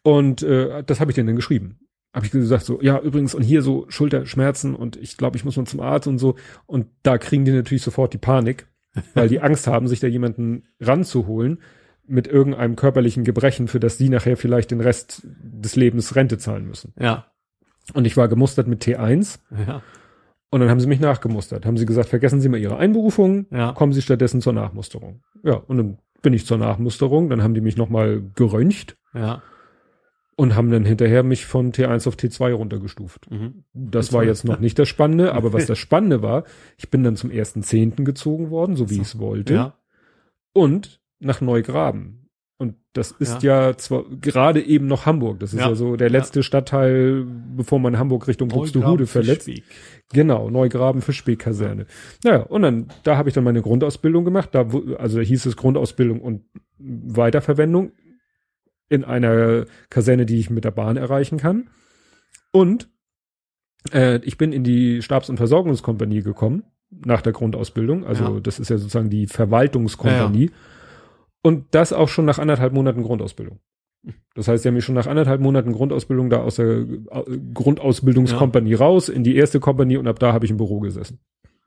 Und 0.03 0.43
äh, 0.43 0.83
das 0.83 0.99
habe 0.99 1.11
ich 1.11 1.15
denen 1.15 1.27
dann 1.27 1.35
geschrieben. 1.37 1.79
Habe 2.13 2.25
ich 2.25 2.31
gesagt, 2.31 2.65
so, 2.65 2.81
ja, 2.81 2.99
übrigens, 2.99 3.33
und 3.33 3.41
hier 3.41 3.61
so 3.61 3.85
Schulterschmerzen 3.87 4.75
und 4.75 4.97
ich 4.97 5.17
glaube, 5.17 5.37
ich 5.37 5.45
muss 5.45 5.55
mal 5.55 5.65
zum 5.65 5.79
Arzt 5.79 6.07
und 6.07 6.19
so. 6.19 6.35
Und 6.65 6.87
da 7.01 7.17
kriegen 7.17 7.45
die 7.45 7.51
natürlich 7.51 7.81
sofort 7.81 8.13
die 8.13 8.19
Panik, 8.19 8.67
weil 9.13 9.29
die 9.29 9.39
Angst 9.39 9.65
haben, 9.65 9.87
sich 9.87 10.01
da 10.01 10.07
jemanden 10.07 10.63
ranzuholen 10.81 11.61
mit 12.05 12.27
irgendeinem 12.27 12.75
körperlichen 12.75 13.23
Gebrechen, 13.23 13.69
für 13.69 13.79
das 13.79 13.97
sie 13.97 14.09
nachher 14.09 14.35
vielleicht 14.35 14.71
den 14.71 14.81
Rest 14.81 15.21
des 15.23 15.77
Lebens 15.77 16.17
Rente 16.17 16.37
zahlen 16.37 16.67
müssen. 16.67 16.93
Ja. 16.99 17.27
Und 17.93 18.05
ich 18.05 18.17
war 18.17 18.27
gemustert 18.27 18.67
mit 18.67 18.83
T1 18.83 19.39
Ja. 19.65 19.81
Und 20.53 20.59
dann 20.59 20.69
haben 20.69 20.79
sie 20.79 20.87
mich 20.87 20.99
nachgemustert. 20.99 21.65
Haben 21.65 21.77
sie 21.77 21.85
gesagt, 21.87 22.09
vergessen 22.09 22.39
Sie 22.39 22.47
mal 22.47 22.59
Ihre 22.59 22.77
Einberufung, 22.77 23.47
Ja. 23.51 23.71
kommen 23.71 23.91
Sie 23.91 24.01
stattdessen 24.03 24.39
zur 24.39 24.53
Nachmusterung. 24.53 25.21
Ja, 25.43 25.55
und 25.55 25.77
dann 25.77 25.97
bin 26.21 26.33
ich 26.33 26.45
zur 26.45 26.57
Nachmusterung, 26.59 27.29
dann 27.29 27.41
haben 27.41 27.55
die 27.55 27.61
mich 27.61 27.75
nochmal 27.75 28.21
geröntgt 28.35 28.95
Ja. 29.15 29.41
und 30.35 30.55
haben 30.55 30.69
dann 30.71 30.85
hinterher 30.85 31.23
mich 31.23 31.45
von 31.47 31.71
T1 31.73 32.07
auf 32.07 32.15
T2 32.15 32.53
runtergestuft. 32.53 33.29
Mhm. 33.31 33.63
Das 33.73 34.13
war 34.13 34.23
jetzt 34.23 34.45
noch 34.45 34.59
nicht 34.59 34.77
das 34.77 34.87
Spannende, 34.89 35.33
aber 35.33 35.53
was 35.53 35.65
das 35.67 35.79
Spannende 35.79 36.21
war, 36.21 36.43
ich 36.77 36.89
bin 36.91 37.03
dann 37.03 37.15
zum 37.15 37.31
ersten 37.31 37.63
Zehnten 37.63 38.05
gezogen 38.05 38.51
worden, 38.51 38.75
so 38.75 38.89
wie 38.91 38.95
ich 38.95 39.01
es 39.01 39.19
wollte, 39.19 39.53
Ja. 39.55 39.73
und 40.53 41.01
nach 41.19 41.41
Neugraben. 41.41 42.22
Und 42.57 42.75
das 42.93 43.11
ist 43.11 43.43
ja, 43.43 43.75
zwar 43.77 44.03
gerade 44.21 44.61
eben 44.61 44.85
noch 44.87 45.05
Hamburg. 45.05 45.39
Das 45.39 45.53
ist 45.53 45.59
ja, 45.59 45.69
Ja. 45.69 45.75
so 45.75 45.95
der 45.95 46.09
letzte 46.09 46.43
Stadtteil, 46.43 47.25
bevor 47.57 47.79
man 47.79 47.97
Hamburg 47.97 48.27
Richtung 48.27 48.47
Buxtehude 48.47 49.07
verletzt. 49.07 49.45
Fischbeek. 49.45 49.65
Genau, 50.13 50.49
Neugraben 50.49 51.01
Fischbeek-Kaserne. 51.01 51.87
Naja, 52.23 52.43
und 52.43 52.61
dann, 52.61 52.87
da 53.03 53.17
habe 53.17 53.27
ich 53.29 53.35
dann 53.35 53.43
meine 53.43 53.61
Grundausbildung 53.61 54.23
gemacht. 54.23 54.49
Da, 54.53 54.67
also 54.97 55.17
da 55.17 55.23
hieß 55.23 55.45
es 55.47 55.57
Grundausbildung 55.57 56.21
und 56.21 56.43
Weiterverwendung 56.77 57.91
in 58.89 59.03
einer 59.03 59.65
Kaserne, 59.89 60.25
die 60.25 60.39
ich 60.39 60.49
mit 60.49 60.63
der 60.63 60.71
Bahn 60.71 60.95
erreichen 60.97 61.39
kann. 61.39 61.69
Und 62.51 62.87
äh, 63.91 64.19
ich 64.23 64.37
bin 64.37 64.53
in 64.53 64.63
die 64.63 65.01
Stabs- 65.01 65.29
und 65.29 65.37
Versorgungskompanie 65.37 66.21
gekommen. 66.21 66.63
nach 67.05 67.21
der 67.23 67.33
Grundausbildung. 67.33 68.05
Also 68.05 68.35
ja. 68.35 68.39
das 68.39 68.59
ist 68.59 68.69
ja 68.69 68.77
sozusagen 68.77 69.09
die 69.09 69.25
Verwaltungskompanie. 69.25 70.51
Ja, 71.43 71.49
Und 71.49 71.65
das 71.71 71.93
auch 71.93 72.09
schon 72.09 72.25
nach 72.25 72.39
anderthalb 72.39 72.73
Monaten 72.73 73.03
Grundausbildung. 73.03 73.59
Das 74.35 74.47
heißt, 74.47 74.63
sie 74.63 74.69
haben 74.69 74.75
mich 74.75 74.83
schon 74.83 74.95
nach 74.95 75.07
anderthalb 75.07 75.39
Monaten 75.39 75.71
Grundausbildung 75.71 76.29
da 76.29 76.41
aus 76.41 76.55
der 76.55 76.67
äh, 76.67 77.37
Grundausbildungskompanie 77.53 78.73
raus 78.73 79.07
in 79.09 79.23
die 79.23 79.35
erste 79.35 79.59
Kompanie 79.59 79.97
und 79.97 80.07
ab 80.07 80.19
da 80.19 80.33
habe 80.33 80.45
ich 80.45 80.51
im 80.51 80.57
Büro 80.57 80.79
gesessen. 80.79 81.19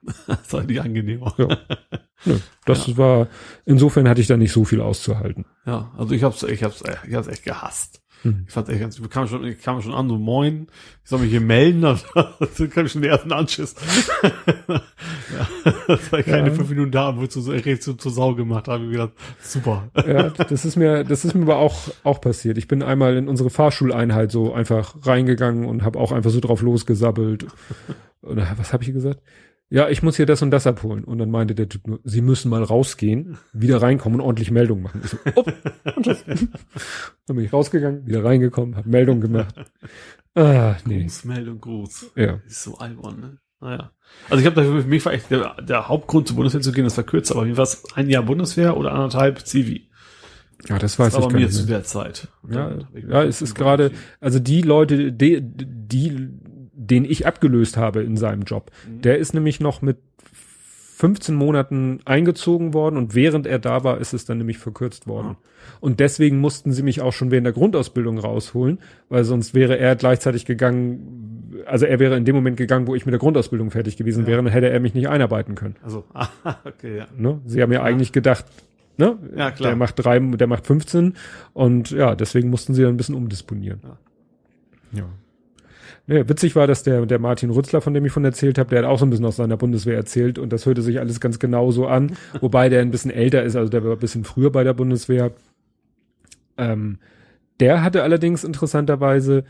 Das 0.26 0.52
war 0.52 0.62
nicht 0.62 0.80
angenehm. 0.80 1.24
Ja. 1.36 1.48
Nö, 2.24 2.38
das 2.64 2.86
ja. 2.86 2.96
war, 2.96 3.28
insofern 3.64 4.08
hatte 4.08 4.20
ich 4.20 4.26
da 4.26 4.36
nicht 4.36 4.52
so 4.52 4.64
viel 4.64 4.80
auszuhalten. 4.80 5.46
Ja, 5.64 5.92
also 5.96 6.14
ich 6.14 6.22
hab's, 6.22 6.42
ich 6.44 6.62
hab's, 6.62 6.82
ich 7.08 7.14
hab's 7.14 7.26
echt 7.26 7.44
gehasst. 7.44 8.02
Hm. 8.22 8.44
Ich 8.46 8.52
fand 8.52 8.68
echt 8.68 8.80
ganz, 8.80 8.98
ich 8.98 9.10
kam 9.10 9.28
schon, 9.28 9.44
ich 9.44 9.60
kam 9.60 9.80
schon 9.82 9.94
an, 9.94 10.08
so 10.08 10.16
moin, 10.18 10.68
ich 11.04 11.10
soll 11.10 11.20
mich 11.20 11.30
hier 11.30 11.40
melden, 11.40 11.82
dann 12.14 12.70
kam 12.70 12.86
ich 12.86 12.92
schon 12.92 13.02
den 13.02 13.10
ersten 13.10 13.32
Anschiss. 13.32 13.74
ja, 14.22 14.80
das 15.86 16.12
war 16.12 16.22
keine 16.22 16.48
ja. 16.48 16.54
fünf 16.54 16.68
Minuten 16.70 16.90
da, 16.90 17.16
wo 17.16 17.22
ich 17.22 17.30
so, 17.30 17.40
so 17.40 17.52
zu, 17.52 17.94
zur 17.94 18.12
Sau 18.12 18.34
gemacht 18.34 18.68
habe, 18.68 18.84
ich 18.84 18.92
gedacht, 18.92 19.12
super. 19.40 19.88
ja, 19.96 20.30
das 20.30 20.64
ist 20.64 20.76
mir, 20.76 21.04
das 21.04 21.24
ist 21.24 21.34
mir 21.34 21.42
aber 21.42 21.58
auch, 21.58 21.76
auch 22.04 22.20
passiert. 22.20 22.58
Ich 22.58 22.68
bin 22.68 22.82
einmal 22.82 23.16
in 23.16 23.28
unsere 23.28 23.50
Fahrschuleinheit 23.50 24.32
so 24.32 24.52
einfach 24.52 24.94
reingegangen 25.02 25.66
und 25.66 25.84
habe 25.84 25.98
auch 25.98 26.12
einfach 26.12 26.30
so 26.30 26.40
drauf 26.40 26.62
losgesabbelt. 26.62 27.46
Oder 28.22 28.48
was 28.56 28.72
habe 28.72 28.82
ich 28.82 28.92
gesagt? 28.92 29.20
Ja, 29.68 29.88
ich 29.88 30.02
muss 30.02 30.16
hier 30.16 30.26
das 30.26 30.42
und 30.42 30.50
das 30.50 30.66
abholen. 30.66 31.04
Und 31.04 31.18
dann 31.18 31.30
meinte 31.30 31.54
der 31.54 31.68
Typ 31.68 31.86
nur, 31.88 32.00
Sie 32.04 32.20
müssen 32.20 32.48
mal 32.50 32.62
rausgehen, 32.62 33.38
wieder 33.52 33.82
reinkommen 33.82 34.20
und 34.20 34.26
ordentlich 34.26 34.50
Meldung 34.50 34.82
machen. 34.82 35.00
Ich 35.04 35.10
so, 35.10 35.18
oh, 35.34 35.44
und 35.96 36.06
das. 36.06 36.24
dann 36.24 37.36
bin 37.36 37.44
ich 37.44 37.52
rausgegangen, 37.52 38.06
wieder 38.06 38.24
reingekommen, 38.24 38.76
habe 38.76 38.88
Meldung 38.88 39.20
gemacht. 39.20 39.54
Ah, 40.34 40.76
nee. 40.84 41.02
Grußmeldung, 41.02 41.60
Gruß. 41.60 42.12
Ja. 42.14 42.40
Das 42.44 42.52
ist 42.52 42.62
so 42.62 42.76
albern, 42.76 43.20
ne? 43.20 43.38
Naja. 43.60 43.90
Also 44.28 44.40
ich 44.40 44.46
habe 44.46 44.56
dafür 44.56 44.82
für 44.82 44.88
mich 44.88 45.04
war 45.04 45.14
echt 45.14 45.30
der, 45.30 45.56
der 45.62 45.88
Hauptgrund 45.88 46.28
zur 46.28 46.36
Bundeswehr 46.36 46.60
zu 46.60 46.72
gehen, 46.72 46.84
das 46.84 46.96
war 46.96 47.04
kürzer, 47.04 47.36
aber 47.36 47.46
wie 47.46 47.56
war 47.56 47.64
es 47.64 47.82
ein 47.94 48.10
Jahr 48.10 48.22
Bundeswehr 48.22 48.76
oder 48.76 48.92
anderthalb 48.92 49.46
Zivi? 49.46 49.88
Ja, 50.68 50.78
das 50.78 50.98
weiß 50.98 51.14
das 51.14 51.24
ich 51.24 51.30
gar 51.30 51.38
nicht. 51.38 51.52
zu 51.52 51.66
der 51.66 51.84
Zeit. 51.84 52.28
Ja, 52.50 52.78
ja, 52.94 53.24
es 53.24 53.42
ist 53.42 53.54
gerade, 53.54 53.92
also 54.20 54.38
die 54.38 54.62
Leute, 54.62 55.12
die, 55.12 55.40
die 55.42 56.28
den 56.76 57.04
ich 57.04 57.26
abgelöst 57.26 57.76
habe 57.76 58.02
in 58.02 58.16
seinem 58.16 58.42
Job. 58.42 58.70
Mhm. 58.86 59.00
Der 59.02 59.18
ist 59.18 59.34
nämlich 59.34 59.60
noch 59.60 59.82
mit 59.82 59.96
15 60.96 61.34
Monaten 61.34 62.00
eingezogen 62.04 62.72
worden 62.72 62.96
und 62.96 63.14
während 63.14 63.46
er 63.46 63.58
da 63.58 63.84
war, 63.84 63.98
ist 63.98 64.14
es 64.14 64.24
dann 64.24 64.38
nämlich 64.38 64.58
verkürzt 64.58 65.06
worden. 65.06 65.28
Mhm. 65.28 65.36
Und 65.80 66.00
deswegen 66.00 66.38
mussten 66.38 66.72
sie 66.72 66.82
mich 66.82 67.00
auch 67.00 67.12
schon 67.12 67.30
während 67.30 67.46
der 67.46 67.52
Grundausbildung 67.52 68.18
rausholen, 68.18 68.78
weil 69.08 69.24
sonst 69.24 69.52
wäre 69.54 69.78
er 69.78 69.96
gleichzeitig 69.96 70.46
gegangen, 70.46 71.52
also 71.66 71.86
er 71.86 71.98
wäre 71.98 72.16
in 72.16 72.24
dem 72.24 72.34
Moment 72.34 72.56
gegangen, 72.56 72.86
wo 72.86 72.94
ich 72.94 73.04
mit 73.04 73.12
der 73.12 73.18
Grundausbildung 73.18 73.70
fertig 73.70 73.96
gewesen 73.96 74.22
ja. 74.22 74.28
wäre, 74.28 74.42
dann 74.42 74.52
hätte 74.52 74.70
er 74.70 74.80
mich 74.80 74.94
nicht 74.94 75.08
einarbeiten 75.08 75.54
können. 75.54 75.76
Also, 75.82 76.04
okay, 76.64 76.98
ja. 76.98 77.06
Ne? 77.16 77.40
Sie 77.44 77.60
haben 77.62 77.72
ja, 77.72 77.80
ja. 77.80 77.84
eigentlich 77.84 78.12
gedacht, 78.12 78.46
ne? 78.96 79.18
Ja, 79.36 79.50
klar. 79.50 79.70
Der 79.70 79.76
macht 79.76 80.02
drei, 80.02 80.18
der 80.18 80.46
macht 80.46 80.66
15 80.66 81.14
und 81.52 81.90
ja, 81.90 82.14
deswegen 82.14 82.48
mussten 82.48 82.72
sie 82.72 82.82
dann 82.82 82.94
ein 82.94 82.96
bisschen 82.96 83.16
umdisponieren. 83.16 83.80
Ja. 84.92 85.04
Ja. 86.06 86.16
Ja, 86.16 86.28
witzig 86.28 86.54
war, 86.56 86.66
dass 86.66 86.82
der, 86.82 87.04
der 87.06 87.18
Martin 87.18 87.50
Rützler, 87.50 87.80
von 87.80 87.94
dem 87.94 88.04
ich 88.04 88.12
von 88.12 88.24
erzählt 88.24 88.58
habe, 88.58 88.70
der 88.70 88.80
hat 88.80 88.86
auch 88.86 88.98
so 88.98 89.06
ein 89.06 89.10
bisschen 89.10 89.24
aus 89.24 89.36
seiner 89.36 89.56
Bundeswehr 89.56 89.96
erzählt 89.96 90.38
und 90.38 90.52
das 90.52 90.66
hörte 90.66 90.82
sich 90.82 91.00
alles 91.00 91.20
ganz 91.20 91.38
genau 91.38 91.70
so 91.70 91.86
an, 91.86 92.16
wobei 92.40 92.68
der 92.68 92.82
ein 92.82 92.90
bisschen 92.90 93.10
älter 93.10 93.42
ist, 93.42 93.56
also 93.56 93.70
der 93.70 93.84
war 93.84 93.92
ein 93.92 93.98
bisschen 93.98 94.24
früher 94.24 94.50
bei 94.50 94.64
der 94.64 94.74
Bundeswehr. 94.74 95.32
Ähm, 96.56 96.98
der 97.60 97.82
hatte 97.82 98.02
allerdings 98.02 98.44
interessanterweise, 98.44 99.44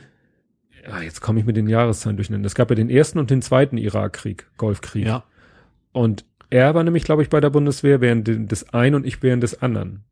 ja, 0.87 1.01
jetzt 1.03 1.21
komme 1.21 1.41
ich 1.41 1.47
mit 1.47 1.57
den 1.57 1.69
Jahreszahlen 1.69 2.17
durcheinander. 2.17 2.47
Es 2.47 2.55
gab 2.55 2.71
ja 2.71 2.77
den 2.77 2.91
ersten 2.91 3.19
und 3.19 3.31
den 3.31 3.43
zweiten 3.43 3.77
Irakkrieg, 3.77 4.47
Golfkrieg. 4.57 5.07
Ja. 5.07 5.25
Und 5.93 6.25
er 6.51 6.75
war 6.75 6.85
nämlich, 6.85 7.05
glaube 7.05 7.23
ich, 7.23 7.29
bei 7.29 7.41
der 7.41 7.51
Bundeswehr 7.51 8.01
während 8.01 8.29
des 8.51 8.73
einen 8.73 8.95
und 8.95 9.07
ich 9.07 9.23
während 9.23 9.43
des 9.43 9.61
anderen. 9.63 10.05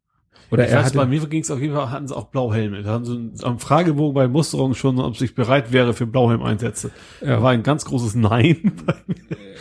Oder 0.50 0.64
ich 0.64 0.70
er 0.70 0.78
weiß, 0.78 0.86
hatte, 0.86 0.98
bei 0.98 1.06
mir 1.06 1.26
ging 1.26 1.42
es 1.42 1.50
auf 1.50 1.60
jeden 1.60 1.74
Fall, 1.74 1.90
hatten 1.90 2.08
sie 2.08 2.16
auch 2.16 2.28
Blauhelme. 2.28 2.82
Da 2.82 2.92
hatten 2.92 3.32
sie 3.34 3.44
am 3.44 3.58
Fragebogen 3.58 4.14
bei 4.14 4.28
Musterung 4.28 4.74
schon, 4.74 4.98
ob 5.00 5.16
sich 5.16 5.34
bereit 5.34 5.72
wäre 5.72 5.94
für 5.94 6.06
Blauhelm-Einsätze. 6.06 6.90
Ja. 7.20 7.36
Da 7.36 7.42
war 7.42 7.50
ein 7.50 7.62
ganz 7.62 7.84
großes 7.84 8.14
Nein. 8.14 8.72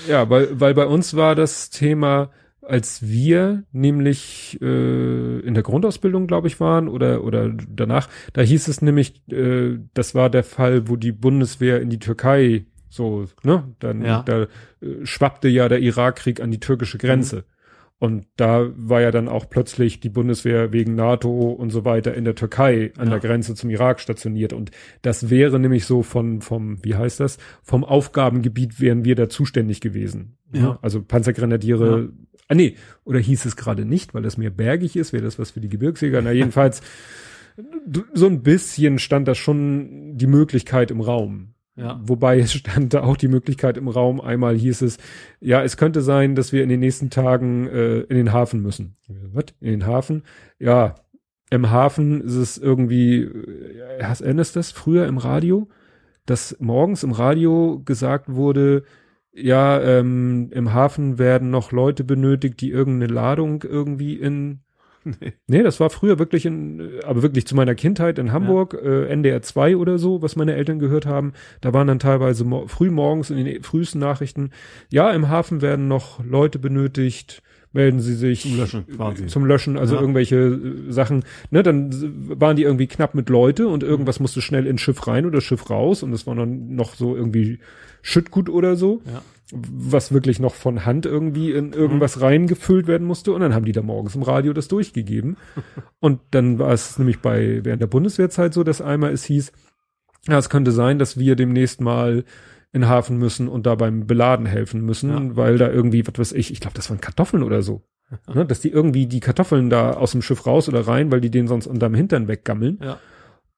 Ja, 0.10 0.30
weil, 0.30 0.60
weil 0.60 0.74
bei 0.74 0.86
uns 0.86 1.16
war 1.16 1.34
das 1.34 1.70
Thema, 1.70 2.30
als 2.62 3.08
wir 3.08 3.64
nämlich 3.72 4.58
äh, 4.62 5.40
in 5.40 5.54
der 5.54 5.64
Grundausbildung, 5.64 6.28
glaube 6.28 6.48
ich, 6.48 6.60
waren 6.60 6.88
oder 6.88 7.24
oder 7.24 7.50
danach, 7.50 8.10
da 8.34 8.42
hieß 8.42 8.68
es 8.68 8.82
nämlich, 8.82 9.22
äh, 9.32 9.78
das 9.94 10.16
war 10.16 10.30
der 10.30 10.44
Fall, 10.44 10.88
wo 10.90 10.96
die 10.96 11.12
Bundeswehr 11.12 11.82
in 11.82 11.90
die 11.90 12.00
Türkei 12.00 12.66
so, 12.90 13.26
ne, 13.44 13.74
dann 13.80 14.04
ja. 14.04 14.22
da 14.24 14.44
äh, 14.44 14.48
schwappte 15.04 15.48
ja 15.48 15.68
der 15.68 15.80
Irakkrieg 15.80 16.42
an 16.42 16.52
die 16.52 16.60
türkische 16.60 16.98
Grenze. 16.98 17.38
Mhm. 17.38 17.53
Und 18.04 18.26
da 18.36 18.70
war 18.76 19.00
ja 19.00 19.12
dann 19.12 19.30
auch 19.30 19.50
plötzlich 19.50 20.02
die 20.02 20.10
Bundeswehr 20.10 20.74
wegen 20.74 20.94
NATO 20.94 21.52
und 21.52 21.70
so 21.70 21.86
weiter 21.86 22.14
in 22.14 22.26
der 22.26 22.36
Türkei 22.36 22.92
an 22.98 23.06
ja. 23.06 23.12
der 23.12 23.20
Grenze 23.22 23.56
zum 23.56 23.70
Irak 23.70 24.02
stationiert. 24.02 24.52
Und 24.52 24.72
das 25.04 25.30
wäre 25.30 25.58
nämlich 25.58 25.86
so 25.86 26.04
von, 26.04 26.42
vom, 26.42 26.84
wie 26.84 26.96
heißt 26.96 27.22
das? 27.22 27.38
Vom 27.62 27.86
Aufgabengebiet 27.86 28.82
wären 28.82 29.06
wir 29.06 29.16
da 29.16 29.30
zuständig 29.30 29.80
gewesen. 29.80 30.36
Ja. 30.52 30.80
Also 30.82 31.02
Panzergrenadiere, 31.02 32.02
ja. 32.02 32.08
ah 32.50 32.56
nee, 32.56 32.76
oder 33.06 33.20
hieß 33.20 33.46
es 33.46 33.56
gerade 33.56 33.86
nicht, 33.86 34.14
weil 34.14 34.24
das 34.24 34.38
mehr 34.38 34.50
bergig 34.50 34.98
ist, 34.98 35.14
wäre 35.14 35.24
das 35.24 35.40
was 35.40 35.52
für 35.52 35.62
die 35.62 35.70
Gebirgsjäger. 35.70 36.22
Na 36.22 36.34
jedenfalls, 36.34 36.82
so 38.14 38.28
ein 38.28 38.44
bisschen 38.44 39.00
stand 39.00 39.30
da 39.30 39.34
schon 39.34 40.18
die 40.18 40.28
Möglichkeit 40.28 40.92
im 40.92 41.00
Raum. 41.00 41.53
Ja. 41.76 42.00
Wobei 42.04 42.40
es 42.40 42.54
stand 42.54 42.94
da 42.94 43.04
auch 43.04 43.18
die 43.18 43.28
Möglichkeit 43.28 43.78
im 43.78 43.88
Raum. 43.88 44.22
Einmal 44.22 44.56
hieß 44.56 44.82
es, 44.84 44.98
ja, 45.40 45.64
es 45.64 45.78
könnte 45.78 46.02
sein, 46.02 46.36
dass 46.36 46.54
wir 46.54 46.64
in 46.64 46.70
den 46.70 46.80
nächsten 46.80 47.10
Tagen 47.10 47.68
äh, 47.68 48.02
in 48.02 48.16
den 48.16 48.32
Hafen 48.32 48.62
müssen. 48.62 48.96
Was? 49.08 49.46
In 49.60 49.72
den 49.72 49.86
Hafen? 49.86 50.24
Ja, 50.60 50.96
im 51.50 51.72
Hafen 51.72 52.22
ist 52.22 52.36
es 52.36 52.58
irgendwie, 52.58 53.24
äh, 53.24 54.04
hast 54.04 54.22
erinnerst 54.22 54.56
das 54.56 54.72
früher 54.72 55.08
im 55.08 55.18
Radio, 55.18 55.70
dass 56.26 56.58
morgens 56.60 57.04
im 57.04 57.12
Radio 57.12 57.82
gesagt 57.84 58.34
wurde, 58.34 58.84
ja, 59.36 59.82
ähm, 59.82 60.50
im 60.52 60.74
Hafen 60.74 61.18
werden 61.18 61.50
noch 61.50 61.72
Leute 61.72 62.04
benötigt, 62.04 62.62
die 62.62 62.70
irgendeine 62.70 63.12
Ladung 63.12 63.64
irgendwie 63.64 64.14
in 64.14 64.63
Nee. 65.20 65.34
nee, 65.48 65.64
das 65.64 65.80
war 65.80 65.90
früher 65.90 66.18
wirklich 66.20 66.46
in, 66.46 67.00
aber 67.06 67.22
wirklich 67.22 67.46
zu 67.46 67.56
meiner 67.56 67.76
Kindheit 67.76 68.20
in 68.20 68.32
Hamburg, 68.32 68.74
ja. 68.74 69.04
äh, 69.04 69.08
NDR 69.08 69.42
2 69.42 69.78
oder 69.78 69.98
so, 69.98 70.22
was 70.22 70.36
meine 70.36 70.56
Eltern 70.56 70.80
gehört 70.80 71.06
haben. 71.06 71.34
Da 71.62 71.74
waren 71.74 71.88
dann 71.88 72.00
teilweise 72.00 72.46
mo 72.46 72.68
früh 72.68 72.90
morgens 72.90 73.30
in 73.30 73.44
den 73.44 73.64
frühesten 73.64 74.00
Nachrichten, 74.00 74.52
ja, 74.90 75.12
im 75.12 75.30
Hafen 75.30 75.62
werden 75.62 75.88
noch 75.88 76.24
Leute 76.24 76.58
benötigt, 76.60 77.44
melden 77.74 78.00
sie 78.00 78.14
sich 78.14 78.44
zum 78.44 78.58
Löschen, 78.58 78.88
quasi. 78.88 79.28
zum 79.28 79.46
Löschen 79.46 79.78
also 79.78 79.96
ja. 79.96 80.02
irgendwelche 80.02 80.36
äh, 80.38 80.92
Sachen, 80.92 81.24
ne, 81.50 81.64
dann 81.64 81.92
waren 82.40 82.56
die 82.56 82.64
irgendwie 82.64 82.88
knapp 82.88 83.16
mit 83.16 83.30
Leute 83.30 83.68
und 83.68 83.84
irgendwas 83.84 84.20
musste 84.20 84.42
schnell 84.42 84.68
ins 84.68 84.82
Schiff 84.82 85.08
rein 85.08 85.26
oder 85.26 85.42
Schiff 85.42 85.70
raus 85.70 86.04
und 86.04 86.14
es 86.14 86.26
war 86.26 86.36
dann 86.36 86.76
noch 86.76 86.94
so 86.96 87.16
irgendwie 87.16 87.60
Schüttgut 88.04 88.50
oder 88.50 88.76
so. 88.76 89.02
Ja 89.06 89.24
was 89.56 90.12
wirklich 90.12 90.40
noch 90.40 90.56
von 90.56 90.86
Hand 90.86 91.06
irgendwie 91.06 91.52
in 91.52 91.74
irgendwas 91.74 92.16
mhm. 92.16 92.24
reingefüllt 92.24 92.88
werden 92.88 93.06
musste. 93.06 93.34
Und 93.34 93.42
dann 93.42 93.54
haben 93.54 93.66
die 93.66 93.72
da 93.72 93.82
morgens 93.82 94.16
im 94.16 94.24
Radio 94.24 94.54
das 94.54 94.68
durchgegeben. 94.68 95.38
und 96.00 96.22
dann 96.32 96.60
war 96.60 96.72
es 96.72 96.98
nämlich 96.98 97.20
bei 97.20 97.64
während 97.64 97.82
der 97.82 97.88
Bundeswehrzeit 97.88 98.54
so, 98.54 98.64
dass 98.64 98.82
einmal 98.82 99.12
es 99.12 99.26
hieß, 99.26 99.52
ja, 100.28 100.38
es 100.38 100.50
könnte 100.50 100.72
sein, 100.72 101.00
dass 101.00 101.18
wir 101.18 101.36
demnächst 101.36 101.82
mal 101.82 102.24
in 102.72 102.88
Hafen 102.88 103.18
müssen 103.18 103.48
und 103.48 103.68
da 103.68 103.76
beim 103.76 104.08
Beladen 104.08 104.46
helfen 104.46 104.82
müssen, 104.82 105.10
ja. 105.10 105.36
weil 105.36 105.58
da 105.58 105.70
irgendwie, 105.70 106.08
was 106.08 106.18
weiß 106.18 106.32
ich, 106.32 106.52
ich 106.52 106.60
glaube, 106.60 106.76
das 106.76 106.90
waren 106.90 107.02
Kartoffeln 107.02 107.44
oder 107.44 107.62
so. 107.62 107.84
ne, 108.34 108.46
dass 108.46 108.62
die 108.62 108.70
irgendwie 108.70 109.06
die 109.06 109.20
Kartoffeln 109.20 109.70
da 109.70 109.92
aus 109.92 110.12
dem 110.12 110.22
Schiff 110.22 110.46
raus 110.46 110.68
oder 110.70 110.88
rein, 110.88 111.12
weil 111.12 111.22
die 111.22 111.32
den 111.32 111.48
sonst 111.48 111.68
unterm 111.68 111.94
Hintern 111.94 112.28
weggammeln. 112.28 112.80
Ja. 112.82 113.00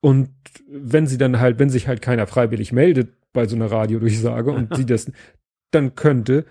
Und 0.02 0.30
wenn 0.70 1.08
sie 1.08 1.18
dann 1.18 1.40
halt, 1.40 1.58
wenn 1.60 1.70
sich 1.70 1.88
halt 1.88 2.02
keiner 2.02 2.28
freiwillig 2.28 2.72
meldet 2.72 3.10
bei 3.36 3.46
so 3.46 3.56
einer 3.56 3.72
Radiodurchsage 3.72 4.52
und 4.52 4.74
sie 4.76 4.86
das, 4.88 5.12
dann 5.70 5.94
könnte 5.94 6.46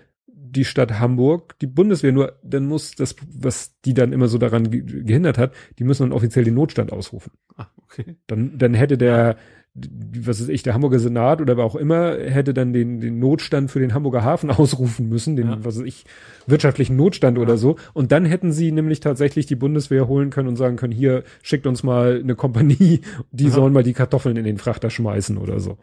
die 0.55 0.65
Stadt 0.65 0.99
Hamburg, 0.99 1.59
die 1.59 1.67
Bundeswehr 1.67 2.11
nur, 2.11 2.39
dann 2.43 2.65
muss 2.65 2.95
das, 2.95 3.15
was 3.27 3.75
die 3.83 3.93
dann 3.93 4.13
immer 4.13 4.27
so 4.27 4.37
daran 4.37 4.71
gehindert 4.71 5.37
hat, 5.37 5.53
die 5.79 5.83
müssen 5.83 6.03
dann 6.03 6.11
offiziell 6.13 6.45
den 6.45 6.53
Notstand 6.53 6.91
ausrufen. 6.91 7.33
Ah, 7.57 7.67
okay. 7.83 8.15
Dann, 8.27 8.57
dann 8.57 8.73
hätte 8.73 8.97
der, 8.97 9.35
was 9.73 10.39
ist 10.39 10.49
ich, 10.49 10.63
der 10.63 10.73
Hamburger 10.73 10.99
Senat 10.99 11.41
oder 11.41 11.57
wer 11.57 11.65
auch 11.65 11.75
immer, 11.75 12.15
hätte 12.17 12.53
dann 12.53 12.71
den, 12.71 13.01
den 13.01 13.19
Notstand 13.19 13.69
für 13.69 13.79
den 13.79 13.93
Hamburger 13.93 14.23
Hafen 14.23 14.49
ausrufen 14.51 15.09
müssen, 15.09 15.35
den, 15.35 15.47
ja. 15.47 15.57
was 15.63 15.75
ist 15.75 15.85
ich, 15.85 16.05
wirtschaftlichen 16.47 16.95
Notstand 16.95 17.37
ja. 17.37 17.43
oder 17.43 17.57
so. 17.57 17.75
Und 17.93 18.11
dann 18.11 18.25
hätten 18.25 18.53
sie 18.53 18.71
nämlich 18.71 19.01
tatsächlich 19.01 19.45
die 19.45 19.55
Bundeswehr 19.55 20.07
holen 20.07 20.29
können 20.29 20.47
und 20.47 20.55
sagen 20.55 20.77
können, 20.77 20.93
hier, 20.93 21.23
schickt 21.43 21.67
uns 21.67 21.83
mal 21.83 22.21
eine 22.21 22.35
Kompanie, 22.35 23.01
die 23.31 23.47
Aha. 23.47 23.53
sollen 23.53 23.73
mal 23.73 23.83
die 23.83 23.93
Kartoffeln 23.93 24.37
in 24.37 24.45
den 24.45 24.57
Frachter 24.57 24.89
schmeißen 24.89 25.37
oder 25.37 25.59
so. 25.59 25.77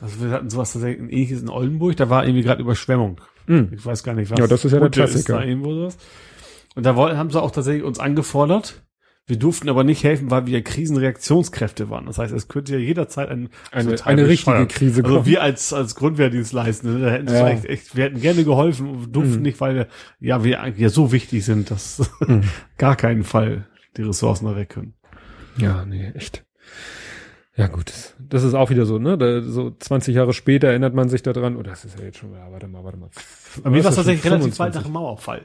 Also 0.00 0.20
wir 0.20 0.30
hatten 0.30 0.50
sowas 0.50 0.72
tatsächlich 0.72 1.00
in 1.00 1.08
ähnliches 1.08 1.42
in 1.42 1.48
Oldenburg, 1.48 1.96
da 1.96 2.10
war 2.10 2.24
irgendwie 2.24 2.42
gerade 2.42 2.60
Überschwemmung. 2.60 3.20
Mm. 3.46 3.72
Ich 3.72 3.84
weiß 3.84 4.02
gar 4.02 4.14
nicht, 4.14 4.30
was. 4.30 4.38
Ja, 4.38 4.46
das 4.46 4.64
ist 4.64 4.72
ja 4.72 4.80
der 4.80 4.90
Klassiker. 4.90 5.42
Und 5.44 6.84
da 6.84 6.94
haben 6.94 7.30
sie 7.30 7.40
auch 7.40 7.50
tatsächlich 7.50 7.84
uns 7.84 7.98
angefordert, 7.98 8.82
Wir 9.28 9.38
durften 9.38 9.68
aber 9.68 9.82
nicht 9.82 10.04
helfen, 10.04 10.30
weil 10.30 10.46
wir 10.46 10.62
Krisenreaktionskräfte 10.62 11.90
waren. 11.90 12.06
Das 12.06 12.18
heißt, 12.18 12.32
es 12.32 12.46
könnte 12.46 12.74
ja 12.74 12.78
jederzeit 12.78 13.28
ein, 13.28 13.48
eine, 13.72 13.96
eine 14.04 14.28
richtige 14.28 14.66
Krise 14.68 15.02
kommen. 15.02 15.16
Also 15.16 15.26
wir 15.26 15.42
als, 15.42 15.72
als 15.72 15.96
Grundwehrdienstleistende, 15.96 17.00
da 17.00 17.10
hätten 17.10 17.28
ja. 17.32 17.48
echt, 17.48 17.96
wir 17.96 18.04
hätten 18.04 18.20
gerne 18.20 18.44
geholfen, 18.44 19.10
durften 19.10 19.36
mhm. 19.36 19.42
nicht, 19.42 19.60
weil 19.60 19.88
ja, 20.20 20.44
wir 20.44 20.72
ja 20.76 20.88
so 20.90 21.10
wichtig 21.10 21.44
sind, 21.44 21.72
dass 21.72 22.08
mhm. 22.20 22.42
gar 22.78 22.94
keinen 22.94 23.24
Fall 23.24 23.66
die 23.96 24.02
Ressourcen 24.02 24.46
da 24.46 24.54
weg 24.54 24.68
können. 24.68 24.94
Ja, 25.56 25.84
nee, 25.84 26.12
echt. 26.14 26.44
Ja, 27.56 27.68
gut. 27.68 27.92
Das 28.18 28.42
ist 28.42 28.54
auch 28.54 28.68
wieder 28.70 28.84
so, 28.84 28.98
ne? 28.98 29.16
Da, 29.16 29.40
so 29.40 29.70
20 29.70 30.14
Jahre 30.14 30.34
später 30.34 30.68
erinnert 30.68 30.94
man 30.94 31.08
sich 31.08 31.22
daran, 31.22 31.56
oh, 31.56 31.62
das 31.62 31.84
ist 31.84 31.98
ja 31.98 32.04
jetzt 32.04 32.18
schon, 32.18 32.32
ja, 32.32 32.50
warte 32.50 32.68
mal, 32.68 32.84
warte 32.84 32.98
mal. 32.98 33.08
Bei 33.62 33.70
mir 33.70 33.82
war 33.82 33.90
es 33.90 33.96
tatsächlich 33.96 34.30
relativ 34.30 34.58
bald 34.58 34.74
nach 34.74 34.82
dem 34.82 34.92
Mauerfall. 34.92 35.42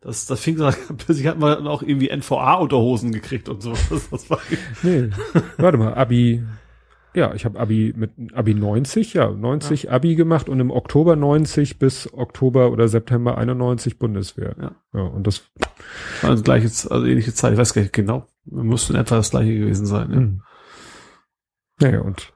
Das, 0.00 0.26
das 0.26 0.40
fing 0.40 0.56
so, 0.56 0.70
plötzlich 0.98 1.26
hat 1.26 1.38
man 1.38 1.66
auch 1.66 1.82
irgendwie 1.82 2.10
NVA-Unterhosen 2.14 3.10
gekriegt 3.10 3.48
und 3.48 3.62
so. 3.62 3.72
Das, 3.90 4.08
das 4.10 4.30
war 4.30 4.38
nee, 4.82 5.10
warte 5.56 5.78
mal, 5.78 5.94
Abi, 5.94 6.44
ja, 7.14 7.34
ich 7.34 7.44
habe 7.44 7.58
Abi 7.58 7.92
mit 7.96 8.12
Abi 8.34 8.54
90, 8.54 9.14
ja, 9.14 9.28
90 9.28 9.84
ja. 9.84 9.90
Abi 9.90 10.14
gemacht 10.14 10.48
und 10.48 10.60
im 10.60 10.70
Oktober 10.70 11.16
90 11.16 11.80
bis 11.80 12.12
Oktober 12.12 12.70
oder 12.70 12.86
September 12.86 13.36
91 13.36 13.98
Bundeswehr. 13.98 14.54
Ja. 14.60 14.72
Ja, 14.94 15.00
und 15.00 15.26
das 15.26 15.42
also 16.22 16.42
gleiches, 16.44 16.86
also 16.86 17.04
ähnliche 17.06 17.34
Zeit, 17.34 17.52
ich 17.52 17.58
weiß 17.58 17.74
gar 17.74 17.82
nicht 17.82 17.92
genau. 17.92 18.28
Müsste 18.44 18.92
in 18.92 19.00
etwa 19.00 19.16
das 19.16 19.30
gleiche 19.30 19.58
gewesen 19.58 19.86
sein. 19.86 20.10
Mhm. 20.10 20.42
Naja, 21.80 22.00
und 22.00 22.32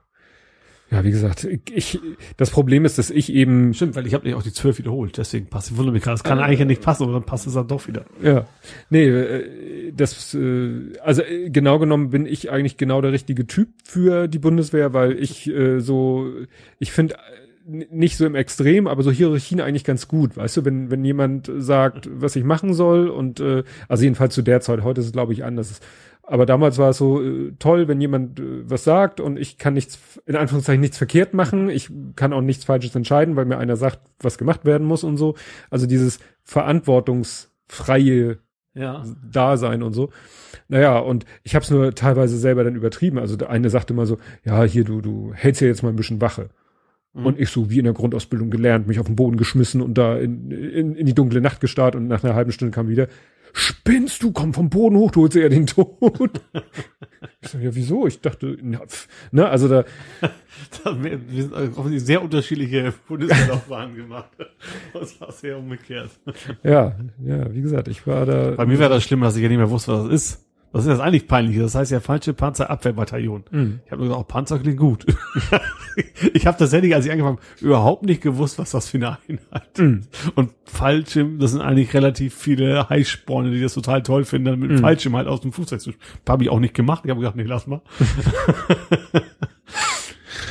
ja, 0.92 1.02
wie 1.04 1.10
gesagt, 1.10 1.48
ich, 1.74 1.98
das 2.36 2.50
Problem 2.50 2.84
ist, 2.84 2.98
dass 2.98 3.08
ich 3.08 3.32
eben. 3.32 3.72
Stimmt, 3.72 3.96
weil 3.96 4.06
ich 4.06 4.12
habe 4.12 4.26
nicht 4.26 4.34
auch 4.34 4.42
die 4.42 4.52
zwölf 4.52 4.76
wiederholt, 4.76 5.16
deswegen 5.16 5.46
passt. 5.46 5.70
Ich 5.70 5.76
wundere 5.78 5.94
mich 5.94 6.02
gerade, 6.02 6.16
das 6.16 6.22
kann 6.22 6.38
äh, 6.38 6.42
eigentlich 6.42 6.66
nicht 6.66 6.82
passen, 6.82 7.04
aber 7.04 7.14
dann 7.14 7.24
passt 7.24 7.46
es 7.46 7.54
dann 7.54 7.66
doch 7.66 7.88
wieder. 7.88 8.04
Ja. 8.22 8.46
Nee, 8.90 9.06
äh, 9.06 9.92
das, 9.96 10.34
äh, 10.34 10.92
also 11.02 11.22
äh, 11.22 11.48
genau 11.48 11.78
genommen 11.78 12.10
bin 12.10 12.26
ich 12.26 12.50
eigentlich 12.50 12.76
genau 12.76 13.00
der 13.00 13.12
richtige 13.12 13.46
Typ 13.46 13.70
für 13.84 14.28
die 14.28 14.38
Bundeswehr, 14.38 14.92
weil 14.92 15.18
ich 15.18 15.50
so, 15.78 16.30
ich 16.78 16.92
finde 16.92 17.16
nicht 17.64 18.16
so 18.16 18.26
im 18.26 18.34
Extrem, 18.34 18.86
aber 18.86 19.02
so 19.02 19.10
Hierarchien 19.10 19.60
eigentlich 19.60 19.84
ganz 19.84 20.08
gut, 20.08 20.36
weißt 20.36 20.58
du, 20.58 20.64
wenn, 20.64 20.90
wenn 20.90 21.04
jemand 21.04 21.50
sagt, 21.58 22.08
was 22.12 22.36
ich 22.36 22.44
machen 22.44 22.74
soll 22.74 23.08
und 23.08 23.40
äh, 23.40 23.62
also 23.88 24.02
jedenfalls 24.04 24.34
zu 24.34 24.42
der 24.42 24.60
Zeit, 24.60 24.82
heute 24.82 25.00
ist 25.00 25.06
es 25.06 25.12
glaube 25.12 25.32
ich 25.32 25.44
anders. 25.44 25.80
Aber 26.24 26.46
damals 26.46 26.78
war 26.78 26.90
es 26.90 26.98
so 26.98 27.20
äh, 27.22 27.52
toll, 27.58 27.88
wenn 27.88 28.00
jemand 28.00 28.38
äh, 28.38 28.68
was 28.70 28.84
sagt 28.84 29.20
und 29.20 29.38
ich 29.38 29.58
kann 29.58 29.74
nichts, 29.74 29.98
in 30.24 30.36
Anführungszeichen 30.36 30.80
nichts 30.80 30.96
verkehrt 30.96 31.34
machen. 31.34 31.68
Ich 31.68 31.90
kann 32.14 32.32
auch 32.32 32.40
nichts 32.40 32.64
Falsches 32.64 32.94
entscheiden, 32.94 33.34
weil 33.36 33.44
mir 33.44 33.58
einer 33.58 33.76
sagt, 33.76 34.00
was 34.20 34.38
gemacht 34.38 34.64
werden 34.64 34.86
muss 34.86 35.02
und 35.04 35.16
so. 35.16 35.34
Also 35.68 35.86
dieses 35.86 36.20
verantwortungsfreie 36.44 38.38
ja. 38.74 39.04
Dasein 39.30 39.82
und 39.82 39.92
so. 39.92 40.10
Naja, 40.68 40.98
und 40.98 41.26
ich 41.42 41.54
habe 41.54 41.64
es 41.64 41.70
nur 41.70 41.94
teilweise 41.94 42.38
selber 42.38 42.64
dann 42.64 42.76
übertrieben. 42.76 43.18
Also 43.18 43.36
der 43.36 43.50
eine 43.50 43.68
sagte 43.68 43.92
mal 43.92 44.06
so, 44.06 44.18
ja, 44.44 44.62
hier, 44.64 44.84
du, 44.84 45.00
du 45.00 45.32
hältst 45.34 45.60
ja 45.60 45.66
jetzt 45.66 45.82
mal 45.82 45.90
ein 45.90 45.96
bisschen 45.96 46.20
Wache. 46.20 46.50
Mhm. 47.12 47.26
Und 47.26 47.40
ich 47.40 47.50
so 47.50 47.70
wie 47.70 47.78
in 47.78 47.84
der 47.84 47.92
Grundausbildung 47.92 48.50
gelernt, 48.50 48.86
mich 48.86 48.98
auf 48.98 49.06
den 49.06 49.16
Boden 49.16 49.36
geschmissen 49.36 49.82
und 49.82 49.98
da 49.98 50.16
in, 50.16 50.50
in, 50.50 50.94
in 50.94 51.06
die 51.06 51.14
dunkle 51.14 51.40
Nacht 51.40 51.60
gestarrt 51.60 51.94
und 51.94 52.08
nach 52.08 52.24
einer 52.24 52.34
halben 52.34 52.52
Stunde 52.52 52.72
kam 52.72 52.88
wieder, 52.88 53.08
spinnst 53.52 54.22
du, 54.22 54.32
komm 54.32 54.54
vom 54.54 54.70
Boden 54.70 54.96
hoch, 54.96 55.10
du 55.10 55.22
holst 55.22 55.36
ja 55.36 55.48
den 55.48 55.66
Tod. 55.66 56.40
ich 57.40 57.48
so, 57.48 57.58
ja, 57.58 57.74
wieso? 57.74 58.06
Ich 58.06 58.20
dachte, 58.20 58.56
na, 58.62 58.80
pf, 58.86 59.08
ne, 59.30 59.48
also 59.48 59.68
da. 59.68 59.84
wir 60.84 61.42
sind 61.42 61.52
offensichtlich 61.52 62.04
sehr 62.04 62.22
unterschiedliche 62.22 62.94
Bundeswehrlaufbahnen 63.08 63.96
gemacht. 63.96 64.30
Das 64.92 65.20
war 65.20 65.32
sehr 65.32 65.58
umgekehrt. 65.58 66.10
Ja, 66.62 66.94
ja, 67.24 67.52
wie 67.52 67.62
gesagt, 67.62 67.88
ich 67.88 68.06
war 68.06 68.26
da. 68.26 68.52
Bei 68.52 68.66
mir 68.66 68.78
war 68.78 68.88
das 68.88 69.02
schlimm, 69.02 69.22
dass 69.22 69.36
ich 69.36 69.42
ja 69.42 69.48
nicht 69.48 69.58
mehr 69.58 69.70
wusste, 69.70 69.92
was 69.92 70.04
das 70.04 70.12
ist. 70.12 70.51
Was 70.72 70.84
ist 70.84 70.88
das 70.88 71.00
eigentlich 71.00 71.28
peinlich? 71.28 71.58
Das 71.58 71.74
heißt 71.74 71.92
ja 71.92 72.00
falsche 72.00 72.32
Panzerabwehrbataillon. 72.32 73.44
Mhm. 73.50 73.80
Ich 73.84 73.92
habe 73.92 74.00
nur 74.00 74.08
gesagt, 74.08 74.24
auch 74.24 74.28
Panzer 74.28 74.58
klingt 74.58 74.78
gut. 74.78 75.04
ich 76.32 76.46
habe 76.46 76.56
tatsächlich, 76.56 76.94
als 76.94 77.04
ich 77.04 77.12
angefangen 77.12 77.36
habe, 77.36 77.46
überhaupt 77.64 78.04
nicht 78.04 78.22
gewusst, 78.22 78.58
was 78.58 78.70
das 78.70 78.88
für 78.88 78.96
eine 78.96 79.18
Einheit 79.28 79.78
mhm. 79.78 80.00
ist. 80.00 80.32
Und 80.34 80.52
Fallschirm, 80.64 81.38
das 81.38 81.50
sind 81.50 81.60
eigentlich 81.60 81.92
relativ 81.92 82.34
viele 82.34 82.88
Heißsporne, 82.88 83.50
die 83.50 83.60
das 83.60 83.74
total 83.74 84.02
toll 84.02 84.24
finden, 84.24 84.46
dann 84.46 84.60
mit 84.60 84.70
dem 84.70 84.78
mhm. 84.78 84.80
Fallschirm 84.80 85.14
halt 85.14 85.28
aus 85.28 85.42
dem 85.42 85.52
Flugzeug 85.52 85.82
zu 85.82 85.92
Habe 86.26 86.44
ich 86.44 86.48
auch 86.48 86.60
nicht 86.60 86.72
gemacht. 86.74 87.02
Ich 87.04 87.10
habe 87.10 87.20
gedacht, 87.20 87.36
nee, 87.36 87.42
lass 87.42 87.66
mal. 87.66 87.82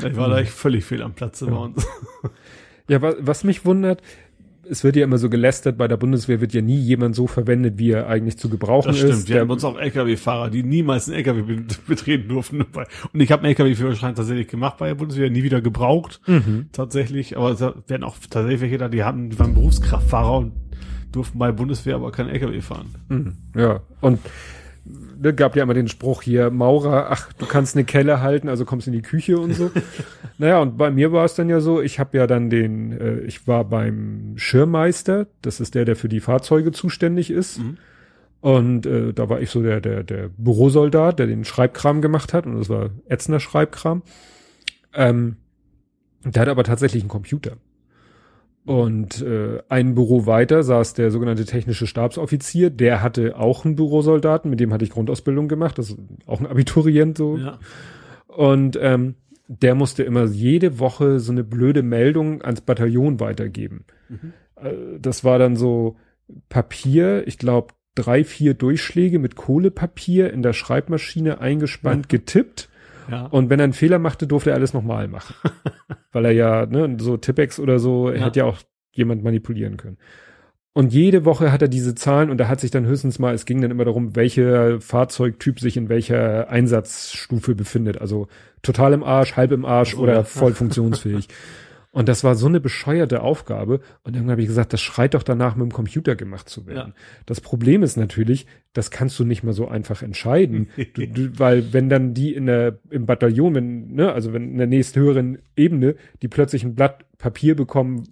ich 0.07 0.15
war 0.15 0.29
da 0.29 0.37
echt 0.37 0.51
völlig 0.51 0.85
fehl 0.85 1.01
am 1.01 1.13
Platze 1.13 1.45
ja. 1.45 1.51
bei 1.51 1.57
uns. 1.57 1.87
ja, 2.87 2.99
was 3.01 3.43
mich 3.43 3.65
wundert, 3.65 4.03
es 4.69 4.83
wird 4.83 4.95
ja 4.95 5.03
immer 5.03 5.17
so 5.17 5.29
gelästert, 5.29 5.77
bei 5.77 5.87
der 5.87 5.97
Bundeswehr 5.97 6.41
wird 6.41 6.53
ja 6.53 6.61
nie 6.61 6.77
jemand 6.77 7.15
so 7.15 7.27
verwendet, 7.27 7.77
wie 7.77 7.91
er 7.91 8.07
eigentlich 8.07 8.37
zu 8.37 8.49
gebrauchen 8.49 8.89
das 8.89 8.97
stimmt. 8.97 9.13
ist. 9.13 9.29
Wir 9.29 9.41
haben 9.41 9.49
uns 9.49 9.63
auch 9.63 9.77
LKW-Fahrer, 9.77 10.49
die 10.49 10.63
niemals 10.63 11.07
einen 11.07 11.17
LKW 11.17 11.61
betreten 11.87 12.29
durften. 12.29 12.61
Und 12.61 13.19
ich 13.19 13.31
habe 13.31 13.43
einen 13.43 13.49
LKW-Führerschein 13.49 14.15
tatsächlich 14.15 14.47
gemacht 14.47 14.77
bei 14.77 14.87
der 14.87 14.95
Bundeswehr, 14.95 15.29
nie 15.29 15.43
wieder 15.43 15.61
gebraucht, 15.61 16.21
mhm. 16.27 16.67
tatsächlich. 16.71 17.37
Aber 17.37 17.51
es 17.51 17.61
werden 17.61 18.03
auch 18.03 18.15
tatsächlich 18.29 18.61
welche 18.61 18.77
da, 18.77 18.87
die 18.87 19.03
haben, 19.03 19.29
die 19.29 19.39
waren 19.39 19.53
Berufskraftfahrer 19.53 20.37
und 20.37 20.53
durften 21.11 21.39
bei 21.39 21.47
der 21.47 21.53
Bundeswehr 21.53 21.95
aber 21.95 22.11
kein 22.11 22.29
LKW 22.29 22.61
fahren. 22.61 22.95
Mhm. 23.09 23.33
Ja, 23.55 23.81
und 23.99 24.19
ne, 25.21 25.33
gab 25.33 25.55
ja 25.55 25.63
immer 25.63 25.73
den 25.73 25.87
Spruch 25.87 26.21
hier, 26.21 26.49
Maurer, 26.49 27.11
ach, 27.11 27.31
du 27.33 27.45
kannst 27.45 27.75
eine 27.75 27.85
Kelle 27.85 28.21
halten, 28.21 28.49
also 28.49 28.65
kommst 28.65 28.87
in 28.87 28.93
die 28.93 29.01
Küche 29.01 29.37
und 29.37 29.53
so. 29.53 29.71
naja, 30.37 30.59
und 30.59 30.77
bei 30.77 30.91
mir 30.91 31.11
war 31.11 31.25
es 31.25 31.35
dann 31.35 31.49
ja 31.49 31.59
so, 31.59 31.81
ich 31.81 31.99
habe 31.99 32.17
ja 32.17 32.27
dann 32.27 32.49
den, 32.49 32.91
äh, 32.99 33.19
ich 33.21 33.47
war 33.47 33.63
beim 33.65 34.33
Schirmmeister, 34.35 35.27
das 35.41 35.59
ist 35.59 35.75
der, 35.75 35.85
der 35.85 35.95
für 35.95 36.09
die 36.09 36.19
Fahrzeuge 36.19 36.71
zuständig 36.71 37.31
ist. 37.31 37.59
Mhm. 37.59 37.77
Und 38.41 38.85
äh, 38.87 39.13
da 39.13 39.29
war 39.29 39.39
ich 39.39 39.51
so 39.51 39.61
der, 39.61 39.81
der, 39.81 40.03
der 40.03 40.29
Bürosoldat, 40.35 41.19
der 41.19 41.27
den 41.27 41.45
Schreibkram 41.45 42.01
gemacht 42.01 42.33
hat, 42.33 42.47
und 42.47 42.57
das 42.57 42.69
war 42.69 42.89
ätzender 43.07 43.39
Schreibkram. 43.39 44.01
Ähm, 44.95 45.37
der 46.23 46.41
hat 46.41 46.49
aber 46.49 46.63
tatsächlich 46.63 47.03
einen 47.03 47.09
Computer. 47.09 47.57
Und 48.65 49.21
äh, 49.23 49.59
ein 49.69 49.95
Büro 49.95 50.27
weiter 50.27 50.61
saß 50.61 50.93
der 50.93 51.09
sogenannte 51.09 51.45
technische 51.45 51.87
Stabsoffizier, 51.87 52.69
der 52.69 53.01
hatte 53.01 53.37
auch 53.37 53.65
einen 53.65 53.75
Bürosoldaten, 53.75 54.51
mit 54.51 54.59
dem 54.59 54.71
hatte 54.71 54.85
ich 54.85 54.91
Grundausbildung 54.91 55.47
gemacht, 55.47 55.79
das 55.79 55.89
ist 55.89 55.99
auch 56.27 56.39
ein 56.39 56.45
Abiturient 56.45 57.17
so. 57.17 57.37
Ja. 57.37 57.59
Und 58.27 58.77
ähm, 58.79 59.15
der 59.47 59.75
musste 59.75 60.03
immer 60.03 60.25
jede 60.25 60.79
Woche 60.79 61.19
so 61.19 61.31
eine 61.31 61.43
blöde 61.43 61.81
Meldung 61.81 62.41
ans 62.43 62.61
Bataillon 62.61 63.19
weitergeben. 63.19 63.85
Mhm. 64.09 64.33
Äh, 64.55 64.99
das 64.99 65.23
war 65.23 65.39
dann 65.39 65.55
so 65.55 65.97
Papier, 66.47 67.27
ich 67.27 67.37
glaube 67.37 67.73
drei, 67.95 68.23
vier 68.23 68.53
Durchschläge 68.53 69.19
mit 69.19 69.35
Kohlepapier 69.35 70.31
in 70.31 70.43
der 70.43 70.53
Schreibmaschine 70.53 71.41
eingespannt, 71.41 72.09
getippt. 72.09 72.69
Ja. 73.11 73.25
Und 73.25 73.49
wenn 73.49 73.59
er 73.59 73.65
einen 73.65 73.73
Fehler 73.73 73.99
machte, 73.99 74.25
durfte 74.25 74.51
er 74.51 74.55
alles 74.55 74.73
nochmal 74.73 75.07
machen. 75.07 75.35
Weil 76.13 76.25
er 76.25 76.31
ja, 76.31 76.65
ne, 76.65 76.97
so 76.99 77.17
Tippex 77.17 77.59
oder 77.59 77.77
so, 77.77 78.07
er 78.07 78.19
ja. 78.19 78.25
hätte 78.25 78.39
ja 78.39 78.45
auch 78.45 78.57
jemand 78.93 79.23
manipulieren 79.23 79.77
können. 79.77 79.97
Und 80.73 80.93
jede 80.93 81.25
Woche 81.25 81.51
hat 81.51 81.61
er 81.61 81.67
diese 81.67 81.95
Zahlen 81.95 82.29
und 82.29 82.39
er 82.39 82.47
hat 82.47 82.61
sich 82.61 82.71
dann 82.71 82.85
höchstens 82.85 83.19
mal, 83.19 83.33
es 83.33 83.45
ging 83.45 83.61
dann 83.61 83.71
immer 83.71 83.83
darum, 83.83 84.15
welcher 84.15 84.79
Fahrzeugtyp 84.79 85.59
sich 85.59 85.75
in 85.75 85.89
welcher 85.89 86.49
Einsatzstufe 86.49 87.55
befindet. 87.55 87.99
Also 87.99 88.27
total 88.61 88.93
im 88.93 89.03
Arsch, 89.03 89.35
halb 89.35 89.51
im 89.51 89.65
Arsch 89.65 89.95
oh, 89.95 89.99
oder 90.01 90.23
voll 90.23 90.53
funktionsfähig. 90.53 91.27
Und 91.93 92.07
das 92.07 92.23
war 92.23 92.35
so 92.35 92.47
eine 92.47 92.61
bescheuerte 92.61 93.21
Aufgabe. 93.21 93.81
Und 94.03 94.15
dann 94.15 94.31
habe 94.31 94.41
ich 94.41 94.47
gesagt, 94.47 94.71
das 94.71 94.79
schreit 94.79 95.13
doch 95.13 95.23
danach, 95.23 95.55
mit 95.55 95.65
dem 95.65 95.73
Computer 95.73 96.15
gemacht 96.15 96.47
zu 96.47 96.65
werden. 96.65 96.93
Ja. 96.95 97.03
Das 97.25 97.41
Problem 97.41 97.83
ist 97.83 97.97
natürlich, 97.97 98.47
das 98.71 98.91
kannst 98.91 99.19
du 99.19 99.25
nicht 99.25 99.43
mehr 99.43 99.51
so 99.51 99.67
einfach 99.67 100.01
entscheiden. 100.01 100.69
du, 100.93 101.07
du, 101.07 101.39
weil 101.39 101.73
wenn 101.73 101.89
dann 101.89 102.13
die 102.13 102.33
in 102.33 102.45
der, 102.45 102.79
im 102.89 103.05
Bataillon, 103.05 103.55
wenn, 103.55 103.93
ne, 103.93 104.13
also 104.13 104.31
wenn 104.31 104.51
in 104.51 104.57
der 104.57 104.67
nächsthöheren 104.67 105.39
Ebene, 105.57 105.95
die 106.21 106.29
plötzlich 106.29 106.63
ein 106.63 106.75
Blatt 106.75 107.05
Papier 107.17 107.55
bekommen, 107.55 108.07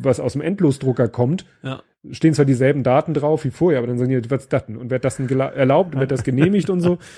was 0.00 0.20
aus 0.20 0.34
dem 0.34 0.42
Endlosdrucker 0.42 1.08
kommt, 1.08 1.44
ja. 1.62 1.82
stehen 2.12 2.34
zwar 2.34 2.44
dieselben 2.44 2.84
Daten 2.84 3.14
drauf 3.14 3.44
wie 3.44 3.50
vorher, 3.50 3.78
aber 3.78 3.88
dann 3.88 3.98
sagen 3.98 4.10
die, 4.10 4.30
was 4.30 4.48
das 4.48 4.66
denn? 4.66 4.76
Und 4.76 4.90
wird 4.90 5.04
das 5.04 5.16
denn 5.16 5.28
erlaubt 5.28 5.94
und 5.94 6.00
wird 6.00 6.12
das 6.12 6.22
genehmigt 6.22 6.70
und 6.70 6.80
so? 6.80 6.98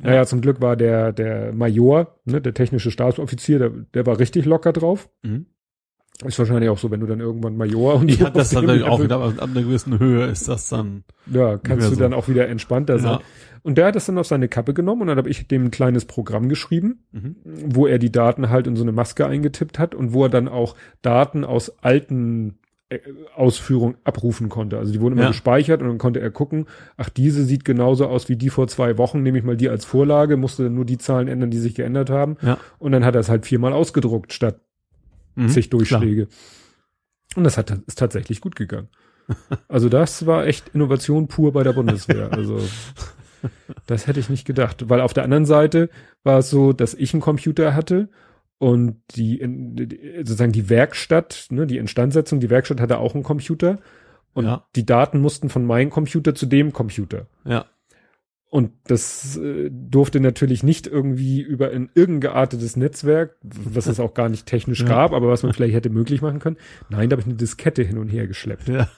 Naja, 0.00 0.24
zum 0.24 0.40
Glück 0.40 0.60
war 0.60 0.76
der, 0.76 1.12
der 1.12 1.52
Major, 1.52 2.18
ne, 2.24 2.40
der 2.40 2.54
technische 2.54 2.90
Stabsoffizier, 2.90 3.58
der, 3.58 3.70
der 3.70 4.06
war 4.06 4.18
richtig 4.18 4.46
locker 4.46 4.72
drauf. 4.72 5.10
Mhm. 5.22 5.46
Ist 6.24 6.38
wahrscheinlich 6.38 6.70
auch 6.70 6.78
so, 6.78 6.90
wenn 6.90 7.00
du 7.00 7.06
dann 7.06 7.20
irgendwann 7.20 7.56
Major 7.56 7.96
und 7.96 8.08
ja, 8.08 8.30
das 8.30 8.50
dann 8.50 8.82
auch 8.84 9.02
wieder 9.02 9.20
ab 9.20 9.34
einer 9.42 9.62
gewissen 9.62 9.98
Höhe 9.98 10.26
ist 10.26 10.48
das 10.48 10.68
dann. 10.68 11.04
Ja, 11.26 11.58
kannst 11.58 11.90
du 11.90 11.94
so. 11.94 12.00
dann 12.00 12.14
auch 12.14 12.28
wieder 12.28 12.48
entspannter 12.48 12.98
sein. 12.98 13.18
Ja. 13.18 13.20
Und 13.62 13.76
der 13.76 13.86
hat 13.86 13.96
das 13.96 14.06
dann 14.06 14.18
auf 14.18 14.26
seine 14.26 14.48
Kappe 14.48 14.74
genommen 14.74 15.02
und 15.02 15.06
dann 15.08 15.18
habe 15.18 15.30
ich 15.30 15.48
dem 15.48 15.66
ein 15.66 15.70
kleines 15.70 16.04
Programm 16.04 16.48
geschrieben, 16.48 17.04
mhm. 17.12 17.36
wo 17.44 17.86
er 17.86 17.98
die 17.98 18.12
Daten 18.12 18.50
halt 18.50 18.66
in 18.66 18.76
so 18.76 18.82
eine 18.82 18.92
Maske 18.92 19.26
eingetippt 19.26 19.78
hat 19.78 19.94
und 19.94 20.12
wo 20.12 20.24
er 20.24 20.28
dann 20.28 20.48
auch 20.48 20.76
Daten 21.00 21.44
aus 21.44 21.78
alten 21.82 22.58
Ausführung 23.34 23.96
abrufen 24.04 24.48
konnte. 24.48 24.78
Also 24.78 24.92
die 24.92 25.00
wurden 25.00 25.14
immer 25.14 25.22
ja. 25.22 25.28
gespeichert 25.28 25.82
und 25.82 25.88
dann 25.88 25.98
konnte 25.98 26.20
er 26.20 26.30
gucken, 26.30 26.66
ach, 26.96 27.08
diese 27.08 27.44
sieht 27.44 27.64
genauso 27.64 28.06
aus 28.06 28.28
wie 28.28 28.36
die 28.36 28.50
vor 28.50 28.68
zwei 28.68 28.98
Wochen, 28.98 29.22
nehme 29.22 29.38
ich 29.38 29.44
mal 29.44 29.56
die 29.56 29.68
als 29.68 29.84
Vorlage, 29.84 30.36
musste 30.36 30.64
dann 30.64 30.74
nur 30.74 30.84
die 30.84 30.98
Zahlen 30.98 31.28
ändern, 31.28 31.50
die 31.50 31.58
sich 31.58 31.74
geändert 31.74 32.10
haben. 32.10 32.36
Ja. 32.42 32.58
Und 32.78 32.92
dann 32.92 33.04
hat 33.04 33.14
er 33.14 33.20
es 33.20 33.28
halt 33.28 33.46
viermal 33.46 33.72
ausgedruckt 33.72 34.32
statt 34.32 34.60
mhm, 35.34 35.48
zig 35.48 35.70
Durchschläge. 35.70 36.26
Klar. 36.26 36.38
Und 37.36 37.44
das 37.44 37.56
hat, 37.56 37.70
ist 37.86 37.98
tatsächlich 37.98 38.40
gut 38.40 38.56
gegangen. 38.56 38.88
Also 39.68 39.88
das 39.88 40.26
war 40.26 40.46
echt 40.46 40.70
Innovation 40.74 41.28
pur 41.28 41.52
bei 41.52 41.62
der 41.62 41.72
Bundeswehr. 41.72 42.32
Also 42.32 42.58
Das 43.86 44.06
hätte 44.06 44.20
ich 44.20 44.28
nicht 44.28 44.46
gedacht, 44.46 44.88
weil 44.88 45.00
auf 45.00 45.12
der 45.12 45.24
anderen 45.24 45.46
Seite 45.46 45.90
war 46.22 46.38
es 46.38 46.50
so, 46.50 46.72
dass 46.72 46.94
ich 46.94 47.12
einen 47.12 47.22
Computer 47.22 47.74
hatte 47.74 48.08
und 48.62 49.02
die, 49.16 49.40
sozusagen 50.18 50.52
die 50.52 50.70
Werkstatt, 50.70 51.46
ne, 51.50 51.66
die 51.66 51.78
Instandsetzung, 51.78 52.38
die 52.38 52.48
Werkstatt 52.48 52.80
hatte 52.80 52.98
auch 52.98 53.12
einen 53.14 53.24
Computer 53.24 53.80
und 54.34 54.44
Ja. 54.44 54.64
die 54.76 54.86
Daten 54.86 55.20
mussten 55.20 55.48
von 55.48 55.66
meinem 55.66 55.90
Computer 55.90 56.32
zu 56.36 56.46
dem 56.46 56.72
Computer. 56.72 57.26
Ja. 57.44 57.64
Und 58.52 58.70
das 58.84 59.38
äh, 59.38 59.70
durfte 59.72 60.20
natürlich 60.20 60.62
nicht 60.62 60.86
irgendwie 60.86 61.40
über 61.40 61.70
ein 61.70 61.88
irgendein 61.94 62.20
geartetes 62.32 62.76
Netzwerk, 62.76 63.34
was 63.40 63.86
es 63.86 63.98
auch 63.98 64.12
gar 64.12 64.28
nicht 64.28 64.44
technisch 64.44 64.80
Ja. 64.82 64.88
gab, 64.88 65.12
aber 65.14 65.28
was 65.28 65.42
man 65.42 65.54
vielleicht 65.54 65.72
hätte 65.72 65.88
möglich 65.88 66.20
machen 66.20 66.38
können. 66.38 66.58
Nein, 66.90 67.08
da 67.08 67.14
habe 67.14 67.22
ich 67.22 67.26
eine 67.26 67.36
Diskette 67.36 67.82
hin 67.82 67.96
und 67.96 68.08
her 68.08 68.26
geschleppt. 68.26 68.68
Ja. 68.68 68.90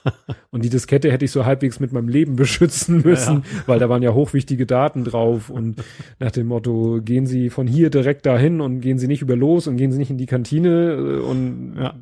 Und 0.50 0.64
die 0.64 0.70
Diskette 0.70 1.12
hätte 1.12 1.24
ich 1.24 1.30
so 1.30 1.46
halbwegs 1.46 1.78
mit 1.78 1.92
meinem 1.92 2.08
Leben 2.08 2.34
beschützen 2.44 3.02
müssen, 3.04 3.44
weil 3.66 3.78
da 3.78 3.88
waren 3.88 4.02
ja 4.02 4.12
hochwichtige 4.12 4.66
Daten 4.66 5.04
drauf 5.04 5.50
und 5.50 5.76
nach 6.18 6.32
dem 6.32 6.48
Motto, 6.48 7.00
gehen 7.00 7.26
Sie 7.26 7.48
von 7.48 7.68
hier 7.68 7.90
direkt 7.90 8.26
dahin 8.26 8.60
und 8.60 8.80
gehen 8.80 8.98
Sie 8.98 9.06
nicht 9.06 9.22
über 9.22 9.36
los 9.36 9.68
und 9.68 9.76
gehen 9.76 9.92
Sie 9.92 9.98
nicht 9.98 10.10
in 10.10 10.18
die 10.18 10.26
Kantine 10.26 10.94
äh, 10.94 11.20
und 11.20 11.76
Ja. 11.78 11.94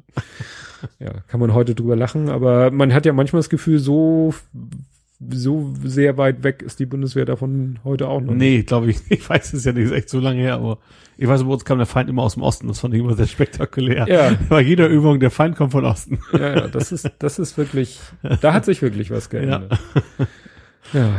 ja, 1.01 1.13
kann 1.29 1.39
man 1.39 1.53
heute 1.53 1.75
drüber 1.75 1.97
lachen, 1.97 2.31
aber 2.31 2.71
man 2.71 2.95
hat 2.95 3.05
ja 3.05 3.13
manchmal 3.13 3.41
das 3.41 3.51
Gefühl, 3.51 3.79
so 3.79 4.33
so 5.31 5.75
sehr 5.85 6.17
weit 6.17 6.43
weg 6.43 6.63
ist 6.63 6.79
die 6.81 6.87
Bundeswehr 6.87 7.25
davon 7.25 7.79
heute 7.85 8.09
auch 8.09 8.21
noch. 8.21 8.35
Nee, 8.35 8.63
glaube 8.63 8.91
ich. 8.91 8.99
Ich 9.09 9.29
weiß 9.29 9.53
es 9.53 9.65
ja 9.65 9.73
nicht, 9.73 9.85
ist 9.85 9.93
echt 9.93 10.09
so 10.09 10.21
lange 10.21 10.41
her, 10.41 10.55
aber 10.55 10.79
ich 11.17 11.29
weiß, 11.29 11.45
bei 11.45 11.51
uns 11.51 11.65
kam 11.65 11.79
der 11.79 11.87
Feind 11.87 12.09
immer 12.09 12.23
aus 12.23 12.35
dem 12.35 12.43
Osten. 12.43 12.69
Das 12.69 12.81
fand 12.81 12.95
ich 12.95 13.01
immer 13.01 13.15
sehr 13.15 13.27
spektakulär. 13.27 14.07
Ja. 14.09 14.37
Bei 14.49 14.61
jeder 14.61 14.89
Übung, 14.89 15.21
der 15.21 15.31
Feind 15.31 15.57
kommt 15.57 15.73
von 15.73 15.85
Osten. 15.85 16.19
Ja, 16.33 16.57
ja, 16.57 16.69
das 16.69 16.91
ist, 16.91 17.11
das 17.19 17.39
ist 17.39 17.57
wirklich, 17.59 18.01
da 18.41 18.55
hat 18.55 18.65
sich 18.65 18.83
wirklich 18.83 19.11
was 19.11 19.31
geändert. 19.31 19.79
Ja, 20.93 21.11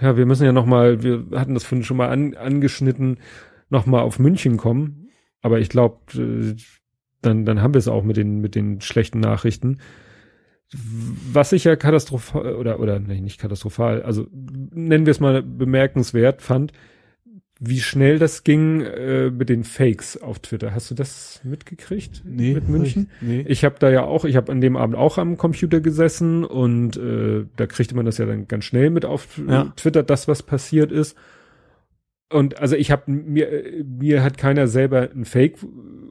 ja, 0.00 0.16
wir 0.16 0.26
müssen 0.26 0.44
ja 0.44 0.52
noch 0.52 0.66
mal, 0.66 1.02
wir 1.02 1.24
hatten 1.32 1.54
das 1.54 1.64
vorhin 1.64 1.84
schon 1.84 1.96
mal 1.96 2.08
an, 2.08 2.34
angeschnitten, 2.34 3.18
noch 3.70 3.86
mal 3.86 4.00
auf 4.00 4.18
München 4.18 4.56
kommen. 4.56 5.08
Aber 5.42 5.60
ich 5.60 5.68
glaube, 5.68 6.00
dann, 7.22 7.44
dann 7.44 7.62
haben 7.62 7.74
wir 7.74 7.78
es 7.78 7.88
auch 7.88 8.02
mit 8.02 8.16
den, 8.16 8.40
mit 8.40 8.54
den 8.54 8.80
schlechten 8.80 9.20
Nachrichten. 9.20 9.78
Was 10.72 11.52
ich 11.52 11.64
ja 11.64 11.76
katastrophal, 11.76 12.56
oder, 12.56 12.80
oder, 12.80 12.98
nee, 12.98 13.20
nicht 13.20 13.40
katastrophal, 13.40 14.02
also 14.02 14.26
nennen 14.32 15.06
wir 15.06 15.12
es 15.12 15.20
mal 15.20 15.42
bemerkenswert 15.42 16.42
fand, 16.42 16.72
wie 17.58 17.80
schnell 17.80 18.18
das 18.18 18.44
ging 18.44 18.82
äh, 18.82 19.30
mit 19.30 19.48
den 19.48 19.64
Fakes 19.64 20.20
auf 20.20 20.40
Twitter. 20.40 20.74
Hast 20.74 20.90
du 20.90 20.94
das 20.94 21.40
mitgekriegt? 21.42 22.22
Mit 22.24 22.68
München? 22.68 23.08
Nee. 23.20 23.44
Ich 23.48 23.64
habe 23.64 23.76
da 23.78 23.90
ja 23.90 24.02
auch, 24.02 24.24
ich 24.26 24.36
habe 24.36 24.52
an 24.52 24.60
dem 24.60 24.76
Abend 24.76 24.94
auch 24.96 25.16
am 25.16 25.38
Computer 25.38 25.80
gesessen 25.80 26.44
und 26.44 26.96
äh, 26.98 27.46
da 27.56 27.66
kriegte 27.66 27.94
man 27.94 28.04
das 28.04 28.18
ja 28.18 28.26
dann 28.26 28.46
ganz 28.46 28.64
schnell 28.64 28.90
mit 28.90 29.06
auf 29.06 29.40
Ja. 29.48 29.72
Twitter, 29.76 30.02
das 30.02 30.28
was 30.28 30.42
passiert 30.42 30.92
ist. 30.92 31.16
Und 32.30 32.58
also 32.60 32.76
ich 32.76 32.90
habe 32.90 33.10
mir 33.10 33.84
mir 33.84 34.22
hat 34.22 34.36
keiner 34.36 34.66
selber 34.66 35.08
ein 35.14 35.24
Fake 35.24 35.58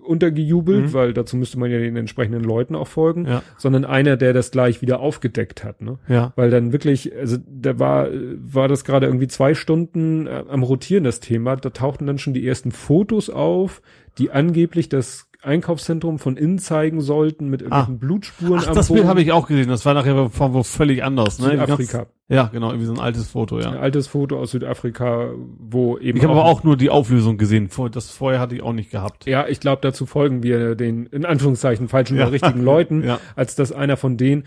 untergejubelt, 0.05 0.85
Mhm. 0.87 0.93
weil 0.93 1.13
dazu 1.13 1.35
müsste 1.37 1.59
man 1.59 1.69
ja 1.71 1.79
den 1.79 1.95
entsprechenden 1.97 2.43
Leuten 2.43 2.75
auch 2.75 2.87
folgen, 2.87 3.25
Ja. 3.25 3.43
sondern 3.57 3.85
einer, 3.85 4.17
der 4.17 4.33
das 4.33 4.51
gleich 4.51 4.81
wieder 4.81 4.99
aufgedeckt 4.99 5.63
hat, 5.63 5.81
ne? 5.81 5.97
Ja. 6.07 6.33
Weil 6.35 6.49
dann 6.49 6.71
wirklich, 6.71 7.15
also 7.15 7.37
da 7.47 7.79
war, 7.79 8.07
war 8.37 8.67
das 8.67 8.83
gerade 8.85 9.05
irgendwie 9.07 9.27
zwei 9.27 9.53
Stunden 9.55 10.27
äh, 10.27 10.43
am 10.49 10.63
Rotieren, 10.63 11.03
das 11.03 11.19
Thema. 11.19 11.55
Da 11.55 11.69
tauchten 11.71 12.05
dann 12.07 12.17
schon 12.17 12.33
die 12.33 12.47
ersten 12.47 12.71
Fotos 12.71 13.29
auf, 13.29 13.81
die 14.17 14.31
angeblich 14.31 14.87
das 14.89 15.27
Einkaufszentrum 15.45 16.19
von 16.19 16.35
innen 16.37 16.59
zeigen 16.59 16.99
sollten 17.01 17.49
mit 17.49 17.61
irgendwelchen 17.61 17.99
Blutspuren 17.99 18.59
Ah. 18.59 18.63
Ach, 18.69 18.73
das 18.73 18.87
Boden. 18.87 18.97
Bild 18.99 19.07
habe 19.09 19.21
ich 19.21 19.31
auch 19.31 19.47
gesehen. 19.47 19.69
Das 19.69 19.85
war 19.85 19.93
nachher 19.93 20.29
von 20.29 20.53
wo 20.53 20.63
völlig 20.63 21.03
anders. 21.03 21.39
Ne? 21.39 21.51
Südafrika. 21.51 22.07
Ja, 22.27 22.49
genau, 22.51 22.69
irgendwie 22.69 22.87
so 22.87 22.93
ein 22.93 22.99
altes 22.99 23.27
Foto, 23.27 23.57
Ein 23.57 23.61
ja. 23.61 23.71
altes 23.79 24.07
Foto 24.07 24.39
aus 24.39 24.51
Südafrika, 24.51 25.29
wo 25.59 25.97
eben 25.99 26.17
Ich 26.17 26.23
habe 26.23 26.33
aber 26.33 26.45
auch 26.45 26.63
nur 26.63 26.75
die 26.75 26.89
Auflösung 26.89 27.37
gesehen. 27.37 27.69
Das 27.91 28.09
vorher 28.09 28.39
hatte 28.39 28.55
ich 28.55 28.63
auch 28.63 28.73
nicht 28.73 28.89
gehabt. 28.89 29.25
Ja, 29.27 29.47
ich 29.47 29.59
glaube, 29.59 29.79
dazu 29.83 30.05
folgen 30.07 30.41
wir 30.41 30.73
den, 30.75 31.05
in 31.05 31.23
Anführungszeichen, 31.25 31.87
falschen 31.87 32.17
Ja. 32.17 32.23
oder 32.23 32.31
richtigen 32.33 32.61
Leuten, 32.63 33.03
Ja. 33.03 33.19
als 33.35 33.55
dass 33.55 33.71
einer 33.71 33.95
von 33.97 34.17
denen 34.17 34.43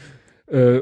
äh, 0.48 0.80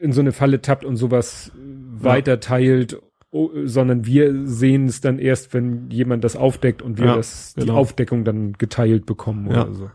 in 0.00 0.12
so 0.12 0.20
eine 0.20 0.32
Falle 0.32 0.60
tappt 0.62 0.84
und 0.84 0.96
sowas 0.96 1.50
weiter 1.56 2.40
teilt, 2.40 3.00
oh, 3.30 3.50
sondern 3.64 4.06
wir 4.06 4.46
sehen 4.46 4.86
es 4.86 5.00
dann 5.00 5.18
erst, 5.18 5.52
wenn 5.54 5.90
jemand 5.90 6.24
das 6.24 6.36
aufdeckt 6.36 6.82
und 6.82 6.98
wir 6.98 7.06
Ja, 7.06 7.16
das, 7.16 7.54
die 7.54 7.60
genau. 7.60 7.76
Aufdeckung 7.76 8.24
dann 8.24 8.54
geteilt 8.54 9.06
bekommen 9.06 9.50
Ja. 9.50 9.64
oder 9.64 9.74
so. 9.74 9.90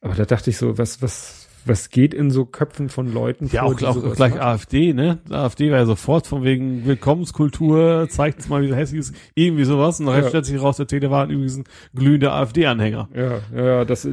Aber 0.00 0.14
da 0.14 0.24
dachte 0.24 0.50
ich 0.50 0.58
so, 0.58 0.76
was, 0.78 1.02
was, 1.02 1.45
was 1.66 1.90
geht 1.90 2.14
in 2.14 2.30
so 2.30 2.44
Köpfen 2.44 2.88
von 2.88 3.12
Leuten 3.12 3.48
Ja, 3.52 3.62
vor, 3.62 3.74
auch, 3.74 3.82
auch 3.82 3.94
sowas 3.94 4.16
gleich 4.16 4.34
machen? 4.34 4.42
AfD, 4.42 4.92
ne? 4.92 5.18
AfD 5.30 5.70
war 5.70 5.78
ja 5.78 5.86
sofort 5.86 6.26
von 6.26 6.42
wegen 6.44 6.86
Willkommenskultur, 6.86 8.06
zeigt 8.08 8.48
mal, 8.48 8.62
wie 8.62 8.74
hässlich 8.74 9.00
ist, 9.00 9.14
irgendwie 9.34 9.64
sowas. 9.64 10.00
Und 10.00 10.06
nachher 10.06 10.22
Ja. 10.22 10.28
stellt 10.28 10.46
sich 10.46 10.60
raus, 10.60 10.76
der 10.76 10.86
Täter 10.86 11.10
war 11.10 11.24
übrigens 11.28 11.58
ein 11.58 11.64
glühender 11.94 12.32
AfD-Anhänger. 12.32 13.08
Ja, 13.14 13.40
ja, 13.54 13.84
das, 13.84 14.08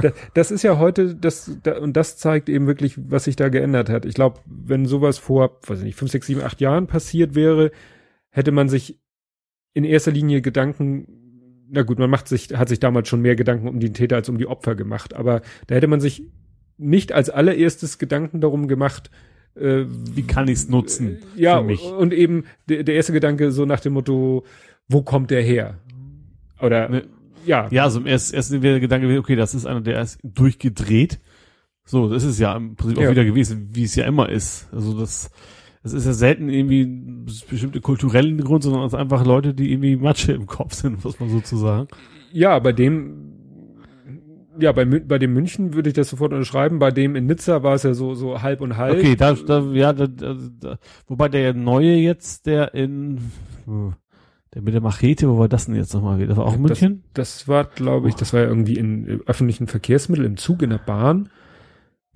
das, 0.00 0.12
das 0.34 0.50
ist 0.50 0.62
ja 0.62 0.78
heute, 0.78 1.14
das, 1.14 1.58
da, 1.62 1.78
und 1.78 1.94
das 1.96 2.16
zeigt 2.16 2.48
eben 2.48 2.66
wirklich, 2.66 2.94
was 3.10 3.24
sich 3.24 3.36
da 3.36 3.48
geändert 3.48 3.88
hat. 3.88 4.04
Ich 4.04 4.14
glaube, 4.14 4.40
wenn 4.46 4.86
sowas 4.86 5.18
vor, 5.18 5.58
weiß 5.66 5.78
ich 5.78 5.84
nicht, 5.84 5.98
fünf, 5.98 6.10
sechs, 6.10 6.26
sieben, 6.26 6.42
acht 6.42 6.60
Jahren 6.60 6.86
passiert 6.86 7.34
wäre, 7.34 7.70
hätte 8.30 8.52
man 8.52 8.68
sich 8.68 9.00
in 9.72 9.84
erster 9.84 10.12
Linie 10.12 10.40
Gedanken, 10.42 11.23
na 11.74 11.82
gut, 11.82 11.98
man 11.98 12.08
macht 12.10 12.28
sich, 12.28 12.48
hat 12.56 12.68
sich 12.68 12.80
damals 12.80 13.08
schon 13.08 13.20
mehr 13.20 13.36
Gedanken 13.36 13.68
um 13.68 13.80
die 13.80 13.92
Täter 13.92 14.16
als 14.16 14.28
um 14.28 14.38
die 14.38 14.46
Opfer 14.46 14.74
gemacht, 14.74 15.14
aber 15.14 15.42
da 15.66 15.74
hätte 15.74 15.86
man 15.88 16.00
sich 16.00 16.22
nicht 16.78 17.12
als 17.12 17.30
allererstes 17.30 17.98
Gedanken 17.98 18.40
darum 18.40 18.66
gemacht, 18.68 19.10
äh, 19.56 19.84
Wie 20.14 20.22
kann 20.22 20.48
ich's 20.48 20.68
nutzen? 20.68 21.18
ja, 21.36 21.58
für 21.58 21.64
mich? 21.64 21.82
und 21.82 22.12
eben 22.12 22.44
der, 22.68 22.82
der 22.84 22.94
erste 22.96 23.12
Gedanke 23.12 23.52
so 23.52 23.64
nach 23.66 23.80
dem 23.80 23.92
Motto, 23.92 24.44
wo 24.88 25.02
kommt 25.02 25.30
der 25.30 25.42
her? 25.42 25.78
Oder, 26.60 26.88
Ne. 26.88 27.02
ja, 27.46 27.68
Ja, 27.70 27.84
also 27.84 28.00
im 28.00 28.06
ersten, 28.06 28.34
ersten 28.36 28.60
der 28.60 28.80
Gedanke, 28.80 29.18
okay, 29.18 29.36
das 29.36 29.54
ist 29.54 29.66
einer, 29.66 29.80
der 29.80 30.00
ist 30.02 30.18
durchgedreht. 30.22 31.20
So, 31.84 32.08
das 32.08 32.24
ist 32.24 32.38
ja 32.40 32.56
im 32.56 32.76
Prinzip 32.76 32.98
Ja. 32.98 33.06
auch 33.06 33.10
wieder 33.12 33.24
gewesen, 33.24 33.68
wie 33.72 33.84
es 33.84 33.94
ja 33.94 34.06
immer 34.06 34.28
ist. 34.28 34.68
Also 34.72 34.98
das, 34.98 35.30
das 35.84 35.92
ist 35.92 36.06
ja 36.06 36.14
selten 36.14 36.48
irgendwie 36.48 36.86
bestimmte 37.48 37.82
kulturellen 37.82 38.40
Grund, 38.40 38.62
sondern 38.62 38.84
es 38.84 38.94
einfach 38.94 39.24
Leute, 39.24 39.52
die 39.52 39.70
irgendwie 39.70 39.96
Matsche 39.96 40.32
im 40.32 40.46
Kopf 40.46 40.72
sind, 40.72 41.04
muss 41.04 41.20
man 41.20 41.28
sozusagen. 41.28 41.88
Ja, 42.32 42.58
bei 42.58 42.72
dem, 42.72 43.34
ja, 44.58 44.72
bei, 44.72 44.86
bei 44.86 45.18
dem 45.18 45.34
München 45.34 45.74
würde 45.74 45.90
ich 45.90 45.94
das 45.94 46.08
sofort 46.08 46.32
unterschreiben. 46.32 46.78
Bei 46.78 46.90
dem 46.90 47.16
in 47.16 47.26
Nizza 47.26 47.62
war 47.62 47.74
es 47.74 47.82
ja 47.82 47.92
so, 47.92 48.14
so 48.14 48.40
halb 48.40 48.62
und 48.62 48.78
halb. 48.78 48.96
Okay, 48.96 49.14
da, 49.14 49.34
da 49.34 49.60
ja, 49.72 49.92
da, 49.92 50.06
da, 50.06 50.78
wobei 51.06 51.28
der 51.28 51.52
neue 51.52 51.96
jetzt, 51.96 52.46
der 52.46 52.72
in, 52.72 53.18
der 54.54 54.62
mit 54.62 54.72
der 54.72 54.80
Machete, 54.80 55.28
wo 55.28 55.38
war 55.38 55.48
das 55.48 55.66
denn 55.66 55.74
jetzt 55.74 55.92
nochmal? 55.92 56.26
Das 56.26 56.36
war 56.38 56.46
auch 56.46 56.54
in 56.54 56.62
München? 56.62 57.02
Das, 57.12 57.40
das 57.40 57.48
war, 57.48 57.64
glaube 57.64 58.08
ich, 58.08 58.14
das 58.14 58.32
war 58.32 58.40
ja 58.40 58.46
irgendwie 58.46 58.78
in 58.78 59.06
äh, 59.06 59.18
öffentlichen 59.26 59.66
Verkehrsmitteln, 59.66 60.28
im 60.28 60.36
Zug, 60.38 60.62
in 60.62 60.70
der 60.70 60.78
Bahn. 60.78 61.28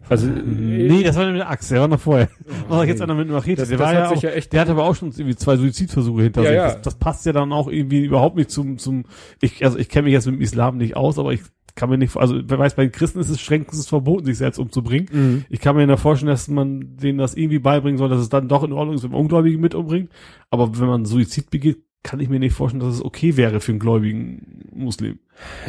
Also, 0.08 0.26
Nee, 0.28 1.02
das 1.02 1.16
war 1.16 1.24
der 1.24 1.32
mit 1.32 1.40
der 1.40 1.50
Axt, 1.50 1.70
der 1.70 1.80
war 1.80 1.88
noch 1.88 2.00
vorher. 2.00 2.28
war 2.68 2.84
jetzt 2.86 3.02
einer 3.02 3.14
mit 3.14 3.28
Machete. 3.28 3.56
Das- 3.62 3.68
der 3.68 3.78
das 3.78 3.86
war 3.86 3.94
hat 3.94 4.10
ja 4.12 4.16
auch, 4.16 4.22
ja 4.22 4.30
echt- 4.30 4.52
der 4.52 4.60
hatte 4.62 4.70
aber 4.72 4.84
auch 4.84 4.94
schon 4.94 5.10
irgendwie 5.10 5.36
zwei 5.36 5.56
Suizidversuche 5.56 6.22
hinter 6.22 6.42
Ja, 6.50 6.68
sich. 6.68 6.74
Das, 6.76 6.82
das 6.82 6.94
passt 6.96 7.26
ja 7.26 7.32
dann 7.32 7.52
auch 7.52 7.68
irgendwie 7.68 8.04
überhaupt 8.04 8.36
nicht 8.36 8.50
zum, 8.50 8.78
zum, 8.78 9.04
ich, 9.40 9.64
also 9.64 9.78
ich 9.78 9.88
kenne 9.88 10.04
mich 10.04 10.12
jetzt 10.12 10.26
mit 10.26 10.36
dem 10.36 10.40
Islam 10.42 10.76
nicht 10.78 10.96
aus, 10.96 11.18
aber 11.18 11.32
ich 11.32 11.40
kann 11.74 11.90
mir 11.90 11.98
nicht, 11.98 12.16
also 12.16 12.40
wer 12.44 12.58
weiß, 12.58 12.74
bei 12.74 12.82
den 12.86 12.90
Christen 12.92 13.20
ist 13.20 13.28
es 13.28 13.40
strengstens 13.40 13.86
verboten, 13.86 14.24
sich 14.24 14.36
selbst 14.38 14.58
umzubringen. 14.58 15.08
Mhm. 15.12 15.44
Ich 15.48 15.60
kann 15.60 15.76
mir 15.76 15.86
ja 15.86 15.96
vorstellen, 15.96 16.30
dass 16.30 16.48
man 16.48 16.96
denen 16.96 17.18
das 17.18 17.34
irgendwie 17.36 17.60
beibringen 17.60 17.98
soll, 17.98 18.08
dass 18.08 18.20
es 18.20 18.28
dann 18.28 18.48
doch 18.48 18.64
in 18.64 18.72
Ordnung 18.72 18.96
ist, 18.96 19.04
wenn 19.04 19.12
man 19.12 19.20
Ungläubige 19.20 19.58
mit 19.58 19.76
umbringt. 19.76 20.10
Aber 20.50 20.76
wenn 20.80 20.88
man 20.88 21.04
Suizid 21.04 21.50
begeht, 21.50 21.78
kann 22.04 22.20
ich 22.20 22.28
mir 22.28 22.38
nicht 22.38 22.54
vorstellen, 22.54 22.80
dass 22.80 22.94
es 22.94 23.04
okay 23.04 23.36
wäre 23.36 23.60
für 23.60 23.72
einen 23.72 23.80
gläubigen 23.80 24.62
Muslim. 24.72 25.18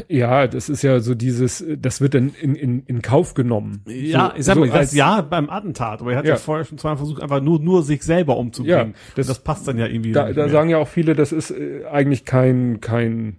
Ja, 0.07 0.47
das 0.47 0.69
ist 0.69 0.83
ja 0.83 0.99
so 0.99 1.15
dieses, 1.15 1.63
das 1.77 2.01
wird 2.01 2.13
dann 2.13 2.31
in, 2.41 2.55
in, 2.55 2.83
in 2.83 3.01
Kauf 3.01 3.33
genommen. 3.33 3.83
Ja, 3.87 4.31
so, 4.31 4.37
ich 4.37 4.45
sag 4.45 4.55
so 4.55 4.61
mal, 4.61 4.71
als- 4.71 4.93
ja, 4.93 5.21
beim 5.21 5.49
Attentat, 5.49 6.01
aber 6.01 6.11
er 6.13 6.17
hat 6.19 6.25
ja, 6.25 6.31
Ja. 6.31 6.37
vorher 6.37 6.65
schon 6.65 6.77
zweimal 6.77 6.97
versucht, 6.97 7.21
einfach 7.21 7.41
nur, 7.41 7.59
nur 7.59 7.83
sich 7.83 8.03
selber 8.03 8.37
umzubringen. 8.37 8.91
Ja, 8.93 8.99
das, 9.15 9.27
das- 9.27 9.43
passt 9.43 9.67
dann 9.67 9.77
ja 9.77 9.87
irgendwie. 9.87 10.11
Da, 10.11 10.31
da 10.31 10.49
sagen 10.49 10.69
ja 10.69 10.77
auch 10.77 10.87
viele, 10.87 11.13
das 11.15 11.31
ist 11.31 11.51
äh, 11.51 11.83
eigentlich 11.91 12.25
kein, 12.25 12.79
kein, 12.79 13.37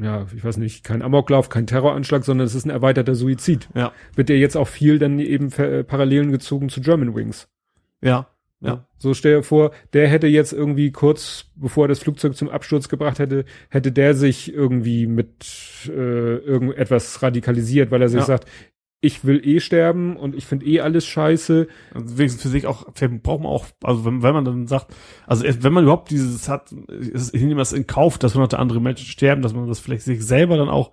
ja, 0.00 0.26
ich 0.34 0.44
weiß 0.44 0.58
nicht, 0.58 0.84
kein 0.84 1.02
Amoklauf, 1.02 1.48
kein 1.48 1.66
Terroranschlag, 1.66 2.24
sondern 2.24 2.46
es 2.46 2.54
ist 2.54 2.64
ein 2.66 2.70
erweiterter 2.70 3.14
Suizid. 3.14 3.68
ja, 3.74 3.92
Wird 4.14 4.30
ja 4.30 4.36
jetzt 4.36 4.56
auch 4.56 4.68
viel 4.68 4.98
dann 4.98 5.18
eben 5.18 5.50
Parallelen 5.50 6.30
gezogen 6.30 6.68
zu 6.68 6.80
German 6.80 7.14
Wings. 7.14 7.48
ja, 8.02 8.26
ja. 8.62 8.86
So 8.98 9.12
stell 9.14 9.36
dir 9.38 9.42
vor, 9.42 9.72
der 9.92 10.06
hätte 10.08 10.26
jetzt 10.28 10.52
irgendwie 10.52 10.92
kurz 10.92 11.46
bevor 11.56 11.84
er 11.84 11.88
das 11.88 11.98
Flugzeug 11.98 12.36
zum 12.36 12.48
Absturz 12.48 12.88
gebracht 12.88 13.18
hätte, 13.18 13.44
hätte 13.68 13.90
der 13.92 14.14
sich 14.14 14.52
irgendwie 14.54 15.06
mit 15.06 15.44
äh, 15.88 15.90
irgendetwas 16.36 17.22
radikalisiert, 17.22 17.90
weil 17.90 18.02
er 18.02 18.08
sich 18.08 18.20
Ja. 18.20 18.26
sagt, 18.26 18.48
ich 19.04 19.24
will 19.24 19.44
eh 19.44 19.58
sterben 19.58 20.16
und 20.16 20.36
ich 20.36 20.46
finde 20.46 20.64
eh 20.66 20.78
alles 20.80 21.04
scheiße. 21.06 21.66
Also 21.92 22.18
wenigstens 22.18 22.42
für 22.42 22.48
sich 22.50 22.68
auch, 22.68 22.86
vielleicht 22.94 23.24
braucht 23.24 23.40
man 23.42 23.50
auch, 23.50 23.66
also 23.82 24.04
wenn, 24.04 24.22
wenn 24.22 24.32
man 24.32 24.44
dann 24.44 24.68
sagt, 24.68 24.94
also 25.26 25.44
wenn 25.44 25.72
man 25.72 25.82
überhaupt 25.82 26.10
dieses 26.12 26.48
hat, 26.48 26.70
ist- 26.70 27.34
ich 27.34 27.42
nehme 27.42 27.56
das 27.58 27.72
in 27.72 27.88
Kauf, 27.88 28.16
dass 28.18 28.34
hunderte 28.34 28.60
andere 28.60 28.80
Menschen 28.80 29.06
sterben, 29.06 29.42
dass 29.42 29.54
man 29.54 29.66
das 29.66 29.80
vielleicht 29.80 30.02
sich 30.04 30.24
selber 30.24 30.56
dann 30.56 30.68
auch 30.68 30.92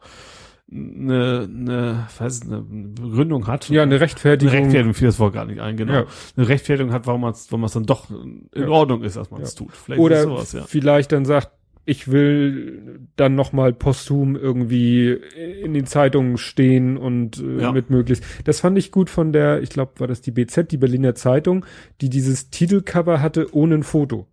eine, 0.71 1.47
eine, 1.49 2.07
weiß, 2.17 2.43
eine 2.43 2.61
Begründung 2.61 3.47
hat. 3.47 3.69
Ja, 3.69 3.83
eine 3.83 3.99
Rechtfertigung. 3.99 4.51
Eine 4.53 4.61
Rechtfertigung 4.63 4.93
fiel 4.93 5.07
das 5.07 5.19
Wort 5.19 5.33
gar 5.33 5.45
nicht 5.45 5.59
ein, 5.59 5.77
genau. 5.77 5.93
Ja. 5.93 6.05
Eine 6.37 6.47
Rechtfertigung 6.47 6.91
hat, 6.93 7.07
warum 7.07 7.21
man 7.21 7.31
es 7.31 7.47
warum 7.51 7.61
man's 7.61 7.73
dann 7.73 7.85
doch 7.85 8.09
in 8.09 8.49
Ja. 8.55 8.67
Ordnung 8.67 9.03
ist, 9.03 9.15
dass 9.17 9.31
man 9.31 9.41
es 9.41 9.53
Ja. 9.53 9.57
tut. 9.65 9.71
Vielleicht 9.75 10.01
Oder 10.01 10.23
sowas, 10.23 10.53
ja. 10.53 10.63
vielleicht 10.67 11.11
dann 11.11 11.25
sagt, 11.25 11.49
ich 11.85 12.11
will 12.11 12.99
dann 13.15 13.33
nochmal 13.33 13.73
posthum 13.73 14.35
irgendwie 14.35 15.17
in 15.63 15.73
den 15.73 15.87
Zeitungen 15.87 16.37
stehen 16.37 16.97
und 16.97 17.39
äh, 17.41 17.61
Ja. 17.63 17.71
mit 17.71 17.89
möglichst. 17.89 18.23
Das 18.43 18.59
fand 18.59 18.77
ich 18.77 18.91
gut 18.91 19.09
von 19.09 19.33
der, 19.33 19.63
ich 19.63 19.69
glaube, 19.71 19.93
war 19.97 20.05
das 20.07 20.21
die 20.21 20.29
BZ, 20.31 20.71
die 20.71 20.77
Berliner 20.77 21.15
Zeitung, 21.15 21.65
die 22.01 22.09
dieses 22.09 22.51
Titelcover 22.51 23.21
hatte 23.21 23.55
ohne 23.55 23.73
ein 23.75 23.83
Foto. 23.83 24.27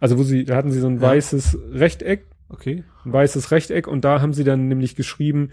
Also 0.00 0.18
wo 0.18 0.24
sie, 0.24 0.44
da 0.44 0.56
hatten 0.56 0.72
sie 0.72 0.80
so 0.80 0.88
ein 0.88 1.00
weißes 1.00 1.56
Rechteck, 1.72 2.26
Okay. 2.48 2.82
ein 3.04 3.12
weißes 3.12 3.50
Rechteck 3.52 3.86
und 3.86 4.04
da 4.04 4.20
haben 4.20 4.32
sie 4.32 4.44
dann 4.44 4.66
nämlich 4.68 4.94
geschrieben, 4.96 5.50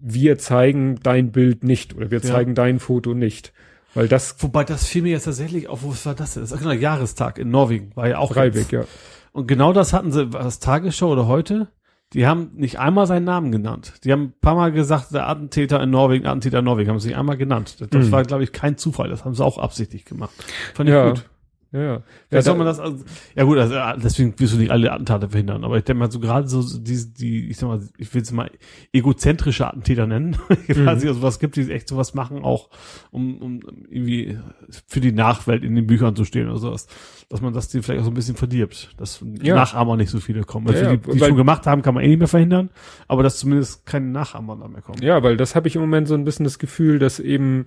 wir 0.00 0.38
zeigen 0.38 0.98
dein 1.02 1.32
Bild 1.32 1.64
nicht 1.64 1.94
oder 1.96 2.10
wir 2.10 2.20
Ja. 2.20 2.24
zeigen 2.24 2.54
dein 2.54 2.78
Foto 2.78 3.14
nicht. 3.14 3.52
Weil 3.94 4.08
das 4.08 4.36
Wobei 4.42 4.64
das 4.64 4.86
fiel 4.86 5.02
mir 5.02 5.12
jetzt 5.12 5.24
tatsächlich 5.24 5.68
auf, 5.68 5.82
wo 5.82 5.88
war 6.04 6.14
das 6.14 6.34
denn? 6.34 6.42
Das 6.42 6.52
ist 6.52 6.58
genau 6.58 6.72
Jahrestag 6.72 7.38
in 7.38 7.50
Norwegen, 7.50 7.92
war 7.94 8.08
ja 8.08 8.18
auch 8.18 8.32
Breivik, 8.32 8.70
jetzt. 8.70 8.72
ja. 8.72 8.84
Und 9.32 9.48
genau 9.48 9.72
das 9.72 9.92
hatten 9.92 10.12
sie, 10.12 10.32
war 10.32 10.42
das 10.42 10.58
Tagesschau 10.60 11.10
oder 11.12 11.26
heute? 11.26 11.68
Die 12.12 12.26
haben 12.26 12.50
nicht 12.54 12.78
einmal 12.78 13.06
seinen 13.06 13.24
Namen 13.24 13.50
genannt. 13.50 13.94
Die 14.04 14.12
haben 14.12 14.22
ein 14.24 14.34
paar 14.40 14.54
Mal 14.54 14.70
gesagt, 14.70 15.12
der 15.12 15.28
Attentäter 15.28 15.82
in 15.82 15.90
Norwegen, 15.90 16.26
Attentäter 16.26 16.60
in 16.60 16.64
Norwegen, 16.64 16.88
haben 16.90 17.00
sie 17.00 17.08
nicht 17.08 17.16
einmal 17.16 17.36
genannt. 17.36 17.76
Das, 17.80 17.88
das 17.90 18.06
Mhm. 18.06 18.12
war, 18.12 18.22
glaube 18.22 18.44
ich, 18.44 18.52
kein 18.52 18.76
Zufall. 18.78 19.08
Das 19.08 19.24
haben 19.24 19.34
sie 19.34 19.44
auch 19.44 19.58
absichtlich 19.58 20.04
gemacht. 20.04 20.32
Fand 20.74 20.88
ich 20.88 20.94
Ja. 20.94 21.08
gut. 21.10 21.28
Ja, 21.72 21.80
ja. 21.82 22.02
Ja, 22.30 22.42
soll 22.42 22.56
man 22.56 22.66
das, 22.66 22.78
also, 22.78 23.04
ja 23.34 23.44
gut, 23.44 23.58
also, 23.58 23.74
ja, 23.74 23.96
deswegen 23.96 24.38
wirst 24.38 24.54
du 24.54 24.58
nicht 24.58 24.70
alle 24.70 24.92
Attentate 24.92 25.28
verhindern, 25.28 25.64
aber 25.64 25.76
ich 25.76 25.84
denke 25.84 25.98
mal 25.98 26.10
so 26.10 26.20
gerade 26.20 26.46
so 26.48 26.62
die, 26.78 27.12
die, 27.12 27.48
ich 27.50 27.56
sag 27.56 27.66
mal, 27.68 27.80
ich 27.98 28.14
will 28.14 28.22
es 28.22 28.30
mal 28.32 28.50
egozentrische 28.92 29.66
Attentäter 29.66 30.06
nennen. 30.06 30.36
ich 30.68 30.76
weiß 30.76 30.76
Mhm. 30.76 30.84
nicht, 31.00 31.08
also 31.08 31.22
was 31.22 31.38
gibt, 31.38 31.56
die 31.56 31.70
echt 31.70 31.88
sowas 31.88 32.14
machen, 32.14 32.44
auch 32.44 32.70
um, 33.10 33.38
um 33.42 33.60
irgendwie 33.88 34.38
für 34.86 35.00
die 35.00 35.12
Nachwelt 35.12 35.64
in 35.64 35.74
den 35.74 35.86
Büchern 35.86 36.14
zu 36.16 36.24
stehen 36.24 36.48
oder 36.48 36.58
sowas. 36.58 36.86
Dass 37.28 37.40
man 37.40 37.52
das 37.52 37.68
die 37.68 37.82
vielleicht 37.82 38.00
auch 38.00 38.04
so 38.04 38.10
ein 38.10 38.14
bisschen 38.14 38.36
verdirbt, 38.36 38.94
dass 38.96 39.24
Ja. 39.42 39.54
Nachahmer 39.56 39.96
nicht 39.96 40.10
so 40.10 40.20
viele 40.20 40.44
kommen. 40.44 40.68
Also 40.68 40.84
Ja, 40.84 40.96
die, 40.96 40.98
die 40.98 41.20
weil- 41.20 41.28
schon 41.28 41.36
gemacht 41.36 41.66
haben, 41.66 41.82
kann 41.82 41.94
man 41.94 42.04
eh 42.04 42.08
nicht 42.08 42.18
mehr 42.20 42.28
verhindern, 42.28 42.70
aber 43.08 43.22
dass 43.24 43.38
zumindest 43.38 43.84
keine 43.86 44.06
Nachahmer 44.06 44.56
da 44.56 44.68
mehr 44.68 44.82
kommen. 44.82 45.02
Ja, 45.02 45.22
weil 45.22 45.36
das 45.36 45.56
habe 45.56 45.66
ich 45.68 45.74
im 45.74 45.80
Moment 45.82 46.06
so 46.08 46.14
ein 46.14 46.24
bisschen 46.24 46.44
das 46.44 46.58
Gefühl, 46.58 46.98
dass 47.00 47.18
eben, 47.18 47.64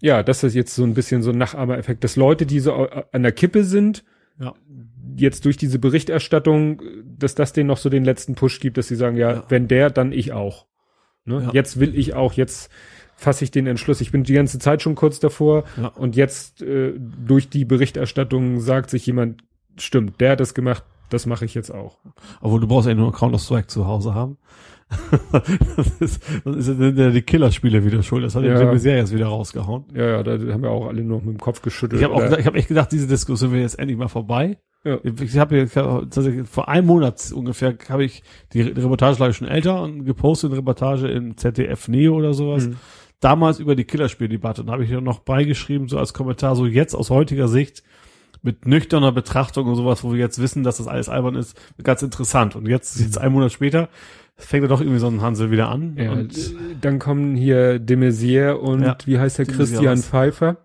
ja, 0.00 0.22
das 0.22 0.42
jetzt 0.54 0.74
so 0.74 0.84
ein 0.84 0.94
bisschen 0.94 1.22
so 1.22 1.30
ein 1.30 1.38
Nachahmereffekt, 1.38 2.04
dass 2.04 2.16
Leute, 2.16 2.46
die 2.46 2.60
so 2.60 2.72
an 2.74 3.22
der 3.22 3.32
Kippe 3.32 3.64
sind, 3.64 4.04
Ja. 4.38 4.52
jetzt 5.16 5.44
durch 5.44 5.56
diese 5.56 5.78
Berichterstattung, 5.78 6.82
dass 7.18 7.34
das 7.34 7.52
denen 7.52 7.68
noch 7.68 7.78
so 7.78 7.88
den 7.88 8.04
letzten 8.04 8.34
Push 8.34 8.60
gibt, 8.60 8.76
dass 8.78 8.88
sie 8.88 8.96
sagen, 8.96 9.16
ja, 9.16 9.32
Ja. 9.32 9.44
wenn 9.48 9.68
der, 9.68 9.90
dann 9.90 10.12
ich 10.12 10.32
auch. 10.32 10.66
Ne? 11.24 11.42
Ja. 11.44 11.50
Jetzt 11.52 11.78
will 11.80 11.96
ich 11.96 12.14
auch, 12.14 12.32
jetzt 12.34 12.70
fasse 13.16 13.44
ich 13.44 13.50
den 13.50 13.66
Entschluss. 13.66 14.00
Ich 14.00 14.10
bin 14.10 14.24
die 14.24 14.32
ganze 14.34 14.58
Zeit 14.58 14.82
schon 14.82 14.96
kurz 14.96 15.20
davor 15.20 15.64
und 15.94 16.16
jetzt 16.16 16.62
äh, 16.62 16.92
durch 16.98 17.48
die 17.48 17.64
Berichterstattung 17.64 18.60
sagt 18.60 18.90
sich 18.90 19.06
jemand, 19.06 19.44
stimmt, 19.78 20.20
der 20.20 20.32
hat 20.32 20.40
das 20.40 20.52
gemacht, 20.52 20.82
das 21.10 21.24
mache 21.26 21.44
ich 21.44 21.54
jetzt 21.54 21.70
auch. 21.70 21.98
Obwohl 22.40 22.60
du 22.60 22.66
brauchst 22.66 22.88
ja 22.88 22.94
nur 22.94 23.12
Counter-Strike 23.12 23.68
zu 23.68 23.86
Hause 23.86 24.14
haben. 24.14 24.36
Das 25.76 25.88
ist, 26.00 26.22
dann 26.44 26.54
ist 26.54 26.68
ja 26.68 27.10
die 27.10 27.22
Killerspiele 27.22 27.84
wieder 27.84 28.02
schuld. 28.02 28.24
Das 28.24 28.34
hat 28.34 28.44
Ja. 28.44 28.60
ja. 28.60 28.72
die 28.72 28.78
Serie 28.78 29.00
jetzt 29.00 29.14
wieder 29.14 29.26
rausgehauen. 29.26 29.84
Ja, 29.94 30.06
ja, 30.06 30.22
da 30.22 30.32
haben 30.32 30.62
wir 30.62 30.70
auch 30.70 30.86
alle 30.86 31.02
noch 31.02 31.22
mit 31.22 31.34
dem 31.34 31.40
Kopf 31.40 31.62
geschüttelt. 31.62 32.00
Ich 32.00 32.04
habe 32.04 32.14
auch 32.14 32.38
ich 32.38 32.46
habe 32.46 32.58
echt 32.58 32.68
gedacht, 32.68 32.92
diese 32.92 33.06
Diskussion 33.06 33.52
wäre 33.52 33.62
jetzt 33.62 33.78
endlich 33.78 33.98
mal 33.98 34.08
vorbei. 34.08 34.58
Ja. 34.84 34.98
Ich 35.02 35.38
habe 35.38 35.56
jetzt 35.56 35.74
tatsächlich 35.74 36.46
vor 36.46 36.68
einem 36.68 36.86
Monat 36.86 37.32
ungefähr 37.34 37.74
habe 37.88 38.04
ich 38.04 38.22
die, 38.52 38.60
Reportage 38.60 39.30
ich 39.30 39.36
schon 39.36 39.48
älter 39.48 39.82
und 39.82 40.04
gepostet 40.04 40.50
eine 40.50 40.58
Reportage 40.58 41.08
in 41.08 41.38
ZDF 41.38 41.88
Neo 41.88 42.14
oder 42.16 42.34
sowas. 42.34 42.68
Mhm. 42.68 42.76
Damals 43.20 43.60
über 43.60 43.76
die 43.76 43.84
Killerspieldebatte 43.84 44.60
und 44.60 44.70
habe 44.70 44.84
ich 44.84 44.90
ja 44.90 45.00
noch 45.00 45.20
beigeschrieben 45.20 45.88
so 45.88 45.98
als 45.98 46.12
Kommentar 46.12 46.54
so 46.54 46.66
jetzt 46.66 46.94
aus 46.94 47.08
heutiger 47.08 47.48
Sicht 47.48 47.82
mit 48.42 48.66
nüchterner 48.66 49.10
Betrachtung 49.10 49.66
und 49.66 49.76
sowas, 49.76 50.04
wo 50.04 50.12
wir 50.12 50.18
jetzt 50.18 50.38
wissen, 50.38 50.64
dass 50.64 50.76
das 50.76 50.86
alles 50.86 51.08
albern 51.08 51.34
ist, 51.34 51.58
ganz 51.82 52.02
interessant. 52.02 52.54
Und 52.54 52.68
jetzt, 52.68 53.00
jetzt 53.00 53.16
ein 53.16 53.32
Monat 53.32 53.52
später, 53.52 53.88
fängt 54.36 54.64
er 54.64 54.68
doch 54.68 54.80
irgendwie 54.80 54.98
so 54.98 55.06
ein 55.08 55.20
Hansel 55.22 55.50
wieder 55.50 55.68
an. 55.68 55.96
Ja, 55.96 56.12
und 56.12 56.32
dann 56.80 56.98
kommen 56.98 57.36
hier 57.36 57.78
de 57.78 57.96
Maizière 57.96 58.52
und 58.54 58.82
Ja, 58.82 58.96
wie 59.06 59.18
heißt 59.18 59.38
der 59.38 59.46
Christian? 59.46 59.98
Pfeiffer? 59.98 60.56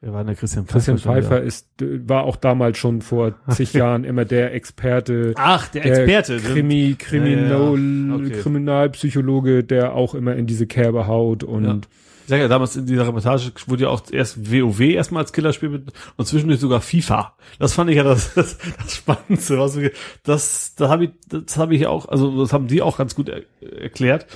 wer 0.00 0.12
war 0.12 0.20
denn 0.20 0.26
der 0.28 0.36
Christian 0.36 0.66
Pfeiffer? 0.66 0.92
Christian 0.92 0.98
Pfeiffer 0.98 1.40
ist 1.40 1.68
war 1.80 2.24
auch 2.24 2.36
damals 2.36 2.76
schon 2.76 3.00
vor 3.00 3.34
zig 3.48 3.72
Jahren 3.72 4.04
immer 4.04 4.26
der 4.26 4.52
Experte, 4.54 5.32
Ach, 5.36 5.66
der 5.68 5.82
der 5.84 6.06
Experte. 6.06 6.36
Krimi, 6.46 6.96
Kriminal, 6.98 7.48
Ja, 7.50 7.56
ja, 7.76 8.18
ja. 8.18 8.26
Okay. 8.26 8.40
Kriminalpsychologe, 8.42 9.64
der 9.64 9.94
auch 9.94 10.14
immer 10.14 10.34
in 10.36 10.46
diese 10.46 10.66
Kerbe 10.66 11.06
haut 11.06 11.42
und 11.44 11.64
Ja. 11.64 11.80
Ich 12.24 12.30
sag 12.30 12.40
ja, 12.40 12.48
damals 12.48 12.74
in 12.74 12.86
dieser 12.86 13.06
Reportage 13.06 13.52
wurde 13.66 13.84
ja 13.84 13.88
auch 13.90 14.02
erst 14.10 14.50
WoW 14.50 14.80
erstmal 14.80 15.22
als 15.22 15.32
Killerspiel 15.34 15.68
mit 15.68 15.92
und 16.16 16.26
zwischendurch 16.26 16.58
sogar 16.58 16.80
FIFA. 16.80 17.34
Das 17.58 17.74
fand 17.74 17.90
ich 17.90 17.96
ja 17.96 18.02
das, 18.02 18.32
das, 18.34 18.56
das 18.82 18.96
Spannendste. 18.96 19.58
Was 19.58 19.78
wir, 19.78 19.90
das, 20.22 20.74
da 20.74 20.88
habe 20.88 21.04
ich, 21.04 21.10
das 21.28 21.56
habe 21.58 21.74
ich 21.76 21.86
auch, 21.86 22.08
also 22.08 22.40
das 22.40 22.52
haben 22.52 22.66
die 22.66 22.80
auch 22.80 22.96
ganz 22.96 23.14
gut 23.14 23.28
er, 23.28 23.42
erklärt. 23.60 24.26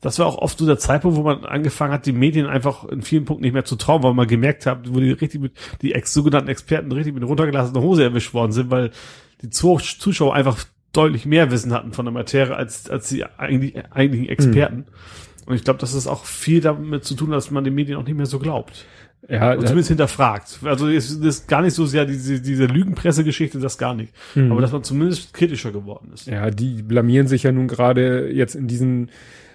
Das 0.00 0.18
war 0.18 0.26
auch 0.26 0.38
oft 0.38 0.58
so 0.58 0.66
der 0.66 0.78
Zeitpunkt, 0.78 1.16
wo 1.16 1.22
man 1.22 1.44
angefangen 1.44 1.92
hat, 1.92 2.04
die 2.04 2.12
Medien 2.12 2.46
einfach 2.46 2.84
in 2.84 3.00
vielen 3.02 3.24
Punkten 3.24 3.44
nicht 3.44 3.54
mehr 3.54 3.64
zu 3.64 3.76
trauen, 3.76 4.02
weil 4.02 4.12
man 4.12 4.26
gemerkt 4.26 4.66
hat, 4.66 4.94
wo 4.94 5.00
die 5.00 5.12
richtig 5.12 5.40
mit, 5.40 5.52
die 5.80 5.92
ex, 5.94 6.12
sogenannten 6.12 6.48
Experten 6.50 6.92
richtig 6.92 7.14
mit 7.14 7.24
runtergelassener 7.24 7.80
Hose 7.80 8.04
erwischt 8.04 8.34
worden 8.34 8.52
sind, 8.52 8.70
weil 8.70 8.90
die 9.40 9.50
Zu- 9.50 9.78
Zuschauer 9.78 10.34
einfach 10.34 10.64
deutlich 10.92 11.24
mehr 11.26 11.50
Wissen 11.50 11.72
hatten 11.72 11.92
von 11.92 12.04
der 12.04 12.12
Materie 12.12 12.54
als, 12.54 12.88
als 12.88 13.08
die 13.08 13.24
eigentlich, 13.24 13.74
eigentlichen 13.90 14.28
Experten. 14.28 14.84
Und 15.46 15.54
ich 15.54 15.64
glaube, 15.64 15.78
dass 15.78 15.94
es 15.94 16.06
auch 16.06 16.24
viel 16.24 16.60
damit 16.60 17.04
zu 17.04 17.14
tun 17.14 17.28
hat, 17.28 17.36
dass 17.36 17.50
man 17.50 17.64
den 17.64 17.74
Medien 17.74 17.98
auch 17.98 18.04
nicht 18.04 18.16
mehr 18.16 18.26
so 18.26 18.38
glaubt. 18.38 18.86
ja, 19.28 19.52
Und 19.52 19.66
zumindest 19.66 19.88
hinterfragt. 19.88 20.60
Also 20.64 20.88
es 20.88 21.10
ist 21.10 21.48
gar 21.48 21.62
nicht 21.62 21.74
so 21.74 21.86
sehr 21.86 22.06
diese, 22.06 22.40
diese 22.40 22.66
Lügenpressegeschichte, 22.66 23.58
das 23.58 23.78
gar 23.78 23.94
nicht. 23.94 24.12
Mhm. 24.34 24.52
Aber 24.52 24.60
dass 24.60 24.72
man 24.72 24.84
zumindest 24.84 25.34
kritischer 25.34 25.72
geworden 25.72 26.10
ist. 26.14 26.26
ja, 26.26 26.50
die 26.50 26.82
blamieren 26.82 27.26
sich 27.26 27.42
ja 27.42 27.52
nun 27.52 27.68
gerade 27.68 28.30
jetzt 28.30 28.54
in 28.54 28.66
diesen 28.66 29.10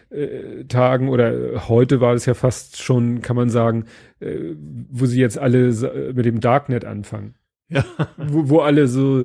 äh, 0.10 0.66
Tagen 0.66 1.10
oder 1.10 1.68
heute 1.68 2.02
war 2.02 2.14
es 2.14 2.26
ja 2.26 2.34
fast 2.34 2.82
schon, 2.82 3.22
kann 3.22 3.36
man 3.36 3.50
sagen, 3.50 3.86
äh, 4.20 4.56
wo 4.90 5.06
sie 5.06 5.20
jetzt 5.20 5.38
alle 5.38 6.14
mit 6.14 6.26
dem 6.26 6.40
Darknet 6.40 6.86
anfangen. 6.86 7.36
Ja. 7.70 7.86
wo, 8.18 8.50
wo 8.50 8.60
alle 8.62 8.88
so 8.88 9.24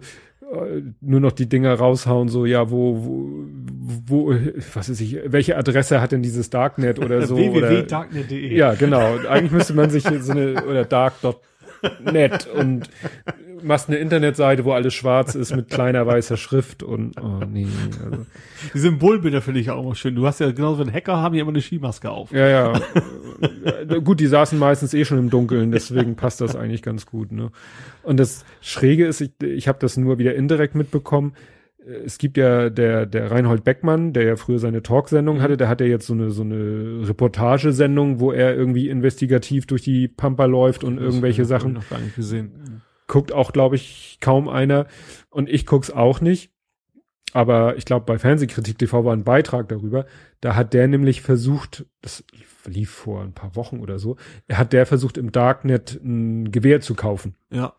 nur 1.01 1.21
noch 1.21 1.33
die 1.33 1.49
Dinger 1.49 1.75
raushauen, 1.75 2.29
so, 2.29 2.47
ja, 2.47 2.71
wo, 2.71 2.97
wo, 3.05 3.47
wo, 4.07 4.35
was 4.75 4.91
weiß 4.91 5.01
ich, 5.01 5.19
welche 5.27 5.57
Adresse 5.57 6.01
hat 6.01 6.13
denn 6.13 6.23
dieses 6.23 6.51
Darknet 6.51 6.99
oder 6.99 7.27
so? 7.27 7.37
www.darknet.de 7.37 8.55
ja, 8.55 8.75
genau. 8.75 9.19
Eigentlich 9.29 9.53
müsste 9.53 9.75
man 9.75 9.91
sich 9.91 10.05
so 10.05 10.33
eine, 10.33 10.65
oder 10.65 10.85
dark.net 10.85 12.47
und 12.47 12.89
machst 13.65 13.89
eine 13.89 13.99
Internetseite, 13.99 14.65
wo 14.65 14.73
alles 14.73 14.95
schwarz 14.95 15.35
ist 15.35 15.55
mit 15.57 15.69
kleiner 15.71 16.07
weißer 16.07 16.37
Schrift 16.37 16.83
und, 16.83 17.21
oh 17.21 17.45
nee, 17.51 17.67
also, 18.05 18.25
Die 18.75 18.79
Symbolbilder 18.79 19.43
finde 19.43 19.61
ich 19.61 19.67
ja 19.67 19.75
auch 19.75 19.95
schön. 19.97 20.15
Du 20.15 20.27
hast 20.27 20.41
ja 20.41 20.51
genauso, 20.53 20.79
wenn 20.87 20.93
Hacker 20.93 21.17
haben, 21.17 21.33
die 21.35 21.41
immer 21.41 21.51
eine 21.51 21.61
Skimaske 21.61 22.11
auf. 22.11 22.31
ja, 22.31 22.49
ja. 22.49 22.73
Äh, 23.65 24.01
Gut, 24.01 24.21
die 24.21 24.27
saßen 24.27 24.59
meistens 24.59 24.95
eh 24.95 25.05
schon 25.05 25.19
im 25.19 25.31
Dunkeln, 25.31 25.73
deswegen 25.73 26.15
passt 26.17 26.41
das 26.41 26.55
eigentlich 26.57 26.83
ganz 26.83 27.07
gut, 27.07 27.33
ne? 27.33 27.51
Und 28.03 28.19
das 28.21 28.45
Schräge 28.61 29.07
ist, 29.07 29.21
ich, 29.21 29.33
ich 29.43 29.67
habe 29.69 29.79
das 29.81 29.97
nur 29.97 30.19
wieder 30.19 30.35
indirekt 30.35 30.75
mitbekommen. 30.75 31.35
Äh, 31.87 32.05
Es 32.05 32.19
gibt 32.19 32.37
ja 32.37 32.71
der, 32.71 33.07
der 33.07 33.31
Reinhold 33.31 33.65
Beckmann, 33.65 34.13
der 34.13 34.25
ja 34.25 34.37
früher 34.37 34.59
seine 34.59 34.83
Talksendung 34.83 35.43
hatte, 35.43 35.57
der 35.57 35.69
hat 35.69 35.81
ja 35.81 35.87
jetzt 35.87 36.07
so 36.07 36.13
eine, 36.15 36.31
so 36.31 36.43
eine 36.43 37.09
Reportagesendung, 37.09 38.21
wo 38.21 38.33
er 38.33 38.55
irgendwie 38.55 38.89
investigativ 38.89 39.67
durch 39.67 39.83
die 39.83 40.09
Pampa 40.09 40.45
läuft 40.47 40.85
und 40.85 40.99
irgendwelche 40.99 41.45
Sachen. 41.45 41.73
noch 41.75 41.89
gar 41.89 41.99
nicht 41.99 42.17
gesehen. 42.17 42.83
Guckt 43.07 43.33
auch, 43.33 43.53
glaube 43.53 43.77
ich, 43.77 44.19
kaum 44.21 44.49
einer. 44.49 44.87
Und 45.31 45.49
ich 45.49 45.67
guck's 45.67 45.91
auch 45.91 46.21
nicht. 46.21 46.51
Aber 47.33 47.77
ich 47.77 47.85
glaube, 47.85 48.07
bei 48.07 48.19
Fernsehkritik 48.19 48.79
TV 48.79 49.05
war 49.05 49.13
ein 49.13 49.25
Beitrag 49.25 49.69
darüber. 49.69 50.07
Da 50.41 50.55
hat 50.55 50.73
der 50.73 50.87
nämlich 50.87 51.21
versucht, 51.21 51.85
das 52.01 52.23
lief 52.65 52.91
vor 52.91 53.23
ein 53.23 53.33
paar 53.33 53.57
Wochen 53.57 53.81
oder 53.81 53.99
so, 53.99 54.17
er 54.47 54.59
hat 54.59 54.73
der 54.73 54.87
versucht, 54.87 55.19
im 55.19 55.33
Darknet 55.33 56.01
ein 56.03 56.53
Gewehr 56.53 56.81
zu 56.81 56.95
kaufen. 56.95 57.35
Ja. 57.51 57.75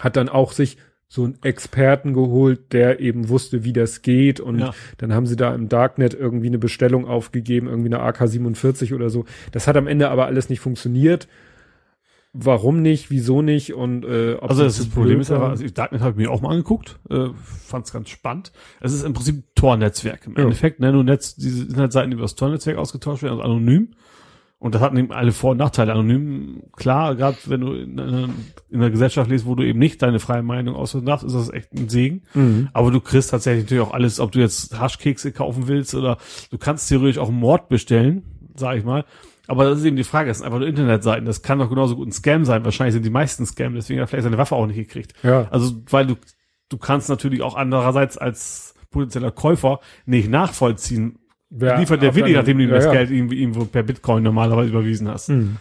Hat 0.00 0.16
dann 0.16 0.28
auch 0.28 0.50
sich 0.52 0.76
so 1.06 1.24
einen 1.24 1.38
Experten 1.42 2.14
geholt, 2.14 2.72
der 2.72 3.00
eben 3.00 3.28
wusste, 3.28 3.64
wie 3.64 3.72
das 3.72 4.02
geht. 4.02 4.40
Und 4.40 4.58
Ja. 4.58 4.72
dann 4.98 5.12
haben 5.12 5.26
sie 5.26 5.36
da 5.36 5.54
im 5.54 5.68
Darknet 5.68 6.14
irgendwie 6.14 6.46
eine 6.48 6.58
Bestellung 6.58 7.06
aufgegeben, 7.06 7.68
irgendwie 7.68 7.92
eine 7.94 8.00
AK-47 8.02 8.94
oder 8.94 9.08
so. 9.10 9.24
Das 9.52 9.66
hat 9.68 9.76
am 9.76 9.86
Ende 9.86 10.08
aber 10.10 10.26
alles 10.26 10.48
nicht 10.48 10.60
funktioniert. 10.60 11.28
Warum 12.32 12.80
nicht, 12.80 13.10
wieso 13.10 13.42
nicht 13.42 13.74
und 13.74 14.04
äh, 14.04 14.34
ob 14.34 14.50
Also 14.50 14.62
das, 14.62 14.76
das 14.78 14.88
Problem 14.88 15.18
ist 15.20 15.32
aber, 15.32 15.48
also 15.48 15.64
ich 15.64 15.74
Darknet 15.74 16.00
habe 16.00 16.12
ich 16.12 16.16
mir 16.16 16.30
auch 16.30 16.40
mal 16.40 16.50
angeguckt, 16.50 17.00
äh, 17.10 17.26
fand 17.64 17.86
es 17.86 17.92
ganz 17.92 18.08
spannend. 18.08 18.52
Es 18.80 18.92
ist 18.92 19.02
im 19.02 19.14
Prinzip 19.14 19.36
ein 19.38 19.44
Tor-Netzwerk. 19.56 20.26
Im 20.26 20.36
Ja. 20.36 20.42
Endeffekt, 20.44 20.78
ne, 20.78 20.92
nur 20.92 21.02
Netz, 21.02 21.34
diese 21.34 21.64
Internetseiten, 21.64 22.10
die 22.10 22.14
über 22.14 22.22
das 22.22 22.36
Tor-Netzwerk 22.36 22.76
ausgetauscht 22.78 23.24
werden, 23.24 23.32
also 23.40 23.42
anonym. 23.42 23.94
Und 24.60 24.74
das 24.74 24.82
hat 24.82 24.92
eben 24.96 25.10
alle 25.10 25.32
Vor- 25.32 25.52
und 25.52 25.56
Nachteile. 25.56 25.92
Anonym, 25.92 26.62
klar, 26.76 27.16
gerade 27.16 27.36
wenn 27.46 27.62
du 27.62 27.72
in, 27.72 27.98
einer- 27.98 28.28
in 28.68 28.76
einer 28.76 28.90
Gesellschaft 28.90 29.28
lebst, 29.28 29.46
wo 29.46 29.54
du 29.56 29.64
eben 29.66 29.78
nicht 29.80 30.00
deine 30.02 30.20
freie 30.20 30.42
Meinung 30.42 30.76
äußern 30.76 31.04
darfst, 31.04 31.26
ist 31.26 31.32
das 31.34 31.50
echt 31.50 31.72
ein 31.72 31.88
Segen. 31.88 32.22
Mhm. 32.34 32.68
Aber 32.74 32.90
du 32.92 33.00
kriegst 33.00 33.30
tatsächlich 33.30 33.64
natürlich 33.64 33.82
auch 33.82 33.94
alles, 33.94 34.20
ob 34.20 34.30
du 34.32 34.38
jetzt 34.38 34.78
Haschkekse 34.78 35.32
kaufen 35.32 35.66
willst 35.66 35.94
oder 35.96 36.18
du 36.50 36.58
kannst 36.58 36.88
theoretisch 36.90 37.18
auch 37.18 37.30
Mord 37.30 37.68
bestellen, 37.70 38.22
sag 38.54 38.76
ich 38.76 38.84
mal. 38.84 39.04
Aber 39.50 39.64
das 39.64 39.80
ist 39.80 39.84
eben 39.84 39.96
die 39.96 40.04
Frage, 40.04 40.28
das 40.28 40.38
sind 40.38 40.46
einfach 40.46 40.60
nur 40.60 40.68
Internetseiten. 40.68 41.24
Das 41.26 41.42
kann 41.42 41.58
doch 41.58 41.68
genauso 41.68 41.96
gut 41.96 42.06
ein 42.08 42.12
Scam 42.12 42.44
sein. 42.44 42.64
Wahrscheinlich 42.64 42.94
sind 42.94 43.04
die 43.04 43.10
meisten 43.10 43.44
Scam, 43.46 43.74
deswegen 43.74 43.98
hat 44.00 44.04
er 44.04 44.08
vielleicht 44.08 44.24
seine 44.24 44.38
Waffe 44.38 44.54
auch 44.54 44.66
nicht 44.66 44.76
gekriegt. 44.76 45.12
Ja. 45.24 45.48
Also, 45.50 45.72
weil 45.90 46.06
du, 46.06 46.14
du 46.68 46.78
kannst 46.78 47.08
natürlich 47.08 47.42
auch 47.42 47.56
andererseits 47.56 48.16
als 48.16 48.74
potenzieller 48.90 49.32
Käufer 49.32 49.80
nicht 50.06 50.30
nachvollziehen, 50.30 51.18
Wer 51.50 51.78
liefert 51.78 52.00
der 52.00 52.12
deine- 52.12 52.32
nachdem 52.32 52.58
du 52.58 52.64
ihm 52.64 52.70
ja, 52.70 52.76
das 52.76 52.84
ja. 52.84 52.92
Geld 52.92 53.10
ihm, 53.10 53.32
ihm 53.32 53.52
per 53.66 53.82
Bitcoin 53.82 54.22
normalerweise 54.22 54.70
überwiesen 54.70 55.08
hast. 55.08 55.30
Mhm. 55.30 55.56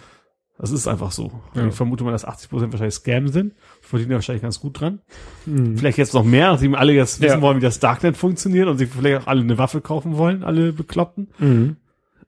Das 0.60 0.72
ist 0.72 0.88
einfach 0.88 1.12
so. 1.12 1.32
Ja. 1.56 1.66
Ich 1.68 1.74
vermute 1.74 2.04
mal, 2.04 2.12
dass 2.12 2.26
80 2.26 2.50
Prozent 2.50 2.74
wahrscheinlich 2.74 2.94
Scam 2.96 3.28
sind. 3.30 3.54
Verdienen 3.82 4.12
wahrscheinlich 4.12 4.44
ganz 4.44 4.60
gut 4.60 4.80
dran. 4.82 5.00
Mhm. 5.48 5.78
Vielleicht 5.78 5.98
jetzt 5.98 6.14
noch 6.14 6.24
mehr, 6.26 6.52
nachdem 6.52 6.76
alle 6.76 6.94
jetzt 6.94 7.22
wissen 7.22 7.42
wollen, 7.42 7.58
wie 7.58 7.62
das 7.62 7.80
Darknet 7.80 8.18
funktioniert 8.18 8.68
und 8.68 8.78
sich 8.78 8.90
vielleicht 8.90 9.24
auch 9.24 9.28
alle 9.28 9.42
eine 9.42 9.58
Waffe 9.58 9.82
kaufen 9.82 10.18
wollen, 10.18 10.44
alle 10.44 10.74
Bekloppten. 10.74 11.30
Mhm. 11.40 11.78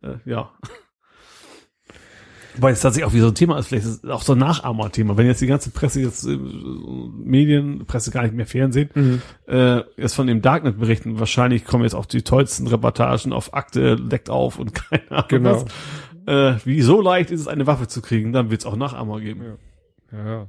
Äh, 0.01 0.13
ja. 0.25 0.49
Weil 2.59 2.73
es 2.73 2.81
tatsächlich 2.81 3.05
auch 3.09 3.13
wieder 3.13 3.23
so 3.23 3.29
ein 3.31 3.35
Thema 3.35 3.57
ist, 3.57 3.67
vielleicht 3.67 3.85
ist 3.85 4.03
es 4.03 4.09
auch 4.09 4.23
so 4.23 4.33
ein 4.33 4.39
Nachahmer-Thema. 4.39 5.17
Wenn 5.17 5.25
jetzt 5.27 5.41
die 5.41 5.47
ganze 5.47 5.69
Presse 5.71 6.01
jetzt, 6.01 6.25
äh, 6.25 6.37
Medien, 6.37 7.85
Presse 7.85 8.11
gar 8.11 8.23
nicht 8.23 8.33
mehr 8.35 8.45
Fernsehen, 8.45 8.89
Mhm. 8.93 9.21
äh, 9.47 9.81
jetzt 9.97 10.15
von 10.15 10.27
dem 10.27 10.41
Darknet 10.41 10.79
berichten, 10.79 11.19
wahrscheinlich 11.19 11.65
kommen 11.65 11.83
jetzt 11.83 11.93
auch 11.95 12.05
die 12.05 12.23
tollsten 12.23 12.67
Reportagen 12.67 13.33
auf 13.33 13.53
Akte, 13.53 13.95
deckt 13.95 14.29
auf 14.29 14.59
und 14.59 14.73
keine 14.89 15.11
Ahnung 15.11 15.25
Genau. 15.29 15.65
was. 16.27 16.59
Äh, 16.61 16.65
wie 16.65 16.81
so 16.81 17.01
leicht 17.01 17.31
ist 17.31 17.41
es, 17.41 17.47
eine 17.47 17.67
Waffe 17.67 17.87
zu 17.87 18.01
kriegen, 18.01 18.31
dann 18.33 18.51
wird 18.51 18.61
es 18.61 18.65
auch 18.67 18.75
Nachahmer 18.75 19.19
geben. 19.19 19.41
Ja. 20.11 20.17
Ja, 20.17 20.25
ja. 20.31 20.47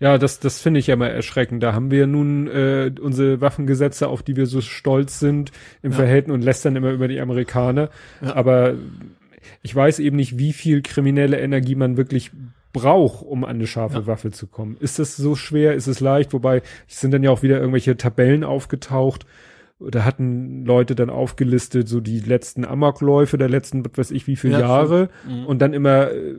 Ja, 0.00 0.18
das, 0.18 0.38
das 0.38 0.60
finde 0.60 0.80
ich 0.80 0.86
ja 0.86 0.96
mal 0.96 1.08
erschreckend. 1.08 1.62
Da 1.62 1.72
haben 1.72 1.90
wir 1.90 2.06
nun 2.06 2.46
äh, 2.46 2.92
unsere 3.00 3.40
Waffengesetze, 3.40 4.06
auf 4.08 4.22
die 4.22 4.36
wir 4.36 4.46
so 4.46 4.60
stolz 4.60 5.18
sind, 5.18 5.50
im 5.80 5.92
Ja. 5.92 5.96
Verhältnis 5.96 6.34
und 6.34 6.42
lästern 6.42 6.76
immer 6.76 6.90
über 6.90 7.08
die 7.08 7.20
Amerikaner. 7.20 7.88
Ja. 8.20 8.36
Aber 8.36 8.74
ich 9.62 9.74
weiß 9.74 9.98
eben 10.00 10.16
nicht, 10.16 10.38
wie 10.38 10.52
viel 10.52 10.82
kriminelle 10.82 11.38
Energie 11.40 11.74
man 11.74 11.96
wirklich 11.96 12.32
braucht, 12.72 13.24
um 13.24 13.44
an 13.44 13.56
eine 13.56 13.66
scharfe 13.66 13.98
Ja. 13.98 14.06
Waffe 14.06 14.30
zu 14.30 14.46
kommen. 14.46 14.76
Ist 14.80 14.98
das 14.98 15.16
so 15.16 15.34
schwer? 15.34 15.74
Ist 15.74 15.86
es 15.86 16.00
leicht? 16.00 16.32
Wobei, 16.32 16.62
es 16.88 17.00
sind 17.00 17.12
dann 17.12 17.22
ja 17.22 17.30
auch 17.30 17.42
wieder 17.42 17.58
irgendwelche 17.58 17.96
Tabellen 17.96 18.44
aufgetaucht. 18.44 19.26
Da 19.78 20.04
hatten 20.04 20.64
Leute 20.64 20.94
dann 20.94 21.10
aufgelistet, 21.10 21.88
so 21.88 22.00
die 22.00 22.20
letzten 22.20 22.64
Amokläufe 22.64 23.36
der 23.36 23.48
letzten, 23.48 23.84
was 23.84 23.92
weiß 23.98 24.10
ich, 24.12 24.26
wie 24.26 24.36
viele 24.36 24.54
Ja, 24.54 24.60
Jahre. 24.60 25.10
Mhm. 25.28 25.46
Und 25.46 25.58
dann 25.60 25.72
immer, 25.74 26.10
äh, 26.12 26.34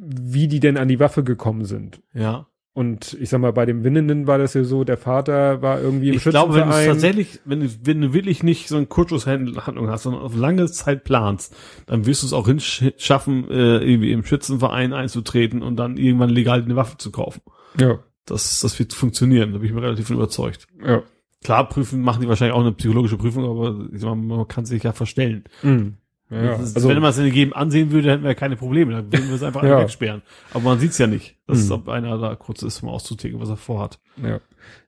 wie 0.00 0.48
die 0.48 0.60
denn 0.60 0.76
an 0.76 0.88
die 0.88 1.00
Waffe 1.00 1.24
gekommen 1.24 1.64
sind. 1.64 2.02
Ja. 2.12 2.46
Und 2.76 3.16
ich 3.20 3.28
sag 3.28 3.40
mal, 3.40 3.52
bei 3.52 3.66
dem 3.66 3.84
Winnenden 3.84 4.26
war 4.26 4.36
das 4.36 4.54
ja 4.54 4.64
so, 4.64 4.82
der 4.82 4.96
Vater 4.96 5.62
war 5.62 5.80
irgendwie 5.80 6.08
im 6.08 6.16
Ich 6.16 6.24
glaube, 6.24 6.54
wenn 6.54 6.68
du 6.68 6.74
tatsächlich, 6.74 7.40
wenn 7.44 7.60
du, 7.60 7.68
wenn 7.84 8.00
du 8.00 8.12
wirklich 8.12 8.42
nicht 8.42 8.66
so 8.66 8.76
eine 8.76 8.86
Kurzschusshandlung 8.86 9.88
hast, 9.88 10.02
sondern 10.02 10.22
auf 10.22 10.34
lange 10.34 10.66
Zeit 10.66 11.04
planst, 11.04 11.54
dann 11.86 12.04
wirst 12.04 12.22
du 12.22 12.26
es 12.26 12.32
auch 12.32 12.48
hinschaffen, 12.48 13.48
äh, 13.48 13.78
irgendwie 13.78 14.10
im 14.10 14.24
Schützenverein 14.24 14.92
einzutreten 14.92 15.62
und 15.62 15.76
dann 15.76 15.96
irgendwann 15.96 16.30
legal 16.30 16.62
eine 16.62 16.74
Waffe 16.74 16.98
zu 16.98 17.12
kaufen. 17.12 17.42
ja, 17.78 18.00
Das, 18.26 18.58
das 18.60 18.76
wird 18.76 18.92
funktionieren, 18.92 19.52
da 19.52 19.58
bin 19.58 19.68
ich 19.68 19.74
mir 19.74 19.82
relativ 19.82 20.08
von 20.08 20.16
überzeugt. 20.16 20.66
ja. 20.84 21.02
Klar, 21.44 21.68
prüfen, 21.68 22.00
machen 22.00 22.22
die 22.22 22.28
wahrscheinlich 22.28 22.56
auch 22.56 22.62
eine 22.62 22.72
psychologische 22.72 23.18
Prüfung, 23.18 23.44
aber 23.44 23.86
ich 23.92 24.00
sag 24.00 24.14
mal, 24.14 24.36
man 24.38 24.48
kann 24.48 24.64
sich 24.64 24.82
ja 24.82 24.92
verstellen. 24.92 25.44
Mhm. 25.62 25.98
Ja. 26.30 26.42
Das 26.56 26.60
ist, 26.70 26.76
Also, 26.76 26.88
wenn 26.88 27.00
man 27.00 27.10
es 27.10 27.18
in 27.18 27.32
jedem 27.32 27.52
ansehen 27.52 27.90
würde, 27.92 28.10
hätten 28.10 28.24
wir 28.24 28.34
keine 28.34 28.56
Probleme, 28.56 28.92
dann 28.92 29.12
würden 29.12 29.28
wir 29.28 29.34
es 29.36 29.42
einfach 29.42 29.62
Ja. 29.64 29.78
wegsperren. 29.80 30.22
Aber 30.52 30.64
man 30.64 30.78
sieht's 30.78 30.98
ja 30.98 31.06
nicht, 31.06 31.36
dass 31.46 31.66
Mhm. 31.66 31.72
ob 31.72 31.88
einer 31.88 32.18
da 32.18 32.34
kurz 32.36 32.62
ist, 32.62 32.82
um 32.82 32.88
auszutägen, 32.88 33.40
was 33.40 33.48
er 33.50 33.56
vorhat. 33.56 33.98
ja. 34.22 34.40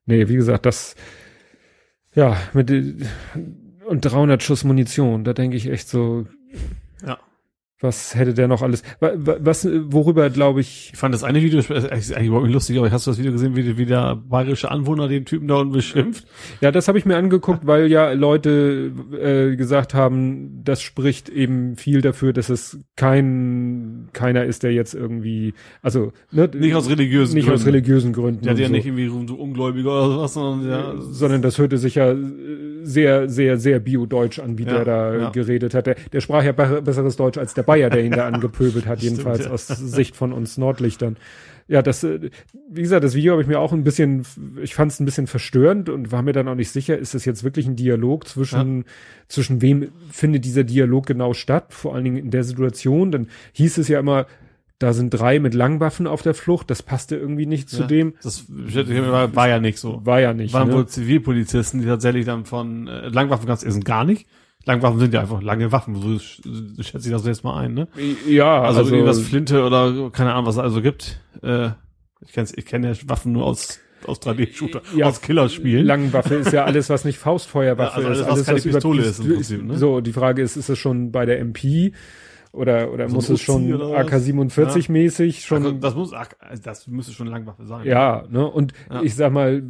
Nee, 0.09 0.29
wie 0.29 0.37
gesagt, 0.37 0.67
das, 0.67 0.95
ja, 2.15 2.37
mit, 2.55 2.71
und 3.89 4.01
300 4.05 4.41
Schuss 4.43 4.63
Munition, 4.65 5.25
da 5.25 5.33
denke 5.33 5.57
ich 5.57 5.69
echt 5.69 5.89
so, 5.89 6.27
Ja. 7.05 7.19
Was 7.81 8.15
hätte 8.15 8.33
der 8.33 8.49
noch 8.49 8.63
alles, 8.63 8.83
wa- 9.01 9.13
wa- 9.17 9.37
was, 9.41 9.69
worüber 9.89 10.31
glaube 10.31 10.61
ich, 10.63 10.91
Ich 10.93 10.99
fand 10.99 11.13
das 11.15 11.25
eine 11.25 11.43
Video, 11.43 11.61
das 11.61 11.69
ist 11.85 11.91
eigentlich 12.15 12.29
überhaupt 12.29 12.47
nicht 12.47 12.55
lustig, 12.55 12.79
aber 12.79 12.91
hast 12.91 13.07
du 13.07 13.11
das 13.11 13.19
Video 13.19 13.33
gesehen, 13.33 13.55
wie, 13.55 13.77
wie 13.77 13.85
der 13.85 14.17
bayerische 14.17 14.71
Anwohner 14.71 15.09
den 15.09 15.27
Typen 15.27 15.47
da 15.49 15.57
unten 15.57 15.75
beschimpft? 15.75 16.27
ja, 16.63 16.71
das 16.73 16.89
habe 16.89 16.99
ich 16.99 17.05
mir 17.05 17.17
angeguckt, 17.19 17.67
weil 17.67 17.89
ja 17.89 18.13
Leute 18.13 18.93
äh, 19.21 19.57
gesagt 19.57 19.93
haben, 19.93 20.63
das 20.65 20.81
spricht 20.81 21.29
eben 21.29 21.77
viel 21.77 22.01
dafür, 22.01 22.33
dass 22.33 22.49
es 22.49 22.81
kein, 22.97 24.09
keiner 24.13 24.45
ist, 24.45 24.63
der 24.63 24.73
jetzt 24.73 24.95
irgendwie, 24.95 25.53
also, 25.83 26.13
ne, 26.33 26.49
Nicht 26.55 26.75
aus 26.75 26.89
religiösen 26.89 27.35
nicht 27.35 27.45
aus 27.51 27.63
Gründen. 27.65 27.71
religiösen 27.77 28.13
Gründen. 28.13 28.43
Der 28.43 28.53
hat 28.53 28.59
ja 28.59 28.67
so. 28.69 28.73
nicht 28.73 28.87
irgendwie 28.87 29.09
so 29.09 29.35
Ungläubiger 29.35 29.91
oder 29.91 30.11
sowas, 30.15 30.35
sondern 30.35 30.71
ja, 30.71 30.95
sondern 30.99 31.43
das 31.43 31.59
hörte 31.59 31.79
sich 31.79 31.97
ja 31.97 32.13
äh, 32.13 32.17
sehr, 32.83 33.29
sehr, 33.29 33.59
sehr 33.59 33.81
bio-deutsch 33.81 34.39
an, 34.39 34.57
wie 34.59 34.65
Ja, 34.65 34.73
der 34.77 34.85
da 34.85 35.13
äh, 35.15 35.21
ja. 35.21 35.31
geredet 35.31 35.75
hat. 35.75 35.87
Der, 35.87 35.97
der 36.13 36.21
sprach 36.21 36.43
ja 36.45 36.53
be 36.53 36.81
besseres 36.83 37.17
Deutsch 37.17 37.37
als 37.39 37.53
der 37.55 37.66
Bayer, 37.67 37.91
der 37.91 38.05
ihn 38.05 38.13
da 38.13 38.27
angepöbelt 38.27 38.87
hat, 38.87 38.99
Stimmt, 39.01 39.19
jedenfalls 39.19 39.45
ja. 39.45 39.51
aus 39.51 39.67
Sicht 39.67 40.17
von 40.17 40.33
uns 40.33 40.57
Nordlichtern. 40.57 41.17
Ja, 41.69 41.83
das, 41.83 42.05
äh, 42.05 42.31
wie 42.71 42.83
gesagt, 42.83 43.03
das 43.03 43.15
Video 43.15 43.33
habe 43.33 43.43
ich 43.43 43.49
mir 43.49 43.59
auch 43.59 43.73
ein 43.73 43.83
bisschen, 43.83 44.25
ich 44.63 44.75
fand 44.75 44.93
es 44.93 45.01
ein 45.01 45.05
bisschen 45.05 45.27
verstörend 45.27 45.89
und 45.89 46.13
war 46.13 46.23
mir 46.23 46.33
dann 46.33 46.47
auch 46.47 46.55
nicht 46.55 46.71
sicher, 46.71 46.97
ist 46.97 47.15
das 47.15 47.25
jetzt 47.25 47.43
wirklich 47.43 47.67
ein 47.67 47.75
Dialog 47.75 48.29
zwischen, 48.29 48.85
zwischen 49.27 49.63
wem 49.63 49.89
findet 50.11 50.45
dieser 50.45 50.63
Dialog 50.63 51.07
genau 51.07 51.35
statt, 51.35 51.75
vor 51.75 51.95
allen 51.95 52.05
Dingen 52.05 52.19
in 52.19 52.31
der 52.31 52.45
Situation. 52.45 53.11
Dann 53.11 53.29
hieß 53.53 53.79
es 53.79 53.89
ja 53.89 53.99
immer, 53.99 54.27
da 54.79 54.93
sind 54.93 55.11
drei 55.11 55.41
mit 55.41 55.55
Langwaffen 55.55 56.07
auf 56.07 56.23
der 56.23 56.35
Flucht, 56.35 56.71
das 56.71 56.83
passte 56.83 57.17
irgendwie 57.17 57.47
nicht 57.47 57.71
zu 57.71 57.83
ja, 57.83 57.87
dem. 57.87 58.15
Das 58.23 58.45
war, 58.49 59.35
war 59.35 59.49
ja 59.49 59.59
nicht 59.59 59.79
so. 59.79 60.05
War 60.05 60.21
ja 60.21 60.35
nicht. 60.35 60.53
Waren 60.53 60.69
ne? 60.69 60.75
wohl 60.75 60.87
Zivilpolizisten, 60.87 61.81
die 61.81 61.87
tatsächlich 61.87 62.27
dann 62.27 62.45
von 62.45 62.87
äh, 62.87 63.09
Langwaffen 63.09 63.47
ganz 63.47 63.65
essen 63.65 63.83
gar 63.83 64.05
nicht. 64.05 64.27
Langwaffen 64.67 64.99
sind 64.99 65.15
ja 65.15 65.21
einfach 65.21 65.41
lange 65.43 65.71
Waffen, 65.73 65.95
so 65.95 66.09
sch- 66.09 66.83
schätze 66.83 67.09
ich 67.09 67.13
das 67.15 67.25
jetzt 67.25 67.45
mal 67.45 67.57
ein, 67.59 67.73
ne? 67.75 67.89
Ja, 68.29 68.63
Also, 68.63 68.81
also, 68.81 68.95
irgendwas 68.95 69.21
Flinte 69.21 69.65
oder 69.65 70.11
keine 70.11 70.33
Ahnung, 70.35 70.47
was 70.47 70.57
es 70.57 70.61
also 70.61 70.83
gibt. 70.83 71.21
Äh, 71.43 71.71
ich 72.21 72.33
kenne 72.33 72.49
ich 72.57 72.67
kenn 72.67 72.83
ja 72.85 72.93
Waffen 73.07 73.33
nur 73.33 73.45
aus 73.45 73.79
aus 74.05 74.21
3D-Shooter, 74.21 74.83
Ja, 74.95 75.07
aus 75.07 75.21
Killerspielen. 75.23 75.85
Langwaffe 75.87 76.35
ist 76.37 76.53
ja 76.53 76.65
alles, 76.67 76.91
was 76.91 77.05
nicht 77.05 77.19
Faustfeuerwaffe 77.19 78.03
Ja, 78.03 78.07
also 78.09 78.21
ist. 78.23 78.27
alles, 78.27 78.41
was 78.41 78.47
keine 78.47 78.59
über- 78.61 78.73
Pistole 78.75 79.03
ist 79.03 79.21
im 79.21 79.35
Prinzip, 79.35 79.65
ne? 79.65 79.79
So, 79.79 80.01
die 80.01 80.13
Frage 80.13 80.43
ist, 80.43 80.57
ist 80.57 80.69
es 80.69 80.79
schon 80.79 81.11
bei 81.13 81.25
der 81.27 81.41
MP 81.41 81.93
oder, 82.53 82.93
oder 82.93 83.09
So 83.09 83.17
muss 83.17 83.29
ein 83.29 83.35
es 83.35 83.41
schon 83.43 83.65
Uzi 83.65 83.75
oder 83.75 83.91
was? 83.91 84.13
AK-47 84.13 84.91
mäßig 84.93 85.45
schon, 85.45 85.59
Also, 85.65 85.73
das 85.79 85.95
muss, 85.95 86.13
ach, 86.13 86.29
das 86.63 86.87
müsste 86.89 87.13
schon 87.13 87.27
Langwaffe 87.27 87.65
sein. 87.67 87.87
ja, 87.87 88.25
ne, 88.31 88.47
und 88.47 88.73
Ja. 88.91 89.03
ich 89.03 89.15
sag 89.15 89.33
mal, 89.33 89.63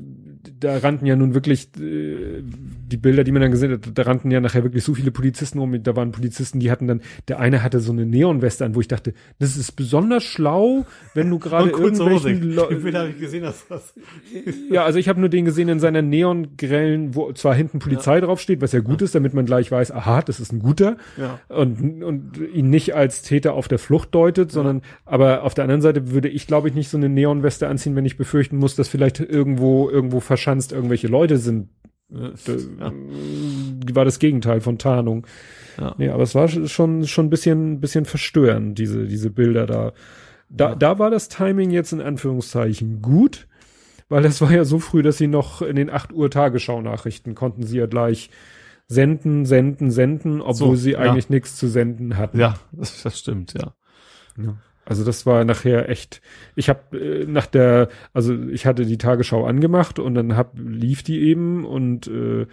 da 0.60 0.78
rannten 0.78 1.06
ja 1.06 1.16
nun 1.16 1.34
wirklich, 1.34 1.68
äh, 1.80 2.42
die 2.88 2.96
Bilder, 2.96 3.24
die 3.24 3.32
man 3.32 3.42
dann 3.42 3.50
gesehen 3.50 3.72
hat, 3.72 3.80
da 3.94 4.02
rannten 4.02 4.30
ja 4.30 4.40
nachher 4.40 4.62
wirklich 4.62 4.84
so 4.84 4.94
viele 4.94 5.10
Polizisten 5.10 5.58
rum, 5.58 5.82
da 5.82 5.96
waren 5.96 6.12
Polizisten, 6.12 6.60
die 6.60 6.70
hatten 6.70 6.86
dann, 6.86 7.00
der 7.28 7.40
eine 7.40 7.62
hatte 7.62 7.80
so 7.80 7.92
eine 7.92 8.06
Neonweste 8.06 8.64
an, 8.64 8.74
wo 8.74 8.80
ich 8.80 8.88
dachte, 8.88 9.12
das 9.38 9.56
ist 9.56 9.72
besonders 9.72 10.22
schlau, 10.24 10.86
wenn 11.14 11.28
du 11.30 11.38
gerade 11.38 11.70
irgendwelchen 11.70 12.42
Leu- 12.52 12.68
Den 12.70 12.82
Bild 12.82 12.94
habe 12.94 13.08
ich 13.10 13.18
gesehen, 13.18 13.42
dass 13.42 13.66
das. 13.68 13.94
Ja, 14.70 14.84
also 14.84 14.98
ich 14.98 15.08
habe 15.08 15.20
nur 15.20 15.28
den 15.28 15.44
gesehen 15.44 15.68
in 15.68 15.80
seiner 15.80 16.02
neongrellen, 16.02 17.14
wo 17.14 17.32
zwar 17.32 17.54
hinten 17.54 17.78
Polizei 17.78 18.20
draufsteht, 18.20 18.60
was 18.60 18.72
ja 18.72 18.80
gut 18.80 19.02
ist, 19.02 19.14
damit 19.14 19.34
man 19.34 19.46
gleich 19.46 19.70
weiß, 19.70 19.92
aha, 19.92 20.22
das 20.22 20.40
ist 20.40 20.52
ein 20.52 20.58
guter 20.60 20.96
Ja. 21.16 21.40
und, 21.48 22.02
und 22.02 22.38
ihn 22.52 22.70
nicht 22.70 22.94
als 22.94 23.22
Täter 23.22 23.54
auf 23.54 23.68
der 23.68 23.78
Flucht 23.78 24.14
deutet, 24.14 24.52
sondern 24.52 24.82
aber 25.04 25.42
auf 25.42 25.54
der 25.54 25.64
anderen 25.64 25.82
Seite 25.82 26.10
würde 26.10 26.28
ich, 26.28 26.46
glaube 26.46 26.68
ich, 26.68 26.74
nicht 26.74 26.88
so 26.88 26.96
eine 26.96 27.08
Neonweste 27.08 27.68
anziehen, 27.68 27.96
wenn 27.96 28.04
ich 28.06 28.16
befürchten 28.16 28.56
muss, 28.58 28.74
dass 28.76 28.88
vielleicht 28.88 29.20
irgendwo 29.20 29.88
irgendwo 29.90 30.20
verschanzt 30.20 30.72
irgendwelche 30.72 31.08
Leute 31.08 31.38
sind. 31.38 31.68
Ja. 32.08 32.30
Die 32.92 33.94
war 33.96 34.04
das 34.04 34.18
Gegenteil 34.18 34.60
von 34.60 34.78
Tarnung. 34.78 35.26
Ja. 35.78 35.94
Nee, 35.98 36.08
aber 36.08 36.22
es 36.22 36.34
war 36.34 36.48
schon 36.48 37.06
schon 37.06 37.26
ein 37.26 37.30
bisschen 37.30 37.80
bisschen 37.80 38.04
verstörend 38.04 38.78
diese 38.78 39.06
diese 39.06 39.30
Bilder 39.30 39.66
da. 39.66 39.92
Da, 40.48 40.68
Ja. 40.70 40.74
da 40.76 40.98
war 41.00 41.10
das 41.10 41.28
Timing 41.28 41.70
jetzt 41.70 41.92
in 41.92 42.00
Anführungszeichen 42.00 43.02
gut, 43.02 43.48
weil 44.08 44.22
das 44.22 44.40
war 44.40 44.52
ja 44.52 44.64
so 44.64 44.78
früh, 44.78 45.02
dass 45.02 45.18
sie 45.18 45.26
noch 45.26 45.60
in 45.62 45.74
den 45.74 45.90
8 45.90 46.12
Uhr 46.12 46.30
Tagesschau-Nachrichten 46.30 47.34
konnten 47.34 47.64
sie 47.64 47.78
ja 47.78 47.86
gleich 47.86 48.30
senden, 48.86 49.44
senden, 49.44 49.90
senden, 49.90 50.40
obwohl 50.40 50.54
So, 50.54 50.74
sie 50.76 50.92
ja. 50.92 50.98
eigentlich 51.00 51.28
nichts 51.28 51.56
zu 51.56 51.66
senden 51.66 52.16
hatten. 52.16 52.38
Ja, 52.38 52.54
das, 52.70 53.02
das 53.02 53.18
stimmt, 53.18 53.54
ja. 53.54 53.74
Also 54.86 55.04
das 55.04 55.26
war 55.26 55.44
nachher 55.44 55.88
echt. 55.90 56.22
Ich 56.54 56.68
habe 56.68 56.96
äh, 56.98 57.26
nach 57.26 57.46
der, 57.46 57.88
also 58.14 58.34
ich 58.48 58.64
hatte 58.66 58.86
die 58.86 58.98
Tagesschau 58.98 59.44
angemacht 59.44 59.98
und 59.98 60.14
dann 60.14 60.36
hab, 60.36 60.52
lief 60.58 61.02
die 61.02 61.20
eben 61.22 61.64
und 61.66 62.06
äh, 62.06 62.46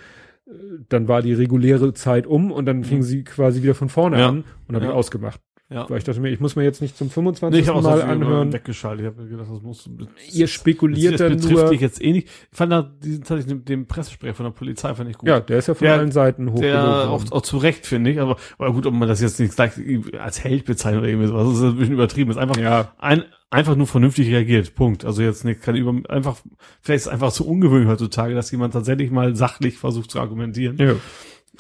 dann 0.90 1.08
war 1.08 1.22
die 1.22 1.34
reguläre 1.34 1.94
Zeit 1.94 2.28
um 2.28 2.52
und 2.52 2.66
dann 2.66 2.84
fing 2.84 3.02
sie 3.04 3.24
quasi 3.24 3.64
wieder 3.64 3.76
von 3.76 3.88
vorne 3.90 4.16
Mhm. 4.18 4.22
Ja. 4.22 4.30
an 4.30 4.44
und 4.68 4.76
habe 4.76 4.86
Ja. 4.86 4.92
ich 4.92 4.98
ausgemacht. 4.98 5.40
Ja. 5.70 5.90
Weil 5.90 5.98
ich 5.98 6.04
dachte 6.04 6.20
mir, 6.20 6.30
ich 6.30 6.40
muss 6.40 6.56
mir 6.56 6.64
jetzt 6.64 6.82
nicht 6.82 6.98
zum 6.98 7.10
25. 7.10 7.66
Nee, 7.66 7.68
ich 7.68 7.84
Mal 7.84 8.02
anhören. 8.02 8.54
weggeschaltet. 8.54 9.06
Ich 9.06 9.18
habe 9.18 9.28
gedacht, 9.28 9.48
das 9.52 9.62
muss. 9.62 9.90
Ihr 10.32 10.48
spekuliert 10.48 11.14
das, 11.14 11.22
das 11.22 11.30
betrifft 11.38 11.64
nur. 11.64 11.70
dich 11.72 11.82
jetzt 11.82 12.02
eh 12.02 12.12
nicht. 12.12 12.28
Ich 12.52 12.58
fand 12.58 12.72
da 12.72 12.82
diesen 12.82 13.24
tatsächlich 13.24 13.48
den, 13.48 13.66
den 13.66 13.88
Pressesprecher 13.88 14.36
von 14.36 14.46
der 14.46 14.52
Polizei 14.52 14.94
fand 14.94 15.10
ich 15.10 15.18
gut. 15.18 15.30
Ja, 15.30 15.40
der 15.40 15.58
ist 15.58 15.68
ja 15.68 15.74
von 15.74 15.86
der, 15.86 15.96
allen 15.96 16.12
Seiten 16.12 16.52
hoch. 16.52 16.60
Der 16.60 17.10
auch, 17.10 17.32
auch 17.32 17.42
zu 17.42 17.58
Recht 17.58 17.88
finde 17.88 18.12
ich. 18.12 18.20
Aber, 18.20 18.36
aber 18.58 18.74
gut, 18.74 18.86
ob 18.86 18.94
man 18.94 19.08
das 19.08 19.22
jetzt 19.22 19.40
nicht 19.40 19.56
gleich 19.56 19.72
als 20.20 20.44
Held 20.44 20.66
bezeichnet 20.66 21.02
oder 21.02 21.10
irgendwie 21.10 21.28
sowas, 21.28 21.48
das 21.48 21.58
ist 21.58 21.64
ein 21.64 21.78
bisschen 21.78 21.94
übertrieben. 21.94 22.30
Das 22.30 22.38
ist 22.38 22.42
einfach 22.42 22.58
ja. 22.58 22.94
ein 23.00 23.24
einfach 23.50 23.76
nur 23.76 23.88
vernünftig 23.88 24.30
reagiert. 24.30 24.76
Punkt. 24.76 25.06
Also 25.06 25.22
jetzt 25.22 25.46
nicht 25.46 25.62
keine 25.62 25.78
über 25.78 25.94
einfach 26.10 26.38
vielleicht 26.82 27.02
ist 27.02 27.06
es 27.06 27.12
einfach 27.12 27.32
zu 27.32 27.48
ungewöhnlich 27.48 27.90
heutzutage, 27.90 28.36
dass 28.36 28.52
jemand 28.52 28.74
tatsächlich 28.74 29.12
mal 29.12 29.36
sachlich 29.36 29.78
versucht 29.78 30.12
zu 30.12 30.20
argumentieren. 30.20 30.78
Ja. 30.78 30.96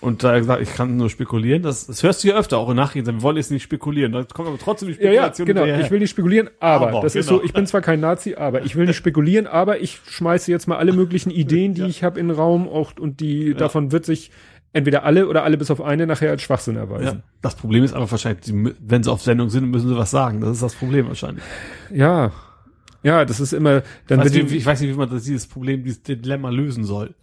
Und 0.03 0.21
da 0.21 0.38
gesagt, 0.38 0.61
ich 0.61 0.73
kann 0.73 0.97
nur 0.97 1.09
spekulieren. 1.09 1.63
Das, 1.63 1.88
das 1.88 2.03
hörst 2.03 2.23
du 2.23 2.27
ja 2.27 2.35
öfter 2.35 2.57
auch 2.57 2.69
im 2.69 2.75
Nachhinein. 2.75 3.15
Wir 3.15 3.21
wollen 3.21 3.38
jetzt 3.38 3.51
nicht 3.51 3.63
spekulieren. 3.63 4.11
Da 4.11 4.23
kommt 4.23 4.49
aber 4.49 4.57
trotzdem 4.57 4.89
die 4.89 4.95
Spekulation. 4.95 5.47
Ja, 5.47 5.53
ja 5.55 5.65
genau. 5.65 5.81
Ich 5.81 5.91
will 5.91 5.99
nicht 5.99 6.09
spekulieren, 6.09 6.49
aber, 6.59 6.89
aber 6.89 7.01
das 7.01 7.13
genau. 7.13 7.21
ist 7.21 7.27
so, 7.27 7.41
ich 7.41 7.53
bin 7.53 7.65
zwar 7.65 7.80
kein 7.80 8.01
Nazi, 8.01 8.35
aber 8.35 8.63
ich 8.65 8.75
will 8.75 8.85
nicht 8.85 8.97
spekulieren, 8.97 9.47
aber 9.47 9.80
ich 9.80 10.01
schmeiße 10.05 10.51
jetzt 10.51 10.67
mal 10.67 10.77
alle 10.77 10.91
möglichen 10.91 11.31
Ideen, 11.31 11.73
die 11.73 11.81
ja. 11.81 11.88
ich 11.88 12.03
habe 12.03 12.19
in 12.19 12.27
den 12.27 12.35
Raum 12.35 12.67
auch, 12.67 12.91
und 12.99 13.21
die 13.21 13.49
ja. 13.49 13.53
davon 13.53 13.93
wird 13.93 14.05
sich 14.05 14.31
entweder 14.73 15.03
alle 15.03 15.27
oder 15.27 15.43
alle 15.43 15.57
bis 15.57 15.71
auf 15.71 15.80
eine 15.81 16.05
nachher 16.05 16.31
als 16.31 16.41
Schwachsinn 16.41 16.75
erweisen. 16.75 17.19
Ja. 17.19 17.23
Das 17.41 17.55
Problem 17.55 17.84
ist 17.84 17.93
aber 17.93 18.11
wahrscheinlich, 18.11 18.53
wenn 18.81 19.03
sie 19.03 19.11
auf 19.11 19.21
Sendung 19.21 19.49
sind, 19.49 19.69
müssen 19.69 19.88
sie 19.88 19.97
was 19.97 20.11
sagen. 20.11 20.41
Das 20.41 20.49
ist 20.51 20.63
das 20.63 20.75
Problem 20.75 21.07
wahrscheinlich. 21.07 21.43
Ja. 21.93 22.31
Ja, 23.03 23.23
das 23.25 23.39
ist 23.39 23.53
immer, 23.53 23.84
dann 24.07 24.19
ich 24.19 24.25
weiß, 24.25 24.34
nicht, 24.34 24.51
ich 24.51 24.65
weiß 24.65 24.81
nicht, 24.81 24.91
wie 24.91 24.97
man 24.97 25.09
das, 25.09 25.23
dieses 25.23 25.47
Problem, 25.47 25.84
dieses 25.84 26.03
Dilemma 26.03 26.49
lösen 26.49 26.84
soll. 26.84 27.13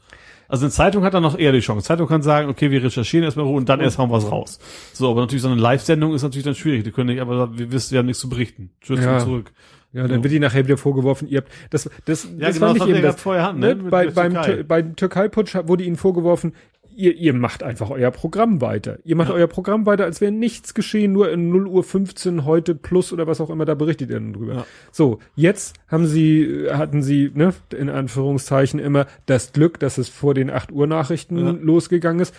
Also 0.51 0.65
eine 0.65 0.73
Zeitung 0.73 1.05
hat 1.05 1.15
dann 1.15 1.23
noch 1.23 1.39
eher 1.39 1.53
die 1.53 1.61
Chance. 1.61 1.87
Zeitung 1.87 2.09
kann 2.09 2.23
sagen, 2.23 2.49
okay, 2.49 2.71
wir 2.73 2.83
recherchieren 2.83 3.25
erstmal 3.25 3.47
und 3.47 3.69
dann 3.69 3.81
erst 3.81 3.99
hauen 3.99 4.11
wir 4.11 4.17
was 4.17 4.31
raus. 4.31 4.59
So, 4.93 5.09
aber 5.09 5.21
natürlich 5.21 5.43
so 5.43 5.49
eine 5.49 5.61
Live-Sendung 5.61 6.13
ist 6.13 6.23
natürlich 6.23 6.45
dann 6.45 6.57
schwierig. 6.57 6.83
Die 6.83 6.91
können 6.91 7.09
nicht, 7.11 7.21
aber 7.21 7.57
wir 7.57 7.71
wissen, 7.71 7.93
wir 7.93 8.01
haben 8.01 8.07
nichts 8.07 8.21
zu 8.21 8.29
berichten. 8.29 8.71
Schützen 8.81 9.05
ja. 9.05 9.21
zurück. 9.21 9.53
Ja, 9.93 10.07
dann 10.07 10.23
wird 10.23 10.33
die 10.33 10.39
nachher 10.39 10.65
wieder 10.65 10.77
vorgeworfen, 10.77 11.27
ihr 11.27 11.39
habt 11.39 11.51
das 11.71 11.91
das 12.05 12.25
ja, 12.25 12.47
das 12.47 12.55
genau, 12.55 12.69
fand 12.69 12.83
ich 12.83 12.89
eben 12.91 13.03
das, 13.03 13.21
vorher 13.21 13.43
hatten, 13.43 13.59
ne? 13.59 13.75
ne? 13.75 13.91
Bei, 13.91 14.07
beim 14.07 14.35
Türkei. 14.35 14.63
beim 14.63 14.95
Türkei-Putsch 14.95 15.57
wurde 15.65 15.83
ihnen 15.83 15.97
vorgeworfen, 15.97 16.55
ihr, 17.01 17.17
ihr 17.17 17.33
macht 17.33 17.63
einfach 17.63 17.91
euer 17.91 18.11
Programm 18.11 18.61
weiter. 18.61 18.99
Ihr 19.05 19.17
macht 19.17 19.31
ja. 19.31 19.35
euer 19.35 19.47
Programm 19.47 19.87
weiter, 19.87 20.05
als 20.05 20.21
wäre 20.21 20.33
nichts 20.33 20.75
geschehen, 20.75 21.13
nur 21.13 21.31
in 21.33 21.49
0 21.49 21.67
Uhr 21.67 21.83
15 21.83 22.45
heute 22.45 22.75
plus 22.75 23.13
oder 23.13 23.27
was 23.27 23.41
auch 23.41 23.51
immer, 23.51 23.65
da 23.65 23.75
berichtet 23.75 24.11
ihr 24.11 24.17
dann 24.17 24.33
drüber. 24.35 24.55
Ja. 24.55 24.67
So, 24.93 25.19
jetzt 25.35 25.75
haben 25.89 26.07
sie, 26.07 26.67
hatten 26.71 27.03
sie, 27.03 27.31
ne, 27.35 27.55
in 27.77 27.89
Anführungszeichen 27.89 28.79
immer 28.79 29.07
das 29.27 29.53
Glück, 29.53 29.81
dass 29.81 29.99
es 29.99 30.09
vor 30.09 30.35
den 30.35 30.51
8 30.51 30.71
Uhr 30.73 30.87
Nachrichten 30.87 31.39
ja. 31.39 31.51
losgegangen 31.51 32.21
ist. 32.21 32.35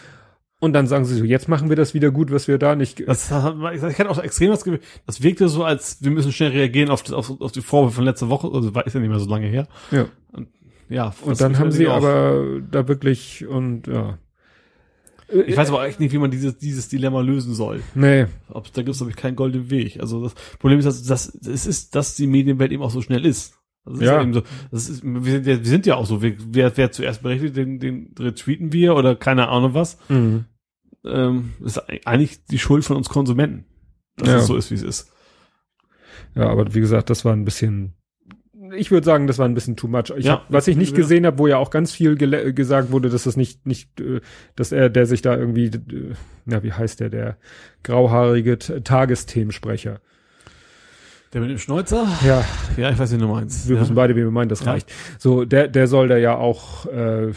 Und 0.60 0.74
dann 0.74 0.86
sagen 0.86 1.06
sie 1.06 1.16
so, 1.16 1.24
jetzt 1.24 1.50
machen 1.50 1.70
wir 1.70 1.76
das 1.76 1.96
wieder 1.96 2.12
gut, 2.12 2.32
was 2.32 2.48
wir 2.48 2.60
da 2.60 2.76
nicht. 2.76 3.08
Das, 3.08 3.32
hat, 3.32 3.56
ich 3.74 3.82
hatte 3.82 4.10
auch 4.12 4.20
extrem 4.20 4.52
das 4.52 4.64
Gefühl, 4.64 4.80
das 5.08 5.24
wirkte 5.24 5.50
so, 5.50 5.64
als 5.64 6.04
wir 6.04 6.12
müssen 6.12 6.32
schnell 6.32 6.52
reagieren 6.52 6.92
auf, 6.92 7.12
auf, 7.12 7.42
auf 7.42 7.52
die 7.52 7.62
Vorwürfe 7.62 7.96
von 7.96 8.06
letzter 8.06 8.30
Woche, 8.30 8.48
also 8.54 8.70
ist 8.70 8.94
ja 8.94 9.00
nicht 9.00 9.10
mehr 9.10 9.20
so 9.20 9.28
lange 9.28 9.48
her. 9.48 9.68
Ja. 9.90 10.06
Und, 10.32 10.50
ja. 10.88 11.16
Und 11.24 11.42
dann 11.42 11.58
haben 11.58 11.72
sie 11.72 11.88
aber 11.88 12.62
da 12.70 12.88
wirklich 12.88 13.48
und 13.48 13.88
ja. 13.88 14.20
Ich 15.48 15.56
weiß 15.56 15.70
aber 15.70 15.86
echt 15.86 16.00
nicht, 16.00 16.12
wie 16.12 16.18
man 16.18 16.32
dieses, 16.32 16.58
dieses 16.58 16.90
Dilemma 16.90 17.22
lösen 17.22 17.54
soll. 17.54 17.82
Nee. 17.96 18.26
Ob, 18.50 18.72
da 18.74 18.82
gibt 18.82 18.90
es, 18.90 18.98
glaube 18.98 19.12
ich, 19.12 19.18
keinen 19.18 19.36
goldenen 19.36 19.70
Weg. 19.70 20.00
Also 20.00 20.24
das 20.24 20.34
Problem 20.60 20.80
ist, 20.80 20.86
dass, 20.86 21.04
dass 21.04 21.34
es 21.46 21.66
ist, 21.66 21.96
dass 21.96 22.16
die 22.16 22.28
Medienwelt 22.28 22.72
eben 22.72 22.84
auch 22.84 22.92
so 22.92 23.02
schnell 23.02 23.26
ist. 23.26 23.56
Das 23.86 23.96
ist 23.96 24.02
ja. 24.02 24.16
ja 24.16 24.22
eben 24.22 24.34
so. 24.34 24.44
Das 24.72 24.90
ist, 24.90 25.04
wir, 25.04 25.32
sind 25.32 25.48
ja, 25.48 25.58
wir 25.58 25.66
sind 25.66 25.86
ja 25.86 25.96
auch 25.96 26.06
so. 26.06 26.22
Wir, 26.22 26.36
wer, 26.50 26.76
wer 26.76 26.92
zuerst 26.92 27.24
berichtet, 27.24 27.56
den, 27.56 27.80
den 27.80 28.14
retweeten 28.20 28.74
wir 28.74 28.96
oder 28.96 29.16
keine 29.16 29.48
Ahnung 29.48 29.74
was. 29.74 29.98
Mhm. 30.10 30.46
Ähm, 31.04 31.54
ist 31.64 31.82
eigentlich 32.06 32.46
die 32.46 32.60
Schuld 32.60 32.86
von 32.86 32.98
uns 32.98 33.10
Konsumenten. 33.10 33.66
Dass 34.18 34.28
ja. 34.28 34.38
es 34.38 34.48
so 34.48 34.56
ist, 34.56 34.70
wie 34.70 34.76
es 34.76 34.84
ist. 34.84 35.12
Ja, 36.36 36.50
aber 36.50 36.74
wie 36.74 36.80
gesagt, 36.80 37.10
das 37.10 37.26
war 37.26 37.34
ein 37.34 37.46
bisschen 37.46 37.96
ich 38.76 38.92
würde 38.92 39.06
sagen, 39.06 39.28
das 39.28 39.38
war 39.38 39.48
ein 39.48 39.54
bisschen 39.54 39.76
too 39.76 39.88
much. 39.88 40.12
Ich 40.16 40.26
ja, 40.26 40.34
hab, 40.34 40.46
was 40.50 40.68
ich 40.68 40.78
nicht 40.78 40.92
ja. 40.92 40.98
gesehen 40.98 41.26
habe, 41.26 41.38
wo 41.38 41.48
ja 41.48 41.58
auch 41.58 41.70
ganz 41.70 41.92
viel 41.92 42.16
gesagt 42.16 42.92
wurde, 42.92 43.10
dass 43.10 43.24
das 43.24 43.38
nicht, 43.38 43.66
nicht, 43.66 44.00
äh, 44.00 44.22
dass 44.56 44.72
er, 44.72 44.90
der 44.90 45.06
sich 45.06 45.22
da 45.22 45.36
irgendwie, 45.36 45.68
äh, 45.68 46.14
na, 46.46 46.64
wie 46.64 46.74
heißt 46.74 47.00
der, 47.00 47.10
der 47.10 47.38
grauhaarige 47.84 48.58
Tagesthemensprecher. 48.58 50.00
Der 51.34 51.42
mit 51.42 51.50
dem 51.50 51.60
Schnäuzer? 51.60 52.08
Ja. 52.26 52.44
Ja, 52.76 52.90
ich 52.90 53.00
weiß 53.00 53.12
nicht, 53.12 53.22
du 53.22 53.28
meinst. 53.28 53.70
Wir 53.70 53.78
ja. 53.78 53.82
wissen 53.82 53.96
beide, 53.96 54.16
wie 54.16 54.24
wir 54.24 54.32
meinen, 54.32 54.50
das 54.50 54.66
reicht. 54.66 54.92
So, 55.18 55.46
der, 55.46 55.70
der 55.70 55.88
soll 55.88 56.10
da 56.10 56.18
ja 56.18 56.36
auch 56.36 56.86
äh, 56.88 57.32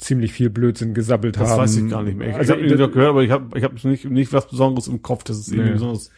ziemlich 0.00 0.32
viel 0.32 0.50
Blödsinn 0.50 0.94
gesabbelt 0.94 1.36
das 1.36 1.50
haben. 1.50 1.60
Das 1.60 1.70
weiß 1.70 1.76
ich 1.76 1.90
gar 1.90 2.02
nicht 2.02 2.16
mehr. 2.16 2.30
Ich, 2.30 2.34
also, 2.34 2.54
ich 2.54 2.72
habe 2.72 2.90
gehört, 2.90 3.10
aber 3.10 3.22
ich 3.22 3.30
habe 3.30 3.56
ich 3.56 3.64
hab 3.64 3.84
nicht, 3.84 4.04
nicht 4.06 4.32
was 4.32 4.48
Besonderes 4.48 4.88
im 4.88 5.02
Kopf, 5.02 5.24
dass 5.24 5.38
es 5.38 5.48
nee. 5.48 5.56
irgendwie 5.56 5.72
besonders 5.74 6.10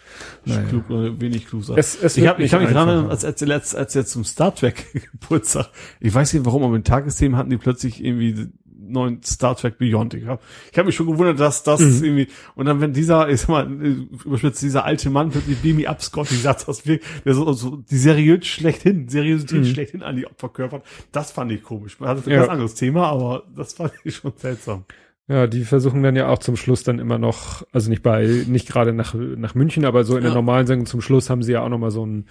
naja. 0.45 0.63
klug 0.69 0.91
oder 0.91 1.21
wenig 1.21 1.47
klug. 1.47 1.69
Es, 1.77 2.01
es 2.01 2.17
ich 2.17 2.27
habe 2.27 2.43
ich 2.43 2.55
hab 2.55 2.61
mich 2.61 2.71
dran, 2.71 2.89
als, 3.11 3.25
als, 3.25 3.43
als, 3.43 3.75
als 3.75 3.95
jetzt 3.95 4.13
zum 4.13 4.25
Star 4.25 4.55
Trek 4.55 4.87
Geburtstag, 5.13 5.69
ich 6.01 6.15
weiß 6.15 6.33
nicht 6.33 6.47
warum, 6.47 6.63
aber 6.63 6.77
in 6.77 6.85
Tagesthemen 6.85 7.37
hatten 7.37 7.51
die 7.51 7.59
plötzlich 7.59 8.03
irgendwie 8.05 8.49
neuen 8.93 9.23
Star 9.23 9.57
Trek 9.57 9.79
Beyond. 9.79 10.15
Ich 10.15 10.27
habe 10.27 10.41
ich 10.71 10.79
hab 10.79 10.87
mich 10.87 10.95
schon 10.95 11.07
gewundert, 11.07 11.41
dass 11.41 11.63
das 11.63 11.81
mhm. 11.81 12.05
irgendwie 12.05 12.29
und 12.55 12.67
dann 12.67 12.81
wenn 12.81 12.93
dieser, 12.93 13.29
ich 13.29 13.43
sag 13.43 13.49
mal, 13.49 13.67
überspitzt 14.25 14.63
dieser 14.63 14.85
alte 14.85 15.11
Mann 15.11 15.31
plötzlich 15.31 15.59
Beam 15.59 15.77
Me 15.77 15.89
Up 15.89 16.03
Scott, 16.03 16.31
ich 16.31 16.43
sag 16.43 16.65
das 16.65 16.87
wirklich, 16.87 17.09
der 17.25 17.35
so, 17.35 17.53
so 17.53 17.77
die 17.77 17.99
seriös 17.99 18.47
schlechthin, 18.47 19.09
Seriosität 19.09 19.61
mhm. 19.61 19.65
schlechthin 19.67 20.03
an 20.03 20.17
die 20.17 20.27
Opfer 20.27 20.49
körpert, 20.49 20.85
das 21.11 21.33
fand 21.33 21.53
ich 21.53 21.63
komisch. 21.63 21.99
Man 22.01 22.09
hatte 22.09 22.29
ein 22.29 22.31
ja. 22.31 22.39
ganz 22.41 22.51
anderes 22.51 22.75
Thema, 22.75 23.09
aber 23.09 23.45
das 23.57 23.75
fand 23.75 23.93
ich 24.05 24.17
schon 24.17 24.33
seltsam. 24.37 24.85
Ja, 25.29 25.47
die 25.47 25.65
versuchen 25.65 26.03
dann 26.03 26.17
ja 26.17 26.29
auch 26.29 26.39
zum 26.39 26.57
Schluss 26.57 26.83
dann 26.83 26.99
immer 26.99 27.17
noch, 27.17 27.63
also 27.73 27.89
nicht 27.89 28.03
bei, 28.03 28.45
nicht 28.47 28.69
gerade 28.69 28.93
nach, 28.93 29.15
nach 29.15 29.55
München, 29.55 29.85
aber 29.85 30.03
so 30.05 30.17
in 30.17 30.25
ja. 30.25 30.29
der 30.29 30.35
normalen 30.35 30.67
Sendung 30.67 30.87
zum 30.87 31.01
Schluss 31.01 31.31
haben 31.31 31.43
sie 31.43 31.53
ja 31.53 31.63
auch 31.63 31.69
noch 31.69 31.79
mal 31.79 31.93
so 31.93 32.05
ein 32.05 32.27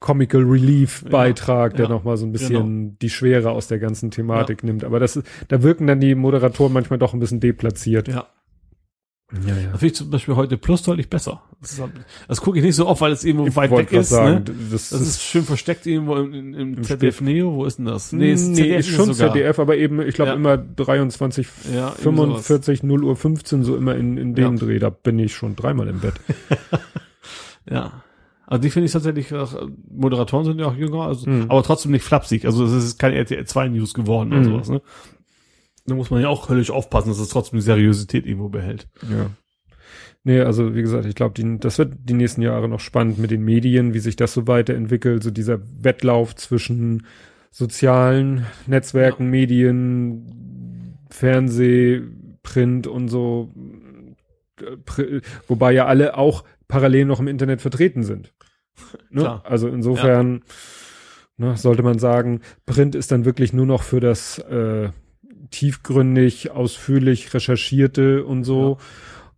Comical 0.00 0.42
Relief 0.42 1.04
Beitrag, 1.04 1.72
ja, 1.72 1.76
der 1.76 1.86
ja, 1.86 1.92
noch 1.92 2.04
mal 2.04 2.16
so 2.16 2.26
ein 2.26 2.32
bisschen 2.32 2.66
genau. 2.66 2.96
die 3.00 3.10
Schwere 3.10 3.50
aus 3.50 3.68
der 3.68 3.78
ganzen 3.78 4.10
Thematik 4.10 4.62
ja. 4.62 4.66
nimmt. 4.66 4.82
Aber 4.82 4.98
das 4.98 5.16
ist, 5.16 5.26
da 5.48 5.62
wirken 5.62 5.86
dann 5.86 6.00
die 6.00 6.14
Moderatoren 6.14 6.72
manchmal 6.72 6.98
doch 6.98 7.12
ein 7.12 7.20
bisschen 7.20 7.40
deplatziert. 7.40 8.08
Ja. 8.08 8.26
Ja, 9.46 9.54
ja. 9.54 9.70
Das 9.70 9.78
finde 9.78 9.86
ich 9.86 9.94
zum 9.94 10.10
Beispiel 10.10 10.34
heute 10.34 10.56
Plus 10.56 10.82
deutlich 10.82 11.08
besser. 11.08 11.42
Das, 11.60 11.80
das 12.26 12.40
gucke 12.40 12.58
ich 12.58 12.64
nicht 12.64 12.74
so 12.74 12.88
oft, 12.88 13.00
weil 13.00 13.12
es 13.12 13.22
irgendwo 13.22 13.46
ich 13.46 13.54
weit 13.54 13.70
weg 13.70 13.92
ist. 13.92 14.08
Sagen, 14.08 14.44
ne? 14.44 14.54
das, 14.72 14.90
das, 14.90 15.00
ist 15.00 15.22
schön 15.22 15.44
versteckt 15.44 15.86
irgendwo 15.86 16.16
im, 16.16 16.34
im, 16.34 16.54
im 16.54 16.82
ZDF 16.82 17.16
Spiel. 17.16 17.34
Neo. 17.34 17.54
Wo 17.54 17.64
ist 17.64 17.78
denn 17.78 17.84
das? 17.84 18.12
Nee, 18.12 18.32
ist, 18.32 18.48
nee, 18.48 18.76
ist 18.76 18.88
schon 18.88 19.12
sogar. 19.12 19.32
ZDF, 19.32 19.60
aber 19.60 19.76
eben, 19.76 20.00
ich 20.02 20.16
glaube 20.16 20.30
ja. 20.30 20.36
immer 20.36 20.56
23, 20.56 21.46
ja, 21.72 21.90
45, 21.90 22.82
0 22.82 23.04
Uhr 23.04 23.14
15, 23.14 23.62
so 23.62 23.76
immer 23.76 23.94
in, 23.94 24.16
in 24.16 24.34
dem 24.34 24.58
Dreh. 24.58 24.80
Da 24.80 24.90
bin 24.90 25.18
ich 25.20 25.32
schon 25.32 25.54
dreimal 25.54 25.86
im 25.86 26.00
Bett. 26.00 26.14
ja. 27.70 28.02
Also 28.50 28.62
die 28.62 28.70
finde 28.70 28.86
ich 28.86 28.92
tatsächlich, 28.92 29.32
auch, 29.32 29.68
Moderatoren 29.88 30.44
sind 30.44 30.58
ja 30.58 30.66
auch 30.66 30.74
jünger, 30.74 31.02
also, 31.02 31.30
mhm. 31.30 31.46
aber 31.48 31.62
trotzdem 31.62 31.92
nicht 31.92 32.02
flapsig. 32.02 32.44
Also 32.44 32.64
es 32.64 32.72
ist 32.72 32.98
kein 32.98 33.12
RTL 33.12 33.46
2 33.46 33.68
News 33.68 33.94
geworden 33.94 34.30
mhm. 34.30 34.34
oder 34.34 34.44
sowas, 34.44 34.68
ne? 34.68 34.82
Da 35.86 35.94
muss 35.94 36.10
man 36.10 36.20
ja 36.20 36.28
auch 36.28 36.48
höllisch 36.48 36.70
aufpassen, 36.70 37.08
dass 37.08 37.20
es 37.20 37.28
trotzdem 37.28 37.58
die 37.58 37.64
Seriosität 37.64 38.26
irgendwo 38.26 38.48
behält. 38.48 38.88
Ja. 39.08 39.30
Nee, 40.24 40.40
also 40.40 40.74
wie 40.74 40.82
gesagt, 40.82 41.06
ich 41.06 41.14
glaube, 41.14 41.40
das 41.58 41.78
wird 41.78 41.94
die 42.02 42.14
nächsten 42.14 42.42
Jahre 42.42 42.68
noch 42.68 42.80
spannend 42.80 43.18
mit 43.18 43.30
den 43.30 43.44
Medien, 43.44 43.94
wie 43.94 44.00
sich 44.00 44.16
das 44.16 44.34
so 44.34 44.46
weiterentwickelt, 44.48 45.22
so 45.22 45.30
dieser 45.30 45.60
Wettlauf 45.80 46.34
zwischen 46.34 47.06
sozialen 47.50 48.46
Netzwerken, 48.66 49.24
ja. 49.26 49.30
Medien, 49.30 50.98
Fernseh, 51.08 52.02
Print 52.42 52.88
und 52.88 53.08
so, 53.08 53.54
wobei 55.46 55.72
ja 55.72 55.86
alle 55.86 56.18
auch 56.18 56.44
parallel 56.68 57.06
noch 57.06 57.20
im 57.20 57.28
Internet 57.28 57.60
vertreten 57.60 58.02
sind. 58.02 58.32
Ne? 59.10 59.44
Also 59.44 59.68
insofern 59.68 60.42
ja. 61.38 61.48
ne, 61.48 61.56
sollte 61.56 61.82
man 61.82 61.98
sagen, 61.98 62.42
Print 62.66 62.94
ist 62.94 63.10
dann 63.10 63.24
wirklich 63.24 63.52
nur 63.52 63.66
noch 63.66 63.82
für 63.82 64.00
das 64.00 64.38
äh, 64.38 64.90
tiefgründig, 65.50 66.50
ausführlich 66.52 67.32
recherchierte 67.34 68.24
und 68.24 68.44
so. 68.44 68.78
Ja. 68.78 68.84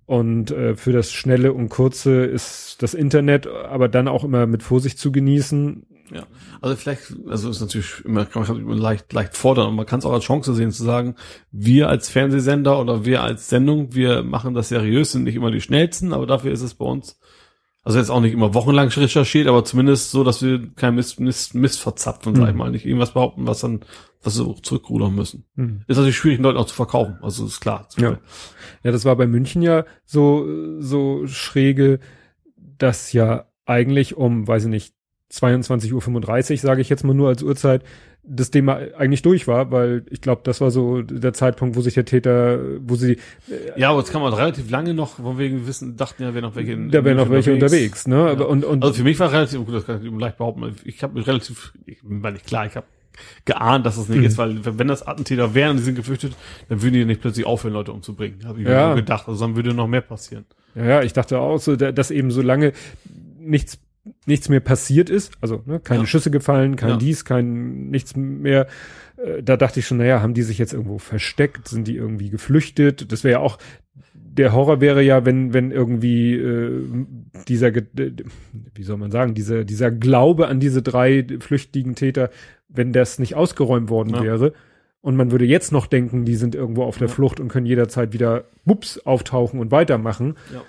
Und 0.04 0.50
äh, 0.50 0.76
für 0.76 0.92
das 0.92 1.12
Schnelle 1.12 1.52
und 1.52 1.68
Kurze 1.68 2.24
ist 2.24 2.82
das 2.82 2.92
Internet, 2.92 3.46
aber 3.46 3.88
dann 3.88 4.08
auch 4.08 4.24
immer 4.24 4.46
mit 4.46 4.62
Vorsicht 4.62 4.98
zu 4.98 5.10
genießen. 5.12 5.86
Ja, 6.12 6.26
also 6.60 6.76
vielleicht, 6.76 7.14
also 7.26 7.48
ist 7.48 7.60
natürlich 7.60 8.04
immer, 8.04 8.26
kann 8.26 8.42
man 8.42 8.60
immer 8.60 8.74
leicht, 8.74 9.12
leicht 9.12 9.34
fordern 9.36 9.68
und 9.68 9.76
man 9.76 9.86
kann 9.86 10.00
es 10.00 10.04
auch 10.04 10.12
als 10.12 10.24
Chance 10.24 10.54
sehen 10.54 10.70
zu 10.70 10.84
sagen, 10.84 11.14
wir 11.50 11.88
als 11.88 12.10
Fernsehsender 12.10 12.78
oder 12.78 13.06
wir 13.06 13.22
als 13.22 13.48
Sendung, 13.48 13.94
wir 13.94 14.22
machen 14.22 14.52
das 14.52 14.68
seriös, 14.68 15.12
sind 15.12 15.24
nicht 15.24 15.36
immer 15.36 15.50
die 15.50 15.62
schnellsten, 15.62 16.12
aber 16.12 16.26
dafür 16.26 16.52
ist 16.52 16.60
es 16.60 16.74
bei 16.74 16.84
uns 16.84 17.18
also 17.84 17.98
jetzt 17.98 18.10
auch 18.10 18.20
nicht 18.20 18.32
immer 18.32 18.54
wochenlang 18.54 18.88
recherchiert, 18.88 19.48
aber 19.48 19.64
zumindest 19.64 20.12
so, 20.12 20.22
dass 20.22 20.42
wir 20.42 20.72
kein 20.76 20.94
Mist, 20.94 21.18
Mist, 21.18 21.54
Mist 21.54 21.80
verzapfen, 21.80 22.32
mhm. 22.32 22.36
sag 22.36 22.44
ich 22.44 22.50
hm. 22.50 22.56
mal, 22.58 22.70
nicht 22.70 22.86
irgendwas 22.86 23.12
behaupten, 23.12 23.46
was 23.46 23.60
dann, 23.60 23.80
was 24.22 24.38
wir 24.38 24.54
zurückrudern 24.62 25.14
müssen. 25.14 25.44
Mhm. 25.56 25.82
Ist 25.88 25.96
natürlich 25.96 26.16
schwierig, 26.16 26.38
den 26.38 26.44
Leuten 26.44 26.58
auch 26.58 26.66
zu 26.66 26.74
verkaufen, 26.74 27.18
also 27.22 27.44
ist 27.44 27.60
klar. 27.60 27.88
Ja. 27.96 28.18
ja, 28.84 28.92
das 28.92 29.04
war 29.04 29.16
bei 29.16 29.26
München 29.26 29.62
ja 29.62 29.84
so, 30.04 30.46
so 30.80 31.26
schräge, 31.26 31.98
dass 32.56 33.12
ja 33.12 33.46
eigentlich 33.66 34.16
um, 34.16 34.46
weiß 34.46 34.64
ich 34.64 34.70
nicht, 34.70 34.94
22.35 35.32 36.52
Uhr, 36.52 36.58
sage 36.58 36.82
ich 36.82 36.88
jetzt 36.88 37.04
mal 37.04 37.14
nur 37.14 37.28
als 37.28 37.42
Uhrzeit, 37.42 37.82
das 38.24 38.50
Thema 38.50 38.78
eigentlich 38.96 39.22
durch 39.22 39.48
war, 39.48 39.72
weil 39.72 40.04
ich 40.08 40.20
glaube, 40.20 40.42
das 40.44 40.60
war 40.60 40.70
so 40.70 41.02
der 41.02 41.32
Zeitpunkt, 41.32 41.74
wo 41.74 41.80
sich 41.80 41.94
der 41.94 42.04
Täter, 42.04 42.60
wo 42.80 42.94
sie 42.94 43.14
äh, 43.14 43.18
ja, 43.76 43.90
aber 43.90 43.98
jetzt 43.98 44.12
kann 44.12 44.22
man 44.22 44.32
relativ 44.32 44.70
lange 44.70 44.94
noch, 44.94 45.16
von 45.16 45.38
wegen 45.38 45.66
wissen, 45.66 45.96
dachten 45.96 46.22
ja, 46.22 46.32
wäre 46.32 46.46
noch 46.46 46.54
welche. 46.54 46.72
In, 46.72 46.90
da 46.90 47.04
wären 47.04 47.16
noch 47.16 47.30
welche 47.30 47.52
unterwegs, 47.52 48.06
ne? 48.06 48.36
Ja. 48.38 48.44
Und, 48.44 48.64
und 48.64 48.84
also 48.84 48.94
für 48.94 49.02
mich 49.02 49.18
war 49.18 49.32
relativ 49.32 49.64
gut, 49.64 49.74
das 49.74 49.86
kann 49.86 50.04
ich 50.04 50.20
leicht 50.20 50.38
behaupten. 50.38 50.76
Ich 50.84 51.02
habe 51.02 51.14
mich 51.14 51.26
relativ, 51.26 51.72
ich 51.84 51.98
meine 52.04 52.34
nicht 52.34 52.46
klar, 52.46 52.66
ich 52.66 52.76
habe 52.76 52.86
geahnt, 53.44 53.84
dass 53.86 53.96
das 53.96 54.08
nicht 54.08 54.20
mhm. 54.20 54.24
ist, 54.24 54.38
weil 54.38 54.78
wenn 54.78 54.88
das 54.88 55.06
Attentäter 55.06 55.54
wären 55.54 55.76
die 55.76 55.82
sind 55.82 55.96
geflüchtet, 55.96 56.34
dann 56.68 56.80
würden 56.80 56.94
die 56.94 57.04
nicht 57.04 57.20
plötzlich 57.20 57.44
aufhören, 57.44 57.74
Leute 57.74 57.92
umzubringen. 57.92 58.44
Habe 58.44 58.60
ich 58.60 58.68
ja. 58.68 58.90
mir 58.90 58.96
gedacht. 58.96 59.28
Also 59.28 59.44
dann 59.44 59.56
würde 59.56 59.74
noch 59.74 59.88
mehr 59.88 60.00
passieren. 60.00 60.44
Ja, 60.74 60.84
ja, 60.84 61.02
ich 61.02 61.12
dachte 61.12 61.38
auch 61.38 61.58
so, 61.58 61.76
dass 61.76 62.10
eben 62.10 62.30
so 62.30 62.40
lange 62.40 62.72
nichts 63.38 63.78
nichts 64.26 64.48
mehr 64.48 64.60
passiert 64.60 65.10
ist, 65.10 65.32
also 65.40 65.62
ne, 65.66 65.80
keine 65.80 66.00
ja. 66.02 66.06
Schüsse 66.06 66.30
gefallen, 66.30 66.76
kein 66.76 66.90
ja. 66.90 66.96
dies, 66.96 67.24
kein 67.24 67.88
nichts 67.90 68.16
mehr. 68.16 68.66
Äh, 69.16 69.42
da 69.42 69.56
dachte 69.56 69.80
ich 69.80 69.86
schon, 69.86 69.98
naja, 69.98 70.20
haben 70.20 70.34
die 70.34 70.42
sich 70.42 70.58
jetzt 70.58 70.72
irgendwo 70.72 70.98
versteckt, 70.98 71.68
sind 71.68 71.86
die 71.86 71.96
irgendwie 71.96 72.30
geflüchtet? 72.30 73.12
Das 73.12 73.24
wäre 73.24 73.32
ja 73.32 73.40
auch 73.40 73.58
der 74.14 74.54
Horror 74.54 74.80
wäre 74.80 75.02
ja, 75.02 75.26
wenn 75.26 75.52
wenn 75.52 75.70
irgendwie 75.70 76.34
äh, 76.34 76.86
dieser 77.46 77.72
wie 77.74 78.82
soll 78.82 78.96
man 78.96 79.10
sagen, 79.10 79.34
dieser 79.34 79.64
dieser 79.64 79.90
Glaube 79.90 80.48
an 80.48 80.58
diese 80.58 80.82
drei 80.82 81.26
flüchtigen 81.38 81.94
Täter, 81.94 82.30
wenn 82.68 82.92
das 82.92 83.18
nicht 83.18 83.34
ausgeräumt 83.34 83.90
worden 83.90 84.14
ja. 84.14 84.22
wäre 84.22 84.54
und 85.02 85.16
man 85.16 85.30
würde 85.30 85.44
jetzt 85.44 85.70
noch 85.70 85.86
denken, 85.86 86.24
die 86.24 86.36
sind 86.36 86.54
irgendwo 86.54 86.84
auf 86.84 86.96
der 86.96 87.08
Flucht 87.08 87.40
und 87.40 87.48
können 87.48 87.66
jederzeit 87.66 88.12
wieder 88.12 88.44
bups 88.64 88.98
auftauchen 88.98 89.60
und 89.60 89.70
weitermachen. 89.70 90.36
Ja 90.52 90.62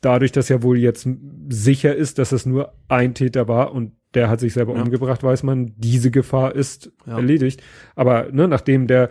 dadurch, 0.00 0.32
dass 0.32 0.48
ja 0.48 0.62
wohl 0.62 0.78
jetzt 0.78 1.08
sicher 1.48 1.94
ist, 1.94 2.18
dass 2.18 2.32
es 2.32 2.46
nur 2.46 2.72
ein 2.88 3.14
Täter 3.14 3.48
war 3.48 3.72
und 3.72 3.92
der 4.14 4.30
hat 4.30 4.40
sich 4.40 4.54
selber 4.54 4.74
ja. 4.74 4.82
umgebracht, 4.82 5.22
weiß 5.22 5.42
man, 5.42 5.74
diese 5.76 6.10
Gefahr 6.10 6.54
ist 6.54 6.90
ja. 7.06 7.16
erledigt. 7.16 7.62
Aber 7.94 8.28
ne, 8.32 8.48
nachdem 8.48 8.86
der 8.86 9.10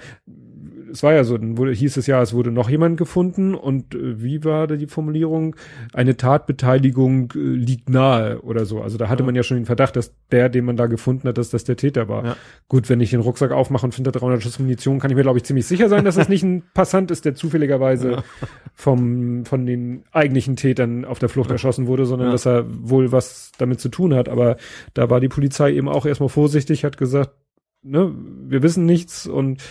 es 0.98 1.03
war 1.03 1.14
ja 1.14 1.24
so, 1.24 1.38
dann 1.38 1.57
wurde, 1.57 1.74
hieß 1.74 1.95
es 1.98 2.07
ja, 2.07 2.19
es 2.24 2.34
wurde 2.34 2.52
noch 2.52 2.69
jemand 2.69 2.98
gefunden 2.98 3.53
und 3.53 3.94
äh, 3.94 4.19
wie 4.19 4.44
war 4.44 4.65
da 4.65 4.76
die 4.76 4.88
Formulierung? 4.88 5.56
Eine 5.94 6.18
Tatbeteiligung 6.18 7.32
äh, 7.36 7.38
liegt 7.38 7.88
nahe 7.88 8.41
oder 8.41 8.65
so. 8.65 8.82
Also 8.82 8.98
da 8.98 9.07
hatte 9.07 9.22
ja. 9.22 9.28
man 9.28 9.36
ja 9.36 9.44
schon 9.44 9.57
den 9.57 9.68
Verdacht, 9.68 9.95
dass 9.95 10.15
der, 10.32 10.49
den 10.49 10.65
man 10.65 10.76
da 10.76 10.88
gefunden 10.88 11.28
hat, 11.28 11.38
dass 11.38 11.52
das 11.52 11.65
der 11.65 11.76
Täter 11.76 12.10
war. 12.10 12.26
Ja. 12.26 12.36
Gut, 12.68 12.90
wenn 12.90 12.99
ich 12.99 13.11
den 13.11 13.19
Rucksack 13.19 13.52
aufmache 13.52 13.86
und 13.86 13.94
finde 13.94 14.11
da 14.11 14.19
300 14.19 14.41
Schuss 14.41 14.57
Munition, 14.57 14.98
kann 14.98 15.11
ich 15.11 15.15
mir 15.15 15.22
glaube 15.22 15.38
ich 15.38 15.44
ziemlich 15.44 15.68
sicher 15.68 15.88
sein, 15.88 16.03
dass 16.03 16.15
das 16.15 16.30
nicht 16.30 16.44
ein 16.44 16.64
Passant 16.74 17.11
ist, 17.11 17.26
der 17.26 17.36
zufälligerweise 17.36 18.11
ja. 18.11 18.24
vom 18.74 19.45
von 19.45 19.68
den 19.68 20.03
eigentlichen 20.11 20.56
Tätern 20.56 21.06
auf 21.06 21.19
der 21.19 21.30
Flucht 21.30 21.52
erschossen 21.52 21.86
wurde, 21.86 22.07
sondern 22.07 22.32
dass 22.32 22.48
er 22.48 22.65
wohl 22.68 23.11
was 23.11 23.52
damit 23.60 23.80
zu 23.80 23.90
tun 23.90 24.15
hat. 24.15 24.30
Aber 24.30 24.57
da 24.95 25.11
war 25.11 25.19
die 25.19 25.30
Polizei 25.30 25.74
eben 25.74 25.90
auch 25.90 26.07
erstmal 26.07 26.30
vorsichtig, 26.30 26.84
hat 26.84 26.98
gesagt, 26.98 27.34
ne, 27.84 28.11
wir 28.48 28.64
wissen 28.64 28.86
nichts 28.86 29.28
und 29.28 29.61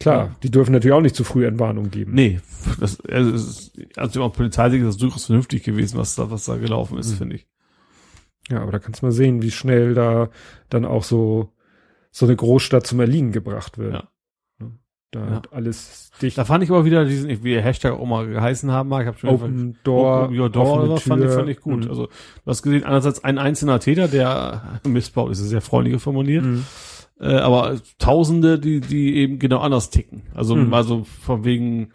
Klar, 0.00 0.24
ja. 0.24 0.36
die 0.42 0.50
dürfen 0.50 0.72
natürlich 0.72 0.94
auch 0.94 1.02
nicht 1.02 1.14
zu 1.14 1.24
früh 1.24 1.46
Entwarnung 1.46 1.90
geben. 1.90 2.12
Nee, 2.14 2.40
das, 2.80 3.00
also, 3.02 3.30
ist, 3.32 3.78
also 3.96 4.22
auch 4.22 4.32
Polizeisicht 4.32 4.82
ist 4.82 4.88
das 4.88 4.96
durchaus 4.96 5.26
vernünftig 5.26 5.62
gewesen, 5.62 5.98
was 5.98 6.14
da, 6.14 6.30
was 6.30 6.46
da 6.46 6.56
gelaufen 6.56 6.98
ist, 6.98 7.12
mhm. 7.12 7.16
finde 7.16 7.36
ich. 7.36 7.46
Ja, 8.48 8.62
aber 8.62 8.72
da 8.72 8.78
kannst 8.78 9.02
du 9.02 9.06
mal 9.06 9.12
sehen, 9.12 9.42
wie 9.42 9.50
schnell 9.50 9.92
da 9.92 10.30
dann 10.70 10.86
auch 10.86 11.04
so, 11.04 11.52
so 12.10 12.24
eine 12.24 12.34
Großstadt 12.34 12.86
zum 12.86 12.98
Erliegen 13.00 13.30
gebracht 13.30 13.76
wird. 13.76 13.92
Ja. 13.92 14.08
Ne? 14.58 14.72
Da 15.10 15.20
ja. 15.20 15.30
hat 15.32 15.52
alles 15.52 16.10
dicht. 16.22 16.38
Da 16.38 16.46
fand 16.46 16.64
ich 16.64 16.70
aber 16.70 16.86
wieder 16.86 17.04
diesen, 17.04 17.44
wie 17.44 17.52
der 17.52 17.62
Hashtag 17.62 17.92
auch 17.92 18.06
mal 18.06 18.26
geheißen 18.26 18.70
haben 18.70 18.88
mag, 18.88 19.02
ich 19.02 19.06
habe 19.06 19.18
schon 19.18 19.28
Open 19.28 19.76
Door, 19.84 20.24
Open 20.24 20.40
Your 20.40 20.48
Door, 20.48 20.88
das 20.88 21.02
fand 21.02 21.22
ich, 21.22 21.30
fand 21.30 21.48
ich 21.50 21.60
gut. 21.60 21.84
Mhm. 21.84 21.90
Also, 21.90 22.06
du 22.06 22.46
hast 22.46 22.62
gesehen, 22.62 22.84
einerseits 22.84 23.22
ein 23.22 23.36
einzelner 23.36 23.78
Täter, 23.80 24.08
der 24.08 24.80
missbaut, 24.88 25.30
ist 25.30 25.40
sehr 25.40 25.60
freundlich 25.60 26.00
formuliert. 26.00 26.44
Mhm 26.46 26.64
äh, 27.20 27.36
aber 27.36 27.76
Tausende, 27.98 28.58
die, 28.58 28.80
die 28.80 29.16
eben 29.16 29.38
genau 29.38 29.58
anders 29.58 29.90
ticken. 29.90 30.22
Also, 30.34 30.56
mhm. 30.56 30.72
also 30.72 31.04
von 31.04 31.44
wegen, 31.44 31.92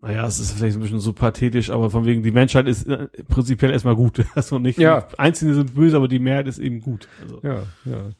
naja, 0.00 0.26
es 0.26 0.40
ist 0.40 0.52
vielleicht 0.52 0.76
ein 0.76 0.82
bisschen 0.82 1.00
so 1.00 1.12
pathetisch, 1.12 1.70
aber 1.70 1.90
von 1.90 2.06
wegen, 2.06 2.22
die 2.22 2.30
Menschheit 2.30 2.66
ist 2.66 2.86
äh, 2.86 3.08
prinzipiell 3.28 3.70
erstmal 3.70 3.96
gut. 3.96 4.24
Also 4.34 4.58
nicht, 4.58 4.78
ja. 4.78 5.06
Einzelne 5.18 5.54
sind 5.54 5.74
böse, 5.74 5.96
aber 5.96 6.08
die 6.08 6.18
Mehrheit 6.18 6.48
ist 6.48 6.58
eben 6.58 6.80
gut. 6.80 7.06
Also. 7.22 7.40
Ja, 7.42 7.62
ja. 7.84 8.10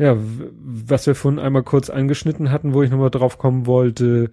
Ja, 0.00 0.16
was 0.16 1.08
wir 1.08 1.16
vorhin 1.16 1.40
einmal 1.40 1.64
kurz 1.64 1.90
angeschnitten 1.90 2.52
hatten, 2.52 2.72
wo 2.72 2.84
ich 2.84 2.90
nochmal 2.90 3.10
drauf 3.10 3.36
kommen 3.36 3.66
wollte. 3.66 4.30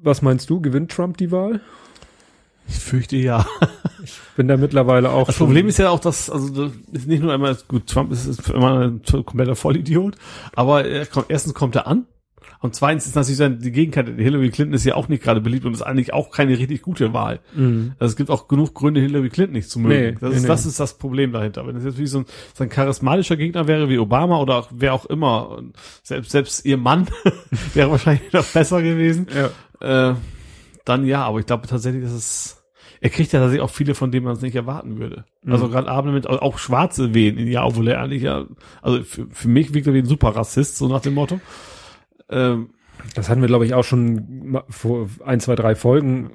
Was 0.00 0.22
meinst 0.22 0.48
du, 0.48 0.60
gewinnt 0.60 0.92
Trump 0.92 1.16
die 1.16 1.32
Wahl? 1.32 1.60
Ich 2.68 2.78
fürchte 2.78 3.16
ja. 3.16 3.46
Ich 4.02 4.18
bin 4.36 4.48
da 4.48 4.56
mittlerweile 4.56 5.10
auch. 5.10 5.26
Das 5.26 5.36
Problem 5.36 5.68
ist 5.68 5.78
ja 5.78 5.90
auch, 5.90 6.00
dass, 6.00 6.30
also 6.30 6.68
das 6.68 6.72
ist 6.92 7.06
nicht 7.06 7.22
nur 7.22 7.32
einmal, 7.32 7.56
gut, 7.68 7.86
Trump 7.86 8.12
ist, 8.12 8.26
ist 8.26 8.48
immer 8.48 8.80
ein 8.80 9.02
kompletter 9.02 9.54
Vollidiot, 9.54 10.16
aber 10.54 10.84
er 10.84 11.06
kommt, 11.06 11.26
erstens 11.28 11.54
kommt 11.54 11.76
er 11.76 11.86
an 11.86 12.06
und 12.62 12.76
zweitens 12.76 13.06
ist 13.06 13.16
natürlich 13.16 13.38
sein, 13.38 13.58
die 13.58 13.72
Gegenkante, 13.72 14.12
Hillary 14.12 14.50
Clinton 14.50 14.74
ist 14.74 14.84
ja 14.84 14.94
auch 14.94 15.08
nicht 15.08 15.22
gerade 15.22 15.40
beliebt 15.40 15.64
und 15.64 15.72
ist 15.72 15.82
eigentlich 15.82 16.14
auch 16.14 16.30
keine 16.30 16.56
richtig 16.56 16.82
gute 16.82 17.12
Wahl. 17.12 17.40
Mhm. 17.54 17.94
Also 17.98 18.12
es 18.12 18.16
gibt 18.16 18.30
auch 18.30 18.46
genug 18.46 18.72
Gründe, 18.72 19.00
Hillary 19.00 19.30
Clinton 19.30 19.54
nicht 19.54 19.68
zu 19.68 19.80
mögen. 19.80 20.14
Nee, 20.14 20.18
das, 20.20 20.36
ist, 20.36 20.42
nee. 20.42 20.48
das 20.48 20.66
ist 20.66 20.78
das 20.78 20.96
Problem 20.96 21.32
dahinter. 21.32 21.66
Wenn 21.66 21.74
es 21.74 21.84
jetzt 21.84 21.98
wie 21.98 22.06
so 22.06 22.20
ein, 22.20 22.26
so 22.54 22.62
ein 22.62 22.70
charismatischer 22.70 23.36
Gegner 23.36 23.66
wäre 23.66 23.88
wie 23.88 23.98
Obama 23.98 24.38
oder 24.38 24.56
auch, 24.56 24.68
wer 24.72 24.94
auch 24.94 25.06
immer, 25.06 25.60
selbst, 26.04 26.30
selbst 26.30 26.64
ihr 26.64 26.76
Mann 26.76 27.08
wäre 27.74 27.90
wahrscheinlich 27.90 28.32
noch 28.32 28.46
besser 28.46 28.80
gewesen. 28.80 29.26
Ja. 29.80 30.10
Äh, 30.10 30.14
dann 30.84 31.06
ja, 31.06 31.24
aber 31.24 31.38
ich 31.38 31.46
glaube 31.46 31.66
tatsächlich, 31.66 32.02
dass 32.02 32.12
es 32.12 32.62
er 33.02 33.10
kriegt 33.10 33.32
ja 33.32 33.40
tatsächlich 33.40 33.62
auch 33.62 33.70
viele, 33.70 33.96
von 33.96 34.12
denen 34.12 34.24
man 34.24 34.34
es 34.34 34.42
nicht 34.42 34.54
erwarten 34.54 34.98
würde. 34.98 35.24
Mhm. 35.42 35.52
Also 35.52 35.68
gerade 35.68 35.88
Abende 35.88 36.14
mit 36.14 36.28
auch 36.28 36.58
Schwarze 36.58 37.14
wählen, 37.14 37.48
ja, 37.48 37.64
obwohl 37.64 37.88
er 37.88 38.00
eigentlich 38.00 38.22
ja, 38.22 38.46
also 38.80 39.02
für, 39.02 39.26
für 39.28 39.48
mich 39.48 39.74
wirkt 39.74 39.88
er 39.88 39.94
wie 39.94 39.98
ein 39.98 40.06
super 40.06 40.28
Rassist, 40.36 40.76
so 40.76 40.86
nach 40.86 41.00
dem 41.00 41.14
Motto. 41.14 41.40
Ähm, 42.30 42.70
das 43.16 43.28
hatten 43.28 43.40
wir, 43.40 43.48
glaube 43.48 43.66
ich, 43.66 43.74
auch 43.74 43.82
schon 43.82 44.62
vor 44.68 45.08
ein, 45.24 45.40
zwei, 45.40 45.56
drei 45.56 45.74
Folgen. 45.74 46.30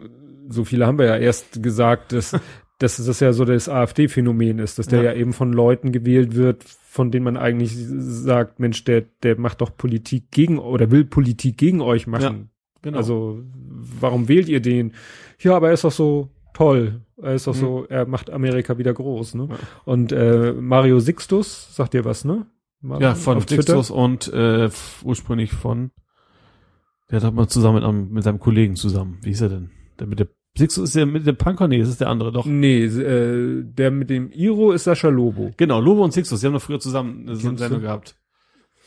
So 0.50 0.66
viele 0.66 0.86
haben 0.86 0.98
wir 0.98 1.06
ja 1.06 1.16
erst 1.16 1.64
gesagt, 1.64 2.12
dass, 2.12 2.38
dass 2.80 2.98
das 2.98 3.20
ja 3.22 3.32
so 3.32 3.46
das 3.46 3.70
AfD-Phänomen 3.70 4.60
ist, 4.60 4.78
dass 4.78 4.88
der 4.88 5.04
ja. 5.04 5.12
ja 5.14 5.18
eben 5.18 5.32
von 5.32 5.54
Leuten 5.54 5.94
gewählt 5.94 6.36
wird, 6.36 6.66
von 6.66 7.12
denen 7.12 7.24
man 7.24 7.38
eigentlich 7.38 7.78
sagt, 7.78 8.60
Mensch, 8.60 8.84
der, 8.84 9.06
der 9.24 9.40
macht 9.40 9.62
doch 9.62 9.78
Politik 9.78 10.32
gegen 10.32 10.60
oder 10.60 10.92
will 10.92 11.06
Politik 11.06 11.58
gegen 11.58 11.80
euch 11.80 12.08
machen. 12.08 12.24
Ja, 12.24 12.57
genau. 12.88 12.98
Also, 12.98 13.44
warum 14.00 14.28
wählt 14.28 14.50
ihr 14.50 14.62
den? 14.62 14.94
Ja, 15.40 15.56
aber 15.56 15.68
er 15.68 15.74
ist 15.74 15.84
doch 15.84 15.92
so 15.92 16.30
toll. 16.54 17.02
Er 17.22 17.34
ist 17.34 17.48
doch 17.48 17.56
mhm. 17.56 17.60
so, 17.60 17.86
er 17.90 18.08
macht 18.08 18.30
Amerika 18.30 18.78
wieder 18.78 18.94
groß, 18.94 19.36
ne? 19.36 19.48
Ja. 19.50 19.58
Und 19.86 20.12
äh, 20.12 20.54
Mario 20.54 21.00
Sixtus, 21.00 21.76
sagt 21.76 21.94
dir 21.94 22.06
was, 22.06 22.26
ne? 22.26 22.46
Mal 22.82 23.02
ja, 23.02 23.16
von 23.16 23.42
Sixtus 23.42 23.90
und 23.90 24.32
äh, 24.32 24.70
ursprünglich 25.04 25.52
von, 25.52 25.92
der 27.10 27.22
hat 27.22 27.34
mal 27.34 27.48
zusammen 27.48 28.04
mit, 28.04 28.12
mit 28.12 28.24
seinem 28.24 28.40
Kollegen 28.40 28.76
zusammen. 28.76 29.18
Wie 29.22 29.30
hieß 29.30 29.42
er 29.42 29.50
denn? 29.50 29.72
Der 30.00 30.08
mit 30.08 30.20
der 30.20 30.28
Sixtus 30.58 30.90
ist 30.90 30.96
der 30.96 31.06
mit 31.06 31.26
dem 31.26 31.38
Punker? 31.38 31.68
Nee, 31.68 31.80
das 31.80 31.90
ist 31.90 32.02
der 32.02 32.10
andere 32.10 32.32
doch. 32.32 32.46
Nee, 32.46 32.86
äh, 32.86 33.64
der 33.64 33.92
mit 33.92 34.10
dem 34.10 34.32
Iro 34.32 34.72
ist 34.72 34.86
Sascha 34.86 35.10
Lobo. 35.10 35.52
Genau, 35.58 35.80
Lobo 35.80 36.04
und 36.04 36.14
Sixtus, 36.14 36.40
die 36.40 36.48
haben 36.48 36.54
doch 36.54 36.62
früher 36.62 36.80
zusammen 36.80 37.28
eine 37.28 37.36
Sendung 37.36 37.82
gehabt. 37.82 38.16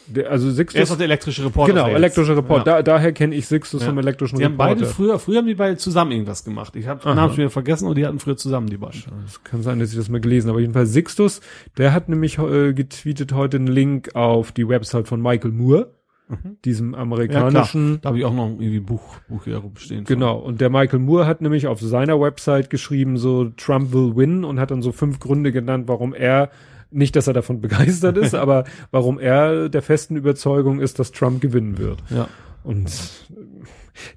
Der, 0.06 0.30
also 0.30 0.50
Sixtus. 0.50 0.78
Er 0.78 0.82
ist 0.82 0.90
auch 0.90 0.96
der 0.96 1.06
elektrische 1.06 1.44
Reporter. 1.44 1.72
Genau, 1.72 1.88
elektrischer 1.88 2.36
Reporter. 2.36 2.70
Ja. 2.70 2.82
Da, 2.82 2.94
daher 2.94 3.12
kenne 3.12 3.34
ich 3.34 3.46
Sixtus 3.46 3.82
ja. 3.82 3.88
vom 3.88 3.98
elektrischen 3.98 4.38
die 4.38 4.44
Reporter. 4.44 4.74
Die 4.74 4.80
haben 4.80 4.80
beide 4.80 4.92
früher, 4.92 5.18
früher 5.18 5.38
haben 5.38 5.46
die 5.46 5.54
beide 5.54 5.76
zusammen 5.76 6.12
irgendwas 6.12 6.44
gemacht. 6.44 6.74
Ich 6.76 6.86
habe 6.86 7.02
den 7.02 7.14
Namen 7.14 7.30
schon 7.30 7.38
wieder 7.38 7.50
vergessen 7.50 7.86
und 7.86 7.96
die 7.96 8.06
hatten 8.06 8.18
früher 8.18 8.36
zusammen 8.36 8.68
die 8.68 8.76
Bosch. 8.76 9.06
Das 9.24 9.44
kann 9.44 9.62
sein, 9.62 9.78
dass 9.78 9.90
ich 9.90 9.96
das 9.96 10.08
mal 10.08 10.20
gelesen 10.20 10.48
habe. 10.48 10.56
Aber 10.56 10.60
jedenfalls 10.60 10.92
Sixtus, 10.92 11.40
der 11.78 11.92
hat 11.92 12.08
nämlich 12.08 12.38
äh, 12.38 12.72
getweetet 12.72 13.32
heute 13.32 13.58
einen 13.58 13.68
Link 13.68 14.14
auf 14.14 14.52
die 14.52 14.68
Website 14.68 15.06
von 15.06 15.20
Michael 15.22 15.52
Moore. 15.52 15.92
Mhm. 16.28 16.58
Diesem 16.64 16.94
amerikanischen. 16.94 17.94
Ja, 17.94 17.98
da 18.02 18.08
habe 18.10 18.18
ich 18.18 18.24
auch 18.24 18.32
noch 18.32 18.46
irgendwie 18.50 18.78
Buch, 18.78 19.16
Buch 19.28 19.44
hier 19.44 19.56
rumstehen. 19.56 20.04
Genau. 20.04 20.38
Und 20.38 20.60
der 20.60 20.70
Michael 20.70 21.00
Moore 21.00 21.26
hat 21.26 21.40
nämlich 21.40 21.66
auf 21.66 21.80
seiner 21.80 22.20
Website 22.20 22.70
geschrieben, 22.70 23.16
so 23.16 23.46
Trump 23.56 23.92
will 23.92 24.14
win 24.14 24.44
und 24.44 24.60
hat 24.60 24.70
dann 24.70 24.80
so 24.80 24.92
fünf 24.92 25.18
Gründe 25.18 25.50
genannt, 25.50 25.88
warum 25.88 26.14
er 26.14 26.50
nicht, 26.90 27.16
dass 27.16 27.26
er 27.26 27.32
davon 27.32 27.60
begeistert 27.62 28.16
ist, 28.16 28.34
aber 28.36 28.64
warum 28.90 29.18
er 29.18 29.68
der 29.68 29.82
festen 29.82 30.16
Überzeugung 30.16 30.80
ist, 30.80 30.98
dass 30.98 31.12
Trump 31.12 31.40
gewinnen 31.40 31.78
wird. 31.78 32.02
Ja. 32.10 32.28
Und 32.62 32.90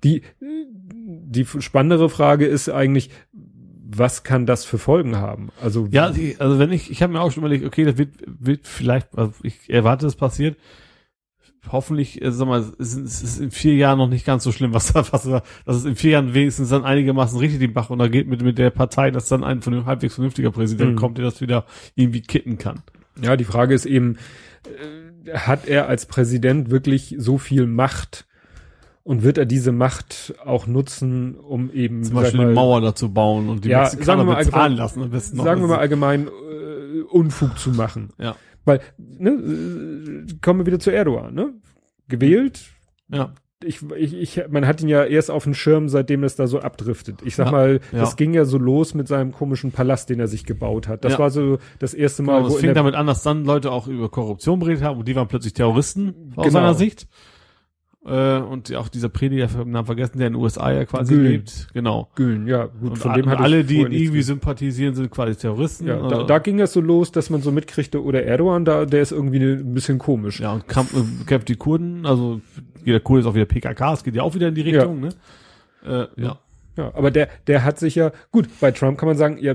die, 0.03 0.23
die 0.39 1.45
spannendere 1.45 2.09
Frage 2.09 2.45
ist 2.45 2.69
eigentlich, 2.69 3.09
was 3.95 4.23
kann 4.23 4.45
das 4.45 4.65
für 4.65 4.77
Folgen 4.77 5.17
haben? 5.17 5.49
Also 5.61 5.87
ja, 5.91 6.05
also 6.39 6.59
wenn 6.59 6.71
ich, 6.71 6.89
ich 6.89 7.03
habe 7.03 7.13
mir 7.13 7.21
auch 7.21 7.31
schon 7.31 7.43
überlegt, 7.43 7.65
okay, 7.65 7.85
das 7.85 7.97
wird, 7.97 8.09
wird 8.25 8.67
vielleicht, 8.67 9.15
also 9.17 9.33
ich 9.43 9.69
erwarte, 9.69 10.05
das 10.05 10.15
passiert, 10.15 10.57
hoffentlich, 11.71 12.21
äh, 12.21 12.31
sag 12.31 12.47
mal, 12.47 12.63
es 12.79 12.95
ist, 12.95 13.39
in 13.39 13.51
vier 13.51 13.75
Jahren 13.75 13.97
noch 13.97 14.09
nicht 14.09 14.25
ganz 14.25 14.43
so 14.43 14.51
schlimm, 14.51 14.73
was 14.73 14.93
da, 14.93 15.05
was 15.11 15.23
da, 15.23 15.43
dass 15.65 15.77
es 15.77 15.85
in 15.85 15.95
vier 15.95 16.11
Jahren 16.11 16.33
wenigstens 16.33 16.69
dann 16.69 16.83
einigermaßen 16.83 17.37
richtig 17.39 17.59
den 17.59 17.73
Bach 17.73 17.89
runtergeht 17.89 18.27
mit, 18.27 18.41
mit 18.41 18.57
der 18.57 18.69
Partei, 18.69 19.11
dass 19.11 19.27
dann 19.27 19.43
ein 19.43 19.61
von 19.61 19.73
dem 19.73 19.85
halbwegs 19.85 20.15
vernünftiger 20.15 20.51
Präsident 20.51 20.91
mhm. 20.91 20.95
kommt, 20.97 21.17
der 21.17 21.25
das 21.25 21.41
wieder 21.41 21.65
irgendwie 21.95 22.21
kitten 22.21 22.57
kann. 22.57 22.83
Ja, 23.21 23.35
die 23.35 23.45
Frage 23.45 23.73
ist 23.73 23.85
eben, 23.85 24.17
äh, 25.25 25.37
hat 25.37 25.67
er 25.67 25.87
als 25.87 26.05
Präsident 26.05 26.69
wirklich 26.69 27.15
so 27.17 27.37
viel 27.37 27.65
Macht, 27.65 28.25
Und 29.05 29.23
wird 29.23 29.37
er 29.37 29.45
diese 29.45 29.71
Macht 29.73 30.33
auch 30.45 30.65
nutzen, 30.65 31.35
um 31.35 31.69
eben 31.71 32.03
Zum 32.03 32.15
Beispiel 32.15 32.39
sag 32.39 32.45
eine 32.45 32.53
mal, 32.53 32.61
Mauer 32.61 32.81
dazu 32.81 33.13
bauen 33.13 33.49
und 33.49 33.65
die 33.65 33.69
Ja, 33.69 33.81
Mexikaner 33.81 34.05
sagen 34.05 34.19
wir 34.21 34.25
mal 34.33 34.43
bezahlen 34.43 34.73
lassen. 34.77 35.03
Am 35.03 35.09
besten 35.09 35.37
noch. 35.37 35.43
sagen 35.43 35.61
wir 35.61 35.67
mal 35.67 35.79
allgemein, 35.79 36.27
äh, 36.27 37.01
Unfug 37.09 37.59
zu 37.59 37.71
machen. 37.71 38.11
Ja. 38.17 38.35
Weil, 38.65 38.79
ne, 38.97 40.25
kommen 40.41 40.59
wir 40.61 40.65
wieder 40.65 40.79
zu 40.79 40.91
Erdogan, 40.91 41.33
ne? 41.33 41.53
Gewählt, 42.07 42.61
Ja. 43.09 43.33
ich, 43.63 43.81
ich, 43.95 44.13
ich, 44.13 44.41
man 44.49 44.67
hat 44.67 44.81
ihn 44.81 44.89
ja 44.89 45.03
erst 45.05 45.31
auf 45.31 45.43
dem 45.45 45.53
Schirm, 45.53 45.87
seitdem 45.89 46.23
es 46.23 46.35
da 46.35 46.47
so 46.47 46.59
abdriftet. 46.59 47.21
Ich 47.23 47.35
sag 47.35 47.45
Ja, 47.47 47.51
mal, 47.51 47.79
ja. 47.91 47.99
das 47.99 48.15
ging 48.17 48.33
ja 48.33 48.43
so 48.45 48.57
los 48.57 48.93
mit 48.93 49.07
seinem 49.07 49.31
komischen 49.31 49.71
Palast, 49.71 50.09
den 50.09 50.19
er 50.19 50.27
sich 50.27 50.45
gebaut 50.45 50.87
hat. 50.87 51.05
Das 51.05 51.13
Ja. 51.13 51.19
war 51.19 51.29
so 51.29 51.59
das 51.79 51.93
erste 51.93 52.23
Mal, 52.23 52.37
Genau, 52.37 52.47
es 52.47 52.53
wo 52.53 52.57
in 52.57 52.61
fing 52.65 52.73
damit 52.73 52.95
an, 52.95 53.07
dass 53.07 53.23
dann 53.23 53.45
Leute 53.45 53.71
auch 53.71 53.87
über 53.87 54.09
Korruption 54.09 54.59
berichtet 54.59 54.85
haben 54.85 54.99
und 54.99 55.07
die 55.07 55.15
waren 55.15 55.27
plötzlich 55.27 55.53
Terroristen 55.53 56.33
aus 56.35 56.43
Genau. 56.45 56.49
seiner 56.49 56.73
Sicht. 56.73 57.07
Äh, 58.05 58.39
und 58.39 58.75
auch 58.75 58.89
dieser 58.89 59.07
Prediger, 59.07 59.45
ich 59.45 59.55
Namen 59.55 59.85
vergessen, 59.85 60.17
der 60.17 60.27
in 60.27 60.33
den 60.33 60.41
USA 60.41 60.71
ja 60.73 60.83
quasi 60.83 61.13
Gülen. 61.13 61.31
lebt. 61.31 61.69
Genau. 61.73 62.09
Gülen, 62.15 62.47
ja, 62.47 62.65
gut, 62.65 62.89
Und, 62.91 62.97
von 62.97 63.11
a- 63.11 63.13
dem 63.15 63.29
hatte 63.29 63.41
alle, 63.41 63.63
die 63.63 63.79
irgendwie 63.79 64.21
sympathisieren, 64.21 64.93
sind 64.93 65.09
quasi 65.09 65.35
Terroristen. 65.37 65.87
ja, 65.87 65.95
da, 65.97 66.03
Also- 66.03 66.23
da 66.23 66.39
ging 66.39 66.57
das 66.57 66.73
so 66.73 66.81
los, 66.81 67.13
dass 67.13 67.29
man 67.29 67.41
so 67.41 67.51
mitkriegte, 67.51 68.03
oder 68.03 68.23
Erdogan, 68.23 68.65
da, 68.65 68.85
der 68.85 69.01
ist 69.03 69.13
irgendwie 69.13 69.39
ein 69.41 69.73
bisschen 69.73 69.99
komisch. 69.99 70.41
ja, 70.41 70.51
und 70.51 70.67
Kampf, 70.67 70.93
äh, 70.93 71.23
kämpft 71.25 71.47
die 71.47 71.55
Kurden, 71.55 72.05
also 72.05 72.41
jeder 72.83 72.99
Kurde 72.99 73.21
ist 73.21 73.25
auch 73.25 73.35
wieder 73.35 73.45
PKK, 73.45 73.93
es 73.93 74.03
geht 74.03 74.15
ja 74.15 74.23
auch 74.23 74.35
wieder 74.35 74.49
in 74.49 74.55
die 74.55 74.61
Richtung, 74.61 74.99
ne? 74.99 75.09
Äh, 75.85 76.07
ja. 76.21 76.39
Ja, 76.75 76.91
aber 76.95 77.11
der, 77.11 77.29
der 77.47 77.63
hat 77.63 77.77
sich 77.79 77.95
ja, 77.95 78.11
gut, 78.31 78.49
bei 78.59 78.71
Trump 78.71 78.97
kann 78.97 79.07
man 79.07 79.15
sagen, 79.15 79.37
ja, 79.39 79.53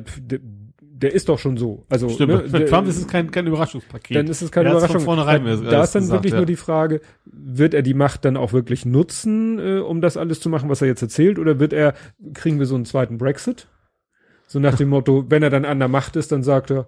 der, 1.00 1.14
ist 1.14 1.28
doch 1.28 1.38
schon 1.38 1.56
so. 1.56 1.84
Also, 1.88 2.08
Stimmt. 2.08 2.32
ne, 2.32 2.48
Für 2.48 2.58
der, 2.58 2.66
Trump 2.66 2.88
ist 2.88 2.98
es 2.98 3.06
kein, 3.06 3.30
kein 3.30 3.46
Überraschungspaket. 3.46 4.16
dann 4.16 4.26
ist 4.26 4.42
es 4.42 4.50
keine 4.50 4.68
Er 4.68 4.72
Überraschung. 4.72 4.96
Von 4.96 5.16
vornherein 5.16 5.44
da, 5.44 5.56
da 5.56 5.82
ist 5.84 5.94
dann 5.94 6.02
gesagt, 6.02 6.18
wirklich 6.18 6.32
ja. 6.32 6.38
nur 6.38 6.46
die 6.46 6.56
Frage, 6.56 7.00
wird 7.24 7.74
er 7.74 7.82
die 7.82 7.94
Macht 7.94 8.24
dann 8.24 8.36
auch 8.36 8.52
wirklich 8.52 8.84
nutzen, 8.84 9.58
äh, 9.58 9.78
um 9.78 10.00
das 10.00 10.16
alles 10.16 10.40
zu 10.40 10.48
machen, 10.48 10.68
was 10.68 10.82
er 10.82 10.88
jetzt 10.88 11.02
erzählt, 11.02 11.38
oder 11.38 11.60
wird 11.60 11.72
er, 11.72 11.94
kriegen 12.34 12.58
wir 12.58 12.66
so 12.66 12.74
einen 12.74 12.84
zweiten 12.84 13.18
Brexit? 13.18 13.68
So 14.46 14.58
nach 14.58 14.76
dem 14.76 14.88
Motto, 14.88 15.26
wenn 15.28 15.42
er 15.42 15.50
dann 15.50 15.64
an 15.64 15.78
der 15.78 15.88
Macht 15.88 16.16
ist, 16.16 16.32
dann 16.32 16.42
sagt 16.42 16.70
er, 16.70 16.86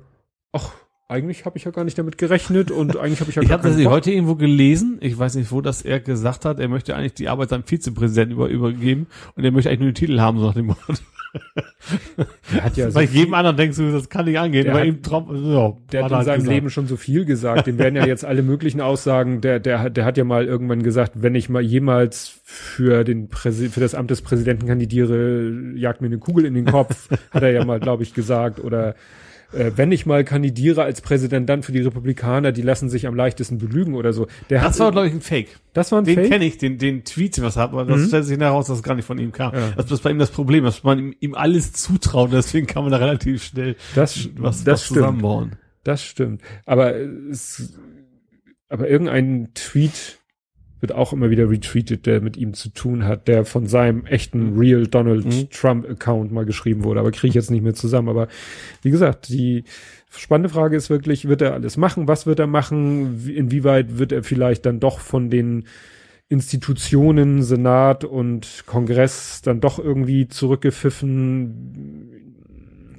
ach, 0.52 0.72
eigentlich 1.10 1.44
habe 1.44 1.58
ich 1.58 1.64
ja 1.64 1.70
gar 1.70 1.84
nicht 1.84 1.98
damit 1.98 2.16
gerechnet 2.18 2.70
und 2.70 2.96
eigentlich 2.98 3.20
habe 3.20 3.30
ich 3.30 3.36
ja 3.36 3.42
Ich 3.42 3.48
gar 3.48 3.58
habe 3.58 3.68
das 3.68 3.84
heute 3.86 4.10
irgendwo 4.12 4.36
gelesen, 4.36 4.98
ich 5.00 5.18
weiß 5.18 5.34
nicht, 5.34 5.50
wo 5.52 5.60
das 5.60 5.82
er 5.82 6.00
gesagt 6.00 6.44
hat, 6.44 6.58
er 6.60 6.68
möchte 6.68 6.94
eigentlich 6.96 7.14
die 7.14 7.28
Arbeit 7.28 7.50
seinem 7.50 7.64
Vizepräsidenten 7.64 8.32
über, 8.34 8.48
übergeben 8.48 9.06
und 9.36 9.44
er 9.44 9.50
möchte 9.50 9.68
eigentlich 9.70 9.80
nur 9.80 9.88
den 9.90 9.94
Titel 9.94 10.20
haben, 10.20 10.38
so 10.38 10.46
nach 10.46 10.54
dem 10.54 10.66
Motto. 10.66 10.80
Er 12.52 12.64
hat 12.64 12.76
ja 12.76 12.90
Bei 12.90 13.04
jedem 13.04 13.34
anderen 13.34 13.56
denkst 13.56 13.76
du, 13.78 13.92
das 13.92 14.08
kann 14.08 14.24
nicht 14.24 14.36
angehen, 14.38 14.64
Der 14.64 14.72
aber 14.72 14.80
hat- 14.80 14.88
ihm 14.88 15.00
Trump, 15.02 15.28
ja, 15.30 15.72
Der 15.92 16.02
hat 16.04 16.10
in 16.10 16.16
halt 16.16 16.26
seinem 16.26 16.38
gesagt. 16.40 16.46
Leben 16.48 16.70
schon 16.70 16.86
so 16.88 16.96
viel 16.96 17.24
gesagt. 17.24 17.68
Dem 17.68 17.78
werden 17.78 17.94
ja 17.94 18.04
jetzt 18.04 18.24
alle 18.24 18.42
möglichen 18.42 18.80
Aussagen. 18.80 19.40
Der, 19.40 19.60
der, 19.60 19.80
hat- 19.80 19.96
der 19.96 20.04
hat 20.04 20.16
ja 20.18 20.24
mal 20.24 20.44
irgendwann 20.46 20.82
gesagt, 20.82 21.12
wenn 21.22 21.36
ich 21.36 21.48
mal 21.48 21.62
jemals 21.62 22.40
für 22.42 23.04
den 23.04 23.28
Präsi 23.28 23.68
für 23.68 23.78
das 23.80 23.94
Amt 23.94 24.10
des 24.10 24.22
Präsidenten 24.22 24.66
kandidiere, 24.66 25.52
jagt 25.76 26.00
mir 26.00 26.08
eine 26.08 26.18
Kugel 26.18 26.44
in 26.46 26.54
den 26.54 26.64
Kopf. 26.64 27.08
hat 27.30 27.42
er 27.44 27.52
ja 27.52 27.64
mal, 27.64 27.78
glaube 27.78 28.02
ich, 28.02 28.12
gesagt. 28.12 28.58
Oder 28.58 28.96
äh, 29.52 29.72
wenn 29.76 29.90
ich 29.92 30.06
mal 30.06 30.24
kandidiere 30.24 30.82
als 30.82 31.00
Präsident, 31.00 31.48
dann 31.48 31.62
für 31.62 31.72
die 31.72 31.80
Republikaner, 31.80 32.52
die 32.52 32.62
lassen 32.62 32.88
sich 32.88 33.06
am 33.06 33.14
leichtesten 33.14 33.58
belügen 33.58 33.94
oder 33.94 34.12
so. 34.12 34.26
Der 34.48 34.60
Das 34.62 34.74
hat, 34.74 34.78
war, 34.80 34.92
glaube 34.92 35.08
ich, 35.08 35.12
ein 35.14 35.20
Fake. 35.20 35.58
das 35.72 35.90
war 35.92 36.00
ein 36.00 36.04
Den 36.04 36.14
Fake. 36.16 36.30
kenne 36.30 36.44
ich, 36.44 36.58
den, 36.58 36.78
den 36.78 37.04
Tweet, 37.04 37.40
was 37.42 37.56
hat, 37.56 37.70
aber 37.72 37.84
das 37.84 38.00
Mhm. 38.00 38.06
stellt 38.08 38.24
sich 38.26 38.38
heraus, 38.38 38.66
dass 38.68 38.78
es 38.78 38.82
gar 38.82 38.94
nicht 38.94 39.04
von 39.06 39.18
ihm 39.18 39.32
kam. 39.32 39.52
Ja. 39.54 39.72
Das 39.76 39.90
ist 39.90 40.02
bei 40.02 40.10
ihm 40.10 40.18
das 40.18 40.30
Problem, 40.30 40.64
dass 40.64 40.82
man 40.84 40.98
ihm, 40.98 41.14
ihm 41.20 41.34
alles 41.34 41.72
zutraut, 41.72 42.32
deswegen 42.32 42.66
kann 42.66 42.82
man 42.84 42.92
da 42.92 42.98
relativ 42.98 43.42
schnell 43.44 43.76
Das, 43.94 44.28
was, 44.36 44.64
das 44.64 44.72
was 44.74 44.84
stimmt. 44.84 44.98
zusammenbauen. 44.98 45.52
Das 45.84 46.04
stimmt. 46.04 46.42
Aber 46.66 46.94
es, 46.94 47.72
aber 48.68 48.88
irgendein 48.88 49.48
Tweet 49.54 50.19
wird 50.80 50.92
auch 50.92 51.12
immer 51.12 51.30
wieder 51.30 51.48
retweetet, 51.50 52.06
der 52.06 52.20
mit 52.20 52.36
ihm 52.36 52.54
zu 52.54 52.70
tun 52.70 53.04
hat, 53.04 53.28
der 53.28 53.44
von 53.44 53.66
seinem 53.66 54.06
echten 54.06 54.58
Real 54.58 54.86
Donald 54.86 55.26
Mhm. 55.26 55.50
Trump 55.50 55.88
Account 55.88 56.32
mal 56.32 56.44
geschrieben 56.46 56.84
wurde. 56.84 57.00
Aber 57.00 57.10
kriege 57.10 57.28
ich 57.28 57.34
jetzt 57.34 57.50
nicht 57.50 57.62
mehr 57.62 57.74
zusammen. 57.74 58.08
Aber 58.08 58.28
wie 58.82 58.90
gesagt, 58.90 59.28
die 59.28 59.64
spannende 60.10 60.48
Frage 60.48 60.76
ist 60.76 60.90
wirklich, 60.90 61.28
wird 61.28 61.42
er 61.42 61.52
alles 61.54 61.76
machen? 61.76 62.08
Was 62.08 62.26
wird 62.26 62.38
er 62.38 62.46
machen? 62.46 63.26
Wie- 63.26 63.36
Inwieweit 63.36 63.98
wird 63.98 64.12
er 64.12 64.22
vielleicht 64.24 64.64
dann 64.66 64.80
doch 64.80 64.98
von 65.00 65.30
den 65.30 65.64
Institutionen, 66.28 67.42
Senat 67.42 68.04
und 68.04 68.62
Kongress 68.66 69.42
dann 69.42 69.60
doch 69.60 69.78
irgendwie 69.78 70.28
zurückgepfiffen? 70.28 71.99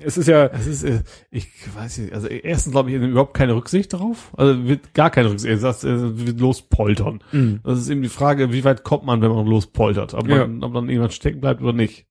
Es 0.04 0.18
ist 0.18 0.28
ja, 0.28 0.48
Es 0.48 0.68
ist, 0.68 0.84
äh, 0.84 1.02
ich 1.30 1.48
weiß 1.76 2.00
nicht, 2.00 2.14
also 2.14 2.28
erstens 2.28 2.72
glaube 2.74 2.90
ich 2.92 2.96
überhaupt 2.96 3.34
keine 3.34 3.56
Rücksicht 3.56 3.94
drauf. 3.94 4.32
Also 4.38 4.68
wird 4.68 4.94
gar 4.94 5.10
keine 5.10 5.30
Rücksicht. 5.32 5.50
Er 5.52 5.58
sagt, 5.58 5.84
er 5.84 6.18
wird 6.26 6.40
lospoltern. 6.40 7.24
mh, 7.32 7.60
Das 7.64 7.80
ist 7.80 7.90
eben 7.90 8.02
die 8.02 8.10
Frage, 8.10 8.52
wie 8.54 8.64
weit 8.64 8.84
kommt 8.84 9.06
man, 9.06 9.22
wenn 9.22 9.32
man 9.32 9.46
lospoltert? 9.46 10.14
Ob, 10.14 10.28
Ja. 10.28 10.48
man, 10.48 10.64
ob 10.64 10.74
dann 10.74 10.90
jemand 10.90 11.14
stecken 11.14 11.42
bleibt 11.42 11.62
oder 11.62 11.74
nicht. 11.74 12.06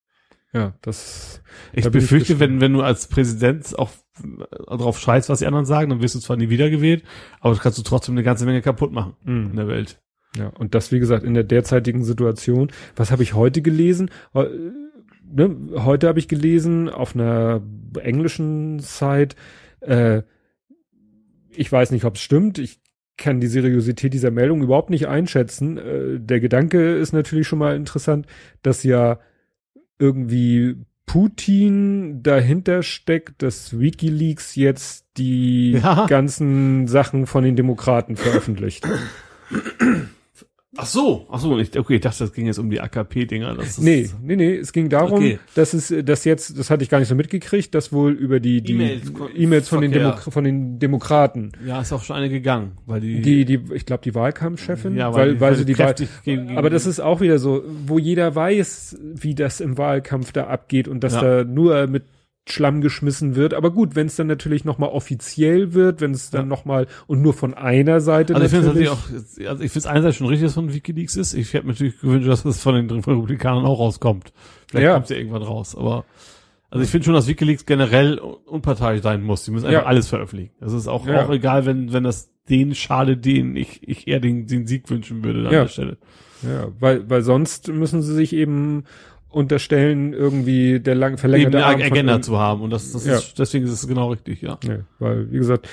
ja, 0.52 0.75
das, 0.83 1.43
Ich 1.73 1.83
Da 1.85 1.89
ich 1.89 1.93
befürchte, 1.93 2.35
gespannt. 2.35 2.41
wenn, 2.41 2.60
wenn 2.60 2.73
du 2.73 2.83
als 2.83 3.07
Präsident 3.09 3.78
auch 3.78 3.91
äh, 4.23 4.77
drauf 4.77 4.99
scheißt, 4.99 5.28
was 5.28 5.39
die 5.41 5.47
anderen 5.47 5.67
sagen, 5.67 5.91
dann 5.91 6.02
wirst 6.02 6.15
du 6.15 6.19
zwar 6.20 6.36
nie 6.36 6.49
wiedergewählt, 6.51 7.05
aber 7.41 7.55
das 7.55 7.62
kannst 7.62 7.78
du 7.78 7.83
trotzdem 7.83 8.15
eine 8.15 8.23
ganze 8.25 8.44
Menge 8.47 8.60
kaputt 8.62 8.93
machen 8.93 9.15
mh. 9.25 9.51
in 9.51 9.57
der 9.57 9.69
Welt. 9.69 10.01
Ja, 10.36 10.49
und 10.59 10.77
das, 10.77 10.93
wie 10.93 11.01
gesagt, 11.01 11.25
in 11.25 11.35
der 11.35 11.43
derzeitigen 11.43 12.05
Situation. 12.05 12.70
Was 12.94 13.10
habe 13.10 13.25
ich 13.25 13.35
heute 13.35 13.62
gelesen? 13.62 14.10
Ne, 15.33 15.57
heute 15.84 16.09
habe 16.09 16.18
ich 16.18 16.28
gelesen 16.28 16.89
auf 16.89 17.15
einer 17.15 17.62
englischen 18.00 18.81
Site, 18.81 19.36
äh, 19.81 20.23
ich 21.52 21.70
weiß 21.70 21.91
nicht, 21.91 22.05
ob 22.05 22.17
es 22.17 22.20
stimmt, 22.23 22.59
ich 22.59 22.81
kann 23.17 23.41
die 23.41 23.47
Seriosität 23.49 24.15
dieser 24.15 24.31
Meldung 24.31 24.62
überhaupt 24.62 24.91
nicht 24.91 25.07
einschätzen. 25.09 25.76
Äh, 25.78 26.20
der 26.20 26.41
Gedanke 26.41 26.94
ist 26.97 27.12
natürlich 27.12 27.47
schon 27.47 27.59
mal 27.59 27.76
interessant, 27.76 28.26
dass 28.62 28.83
ja 28.83 29.18
irgendwie 29.99 30.76
Putin 31.07 32.23
dahinter 32.23 32.83
steckt, 32.83 33.42
dass 33.42 33.78
WikiLeaks 33.78 34.55
jetzt 34.55 35.07
die 35.17 35.73
Ja. 35.73 36.07
ganzen 36.07 36.86
Sachen 36.86 37.26
von 37.26 37.44
den 37.44 37.57
Demokraten 37.57 38.17
veröffentlicht. 38.17 38.86
Ach 40.83 40.86
so, 40.86 41.26
ach 41.31 41.39
so, 41.39 41.59
ich, 41.59 41.78
okay, 41.78 41.97
ich 41.97 42.00
dachte, 42.00 42.20
das 42.20 42.33
ging 42.33 42.47
jetzt 42.47 42.59
um 42.59 42.70
die 42.70 42.81
AKP-Dinger. 42.81 43.57
Nee, 43.81 44.09
nee, 44.23 44.36
nee, 44.36 44.57
es 44.57 44.73
ging 44.73 44.89
darum, 44.89 45.18
Okay. 45.18 45.39
dass 45.55 45.75
es, 45.75 45.92
dass 46.05 46.25
jetzt, 46.25 46.59
das 46.59 46.70
hatte 46.70 46.83
ich 46.83 46.89
gar 46.89 46.99
nicht 47.00 47.09
so 47.09 47.15
mitgekriegt, 47.15 47.75
dass 47.75 47.92
wohl 47.92 48.12
über 48.12 48.41
die, 48.41 48.62
die 48.62 48.73
E-Mails- 48.73 49.12
E-Mails 49.36 49.68
von 49.68 49.83
den. 49.83 49.92
Demo 49.92 50.12
von 50.17 50.44
den 50.44 50.78
Demokraten, 50.78 51.52
Ja, 51.67 51.81
ist 51.83 51.92
auch 51.92 52.02
schon 52.02 52.17
eine 52.17 52.31
gegangen, 52.31 52.73
weil 52.86 53.00
die, 53.00 53.20
die, 53.20 53.44
die, 53.44 53.60
ich 53.75 53.84
glaube, 53.84 54.02
die 54.02 54.15
Wahlkampfchefin, 54.15 54.97
ja, 54.97 55.12
weil, 55.12 55.39
weil, 55.41 55.55
sie 55.55 55.65
die 55.67 55.78
Wahl, 55.78 55.94
gegen, 56.25 56.57
aber 56.57 56.70
das 56.70 56.86
ist 56.86 57.00
auch 57.00 57.20
wieder 57.20 57.39
so, 57.39 57.62
wo 57.86 57.99
jeder 57.99 58.34
weiß, 58.34 58.97
wie 59.15 59.34
das 59.34 59.60
im 59.60 59.76
Wahlkampf 59.76 60.33
da 60.33 60.47
abgeht 60.47 60.89
und 60.89 61.05
dass 61.05 61.15
Ja. 61.15 61.42
da 61.42 61.44
nur 61.44 61.86
mit 61.89 62.05
Schlamm 62.51 62.81
geschmissen 62.81 63.37
wird. 63.37 63.55
Aber 63.55 63.70
gut, 63.70 63.97
wenn 63.97 64.07
es 64.07 64.17
dann 64.17 64.27
natürlich 64.27 64.65
nochmal 64.65 64.91
offiziell 64.91 65.75
wird, 65.75 66.01
wenn 66.01 66.12
es 66.12 66.31
dann 66.31 66.43
Ja. 66.43 66.47
nochmal 66.47 66.87
und 67.07 67.23
nur 67.23 67.35
von 67.35 67.55
einer 67.55 68.01
Seite 68.01 68.35
Also 68.35 68.47
ich 68.47 68.53
finde 68.65 68.83
es 68.83 68.89
auch, 68.91 68.99
also 69.49 69.62
ich 69.65 69.73
finde 69.73 69.79
es 69.79 69.87
einerseits 69.87 70.17
schon 70.17 70.27
richtig, 70.27 70.45
dass 70.47 70.51
es 70.53 70.55
von 70.57 70.73
WikiLeaks 70.75 71.17
ist. 71.17 71.35
Ich 71.35 71.53
hätte 71.55 71.67
mir 71.67 71.73
natürlich 71.73 72.01
gewünscht, 72.01 72.29
dass 72.29 72.45
es 72.45 72.62
von 72.62 72.75
den 72.75 72.91
Republikanern 72.91 73.65
auch 73.65 73.79
rauskommt. 73.79 74.33
Vielleicht 74.69 74.85
Ja. 74.87 74.93
kommt 74.95 75.05
es 75.05 75.11
ja 75.11 75.17
irgendwann 75.17 75.43
raus, 75.43 75.75
aber 75.77 76.05
also 76.70 76.85
ich 76.85 76.91
finde 76.91 77.05
schon, 77.07 77.15
dass 77.15 77.27
WikiLeaks 77.27 77.67
generell 77.67 78.19
un- 78.20 78.35
unparteiisch 78.47 79.03
sein 79.03 79.23
muss. 79.23 79.45
Die 79.45 79.51
müssen 79.51 79.67
einfach 79.67 79.83
Ja. 79.83 79.87
alles 79.87 80.09
veröffentlichen. 80.09 80.53
Das 80.61 80.73
ist 80.73 80.87
auch, 80.87 81.07
Ja. 81.07 81.25
auch 81.27 81.31
egal, 81.31 81.67
wenn, 81.67 81.93
wenn 81.93 82.05
das 82.05 82.31
den 82.49 82.75
schade, 82.75 83.17
den 83.17 83.57
ich, 83.57 83.81
ich 83.89 84.09
eher 84.09 84.20
den, 84.20 84.47
den 84.47 84.67
Sieg 84.67 84.89
wünschen 84.91 85.23
würde 85.25 85.45
an 85.45 85.51
der 85.51 85.69
Stelle. 85.69 85.99
ja, 86.43 86.69
weil, 86.81 87.09
weil 87.11 87.23
sonst 87.23 87.69
müssen 87.69 88.03
sie 88.03 88.15
sich 88.15 88.33
eben 88.33 88.85
unterstellen, 89.31 90.12
irgendwie 90.12 90.81
der 90.81 90.94
lang 90.94 91.12
Eben 91.12 91.18
verlängerte 91.18 91.59
eine 91.59 91.67
Arm 91.67 91.81
von 91.81 91.92
Agenda 91.92 92.23
zu 92.23 92.39
haben. 92.39 92.62
Und 92.62 92.70
das, 92.70 92.92
das 92.92 93.07
Ja. 93.07 93.15
ist, 93.17 93.39
deswegen 93.39 93.65
ist 93.65 93.73
es 93.73 93.86
genau 93.86 94.10
richtig, 94.10 94.42
ja. 94.42 94.59
Ja, 94.65 94.78
weil, 94.99 95.31
wie 95.31 95.39
gesagt, 95.39 95.68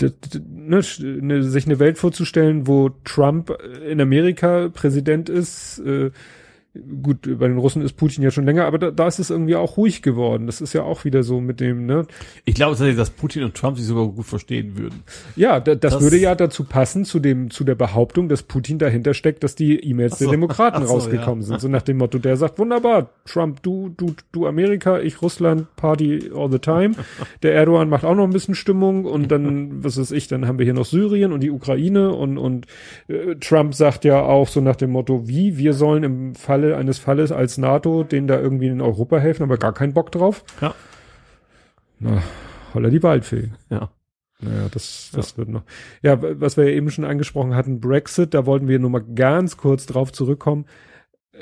ne, 0.00 0.80
ne, 1.02 1.42
sich 1.42 1.66
eine 1.66 1.78
Welt 1.78 1.98
vorzustellen, 1.98 2.66
wo 2.66 2.90
Trump 3.04 3.56
in 3.88 4.00
Amerika 4.00 4.68
Präsident 4.68 5.28
ist, 5.28 5.78
äh, 5.80 6.10
gut, 7.02 7.22
bei 7.38 7.48
den 7.48 7.58
Russen 7.58 7.82
ist 7.82 7.94
Putin 7.94 8.22
ja 8.22 8.30
schon 8.30 8.44
länger, 8.44 8.66
aber 8.66 8.78
da, 8.78 8.90
da 8.90 9.06
ist 9.06 9.18
es 9.18 9.30
irgendwie 9.30 9.56
auch 9.56 9.76
ruhig 9.76 10.02
geworden. 10.02 10.46
Das 10.46 10.60
ist 10.60 10.72
ja 10.72 10.82
auch 10.82 11.04
wieder 11.04 11.22
so 11.22 11.40
mit 11.40 11.60
dem, 11.60 11.86
ne? 11.86 12.06
Ich 12.44 12.54
glaube 12.54 12.72
tatsächlich, 12.72 12.96
dass 12.96 13.10
Putin 13.10 13.44
und 13.44 13.54
Trump 13.54 13.76
sich 13.78 13.86
sogar 13.86 14.06
gut 14.08 14.26
verstehen 14.26 14.76
würden. 14.76 15.02
Ja, 15.36 15.60
da, 15.60 15.74
das, 15.74 15.94
Das- 15.94 16.02
würde 16.02 16.18
ja 16.18 16.34
dazu 16.34 16.64
passen, 16.64 17.04
zu 17.04 17.18
dem, 17.18 17.50
zu 17.50 17.64
der 17.64 17.74
Behauptung, 17.74 18.28
dass 18.28 18.42
Putin 18.42 18.78
dahinter 18.78 19.14
steckt, 19.14 19.42
dass 19.44 19.54
die 19.54 19.78
E-Mails 19.78 20.18
so. 20.18 20.24
der 20.24 20.32
Demokraten 20.32 20.86
so, 20.86 20.92
rausgekommen 20.92 21.40
ja. 21.40 21.46
sind. 21.46 21.60
So 21.60 21.68
nach 21.68 21.82
dem 21.82 21.98
Motto, 21.98 22.18
der 22.18 22.36
sagt, 22.36 22.58
wunderbar, 22.58 23.10
Trump, 23.24 23.62
du, 23.62 23.90
du, 23.96 24.14
du 24.32 24.46
Amerika, 24.46 25.00
ich 25.00 25.22
Russland, 25.22 25.66
Party 25.76 26.30
all 26.34 26.50
the 26.50 26.58
time. 26.58 26.94
Der 27.42 27.54
Erdogan 27.54 27.88
macht 27.88 28.04
auch 28.04 28.14
noch 28.14 28.24
ein 28.24 28.30
bisschen 28.30 28.54
Stimmung 28.54 29.04
und 29.04 29.30
dann, 29.30 29.82
was 29.82 29.98
weiß 29.98 30.10
ich, 30.12 30.28
dann 30.28 30.46
haben 30.46 30.58
wir 30.58 30.64
hier 30.64 30.74
noch 30.74 30.84
Syrien 30.84 31.32
und 31.32 31.40
die 31.42 31.50
Ukraine 31.50 32.12
und, 32.12 32.38
und 32.38 32.66
äh, 33.08 33.36
Trump 33.36 33.74
sagt 33.74 34.04
ja 34.04 34.20
auch 34.22 34.48
so 34.48 34.60
nach 34.60 34.76
dem 34.76 34.90
Motto, 34.90 35.28
wie, 35.28 35.56
wir 35.58 35.72
sollen 35.72 36.02
im 36.02 36.34
Falle 36.34 36.67
eines 36.74 36.98
Falles 36.98 37.32
als 37.32 37.58
NATO 37.58 38.04
denen 38.04 38.26
da 38.26 38.38
irgendwie 38.38 38.68
in 38.68 38.80
Europa 38.80 39.18
helfen, 39.18 39.42
aber 39.42 39.56
gar 39.58 39.72
keinen 39.72 39.94
Bock 39.94 40.12
drauf. 40.12 40.44
Ja. 40.60 40.74
Na, 41.98 42.22
holla 42.74 42.90
die 42.90 43.02
Waldfee. 43.02 43.50
Ja. 43.70 43.90
Naja, 44.40 44.68
das, 44.70 45.10
das 45.12 45.36
wird 45.36 45.48
noch. 45.48 45.64
Ja, 46.00 46.18
was 46.40 46.56
wir 46.56 46.64
ja 46.64 46.70
eben 46.70 46.90
schon 46.90 47.04
angesprochen 47.04 47.56
hatten, 47.56 47.80
Brexit, 47.80 48.34
da 48.34 48.46
wollten 48.46 48.68
wir 48.68 48.78
nur 48.78 48.90
mal 48.90 49.02
ganz 49.02 49.56
kurz 49.56 49.86
drauf 49.86 50.12
zurückkommen. 50.12 50.66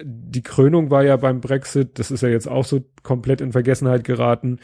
die 0.02 0.42
Krönung 0.42 0.90
war 0.90 1.04
ja 1.04 1.16
beim 1.16 1.40
Brexit, 1.40 1.98
das 1.98 2.10
ist 2.10 2.22
ja 2.22 2.28
jetzt 2.28 2.48
auch 2.48 2.64
so 2.64 2.84
komplett 3.02 3.40
in 3.40 3.52
Vergessenheit 3.52 4.04
geraten, 4.04 4.58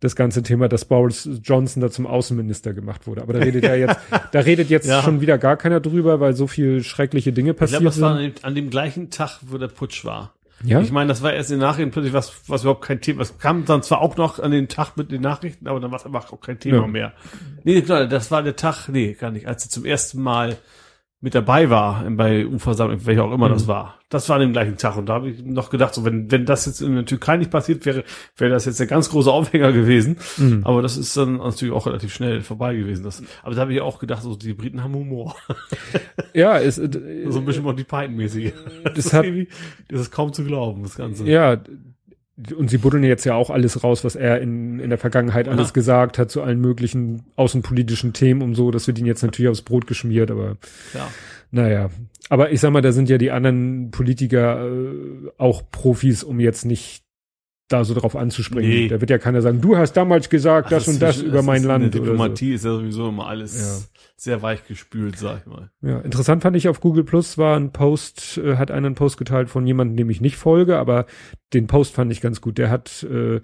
das 0.00 0.16
ganze 0.16 0.42
Thema, 0.42 0.68
dass 0.68 0.86
Boris 0.86 1.28
Johnson 1.42 1.82
da 1.82 1.90
zum 1.90 2.06
Außenminister 2.06 2.72
gemacht 2.72 3.06
wurde. 3.06 3.22
Aber 3.22 3.34
da 3.34 3.40
redet 3.40 3.64
ja 3.64 3.74
jetzt, 3.74 3.96
da 4.32 4.40
redet 4.40 4.70
jetzt 4.70 4.88
ja. 4.88 5.02
schon 5.02 5.20
wieder 5.20 5.38
gar 5.38 5.56
keiner 5.56 5.80
drüber, 5.80 6.20
weil 6.20 6.34
so 6.34 6.46
viel 6.46 6.82
schreckliche 6.82 7.32
Dinge 7.32 7.54
passiert 7.54 7.80
ich 7.80 7.84
glaub, 7.84 8.10
das 8.10 8.18
sind. 8.18 8.42
War 8.42 8.48
an 8.48 8.54
dem 8.54 8.70
gleichen 8.70 9.10
Tag, 9.10 9.40
wo 9.42 9.58
der 9.58 9.68
Putsch 9.68 10.04
war. 10.04 10.32
Ja. 10.62 10.80
Ich 10.80 10.92
meine, 10.92 11.08
das 11.08 11.22
war 11.22 11.32
erst 11.32 11.50
in 11.50 11.56
den 11.56 11.62
Nachrichten 11.62 11.90
plötzlich 11.90 12.12
was, 12.12 12.32
was 12.46 12.62
überhaupt 12.62 12.84
kein 12.84 13.00
Thema. 13.00 13.22
Es 13.22 13.38
kam 13.38 13.64
dann 13.64 13.82
zwar 13.82 14.00
auch 14.00 14.16
noch 14.16 14.38
an 14.38 14.50
den 14.50 14.68
Tag 14.68 14.96
mit 14.96 15.10
den 15.10 15.22
Nachrichten, 15.22 15.66
aber 15.66 15.80
dann 15.80 15.90
war 15.90 15.98
es 15.98 16.04
einfach 16.04 16.32
auch 16.32 16.40
kein 16.40 16.58
Thema 16.58 16.82
ja. 16.82 16.86
mehr. 16.86 17.12
Nee, 17.64 17.80
klar, 17.80 18.06
das 18.06 18.30
war 18.30 18.42
der 18.42 18.56
Tag, 18.56 18.88
nee, 18.88 19.14
gar 19.14 19.30
nicht, 19.30 19.46
als 19.46 19.62
sie 19.62 19.68
zum 19.70 19.86
ersten 19.86 20.20
Mal 20.22 20.58
mit 21.22 21.34
dabei 21.34 21.68
war 21.68 22.02
bei 22.10 22.46
U-Versammlung, 22.46 23.04
welcher 23.04 23.24
auch 23.24 23.32
immer 23.32 23.48
mhm. 23.48 23.52
das 23.52 23.66
war. 23.66 23.96
Das 24.08 24.28
war 24.28 24.36
an 24.36 24.40
dem 24.40 24.52
gleichen 24.52 24.78
Tag. 24.78 24.96
Und 24.96 25.06
da 25.06 25.14
habe 25.14 25.28
ich 25.28 25.44
noch 25.44 25.68
gedacht, 25.68 25.94
so 25.94 26.04
wenn, 26.04 26.30
wenn 26.30 26.46
das 26.46 26.64
jetzt 26.64 26.80
in 26.80 26.94
der 26.94 27.04
Türkei 27.04 27.36
nicht 27.36 27.50
passiert 27.50 27.84
wäre, 27.84 28.04
wäre 28.38 28.50
das 28.50 28.64
jetzt 28.64 28.80
der 28.80 28.86
ganz 28.86 29.10
große 29.10 29.30
Aufhänger 29.30 29.72
gewesen. 29.72 30.16
Mhm. 30.38 30.62
Aber 30.64 30.80
das 30.80 30.96
ist 30.96 31.14
dann 31.18 31.36
natürlich 31.36 31.74
auch 31.74 31.86
relativ 31.86 32.14
schnell 32.14 32.40
vorbei 32.40 32.74
gewesen. 32.74 33.04
Das, 33.04 33.22
aber 33.42 33.54
da 33.54 33.60
habe 33.60 33.74
ich 33.74 33.82
auch 33.82 33.98
gedacht, 33.98 34.22
so 34.22 34.34
die 34.34 34.54
Briten 34.54 34.82
haben 34.82 34.94
Humor. 34.94 35.36
Ja, 36.32 36.58
ist 36.58 36.78
äh, 36.78 36.88
so 37.28 37.40
ein 37.40 37.44
bisschen 37.44 37.76
die 37.76 37.82
Python-mäßige. 37.82 38.52
Das, 38.84 38.94
das, 38.94 39.12
hat, 39.12 39.26
das 39.88 40.00
ist 40.00 40.10
kaum 40.12 40.32
zu 40.32 40.44
glauben, 40.44 40.84
das 40.84 40.94
Ganze. 40.94 41.26
Ja, 41.26 41.60
und 42.56 42.70
sie 42.70 42.78
buddeln 42.78 43.04
jetzt 43.04 43.24
ja 43.24 43.34
auch 43.34 43.50
alles 43.50 43.82
raus, 43.84 44.04
was 44.04 44.16
er 44.16 44.40
in, 44.40 44.80
in 44.80 44.90
der 44.90 44.98
Vergangenheit 44.98 45.48
alles 45.48 45.68
Aha. 45.68 45.72
gesagt 45.72 46.18
hat 46.18 46.30
zu 46.30 46.42
allen 46.42 46.60
möglichen 46.60 47.22
außenpolitischen 47.36 48.12
Themen 48.12 48.42
und 48.42 48.54
so. 48.54 48.70
Das 48.70 48.86
wird 48.86 48.98
ihn 48.98 49.06
jetzt 49.06 49.22
natürlich 49.22 49.50
aufs 49.50 49.62
Brot 49.62 49.86
geschmiert, 49.86 50.30
aber 50.30 50.56
ja. 50.94 51.08
naja. 51.50 51.90
Aber 52.28 52.52
ich 52.52 52.60
sag 52.60 52.70
mal, 52.70 52.80
da 52.80 52.92
sind 52.92 53.08
ja 53.08 53.18
die 53.18 53.30
anderen 53.30 53.90
Politiker 53.90 54.66
äh, 54.66 55.30
auch 55.38 55.62
Profis, 55.70 56.22
um 56.22 56.40
jetzt 56.40 56.64
nicht 56.64 57.02
da 57.68 57.84
so 57.84 57.94
drauf 57.94 58.16
anzuspringen. 58.16 58.70
Nee. 58.70 58.88
Da 58.88 59.00
wird 59.00 59.10
ja 59.10 59.18
keiner 59.18 59.42
sagen, 59.42 59.60
du 59.60 59.76
hast 59.76 59.92
damals 59.92 60.28
gesagt, 60.28 60.66
Ach, 60.66 60.70
das, 60.70 60.86
das 60.86 60.94
und 60.94 61.02
das 61.02 61.22
über 61.22 61.42
mein 61.42 61.62
Land. 61.62 61.94
Diplomatie 61.94 62.50
so. 62.50 62.54
ist 62.54 62.64
ja 62.64 62.70
sowieso 62.72 63.08
immer 63.08 63.26
alles. 63.26 63.89
Sehr 64.22 64.42
weich 64.42 64.66
gespült, 64.66 65.18
sag 65.18 65.40
ich 65.40 65.46
mal. 65.46 65.70
Ja, 65.80 66.00
interessant 66.00 66.42
fand 66.42 66.56
ich 66.56 66.68
auf 66.68 66.80
Google 66.80 67.04
Plus 67.04 67.38
war 67.38 67.56
ein 67.56 67.72
Post, 67.72 68.38
äh, 68.38 68.56
hat 68.56 68.70
einen 68.70 68.94
Post 68.94 69.16
geteilt 69.16 69.48
von 69.48 69.66
jemandem, 69.66 69.96
dem 69.96 70.10
ich 70.10 70.20
nicht 70.20 70.36
folge, 70.36 70.76
aber 70.76 71.06
den 71.54 71.66
Post 71.66 71.94
fand 71.94 72.12
ich 72.12 72.20
ganz 72.20 72.40
gut. 72.40 72.58
Der 72.58 72.70
hat 72.70 73.02
äh, 73.04 73.40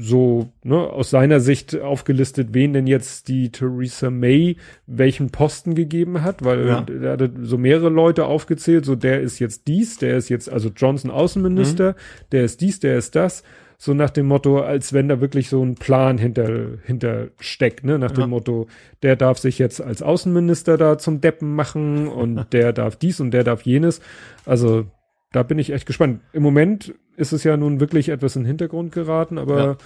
so 0.00 0.52
ne, 0.62 0.76
aus 0.76 1.10
seiner 1.10 1.40
Sicht 1.40 1.80
aufgelistet, 1.80 2.48
wen 2.52 2.74
denn 2.74 2.86
jetzt 2.86 3.28
die 3.28 3.50
Theresa 3.50 4.10
May 4.10 4.56
welchen 4.86 5.30
Posten 5.30 5.74
gegeben 5.74 6.22
hat, 6.22 6.44
weil 6.44 6.66
ja. 6.66 6.86
er 7.02 7.12
hatte 7.12 7.32
so 7.40 7.56
mehrere 7.58 7.88
Leute 7.88 8.26
aufgezählt, 8.26 8.84
so 8.84 8.94
der 8.94 9.20
ist 9.20 9.38
jetzt 9.38 9.66
dies, 9.66 9.96
der 9.96 10.16
ist 10.16 10.28
jetzt 10.28 10.50
also 10.50 10.70
Johnson 10.74 11.10
Außenminister, 11.10 11.92
mhm. 11.92 12.26
der 12.30 12.44
ist 12.44 12.60
dies, 12.60 12.78
der 12.80 12.98
ist 12.98 13.16
das, 13.16 13.42
so 13.84 13.94
nach 13.94 14.10
dem 14.10 14.26
Motto, 14.26 14.60
als 14.60 14.92
wenn 14.92 15.08
da 15.08 15.20
wirklich 15.20 15.48
so 15.48 15.60
ein 15.60 15.74
Plan 15.74 16.16
hinter 16.16 16.78
hinter 16.84 17.30
steckt, 17.40 17.82
ne, 17.82 17.98
nach 17.98 18.12
ja. 18.12 18.18
dem 18.18 18.30
Motto, 18.30 18.68
der 19.02 19.16
darf 19.16 19.38
sich 19.38 19.58
jetzt 19.58 19.80
als 19.80 20.02
Außenminister 20.02 20.78
da 20.78 20.98
zum 20.98 21.20
Deppen 21.20 21.56
machen 21.56 22.06
und 22.06 22.46
der 22.52 22.72
darf 22.72 22.94
dies 22.94 23.18
und 23.18 23.32
der 23.32 23.42
darf 23.42 23.62
jenes, 23.62 24.00
also 24.46 24.86
da 25.32 25.42
bin 25.42 25.58
ich 25.58 25.72
echt 25.72 25.86
gespannt. 25.86 26.20
Im 26.32 26.44
Moment 26.44 26.94
ist 27.16 27.32
es 27.32 27.42
ja 27.42 27.56
nun 27.56 27.80
wirklich 27.80 28.10
etwas 28.10 28.36
in 28.36 28.42
den 28.42 28.46
Hintergrund 28.46 28.92
geraten, 28.92 29.36
aber 29.36 29.58
ja. 29.64 29.76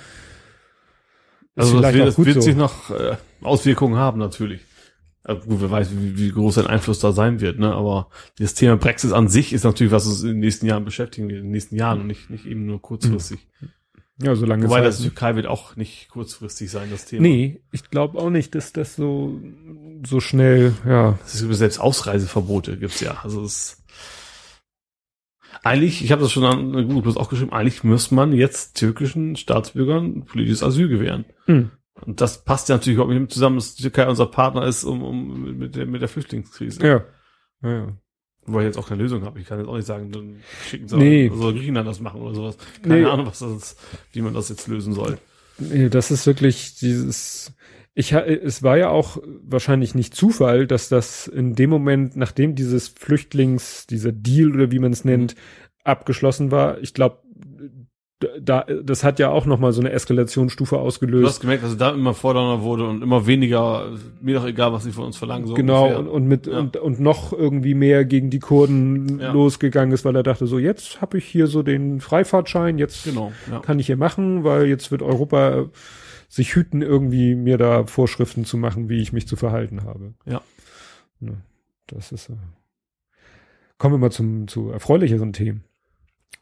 also 1.54 1.80
das 1.80 1.94
wird, 1.94 2.06
das 2.06 2.18
wird 2.18 2.34
so. 2.34 2.40
sich 2.42 2.54
noch 2.54 2.90
äh, 2.90 3.16
Auswirkungen 3.40 3.96
haben 3.96 4.18
natürlich. 4.18 4.60
Also 5.24 5.48
gut, 5.48 5.62
wer 5.62 5.70
weiß, 5.70 5.92
wie, 5.92 6.18
wie 6.18 6.32
groß 6.32 6.56
sein 6.56 6.66
Einfluss 6.66 6.98
da 6.98 7.12
sein 7.12 7.40
wird, 7.40 7.58
ne? 7.58 7.72
Aber 7.72 8.10
das 8.38 8.52
Thema 8.52 8.76
Brexit 8.76 9.12
an 9.12 9.28
sich 9.28 9.54
ist 9.54 9.64
natürlich, 9.64 9.92
was 9.92 10.06
uns 10.06 10.22
in 10.22 10.32
den 10.32 10.40
nächsten 10.40 10.66
Jahren 10.66 10.84
beschäftigen 10.84 11.28
wird, 11.28 11.38
in 11.38 11.46
den 11.46 11.52
nächsten 11.52 11.76
Jahren 11.76 12.02
und 12.02 12.08
nicht, 12.08 12.28
nicht 12.28 12.44
eben 12.44 12.66
nur 12.66 12.82
kurzfristig. 12.82 13.40
Ja, 14.18 14.34
solange 14.34 14.64
Wobei 14.64 14.80
das 14.80 15.00
Türkei 15.00 15.36
wird 15.36 15.46
auch 15.46 15.76
nicht 15.76 16.08
kurzfristig 16.08 16.70
sein, 16.70 16.88
das 16.90 17.04
Thema. 17.04 17.22
Nee, 17.22 17.60
ich 17.70 17.90
glaube 17.90 18.18
auch 18.18 18.30
nicht, 18.30 18.54
dass 18.54 18.72
das 18.72 18.96
so, 18.96 19.38
so 20.06 20.20
schnell, 20.20 20.72
ja. 20.86 21.18
Es 21.26 21.40
gibt 21.40 21.54
selbst 21.54 21.78
Ausreiseverbote, 21.78 22.78
gibt's 22.78 23.00
ja. 23.00 23.18
Also 23.22 23.42
es 23.42 23.84
eigentlich, 25.62 26.04
ich 26.04 26.12
habe 26.12 26.22
das 26.22 26.32
schon 26.32 26.44
an 26.44 26.72
Google 26.86 27.02
Plus 27.02 27.16
auch 27.16 27.28
geschrieben, 27.28 27.52
eigentlich 27.52 27.84
muss 27.84 28.10
man 28.10 28.32
jetzt 28.32 28.76
türkischen 28.76 29.36
Staatsbürgern 29.36 30.24
politisches 30.24 30.62
Asyl 30.62 30.88
gewähren. 30.88 31.24
Hm. 31.46 31.70
Und 32.02 32.20
das 32.20 32.44
passt 32.44 32.68
ja 32.68 32.76
natürlich 32.76 32.98
auch 32.98 33.08
mit 33.08 33.16
dem 33.16 33.28
zusammen, 33.28 33.56
dass 33.56 33.74
die 33.74 33.82
Türkei 33.82 34.06
unser 34.08 34.26
Partner 34.26 34.66
ist 34.66 34.84
um, 34.84 35.02
um 35.02 35.58
mit, 35.58 35.76
der, 35.76 35.86
mit 35.86 36.02
der 36.02 36.08
Flüchtlingskrise. 36.08 36.86
Ja. 36.86 37.04
ja, 37.62 37.70
ja. 37.70 37.96
Wo 38.46 38.60
ich 38.60 38.64
jetzt 38.64 38.78
auch 38.78 38.88
keine 38.88 39.02
Lösung 39.02 39.24
habe. 39.24 39.40
Ich 39.40 39.46
kann 39.46 39.58
jetzt 39.58 39.68
auch 39.68 39.76
nicht 39.76 39.86
sagen, 39.86 40.12
dann 40.12 40.36
schicken 40.68 40.88
sie 40.88 40.96
nee. 40.96 41.30
soll 41.34 41.54
Griechenland 41.54 41.88
das 41.88 42.00
machen 42.00 42.20
oder 42.20 42.34
sowas. 42.34 42.56
Keine 42.82 43.00
nee. 43.00 43.04
Ahnung, 43.04 43.26
was 43.26 43.40
das 43.40 43.52
ist, 43.52 43.78
wie 44.12 44.22
man 44.22 44.34
das 44.34 44.48
jetzt 44.48 44.68
lösen 44.68 44.92
soll. 44.92 45.18
Nee, 45.58 45.88
das 45.88 46.10
ist 46.10 46.26
wirklich 46.26 46.76
dieses, 46.76 47.52
ich 47.94 48.12
es 48.12 48.62
war 48.62 48.76
ja 48.76 48.90
auch 48.90 49.18
wahrscheinlich 49.42 49.94
nicht 49.94 50.14
Zufall, 50.14 50.66
dass 50.66 50.88
das 50.88 51.26
in 51.26 51.54
dem 51.54 51.70
Moment, 51.70 52.14
nachdem 52.14 52.54
dieses 52.54 52.88
Flüchtlings, 52.88 53.86
dieser 53.86 54.12
Deal 54.12 54.52
oder 54.52 54.70
wie 54.70 54.78
man 54.78 54.92
es 54.92 55.04
nennt, 55.04 55.34
mhm. 55.34 55.40
abgeschlossen 55.84 56.50
war, 56.50 56.78
ich 56.80 56.94
glaube, 56.94 57.18
da, 58.18 58.64
das 58.82 59.04
hat 59.04 59.18
ja 59.18 59.28
auch 59.28 59.44
nochmal 59.44 59.72
so 59.72 59.80
eine 59.80 59.92
Eskalationsstufe 59.92 60.78
ausgelöst. 60.78 61.22
Du 61.22 61.28
hast 61.28 61.40
gemerkt, 61.40 61.62
dass 61.64 61.72
es 61.72 61.76
da 61.76 61.90
immer 61.90 62.14
fordernder 62.14 62.62
wurde 62.62 62.88
und 62.88 63.02
immer 63.02 63.26
weniger, 63.26 63.92
mir 64.22 64.36
doch 64.36 64.46
egal, 64.46 64.72
was 64.72 64.84
sie 64.84 64.92
von 64.92 65.04
uns 65.04 65.18
verlangen. 65.18 65.46
So 65.46 65.54
genau, 65.54 65.94
und, 65.98 66.08
und, 66.08 66.26
mit, 66.26 66.46
ja. 66.46 66.58
und, 66.58 66.78
und 66.78 66.98
noch 66.98 67.34
irgendwie 67.34 67.74
mehr 67.74 68.06
gegen 68.06 68.30
die 68.30 68.38
Kurden 68.38 69.18
ja. 69.20 69.32
losgegangen 69.32 69.92
ist, 69.92 70.06
weil 70.06 70.16
er 70.16 70.22
dachte 70.22 70.46
so, 70.46 70.58
jetzt 70.58 71.02
habe 71.02 71.18
ich 71.18 71.26
hier 71.26 71.46
so 71.46 71.62
den 71.62 72.00
Freifahrtschein, 72.00 72.78
jetzt 72.78 73.04
genau, 73.04 73.32
ja. 73.50 73.60
kann 73.60 73.78
ich 73.78 73.86
hier 73.86 73.98
machen, 73.98 74.44
weil 74.44 74.66
jetzt 74.66 74.90
wird 74.90 75.02
Europa 75.02 75.66
sich 76.28 76.54
hüten, 76.54 76.80
irgendwie 76.80 77.34
mir 77.34 77.58
da 77.58 77.84
Vorschriften 77.84 78.46
zu 78.46 78.56
machen, 78.56 78.88
wie 78.88 79.02
ich 79.02 79.12
mich 79.12 79.28
zu 79.28 79.36
verhalten 79.36 79.84
habe. 79.84 80.14
Ja. 80.24 80.40
ja 81.20 81.32
das 81.86 82.12
ist. 82.12 82.32
Kommen 83.76 83.94
wir 83.94 83.98
mal 83.98 84.10
zum, 84.10 84.48
zu 84.48 84.70
erfreulicheren 84.70 85.34
Themen. 85.34 85.64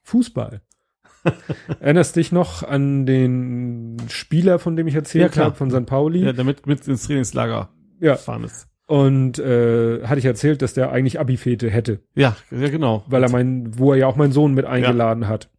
Fußball. 0.05 0.63
Erinnerst 1.81 2.17
dich 2.17 2.33
noch 2.33 2.63
an 2.63 3.07
den 3.07 3.97
Spieler, 4.09 4.59
von 4.59 4.77
dem 4.77 4.87
ich 4.87 4.95
erzählt 4.95 5.37
ja, 5.37 5.45
habe, 5.45 5.57
von 5.57 5.71
St. 5.71 5.87
Pauli? 5.87 6.25
Ja, 6.25 6.33
damit 6.33 6.67
mit 6.67 6.87
ins 6.87 7.07
Trainingslager 7.07 7.71
ja. 8.01 8.17
fahren 8.17 8.45
ist. 8.45 8.69
Und 8.87 9.39
äh, 9.39 10.03
hatte 10.05 10.19
ich 10.19 10.27
erzählt, 10.27 10.61
dass 10.61 10.75
der 10.75 10.93
eigentlich 10.93 11.19
Abi-Fete 11.19 11.71
hätte. 11.71 12.01
Ja, 12.15 12.37
ja, 12.51 12.69
genau. 12.69 13.05
Weil 13.07 13.23
er 13.23 13.31
mein, 13.31 13.79
wo 13.79 13.93
er 13.93 13.99
ja 13.99 14.07
auch 14.07 14.17
meinen 14.17 14.33
Sohn 14.33 14.53
mit 14.53 14.67
eingeladen 14.67 15.23
ja. 15.23 15.29
hat. 15.29 15.51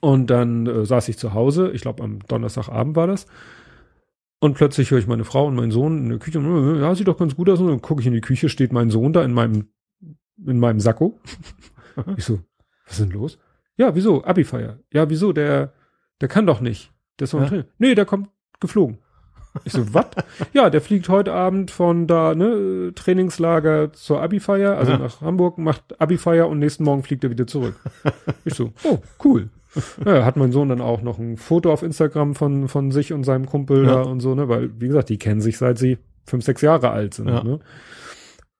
Und 0.00 0.30
dann 0.30 0.66
äh, 0.66 0.84
saß 0.84 1.08
ich 1.08 1.18
zu 1.18 1.34
Hause, 1.34 1.70
ich 1.72 1.82
glaube 1.82 2.02
am 2.02 2.18
Donnerstagabend 2.26 2.96
war 2.96 3.06
das. 3.06 3.26
Und 4.40 4.54
plötzlich 4.54 4.90
höre 4.90 4.98
ich 4.98 5.06
meine 5.06 5.24
Frau 5.24 5.46
und 5.46 5.54
meinen 5.54 5.70
Sohn 5.70 5.98
in 5.98 6.08
der 6.08 6.18
Küche, 6.18 6.40
äh, 6.40 6.80
ja, 6.80 6.94
sieht 6.94 7.08
doch 7.08 7.16
ganz 7.16 7.36
gut 7.36 7.48
aus. 7.48 7.60
Und 7.60 7.68
dann 7.68 7.82
gucke 7.82 8.00
ich 8.00 8.06
in 8.06 8.12
die 8.12 8.20
Küche, 8.20 8.48
steht 8.48 8.72
mein 8.72 8.90
Sohn 8.90 9.12
da 9.12 9.24
in 9.24 9.32
meinem, 9.32 9.68
in 10.44 10.58
meinem 10.58 10.80
Sakko. 10.80 11.20
ich 12.16 12.24
so, 12.24 12.40
was 12.86 12.98
ist 12.98 13.00
denn 13.00 13.10
los? 13.10 13.38
Ja, 13.76 13.94
wieso? 13.94 14.24
Abi-Feier. 14.24 14.78
Ja, 14.92 15.08
wieso? 15.10 15.32
Der, 15.32 15.72
der 16.20 16.28
kann 16.28 16.46
doch 16.46 16.60
nicht. 16.60 16.92
Der 17.18 17.24
ist 17.24 17.32
ja? 17.32 17.64
Nee, 17.78 17.94
der 17.94 18.04
kommt 18.04 18.28
geflogen. 18.60 18.98
Ich 19.64 19.72
so, 19.72 19.94
was? 19.94 20.06
ja, 20.52 20.70
der 20.70 20.80
fliegt 20.80 21.08
heute 21.08 21.32
Abend 21.32 21.70
von 21.70 22.06
da, 22.06 22.34
ne, 22.34 22.92
Trainingslager 22.94 23.92
zur 23.92 24.22
Abi-Feier, 24.22 24.76
also 24.76 24.92
ja. 24.92 24.98
nach 24.98 25.20
Hamburg, 25.22 25.58
macht 25.58 26.00
Abi-Feier 26.00 26.48
und 26.48 26.58
nächsten 26.58 26.84
Morgen 26.84 27.02
fliegt 27.02 27.24
er 27.24 27.30
wieder 27.30 27.46
zurück. 27.46 27.74
Ich 28.44 28.54
so, 28.54 28.72
oh, 28.84 28.98
cool. 29.24 29.48
Ja, 30.04 30.24
hat 30.24 30.36
mein 30.36 30.52
Sohn 30.52 30.68
dann 30.68 30.80
auch 30.80 31.02
noch 31.02 31.18
ein 31.18 31.36
Foto 31.36 31.72
auf 31.72 31.82
Instagram 31.82 32.34
von, 32.34 32.68
von 32.68 32.90
sich 32.90 33.12
und 33.12 33.24
seinem 33.24 33.46
Kumpel 33.46 33.86
ja. 33.86 33.94
da 33.94 34.02
und 34.02 34.20
so, 34.20 34.34
ne, 34.34 34.48
weil, 34.48 34.70
wie 34.78 34.88
gesagt, 34.88 35.08
die 35.08 35.18
kennen 35.18 35.40
sich 35.40 35.58
seit 35.58 35.78
sie 35.78 35.98
fünf, 36.24 36.44
sechs 36.44 36.60
Jahre 36.62 36.90
alt 36.90 37.14
sind, 37.14 37.26
ne. 37.26 37.60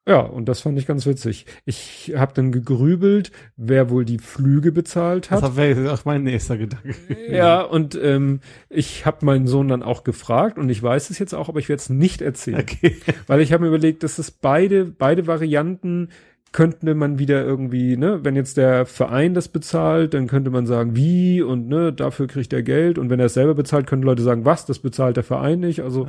Ja, 0.09 0.21
und 0.21 0.49
das 0.49 0.61
fand 0.61 0.79
ich 0.79 0.87
ganz 0.87 1.05
witzig. 1.05 1.47
Ich 1.65 2.15
habe 2.17 2.33
dann 2.33 2.53
gegrübelt, 2.53 3.33
wer 3.57 3.91
wohl 3.91 4.05
die 4.05 4.19
Flüge 4.19 4.71
bezahlt 4.71 5.33
hat. 5.33 5.43
Das 5.43 5.57
wäre 5.57 5.93
auch 5.93 6.05
mein 6.05 6.23
nächster 6.23 6.57
Gedanke. 6.57 6.95
Ja, 7.29 7.63
und 7.63 7.99
ähm, 8.01 8.41
ich 8.71 9.05
habe 9.05 9.27
meinen 9.27 9.49
Sohn 9.49 9.67
dann 9.67 9.83
auch 9.83 10.05
gefragt 10.05 10.59
und 10.59 10.69
ich 10.69 10.81
weiß 10.81 11.11
es 11.11 11.19
jetzt 11.19 11.35
auch, 11.35 11.49
aber 11.49 11.59
ich 11.59 11.69
werde 11.69 11.81
es 11.81 11.91
nicht 11.91 12.23
erzählen. 12.23 12.61
Okay. 12.61 12.97
Weil 13.27 13.41
ich 13.41 13.53
habe 13.53 13.65
mir 13.65 13.69
überlegt, 13.69 14.05
dass 14.05 14.19
es 14.19 14.31
beide, 14.31 14.85
beide 14.85 15.27
Varianten 15.27 16.11
könnte 16.53 16.95
man 16.95 17.19
wieder 17.19 17.45
irgendwie, 17.45 17.97
ne, 17.97 18.21
wenn 18.23 18.37
jetzt 18.37 18.57
der 18.57 18.87
Verein 18.87 19.35
das 19.35 19.49
bezahlt, 19.49 20.15
dann 20.15 20.29
könnte 20.29 20.51
man 20.51 20.67
sagen, 20.67 20.95
wie 20.95 21.43
und 21.43 21.69
ne, 21.69 21.93
dafür 21.93 22.29
kriegt 22.29 22.53
er 22.53 22.63
Geld 22.63 22.97
und 22.97 23.11
wenn 23.11 23.21
er 23.21 23.27
es 23.27 23.35
selber 23.35 23.55
bezahlt, 23.55 23.87
können 23.87 24.03
Leute 24.03 24.23
sagen, 24.23 24.45
was, 24.45 24.65
das 24.65 24.79
bezahlt 24.79 25.17
der 25.17 25.25
Verein 25.25 25.61
nicht, 25.61 25.83
also 25.83 26.07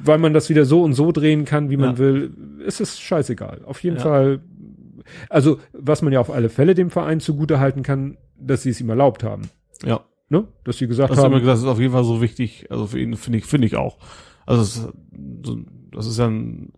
weil 0.00 0.18
man 0.18 0.32
das 0.32 0.48
wieder 0.48 0.64
so 0.64 0.82
und 0.82 0.92
so 0.92 1.12
drehen 1.12 1.44
kann, 1.44 1.70
wie 1.70 1.76
man 1.76 1.92
ja. 1.92 1.98
will, 1.98 2.32
ist 2.64 2.80
es 2.80 2.98
scheißegal. 2.98 3.62
Auf 3.64 3.82
jeden 3.82 3.96
ja. 3.96 4.02
Fall, 4.02 4.40
also 5.28 5.58
was 5.72 6.02
man 6.02 6.12
ja 6.12 6.20
auf 6.20 6.30
alle 6.30 6.48
Fälle 6.48 6.74
dem 6.74 6.90
Verein 6.90 7.20
zugute 7.20 7.60
halten 7.60 7.82
kann, 7.82 8.16
dass 8.38 8.62
sie 8.62 8.70
es 8.70 8.80
ihm 8.80 8.90
erlaubt 8.90 9.24
haben. 9.24 9.50
Ja. 9.84 10.00
Ne? 10.28 10.46
Dass 10.64 10.78
sie 10.78 10.86
gesagt 10.86 11.10
das 11.10 11.18
haben. 11.18 11.32
Gesagt, 11.32 11.46
das 11.46 11.60
ist 11.60 11.66
auf 11.66 11.80
jeden 11.80 11.92
Fall 11.92 12.04
so 12.04 12.20
wichtig, 12.20 12.66
also 12.70 12.86
für 12.86 13.00
ihn 13.00 13.16
finde 13.16 13.38
ich, 13.38 13.46
finde 13.46 13.66
ich 13.66 13.76
auch. 13.76 13.98
Also 14.46 14.92
das 15.10 16.06
ist 16.06 16.18
ja 16.18 16.26
ein 16.26 16.72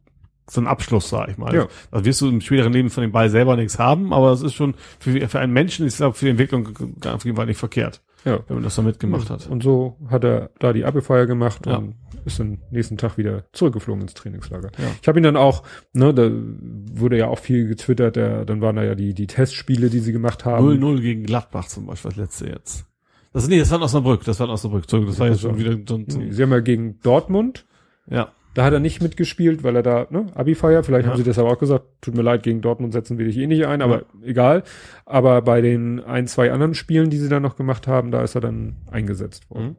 so 0.51 0.61
ein 0.61 0.67
Abschluss, 0.67 1.09
sag 1.09 1.29
ich 1.29 1.39
mal. 1.39 1.55
Ja. 1.55 1.69
Da 1.91 2.05
wirst 2.05 2.21
du 2.21 2.29
im 2.29 2.41
späteren 2.41 2.73
Leben 2.73 2.91
von 2.91 3.03
dem 3.03 3.13
Ball 3.13 3.31
selber 3.31 3.57
nichts 3.57 3.79
haben, 3.79 4.13
aber 4.13 4.33
es 4.33 4.43
ist 4.43 4.55
schon 4.55 4.75
für, 4.99 5.29
für 5.29 5.39
einen 5.39 5.53
Menschen, 5.53 5.87
ich 5.87 5.97
glaube, 5.97 6.17
für 6.17 6.25
die 6.25 6.33
Entwicklung 6.33 6.69
auf 7.07 7.25
jeden 7.25 7.37
Fall 7.37 7.47
nicht 7.47 7.59
verkehrt, 7.59 8.03
Ja. 8.25 8.41
wenn 8.49 8.57
man 8.57 8.65
das 8.65 8.77
da 8.77 8.83
mitgemacht 8.83 9.31
hat. 9.31 9.47
Und 9.47 9.63
so 9.63 9.97
hat 10.09 10.25
er 10.25 10.51
da 10.59 10.73
die 10.73 10.85
Abi-Feier 10.85 11.27
gemacht 11.27 11.67
Ja. 11.67 11.77
und 11.79 11.95
ist 12.25 12.39
dann 12.39 12.59
nächsten 12.71 12.99
Tag 12.99 13.17
wieder 13.17 13.45
zurückgeflogen 13.53 14.03
ins 14.03 14.15
Trainingslager. 14.15 14.71
Ja. 14.79 14.85
Ich 15.01 15.09
habe 15.09 15.19
ihn 15.19 15.23
dann 15.23 15.37
auch, 15.37 15.63
ne, 15.95 16.13
da 16.13 16.31
wurde 16.31 17.17
ja 17.17 17.29
auch 17.29 17.39
viel 17.39 17.67
getwittert, 17.67 18.17
der, 18.17 18.45
dann 18.45 18.61
waren 18.61 18.77
da 18.77 18.85
ja 18.85 18.95
die, 18.95 19.15
die 19.15 19.27
Testspiele, 19.27 19.89
die 19.89 20.01
sie 20.01 20.13
gemacht 20.13 20.45
haben. 20.45 20.67
0-0 20.67 21.01
gegen 21.01 21.23
Gladbach 21.25 21.67
zum 21.69 21.87
Beispiel, 21.87 22.11
das 22.11 22.19
letzte 22.19 22.47
jetzt. 22.49 22.85
Das, 23.33 23.49
nee, 23.49 23.59
das 23.59 23.71
war 23.71 23.79
in 23.79 23.85
Osnabrück, 23.85 24.25
das 24.25 24.39
war 24.41 24.49
in 24.49 24.53
Osnabrück. 24.53 24.87
Das 24.87 25.19
war 25.19 25.29
jetzt 25.29 25.41
schon 25.41 25.57
wieder 25.59 25.79
so 25.89 25.95
ein, 25.97 26.07
so 26.09 26.21
Sie 26.31 26.43
haben 26.43 26.51
ja 26.51 26.61
gegen 26.61 26.99
Dortmund, 27.01 27.65
ja. 28.09 28.33
Da 28.55 28.65
hat 28.65 28.73
er 28.73 28.81
nicht 28.81 29.01
mitgespielt, 29.01 29.63
weil 29.63 29.77
er 29.77 29.83
da, 29.83 30.07
ne, 30.11 30.27
Abi-Feier, 30.35 30.83
vielleicht 30.83 31.05
Ja. 31.07 31.11
haben 31.13 31.19
sie 31.19 31.25
deshalb 31.25 31.47
auch 31.47 31.59
gesagt, 31.59 31.85
tut 32.01 32.17
mir 32.17 32.23
leid, 32.23 32.43
gegen 32.43 32.61
Dortmund 32.61 32.93
setzen 32.93 33.17
wir 33.19 33.25
dich 33.27 33.37
eh 33.39 33.47
nicht 33.47 33.65
ein, 33.67 33.81
aber 33.83 34.03
egal. 34.25 34.65
Aber 35.07 35.43
bei 35.43 35.61
den 35.61 36.01
ein, 36.01 36.27
zwei 36.27 36.51
anderen 36.53 36.75
Spielen, 36.75 37.11
die 37.11 37.19
sie 37.19 37.29
dann 37.29 37.43
noch 37.43 37.57
gemacht 37.57 37.87
haben, 37.87 38.11
da 38.11 38.23
ist 38.23 38.35
er 38.35 38.41
dann 38.41 38.77
eingesetzt 38.91 39.49
worden. 39.51 39.67
Mhm. 39.69 39.77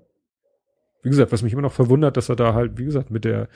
Wie 1.03 1.09
gesagt, 1.09 1.32
was 1.32 1.41
mich 1.41 1.51
immer 1.53 1.64
noch 1.64 1.74
verwundert, 1.74 2.16
dass 2.16 2.30
er 2.30 2.35
da 2.35 2.53
halt, 2.53 2.77
wie 2.77 2.85
gesagt, 2.85 3.09
mit 3.11 3.25
der 3.25 3.48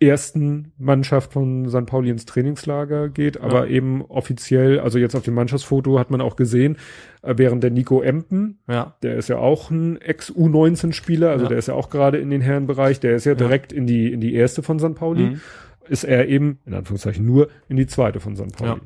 ersten 0.00 0.72
Mannschaft 0.76 1.32
von 1.32 1.68
St. 1.68 1.86
Pauli 1.86 2.10
ins 2.10 2.24
Trainingslager 2.26 3.08
geht, 3.08 3.40
aber 3.40 3.68
eben 3.68 4.02
offiziell, 4.02 4.80
also 4.80 4.98
jetzt 4.98 5.14
auf 5.14 5.22
dem 5.22 5.34
Mannschaftsfoto 5.34 5.98
hat 5.98 6.10
man 6.10 6.20
auch 6.20 6.36
gesehen, 6.36 6.76
äh, 7.22 7.34
während 7.36 7.62
der 7.62 7.70
Nico 7.70 8.02
Empen, 8.02 8.58
Ja. 8.68 8.96
der 9.02 9.16
ist 9.16 9.28
ja 9.28 9.38
auch 9.38 9.70
ein 9.70 10.00
Ex-U19-Spieler, 10.00 11.30
also 11.30 11.44
Ja. 11.44 11.48
der 11.50 11.58
ist 11.58 11.68
ja 11.68 11.74
auch 11.74 11.90
gerade 11.90 12.18
in 12.18 12.30
den 12.30 12.40
Herrenbereich, 12.40 13.00
der 13.00 13.14
ist 13.16 13.24
ja, 13.24 13.32
Ja. 13.32 13.36
direkt 13.38 13.72
in 13.72 13.86
die, 13.86 14.12
in 14.12 14.20
die 14.20 14.34
erste 14.34 14.62
von 14.62 14.78
St. 14.78 14.94
Pauli, 14.94 15.22
Mhm. 15.30 15.40
ist 15.88 16.04
er 16.04 16.28
eben, 16.28 16.58
in 16.66 16.74
Anführungszeichen, 16.74 17.24
nur 17.24 17.48
in 17.68 17.76
die 17.76 17.86
zweite 17.86 18.20
von 18.20 18.34
St. 18.36 18.56
Pauli. 18.56 18.70
Ja. 18.72 18.80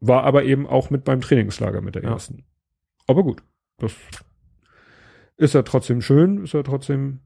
War 0.00 0.22
aber 0.24 0.44
eben 0.44 0.66
auch 0.66 0.88
mit 0.90 1.04
beim 1.04 1.20
Trainingslager 1.20 1.80
mit 1.80 1.94
der 1.96 2.04
Ja. 2.04 2.10
ersten. 2.12 2.44
Aber 3.06 3.22
gut, 3.22 3.42
das 3.78 3.92
ist 5.36 5.54
ja 5.54 5.62
trotzdem 5.62 6.00
schön, 6.00 6.44
ist 6.44 6.54
ja 6.54 6.62
trotzdem, 6.62 7.20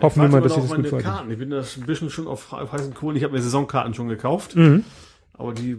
hoffen 0.00 0.22
wir 0.22 0.28
mal, 0.28 0.40
dass 0.40 0.56
noch 0.56 0.68
das 0.76 0.90
gut. 0.90 1.02
Karten. 1.02 1.30
Ich 1.30 1.38
bin 1.38 1.50
da 1.50 1.58
ein 1.60 1.86
bisschen 1.86 2.10
schon 2.10 2.26
auf, 2.26 2.52
heißen 2.52 2.94
Kohlen. 2.94 3.16
Ich 3.16 3.24
habe 3.24 3.32
mir 3.34 3.40
Saisonkarten 3.42 3.94
schon 3.94 4.08
gekauft. 4.08 4.56
Mhm. 4.56 4.84
Aber 5.34 5.52
die 5.52 5.78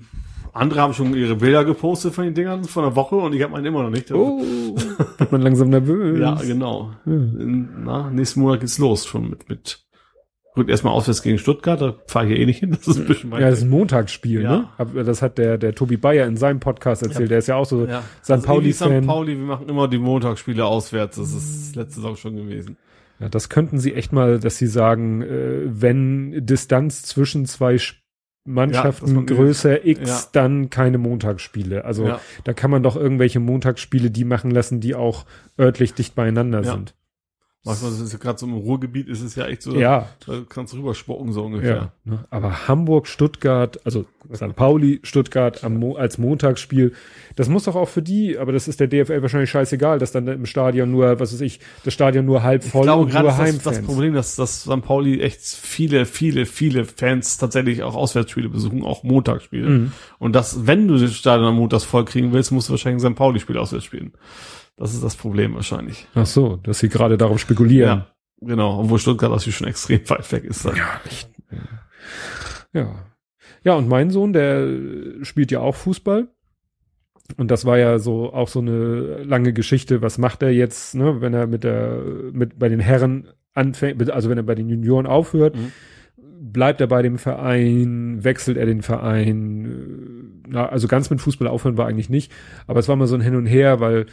andere 0.53 0.81
haben 0.81 0.93
schon 0.93 1.13
ihre 1.15 1.35
Bilder 1.35 1.65
gepostet 1.65 2.13
von 2.13 2.23
den 2.23 2.33
Dingern 2.33 2.63
von 2.63 2.83
der 2.83 2.95
Woche 2.95 3.15
und 3.15 3.33
ich 3.33 3.43
habe 3.43 3.53
meine 3.53 3.67
immer 3.67 3.83
noch 3.83 3.89
nicht. 3.89 4.11
Oh, 4.11 4.41
wird 5.17 5.31
man 5.31 5.41
langsam 5.41 5.69
nervös. 5.69 6.19
Ja, 6.19 6.35
genau. 6.35 6.91
Ja. 7.05 7.11
In, 7.11 7.83
na, 7.83 8.09
nächsten 8.09 8.39
Monat 8.41 8.61
geht's 8.61 8.77
los 8.77 9.05
schon 9.05 9.29
mit, 9.29 9.49
mit 9.49 9.85
rückt 10.57 10.69
erstmal 10.69 10.93
auswärts 10.93 11.21
gegen 11.21 11.37
Stuttgart, 11.37 11.81
da 11.81 11.95
fahre 12.07 12.27
ich 12.27 12.31
ja 12.31 12.37
eh 12.37 12.45
nicht 12.45 12.59
hin. 12.59 12.71
Das 12.77 12.87
ist 12.87 12.97
ein 12.99 13.05
bisschen 13.05 13.31
weit 13.31 13.41
Ja, 13.41 13.49
das 13.49 13.59
ist 13.59 13.65
ein 13.65 13.69
Montagsspiel, 13.69 14.41
Ja. 14.41 14.69
ne? 14.93 15.03
Das 15.03 15.21
hat 15.21 15.37
der, 15.37 15.57
der 15.57 15.75
Tobi 15.75 15.97
Bayer 15.97 16.25
in 16.25 16.37
seinem 16.37 16.59
Podcast 16.59 17.03
erzählt. 17.03 17.31
Der 17.31 17.39
ist 17.39 17.47
ja 17.47 17.55
auch 17.55 17.65
so 17.65 17.85
ja. 17.85 18.03
St. 18.23 18.31
Also 18.31 18.47
Pauli-Fan. 18.47 19.01
St. 19.01 19.07
Pauli, 19.07 19.37
wir 19.37 19.45
machen 19.45 19.67
immer 19.67 19.87
die 19.87 19.97
Montagsspiele 19.97 20.63
auswärts. 20.63 21.17
Das 21.17 21.33
ist 21.33 21.75
letzte 21.75 21.95
Saison 21.95 22.15
schon 22.15 22.35
gewesen. 22.37 22.77
Ja, 23.19 23.29
das 23.29 23.49
könnten 23.49 23.79
sie 23.79 23.93
echt 23.93 24.11
mal, 24.11 24.39
dass 24.39 24.57
sie 24.57 24.67
sagen, 24.67 25.21
äh, 25.21 25.61
wenn 25.65 26.45
Distanz 26.45 27.03
zwischen 27.03 27.45
zwei 27.45 27.75
Ja, 27.75 27.81
Mannschaften 28.47 29.13
man- 29.15 29.25
größer 29.25 29.85
X, 29.85 30.07
Ja. 30.09 30.21
dann 30.33 30.69
keine 30.69 30.97
Montagsspiele. 30.99 31.83
Also 31.85 32.05
Ja. 32.07 32.19
da 32.43 32.53
kann 32.53 32.69
man 32.69 32.83
doch 32.83 32.95
irgendwelche 32.95 33.39
Montagsspiele 33.39 34.11
die 34.11 34.23
machen 34.25 34.51
lassen, 34.51 34.81
die 34.81 34.93
auch 34.95 35.25
örtlich 35.59 35.93
dicht 35.93 36.13
beieinander 36.13 36.61
Ja. 36.61 36.73
sind. 36.73 36.93
Manchmal 37.65 37.91
ist 37.93 37.99
es 37.99 38.13
ja 38.13 38.19
gerade 38.19 38.37
so 38.37 38.45
im 38.45 38.53
Ruhrgebiet, 38.53 39.07
ist 39.07 39.21
es 39.21 39.35
ja 39.35 39.47
echt 39.47 39.63
so, 39.63 39.75
Ja, 39.75 40.09
da 40.27 40.41
kannst 40.47 40.73
du 40.73 40.77
rüberspucken 40.77 41.33
so 41.33 41.43
ungefähr. 41.43 41.75
ja. 41.75 41.91
ne? 42.03 42.25
Aber 42.29 42.67
Hamburg, 42.67 43.07
Stuttgart, 43.07 43.79
also 43.83 44.05
St. 44.33 44.55
Pauli, 44.55 44.99
Stuttgart 45.01 45.63
am 45.63 45.79
Mo 45.79 45.95
als 45.95 46.19
Montagsspiel, 46.19 46.93
das 47.35 47.49
muss 47.49 47.63
doch 47.63 47.75
auch 47.75 47.89
für 47.89 48.03
die, 48.03 48.37
aber 48.37 48.51
das 48.51 48.67
ist 48.67 48.79
der 48.79 48.87
DFL 48.87 49.23
wahrscheinlich 49.23 49.49
scheißegal, 49.49 49.97
dass 49.97 50.11
dann 50.11 50.27
im 50.27 50.45
Stadion 50.45 50.91
nur, 50.91 51.19
was 51.19 51.33
weiß 51.33 51.41
ich, 51.41 51.59
das 51.83 51.93
Stadion 51.93 52.25
nur 52.25 52.43
halb 52.43 52.63
voll 52.63 52.81
ich 52.81 52.85
glaube 52.85 53.03
und 53.03 53.09
gerade 53.09 53.23
nur 53.23 53.31
ist 53.31 53.39
das, 53.39 53.47
Heimfans. 53.47 53.77
das 53.77 53.85
Problem, 53.85 54.13
dass, 54.13 54.35
dass 54.35 54.61
St. 54.61 54.81
Pauli 54.83 55.21
echt 55.21 55.41
viele, 55.41 56.05
viele, 56.05 56.45
viele 56.45 56.85
Fans 56.85 57.37
tatsächlich 57.37 57.81
auch 57.81 57.95
Auswärtsspiele 57.95 58.49
besuchen, 58.49 58.83
auch 58.83 59.03
Montagsspiele. 59.03 59.67
Mhm. 59.67 59.91
Und 60.19 60.35
das, 60.35 60.67
wenn 60.67 60.87
du 60.87 60.97
das 60.97 61.15
Stadion 61.15 61.47
am 61.47 61.55
Montags 61.55 61.83
voll 61.83 62.05
kriegen 62.05 62.31
willst, 62.31 62.51
musst 62.51 62.69
du 62.69 62.73
wahrscheinlich 62.73 63.03
ein 63.03 63.11
St. 63.13 63.17
Pauli-Spiel 63.17 63.57
auswärts 63.57 63.85
spielen. 63.85 64.13
Das 64.77 64.93
ist 64.93 65.03
das 65.03 65.15
Problem 65.15 65.55
wahrscheinlich. 65.55 66.07
Ach 66.15 66.25
so, 66.25 66.57
dass 66.57 66.79
sie 66.79 66.89
gerade 66.89 67.17
darauf 67.17 67.39
spekulieren. 67.39 67.99
Ja, 67.99 68.07
genau. 68.41 68.79
Obwohl 68.81 68.99
Stuttgart 68.99 69.31
natürlich 69.31 69.55
schon 69.55 69.67
extrem 69.67 70.01
weit 70.09 70.29
weg 70.31 70.43
ist. 70.43 70.65
Dann. 70.65 70.75
Ja, 70.75 71.01
echt. 71.05 71.29
Ja. 72.73 73.05
Ja, 73.63 73.73
und 73.75 73.87
mein 73.87 74.09
Sohn, 74.11 74.33
der 74.33 74.67
spielt 75.23 75.51
ja 75.51 75.59
auch 75.59 75.75
Fußball. 75.75 76.27
Und 77.37 77.49
das 77.49 77.65
war 77.65 77.77
ja 77.79 77.97
so 77.97 78.31
auch 78.33 78.47
so 78.49 78.59
eine 78.59 79.23
lange 79.23 79.53
Geschichte. 79.53 80.01
Was 80.01 80.17
macht 80.17 80.43
er 80.43 80.51
jetzt, 80.51 80.93
ne, 80.93 81.21
wenn 81.21 81.33
er 81.33 81.47
mit 81.47 81.63
der, 81.63 81.99
mit 82.31 82.59
bei 82.59 82.69
den 82.69 82.79
Herren 82.79 83.29
anfängt, 83.53 84.11
also 84.11 84.29
wenn 84.29 84.37
er 84.37 84.43
bei 84.43 84.53
den 84.55 84.69
Junioren 84.69 85.07
aufhört, 85.07 85.55
Mhm. 85.55 85.71
bleibt 86.51 86.81
er 86.81 86.87
bei 86.87 87.01
dem 87.01 87.17
Verein, 87.17 88.23
wechselt 88.23 88.57
er 88.57 88.65
den 88.67 88.83
Verein. 88.83 90.43
Na, 90.47 90.67
also 90.67 90.87
ganz 90.87 91.09
mit 91.09 91.21
Fußball 91.21 91.47
aufhören 91.47 91.77
war 91.77 91.87
eigentlich 91.87 92.09
nicht. 92.09 92.31
Aber 92.67 92.79
es 92.79 92.87
war 92.89 92.95
mal 92.97 93.07
so 93.07 93.15
ein 93.15 93.21
Hin 93.21 93.35
und 93.35 93.45
Her, 93.47 93.79
weil 93.79 94.05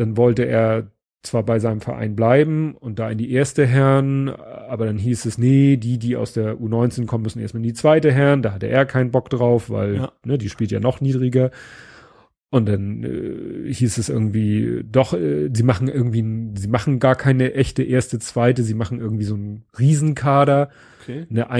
dann 0.00 0.16
wollte 0.16 0.44
er 0.44 0.90
zwar 1.22 1.42
bei 1.42 1.58
seinem 1.58 1.80
Verein 1.80 2.14
bleiben 2.14 2.74
und 2.76 2.98
da 3.00 3.10
in 3.10 3.18
die 3.18 3.32
erste 3.32 3.66
Herren, 3.66 4.28
aber 4.28 4.86
dann 4.86 4.98
hieß 4.98 5.24
es, 5.26 5.36
nee, 5.36 5.76
die, 5.76 5.98
die 5.98 6.16
aus 6.16 6.32
der 6.32 6.54
U19 6.58 7.06
kommen, 7.06 7.24
müssen 7.24 7.40
erstmal 7.40 7.58
in 7.60 7.68
die 7.68 7.74
zweite 7.74 8.12
Herren. 8.12 8.40
Da 8.42 8.52
hatte 8.52 8.68
er 8.68 8.86
keinen 8.86 9.10
Bock 9.10 9.28
drauf, 9.28 9.68
weil 9.68 9.96
Ja. 9.96 10.12
ne, 10.24 10.38
die 10.38 10.48
spielt 10.48 10.70
ja 10.70 10.78
noch 10.80 11.00
niedriger. 11.00 11.50
Und 12.50 12.66
dann 12.66 13.02
äh, 13.02 13.70
hieß 13.70 13.98
es 13.98 14.08
irgendwie, 14.08 14.82
doch, 14.90 15.12
äh, 15.12 15.50
sie 15.52 15.64
machen 15.64 15.88
irgendwie, 15.88 16.24
sie 16.58 16.68
machen 16.68 16.98
gar 16.98 17.14
keine 17.16 17.52
echte 17.52 17.82
erste, 17.82 18.18
zweite, 18.20 18.62
sie 18.62 18.72
machen 18.74 19.00
irgendwie 19.00 19.24
so 19.24 19.34
einen 19.34 19.64
Riesenkader, 19.78 20.70
Okay. 21.02 21.26
eine 21.30 21.50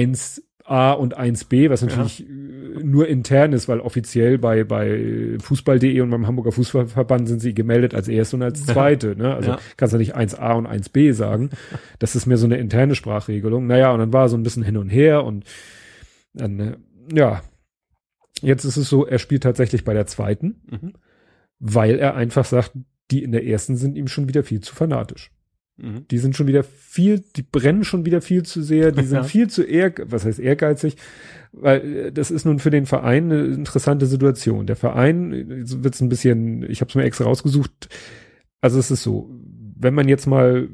1a 0.69 0.93
und 0.93 1.17
1b, 1.17 1.69
was 1.69 1.81
natürlich 1.81 2.21
äh, 2.27 2.83
nur 2.83 3.07
intern 3.07 3.53
ist, 3.53 3.67
weil 3.67 3.79
offiziell 3.79 4.37
bei, 4.37 4.63
bei 4.63 5.37
Fußball.de 5.41 5.99
und 6.01 6.09
beim 6.11 6.27
Hamburger 6.27 6.51
Fußballverband 6.51 7.27
sind 7.27 7.39
sie 7.39 7.53
gemeldet 7.53 7.93
als 7.95 8.07
erste 8.07 8.35
und 8.35 8.43
als 8.43 8.65
Ja. 8.67 8.73
zweite. 8.73 9.15
Ne? 9.15 9.33
Also 9.35 9.51
Ja. 9.51 9.59
kannst 9.77 9.93
du 9.93 9.97
nicht 9.97 10.15
1a 10.15 10.53
und 10.55 10.67
1b 10.67 11.13
sagen. 11.13 11.49
Das 11.99 12.15
ist 12.15 12.25
mehr 12.25 12.37
so 12.37 12.45
eine 12.45 12.57
interne 12.57 12.95
Sprachregelung. 12.95 13.67
Naja, 13.67 13.91
und 13.91 13.99
dann 13.99 14.13
war 14.13 14.29
so 14.29 14.37
ein 14.37 14.43
bisschen 14.43 14.63
hin 14.63 14.77
und 14.77 14.89
her 14.89 15.23
und 15.23 15.45
dann, 16.33 16.59
äh, 16.59 16.77
ja, 17.13 17.41
jetzt 18.41 18.63
ist 18.65 18.77
es 18.77 18.87
so, 18.87 19.05
er 19.05 19.19
spielt 19.19 19.43
tatsächlich 19.43 19.83
bei 19.83 19.93
der 19.93 20.05
zweiten, 20.05 20.61
Mhm. 20.69 20.93
weil 21.59 21.97
er 21.99 22.15
einfach 22.15 22.45
sagt, 22.45 22.71
die 23.11 23.23
in 23.23 23.31
der 23.31 23.45
ersten 23.45 23.75
sind 23.75 23.97
ihm 23.97 24.07
schon 24.07 24.27
wieder 24.29 24.43
viel 24.43 24.61
zu 24.61 24.75
fanatisch. 24.75 25.31
Mhm. 25.81 26.07
Die 26.11 26.17
sind 26.17 26.35
schon 26.35 26.47
wieder 26.47 26.63
viel, 26.63 27.23
die 27.35 27.41
brennen 27.43 27.83
schon 27.83 28.05
wieder 28.05 28.21
viel 28.21 28.43
zu 28.43 28.61
sehr, 28.61 28.91
die 28.91 29.03
sind 29.05 29.17
Ja. 29.17 29.23
viel 29.23 29.49
zu 29.49 29.63
ehr, 29.63 29.93
was 30.05 30.25
heißt 30.25 30.39
ehrgeizig, 30.39 30.97
weil 31.51 31.95
äh, 31.95 32.11
das 32.11 32.31
ist 32.31 32.45
nun 32.45 32.59
für 32.59 32.69
den 32.69 32.85
Verein 32.85 33.31
eine 33.31 33.45
interessante 33.45 34.05
Situation. 34.05 34.67
Der 34.67 34.75
Verein 34.75 35.31
äh, 35.33 35.45
wird's 35.83 36.01
ein 36.01 36.09
bisschen, 36.09 36.63
ich 36.69 36.81
habe 36.81 36.89
es 36.89 36.95
mir 36.95 37.03
extra 37.03 37.25
rausgesucht. 37.25 37.89
Also 38.61 38.77
es 38.79 38.91
ist 38.91 39.03
so, 39.03 39.29
wenn 39.77 39.93
man 39.93 40.07
jetzt 40.09 40.25
mal 40.27 40.67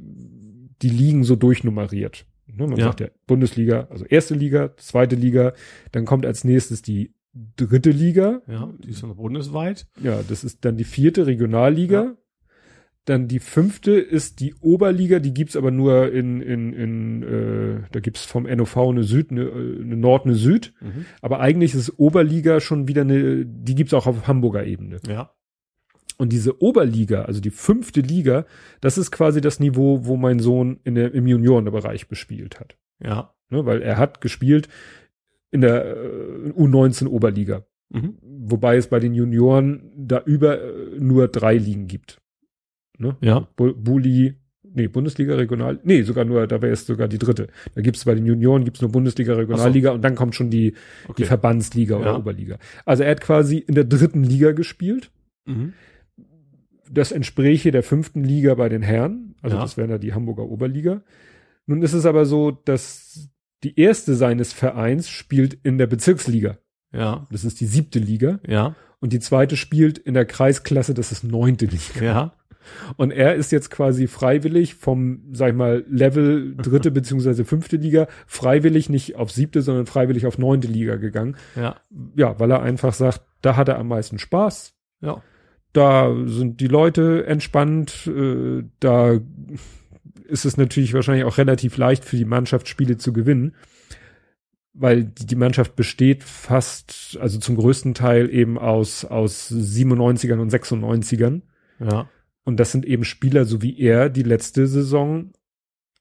die 0.82 0.90
Ligen 0.90 1.24
so 1.24 1.36
durchnummeriert, 1.36 2.26
ne, 2.48 2.68
man 2.68 2.78
Ja. 2.78 2.86
sagt 2.86 3.00
ja 3.00 3.08
Bundesliga, 3.28 3.88
also 3.92 4.06
erste 4.06 4.34
Liga, 4.34 4.76
zweite 4.78 5.16
Liga, 5.16 5.54
dann 5.92 6.06
kommt 6.06 6.26
als 6.26 6.44
nächstes 6.44 6.82
die 6.82 7.14
dritte 7.58 7.92
Liga, 7.92 8.42
Ja, 8.48 8.74
die 8.84 8.90
ist 8.90 9.04
noch 9.04 9.16
bundesweit. 9.16 9.88
ja, 10.02 10.22
das 10.28 10.44
ist 10.44 10.64
dann 10.66 10.78
die 10.78 10.84
vierte 10.86 11.28
Regionalliga. 11.28 12.04
Ja. 12.04 12.16
Dann 13.06 13.28
die 13.28 13.40
fünfte 13.40 13.92
ist 13.92 14.40
die 14.40 14.56
Oberliga, 14.62 15.20
die 15.20 15.34
gibt's 15.34 15.56
aber 15.56 15.72
nur 15.72 16.12
in, 16.12 16.42
in, 16.42 16.74
in 16.74 17.24
äh, 17.24 17.88
da 17.92 18.00
gibt's 18.00 18.26
vom 18.26 18.44
NOV 18.44 18.78
eine 18.78 19.04
Süd, 19.04 19.32
eine, 19.32 19.44
äh, 19.44 19.82
eine 19.82 19.96
Nord, 19.96 20.26
eine 20.26 20.36
Süd. 20.36 20.74
Mhm. 20.82 21.06
Aber 21.22 21.40
eigentlich 21.40 21.76
ist 21.76 22.00
Oberliga 22.00 22.60
schon 22.60 22.88
wieder 22.88 23.02
eine, 23.02 23.46
die 23.46 23.76
gibt's 23.76 23.94
auch 23.94 24.08
auf 24.08 24.28
Hamburger 24.28 24.66
Ebene. 24.66 25.00
Ja. 25.08 25.32
Und 26.18 26.32
diese 26.32 26.62
Oberliga, 26.62 27.24
also 27.24 27.42
die 27.42 27.52
fünfte 27.52 28.02
Liga, 28.02 28.46
das 28.82 28.98
ist 28.98 29.12
quasi 29.12 29.42
das 29.42 29.60
Niveau, 29.60 30.06
wo 30.06 30.18
mein 30.18 30.40
Sohn 30.40 30.80
in 30.84 30.96
der, 30.96 31.14
im 31.14 31.28
Juniorenbereich 31.28 32.08
bespielt 32.08 32.60
hat. 32.60 32.78
Ja. 33.04 33.34
Ne, 33.50 33.66
weil 33.66 33.82
er 33.82 33.98
hat 33.98 34.22
gespielt 34.22 34.68
in 35.52 35.62
der 35.62 35.86
äh, 35.86 36.50
U19 36.58 37.08
Oberliga 37.08 37.66
Mhm. 37.90 38.18
wobei 38.22 38.78
es 38.78 38.88
bei 38.88 39.00
den 39.00 39.14
Junioren 39.14 39.92
da 39.96 40.22
über 40.26 40.62
äh, 40.62 41.00
nur 41.00 41.28
drei 41.28 41.58
Ligen 41.58 41.88
gibt. 41.88 42.22
Ne? 42.98 43.16
Ja. 43.22 43.48
Bu 43.56 43.74
Bulli, 43.74 44.36
nee, 44.64 44.88
Bundesliga, 44.88 45.36
Regional, 45.36 45.80
nee, 45.84 46.02
sogar 46.04 46.26
nur, 46.26 46.48
da 46.48 46.62
wäre 46.62 46.72
es 46.74 46.86
sogar 46.86 47.08
die 47.08 47.18
dritte. 47.18 47.48
Da 47.76 47.82
gibt 47.82 47.98
es 47.98 48.06
bei 48.06 48.16
den 48.16 48.26
Junioren 48.26 48.64
gibt's 48.64 48.82
nur 48.82 48.92
Bundesliga, 48.92 49.34
Regionalliga 49.34 49.92
und 49.92 50.02
dann 50.02 50.16
kommt 50.16 50.36
schon 50.36 50.50
die, 50.50 50.72
die 50.72 50.76
Okay. 51.10 51.26
Verbandsliga 51.26 51.98
oder 51.98 52.12
Ja. 52.12 52.18
Oberliga. 52.18 52.58
Also 52.86 53.04
er 53.04 53.12
hat 53.12 53.22
quasi 53.22 53.58
in 53.58 53.76
der 53.76 53.84
dritten 53.86 54.24
Liga 54.24 54.52
gespielt. 54.52 55.12
Mhm. 55.46 55.74
Das 56.90 57.12
entspräche 57.12 57.72
der 57.72 57.84
fünften 57.84 58.24
Liga 58.24 58.54
bei 58.56 58.70
den 58.70 58.82
Herren. 58.84 59.36
Also 59.42 59.56
Ja. 59.58 59.62
das 59.64 59.76
wäre 59.78 59.88
da 59.88 59.98
die 59.98 60.14
Hamburger 60.14 60.44
Oberliga. 60.44 61.02
Nun 61.66 61.82
ist 61.82 61.94
es 61.94 62.06
aber 62.06 62.26
so, 62.26 62.52
dass 62.52 63.30
die 63.64 63.80
erste 63.80 64.14
seines 64.14 64.54
Vereins 64.54 65.10
spielt 65.10 65.56
in 65.64 65.78
der 65.80 65.88
Bezirksliga. 65.88 66.60
Ja. 66.94 67.26
Das 67.32 67.44
ist 67.44 67.60
die 67.60 67.66
siebte 67.66 68.00
Liga. 68.00 68.40
Ja. 68.48 68.76
Und 69.00 69.14
die 69.14 69.20
zweite 69.20 69.58
spielt 69.58 69.98
in 69.98 70.14
der 70.14 70.26
Kreisklasse, 70.26 70.94
das 70.94 71.12
ist 71.12 71.24
neunte 71.24 71.66
Liga. 71.66 72.02
Ja. 72.04 72.34
Und 72.98 73.12
er 73.12 73.36
ist 73.36 73.52
jetzt 73.52 73.70
quasi 73.70 74.08
freiwillig 74.08 74.76
vom, 74.76 75.24
sag 75.32 75.50
ich 75.50 75.56
mal, 75.56 75.84
Level 75.90 76.56
dritte 76.56 76.92
beziehungsweise 76.92 77.46
fünfte 77.46 77.78
Liga, 77.78 78.08
freiwillig 78.28 78.90
nicht 78.90 79.16
auf 79.16 79.32
siebte, 79.32 79.62
sondern 79.62 79.86
freiwillig 79.86 80.26
auf 80.26 80.38
neunte 80.38 80.68
Liga 80.68 80.96
gegangen. 80.96 81.36
Ja. 81.56 81.78
Ja, 82.16 82.40
weil 82.40 82.52
er 82.52 82.62
einfach 82.62 82.94
sagt, 82.94 83.22
da 83.42 83.56
hat 83.56 83.68
er 83.68 83.80
am 83.80 83.88
meisten 83.88 84.20
Spaß. 84.20 84.74
Ja. 85.02 85.22
Da 85.74 86.16
sind 86.26 86.62
die 86.62 86.68
Leute 86.68 87.26
entspannt, 87.26 88.08
äh, 88.08 88.64
da 88.80 89.20
ist 90.28 90.46
es 90.46 90.58
natürlich 90.58 90.94
wahrscheinlich 90.94 91.26
auch 91.26 91.38
relativ 91.38 91.78
leicht 91.78 92.06
für 92.06 92.18
die 92.18 92.26
Mannschaft 92.26 92.68
Spiele 92.68 92.98
zu 92.98 93.14
gewinnen, 93.14 93.56
weil 94.74 95.04
die, 95.04 95.36
Mannschaft 95.36 95.76
besteht 95.76 96.24
fast, 96.24 97.18
also 97.22 97.40
zum 97.40 97.56
größten 97.56 97.94
Teil 97.94 98.30
eben 98.30 98.58
aus, 98.58 99.06
aus 99.06 99.52
97ern 99.52 100.40
und 100.40 100.52
96ern. 100.52 101.42
Ja. 101.80 102.10
Und 102.46 102.60
das 102.60 102.72
sind 102.72 102.86
eben 102.86 103.04
Spieler, 103.04 103.44
so 103.46 103.62
wie 103.62 103.78
er 103.80 104.10
die 104.10 104.24
letzte 104.24 104.68
Saison, 104.68 105.32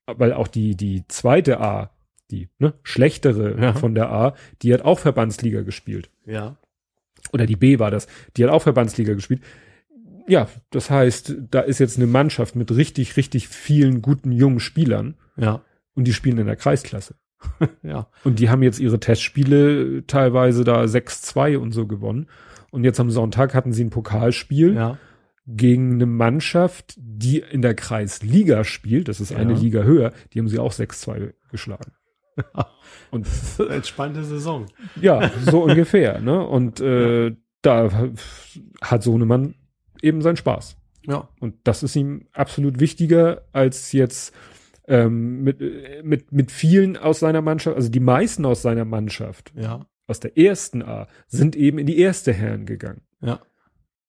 weil 0.06 0.32
auch 0.32 0.46
die, 0.48 0.76
die 0.76 1.04
zweite 1.08 1.60
A, 1.60 1.90
die 2.30 2.48
ne, 2.58 2.74
schlechtere 2.82 3.60
Ja. 3.60 3.72
von 3.72 3.94
der 3.94 4.10
A, 4.10 4.34
die 4.62 4.72
hat 4.72 4.82
auch 4.82 4.98
Verbandsliga 5.00 5.62
gespielt. 5.62 6.10
Ja. 6.26 6.56
Oder 7.32 7.46
die 7.46 7.56
B 7.56 7.78
war 7.78 7.90
das, 7.90 8.06
die 8.36 8.44
hat 8.44 8.50
auch 8.50 8.62
Verbandsliga 8.62 9.14
gespielt. 9.14 9.40
Ja, 10.28 10.48
das 10.70 10.90
heißt, 10.90 11.34
da 11.50 11.60
ist 11.60 11.80
jetzt 11.80 11.96
eine 11.96 12.06
Mannschaft 12.06 12.54
mit 12.56 12.70
richtig, 12.74 13.16
richtig 13.16 13.48
vielen 13.48 14.00
guten 14.02 14.30
jungen 14.32 14.60
Spielern 14.60 15.16
Ja. 15.36 15.62
und 15.94 16.04
die 16.06 16.12
spielen 16.12 16.38
in 16.38 16.46
der 16.46 16.56
Kreisklasse. 16.56 17.16
Ja. 17.82 18.08
Und 18.24 18.38
die 18.38 18.48
haben 18.48 18.62
jetzt 18.62 18.80
ihre 18.80 19.00
Testspiele 19.00 20.06
teilweise 20.06 20.64
da 20.64 20.82
6-2 20.84 21.58
und 21.58 21.72
so 21.72 21.86
gewonnen. 21.86 22.28
Und 22.70 22.84
jetzt 22.84 23.00
am 23.00 23.10
Sonntag 23.10 23.54
hatten 23.54 23.72
sie 23.72 23.84
ein 23.84 23.90
Pokalspiel 23.90 24.74
Ja. 24.74 24.98
Gegen 25.46 25.94
eine 25.94 26.06
Mannschaft, 26.06 26.94
die 26.96 27.38
in 27.38 27.60
der 27.62 27.74
Kreisliga 27.74 28.64
spielt, 28.64 29.08
das 29.08 29.20
ist 29.20 29.32
eine 29.32 29.52
Ja. 29.54 29.58
Liga 29.58 29.82
höher, 29.82 30.12
die 30.32 30.38
haben 30.38 30.48
sie 30.48 30.58
auch 30.58 30.72
6-2 30.72 31.34
geschlagen. 31.50 31.92
Und 33.10 33.26
Entspannte 33.70 34.24
Saison. 34.24 34.66
ja, 35.00 35.30
so 35.44 35.62
ungefähr, 35.64 36.20
ne? 36.20 36.44
Und 36.46 36.80
äh, 36.80 37.36
da 37.62 38.10
hat 38.82 39.02
Sohnemann 39.02 39.54
eben 40.02 40.20
seinen 40.22 40.36
Spaß. 40.36 40.76
Ja. 41.06 41.28
Und 41.40 41.54
das 41.64 41.82
ist 41.82 41.94
ihm 41.96 42.26
absolut 42.32 42.80
wichtiger 42.80 43.42
als 43.52 43.92
jetzt 43.92 44.34
ähm, 44.88 45.42
mit, 45.42 45.60
äh, 45.60 46.02
mit, 46.02 46.32
mit 46.32 46.50
vielen 46.50 46.96
aus 46.96 47.20
seiner 47.20 47.42
Mannschaft, 47.42 47.76
also 47.76 47.88
die 47.90 48.00
meisten 48.00 48.44
aus 48.44 48.62
seiner 48.62 48.84
Mannschaft, 48.84 49.52
Ja. 49.54 49.86
aus 50.06 50.20
der 50.20 50.36
ersten 50.36 50.82
A, 50.82 51.06
sind 51.26 51.54
eben 51.56 51.78
in 51.78 51.86
die 51.86 51.98
erste 51.98 52.32
Herren 52.32 52.66
gegangen. 52.66 53.02
Ja. 53.20 53.40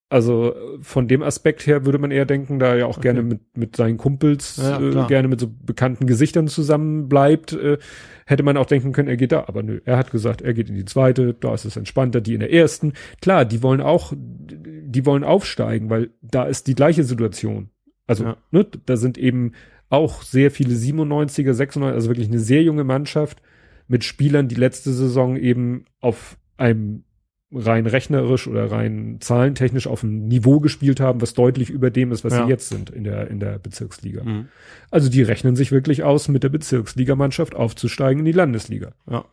Also 0.07 0.53
von 0.81 1.07
dem 1.07 1.23
Aspekt 1.23 1.65
her 1.65 1.83
würde 1.83 1.97
man 1.97 2.11
eher 2.11 2.25
denken, 2.25 2.59
da 2.59 2.67
er 2.67 2.77
ja 2.77 2.85
auch 2.85 2.97
Okay. 2.97 3.07
gerne 3.07 3.23
mit, 3.23 3.57
mit 3.57 3.75
seinen 3.75 3.97
Kumpels, 3.97 4.57
Ja, 4.57 4.79
äh, 4.79 5.07
gerne 5.07 5.27
mit 5.27 5.39
so 5.39 5.47
bekannten 5.49 6.05
Gesichtern 6.05 6.47
zusammen 6.47 7.09
bleibt, 7.09 7.53
äh, 7.53 7.79
hätte 8.27 8.43
man 8.43 8.55
auch 8.55 8.67
denken 8.67 8.91
können, 8.91 9.07
er 9.07 9.17
geht 9.17 9.31
da. 9.31 9.45
Aber 9.47 9.63
nö, 9.63 9.81
er 9.83 9.97
hat 9.97 10.11
gesagt, 10.11 10.41
er 10.43 10.53
geht 10.53 10.69
in 10.69 10.75
die 10.75 10.85
zweite, 10.85 11.33
da 11.33 11.55
ist 11.55 11.65
es 11.65 11.75
entspannter, 11.75 12.21
die 12.21 12.35
in 12.35 12.39
der 12.39 12.53
ersten. 12.53 12.93
Klar, 13.19 13.45
die 13.45 13.63
wollen 13.63 13.81
auch, 13.81 14.13
die 14.15 15.05
wollen 15.07 15.23
aufsteigen, 15.23 15.89
weil 15.89 16.11
da 16.21 16.43
ist 16.43 16.67
die 16.67 16.75
gleiche 16.75 17.03
Situation. 17.03 17.69
Also, 18.05 18.25
Ja. 18.25 18.37
ne, 18.51 18.67
da 18.85 18.97
sind 18.97 19.17
eben 19.17 19.53
auch 19.89 20.21
sehr 20.21 20.51
viele 20.51 20.75
97er, 20.75 21.53
96er, 21.53 21.93
also 21.93 22.09
wirklich 22.09 22.27
eine 22.27 22.39
sehr 22.39 22.61
junge 22.61 22.83
Mannschaft 22.83 23.41
mit 23.87 24.03
Spielern, 24.03 24.47
die 24.47 24.55
letzte 24.55 24.91
Saison 24.93 25.35
eben 25.35 25.85
auf 25.99 26.37
einem 26.57 27.03
rein 27.51 27.85
rechnerisch 27.85 28.47
oder 28.47 28.71
rein 28.71 29.17
zahlentechnisch 29.21 29.87
auf 29.87 30.03
einem 30.03 30.27
Niveau 30.27 30.59
gespielt 30.59 30.99
haben, 30.99 31.21
was 31.21 31.33
deutlich 31.33 31.69
über 31.69 31.89
dem 31.91 32.11
ist, 32.11 32.23
was 32.23 32.33
Ja. 32.33 32.43
sie 32.45 32.49
jetzt 32.49 32.69
sind 32.69 32.89
in 32.89 33.03
der, 33.03 33.29
in 33.29 33.39
der 33.39 33.59
Bezirksliga. 33.59 34.23
Mhm. 34.23 34.47
Also 34.91 35.09
die 35.09 35.21
rechnen 35.21 35.55
sich 35.55 35.71
wirklich 35.71 36.03
aus, 36.03 36.27
mit 36.27 36.43
der 36.43 36.49
Bezirksligamannschaft 36.49 37.55
aufzusteigen 37.55 38.19
in 38.19 38.25
die 38.25 38.31
Landesliga. 38.31 38.93
Ja. 39.09 39.25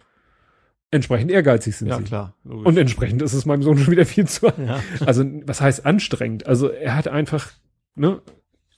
Entsprechend 0.91 1.31
ehrgeizig 1.31 1.74
sind 1.76 1.89
Ja, 1.89 1.97
sie. 1.97 2.05
klar. 2.05 2.36
Logisch. 2.44 2.66
Und 2.66 2.76
entsprechend 2.76 3.23
ist 3.23 3.32
es 3.32 3.47
meinem 3.47 3.62
Sohn 3.62 3.78
schon 3.78 3.91
wieder 3.92 4.05
viel 4.05 4.26
zu. 4.26 4.47
ja. 4.47 4.81
Also, 5.07 5.24
was 5.47 5.60
heißt 5.62 5.86
anstrengend? 5.86 6.47
Also, 6.47 6.68
er 6.68 6.94
hat 6.94 7.08
einfach, 7.08 7.50
ne, 7.94 8.20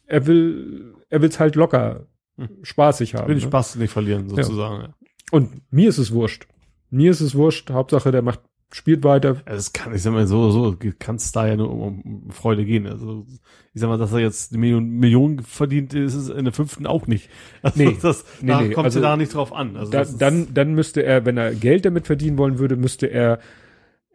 er 0.07 0.27
will, 0.27 0.95
er 1.11 1.23
will's 1.23 1.41
halt 1.41 1.57
locker, 1.57 2.07
Hm. 2.37 2.49
spaßig 2.63 3.15
haben. 3.15 3.29
Will 3.29 3.35
den 3.37 3.43
ne? 3.43 3.49
Spaß 3.49 3.77
nicht 3.77 3.91
verlieren, 3.93 4.29
sozusagen. 4.29 4.83
Ja. 4.83 4.95
Und 5.33 5.61
mir 5.73 5.89
ist 5.89 5.99
es 5.99 6.13
wurscht. 6.13 6.47
Mir 6.91 7.11
ist 7.11 7.21
es 7.21 7.35
wurscht. 7.35 7.71
Hauptsache, 7.71 8.11
der 8.13 8.23
macht, 8.23 8.41
spielt 8.75 9.05
weiter. 9.05 9.37
Also 9.45 9.59
es 9.59 9.73
kann, 9.73 9.95
ich 9.95 10.03
sag 10.03 10.13
mal, 10.13 10.27
so, 10.27 10.51
so 10.51 10.77
kann 10.99 11.17
es 11.17 11.31
da 11.31 11.47
ja 11.47 11.57
nur 11.57 11.71
um, 11.71 12.01
um 12.01 12.31
Freude 12.31 12.65
gehen. 12.65 12.87
Also 12.89 13.25
ich 13.73 13.81
sag 13.81 13.89
mal, 13.89 13.99
dass 13.99 14.13
er 14.13 14.19
jetzt 14.19 14.51
eine 14.53 14.61
Million, 14.61 14.89
Million 14.89 15.39
verdient, 15.41 15.95
ist 15.95 16.15
es 16.15 16.29
in 16.29 16.45
der 16.45 16.53
fünften 16.53 16.87
auch 16.87 17.07
nicht. 17.07 17.31
Also 17.63 17.83
Nee. 17.83 17.97
das, 18.03 18.25
Nee, 18.41 18.49
da 18.51 18.61
nee, 18.63 18.71
kommt 18.71 18.87
also 18.87 18.99
ja 19.01 19.11
da 19.11 19.17
nicht 19.17 19.33
drauf 19.35 19.53
an. 19.53 19.77
Also 19.77 19.93
Da, 19.93 20.05
dann, 20.05 20.53
dann 20.55 20.75
müsste 20.75 21.05
er, 21.05 21.25
wenn 21.25 21.37
er 21.37 21.55
Geld 21.55 21.85
damit 21.85 22.07
verdienen 22.07 22.37
wollen 22.37 22.59
würde, 22.59 22.75
müsste 22.77 23.07
er, 23.07 23.39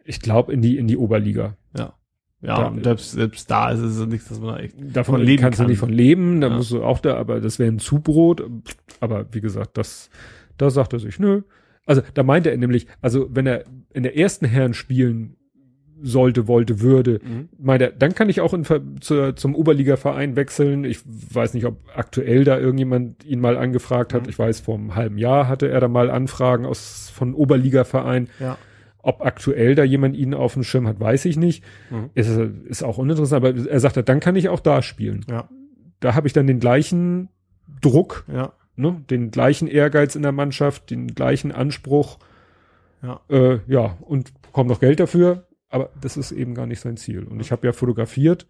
ich 0.04 0.20
glaube, 0.20 0.52
in 0.52 0.60
die, 0.60 0.76
in 0.76 0.86
die 0.86 0.96
Oberliga. 0.98 1.56
ja. 1.76 1.94
Ja, 2.42 2.70
da- 2.70 2.82
selbst, 2.82 3.10
selbst 3.12 3.50
da 3.50 3.70
ist 3.70 3.80
es 3.80 3.98
nicht, 4.06 4.30
dass 4.30 4.40
man 4.40 4.54
da 4.54 4.60
echt 4.60 4.74
Davon 4.78 5.16
Von 5.16 5.22
leben 5.24 5.42
kannst 5.42 5.58
kann. 5.58 5.66
du 5.66 5.70
nicht 5.72 5.78
von 5.78 5.90
leben, 5.90 6.40
da 6.40 6.48
Ja. 6.48 6.56
musst 6.56 6.70
du 6.70 6.82
auch 6.82 6.98
da, 6.98 7.18
aber 7.18 7.38
das 7.38 7.58
wäre 7.58 7.70
ein 7.70 7.78
Zubrot. 7.78 8.42
Aber 8.98 9.26
wie 9.32 9.42
gesagt, 9.42 9.76
das, 9.76 10.08
da 10.56 10.70
sagt 10.70 10.94
er 10.94 11.00
sich, 11.00 11.18
nö. 11.18 11.42
Also 11.86 12.02
da 12.14 12.22
meinte 12.22 12.50
er 12.50 12.56
nämlich, 12.56 12.86
also 13.00 13.28
wenn 13.30 13.46
er 13.46 13.64
in 13.92 14.02
der 14.02 14.16
ersten 14.16 14.44
Herren 14.46 14.74
spielen 14.74 15.36
sollte, 16.02 16.48
wollte, 16.48 16.80
würde, 16.80 17.20
Mhm. 17.22 17.48
meinte 17.58 17.86
er, 17.86 17.90
dann 17.92 18.14
kann 18.14 18.30
ich 18.30 18.40
auch 18.40 18.54
in, 18.54 18.64
zur, 19.00 19.36
zum 19.36 19.54
Oberliga-Verein 19.54 20.34
wechseln. 20.34 20.84
Ich 20.84 21.00
weiß 21.04 21.52
nicht, 21.52 21.66
ob 21.66 21.76
aktuell 21.94 22.44
da 22.44 22.58
irgendjemand 22.58 23.22
ihn 23.24 23.40
mal 23.40 23.56
angefragt 23.58 24.14
hat. 24.14 24.22
Mhm. 24.22 24.28
Ich 24.30 24.38
weiß, 24.38 24.60
vor 24.60 24.76
einem 24.78 24.94
halben 24.94 25.18
Jahr 25.18 25.46
hatte 25.46 25.68
er 25.68 25.78
da 25.80 25.88
mal 25.88 26.10
Anfragen 26.10 26.64
aus 26.64 27.10
von 27.14 27.34
Oberliga-Verein. 27.34 28.28
Ja. 28.38 28.56
Ob 29.02 29.20
aktuell 29.24 29.74
da 29.74 29.84
jemand 29.84 30.16
ihn 30.16 30.32
auf 30.32 30.54
dem 30.54 30.62
Schirm 30.62 30.86
hat, 30.88 31.00
weiß 31.00 31.24
ich 31.26 31.36
nicht. 31.36 31.64
Mhm. 31.90 32.10
Ist, 32.14 32.30
ist 32.38 32.82
auch 32.82 32.96
uninteressant, 32.98 33.44
aber 33.44 33.54
er 33.68 33.80
sagte, 33.80 34.02
dann 34.02 34.20
kann 34.20 34.36
ich 34.36 34.48
auch 34.48 34.60
da 34.60 34.80
spielen. 34.82 35.24
Ja. 35.30 35.48
Da 36.00 36.14
habe 36.14 36.26
ich 36.26 36.32
dann 36.32 36.46
den 36.46 36.60
gleichen 36.60 37.28
Druck, 37.82 38.24
Ja. 38.32 38.52
Ne, 38.80 39.02
den 39.10 39.30
gleichen 39.30 39.68
Ehrgeiz 39.68 40.14
in 40.16 40.22
der 40.22 40.32
Mannschaft, 40.32 40.90
den 40.90 41.14
gleichen 41.14 41.52
Anspruch, 41.52 42.18
Ja. 43.02 43.20
äh, 43.28 43.58
ja, 43.66 43.96
und 44.00 44.32
bekomme 44.42 44.68
noch 44.70 44.80
Geld 44.80 45.00
dafür, 45.00 45.46
aber 45.68 45.90
das 46.00 46.16
ist 46.16 46.32
eben 46.32 46.54
gar 46.54 46.66
nicht 46.66 46.80
sein 46.80 46.96
Ziel. 46.96 47.24
Und 47.24 47.40
ich 47.40 47.52
habe 47.52 47.66
ja 47.66 47.72
fotografiert 47.72 48.46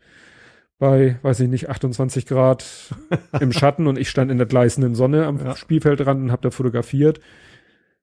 bei, 0.78 1.18
weiß 1.22 1.40
ich 1.40 1.48
nicht, 1.50 1.68
28 1.68 2.24
Grad 2.26 2.64
im 3.40 3.52
Schatten 3.52 3.86
und 3.86 3.98
ich 3.98 4.08
stand 4.08 4.30
in 4.30 4.38
der 4.38 4.46
gleißenden 4.46 4.94
Sonne 4.94 5.26
am 5.26 5.38
Ja. 5.38 5.54
Spielfeldrand 5.54 6.22
und 6.22 6.32
habe 6.32 6.42
da 6.42 6.50
fotografiert. 6.50 7.20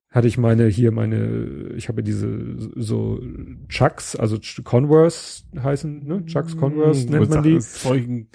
Hatte 0.10 0.28
ich 0.30 0.38
meine, 0.38 0.68
hier 0.68 0.92
meine, 0.92 1.72
ich 1.76 1.90
habe 1.90 2.02
diese 2.02 2.56
so 2.76 3.20
Chucks, 3.68 4.16
also 4.16 4.38
Converse 4.64 5.44
heißen, 5.62 6.06
ne? 6.06 6.26
Chucks 6.28 6.56
Converse 6.56 7.12
nennt 7.12 7.30
man 7.30 7.44
die. 7.44 7.60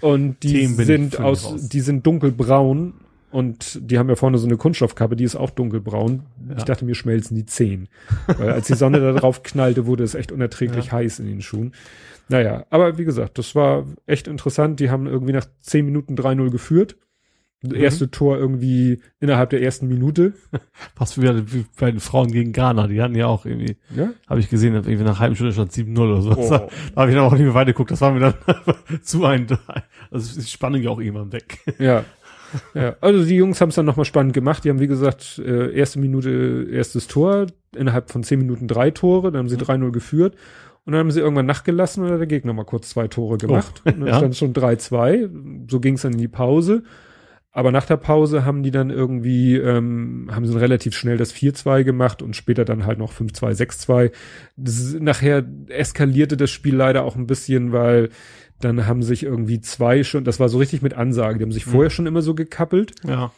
Und 0.03 0.43
die 0.43 0.67
sind 0.67 1.19
aus, 1.19 1.47
raus. 1.47 1.69
die 1.71 1.81
sind 1.81 2.07
dunkelbraun 2.07 2.95
und 3.33 3.79
die 3.91 3.99
haben 3.99 4.09
ja 4.09 4.15
vorne 4.17 4.39
so 4.39 4.47
eine 4.47 4.57
Kunststoffkappe, 4.57 5.17
die 5.17 5.25
ist 5.25 5.37
auch 5.37 5.51
dunkelbraun. 5.51 6.23
Ja. 6.49 6.57
Ich 6.59 6.65
dachte, 6.65 6.85
mir 6.85 6.95
schmelzen 6.95 7.35
die 7.35 7.47
Zehen. 7.47 7.89
Weil 8.27 8.51
als 8.51 8.67
die 8.69 8.75
Sonne 8.75 9.01
da 9.01 9.13
drauf 9.19 9.43
knallte, 9.43 9.87
wurde 9.87 10.05
es 10.05 10.15
echt 10.15 10.31
unerträglich 10.33 10.93
heiß 10.93 11.19
in 11.19 11.27
den 11.27 11.43
Schuhen. 11.43 11.73
Naja, 12.29 12.65
aber 12.71 12.99
wie 12.99 13.05
gesagt, 13.05 13.39
das 13.39 13.55
war 13.55 13.87
echt 14.07 14.29
interessant. 14.29 14.81
Die 14.81 14.91
haben 14.91 15.07
irgendwie 15.07 15.33
nach 15.33 15.47
10 15.63 15.85
Minuten 15.85 16.15
3-0 16.15 16.51
geführt. 16.51 16.97
Das 17.65 17.73
Mhm. 17.79 17.85
erste 17.85 18.11
Tor 18.11 18.39
irgendwie 18.39 19.01
innerhalb 19.21 19.51
der 19.51 19.63
ersten 19.63 19.87
Minute. 19.87 20.33
Fast 20.97 21.21
wie 21.23 21.53
wie 21.53 21.65
bei 21.79 21.93
den 21.93 22.01
Frauen 22.01 22.33
gegen 22.33 22.53
Ghana. 22.53 22.89
Die 22.89 23.01
hatten 23.01 23.15
ja 23.15 23.27
auch 23.29 23.47
irgendwie, 23.47 23.77
Ja? 23.95 24.11
habe 24.29 24.41
ich 24.41 24.51
gesehen, 24.51 24.75
irgendwie 24.75 24.97
nach 25.05 25.21
halben 25.21 25.37
Stunde 25.37 25.53
stand 25.53 25.71
7-0 25.73 25.99
oder 26.01 26.23
so. 26.23 26.31
Oh. 26.37 26.49
Da 26.51 26.69
habe 26.97 27.11
ich 27.11 27.17
dann 27.17 27.25
auch 27.25 27.33
nicht 27.33 27.43
mehr 27.43 27.55
weitergeguckt. 27.55 27.91
Das 27.93 28.01
war 28.01 28.11
mir 28.13 28.19
dann 28.21 28.35
zu 29.03 29.25
ein, 29.25 29.47
also 30.11 30.41
die 30.41 30.47
Spannung 30.47 30.83
ja 30.83 30.91
auch 30.91 31.01
irgendwann 31.01 31.33
weg. 31.33 31.59
Ja. 31.79 32.05
Ja, 32.75 32.97
also 33.01 33.25
die 33.25 33.37
Jungs 33.37 33.61
haben 33.61 33.69
es 33.71 33.75
dann 33.75 33.87
nochmal 33.87 34.05
spannend 34.05 34.33
gemacht. 34.35 34.65
Die 34.65 34.71
haben, 34.71 34.81
wie 34.81 34.87
gesagt, 34.87 35.41
äh, 35.45 35.73
erste 35.75 35.99
Minute 35.99 36.67
erstes 36.71 37.07
Tor, 37.09 37.47
innerhalb 37.77 38.11
von 38.11 38.23
zehn 38.23 38.39
Minuten 38.39 38.69
drei 38.69 38.91
Tore, 38.91 39.33
dann 39.33 39.41
haben 39.41 39.49
sie 39.49 39.57
3-0 39.57 39.91
geführt 39.93 40.35
und 40.85 40.93
dann 40.93 41.01
haben 41.01 41.11
sie 41.11 41.21
irgendwann 41.21 41.47
nachgelassen 41.47 42.05
und 42.05 42.11
hat 42.11 42.19
der 42.21 42.27
Gegner 42.27 42.53
mal 42.53 42.65
kurz 42.65 42.91
zwei 42.91 43.09
Tore 43.09 43.39
gemacht. 43.39 43.83
und 43.85 44.01
dann 44.01 44.09
ja. 44.09 44.17
stand 44.17 44.33
es 44.33 44.39
schon 44.39 44.53
3-2. 44.53 45.71
So 45.71 45.81
ging 45.81 45.95
es 45.95 46.03
dann 46.03 46.13
in 46.13 46.19
die 46.19 46.29
Pause. 46.29 46.83
Aber 47.55 47.71
nach 47.71 47.85
der 47.85 47.99
Pause 47.99 48.47
haben 48.47 48.63
die 48.63 48.71
dann 48.71 48.89
irgendwie, 48.89 49.57
ähm, 49.57 50.31
haben 50.33 50.47
sie 50.47 50.53
dann 50.53 50.63
relativ 50.63 50.95
schnell 50.97 51.19
das 51.19 51.35
4-2 51.35 51.85
gemacht 51.85 52.23
und 52.23 52.35
später 52.35 52.65
dann 52.65 52.87
halt 52.87 52.99
noch 52.99 53.13
5-2, 53.13 53.53
6-2. 53.55 54.11
Das 54.57 54.79
ist- 54.79 55.01
Nachher 55.03 55.45
eskalierte 55.69 56.39
das 56.39 56.51
Spiel 56.51 56.75
leider 56.75 57.05
auch 57.05 57.15
ein 57.15 57.27
bisschen, 57.27 57.73
weil 57.73 58.09
dann 58.65 58.87
haben 58.87 59.03
sich 59.03 59.23
irgendwie 59.23 59.61
zwei 59.61 60.03
schon, 60.05 60.25
das 60.25 60.41
war 60.41 60.49
so 60.49 60.59
richtig 60.59 60.83
mit 60.83 60.95
Ansage, 60.95 61.39
die 61.39 61.45
haben 61.45 61.53
sich 61.53 61.65
vorher 61.65 61.91
schon 61.91 62.07
immer 62.07 62.23
so 62.23 62.35
gekappelt 62.35 62.95
Ja. 63.07 63.33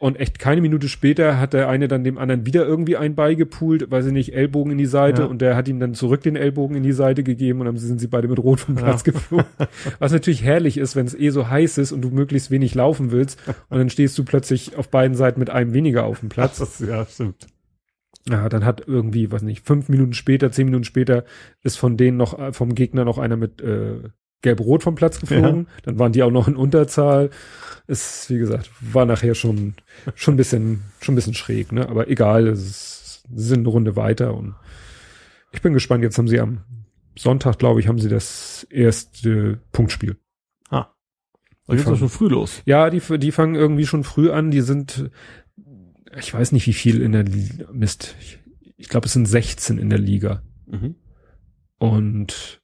Und 0.00 0.20
echt 0.20 0.38
keine 0.38 0.60
Minute 0.60 0.88
später 0.88 1.40
hat 1.40 1.54
der 1.54 1.68
eine 1.68 1.88
dann 1.88 2.04
dem 2.04 2.18
anderen 2.18 2.46
wieder 2.46 2.64
irgendwie 2.64 2.96
ein 2.96 3.16
beigepult, 3.16 3.90
weiß 3.90 4.06
ich 4.06 4.12
nicht, 4.12 4.32
Ellbogen 4.32 4.70
in 4.70 4.78
die 4.78 4.86
Seite 4.86 5.22
Ja. 5.22 5.26
und 5.26 5.42
der 5.42 5.56
hat 5.56 5.66
ihm 5.66 5.80
dann 5.80 5.94
zurück 5.94 6.22
den 6.22 6.36
Ellbogen 6.36 6.76
in 6.76 6.84
die 6.84 6.92
Seite 6.92 7.24
gegeben 7.24 7.58
und 7.58 7.66
dann 7.66 7.76
sind 7.78 7.98
sie 7.98 8.06
beide 8.06 8.28
mit 8.28 8.38
Rot 8.38 8.60
vom 8.60 8.76
Platz 8.76 9.02
geflogen. 9.02 9.46
Was 9.98 10.12
natürlich 10.12 10.44
herrlich 10.44 10.78
ist, 10.78 10.94
wenn 10.94 11.06
es 11.06 11.14
eh 11.18 11.30
so 11.30 11.48
heiß 11.48 11.78
ist 11.78 11.90
und 11.90 12.02
du 12.02 12.10
möglichst 12.10 12.52
wenig 12.52 12.76
laufen 12.76 13.10
willst 13.10 13.40
und 13.48 13.78
dann 13.78 13.90
stehst 13.90 14.16
du 14.16 14.24
plötzlich 14.24 14.76
auf 14.76 14.88
beiden 14.88 15.16
Seiten 15.16 15.40
mit 15.40 15.50
einem 15.50 15.72
weniger 15.72 16.04
auf 16.04 16.20
dem 16.20 16.28
Platz. 16.28 16.58
Das, 16.60 16.78
ja, 16.78 17.04
stimmt. 17.04 17.48
Ja, 18.30 18.48
dann 18.48 18.64
hat 18.64 18.84
irgendwie, 18.86 19.32
was 19.32 19.42
nicht, 19.42 19.66
fünf 19.66 19.88
Minuten 19.88 20.12
später, 20.12 20.52
zehn 20.52 20.66
Minuten 20.66 20.84
später 20.84 21.24
ist 21.64 21.76
von 21.76 21.96
denen 21.96 22.16
noch, 22.18 22.38
äh, 22.38 22.52
vom 22.52 22.74
Gegner 22.76 23.04
noch 23.04 23.18
einer 23.18 23.36
mit 23.36 23.60
äh, 23.62 24.10
Gelb-Rot 24.42 24.82
vom 24.82 24.94
Platz 24.94 25.20
geflogen. 25.20 25.66
Dann 25.82 25.98
waren 25.98 26.12
die 26.12 26.22
auch 26.22 26.30
noch 26.30 26.48
in 26.48 26.56
Unterzahl. 26.56 27.30
Ist, 27.86 28.28
wie 28.30 28.38
gesagt, 28.38 28.70
war 28.80 29.06
nachher 29.06 29.34
schon, 29.34 29.74
schon 30.14 30.34
ein 30.34 30.36
bisschen, 30.36 30.82
schon 31.00 31.14
ein 31.14 31.16
bisschen 31.16 31.34
schräg, 31.34 31.72
ne? 31.72 31.88
Aber 31.88 32.08
egal, 32.08 32.46
es 32.46 33.24
sind 33.34 33.60
eine 33.60 33.68
Runde 33.68 33.96
weiter 33.96 34.34
und 34.34 34.54
ich 35.52 35.62
bin 35.62 35.72
gespannt. 35.72 36.04
Jetzt 36.04 36.18
haben 36.18 36.28
sie 36.28 36.40
am 36.40 36.64
Sonntag, 37.16 37.58
glaube 37.58 37.80
ich, 37.80 37.88
haben 37.88 37.98
sie 37.98 38.08
das 38.08 38.66
erste 38.70 39.60
Punktspiel. 39.72 40.16
Ah. 40.70 40.88
Da 41.66 41.74
geht's 41.74 41.88
doch 41.88 41.98
schon 41.98 42.08
früh 42.08 42.28
los. 42.28 42.62
Ja, 42.64 42.90
die, 42.90 43.00
die 43.18 43.32
fangen 43.32 43.54
irgendwie 43.54 43.86
schon 43.86 44.04
früh 44.04 44.30
an. 44.30 44.50
Die 44.50 44.60
sind, 44.60 45.10
ich 46.16 46.32
weiß 46.32 46.52
nicht, 46.52 46.66
wie 46.66 46.72
viel 46.72 47.02
in 47.02 47.12
der 47.12 47.24
Liga, 47.24 47.66
Mist. 47.72 48.14
Ich, 48.20 48.38
ich 48.76 48.88
glaube, 48.88 49.06
es 49.06 49.12
sind 49.14 49.26
16 49.26 49.78
in 49.78 49.90
der 49.90 49.98
Liga. 49.98 50.42
Mhm. 50.66 50.94
Und 51.78 52.57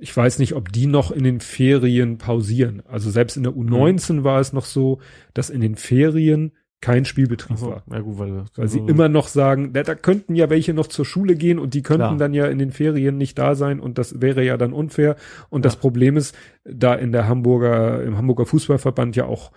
ich 0.00 0.16
weiß 0.16 0.38
nicht, 0.38 0.54
ob 0.54 0.70
die 0.72 0.86
noch 0.86 1.10
in 1.10 1.24
den 1.24 1.40
Ferien 1.40 2.18
pausieren. 2.18 2.82
Also 2.86 3.10
selbst 3.10 3.36
in 3.36 3.42
der 3.42 3.52
U19 3.52 4.22
war 4.24 4.40
es 4.40 4.52
noch 4.52 4.64
so, 4.64 5.00
dass 5.34 5.50
in 5.50 5.60
den 5.60 5.74
Ferien 5.74 6.52
kein 6.80 7.04
Spielbetrieb 7.04 7.56
so, 7.58 7.70
war. 7.70 7.82
ja 7.92 7.98
gut, 7.98 8.18
weil, 8.20 8.44
Weil 8.54 8.68
sie 8.68 8.78
immer 8.78 9.08
noch 9.08 9.26
sagen, 9.26 9.72
da, 9.72 9.82
da 9.82 9.96
könnten 9.96 10.36
ja 10.36 10.48
welche 10.48 10.72
noch 10.74 10.86
zur 10.86 11.04
Schule 11.04 11.34
gehen 11.34 11.58
und 11.58 11.74
die 11.74 11.82
könnten 11.82 12.02
Klar. 12.02 12.16
dann 12.16 12.34
ja 12.34 12.46
in 12.46 12.58
den 12.60 12.70
Ferien 12.70 13.18
nicht 13.18 13.36
da 13.36 13.56
sein 13.56 13.80
und 13.80 13.98
das 13.98 14.20
wäre 14.20 14.44
ja 14.44 14.56
dann 14.56 14.72
unfair. 14.72 15.16
Und 15.50 15.64
das 15.64 15.74
Ja. 15.74 15.80
Problem 15.80 16.16
ist, 16.16 16.36
da 16.64 16.94
in 16.94 17.10
der 17.10 17.26
Hamburger, 17.26 18.04
im 18.04 18.16
Hamburger 18.16 18.46
Fußballverband 18.46 19.16
ja 19.16 19.24
auch 19.24 19.50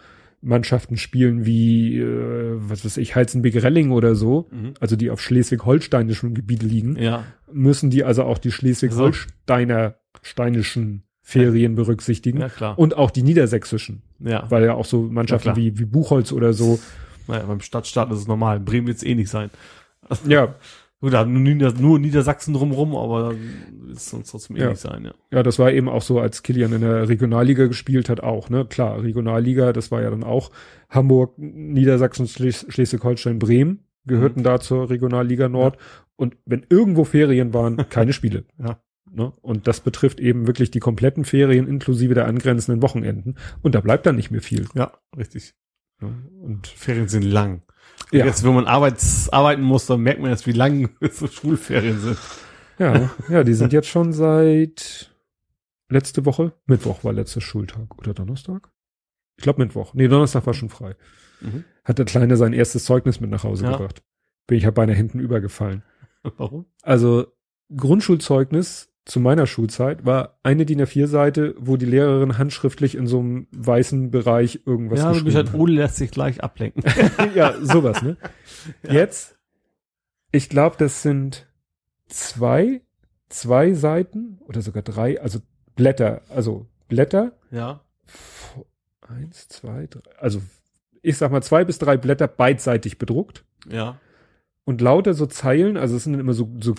Mannschaften 0.43 0.97
spielen 0.97 1.45
wie, 1.45 1.99
äh, 1.99 2.55
was 2.55 2.83
weiß 2.83 2.97
ich, 2.97 3.15
Heizenbeck-Relling 3.15 3.91
oder 3.91 4.15
so, 4.15 4.47
Mhm. 4.51 4.73
also 4.79 4.95
die 4.95 5.11
auf 5.11 5.21
schleswig-holsteinischem 5.21 6.33
Gebiet 6.33 6.63
liegen, 6.63 6.95
Ja. 6.97 7.25
müssen 7.53 7.91
die 7.91 8.03
also 8.03 8.23
auch 8.23 8.39
die 8.39 8.51
Schleswig-Holsteiner 8.51 9.95
steinischen 10.21 11.03
Ferien 11.21 11.75
berücksichtigen 11.75 12.39
Ja, 12.41 12.49
klar. 12.49 12.77
und 12.79 12.95
auch 12.97 13.11
die 13.11 13.23
niedersächsischen, 13.23 14.01
ja. 14.19 14.45
weil 14.49 14.63
ja 14.65 14.73
auch 14.73 14.85
so 14.85 15.03
Mannschaften 15.03 15.49
Ja, 15.49 15.55
wie, 15.55 15.77
wie 15.79 15.85
Buchholz 15.85 16.31
oder 16.31 16.53
so, 16.53 16.79
Naja, 17.27 17.43
beim 17.45 17.61
Stadtstaat 17.61 18.11
ist 18.11 18.19
es 18.19 18.27
normal. 18.27 18.57
In 18.57 18.65
Bremen 18.65 18.87
wird 18.87 18.97
es 18.97 19.03
eh 19.03 19.15
nicht 19.15 19.29
sein. 19.29 19.49
ja, 20.27 20.55
Gut, 21.01 21.13
da 21.13 21.25
Nieder 21.25 21.73
nur 21.79 21.97
Niedersachsen 21.97 22.53
drumrum, 22.53 22.95
aber 22.95 23.33
es 23.91 24.07
sonst 24.11 24.29
trotzdem 24.29 24.55
eh 24.55 24.59
Ja. 24.59 24.69
nicht 24.69 24.81
sein, 24.81 25.03
ja. 25.03 25.13
Ja, 25.31 25.41
das 25.41 25.57
war 25.57 25.71
eben 25.71 25.89
auch 25.89 26.03
so, 26.03 26.19
als 26.19 26.43
Kilian 26.43 26.73
in 26.73 26.81
der 26.81 27.09
Regionalliga 27.09 27.65
gespielt 27.65 28.07
hat, 28.07 28.21
auch, 28.21 28.51
ne? 28.51 28.65
Klar, 28.65 29.01
Regionalliga, 29.01 29.73
das 29.73 29.89
war 29.89 30.03
ja 30.03 30.11
dann 30.11 30.23
auch 30.23 30.51
Hamburg, 30.89 31.33
Niedersachsen, 31.39 32.27
Schles 32.27 32.67
Schleswig-Holstein, 32.69 33.39
Bremen 33.39 33.79
gehörten 34.05 34.43
da 34.43 34.59
zur 34.59 34.91
Regionalliga 34.91 35.49
Nord. 35.49 35.77
Und 36.17 36.37
wenn 36.45 36.67
irgendwo 36.69 37.03
Ferien 37.03 37.51
waren, 37.55 37.77
keine 37.89 38.13
Spiele. 38.13 38.45
Ja. 38.59 38.79
Ne? 39.13 39.33
Und 39.41 39.67
das 39.67 39.81
betrifft 39.81 40.19
eben 40.19 40.47
wirklich 40.47 40.71
die 40.71 40.79
kompletten 40.79 41.25
Ferien 41.25 41.67
inklusive 41.67 42.13
der 42.13 42.27
angrenzenden 42.27 42.81
Wochenenden. 42.81 43.35
Und 43.61 43.75
da 43.75 43.81
bleibt 43.81 44.05
dann 44.05 44.15
nicht 44.15 44.31
mehr 44.31 44.41
viel. 44.41 44.67
Ja, 44.73 44.93
richtig. 45.17 45.53
Ne? 45.99 46.13
Und 46.41 46.67
Ferien 46.67 47.07
sind 47.09 47.23
lang. 47.23 47.61
Und 48.11 48.17
Ja. 48.19 48.25
Jetzt, 48.25 48.43
wenn 48.45 48.53
man 48.55 48.67
arbeits, 48.67 49.29
arbeiten 49.29 49.61
muss, 49.63 49.85
dann 49.85 50.01
merkt 50.01 50.21
man 50.21 50.29
erst, 50.29 50.47
wie 50.47 50.53
lang 50.53 50.89
so 51.11 51.27
Schulferien 51.27 51.99
sind. 51.99 52.17
ja, 52.79 53.09
ja, 53.29 53.43
die 53.43 53.53
sind 53.53 53.73
jetzt 53.73 53.89
schon 53.89 54.13
seit 54.13 55.13
letzte 55.89 56.25
Woche. 56.25 56.53
Mittwoch 56.65 57.03
war 57.03 57.11
letzter 57.11 57.41
Schultag 57.41 57.97
oder 57.97 58.13
Donnerstag? 58.13 58.71
Ich 59.37 59.43
glaube 59.43 59.61
Mittwoch. 59.63 59.93
Nee, 59.93 60.07
Donnerstag 60.07 60.45
war 60.45 60.53
schon 60.53 60.69
frei. 60.69 60.95
Mhm. 61.41 61.63
hat 61.83 61.97
der 61.97 62.05
Kleine 62.05 62.37
sein 62.37 62.53
erstes 62.53 62.85
Zeugnis 62.85 63.19
mit 63.19 63.29
nach 63.31 63.43
Hause 63.43 63.65
Ja. 63.65 63.71
gebracht. 63.71 64.03
Bin 64.47 64.57
ich 64.57 64.63
ja 64.65 64.71
beinahe 64.71 64.95
hinten 64.95 65.19
übergefallen. 65.19 65.83
Warum? 66.37 66.65
Also 66.83 67.27
Grundschulzeugnis 67.75 68.90
zu 69.05 69.19
meiner 69.19 69.47
Schulzeit 69.47 70.05
war 70.05 70.37
eine 70.43 70.65
DIN 70.65 70.81
A4-Seite, 70.81 71.55
wo 71.57 71.75
die 71.75 71.85
Lehrerin 71.85 72.37
handschriftlich 72.37 72.95
in 72.95 73.07
so 73.07 73.19
einem 73.19 73.47
weißen 73.51 74.11
Bereich 74.11 74.61
irgendwas 74.65 74.99
ja, 74.99 75.07
du 75.07 75.23
bist 75.23 75.25
geschrieben 75.25 75.51
halt, 75.51 75.59
Ole 75.59 75.73
lässt 75.73 75.95
sich 75.95 76.11
gleich 76.11 76.43
ablenken. 76.43 76.83
hat. 76.83 77.35
ja, 77.35 77.53
sowas, 77.61 78.01
ne? 78.01 78.17
Ja. 78.83 78.93
Jetzt, 78.93 79.39
ich 80.31 80.49
glaube, 80.49 80.75
das 80.77 81.01
sind 81.01 81.47
zwei, 82.07 82.81
zwei 83.27 83.73
Seiten 83.73 84.37
oder 84.41 84.61
sogar 84.61 84.83
drei, 84.83 85.19
also 85.19 85.39
Blätter, 85.75 86.21
also 86.29 86.67
Blätter, 86.87 87.31
ja. 87.49 87.81
eins, 89.07 89.47
zwei, 89.47 89.87
drei, 89.87 90.01
also 90.19 90.43
ich 91.01 91.17
sag 91.17 91.31
mal 91.31 91.41
zwei 91.41 91.65
bis 91.65 91.79
drei 91.79 91.97
Blätter 91.97 92.27
beidseitig 92.27 92.99
bedruckt. 92.99 93.45
Ja. 93.67 93.99
und 94.63 94.81
lauter 94.81 95.13
so 95.15 95.25
Zeilen, 95.25 95.77
also 95.77 95.95
es 95.95 96.03
sind 96.03 96.19
immer 96.19 96.33
so, 96.33 96.51
so 96.59 96.75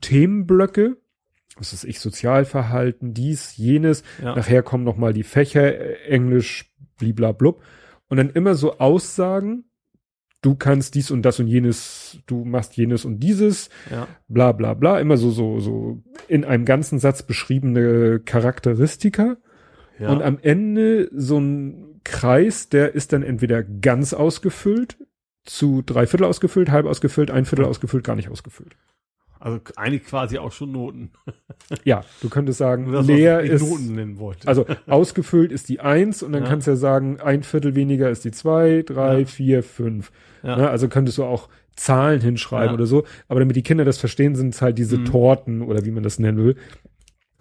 Themenblöcke, 0.00 0.96
was 1.58 1.72
ist 1.72 1.84
ich, 1.84 2.00
Sozialverhalten, 2.00 3.14
dies, 3.14 3.56
jenes, 3.56 4.02
Ja. 4.22 4.34
nachher 4.36 4.62
kommen 4.62 4.84
noch 4.84 4.96
mal 4.96 5.12
die 5.12 5.22
Fächer, 5.24 5.78
äh, 5.78 5.94
Englisch, 6.08 6.72
bliblablub, 6.98 7.62
und 8.08 8.16
dann 8.16 8.30
immer 8.30 8.54
so 8.54 8.78
Aussagen, 8.78 9.64
du 10.40 10.54
kannst 10.54 10.94
dies 10.94 11.10
und 11.10 11.22
das 11.22 11.40
und 11.40 11.48
jenes, 11.48 12.18
du 12.26 12.44
machst 12.44 12.76
jenes 12.76 13.04
und 13.04 13.18
dieses, 13.20 13.70
Ja. 13.90 14.06
bla 14.28 14.52
bla 14.52 14.74
bla, 14.74 15.00
immer 15.00 15.16
so, 15.16 15.30
so, 15.30 15.58
so 15.60 16.02
in 16.28 16.44
einem 16.44 16.64
ganzen 16.64 16.98
Satz 16.98 17.22
beschriebene 17.22 18.20
Charakteristika. 18.20 19.36
ja. 19.98 20.10
Und 20.10 20.22
am 20.22 20.38
Ende 20.40 21.10
so 21.12 21.38
ein 21.38 22.00
Kreis, 22.04 22.68
der 22.68 22.94
ist 22.94 23.12
dann 23.12 23.22
entweder 23.24 23.62
ganz 23.64 24.14
ausgefüllt, 24.14 24.96
zu 25.44 25.82
drei 25.82 26.06
Viertel 26.06 26.24
ausgefüllt, 26.24 26.70
halb 26.70 26.86
ausgefüllt, 26.86 27.30
ein 27.30 27.44
Viertel 27.44 27.64
ausgefüllt, 27.64 28.04
gar 28.04 28.14
nicht 28.16 28.28
ausgefüllt. 28.30 28.76
Also 29.40 29.60
eigentlich 29.76 30.04
quasi 30.04 30.38
auch 30.38 30.52
schon 30.52 30.72
Noten. 30.72 31.10
Ja, 31.84 32.02
du 32.22 32.30
könntest 32.30 32.58
sagen, 32.58 32.90
das, 32.92 33.06
leer 33.06 33.40
ist, 33.40 33.60
Noten 33.68 33.94
nennen 33.94 34.18
wollte. 34.18 34.48
also 34.48 34.64
ausgefüllt 34.86 35.52
ist 35.52 35.68
die 35.68 35.80
eins 35.80 36.22
und 36.22 36.32
dann 36.32 36.44
Ja. 36.44 36.48
kannst 36.48 36.66
du 36.66 36.70
ja 36.70 36.76
sagen, 36.76 37.20
ein 37.20 37.42
Viertel 37.42 37.74
weniger 37.74 38.08
ist 38.08 38.24
die 38.24 38.30
zwei, 38.30 38.82
drei, 38.86 39.20
Ja. 39.20 39.26
vier, 39.26 39.62
fünf. 39.62 40.10
ja. 40.42 40.56
Ne? 40.56 40.70
Also 40.70 40.88
könntest 40.88 41.18
du 41.18 41.24
auch 41.24 41.48
Zahlen 41.76 42.20
hinschreiben 42.22 42.74
oder 42.74 42.86
so. 42.86 43.04
Aber 43.28 43.40
damit 43.40 43.54
die 43.54 43.62
Kinder 43.62 43.84
das 43.84 43.98
verstehen, 43.98 44.34
sind 44.34 44.54
es 44.54 44.62
halt 44.62 44.78
diese 44.78 44.98
Mhm. 44.98 45.04
Torten 45.06 45.62
oder 45.62 45.84
wie 45.84 45.90
man 45.90 46.02
das 46.02 46.18
nennen 46.18 46.38
will. 46.38 46.56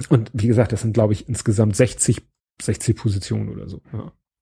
Und 0.09 0.30
wie 0.34 0.48
gesagt, 0.48 0.72
das 0.74 0.82
sind, 0.82 0.93
glaube 0.93 1.14
ich, 1.14 1.27
insgesamt 1.30 1.76
60, 1.76 2.22
60 2.61 2.95
Positionen 2.98 3.50
oder 3.50 3.67
so. 3.69 3.82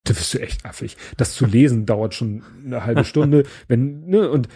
Da 0.03 0.09
wirst 0.15 0.33
du 0.33 0.39
echt 0.39 0.65
affig. 0.65 0.97
Das 1.17 1.33
zu 1.33 1.45
lesen 1.45 1.85
dauert 1.85 2.13
schon 2.13 2.43
eine 2.65 2.85
halbe 2.85 3.03
Stunde. 3.05 3.43
Wenn, 3.67 4.05
ne, 4.07 4.29
und 4.29 4.49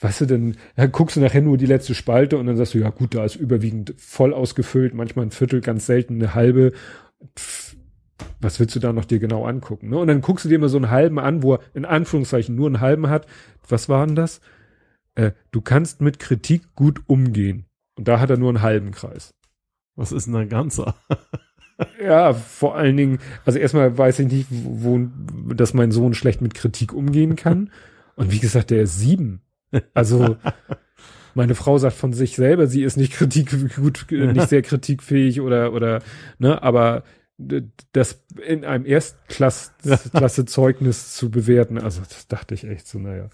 weißt 0.00 0.22
du, 0.22 0.26
dann, 0.26 0.56
dann 0.76 0.92
guckst 0.92 1.16
du 1.16 1.20
nachher 1.20 1.42
nur 1.42 1.56
die 1.56 1.66
letzte 1.66 1.94
Spalte 1.94 2.38
und 2.38 2.46
dann 2.46 2.56
sagst 2.56 2.74
du, 2.74 2.78
ja 2.78 2.90
gut, 2.90 3.14
da 3.14 3.24
ist 3.24 3.36
überwiegend 3.36 3.94
voll 3.96 4.34
ausgefüllt, 4.34 4.94
manchmal 4.94 5.26
ein 5.26 5.30
Viertel, 5.30 5.60
ganz 5.60 5.86
selten 5.86 6.14
eine 6.14 6.34
halbe. 6.34 6.72
Pff, 7.38 7.76
was 8.40 8.60
willst 8.60 8.76
du 8.76 8.80
da 8.80 8.92
noch 8.92 9.04
dir 9.04 9.18
genau 9.18 9.44
angucken? 9.46 9.90
Ne? 9.90 9.98
Und 9.98 10.08
dann 10.08 10.20
guckst 10.20 10.44
du 10.44 10.48
dir 10.48 10.58
mal 10.58 10.68
so 10.68 10.76
einen 10.76 10.90
halben 10.90 11.18
an, 11.18 11.42
wo 11.42 11.54
er 11.54 11.60
in 11.74 11.84
Anführungszeichen 11.84 12.54
nur 12.54 12.66
einen 12.66 12.80
halben 12.80 13.08
hat. 13.08 13.26
Was 13.68 13.88
war 13.88 14.06
denn 14.06 14.16
das? 14.16 14.40
Äh, 15.14 15.32
du 15.50 15.60
kannst 15.60 16.00
mit 16.00 16.18
Kritik 16.18 16.74
gut 16.74 17.02
umgehen. 17.06 17.66
Und 17.96 18.08
da 18.08 18.20
hat 18.20 18.30
er 18.30 18.36
nur 18.36 18.50
einen 18.50 18.62
halben 18.62 18.90
Kreis. 18.90 19.34
Was 19.94 20.12
ist 20.12 20.26
denn 20.26 20.36
ein 20.36 20.48
ganzer? 20.48 20.94
Ja, 22.02 22.32
vor 22.32 22.76
allen 22.76 22.96
Dingen, 22.96 23.18
also 23.44 23.58
erstmal 23.58 23.98
weiß 23.98 24.20
ich 24.20 24.28
nicht, 24.28 24.46
wo, 24.50 24.98
dass 25.54 25.74
mein 25.74 25.92
Sohn 25.92 26.14
schlecht 26.14 26.40
mit 26.40 26.54
Kritik 26.54 26.94
umgehen 26.94 27.36
kann. 27.36 27.70
Und 28.14 28.32
wie 28.32 28.38
gesagt, 28.38 28.70
der 28.70 28.82
ist 28.82 28.98
sieben. 28.98 29.42
Also 29.94 30.36
meine 31.34 31.54
Frau 31.54 31.78
sagt 31.78 31.96
von 31.96 32.12
sich 32.12 32.34
selber, 32.36 32.66
sie 32.66 32.82
ist 32.82 32.96
nicht 32.96 33.12
kritik 33.12 33.50
gut, 33.76 34.06
nicht 34.10 34.48
sehr 34.48 34.62
kritikfähig 34.62 35.40
oder 35.40 35.72
oder 35.72 36.02
ne, 36.38 36.60
aber 36.62 37.04
das 37.92 38.24
in 38.46 38.64
einem 38.64 38.86
Erstklasse-Zeugnis 38.86 41.12
zu 41.14 41.30
bewerten, 41.30 41.78
also 41.78 42.00
das 42.00 42.26
dachte 42.28 42.54
ich 42.54 42.64
echt 42.64 42.88
so, 42.88 42.98
naja. 42.98 43.28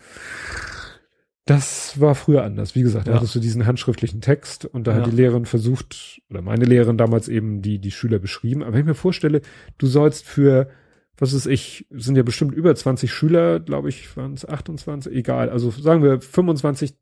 Das 1.45 1.99
war 2.01 2.15
früher 2.15 2.45
anders. 2.45 2.77
Wie 2.77 2.83
gesagt, 2.83 3.09
da 3.09 3.13
Ja. 3.13 3.17
hattest 3.17 3.35
du 3.35 3.41
diesen 3.41 3.67
handschriftlichen 3.67 4.21
Text 4.21 4.65
und 4.65 4.87
da 4.87 4.93
Ja. 4.93 4.99
hat 4.99 5.07
die 5.07 5.11
Lehrerin 5.17 5.45
versucht, 5.45 6.21
oder 6.31 6.41
meine 6.41 6.65
Lehrerin 6.65 6.97
damals 6.99 7.27
eben 7.29 7.63
die, 7.63 7.81
die 7.81 7.91
Schüler 7.91 8.21
beschrieben. 8.21 8.63
Aber 8.63 8.75
wenn 8.75 8.81
ich 8.81 8.87
mir 8.87 8.95
vorstelle, 8.95 9.41
du 9.79 9.87
sollst 9.89 10.25
für, 10.25 10.69
was 11.19 11.33
ist 11.33 11.47
ich, 11.47 11.87
sind 11.91 12.17
ja 12.17 12.23
bestimmt 12.23 12.55
über 12.55 12.75
20 12.75 13.13
Schüler, 13.13 13.61
glaube 13.61 13.89
ich, 13.89 14.17
waren 14.17 14.33
es 14.33 14.49
28, 14.49 15.13
egal. 15.13 15.51
Also 15.51 15.71
sagen 15.71 16.03
wir 16.03 16.21
25 16.21 16.95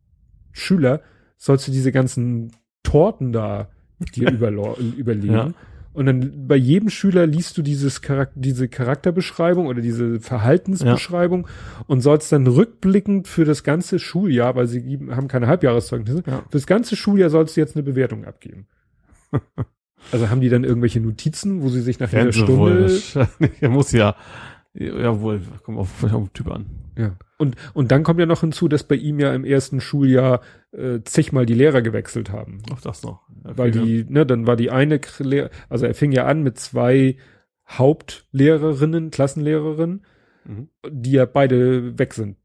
Schüler, 0.52 1.00
sollst 1.36 1.68
du 1.68 1.72
diese 1.72 1.92
ganzen 1.92 2.52
Torten 2.82 3.32
da 3.32 3.70
dir 4.14 4.30
überlegen. 4.97 5.32
Ja. 5.32 5.55
Und 5.92 6.06
dann 6.06 6.47
bei 6.47 6.55
jedem 6.55 6.89
Schüler 6.89 7.26
liest 7.26 7.58
du 7.58 7.62
dieses 7.62 8.00
Charakter, 8.00 8.39
diese 8.39 8.68
Charakterbeschreibung 8.68 9.66
oder 9.66 9.80
diese 9.80 10.20
Verhaltensbeschreibung 10.20 11.47
ja. 11.47 11.84
und 11.89 12.00
sollst 12.00 12.30
dann 12.30 12.47
rückblickend 12.47 13.26
für 13.26 13.44
das 13.44 13.64
ganze 13.64 13.98
Schuljahr, 13.98 14.55
weil 14.55 14.68
sie 14.68 15.00
haben 15.10 15.26
keine 15.26 15.48
Halbjahreszeugnisse, 15.48 16.22
ja. 16.26 16.39
für 16.39 16.48
das 16.52 16.66
ganze 16.66 16.94
Schuljahr 16.94 17.30
sollst 17.30 17.56
du 17.56 17.60
jetzt 17.60 17.74
eine 17.74 17.82
Bewertung 17.82 18.24
abgeben. 18.24 18.68
also 20.12 20.30
haben 20.30 20.40
die 20.40 20.48
dann 20.48 20.64
irgendwelche 20.64 21.00
Notizen, 21.00 21.62
wo 21.62 21.68
sie 21.68 21.80
sich 21.80 22.00
nach 22.00 22.12
jeder 22.12 22.32
Stunde. 22.32 22.90
Er 23.60 23.68
muss 23.68 23.92
ja, 23.92 24.16
jawohl, 24.74 25.40
kommt 25.62 25.78
auf, 25.78 26.04
auf 26.04 26.10
den 26.10 26.32
Typ 26.32 26.50
an. 26.50 26.66
Ja. 26.96 27.16
Und, 27.38 27.56
und 27.72 27.90
dann 27.90 28.02
kommt 28.02 28.20
ja 28.20 28.26
noch 28.26 28.40
hinzu, 28.40 28.68
dass 28.68 28.84
bei 28.84 28.96
ihm 28.96 29.18
ja 29.18 29.34
im 29.34 29.44
ersten 29.44 29.80
Schuljahr 29.80 30.42
äh, 30.72 31.00
zigmal 31.04 31.46
die 31.46 31.54
Lehrer 31.54 31.80
gewechselt 31.80 32.30
haben. 32.30 32.62
Auch 32.72 32.80
das 32.80 33.02
noch. 33.02 33.22
Okay, 33.44 33.52
Weil 33.56 33.70
die, 33.70 34.04
ne, 34.08 34.26
dann 34.26 34.46
war 34.46 34.56
die 34.56 34.70
eine, 34.70 35.00
Lehr 35.20 35.50
also 35.68 35.86
er 35.86 35.94
fing 35.94 36.12
ja 36.12 36.26
an 36.26 36.42
mit 36.42 36.58
zwei 36.58 37.16
Hauptlehrerinnen, 37.66 39.10
Klassenlehrerinnen, 39.10 40.04
mhm. 40.44 40.68
die 40.90 41.12
ja 41.12 41.24
beide 41.24 41.98
weg 41.98 42.12
sind. 42.12 42.36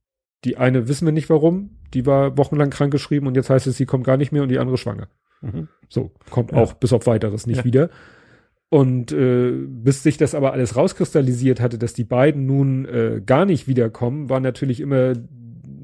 Die 0.45 0.57
eine 0.57 0.87
wissen 0.87 1.05
wir 1.05 1.11
nicht 1.11 1.29
warum, 1.29 1.77
die 1.93 2.05
war 2.05 2.37
wochenlang 2.37 2.69
krankgeschrieben 2.69 3.27
und 3.27 3.35
jetzt 3.35 3.49
heißt 3.49 3.67
es, 3.67 3.77
sie 3.77 3.85
kommt 3.85 4.05
gar 4.05 4.17
nicht 4.17 4.31
mehr 4.31 4.43
und 4.43 4.49
die 4.49 4.59
andere 4.59 4.77
schwanger. 4.77 5.09
Mhm. 5.41 5.67
So, 5.89 6.11
kommt 6.29 6.51
ja. 6.51 6.57
auch 6.57 6.73
bis 6.73 6.93
auf 6.93 7.07
weiteres 7.07 7.47
nicht 7.47 7.59
ja. 7.59 7.65
wieder. 7.65 7.89
Und 8.69 9.11
äh, 9.11 9.51
bis 9.51 10.03
sich 10.03 10.17
das 10.17 10.35
aber 10.35 10.51
alles 10.51 10.75
rauskristallisiert 10.75 11.61
hatte, 11.61 11.77
dass 11.77 11.93
die 11.93 12.03
beiden 12.03 12.45
nun 12.45 12.85
äh, 12.85 13.21
gar 13.25 13.45
nicht 13.45 13.67
wiederkommen, 13.67 14.29
war 14.29 14.39
natürlich 14.39 14.79
immer 14.79 15.13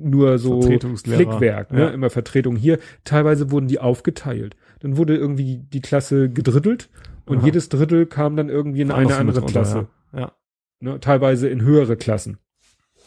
nur 0.04 0.40
so 0.40 0.62
Flickwerk, 0.62 1.72
ne? 1.72 1.82
Ja. 1.82 1.90
immer 1.90 2.10
Vertretung 2.10 2.56
hier. 2.56 2.80
Teilweise 3.04 3.52
wurden 3.52 3.68
die 3.68 3.80
aufgeteilt. 3.80 4.56
Dann 4.80 4.98
wurde 4.98 5.16
irgendwie 5.16 5.58
die 5.58 5.82
Klasse 5.82 6.30
gedrittelt 6.30 6.90
und 7.26 7.40
Aha. 7.40 7.46
jedes 7.46 7.70
Drittel 7.70 8.08
kam 8.08 8.36
dann 8.36 8.50
irgendwie 8.50 8.82
in 8.82 8.90
War 8.90 8.98
eine 8.98 9.16
andere 9.16 9.46
Klasse. 9.46 9.88
ja. 10.12 10.20
ja. 10.20 10.32
Ne? 10.80 11.00
Teilweise 11.00 11.48
in 11.48 11.62
höhere 11.62 11.96
Klassen. 11.96 12.40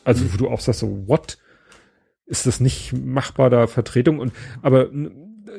Also 0.05 0.33
wo 0.33 0.37
du 0.37 0.49
auch 0.49 0.61
sagst 0.61 0.81
so, 0.81 1.09
what? 1.09 1.39
Ist 2.27 2.47
das 2.47 2.61
nicht 2.61 2.93
machbar 2.93 3.51
da 3.51 3.67
Vertretung? 3.67 4.19
Und 4.21 4.33
aber 4.63 4.89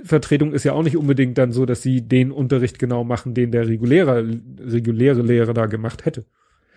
Vertretung 0.04 0.54
ist 0.54 0.64
ja 0.64 0.74
auch 0.74 0.84
nicht 0.84 0.98
unbedingt 0.98 1.38
dann 1.38 1.52
so, 1.52 1.66
dass 1.66 1.82
sie 1.82 2.02
den 2.02 2.32
Unterricht 2.32 2.80
genau 2.80 3.04
machen, 3.04 3.34
den 3.34 3.52
der 3.52 3.68
reguläre, 3.68 4.28
reguläre 4.60 5.22
Lehrer 5.22 5.54
da 5.54 5.66
gemacht 5.66 6.06
hätte. 6.06 6.26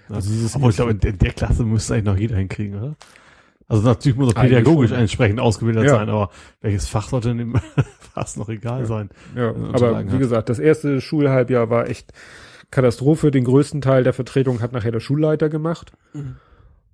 Also 0.08 0.30
dieses 0.30 0.54
aber 0.54 0.70
ich 0.70 0.76
glaube, 0.76 0.92
in 0.92 1.18
der 1.18 1.32
Klasse 1.32 1.64
müsste 1.64 1.94
eigentlich 1.94 2.04
noch 2.04 2.16
jeder 2.16 2.36
hinkriegen, 2.36 2.78
oder? 2.78 2.96
Also 3.68 3.82
natürlich 3.82 4.16
muss 4.16 4.32
er 4.32 4.40
pädagogisch 4.40 4.92
entsprechend 4.92 5.40
ausgebildet 5.40 5.84
ja. 5.84 5.90
sein, 5.90 6.08
aber 6.08 6.30
welches 6.62 6.88
Fach 6.88 7.08
sollte 7.08 7.34
denn 7.34 7.52
fast 8.14 8.38
noch 8.38 8.48
egal 8.48 8.80
ja. 8.80 8.86
sein? 8.86 9.10
Ja, 9.36 9.50
aber 9.50 10.06
wie 10.06 10.12
hat. 10.12 10.18
gesagt, 10.18 10.48
das 10.48 10.58
erste 10.58 11.02
Schulhalbjahr 11.02 11.68
war 11.68 11.86
echt 11.88 12.12
Katastrophe. 12.70 13.30
Den 13.30 13.44
größten 13.44 13.82
Teil 13.82 14.04
der 14.04 14.14
Vertretung 14.14 14.62
hat 14.62 14.72
nachher 14.72 14.92
der 14.92 15.00
Schulleiter 15.00 15.50
gemacht. 15.50 15.92
Mhm. 16.14 16.36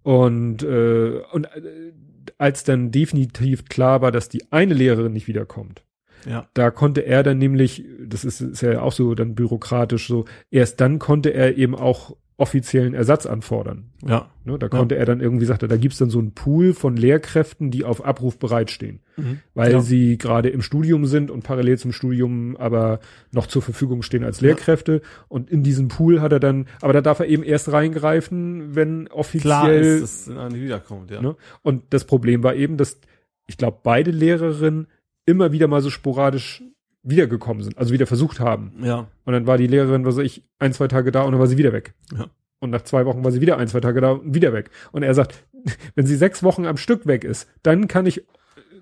Und, 0.03 0.63
äh, 0.65 1.23
und 1.33 1.47
äh, 1.47 1.93
als 2.39 2.65
dann 2.65 2.91
definitiv 2.91 3.67
klar 3.67 4.03
war, 4.03 4.11
dass 4.11 4.29
die 4.29 4.51
eine 4.51 4.75
Lehrerin 4.75 5.13
nicht 5.13 5.29
wiederkommt, 5.29 5.83
ja. 6.27 6.49
Da 6.55 6.71
konnte 6.71 7.05
er 7.05 7.23
dann 7.23 7.39
nämlich, 7.39 7.85
das 8.01 8.25
ist, 8.25 8.41
ist 8.41 8.61
ja 8.63 8.81
auch 8.81 8.93
so 8.93 9.15
dann 9.15 9.35
bürokratisch 9.35 10.09
so, 10.09 10.25
erst 10.51 10.81
dann 10.81 10.99
konnte 10.99 11.31
er 11.31 11.57
eben 11.57 11.75
auch 11.75 12.17
offiziellen 12.37 12.95
Ersatz 12.95 13.27
anfordern. 13.27 13.91
Ja. 14.05 14.29
Ne, 14.45 14.59
da 14.59 14.69
konnte 14.69 14.97
ja. 14.97 15.01
er 15.01 15.07
dann 15.07 15.21
irgendwie, 15.21 15.45
sagte, 15.45 15.69
da 15.69 15.77
gibt's 15.77 15.99
dann 15.99 16.11
so 16.11 16.19
einen 16.19 16.33
Pool 16.33 16.75
von 16.75 16.97
Lehrkräften, 16.97 17.71
die 17.71 17.85
auf 17.85 18.05
Abruf 18.05 18.39
bereitstehen, 18.39 19.01
mhm. 19.17 19.39
weil 19.55 19.73
ja. 19.73 19.81
sie 19.81 20.19
gerade 20.19 20.49
im 20.49 20.61
Studium 20.61 21.07
sind 21.07 21.31
und 21.31 21.45
parallel 21.45 21.79
zum 21.79 21.93
Studium 21.93 22.57
aber 22.57 22.99
noch 23.31 23.47
zur 23.47 23.63
Verfügung 23.63 24.03
stehen 24.03 24.25
als 24.25 24.41
Lehrkräfte. 24.41 24.95
Ja. 24.95 25.09
Und 25.29 25.49
in 25.49 25.63
diesem 25.63 25.87
Pool 25.87 26.21
hat 26.21 26.33
er 26.33 26.41
dann, 26.41 26.67
aber 26.81 26.93
da 26.93 27.01
darf 27.01 27.21
er 27.21 27.27
eben 27.27 27.45
erst 27.45 27.71
reingreifen, 27.71 28.75
wenn 28.75 29.07
offiziell 29.09 29.41
Klar 29.41 29.73
ist, 29.73 30.29
dass 30.29 30.53
nicht 30.53 30.63
wiederkommt. 30.63 31.13
Ja. 31.13 31.23
Ne? 31.23 31.37
Und 31.63 31.85
das 31.91 32.05
Problem 32.05 32.43
war 32.43 32.57
eben, 32.57 32.77
dass 32.77 32.99
ich 33.47 33.59
glaube, 33.59 33.79
beide 33.83 34.11
Lehrerinnen 34.11 34.89
immer 35.27 35.53
wieder 35.53 35.69
mal 35.69 35.81
so 35.81 35.91
sporadisch 35.91 36.63
wiedergekommen 37.03 37.63
sind, 37.63 37.77
also 37.79 37.93
wieder 37.93 38.07
versucht 38.07 38.41
haben. 38.41 38.73
Ja. 38.83 39.09
Und 39.25 39.33
dann 39.33 39.47
war 39.47 39.59
die 39.59 39.67
Lehrerin, 39.67 40.05
was 40.05 40.17
weiß 40.17 40.25
ich, 40.25 40.43
ein, 40.59 40.73
zwei 40.73 40.89
Tage 40.89 41.13
da 41.13 41.23
und 41.23 41.33
dann 41.33 41.41
war 41.41 41.47
sie 41.47 41.59
wieder 41.59 41.73
weg. 41.73 41.95
Ja. 42.17 42.27
Und 42.61 42.71
nach 42.71 42.83
zwei 42.83 43.05
Wochen 43.05 43.23
war 43.23 43.31
sie 43.31 43.43
wieder 43.43 43.59
ein, 43.59 43.69
zwei 43.69 43.81
Tage 43.81 44.01
da 44.01 44.13
und 44.13 44.35
wieder 44.35 44.53
weg. 44.53 44.71
Und 44.93 45.03
er 45.03 45.15
sagt, 45.15 45.45
wenn 45.95 46.07
sie 46.07 46.17
sechs 46.17 46.43
Wochen 46.43 46.65
am 46.67 46.79
Stück 46.79 47.07
weg 47.07 47.25
ist, 47.25 47.49
dann 47.63 47.89
kann 47.89 48.07
ich 48.07 48.25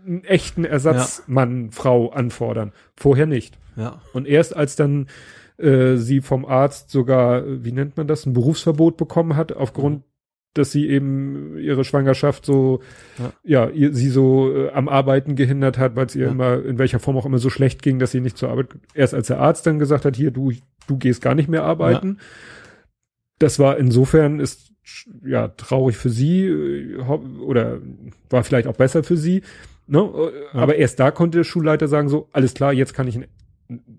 einen 0.06 0.24
echten 0.24 0.64
Ersatzmann, 0.64 1.66
ja. 1.66 1.70
Frau 1.72 2.10
anfordern. 2.10 2.72
Vorher 2.96 3.26
nicht. 3.26 3.58
Ja. 3.76 4.00
Und 4.12 4.26
erst 4.26 4.56
als 4.56 4.76
dann 4.76 5.08
äh, 5.58 5.96
sie 5.96 6.20
vom 6.20 6.44
Arzt 6.44 6.90
sogar, 6.90 7.44
wie 7.46 7.72
nennt 7.72 7.96
man 7.96 8.06
das, 8.06 8.26
ein 8.26 8.32
Berufsverbot 8.32 8.96
bekommen 8.96 9.36
hat, 9.36 9.52
aufgrund 9.52 10.02
dass 10.54 10.70
sie 10.70 10.88
eben 10.88 11.56
ihre 11.56 11.84
Schwangerschaft 11.84 12.44
so, 12.44 12.80
ja, 13.18 13.32
ja 13.42 13.70
ihr, 13.70 13.94
sie 13.94 14.08
so 14.08 14.54
äh, 14.54 14.70
am 14.70 14.88
Arbeiten 14.88 15.34
gehindert 15.34 15.78
hat, 15.78 15.96
weil 15.96 16.06
es 16.06 16.14
ihr 16.14 16.26
ja. 16.26 16.30
immer, 16.30 16.64
in 16.64 16.78
welcher 16.78 16.98
Form 16.98 17.16
auch 17.16 17.26
immer 17.26 17.38
so 17.38 17.50
schlecht 17.50 17.82
ging, 17.82 17.98
dass 17.98 18.10
sie 18.10 18.20
nicht 18.20 18.36
zur 18.36 18.50
Arbeit, 18.50 18.68
erst 18.94 19.14
als 19.14 19.28
der 19.28 19.40
Arzt 19.40 19.66
dann 19.66 19.78
gesagt 19.78 20.04
hat, 20.04 20.16
hier, 20.16 20.30
du, 20.30 20.52
du 20.86 20.98
gehst 20.98 21.22
gar 21.22 21.34
nicht 21.34 21.48
mehr 21.48 21.64
arbeiten. 21.64 22.18
Ja. 22.18 22.24
Das 23.38 23.58
war 23.58 23.78
insofern 23.78 24.40
ist, 24.40 24.72
ja, 25.24 25.48
traurig 25.48 25.96
für 25.96 26.10
sie, 26.10 26.44
äh, 26.44 26.98
oder 26.98 27.80
war 28.28 28.44
vielleicht 28.44 28.66
auch 28.66 28.76
besser 28.76 29.02
für 29.04 29.16
sie, 29.16 29.42
ne? 29.86 30.10
Aber 30.52 30.76
erst 30.76 31.00
da 31.00 31.10
konnte 31.10 31.38
der 31.38 31.44
Schulleiter 31.44 31.88
sagen 31.88 32.08
so, 32.08 32.28
alles 32.32 32.52
klar, 32.52 32.72
jetzt 32.72 32.92
kann 32.92 33.08
ich 33.08 33.16
eine 33.16 33.28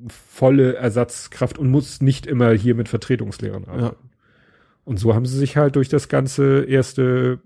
volle 0.07 0.75
Ersatzkraft 0.75 1.57
und 1.57 1.69
muss 1.69 2.01
nicht 2.01 2.27
immer 2.27 2.51
hier 2.51 2.75
mit 2.75 2.90
Vertretungslehrern 2.90 3.65
arbeiten. 3.65 4.12
Und 4.86 4.98
so 5.00 5.14
haben 5.14 5.26
sie 5.26 5.38
sich 5.38 5.58
halt 5.58 5.76
durch 5.76 5.90
das 5.90 6.10
ganze 6.10 6.64
erste 6.64 7.40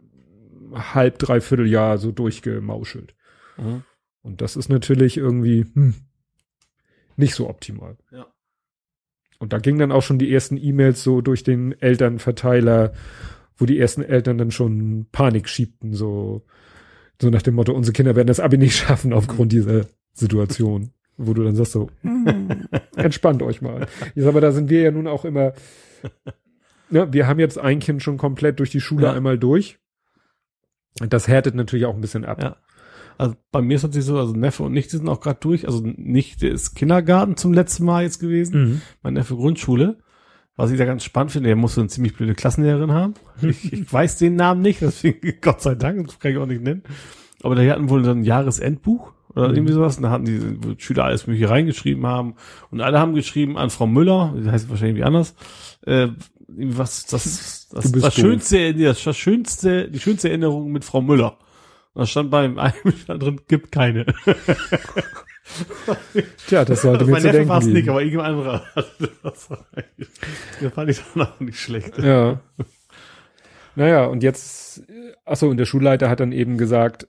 halb, 0.74 1.20
dreiviertel 1.20 1.68
Jahr 1.68 1.98
so 1.98 2.12
durchgemauschelt. 2.12 3.16
Mhm. 3.58 3.84
Und 4.22 4.42
das 4.42 4.56
ist 4.56 4.70
natürlich 4.70 5.18
irgendwie 5.18 5.66
hm, 5.74 5.96
nicht 7.16 7.36
so 7.36 7.50
optimal. 7.50 7.98
Ja. 8.12 8.28
Und 9.40 9.54
da 9.54 9.60
gingen 9.60 9.80
dann 9.80 9.92
auch 9.92 10.02
schon 10.02 10.20
die 10.20 10.34
ersten 10.34 10.58
E-Mails 10.58 11.04
so 11.04 11.22
durch 11.22 11.44
den 11.44 11.80
Elternverteiler, 11.80 12.94
wo 13.56 13.66
die 13.66 13.80
ersten 13.80 14.02
Eltern 14.02 14.38
dann 14.38 14.52
schon 14.52 15.08
Panik 15.12 15.48
schiebten, 15.48 15.94
so, 15.94 16.44
so 17.22 17.30
nach 17.30 17.42
dem 17.42 17.56
Motto, 17.56 17.74
unsere 17.74 17.94
Kinder 17.94 18.16
werden 18.16 18.28
das 18.28 18.40
Abi 18.40 18.58
nicht 18.58 18.76
schaffen 18.76 19.14
aufgrund 19.14 19.52
dieser 19.52 19.86
Situation. 20.14 20.92
Wo 21.20 21.34
du 21.34 21.44
dann 21.44 21.56
sagst 21.56 21.72
so, 21.72 21.90
hm, 22.02 22.68
entspannt 22.96 23.42
euch 23.42 23.62
mal. 23.62 23.88
Ich 24.14 24.24
sag 24.24 24.34
mal, 24.34 24.42
da 24.42 24.52
sind 24.52 24.70
wir 24.70 24.82
ja 24.82 24.92
nun 24.92 25.08
auch 25.08 25.26
immer 25.26 25.54
ne, 26.90 27.12
wir 27.12 27.28
haben 27.28 27.40
jetzt 27.40 27.58
ein 27.58 27.80
Kind 27.80 28.04
schon 28.04 28.18
komplett 28.18 28.60
durch 28.60 28.70
die 28.70 28.82
Schule 28.82 29.08
ja. 29.08 29.14
einmal 29.14 29.38
durch. 29.38 29.80
Das 31.00 31.28
härtet 31.28 31.56
natürlich 31.56 31.86
auch 31.86 31.96
ein 31.96 32.02
bisschen 32.02 32.26
ab. 32.26 32.42
Ja. 32.42 32.58
Also 33.18 33.36
bei 33.52 33.62
mir 33.62 33.76
ist 33.76 33.84
es 33.84 34.06
so, 34.06 34.18
also 34.18 34.34
Neffe 34.34 34.64
und 34.64 34.74
Nichte 34.74 34.98
sind 34.98 35.10
auch 35.10 35.22
gerade 35.22 35.40
durch. 35.40 35.66
Also 35.68 35.82
Nichte 35.84 36.48
ist 36.48 36.76
Kindergarten 36.76 37.36
zum 37.36 37.54
letzten 37.54 37.86
Mal 37.86 38.04
jetzt 38.04 38.20
gewesen. 38.20 38.62
Mhm. 38.62 38.82
Mein 39.02 39.14
Neffe 39.14 39.36
Grundschule. 39.36 39.98
Was 40.56 40.72
ich 40.72 40.78
da 40.80 40.86
ganz 40.86 41.04
spannend 41.04 41.32
finde, 41.32 41.48
der 41.48 41.56
muss 41.56 41.76
so 41.76 41.82
eine 41.82 41.90
ziemlich 41.90 42.16
blöde 42.16 42.34
Klassenlehrerin 42.34 42.92
haben. 42.92 43.14
Ich, 43.42 43.72
ich 43.72 43.94
weiß 43.94 44.18
den 44.18 44.36
Namen 44.36 44.62
nicht, 44.62 44.82
deswegen 44.82 45.34
Gott 45.42 45.62
sei 45.62 45.76
Dank, 45.76 46.08
das 46.08 46.20
kann 46.20 46.32
ich 46.32 46.38
auch 46.38 46.48
nicht 46.48 46.64
nennen. 46.64 46.84
Aber 47.44 47.56
die 47.56 47.70
hatten 47.70 47.90
wohl 47.90 48.04
so 48.04 48.10
ein 48.10 48.24
Jahresendbuch 48.24 49.14
oder 49.30 49.50
mhm. 49.50 49.56
irgendwie 49.56 49.74
sowas. 49.74 49.98
Und 49.98 50.04
da 50.04 50.10
hatten 50.10 50.26
die 50.26 50.82
Schüler 50.82 51.06
alles 51.06 51.28
mögliche 51.28 51.50
reingeschrieben 51.50 52.06
haben. 52.08 52.36
Und 52.72 52.82
alle 52.82 53.00
haben 53.00 53.14
geschrieben 53.14 53.58
an 53.58 53.70
Frau 53.70 53.86
Müller, 53.86 54.34
die 54.36 54.50
heißt 54.50 54.70
wahrscheinlich 54.70 54.98
wie 54.98 55.04
anders, 55.04 55.36
äh, 55.86 56.08
was 56.48 57.06
das, 57.06 57.68
das, 57.70 57.92
das 57.92 58.16
schönste, 58.16 58.74
das, 58.74 59.04
das 59.04 59.18
schönste, 59.18 59.90
die 59.90 60.00
schönste 60.00 60.30
Erinnerung 60.30 60.72
mit 60.72 60.86
Frau 60.86 61.02
Müller. 61.02 61.38
Da 61.94 62.06
stand 62.06 62.32
beim 62.32 62.58
einem 62.60 62.96
stand 63.04 63.24
drin, 63.24 63.42
gibt 63.48 63.72
keine. 63.72 64.06
Tja, 66.48 66.66
das 66.66 66.82
sollte 66.82 67.06
mir 67.06 67.20
zu 67.20 67.32
denken. 67.32 67.50
War 67.50 67.64
nicht, 67.64 67.90
aber 67.90 68.02
irgendein 68.02 68.32
anderer. 68.32 68.64
Das, 69.24 69.50
das 70.62 70.74
fand 70.74 70.90
ich 70.90 71.00
dann 71.14 71.28
auch 71.28 71.40
nicht 71.40 71.60
schlecht. 71.60 71.98
Ja. 71.98 72.42
Naja, 73.76 74.06
und 74.06 74.24
jetzt, 74.24 74.84
achso, 75.26 75.48
und 75.48 75.58
der 75.58 75.66
Schulleiter 75.66 76.10
hat 76.10 76.20
dann 76.20 76.32
eben 76.32 76.58
gesagt, 76.58 77.08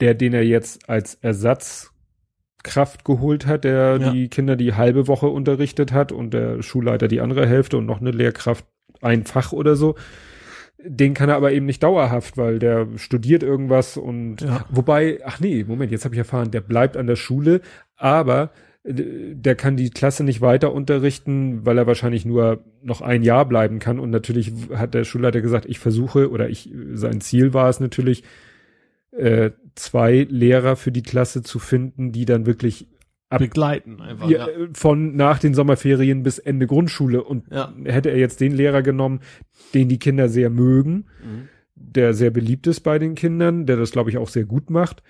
der, 0.00 0.14
den 0.14 0.34
er 0.34 0.44
jetzt 0.44 0.88
als 0.88 1.14
Ersatz 1.16 1.91
Kraft 2.62 3.04
geholt 3.04 3.46
hat, 3.46 3.64
der 3.64 3.98
ja. 4.00 4.10
die 4.12 4.28
Kinder 4.28 4.56
die 4.56 4.74
halbe 4.74 5.08
Woche 5.08 5.26
unterrichtet 5.26 5.92
hat 5.92 6.12
und 6.12 6.32
der 6.32 6.62
Schulleiter 6.62 7.08
die 7.08 7.20
andere 7.20 7.46
Hälfte 7.46 7.76
und 7.78 7.86
noch 7.86 8.00
eine 8.00 8.10
Lehrkraft 8.10 8.64
ein 9.00 9.24
Fach 9.24 9.52
oder 9.52 9.76
so. 9.76 9.96
Den 10.84 11.14
kann 11.14 11.28
er 11.28 11.36
aber 11.36 11.52
eben 11.52 11.66
nicht 11.66 11.82
dauerhaft, 11.82 12.36
weil 12.36 12.58
der 12.58 12.88
studiert 12.96 13.42
irgendwas 13.42 13.96
und 13.96 14.40
ja. 14.40 14.64
wobei, 14.70 15.20
ach 15.24 15.38
nee, 15.38 15.64
Moment, 15.66 15.92
jetzt 15.92 16.04
habe 16.04 16.14
ich 16.14 16.18
erfahren, 16.18 16.50
der 16.50 16.60
bleibt 16.60 16.96
an 16.96 17.06
der 17.06 17.16
Schule, 17.16 17.60
aber 17.96 18.50
äh, 18.84 19.34
der 19.34 19.54
kann 19.54 19.76
die 19.76 19.90
Klasse 19.90 20.24
nicht 20.24 20.40
weiter 20.40 20.72
unterrichten, 20.72 21.64
weil 21.64 21.78
er 21.78 21.86
wahrscheinlich 21.86 22.24
nur 22.24 22.64
noch 22.82 23.00
ein 23.00 23.22
Jahr 23.22 23.44
bleiben 23.46 23.78
kann. 23.78 24.00
Und 24.00 24.10
natürlich 24.10 24.52
hat 24.74 24.94
der 24.94 25.04
Schulleiter 25.04 25.40
gesagt, 25.40 25.66
ich 25.66 25.78
versuche 25.78 26.30
oder 26.30 26.48
ich, 26.48 26.70
sein 26.94 27.20
Ziel 27.20 27.54
war 27.54 27.68
es 27.68 27.78
natürlich, 27.78 28.24
äh, 29.12 29.50
zwei 29.74 30.26
Lehrer 30.28 30.76
für 30.76 30.92
die 30.92 31.02
Klasse 31.02 31.42
zu 31.42 31.58
finden, 31.58 32.12
die 32.12 32.24
dann 32.24 32.46
wirklich 32.46 32.88
ab, 33.28 33.38
begleiten 33.40 34.00
einfach. 34.00 34.28
ja, 34.28 34.46
von 34.74 35.16
nach 35.16 35.38
den 35.38 35.54
Sommerferien 35.54 36.22
bis 36.22 36.38
Ende 36.38 36.66
Grundschule. 36.66 37.22
Und 37.24 37.44
Ja. 37.50 37.72
hätte 37.84 38.10
er 38.10 38.18
jetzt 38.18 38.40
den 38.40 38.52
Lehrer 38.52 38.82
genommen, 38.82 39.20
den 39.74 39.88
die 39.88 39.98
Kinder 39.98 40.28
sehr 40.28 40.50
mögen, 40.50 41.06
Mhm. 41.24 41.48
der 41.74 42.14
sehr 42.14 42.30
beliebt 42.30 42.66
ist 42.66 42.80
bei 42.80 42.98
den 42.98 43.14
Kindern, 43.14 43.66
der 43.66 43.76
das, 43.76 43.90
glaube 43.92 44.10
ich, 44.10 44.18
auch 44.18 44.28
sehr 44.28 44.44
gut 44.44 44.68
macht, 44.70 45.02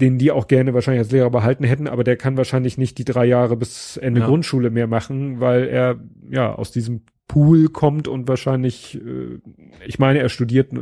den 0.00 0.18
die 0.18 0.30
auch 0.30 0.46
gerne 0.46 0.74
wahrscheinlich 0.74 1.00
als 1.00 1.10
Lehrer 1.12 1.30
behalten 1.30 1.64
hätten, 1.64 1.88
aber 1.88 2.04
der 2.04 2.16
kann 2.16 2.36
wahrscheinlich 2.36 2.78
nicht 2.78 2.98
die 2.98 3.04
drei 3.04 3.24
Jahre 3.26 3.56
bis 3.56 3.96
Ende 3.96 4.20
Ja. 4.20 4.26
Grundschule 4.26 4.70
mehr 4.70 4.86
machen, 4.86 5.40
weil 5.40 5.66
er 5.68 5.98
ja 6.30 6.54
aus 6.54 6.70
diesem 6.70 7.02
Pool 7.28 7.68
kommt 7.68 8.08
und 8.08 8.28
wahrscheinlich, 8.28 9.00
äh, 9.00 9.38
ich 9.84 9.98
meine, 9.98 10.20
er 10.20 10.28
studiert, 10.28 10.72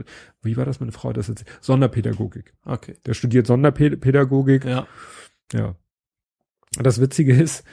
wie 0.42 0.56
war 0.56 0.64
das 0.64 0.80
meine 0.80 0.92
Frau 0.92 1.12
das 1.12 1.28
jetzt? 1.28 1.44
Sonderpädagogik. 1.60 2.54
Okay. 2.64 2.96
Der 3.06 3.14
studiert 3.14 3.46
Sonderpädagogik. 3.46 4.64
Ja. 4.64 4.86
Ja. 5.52 5.74
Das 6.78 7.00
Witzige 7.00 7.34
ist, 7.34 7.64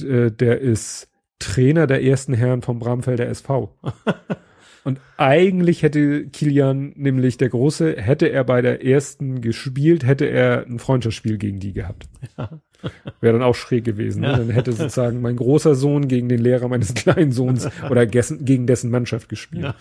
äh, 0.00 0.30
der 0.30 0.60
ist 0.60 1.10
Trainer 1.38 1.86
der 1.86 2.02
ersten 2.02 2.34
Herren 2.34 2.62
vom 2.62 2.78
Bramfelder 2.78 3.28
SV. 3.28 3.78
Und 4.84 5.00
eigentlich 5.16 5.82
hätte 5.82 6.28
Kilian, 6.28 6.92
nämlich 6.96 7.36
der 7.36 7.50
Große, 7.50 7.96
hätte 7.96 8.30
er 8.30 8.44
bei 8.44 8.62
der 8.62 8.84
ersten 8.84 9.40
gespielt, 9.40 10.04
hätte 10.06 10.24
er 10.24 10.64
ein 10.66 10.78
Freundschaftsspiel 10.78 11.36
gegen 11.36 11.60
die 11.60 11.72
gehabt. 11.72 12.08
Ja. 12.38 12.60
Wäre 13.20 13.32
dann 13.34 13.42
auch 13.42 13.54
schräg 13.54 13.84
gewesen. 13.84 14.20
Ne? 14.20 14.28
Ja. 14.28 14.36
Dann 14.38 14.50
hätte 14.50 14.72
sozusagen 14.72 15.20
mein 15.20 15.36
großer 15.36 15.74
Sohn 15.74 16.06
gegen 16.08 16.28
den 16.28 16.38
Lehrer 16.40 16.68
meines 16.68 16.94
kleinen 16.94 17.32
Sohns 17.32 17.68
oder 17.90 18.06
gegen 18.06 18.66
dessen 18.66 18.90
Mannschaft 18.90 19.28
gespielt. 19.28 19.64
Ja. 19.64 19.74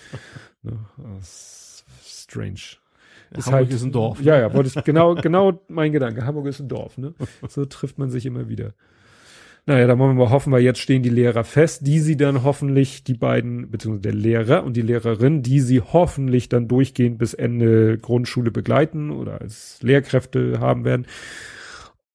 Ne? 0.64 0.74
Strange. 2.04 2.54
Ist 3.32 3.40
Ist 3.40 3.46
Hamburg 3.48 3.54
halt- 3.54 3.74
ist 3.74 3.84
ein 3.84 3.92
Dorf. 3.92 4.22
Ja, 4.22 4.40
ja, 4.40 4.54
wollte 4.54 4.72
ich, 4.76 4.84
genau, 4.86 5.16
genau 5.16 5.62
mein 5.68 5.92
Gedanke. 5.92 6.26
Hamburg 6.26 6.48
ist 6.48 6.60
ein 6.60 6.70
Dorf, 6.70 6.98
ne? 6.98 7.14
So 7.48 7.66
trifft 7.66 7.98
man 7.98 8.10
sich 8.10 8.26
immer 8.26 8.48
wieder. 8.48 8.74
Naja, 9.66 9.86
da 9.86 10.00
wollen 10.00 10.18
wir 10.18 10.24
mal 10.26 10.32
hoffen, 10.32 10.54
weil 10.54 10.62
jetzt 10.64 10.80
stehen 10.80 11.04
die 11.04 11.10
Lehrer 11.10 11.44
fest, 11.44 11.86
die 11.86 12.00
sie 12.00 12.16
dann 12.16 12.44
hoffentlich, 12.44 13.04
die 13.04 13.16
beiden, 13.16 13.70
beziehungsweise 13.70 14.02
der 14.02 14.14
Lehrer 14.14 14.64
und 14.64 14.78
die 14.78 14.82
Lehrerin, 14.82 15.44
die 15.44 15.60
sie 15.60 15.82
hoffentlich 15.82 16.48
dann 16.48 16.70
durchgehend 16.70 17.18
bis 17.18 17.34
Ende 17.34 17.98
Grundschule 17.98 18.50
begleiten 18.50 19.12
oder 19.12 19.42
als 19.42 19.80
Lehrkräfte 19.82 20.62
haben 20.62 20.86
werden. 20.86 21.06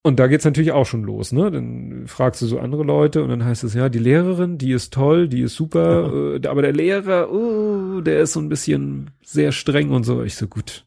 Und 0.05 0.19
da 0.19 0.27
geht's 0.27 0.45
natürlich 0.45 0.73
auch 0.73 0.87
schon 0.87 1.05
los, 1.05 1.31
ne? 1.31 1.51
Dann 1.53 2.05
fragst 2.07 2.43
du 2.43 2.47
so 2.47 2.59
andere 2.59 2.83
Leute 2.83 3.23
und 3.23 3.29
dann 3.29 3.45
heißt 3.45 3.63
es 3.63 3.75
ja, 3.75 3.89
die 3.89 4.01
Lehrerin, 4.01 4.59
die 4.59 4.73
ist 4.73 4.93
toll, 4.93 5.29
die 5.29 5.43
ist 5.43 5.55
super, 5.55 6.39
äh, 6.43 6.47
aber 6.49 6.63
der 6.63 6.73
Lehrer, 6.73 7.31
oh, 7.33 8.01
der 8.01 8.23
ist 8.23 8.33
so 8.33 8.41
ein 8.41 8.49
bisschen 8.49 9.11
sehr 9.23 9.53
streng 9.53 9.91
und 9.91 10.03
so. 10.03 10.25
Ich 10.25 10.35
so 10.35 10.49
gut. 10.49 10.85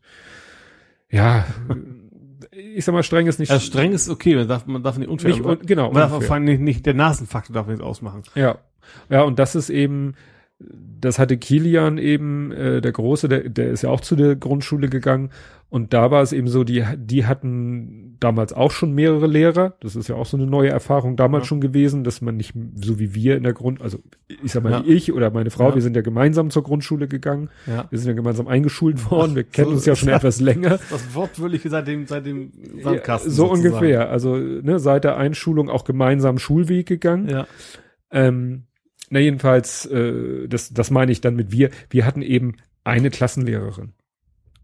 Ja, 1.10 1.46
ich 2.52 2.84
sag 2.84 2.92
mal, 2.92 3.04
streng 3.04 3.28
ist 3.28 3.40
nicht, 3.40 3.52
Also 3.52 3.66
streng 3.66 3.94
ist 3.94 4.10
okay, 4.10 4.36
man 4.36 4.50
darf, 4.50 4.66
man 4.66 4.84
darf 4.84 4.98
nicht 4.98 5.10
unfair 5.10 5.32
nicht 5.32 5.46
un, 5.46 5.60
genau. 5.66 5.92
Man 5.92 6.02
darf 6.02 6.12
unfair. 6.12 6.28
vor 6.28 6.36
allem 6.36 6.44
nicht, 6.44 6.60
nicht 6.60 6.86
der 6.86 6.94
Nasenfaktor 6.94 7.54
darf 7.54 7.68
nicht 7.68 7.82
ausmachen. 7.82 8.24
Ja. 8.36 8.58
Ja, 9.10 9.22
und 9.24 9.40
das 9.40 9.56
ist 9.56 9.70
eben, 9.70 10.16
das 10.60 11.20
hatte 11.20 11.38
Kilian 11.38 11.98
eben, 11.98 12.52
äh, 12.52 12.82
der 12.82 12.92
Große, 12.92 13.30
der, 13.30 13.50
der 13.50 13.72
ist 13.72 13.84
ja 13.84 13.90
auch 13.90 14.02
zu 14.02 14.18
der 14.18 14.36
Grundschule 14.36 14.90
gegangen. 14.90 15.30
Und 15.70 15.94
da 15.94 16.12
war 16.12 16.22
es 16.22 16.34
eben 16.34 16.48
so, 16.48 16.64
die, 16.64 16.84
die 16.98 17.26
hatten 17.26 18.05
damals 18.20 18.54
auch 18.54 18.72
schon 18.72 18.94
mehrere 18.94 19.28
Lehrer. 19.28 19.76
Das 19.82 19.96
ist 19.96 20.08
ja 20.08 20.16
auch 20.16 20.26
so 20.26 20.38
eine 20.38 20.46
neue 20.48 20.70
Erfahrung 20.70 21.16
damals 21.16 21.44
Ja. 21.44 21.48
schon 21.50 21.62
gewesen, 21.62 22.04
dass 22.04 22.22
man 22.22 22.38
nicht 22.38 22.54
so 22.76 23.00
wie 23.00 23.14
wir 23.16 23.36
in 23.38 23.44
der 23.44 23.54
Grund, 23.54 23.82
also 23.82 24.00
ich 24.44 24.52
sag 24.52 24.64
mal, 24.64 24.72
Ja. 24.72 24.84
ich 24.86 25.12
oder 25.14 25.32
meine 25.32 25.50
Frau, 25.50 25.70
Ja. 25.70 25.76
wir 25.76 25.82
sind 25.82 25.96
ja 25.96 26.02
gemeinsam 26.02 26.50
zur 26.50 26.64
Grundschule 26.64 27.08
gegangen. 27.08 27.50
Ja. 27.68 27.88
Wir 27.90 28.00
sind 28.00 28.08
ja 28.10 28.14
gemeinsam 28.14 28.48
eingeschult 28.48 29.10
worden. 29.12 29.36
Wir 29.36 29.44
kennen 29.44 29.70
so 29.70 29.74
uns 29.76 29.86
ja 29.86 29.96
schon 29.96 30.10
das. 30.10 30.18
etwas 30.18 30.40
länger. 30.42 30.80
Das 30.90 31.14
Wortwörtliche 31.16 31.70
seit 31.70 31.88
dem, 31.88 32.06
seit 32.08 32.26
dem 32.26 32.52
Sandkasten. 32.82 33.32
so 33.32 33.48
sozusagen. 33.48 33.74
ungefähr. 33.76 34.10
Also 34.10 34.36
ne, 34.38 34.80
seit 34.80 35.04
der 35.04 35.18
Einschulung 35.18 35.70
auch 35.70 35.84
gemeinsam 35.84 36.38
Schulweg 36.40 36.88
gegangen. 36.88 37.30
Ja. 37.30 37.48
Ähm, 38.12 38.64
na 39.10 39.20
jedenfalls, 39.20 39.86
äh, 39.86 40.48
das, 40.48 40.74
das 40.74 40.92
meine 40.92 41.12
ich 41.12 41.22
dann 41.22 41.36
mit 41.36 41.52
wir. 41.52 41.70
Wir 41.90 42.06
hatten 42.06 42.22
eben 42.22 42.56
eine 42.84 43.10
Klassenlehrerin. 43.10 43.94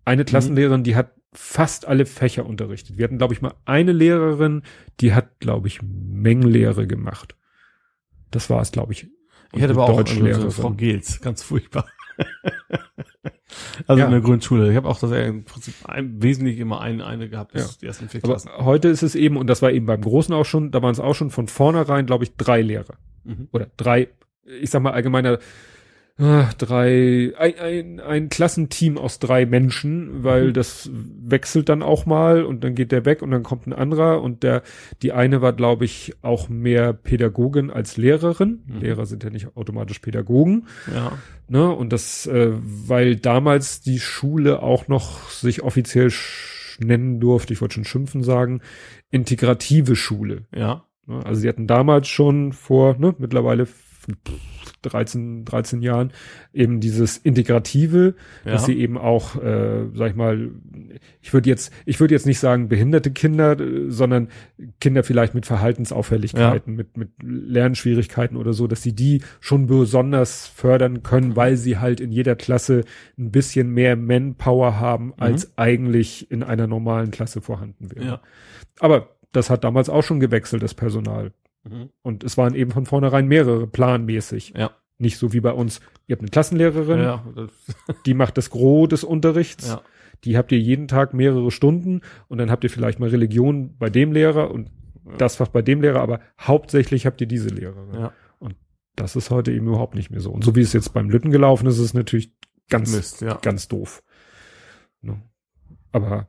Eine 0.05 0.25
Klassenlehrerin, 0.25 0.83
die 0.83 0.95
hat 0.95 1.11
fast 1.33 1.87
alle 1.87 2.05
Fächer 2.05 2.45
unterrichtet. 2.45 2.97
Wir 2.97 3.05
hatten, 3.05 3.17
glaube 3.17 3.33
ich, 3.33 3.41
mal 3.41 3.53
eine 3.65 3.91
Lehrerin, 3.93 4.63
die 4.99 5.13
hat, 5.13 5.39
glaube 5.39 5.67
ich, 5.67 5.79
Mengenlehre 5.81 6.87
gemacht. 6.87 7.35
Das 8.31 8.49
war 8.49 8.61
es, 8.61 8.71
glaube 8.71 8.93
ich. 8.93 9.07
Ich 9.53 9.61
hatte 9.61 9.73
aber 9.73 9.83
auch 9.83 9.89
eine, 9.89 9.97
Deutschlehrerin. 9.97 10.49
so 10.49 10.61
Frau 10.61 10.71
Gels, 10.71 11.19
ganz 11.21 11.43
furchtbar. 11.43 11.85
also 13.87 13.99
Ja. 13.99 14.05
in 14.05 14.11
der 14.11 14.21
Grundschule. 14.21 14.69
Ich 14.69 14.75
habe 14.75 14.87
auch 14.87 14.99
das 14.99 15.11
äh, 15.11 15.27
im 15.27 15.43
Prinzip 15.43 15.73
ein, 15.85 16.21
wesentlich 16.21 16.59
immer 16.59 16.81
eine, 16.81 17.05
eine 17.05 17.29
gehabt, 17.29 17.55
Ja. 17.55 17.65
die 17.81 17.85
ersten 17.85 18.09
vier 18.09 18.21
Aber 18.23 18.33
Klassen. 18.33 18.51
heute 18.57 18.87
ist 18.87 19.03
es 19.03 19.15
eben, 19.15 19.37
und 19.37 19.47
das 19.47 19.61
war 19.61 19.71
eben 19.71 19.85
beim 19.85 20.01
Großen 20.01 20.33
auch 20.33 20.45
schon, 20.45 20.71
da 20.71 20.81
waren 20.81 20.91
es 20.91 20.99
auch 20.99 21.13
schon 21.15 21.31
von 21.31 21.47
vornherein, 21.47 22.05
glaube 22.05 22.23
ich, 22.23 22.35
drei 22.35 22.61
Lehrer. 22.61 22.95
Mhm. 23.23 23.49
oder 23.51 23.67
drei, 23.77 24.09
ich 24.43 24.69
sag 24.71 24.81
mal 24.81 24.93
allgemeiner, 24.93 25.37
ah, 26.21 26.49
drei, 26.57 27.33
ein, 27.37 27.53
ein, 27.59 27.99
ein 27.99 28.29
Klassenteam 28.29 28.97
aus 28.97 29.19
drei 29.19 29.45
Menschen, 29.45 30.23
weil 30.23 30.47
Mhm. 30.49 30.53
das 30.53 30.89
wechselt 30.93 31.67
dann 31.69 31.81
auch 31.83 32.05
mal 32.05 32.43
und 32.43 32.63
dann 32.63 32.75
geht 32.75 32.91
der 32.91 33.03
weg 33.05 33.21
und 33.21 33.31
dann 33.31 33.43
kommt 33.43 33.67
ein 33.67 33.73
anderer 33.73 34.21
und 34.21 34.43
der, 34.43 34.61
die 35.01 35.11
eine 35.11 35.41
war, 35.41 35.53
glaube 35.53 35.83
ich, 35.85 36.13
auch 36.21 36.47
mehr 36.49 36.93
Pädagogin 36.93 37.71
als 37.71 37.97
Lehrerin. 37.97 38.61
Mhm. 38.67 38.79
Lehrer 38.81 39.05
sind 39.05 39.23
ja 39.23 39.29
nicht 39.29 39.57
automatisch 39.57 39.99
Pädagogen, 39.99 40.67
Ja. 40.93 41.13
ne? 41.47 41.69
Und 41.71 41.91
das, 41.91 42.27
äh, 42.27 42.51
weil 42.53 43.15
damals 43.15 43.81
die 43.81 43.99
Schule 43.99 44.61
auch 44.61 44.87
noch 44.87 45.29
sich 45.29 45.63
offiziell 45.63 46.11
nennen 46.79 47.19
durfte, 47.19 47.53
ich 47.53 47.61
wollte 47.61 47.75
schon 47.75 47.85
schimpfen 47.85 48.23
sagen, 48.23 48.61
integrative 49.11 49.95
Schule. 49.95 50.45
Ja. 50.55 50.85
Ne? 51.05 51.25
Also 51.25 51.41
sie 51.41 51.49
hatten 51.49 51.67
damals 51.67 52.07
schon 52.07 52.53
vor, 52.53 52.95
ne, 52.97 53.13
mittlerweile 53.17 53.67
13, 54.83 55.45
13 55.45 55.81
Jahren 55.81 56.11
eben 56.53 56.79
dieses 56.79 57.17
Integrative, 57.17 58.15
Ja. 58.45 58.53
dass 58.53 58.65
sie 58.65 58.77
eben 58.77 58.97
auch, 58.97 59.35
äh, 59.41 59.85
sag 59.93 60.09
ich 60.11 60.15
mal, 60.15 60.49
ich 61.21 61.33
würde 61.33 61.49
jetzt, 61.49 61.71
ich 61.85 61.99
würde 61.99 62.13
jetzt 62.15 62.25
nicht 62.25 62.39
sagen 62.39 62.67
behinderte 62.67 63.11
Kinder, 63.11 63.59
äh, 63.59 63.89
sondern 63.89 64.29
Kinder 64.79 65.03
vielleicht 65.03 65.35
mit 65.35 65.45
Verhaltensauffälligkeiten, 65.45 66.75
mit, 66.75 66.97
mit 66.97 67.09
Lernschwierigkeiten 67.21 68.37
oder 68.37 68.53
so, 68.53 68.67
dass 68.67 68.81
sie 68.81 68.93
die 68.93 69.21
schon 69.39 69.67
besonders 69.67 70.47
fördern 70.47 71.03
können, 71.03 71.35
weil 71.35 71.57
sie 71.57 71.77
halt 71.77 71.99
in 71.99 72.11
jeder 72.11 72.35
Klasse 72.35 72.83
ein 73.17 73.31
bisschen 73.31 73.69
mehr 73.69 73.95
Manpower 73.95 74.79
haben, 74.79 75.13
als 75.17 75.57
eigentlich 75.57 76.31
in 76.31 76.43
einer 76.43 76.67
normalen 76.67 77.11
Klasse 77.11 77.41
vorhanden 77.41 77.91
wäre. 77.91 78.05
Ja. 78.05 78.21
Aber 78.79 79.09
das 79.31 79.49
hat 79.49 79.63
damals 79.63 79.89
auch 79.89 80.03
schon 80.03 80.19
gewechselt, 80.19 80.63
das 80.63 80.73
Personal. 80.73 81.31
Mhm. 81.63 81.89
Und 82.01 82.23
es 82.23 82.37
waren 82.37 82.55
eben 82.55 82.71
von 82.71 82.85
vornherein 82.85 83.27
mehrere 83.27 83.67
planmäßig. 83.67 84.53
Ja. 84.55 84.71
Nicht 84.97 85.17
so 85.17 85.33
wie 85.33 85.39
bei 85.41 85.51
uns. 85.51 85.79
Ihr 86.07 86.15
habt 86.15 86.21
eine 86.21 86.29
Klassenlehrerin, 86.31 86.99
Ja. 86.99 87.25
Die 88.05 88.13
macht 88.13 88.37
das 88.37 88.49
Gros 88.49 88.89
des 88.89 89.03
Unterrichts. 89.03 89.67
ja. 89.67 89.81
Die 90.23 90.37
habt 90.37 90.51
ihr 90.51 90.59
jeden 90.59 90.87
Tag 90.87 91.15
mehrere 91.15 91.49
Stunden 91.49 92.01
und 92.27 92.37
dann 92.37 92.51
habt 92.51 92.63
ihr 92.63 92.69
vielleicht 92.69 92.99
mal 92.99 93.09
Religion 93.09 93.75
bei 93.79 93.89
dem 93.89 94.11
Lehrer 94.11 94.51
und 94.51 94.69
das 95.17 95.37
Fach 95.37 95.47
bei 95.47 95.63
dem 95.63 95.81
Lehrer, 95.81 95.99
aber 95.99 96.19
hauptsächlich 96.39 97.07
habt 97.07 97.19
ihr 97.21 97.27
diese 97.27 97.49
Lehrerin. 97.49 97.93
Ja. 97.99 98.13
Das 98.95 99.15
ist 99.15 99.31
heute 99.31 99.51
eben 99.53 99.67
überhaupt 99.67 99.95
nicht 99.95 100.11
mehr 100.11 100.19
so. 100.19 100.29
Und 100.31 100.43
so 100.43 100.55
wie 100.55 100.61
es 100.61 100.73
jetzt 100.73 100.93
beim 100.93 101.09
Lütten 101.09 101.31
gelaufen 101.31 101.65
ist, 101.65 101.75
ist 101.77 101.85
es 101.85 101.93
natürlich 101.93 102.35
ganz, 102.69 102.93
Mist, 102.93 103.21
ja. 103.21 103.35
ganz 103.41 103.67
doof. 103.69 104.03
Ne? 105.01 105.21
Aber 105.93 106.27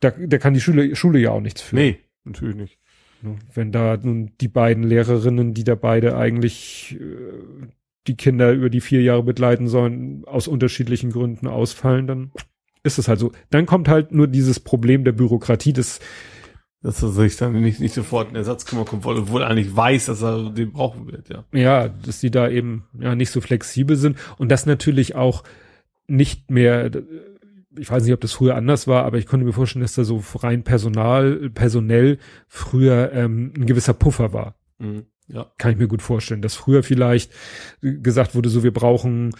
da, 0.00 0.10
da 0.10 0.38
kann 0.38 0.54
die 0.54 0.60
Schule, 0.60 0.94
Schule 0.94 1.18
ja 1.18 1.30
auch 1.30 1.40
nichts 1.40 1.62
für. 1.62 1.74
Nee, 1.74 1.98
natürlich 2.24 2.54
nicht. 2.54 2.78
Ne? 3.24 3.36
Wenn 3.52 3.72
da 3.72 3.96
nun 3.96 4.32
die 4.40 4.48
beiden 4.48 4.84
Lehrerinnen, 4.84 5.54
die 5.54 5.64
da 5.64 5.74
beide 5.74 6.16
eigentlich 6.16 6.98
äh, 7.00 7.66
die 8.06 8.16
Kinder 8.16 8.52
über 8.52 8.70
die 8.70 8.80
vier 8.80 9.02
Jahre 9.02 9.22
begleiten 9.22 9.66
sollen, 9.66 10.24
aus 10.26 10.46
unterschiedlichen 10.46 11.10
Gründen 11.10 11.46
ausfallen, 11.46 12.06
dann 12.06 12.32
ist 12.82 12.98
es 12.98 13.08
halt 13.08 13.18
so. 13.18 13.32
Dann 13.50 13.66
kommt 13.66 13.88
halt 13.88 14.12
nur 14.12 14.28
dieses 14.28 14.60
Problem 14.60 15.04
der 15.04 15.12
Bürokratie, 15.12 15.72
das 15.72 16.00
Dass 16.82 17.02
er 17.02 17.08
sich 17.08 17.36
dann 17.36 17.58
nicht, 17.60 17.80
nicht 17.80 17.94
sofort 17.94 18.28
einen 18.28 18.36
Ersatz 18.36 18.66
kümmern 18.66 18.84
kommt, 18.84 19.06
obwohl 19.06 19.42
er 19.42 19.48
eigentlich 19.48 19.74
weiß, 19.74 20.06
dass 20.06 20.22
er 20.22 20.50
den 20.50 20.72
brauchen 20.72 21.10
wird, 21.10 21.30
ja. 21.30 21.44
ja, 21.52 21.88
dass 21.88 22.20
die 22.20 22.30
da 22.30 22.48
eben 22.48 22.84
ja 22.98 23.14
nicht 23.14 23.30
so 23.30 23.40
flexibel 23.40 23.96
sind 23.96 24.18
und 24.36 24.50
das 24.50 24.66
natürlich 24.66 25.14
auch 25.14 25.44
nicht 26.06 26.50
mehr 26.50 26.90
ich 27.78 27.90
weiß 27.90 28.04
nicht, 28.04 28.12
ob 28.12 28.20
das 28.20 28.32
früher 28.32 28.54
anders 28.56 28.86
war, 28.86 29.04
aber 29.04 29.18
ich 29.18 29.26
konnte 29.26 29.44
mir 29.46 29.52
vorstellen, 29.52 29.82
dass 29.82 29.94
da 29.94 30.04
so 30.04 30.22
rein 30.36 30.62
Personal, 30.64 31.50
personell 31.54 32.18
früher 32.48 33.12
ähm, 33.12 33.52
ein 33.56 33.66
gewisser 33.66 33.94
Puffer 33.94 34.32
war. 34.32 34.54
Mhm. 34.78 35.06
Ja. 35.26 35.46
kann 35.56 35.72
ich 35.72 35.78
mir 35.78 35.88
gut 35.88 36.02
vorstellen, 36.02 36.42
dass 36.42 36.54
früher 36.54 36.82
vielleicht 36.82 37.32
gesagt 37.80 38.34
wurde, 38.34 38.50
so 38.50 38.62
wir 38.62 38.74
brauchen, 38.74 39.30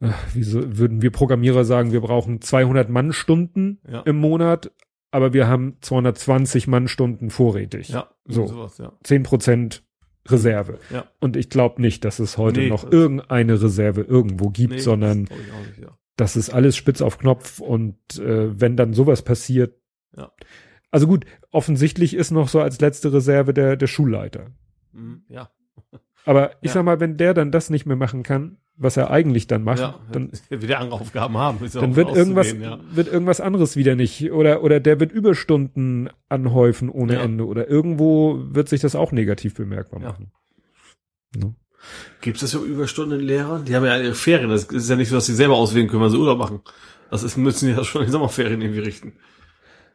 äh, 0.00 0.10
wie 0.34 0.44
so, 0.44 0.78
würden 0.78 1.02
wir 1.02 1.10
Programmierer 1.10 1.64
sagen, 1.64 1.90
wir 1.90 2.00
brauchen 2.00 2.40
200 2.40 2.88
Mannstunden 2.90 3.80
Ja. 3.90 4.02
im 4.02 4.16
Monat, 4.18 4.70
aber 5.10 5.32
wir 5.32 5.48
haben 5.48 5.78
220 5.80 6.68
Mannstunden 6.68 7.30
vorrätig. 7.30 7.88
Ja. 7.88 8.08
So. 8.24 8.46
Sowas, 8.46 8.78
ja. 8.78 8.92
10 9.02 9.24
Prozent 9.24 9.82
Reserve. 10.28 10.78
Ja. 10.92 11.06
Und 11.20 11.36
ich 11.36 11.50
glaube 11.50 11.80
nicht, 11.82 12.04
dass 12.04 12.18
es 12.20 12.38
heute 12.38 12.60
Nee, 12.60 12.68
noch 12.68 12.88
irgendeine 12.90 13.60
Reserve 13.60 14.02
irgendwo 14.02 14.50
gibt, 14.50 14.74
Nee, 14.74 14.78
sondern 14.78 15.22
nicht, 15.22 15.32
ja. 15.82 15.96
Das 16.16 16.36
ist 16.36 16.50
alles 16.50 16.76
spitz 16.76 17.00
auf 17.02 17.18
Knopf 17.18 17.60
und 17.60 17.96
äh, 18.18 18.58
wenn 18.60 18.76
dann 18.76 18.92
sowas 18.94 19.22
passiert, 19.22 19.74
Ja. 20.16 20.32
Also 20.90 21.06
gut, 21.06 21.26
offensichtlich 21.50 22.14
ist 22.14 22.30
noch 22.30 22.48
so 22.48 22.60
als 22.60 22.80
letzte 22.80 23.12
Reserve 23.12 23.52
der, 23.52 23.76
der 23.76 23.86
Schulleiter. 23.86 24.46
Mhm, 24.92 25.24
ja. 25.28 25.50
Aber 26.24 26.52
ich 26.62 26.68
Ja. 26.68 26.74
sag 26.74 26.84
mal, 26.84 27.00
wenn 27.00 27.16
der 27.16 27.34
dann 27.34 27.52
das 27.52 27.70
nicht 27.70 27.86
mehr 27.86 27.96
machen 27.96 28.22
kann, 28.22 28.56
was 28.76 28.96
er 28.96 29.10
eigentlich 29.10 29.46
dann 29.46 29.62
macht, 29.62 29.80
ja. 29.80 29.98
dann, 30.12 30.30
Dann 30.50 30.62
wieder 30.62 30.78
andere 30.80 31.00
Aufgaben 31.00 31.36
haben. 31.36 31.58
Dann 31.72 31.96
wird 31.96 32.14
irgendwas, 32.14 32.52
ja. 32.52 32.78
wird 32.90 33.08
irgendwas 33.08 33.40
anderes 33.40 33.76
wieder 33.76 33.94
nicht. 33.94 34.30
Oder, 34.32 34.62
oder 34.62 34.80
der 34.80 35.00
wird 35.00 35.12
Überstunden 35.12 36.08
anhäufen 36.28 36.88
ohne. 36.88 37.18
Ende. 37.18 37.46
Oder 37.46 37.68
irgendwo 37.68 38.38
wird 38.54 38.68
sich 38.68 38.80
das 38.80 38.94
auch 38.94 39.12
negativ 39.12 39.54
bemerkbar 39.54 40.00
machen. 40.00 40.32
Ne? 41.36 41.54
Gibt 42.20 42.42
es 42.42 42.52
ja 42.52 42.60
Überstundenlehrer? 42.60 43.60
Die 43.60 43.74
haben 43.76 43.84
ja 43.84 43.96
ihre 43.98 44.14
Ferien. 44.14 44.50
Das 44.50 44.64
ist 44.64 44.90
ja 44.90 44.96
nicht 44.96 45.08
so, 45.08 45.16
dass 45.16 45.26
sie 45.26 45.34
selber 45.34 45.56
auswählen 45.56 45.88
können, 45.88 46.02
wenn 46.02 46.10
sie 46.10 46.18
Urlaub 46.18 46.38
machen. 46.38 46.60
Das 47.10 47.22
ist, 47.22 47.36
müssen 47.36 47.68
ja 47.68 47.84
schon 47.84 48.04
die 48.04 48.10
Sommerferien 48.10 48.60
irgendwie 48.60 48.80
richten. 48.80 49.12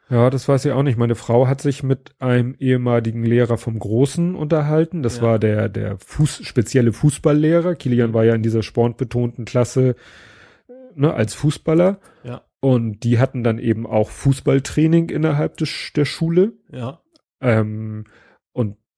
Ja, 0.10 0.30
das 0.30 0.48
weiß 0.50 0.66
ich 0.66 0.72
auch 0.74 0.84
nicht. 0.84 0.98
Meine 0.98 1.16
Frau 1.16 1.48
hat 1.48 1.62
sich 1.62 1.84
mit 1.84 2.12
einem 2.20 2.56
ehemaligen 2.60 3.24
Lehrer 3.24 3.58
vom 3.58 3.80
Großen 3.80 4.36
unterhalten. 4.36 5.04
Das 5.04 5.18
Ja. 5.18 5.24
war 5.24 5.40
der, 5.40 5.70
der 5.70 5.98
Fuß, 6.06 6.42
spezielle 6.44 6.92
Fußballlehrer. 6.92 7.76
Kilian 7.76 8.14
war 8.14 8.26
ja 8.26 8.36
in 8.36 8.44
dieser 8.44 8.62
sportbetonten 8.62 9.46
Klasse, 9.46 9.96
ne, 10.96 11.14
als 11.14 11.34
Fußballer. 11.34 12.00
Ja. 12.24 12.42
Und 12.60 13.04
die 13.04 13.20
hatten 13.20 13.44
dann 13.44 13.58
eben 13.58 13.88
auch 13.88 14.10
Fußballtraining 14.10 15.10
innerhalb 15.10 15.58
des, 15.58 15.92
der 15.96 16.06
Schule. 16.06 16.54
Ja. 16.70 17.00
Ähm, 17.40 18.04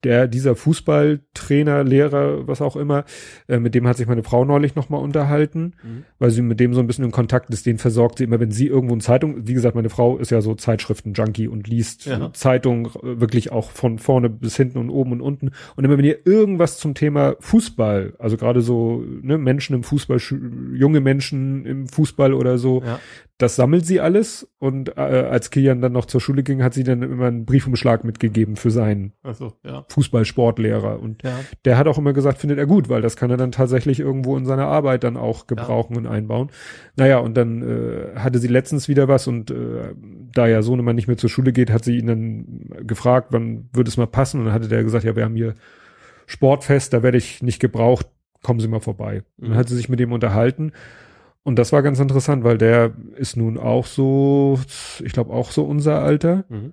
der, 0.04 0.28
dieser 0.28 0.54
Fußballtrainer, 0.54 1.84
Lehrer, 1.84 2.46
was 2.46 2.60
auch 2.62 2.76
immer, 2.76 3.04
äh, 3.48 3.58
mit 3.58 3.74
dem 3.74 3.86
hat 3.86 3.96
sich 3.96 4.06
meine 4.06 4.22
Frau 4.22 4.44
neulich 4.44 4.74
nochmal 4.74 5.00
unterhalten, 5.02 5.72
Mhm. 5.82 6.04
weil 6.18 6.30
sie 6.30 6.42
mit 6.42 6.60
dem 6.60 6.74
so 6.74 6.80
ein 6.80 6.86
bisschen 6.86 7.04
in 7.04 7.10
Kontakt 7.10 7.50
ist. 7.50 7.66
Den 7.66 7.78
versorgt 7.78 8.18
sie 8.18 8.24
immer, 8.24 8.40
wenn 8.40 8.50
sie 8.50 8.66
irgendwo 8.66 8.94
eine 8.94 9.02
Zeitung, 9.02 9.46
wie 9.46 9.54
gesagt, 9.54 9.74
meine 9.74 9.90
Frau 9.90 10.18
ist 10.18 10.30
ja 10.30 10.40
so 10.40 10.54
Zeitschriften-Junkie 10.54 11.48
und 11.48 11.66
liest 11.68 12.06
Ja. 12.06 12.32
Zeitung 12.32 12.86
äh, 13.02 13.20
wirklich 13.20 13.50
auch 13.52 13.70
von 13.70 13.98
vorne 13.98 14.28
bis 14.30 14.56
hinten 14.56 14.78
und 14.78 14.90
oben 14.90 15.12
und 15.12 15.20
unten. 15.20 15.50
Und 15.76 15.84
immer 15.84 15.98
wenn 15.98 16.04
ihr 16.04 16.26
irgendwas 16.26 16.78
zum 16.78 16.94
Thema 16.94 17.36
Fußball, 17.40 18.14
also 18.18 18.36
gerade 18.36 18.60
so 18.60 19.04
ne, 19.22 19.38
Menschen 19.38 19.74
im 19.74 19.82
Fußball, 19.82 20.18
junge 20.74 21.00
Menschen 21.00 21.64
im 21.66 21.86
Fußball 21.88 22.34
oder 22.34 22.58
so, 22.58 22.82
Ja. 22.84 23.00
Das 23.38 23.56
sammelt 23.56 23.84
sie 23.84 24.00
alles 24.00 24.48
und 24.60 24.96
äh, 24.96 25.00
als 25.00 25.50
Kilian 25.50 25.80
dann 25.80 25.92
noch 25.92 26.04
zur 26.04 26.20
Schule 26.20 26.44
ging, 26.44 26.62
hat 26.62 26.72
sie 26.72 26.84
dann 26.84 27.02
immer 27.02 27.26
einen 27.26 27.44
Briefumschlag 27.46 28.04
mitgegeben 28.04 28.54
für 28.54 28.70
seinen 28.70 29.12
Also, 29.24 29.54
ja. 29.64 29.84
Fußballsportlehrer 29.88 31.00
und 31.00 31.22
Ja. 31.24 31.40
der 31.64 31.76
hat 31.76 31.88
auch 31.88 31.98
immer 31.98 32.12
gesagt, 32.12 32.38
findet 32.38 32.58
er 32.58 32.66
gut, 32.66 32.88
weil 32.88 33.02
das 33.02 33.16
kann 33.16 33.30
er 33.30 33.36
dann 33.36 33.50
tatsächlich 33.50 33.98
irgendwo 33.98 34.36
in 34.36 34.46
seiner 34.46 34.66
Arbeit 34.68 35.02
dann 35.02 35.16
auch 35.16 35.48
gebrauchen 35.48 35.96
und 35.96 36.06
einbauen. 36.06 36.50
Naja, 36.96 37.18
und 37.18 37.36
dann 37.36 37.62
äh, 37.62 38.16
hatte 38.18 38.38
sie 38.38 38.46
letztens 38.48 38.88
wieder 38.88 39.08
was 39.08 39.26
und 39.26 39.50
äh, 39.50 39.94
da 40.32 40.46
ja 40.46 40.62
Sohnemann 40.62 40.94
nicht 40.94 41.08
mehr 41.08 41.16
zur 41.16 41.28
Schule 41.30 41.52
geht, 41.52 41.70
hat 41.72 41.84
sie 41.84 41.98
ihn 41.98 42.06
dann 42.06 42.70
gefragt, 42.86 43.28
wann 43.30 43.68
würde 43.72 43.88
es 43.88 43.96
mal 43.96 44.06
passen 44.06 44.38
und 44.38 44.46
dann 44.46 44.54
hatte 44.54 44.68
der 44.68 44.84
gesagt, 44.84 45.04
ja, 45.04 45.16
wir 45.16 45.24
haben 45.24 45.34
hier 45.36 45.54
Sportfest, 46.26 46.92
da 46.92 47.02
werde 47.02 47.18
ich 47.18 47.42
nicht 47.42 47.60
gebraucht, 47.60 48.06
kommen 48.42 48.60
Sie 48.60 48.68
mal 48.68 48.80
vorbei. 48.80 49.22
Und 49.38 49.44
Mhm. 49.48 49.50
dann 49.50 49.58
hat 49.58 49.68
sie 49.68 49.76
sich 49.76 49.88
mit 49.88 49.98
dem 50.00 50.12
unterhalten 50.12 50.72
und 51.44 51.56
das 51.56 51.72
war 51.72 51.82
ganz 51.82 52.00
interessant, 52.00 52.42
weil 52.42 52.58
der 52.58 52.92
ist 53.16 53.36
nun 53.36 53.58
auch 53.58 53.86
so, 53.86 54.58
ich 55.04 55.12
glaube 55.12 55.32
auch 55.32 55.50
so 55.52 55.64
unser 55.64 56.00
Alter 56.02 56.44
Mhm. 56.48 56.72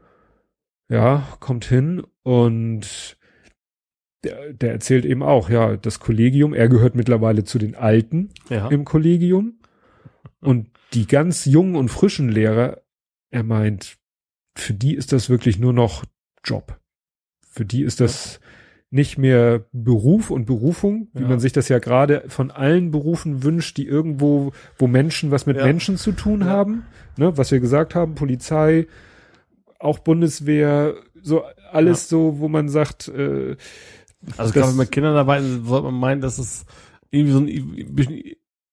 ja, 0.89 1.27
kommt 1.39 1.65
hin 1.65 2.03
und 2.23 3.17
der, 4.23 4.53
der 4.53 4.71
erzählt 4.73 5.05
eben 5.05 5.23
auch, 5.23 5.49
ja, 5.49 5.77
das 5.77 5.99
Kollegium, 5.99 6.53
er 6.53 6.69
gehört 6.69 6.95
mittlerweile 6.95 7.43
zu 7.43 7.57
den 7.59 7.75
Alten 7.75 8.29
Ja. 8.49 8.67
im 8.67 8.83
Kollegium 8.85 9.59
und 10.41 10.67
die 10.93 11.07
ganz 11.07 11.45
jungen 11.45 11.75
und 11.75 11.89
frischen 11.89 12.29
Lehrer, 12.29 12.81
er 13.31 13.43
meint, 13.43 13.97
für 14.55 14.73
die 14.73 14.95
ist 14.95 15.13
das 15.13 15.29
wirklich 15.29 15.57
nur 15.57 15.71
noch 15.73 16.03
Job. 16.43 16.77
Für 17.49 17.63
die 17.65 17.83
ist 17.83 18.01
das 18.01 18.40
nicht 18.93 19.17
mehr 19.17 19.63
Beruf 19.71 20.29
und 20.31 20.45
Berufung, 20.45 21.07
wie 21.13 21.21
Ja. 21.23 21.27
man 21.29 21.39
sich 21.39 21.53
das 21.53 21.69
ja 21.69 21.79
gerade 21.79 22.23
von 22.27 22.51
allen 22.51 22.91
Berufen 22.91 23.41
wünscht, 23.43 23.77
die 23.77 23.87
irgendwo, 23.87 24.51
wo 24.77 24.87
Menschen 24.87 25.31
was 25.31 25.45
mit 25.45 25.55
Ja. 25.57 25.65
Menschen 25.65 25.95
zu 25.97 26.11
tun 26.11 26.41
Ja. 26.41 26.47
haben, 26.47 26.85
ne, 27.17 27.37
was 27.37 27.51
wir 27.51 27.61
gesagt 27.61 27.95
haben, 27.95 28.15
Polizei, 28.15 28.87
auch 29.79 29.99
Bundeswehr, 29.99 30.93
so 31.21 31.43
alles 31.71 32.09
so, 32.09 32.39
wo 32.39 32.49
man 32.49 32.67
sagt, 32.69 33.07
äh, 33.07 33.55
Also 34.37 34.43
das- 34.43 34.53
gerade 34.53 34.69
wenn 34.69 34.75
man 34.77 34.91
Kinder 34.91 35.13
dabei 35.13 35.39
ist, 35.39 35.65
sollte 35.65 35.85
man 35.85 35.95
meinen, 35.99 36.21
dass 36.21 36.37
es 36.37 36.65
irgendwie 37.09 37.33
so 37.33 37.39
ein 37.39 37.95
bisschen 37.95 38.21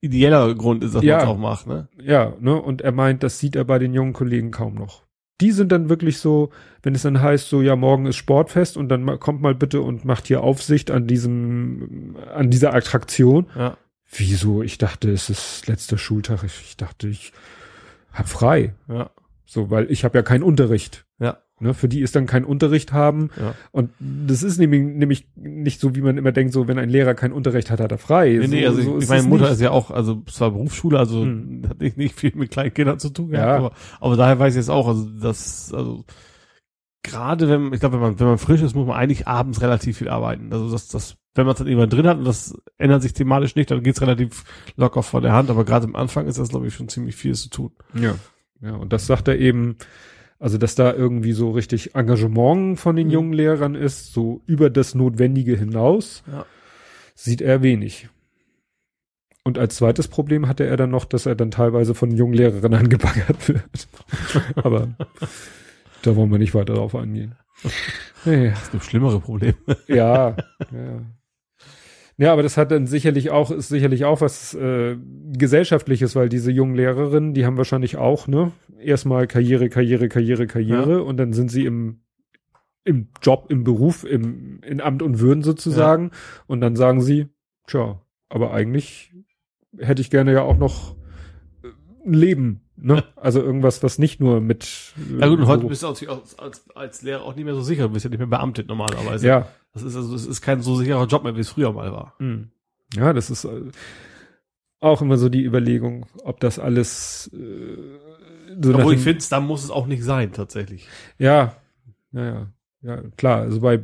ideeller 0.00 0.55
Grund 0.55 0.82
ist, 0.84 0.94
dass 0.94 1.02
man 1.02 1.18
es 1.18 1.24
auch 1.24 1.38
macht, 1.38 1.66
ne? 1.66 1.88
Ja, 2.02 2.34
ne, 2.40 2.60
und 2.60 2.82
er 2.82 2.92
meint, 2.92 3.22
das 3.22 3.38
sieht 3.38 3.56
er 3.56 3.64
bei 3.64 3.78
den 3.78 3.94
jungen 3.94 4.12
Kollegen 4.12 4.50
kaum 4.50 4.74
noch. 4.74 5.05
Die 5.41 5.52
sind 5.52 5.70
dann 5.70 5.89
wirklich 5.89 6.18
so, 6.18 6.50
wenn 6.83 6.94
es 6.94 7.02
dann 7.02 7.20
heißt, 7.20 7.49
so, 7.49 7.62
ja, 7.62 7.76
morgen 7.76 8.07
ist 8.07 8.17
Sportfest 8.17 8.76
und 8.76 8.89
dann 8.89 9.20
kommt 9.20 9.41
mal 9.41 9.55
bitte 9.55 9.81
und 9.81 10.05
macht 10.05 10.26
hier 10.26 10.42
Aufsicht 10.42 10.91
an 10.91 11.07
diesem, 11.07 12.17
an 12.34 12.50
dieser 12.50 12.75
Attraktion. 12.75 13.47
Ja. 13.57 13.76
Wieso? 14.10 14.62
Ich 14.62 14.78
dachte, 14.78 15.10
es 15.10 15.31
ist 15.31 15.67
letzter 15.67 15.99
Schultag. 15.99 16.42
Ich, 16.42 16.60
ich 16.60 16.76
dachte, 16.76 17.08
ich 17.08 17.33
hab 18.12 18.28
frei. 18.28 18.75
Ja. 18.89 19.10
So, 19.44 19.70
weil 19.70 19.91
ich 19.91 20.05
habe 20.05 20.18
ja 20.18 20.23
keinen 20.23 20.42
Unterricht. 20.42 21.05
Ja. 21.18 21.39
Ne, 21.60 21.74
für 21.74 21.88
die 21.88 22.02
ist 22.02 22.14
dann 22.14 22.26
kein 22.26 22.44
Unterricht 22.44 22.92
haben. 22.92 23.30
Ja. 23.36 23.54
Und 23.72 23.90
das 23.98 24.42
ist 24.44 24.58
nämlich, 24.58 24.80
nämlich 24.82 25.26
nicht 25.34 25.80
so, 25.80 25.96
wie 25.96 26.02
man 26.02 26.16
immer 26.16 26.30
denkt, 26.30 26.52
so, 26.52 26.68
wenn 26.68 26.78
ein 26.78 26.88
Lehrer 26.88 27.14
keinen 27.14 27.32
Unterricht 27.32 27.70
hat, 27.70 27.80
hat 27.80 27.90
er 27.90 27.98
frei. 27.98 28.30
Nee, 28.38 28.46
so, 28.46 28.50
nee, 28.54 28.66
also 28.66 28.80
so 28.82 28.98
ich, 28.98 29.08
meine 29.08 29.22
es 29.22 29.26
Mutter 29.26 29.44
nicht. 29.44 29.54
ist 29.54 29.60
ja 29.60 29.70
auch, 29.72 29.90
also 29.90 30.22
zwar 30.30 30.52
Berufsschule, 30.52 30.98
also 30.98 31.22
Hm. 31.22 31.62
hat 31.68 31.80
nicht, 31.80 31.96
nicht 31.96 32.14
viel 32.14 32.32
mit 32.36 32.50
kleinen 32.52 32.72
Kindern 32.72 32.98
zu 33.00 33.10
tun 33.10 33.30
gehabt, 33.30 33.48
Ja. 33.48 33.56
aber, 33.56 33.72
aber 34.00 34.16
daher 34.16 34.38
weiß 34.38 34.54
ich 34.54 34.58
jetzt 34.58 34.70
auch, 34.70 34.86
also 34.86 35.08
das, 35.20 35.72
also 35.74 36.04
gerade 37.02 37.48
wenn, 37.48 37.72
ich 37.72 37.80
glaube, 37.80 37.94
wenn 37.96 38.02
man, 38.02 38.20
wenn 38.20 38.26
man 38.26 38.38
frisch 38.38 38.60
ist, 38.62 38.74
muss 38.74 38.86
man 38.86 38.96
eigentlich 38.96 39.26
abends 39.26 39.60
relativ 39.62 39.98
viel 39.98 40.08
arbeiten. 40.08 40.52
Also 40.52 40.70
das, 40.70 40.88
das, 40.88 41.16
wenn 41.34 41.46
man 41.46 41.52
es 41.54 41.58
dann 41.58 41.66
irgendwann 41.68 41.90
drin 41.90 42.06
hat 42.06 42.18
und 42.18 42.24
das 42.24 42.54
ändert 42.76 43.02
sich 43.02 43.12
thematisch 43.14 43.54
nicht, 43.56 43.70
dann 43.70 43.82
geht's 43.82 44.00
relativ 44.02 44.44
locker 44.76 45.02
von 45.02 45.22
der 45.22 45.32
Hand, 45.32 45.50
aber 45.50 45.64
gerade 45.64 45.86
am 45.86 45.96
Anfang 45.96 46.26
ist 46.26 46.38
das, 46.38 46.50
glaube 46.50 46.66
ich, 46.66 46.74
schon 46.74 46.88
ziemlich 46.88 47.16
viel 47.16 47.34
zu 47.34 47.48
tun. 47.50 47.72
Ja. 47.94 48.14
Ja, 48.60 48.74
und 48.74 48.92
das 48.92 49.06
sagt 49.06 49.28
er 49.28 49.38
eben, 49.38 49.76
also 50.39 50.58
dass 50.58 50.75
da 50.75 50.92
irgendwie 50.92 51.33
so 51.33 51.50
richtig 51.50 51.94
Engagement 51.94 52.78
von 52.78 52.97
den 52.97 53.08
Mhm. 53.08 53.12
jungen 53.12 53.33
Lehrern 53.33 53.75
ist, 53.75 54.12
so 54.12 54.41
über 54.47 54.70
das 54.70 54.94
Notwendige 54.94 55.57
hinaus, 55.57 56.23
Ja. 56.31 56.47
sieht 57.15 57.41
er 57.41 57.62
wenig. 57.62 58.08
Und 59.44 59.58
als 59.58 59.76
zweites 59.76 60.08
Problem 60.08 60.47
hatte 60.47 60.67
er 60.67 60.76
dann 60.76 60.91
noch, 60.91 61.05
dass 61.07 61.25
er 61.26 61.34
dann 61.34 61.50
teilweise 61.50 61.94
von 61.94 62.10
jungen 62.10 62.34
Lehrerinnen 62.34 62.78
angebaggert 62.78 63.49
wird. 63.49 63.89
Aber 64.57 64.89
da 66.02 66.15
wollen 66.17 66.31
wir 66.31 66.39
nicht 66.39 66.55
weiter 66.55 66.75
drauf 66.75 66.94
eingehen. 66.94 67.34
Nee, 68.25 68.50
Das 68.50 68.62
ist 68.65 68.75
noch 68.75 68.83
schlimmere 68.83 69.20
Probleme. 69.20 69.55
ja, 69.89 70.36
ja. 70.70 71.00
Ja, 72.20 72.32
aber 72.32 72.42
das 72.42 72.56
hat 72.56 72.72
dann 72.72 72.88
sicherlich 72.88 73.30
auch, 73.30 73.52
ist 73.52 73.68
sicherlich 73.68 74.05
auch 74.05 74.20
was 74.20 74.52
äh, 74.55 74.97
Gesellschaftliches, 75.32 76.16
weil 76.16 76.28
diese 76.28 76.50
jungen 76.50 76.74
Lehrerinnen, 76.74 77.32
die 77.32 77.47
haben 77.47 77.56
wahrscheinlich 77.56 77.97
auch, 77.97 78.26
ne, 78.26 78.50
erstmal 78.80 79.28
Karriere, 79.28 79.68
Karriere, 79.68 80.08
Karriere, 80.08 80.48
Karriere 80.48 81.05
und 81.05 81.16
dann 81.16 81.32
sind 81.32 81.48
sie 81.48 81.64
im, 81.64 82.00
im 82.82 83.08
Job, 83.22 83.47
im 83.50 83.62
Beruf, 83.62 84.02
im, 84.02 84.60
in 84.66 84.80
Amt 84.80 85.02
und 85.02 85.20
Würden 85.20 85.44
sozusagen 85.44 86.10
und 86.48 86.60
dann 86.60 86.74
sagen 86.74 87.00
sie, 87.00 87.28
tja, 87.68 88.02
aber 88.28 88.52
eigentlich 88.52 89.14
hätte 89.78 90.02
ich 90.02 90.10
gerne 90.10 90.32
ja 90.32 90.42
auch 90.42 90.58
noch 90.58 90.97
äh, 91.62 91.68
ein 92.05 92.14
Leben, 92.14 92.67
ne? 92.81 93.05
Also 93.16 93.42
irgendwas, 93.42 93.82
was 93.82 93.98
nicht 93.98 94.20
nur 94.20 94.40
mit 94.40 94.92
äh, 95.16 95.20
Ja 95.20 95.28
gut, 95.28 95.39
und 95.40 95.47
heute 95.47 95.60
Beruf- 95.65 95.68
bist 95.70 95.82
du 95.82 95.89
als, 95.89 96.39
als, 96.39 96.65
als 96.74 97.02
Lehrer 97.02 97.23
auch 97.23 97.34
nicht 97.34 97.44
mehr 97.44 97.55
so 97.55 97.62
sicher, 97.62 97.84
du 97.89 97.90
bist 97.94 98.05
ja 98.05 98.10
nicht 98.10 98.18
mehr 98.18 98.26
beamtet 98.28 98.68
normalerweise. 98.68 99.26
ja, 99.26 99.48
Das 99.74 99.82
ist 99.82 99.97
also, 99.97 100.15
es 100.15 100.26
ist 100.26 100.40
kein 100.40 100.62
so 100.62 100.76
sicherer 100.76 101.07
Job 101.07 101.24
mehr, 101.24 101.36
wie 101.36 101.40
es 101.40 101.48
früher 101.50 101.73
mal 101.73 101.92
war. 101.92 102.15
Hm. 102.18 102.48
Ja, 102.94 103.12
das 103.12 103.31
ist 103.31 103.44
äh, 103.44 103.62
auch 104.81 105.02
immer 105.02 105.18
so 105.18 105.28
die 105.28 105.44
Überlegung, 105.44 106.07
ob 106.24 106.40
das 106.40 106.58
alles 106.58 107.31
äh, 107.34 107.76
so 108.62 108.74
Obwohl 108.74 108.94
ich 108.94 109.00
finde, 109.00 109.24
da 109.28 109.40
muss 109.40 109.62
es 109.65 109.70
auch 109.70 109.86
nicht 109.86 110.02
sein, 110.02 110.32
tatsächlich. 110.32 110.89
ja, 111.18 111.55
ja, 112.12 112.24
ja, 112.24 112.47
ja, 112.82 113.02
klar. 113.16 113.40
Also 113.42 113.60
bei 113.60 113.81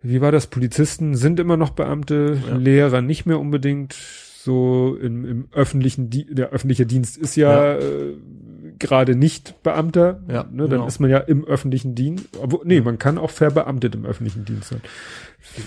wie 0.00 0.20
war 0.20 0.30
das? 0.30 0.46
Polizisten 0.46 1.16
sind 1.16 1.40
immer 1.40 1.56
noch 1.56 1.70
Beamte, 1.70 2.40
Ja. 2.48 2.56
Lehrer 2.56 3.02
nicht 3.02 3.26
mehr 3.26 3.40
unbedingt. 3.40 3.96
So 4.48 4.96
im, 4.98 5.26
im 5.26 5.48
öffentlichen, 5.52 6.08
Di 6.08 6.24
der 6.30 6.48
öffentliche 6.52 6.86
Dienst 6.86 7.18
ist 7.18 7.36
ja, 7.36 7.74
äh, 7.74 8.14
gerade 8.78 9.14
nicht 9.14 9.62
Beamter. 9.62 10.20
Ja, 10.26 10.44
ne, 10.44 10.62
dann 10.62 10.70
genau. 10.70 10.86
ist 10.86 11.00
man 11.00 11.10
ja 11.10 11.18
im 11.18 11.44
öffentlichen 11.44 11.94
Dienst. 11.94 12.28
Obwohl, 12.40 12.60
nee, 12.64 12.80
man 12.80 12.98
kann 12.98 13.18
auch 13.18 13.30
verbeamtet 13.30 13.94
im 13.94 14.06
öffentlichen 14.06 14.46
Dienst 14.46 14.70
sein. 14.70 14.80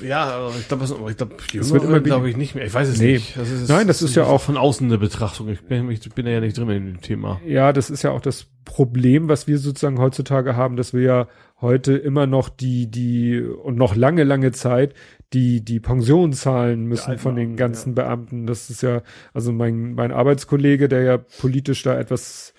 Ja, 0.04 0.24
aber 0.24 0.54
ich 0.60 0.68
glaube, 0.68 0.86
ich 0.86 1.18
glaube, 1.18 1.36
Das 1.54 1.72
wird 1.72 1.84
immer 1.84 2.00
glaube 2.00 2.28
ich 2.28 2.38
nicht 2.38 2.56
mehr. 2.56 2.66
Ich 2.66 2.74
weiß 2.74 2.88
es 2.90 3.00
Nee. 3.00 3.14
nicht. 3.14 3.38
Das 3.38 3.52
ist, 3.52 3.70
Nein, 3.70 3.86
das 3.86 4.02
ist 4.02 4.16
ja 4.16 4.24
auch- 4.24 4.42
von 4.42 4.58
außen 4.58 4.88
eine 4.88 4.98
Betrachtung. 4.98 5.48
Ich 5.50 5.62
bin, 5.62 5.90
ich 5.92 6.02
bin 6.14 6.26
ja 6.26 6.40
nicht 6.40 6.58
drin 6.58 6.70
in 6.70 6.86
dem 6.88 7.02
Thema. 7.02 7.40
Ja, 7.46 7.72
das 7.72 7.92
ist 7.92 8.02
ja 8.02 8.10
auch 8.10 8.22
das 8.22 8.48
Problem, 8.66 9.30
was 9.30 9.48
wir 9.48 9.60
sozusagen 9.60 10.00
heutzutage 10.00 10.56
haben, 10.56 10.76
dass 10.76 10.92
wir 10.94 11.02
ja 11.02 11.28
heute 11.62 11.94
immer 11.94 12.26
noch 12.26 12.50
die, 12.50 12.90
die, 12.90 13.42
und 13.42 13.78
noch 13.78 13.96
lange, 13.96 14.24
lange 14.24 14.52
Zeit, 14.52 14.96
die, 15.34 15.64
die 15.64 15.80
Pension 15.80 16.34
zahlen 16.34 16.86
müssen 16.86 17.18
von 17.18 17.36
den 17.36 17.56
ganzen 17.56 17.96
Beamten. 17.96 18.48
Das 18.48 18.70
ist 18.70 18.84
ja, 18.84 19.02
also 19.34 19.54
mein, 19.54 19.94
mein 19.94 20.12
Arbeitskollege, 20.12 20.90
der 20.90 21.04
ja 21.04 21.18
politisch 21.18 21.84
da 21.84 21.98
etwas 21.98 22.54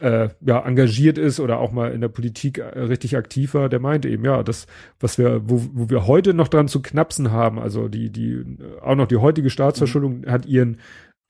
äh, 0.00 0.28
ja 0.40 0.64
engagiert 0.64 1.18
ist 1.18 1.40
oder 1.40 1.58
auch 1.58 1.72
mal 1.72 1.92
in 1.92 2.00
der 2.00 2.08
Politik 2.08 2.58
äh, 2.58 2.78
richtig 2.78 3.16
aktiv 3.16 3.54
war, 3.54 3.68
der 3.68 3.80
meinte 3.80 4.08
eben, 4.08 4.24
ja, 4.24 4.42
das, 4.42 4.66
was 5.00 5.18
wir, 5.18 5.42
wo, 5.48 5.62
wo 5.72 5.90
wir 5.90 6.06
heute 6.06 6.32
noch 6.32 6.48
dran 6.48 6.68
zu 6.68 6.80
knapsen 6.80 7.32
haben, 7.32 7.58
also 7.58 7.88
die, 7.88 8.10
die, 8.10 8.44
auch 8.80 8.94
noch 8.94 9.08
die 9.08 9.16
heutige 9.16 9.50
Staatsverschuldung 9.50 10.20
mhm. 10.20 10.30
hat 10.30 10.46
ihren 10.46 10.78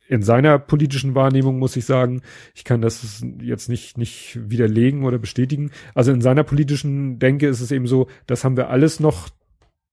in 0.09 0.23
seiner 0.23 0.59
politischen 0.59 1.15
Wahrnehmung 1.15 1.59
muss 1.59 1.77
ich 1.77 1.87
sagen, 1.87 2.21
ich 2.55 2.65
kann 2.65 2.83
das 2.83 3.25
jetzt 3.41 3.71
nicht, 3.71 3.97
nicht 3.97 4.39
widerlegen 4.51 5.05
oder 5.05 5.19
bestätigen. 5.19 5.71
Also 5.95 6.12
in 6.12 6.21
seiner 6.21 6.45
politischen 6.45 7.19
Denke 7.19 7.47
ist 7.47 7.62
es 7.62 7.71
eben 7.71 7.87
so, 7.87 8.09
das 8.27 8.45
haben 8.45 8.59
wir 8.59 8.69
alles 8.69 9.01
noch 9.01 9.31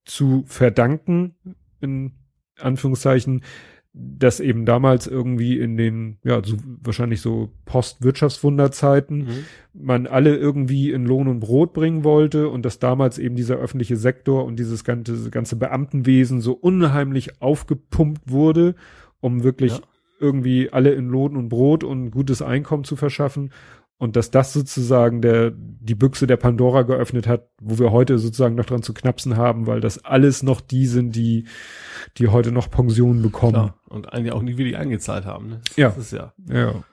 zu 0.05 0.43
verdanken, 0.45 1.35
in 1.81 2.13
Anführungszeichen, 2.59 3.43
dass 3.93 4.39
eben 4.39 4.65
damals 4.65 5.07
irgendwie 5.07 5.59
in 5.59 5.75
den, 5.75 6.19
ja, 6.23 6.43
so 6.43 6.57
wahrscheinlich 6.81 7.21
so 7.21 7.49
Postwirtschaftswunderzeiten 7.65 9.17
mhm. 9.17 9.45
man 9.73 10.05
alle 10.05 10.35
irgendwie 10.35 10.91
in 10.91 11.05
Lohn 11.05 11.27
und 11.27 11.39
Brot 11.39 11.73
bringen 11.73 12.03
wollte 12.03 12.49
und 12.49 12.63
dass 12.65 12.79
damals 12.79 13.17
eben 13.17 13.35
dieser 13.35 13.55
öffentliche 13.55 13.97
Sektor 13.97 14.45
und 14.45 14.57
dieses 14.59 14.83
ganze, 14.83 15.29
ganze 15.31 15.55
Beamtenwesen 15.55 16.39
so 16.39 16.53
unheimlich 16.53 17.41
aufgepumpt 17.41 18.21
wurde, 18.29 18.75
um 19.21 19.43
wirklich 19.43 19.73
ja. 19.73 19.83
irgendwie 20.19 20.69
alle 20.69 20.91
in 20.91 21.09
Lohn 21.09 21.35
und 21.35 21.49
Brot 21.49 21.83
und 21.83 22.11
gutes 22.11 22.41
Einkommen 22.43 22.83
zu 22.83 22.95
verschaffen 22.95 23.51
und 23.99 24.15
dass 24.15 24.31
das 24.31 24.53
sozusagen 24.53 25.21
der 25.21 25.51
die 25.51 25.93
Büchse 25.93 26.25
der 26.25 26.37
Pandora 26.37 26.83
geöffnet 26.83 27.27
hat, 27.27 27.49
wo 27.61 27.77
wir 27.77 27.91
heute 27.91 28.17
sozusagen 28.17 28.55
noch 28.55 28.65
dran 28.65 28.81
zu 28.81 28.93
knapsen 28.93 29.37
haben, 29.37 29.67
weil 29.67 29.81
das 29.81 30.03
alles 30.03 30.41
noch 30.41 30.61
die 30.61 30.87
sind, 30.87 31.15
die 31.15 31.45
die 32.17 32.29
heute 32.29 32.51
noch 32.51 32.71
Pensionen 32.71 33.21
bekommen 33.21 33.53
Klar. 33.53 33.79
und 33.89 34.11
eigentlich 34.13 34.31
auch 34.31 34.41
nie 34.41 34.57
wieder 34.57 34.79
eingezahlt 34.79 35.25
haben. 35.25 35.49
Ne? 35.49 35.61
Das 35.65 35.75
ja, 35.75 35.89
ist 35.89 36.11
ja 36.13 36.33
ja 36.49 36.83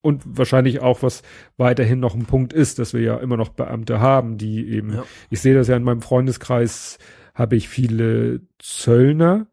und 0.00 0.22
wahrscheinlich 0.26 0.80
auch 0.80 1.02
was 1.02 1.22
weiterhin 1.56 2.00
noch 2.00 2.14
ein 2.14 2.26
Punkt 2.26 2.52
ist, 2.52 2.78
dass 2.78 2.92
wir 2.92 3.02
ja 3.02 3.16
immer 3.18 3.36
noch 3.36 3.50
Beamte 3.50 4.00
haben, 4.00 4.36
die 4.36 4.68
eben 4.68 4.94
ja. 4.94 5.04
ich 5.30 5.40
sehe 5.40 5.54
das 5.54 5.68
ja 5.68 5.76
in 5.76 5.84
meinem 5.84 6.02
Freundeskreis 6.02 6.98
habe 7.34 7.54
ich 7.54 7.68
viele 7.68 8.40
Zöllner 8.58 9.46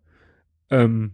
ähm, 0.72 1.14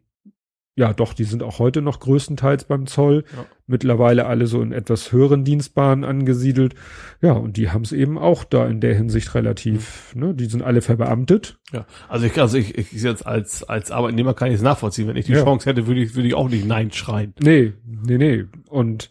ja, 0.75 0.93
doch, 0.93 1.13
die 1.13 1.25
sind 1.25 1.43
auch 1.43 1.59
heute 1.59 1.81
noch 1.81 1.99
größtenteils 1.99 2.63
beim 2.63 2.87
Zoll. 2.87 3.25
Ja. 3.35 3.45
Mittlerweile 3.67 4.25
alle 4.25 4.47
so 4.47 4.61
in 4.61 4.71
etwas 4.71 5.11
höheren 5.11 5.43
Dienstbahnen 5.43 6.05
angesiedelt. 6.05 6.75
Ja, 7.21 7.33
und 7.33 7.57
die 7.57 7.69
haben 7.69 7.81
es 7.81 7.91
eben 7.91 8.17
auch 8.17 8.45
da 8.45 8.65
in 8.67 8.79
der 8.79 8.95
Hinsicht 8.95 9.35
relativ, 9.35 10.13
mhm. 10.15 10.21
ne, 10.21 10.33
die 10.33 10.45
sind 10.45 10.63
alle 10.63 10.81
verbeamtet. 10.81 11.57
Ja, 11.73 11.85
also 12.07 12.25
ich, 12.25 12.39
also 12.39 12.57
ich, 12.57 12.77
ich 12.77 12.91
jetzt 12.93 13.25
als, 13.25 13.63
als 13.63 13.91
Arbeitnehmer 13.91 14.33
kann 14.33 14.47
ich 14.47 14.55
es 14.55 14.61
nachvollziehen. 14.61 15.07
Wenn 15.07 15.17
ich 15.17 15.25
die 15.25 15.33
ja. 15.33 15.43
Chance 15.43 15.69
hätte, 15.69 15.87
würde 15.87 16.01
ich, 16.01 16.15
würde 16.15 16.29
ich 16.29 16.35
auch 16.35 16.49
nicht 16.49 16.65
Nein 16.65 16.91
schreien. 16.91 17.33
Nee, 17.41 17.73
nee, 17.85 18.17
nee. 18.17 18.45
Und 18.69 19.09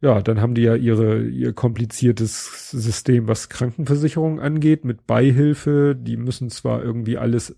ja, 0.00 0.22
dann 0.22 0.40
haben 0.40 0.54
die 0.54 0.62
ja 0.62 0.76
ihre, 0.76 1.22
ihr 1.22 1.52
kompliziertes 1.52 2.70
System, 2.70 3.28
was 3.28 3.48
Krankenversicherung 3.48 4.40
angeht, 4.40 4.84
mit 4.84 5.06
Beihilfe. 5.06 5.96
Die 5.98 6.16
müssen 6.16 6.48
zwar 6.48 6.82
irgendwie 6.82 7.18
alles 7.18 7.56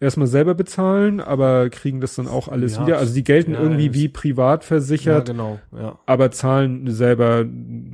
erstmal 0.00 0.26
selber 0.26 0.54
bezahlen, 0.54 1.20
aber 1.20 1.70
kriegen 1.70 2.00
das 2.00 2.14
dann 2.16 2.26
auch 2.26 2.48
alles 2.48 2.76
ja, 2.76 2.86
wieder. 2.86 2.98
Also 2.98 3.14
die 3.14 3.24
gelten 3.24 3.52
ja, 3.52 3.60
irgendwie 3.60 3.94
wie 3.94 4.08
privat 4.08 4.64
versichert, 4.64 5.28
ja, 5.28 5.32
genau, 5.32 5.58
ja. 5.72 5.98
aber 6.06 6.30
zahlen 6.30 6.90
selber 6.90 7.44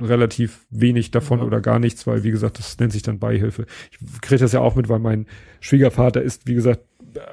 relativ 0.01 0.65
wenig 0.69 1.11
davon 1.11 1.39
ja. 1.39 1.45
oder 1.45 1.61
gar 1.61 1.79
nichts, 1.79 2.05
weil 2.07 2.23
wie 2.23 2.31
gesagt, 2.31 2.59
das 2.59 2.79
nennt 2.79 2.91
sich 2.91 3.03
dann 3.03 3.19
Beihilfe. 3.19 3.65
Ich 3.91 4.21
kriege 4.21 4.39
das 4.39 4.51
ja 4.51 4.61
auch 4.61 4.75
mit, 4.75 4.89
weil 4.89 4.99
mein 4.99 5.27
Schwiegervater 5.59 6.21
ist, 6.21 6.47
wie 6.47 6.55
gesagt, 6.55 6.81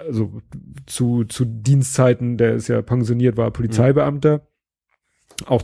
also 0.07 0.33
zu, 0.87 1.25
zu 1.25 1.45
Dienstzeiten, 1.45 2.37
der 2.37 2.55
ist 2.55 2.69
ja 2.69 2.83
pensioniert, 2.83 3.37
war 3.37 3.51
Polizeibeamter. 3.51 4.47
Auch 5.47 5.63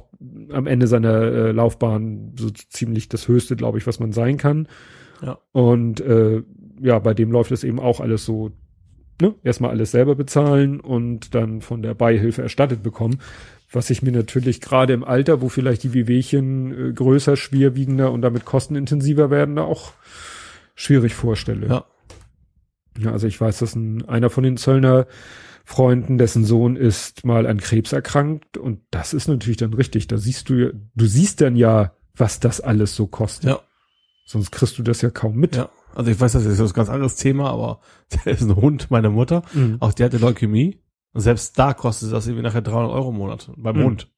am 0.51 0.69
Ende 0.69 0.87
seiner 0.87 1.21
äh, 1.23 1.51
Laufbahn 1.51 2.33
so 2.39 2.49
ziemlich 2.51 3.09
das 3.09 3.27
Höchste, 3.27 3.57
glaube 3.57 3.79
ich, 3.79 3.89
was 3.89 3.99
man 3.99 4.13
sein 4.13 4.37
kann. 4.37 4.69
Ja. 5.21 5.39
Und 5.51 6.01
äh, 6.01 6.43
ja, 6.81 6.99
bei 7.01 7.13
dem 7.13 7.33
läuft 7.33 7.51
es 7.51 7.65
eben 7.65 7.81
auch 7.81 8.01
alles 8.01 8.25
so 8.25 8.53
ne, 9.21 9.35
erstmal 9.43 9.71
alles 9.71 9.91
selber 9.91 10.15
bezahlen 10.15 10.81
und 10.81 11.35
dann 11.35 11.61
von 11.61 11.83
der 11.83 11.95
Beihilfe 11.95 12.43
erstattet 12.43 12.83
bekommen. 12.83 13.21
Was 13.71 13.91
ich 13.91 14.03
mir 14.03 14.13
natürlich 14.13 14.61
gerade 14.61 14.93
im 14.93 15.03
Alter, 15.03 15.41
wo 15.41 15.49
vielleicht 15.49 15.83
die 15.83 15.95
Wehwehchen 15.95 16.91
äh, 16.91 16.93
größer, 16.93 17.37
schwerwiegender 17.37 18.13
und 18.13 18.23
damit 18.23 18.45
kostenintensiver 18.45 19.31
werden, 19.31 19.57
da 19.57 19.65
auch 19.65 19.93
schwierig 20.75 21.15
vorstelle. 21.15 21.67
Ja. 21.67 21.85
Ja, 22.99 23.11
also 23.11 23.27
ich 23.27 23.41
weiß, 23.41 23.59
dass 23.59 23.75
ein, 23.75 24.09
einer 24.09 24.31
von 24.31 24.45
den 24.45 24.57
Zöllner 24.57 25.07
Freunden, 25.65 26.19
dessen 26.19 26.45
Sohn 26.45 26.77
ist 26.77 27.25
mal 27.25 27.47
an 27.47 27.59
Krebs 27.59 27.93
erkrankt 27.93 28.59
und 28.59 28.81
das 28.91 29.15
ist 29.15 29.29
natürlich 29.29 29.57
dann 29.57 29.73
richtig. 29.73 30.07
Da 30.07 30.19
siehst 30.19 30.49
du, 30.51 30.75
du 30.95 31.07
siehst 31.07 31.41
dann 31.41 31.57
ja, 31.57 31.97
was 32.15 32.39
das 32.39 32.61
alles 32.61 32.95
so 32.95 33.07
kostet. 33.07 33.51
Ja. 33.51 33.61
Sonst 34.27 34.53
kriegst 34.53 34.79
du 34.79 34.83
das 34.83 35.01
ja 35.01 35.11
kaum 35.11 35.37
mit. 35.37 35.57
Ja. 35.57 35.71
Also 35.95 36.11
ich 36.11 36.21
weiß, 36.21 36.33
das 36.33 36.45
ist 36.45 36.61
ein 36.61 36.73
ganz 36.73 36.89
anderes 36.89 37.17
Thema, 37.17 37.51
aber 37.51 37.81
der 38.25 38.33
ist 38.33 38.43
ein 38.43 38.57
Hund 38.57 38.91
meiner 38.91 39.11
Mutter. 39.11 39.43
Mhm. 39.53 39.77
Auch 39.81 39.93
die 39.93 40.05
hatte 40.05 40.19
Leukämie. 40.19 40.79
Und 41.13 41.21
selbst 41.21 41.59
da 41.59 41.75
kostet 41.75 42.13
das 42.13 42.27
irgendwie 42.27 42.43
nachher 42.43 42.63
300 42.63 42.91
Euro 42.91 43.11
im 43.11 43.17
Monat 43.17 43.51
beim 43.57 43.77
mhm. 43.77 43.85
Hund. 43.85 44.11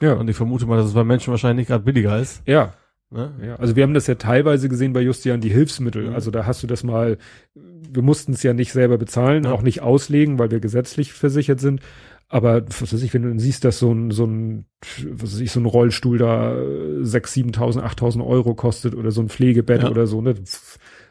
Ja. 0.00 0.14
Und 0.14 0.28
ich 0.28 0.36
vermute 0.36 0.66
mal, 0.66 0.76
dass 0.76 0.86
es 0.86 0.94
bei 0.94 1.04
Menschen 1.04 1.30
wahrscheinlich 1.30 1.62
nicht 1.62 1.68
gerade 1.68 1.84
billiger 1.84 2.18
ist. 2.18 2.42
Ja. 2.46 2.74
Ne? 3.10 3.32
ja. 3.44 3.56
Also 3.56 3.76
wir 3.76 3.82
haben 3.82 3.94
das 3.94 4.06
ja 4.06 4.14
teilweise 4.16 4.68
gesehen 4.68 4.92
bei 4.92 5.00
Justian, 5.00 5.40
die 5.40 5.50
Hilfsmittel. 5.50 6.08
Mhm. 6.08 6.14
Also 6.14 6.30
da 6.30 6.46
hast 6.46 6.62
du 6.62 6.66
das 6.66 6.84
mal, 6.84 7.18
wir 7.54 8.02
mussten 8.02 8.32
es 8.32 8.42
ja 8.42 8.52
nicht 8.52 8.72
selber 8.72 8.98
bezahlen, 8.98 9.44
ja. 9.44 9.52
auch 9.52 9.62
nicht 9.62 9.82
auslegen, 9.82 10.38
weil 10.38 10.50
wir 10.50 10.60
gesetzlich 10.60 11.12
versichert 11.12 11.60
sind. 11.60 11.80
Aber 12.28 12.66
was 12.66 12.92
weiß 12.92 13.02
ich, 13.02 13.14
wenn 13.14 13.22
du 13.22 13.38
siehst, 13.38 13.64
dass 13.64 13.78
so 13.78 13.92
ein, 13.92 14.10
so 14.10 14.24
ein, 14.24 14.66
was 15.10 15.34
weiß 15.34 15.40
ich, 15.40 15.52
so 15.52 15.60
ein 15.60 15.66
Rollstuhl 15.66 16.18
da 16.18 16.52
6.000, 16.54 17.54
7.000, 17.54 17.82
8.000 17.82 18.26
Euro 18.26 18.54
kostet 18.54 18.94
oder 18.94 19.10
so 19.10 19.20
ein 19.20 19.28
Pflegebett 19.28 19.82
ja. 19.82 19.90
oder 19.90 20.06
so, 20.06 20.20
ne? 20.20 20.34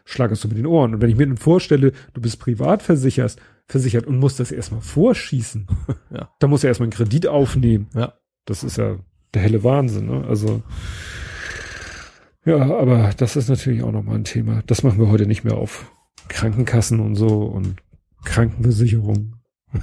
Schlagst 0.05 0.43
du 0.43 0.47
mit 0.47 0.57
den 0.57 0.65
Ohren. 0.65 0.95
Und 0.95 1.01
wenn 1.01 1.09
ich 1.09 1.15
mir 1.15 1.27
dann 1.27 1.37
vorstelle, 1.37 1.93
du 2.13 2.21
bist 2.21 2.39
privat 2.39 2.81
versichert, 2.81 3.37
versichert 3.67 4.05
und 4.05 4.17
musst 4.17 4.39
das 4.39 4.51
erstmal 4.51 4.81
vorschießen, 4.81 5.67
ja. 6.11 6.29
dann 6.39 6.49
musst 6.49 6.63
du 6.63 6.67
erstmal 6.67 6.85
einen 6.85 6.93
Kredit 6.93 7.27
aufnehmen. 7.27 7.89
Ja. 7.93 8.13
Das 8.45 8.63
ist 8.63 8.77
ja 8.77 8.97
der 9.33 9.41
helle 9.41 9.63
Wahnsinn, 9.63 10.07
ne? 10.07 10.25
Also, 10.27 10.61
ja, 12.45 12.57
aber 12.57 13.11
das 13.17 13.35
ist 13.35 13.49
natürlich 13.49 13.83
auch 13.83 13.91
nochmal 13.91 14.15
ein 14.15 14.25
Thema. 14.25 14.63
Das 14.67 14.83
machen 14.83 14.99
wir 14.99 15.09
heute 15.09 15.25
nicht 15.25 15.43
mehr 15.43 15.57
auf 15.57 15.91
Krankenkassen 16.27 16.99
und 16.99 17.15
so 17.15 17.43
und 17.43 17.77
Krankenversicherung. 18.25 19.35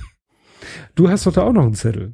Du 0.94 1.08
hast 1.08 1.26
doch 1.26 1.32
da 1.32 1.42
auch 1.42 1.54
noch 1.54 1.62
einen 1.62 1.74
Zettel. 1.74 2.12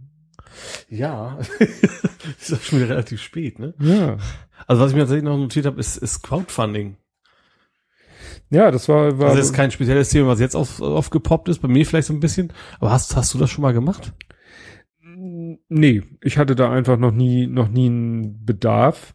Ja, 0.88 1.38
ist 2.40 2.52
doch 2.52 2.60
schon 2.60 2.78
wieder 2.78 2.90
relativ 2.90 3.20
spät, 3.20 3.58
ne? 3.58 3.74
Ja. 3.80 4.18
Also 4.66 4.82
was 4.82 4.90
ich 4.90 4.94
mir 4.94 5.02
tatsächlich 5.02 5.24
noch 5.24 5.36
notiert 5.36 5.66
habe, 5.66 5.80
ist, 5.80 5.96
ist 5.96 6.22
Crowdfunding. 6.22 6.96
Ja, 8.50 8.70
das 8.70 8.88
war, 8.88 9.18
war. 9.18 9.34
Das 9.34 9.46
ist 9.46 9.52
kein 9.52 9.70
spezielles 9.70 10.10
Thema, 10.10 10.28
was 10.28 10.40
jetzt 10.40 10.54
auf, 10.54 10.80
aufgepoppt 10.80 11.48
ist, 11.48 11.60
bei 11.60 11.68
mir 11.68 11.84
vielleicht 11.84 12.08
so 12.08 12.14
ein 12.14 12.20
bisschen. 12.20 12.52
Aber 12.78 12.90
hast, 12.92 13.16
hast 13.16 13.34
du 13.34 13.38
das 13.38 13.50
schon 13.50 13.62
mal 13.62 13.72
gemacht? 13.72 14.12
Nee, 15.68 16.02
ich 16.22 16.38
hatte 16.38 16.54
da 16.54 16.70
einfach 16.70 16.96
noch 16.96 17.10
nie, 17.10 17.46
noch 17.46 17.68
nie 17.68 17.86
einen 17.86 18.44
Bedarf. 18.44 19.14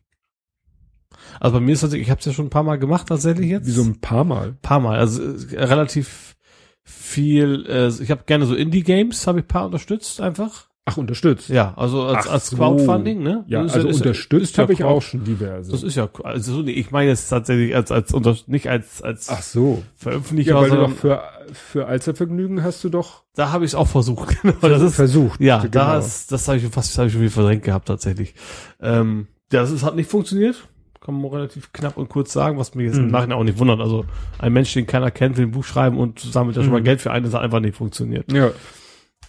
Also 1.40 1.58
bei 1.58 1.60
mir 1.61 1.74
ist 1.74 1.84
das, 1.84 1.93
ich 1.93 2.10
habe 2.10 2.19
es 2.19 2.26
ja 2.26 2.34
schon 2.34 2.48
ein 2.48 2.51
paar 2.51 2.64
Mal 2.64 2.80
gemacht 2.80 3.08
tatsächlich 3.08 3.50
jetzt. 3.50 3.68
Wie 3.68 3.72
so 3.72 3.84
ein 3.84 4.01
paar 4.01 4.24
Mal? 4.24 4.53
Paar 4.61 4.80
Mal, 4.80 5.00
also 5.00 5.22
äh, 5.22 5.64
relativ 5.64 6.35
viel. 6.84 7.66
Äh, 7.68 7.88
ich 8.03 8.11
habe 8.11 8.24
gerne 8.26 8.45
so 8.45 8.56
Indie-Games, 8.56 9.27
habe 9.27 9.40
ich 9.40 9.48
paar 9.48 9.66
unterstützt 9.66 10.19
einfach. 10.19 10.70
Ach, 10.85 10.98
unterstützt. 10.98 11.50
Ja, 11.50 11.76
also 11.77 12.03
als, 12.03 12.26
Ach 12.27 12.34
als 12.34 12.50
so. 12.50 12.58
Crowdfunding, 12.58 13.22
ne? 13.22 13.43
Ja, 13.48 13.61
also 13.61 13.88
ist, 13.88 13.98
unterstützt 13.98 14.58
habe 14.58 14.74
ich 14.74 14.84
auch 14.84 15.01
schon 15.01 15.24
diverse. 15.24 15.72
Das 15.72 15.84
ist 15.84 15.95
ja, 15.95 16.10
also 16.24 16.64
ich 16.66 16.90
meine 16.90 17.10
jetzt 17.10 17.30
tatsächlich 17.30 17.76
als, 17.76 17.92
als, 17.92 18.11
unter, 18.14 18.35
nicht 18.48 18.68
als, 18.68 19.01
als 19.03 19.30
Ach 19.30 19.43
so. 19.43 19.84
Veröffentlicher, 19.95 20.56
ja, 20.56 20.61
weil 20.61 20.69
sondern, 20.69 20.90
du 20.90 20.93
doch 20.93 21.00
für, 21.00 21.24
für 21.53 21.85
Allzweckvergnügen 21.85 22.64
hast 22.64 22.84
du 22.84 22.90
doch. 22.90 23.24
Da 23.35 23.51
habe 23.51 23.64
ich 23.64 23.72
es 23.72 23.76
auch 23.76 23.88
versucht. 23.88 24.38
Genau, 24.42 24.58
das 24.61 24.82
ist, 24.82 24.95
versucht. 24.95 25.40
Ja, 25.40 25.60
genau. 25.60 25.72
da 25.72 26.00
ist, 26.00 26.32
das 26.32 26.48
habe 26.48 26.58
ich 26.58 26.64
fast, 26.66 26.90
das 26.90 26.98
habe 26.98 27.08
ich 27.08 27.14
schon 27.14 27.22
wieder 27.22 27.32
verdrängt 27.32 27.64
gehabt, 27.64 27.88
tatsächlich. 27.88 28.34
Ähm, 28.82 29.27
ja, 29.53 29.61
das 29.61 29.72
ist, 29.72 29.84
hat 29.84 29.95
nicht 29.95 30.10
funktioniert. 30.10 30.68
Kann 31.00 31.19
man 31.19 31.32
relativ 31.32 31.74
knapp 31.74 31.98
und 31.98 32.10
kurz 32.10 32.34
sagen, 32.34 32.58
was 32.58 32.74
mich 32.76 32.88
jetzt 32.88 32.98
mhm. 32.98 33.06
im 33.06 33.11
Nachhinein 33.11 33.38
auch 33.38 33.43
nicht 33.43 33.60
wundert. 33.60 33.80
Also, 33.80 34.06
ein 34.40 34.53
Mensch, 34.53 34.74
den 34.74 34.88
keiner 34.88 35.11
kennt, 35.11 35.38
will 35.38 35.45
ein 35.45 35.51
Buch 35.51 35.64
schreiben 35.64 35.98
und 35.98 36.19
sammelt 36.19 36.58
da 36.58 36.64
schon 36.64 36.72
mal 36.72 36.80
mhm. 36.80 36.85
Geld 36.85 37.01
für 37.01 37.11
einen, 37.11 37.26
das 37.26 37.34
hat 37.34 37.42
einfach 37.42 37.60
nicht 37.60 37.76
funktioniert. 37.76 38.32
Ja. 38.32 38.51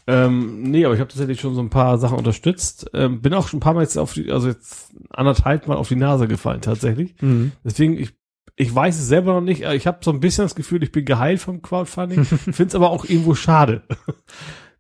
Ähm, 0.07 0.63
nee, 0.63 0.85
aber 0.85 0.95
ich 0.95 1.01
habe 1.01 1.09
tatsächlich 1.09 1.41
schon 1.41 1.55
so 1.55 1.61
ein 1.61 1.71
paar 1.71 1.99
Sachen 1.99 2.19
unterstützt. 2.19 2.91
Ähm, 2.93 3.21
bin 3.21 3.35
auch 3.35 3.49
schon 3.49 3.59
ein 3.59 3.61
paar 3.61 3.75
Mal 3.75 3.83
jetzt 3.83 3.97
auf 3.97 4.15
die, 4.15 4.33
also 4.33 4.49
jetzt 4.49 4.93
anderthalb 5.11 5.69
Mal 5.69 5.77
auf 5.77 5.89
die 5.89 5.97
Nase 5.97 6.27
gefallen 6.27 6.61
tatsächlich. 6.61 7.15
Mhm. 7.21 7.53
Deswegen, 7.65 7.97
ich, 7.97 8.13
ich 8.57 8.75
weiß 8.75 8.99
es 8.99 9.07
selber 9.07 9.35
noch 9.35 9.41
nicht. 9.41 9.63
Ich 9.63 9.87
habe 9.87 9.99
so 10.03 10.11
ein 10.11 10.21
bisschen 10.21 10.45
das 10.45 10.55
Gefühl, 10.55 10.83
ich 10.83 10.93
bin 10.93 11.05
geheilt 11.05 11.41
vom 11.41 11.63
Crowdfunding. 11.63 12.25
Finde 12.25 12.65
es 12.65 12.75
aber 12.75 12.91
auch 12.91 13.05
irgendwo 13.05 13.35
schade. 13.35 13.83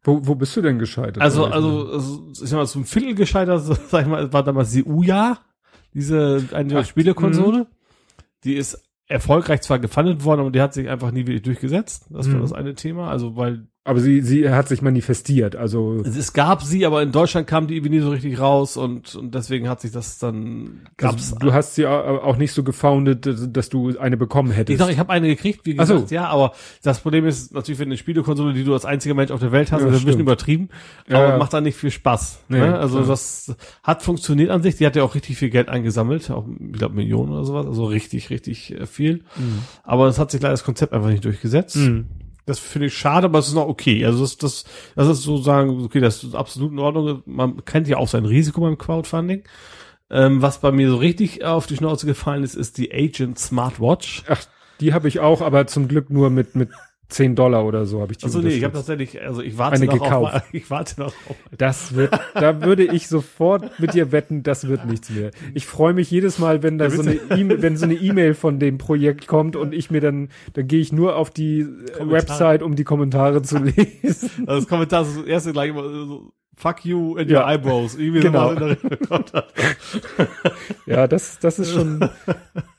Wo, 0.02 0.26
wo 0.26 0.34
bist 0.34 0.56
du 0.56 0.62
denn 0.62 0.80
gescheitert? 0.80 1.22
Also, 1.22 1.44
also, 1.44 1.88
also 1.92 2.28
ich 2.32 2.48
sag 2.48 2.56
mal, 2.56 2.66
so 2.66 2.80
ein 2.80 2.84
Viertel 2.84 3.14
gescheitert, 3.14 3.62
sag 3.88 4.02
ich 4.02 4.08
mal, 4.08 4.32
war 4.32 4.42
damals 4.42 4.72
die 4.72 4.84
Uja, 4.84 5.38
diese 5.94 6.44
eine 6.52 6.80
Ach, 6.80 6.84
Spielekonsole. 6.84 7.58
Mh. 7.60 7.66
Die 8.42 8.54
ist 8.54 8.82
erfolgreich 9.06 9.60
zwar 9.60 9.78
gefundet 9.78 10.24
worden, 10.24 10.40
aber 10.40 10.50
die 10.50 10.60
hat 10.60 10.74
sich 10.74 10.88
einfach 10.88 11.12
nie 11.12 11.26
wirklich 11.26 11.42
durchgesetzt. 11.42 12.06
Das 12.10 12.26
war 12.28 12.36
mhm. 12.36 12.40
das 12.40 12.52
eine 12.52 12.74
Thema. 12.74 13.08
Also, 13.08 13.36
weil 13.36 13.68
Aber 13.84 13.98
sie, 13.98 14.20
sie 14.20 14.48
hat 14.48 14.68
sich 14.68 14.80
manifestiert, 14.80 15.56
also. 15.56 16.02
Es 16.04 16.32
gab 16.32 16.62
sie, 16.62 16.86
aber 16.86 17.02
in 17.02 17.10
Deutschland 17.10 17.48
kam 17.48 17.66
die 17.66 17.74
irgendwie 17.74 17.96
nie 17.96 18.00
so 18.00 18.10
richtig 18.10 18.38
raus 18.38 18.76
und, 18.76 19.16
und 19.16 19.34
deswegen 19.34 19.68
hat 19.68 19.80
sich 19.80 19.90
das 19.90 20.18
dann, 20.18 20.82
gab's. 20.96 21.32
Also 21.32 21.38
du 21.40 21.52
hast 21.52 21.74
sie 21.74 21.86
auch 21.88 22.36
nicht 22.36 22.52
so 22.52 22.62
gefoundet, 22.62 23.26
dass 23.26 23.70
du 23.70 23.98
eine 23.98 24.16
bekommen 24.16 24.52
hättest. 24.52 24.74
Ich 24.74 24.78
dachte, 24.78 24.92
ich 24.92 25.00
habe 25.00 25.12
eine 25.12 25.26
gekriegt, 25.26 25.66
wie 25.66 25.74
gesagt, 25.74 26.08
so. 26.10 26.14
ja, 26.14 26.28
aber 26.28 26.52
das 26.84 27.00
Problem 27.00 27.26
ist 27.26 27.54
natürlich, 27.54 27.80
wenn 27.80 27.88
eine 27.88 27.96
Spielekonsole, 27.96 28.52
die 28.52 28.62
du 28.62 28.72
als 28.72 28.84
einziger 28.84 29.16
Mensch 29.16 29.32
auf 29.32 29.40
der 29.40 29.50
Welt 29.50 29.72
hast, 29.72 29.80
ja, 29.80 29.88
ist 29.88 29.98
ein 29.98 30.04
bisschen 30.04 30.20
übertrieben, 30.20 30.68
aber 31.08 31.30
ja. 31.30 31.38
macht 31.38 31.52
da 31.52 31.60
nicht 31.60 31.76
viel 31.76 31.90
Spaß. 31.90 32.44
Nee, 32.50 32.60
ne? 32.60 32.78
Also 32.78 33.00
ja. 33.00 33.06
das 33.06 33.52
hat 33.82 34.04
funktioniert 34.04 34.50
an 34.50 34.62
sich, 34.62 34.76
die 34.76 34.86
hat 34.86 34.94
ja 34.94 35.02
auch 35.02 35.16
richtig 35.16 35.38
viel 35.38 35.50
Geld 35.50 35.68
eingesammelt, 35.68 36.30
auch, 36.30 36.46
ich 36.46 36.78
glaube, 36.78 36.94
Millionen 36.94 37.32
oder 37.32 37.44
sowas, 37.44 37.66
also 37.66 37.86
richtig, 37.86 38.30
richtig 38.30 38.78
äh, 38.78 38.86
viel. 38.86 39.24
Mhm. 39.34 39.58
Aber 39.82 40.06
es 40.06 40.20
hat 40.20 40.30
sich 40.30 40.40
leider 40.40 40.52
das 40.52 40.62
Konzept 40.62 40.92
einfach 40.92 41.08
nicht 41.08 41.24
durchgesetzt. 41.24 41.74
Mhm. 41.78 42.06
Das 42.44 42.58
finde 42.58 42.88
ich 42.88 42.96
schade, 42.96 43.26
aber 43.26 43.38
es 43.38 43.48
ist 43.48 43.54
noch 43.54 43.68
okay. 43.68 44.04
Also 44.04 44.22
das, 44.22 44.36
das, 44.36 44.64
das 44.96 45.08
ist 45.08 45.22
so 45.22 45.36
sagen, 45.38 45.84
okay, 45.84 46.00
das 46.00 46.24
ist 46.24 46.34
absolut 46.34 46.72
in 46.72 46.78
Ordnung. 46.78 47.22
Man 47.24 47.64
kennt 47.64 47.86
ja 47.88 47.98
auch 47.98 48.08
sein 48.08 48.24
Risiko 48.24 48.62
beim 48.62 48.78
Crowdfunding. 48.78 49.44
Ähm, 50.10 50.42
was 50.42 50.60
bei 50.60 50.72
mir 50.72 50.90
so 50.90 50.96
richtig 50.96 51.44
auf 51.44 51.66
die 51.66 51.76
Schnauze 51.76 52.06
gefallen 52.06 52.42
ist, 52.42 52.54
ist 52.54 52.78
die 52.78 52.92
Agent 52.92 53.38
Smartwatch. 53.38 54.24
Ach, 54.28 54.44
die 54.80 54.92
habe 54.92 55.08
ich 55.08 55.20
auch, 55.20 55.40
aber 55.40 55.66
zum 55.66 55.88
Glück 55.88 56.10
nur 56.10 56.30
mit 56.30 56.56
mit 56.56 56.70
10 57.08 57.34
Dollar 57.34 57.66
oder 57.66 57.84
so 57.84 58.00
habe 58.00 58.12
ich 58.12 58.18
die 58.18 58.24
Also 58.24 58.40
nee, 58.40 58.50
ich 58.50 58.64
habe 58.64 58.74
tatsächlich, 58.74 59.20
also 59.20 59.42
ich 59.42 59.58
warte 59.58 59.76
Eine 59.76 59.86
noch 59.86 59.94
gekauft. 59.94 60.34
auf, 60.34 60.42
ich 60.52 60.70
warte 60.70 61.00
noch 61.00 61.08
auf. 61.28 61.36
Das 61.56 61.94
wird, 61.94 62.18
da 62.34 62.62
würde 62.62 62.84
ich 62.84 63.08
sofort 63.08 63.78
mit 63.78 63.94
dir 63.94 64.12
wetten, 64.12 64.42
das 64.42 64.66
wird 64.66 64.86
nichts 64.86 65.10
mehr. 65.10 65.30
Ich 65.54 65.66
freue 65.66 65.92
mich 65.92 66.10
jedes 66.10 66.38
Mal, 66.38 66.62
wenn 66.62 66.78
da 66.78 66.88
so 66.90 67.02
eine 67.02 67.14
E-Mail, 67.14 67.60
wenn 67.62 67.76
so 67.76 67.84
eine 67.84 67.94
E-Mail 67.94 68.34
von 68.34 68.58
dem 68.58 68.78
Projekt 68.78 69.26
kommt 69.26 69.56
und 69.56 69.74
ich 69.74 69.90
mir 69.90 70.00
dann, 70.00 70.30
dann 70.54 70.66
gehe 70.66 70.80
ich 70.80 70.92
nur 70.92 71.16
auf 71.16 71.30
die 71.30 71.64
Kommentare. 71.64 72.10
Website, 72.10 72.62
um 72.62 72.76
die 72.76 72.84
Kommentare 72.84 73.42
zu 73.42 73.58
lesen. 73.62 74.30
Also 74.46 74.60
das 74.60 74.68
Kommentar 74.68 75.02
ist 75.02 75.16
das 75.18 75.26
erste 75.26 75.52
gleich 75.52 75.70
immer 75.70 75.82
so, 75.82 76.32
Fuck 76.54 76.84
you 76.84 77.16
and 77.16 77.30
your 77.30 77.46
eyebrows. 77.46 77.96
Irgendwie 77.96 78.20
genau. 78.20 78.54
ja, 80.86 81.08
das, 81.08 81.38
das 81.40 81.58
ist 81.58 81.72
schon. 81.72 82.08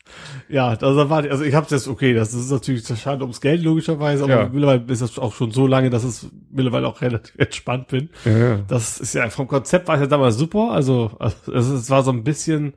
Ja, 0.53 0.67
also, 0.67 1.09
war, 1.09 1.23
also 1.23 1.43
ich 1.43 1.55
hab's 1.55 1.71
jetzt, 1.71 1.87
okay, 1.87 2.13
das 2.13 2.31
ist 2.35 2.51
natürlich 2.51 2.85
schade 2.85 3.23
ums 3.23 3.41
Geld, 3.41 3.63
logischerweise, 3.63 4.25
aber 4.25 4.33
ja. 4.33 4.49
mittlerweile 4.53 4.83
ist 4.87 5.01
das 5.01 5.17
auch 5.17 5.33
schon 5.33 5.49
so 5.49 5.65
lange, 5.65 5.89
dass 5.89 6.03
es 6.03 6.27
mittlerweile 6.51 6.87
auch 6.87 7.01
relativ 7.01 7.33
entspannt 7.39 7.87
bin. 7.87 8.09
Ja. 8.23 8.57
Das 8.67 8.99
ist 8.99 9.15
ja, 9.15 9.27
vom 9.31 9.47
Konzept 9.47 9.87
war 9.87 9.95
es 9.95 10.01
ja 10.01 10.07
damals 10.07 10.37
super, 10.37 10.69
also, 10.69 11.09
also 11.17 11.75
es 11.75 11.89
war 11.89 12.03
so 12.03 12.11
ein 12.11 12.23
bisschen, 12.23 12.73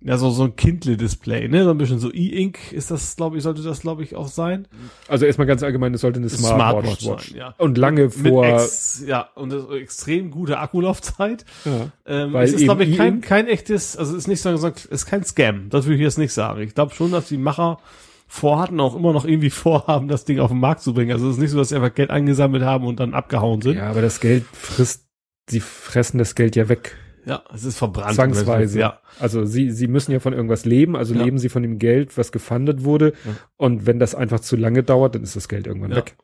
ja, 0.00 0.18
so, 0.18 0.28
so 0.30 0.44
ein 0.44 0.54
Kindle-Display, 0.54 1.48
ne? 1.48 1.64
So 1.64 1.70
ein 1.70 1.78
bisschen 1.78 1.98
so 1.98 2.12
E-Ink 2.12 2.72
ist 2.72 2.90
das, 2.90 3.16
glaube 3.16 3.38
ich, 3.38 3.42
sollte 3.42 3.62
das, 3.62 3.80
glaube 3.80 4.02
ich, 4.02 4.14
auch 4.14 4.28
sein. 4.28 4.68
Also 5.08 5.24
erstmal 5.24 5.46
ganz 5.46 5.62
allgemein, 5.62 5.94
es 5.94 6.02
sollte 6.02 6.20
eine 6.20 6.28
Smartwatch, 6.28 7.00
Smartwatch 7.00 7.30
sein, 7.30 7.38
ja. 7.38 7.54
Und 7.56 7.78
lange 7.78 8.10
vor. 8.10 8.46
Ex, 8.46 9.02
ja, 9.06 9.30
und 9.34 9.50
das, 9.50 9.64
extrem 9.70 10.30
gute 10.30 10.58
Akkulaufzeit. 10.58 11.46
Ja. 11.64 11.90
Ähm, 12.04 12.36
es 12.36 12.52
ist, 12.52 12.64
glaube 12.64 12.84
ich, 12.84 12.98
kein, 12.98 13.22
kein 13.22 13.46
echtes, 13.46 13.96
also 13.96 14.12
es 14.12 14.18
ist 14.18 14.28
nicht 14.28 14.42
so 14.42 14.50
gesagt, 14.50 14.80
es 14.80 15.02
ist 15.02 15.06
kein 15.06 15.24
Scam. 15.24 15.70
Das 15.70 15.86
würde 15.86 15.96
ich 15.96 16.02
jetzt 16.02 16.18
nicht 16.18 16.34
sagen. 16.34 16.60
Ich 16.60 16.74
glaube 16.74 16.94
schon, 16.94 17.10
dass 17.10 17.28
die 17.28 17.38
Macher 17.38 17.78
vorhatten, 18.26 18.80
auch 18.80 18.94
immer 18.94 19.14
noch 19.14 19.24
irgendwie 19.24 19.50
vorhaben, 19.50 20.08
das 20.08 20.26
Ding 20.26 20.38
auf 20.38 20.50
den 20.50 20.60
Markt 20.60 20.82
zu 20.82 20.92
bringen. 20.92 21.12
Also 21.12 21.28
es 21.28 21.36
ist 21.36 21.40
nicht 21.40 21.50
so, 21.50 21.56
dass 21.56 21.70
sie 21.70 21.76
einfach 21.76 21.94
Geld 21.94 22.10
eingesammelt 22.10 22.62
haben 22.62 22.86
und 22.86 23.00
dann 23.00 23.14
abgehauen 23.14 23.62
sind. 23.62 23.78
Ja, 23.78 23.88
aber 23.88 24.02
das 24.02 24.20
Geld 24.20 24.44
frisst, 24.52 25.06
sie 25.48 25.60
fressen 25.60 26.18
das 26.18 26.34
Geld 26.34 26.56
ja 26.56 26.68
weg. 26.68 26.96
Ja, 27.26 27.42
es 27.54 27.64
ist 27.64 27.78
verbrannt. 27.78 28.14
Zwangsweise. 28.14 28.78
Ja. 28.78 28.98
Also 29.18 29.44
sie, 29.44 29.70
sie 29.70 29.88
müssen 29.88 30.12
ja 30.12 30.20
von 30.20 30.32
irgendwas 30.32 30.64
leben, 30.64 30.96
also 30.96 31.14
ja. 31.14 31.22
leben 31.24 31.38
sie 31.38 31.48
von 31.48 31.62
dem 31.62 31.78
Geld, 31.78 32.16
was 32.18 32.32
gefundet 32.32 32.84
wurde. 32.84 33.14
Ja. 33.24 33.32
Und 33.56 33.86
wenn 33.86 33.98
das 33.98 34.14
einfach 34.14 34.40
zu 34.40 34.56
lange 34.56 34.82
dauert, 34.82 35.14
dann 35.14 35.22
ist 35.22 35.36
das 35.36 35.48
Geld 35.48 35.66
irgendwann 35.66 35.90
ja. 35.90 35.96
weg. 35.96 36.16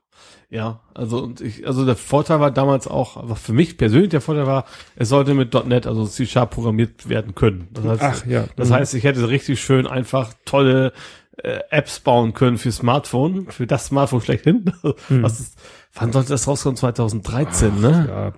Ja, 0.51 0.81
also 0.95 1.23
und 1.23 1.41
ich, 1.41 1.67
also 1.67 1.87
der 1.87 1.95
Vorteil 1.95 2.41
war 2.41 2.51
damals 2.51 2.89
auch, 2.89 3.17
aber 3.17 3.37
für 3.37 3.53
mich 3.53 3.79
persönlich 3.79 4.11
der 4.11 4.21
Vorteil 4.21 4.49
war, 4.49 4.65
es 4.97 5.09
sollte 5.09 5.33
mit 5.33 5.55
.NET, 5.55 5.87
also 5.87 6.05
C-Sharp 6.05 6.51
programmiert 6.51 7.09
werden 7.09 7.37
können. 7.37 7.69
Das 7.71 7.85
heißt, 7.85 8.03
Ach, 8.03 8.27
ja. 8.27 8.45
Das 8.57 8.69
mhm. 8.69 8.75
heißt, 8.75 8.95
ich 8.95 9.05
hätte 9.05 9.29
richtig 9.29 9.61
schön 9.63 9.87
einfach 9.87 10.35
tolle 10.45 10.93
äh, 11.37 11.61
Apps 11.71 12.01
bauen 12.01 12.35
können 12.35 12.59
für 12.59 12.73
Smartphone, 12.73 13.47
für 13.47 13.69
das 13.69 13.87
Smartphone 13.87 14.21
schlechthin. 14.21 14.73
Mhm. 15.09 15.23
Was 15.23 15.39
ist, 15.39 15.59
wann 15.95 16.13
sollte 16.13 16.31
das 16.31 16.49
rauskommen? 16.49 16.77
2013, 16.77 17.73
Ach, 17.77 17.81
ne? 17.81 18.07
Ja. 18.09 18.33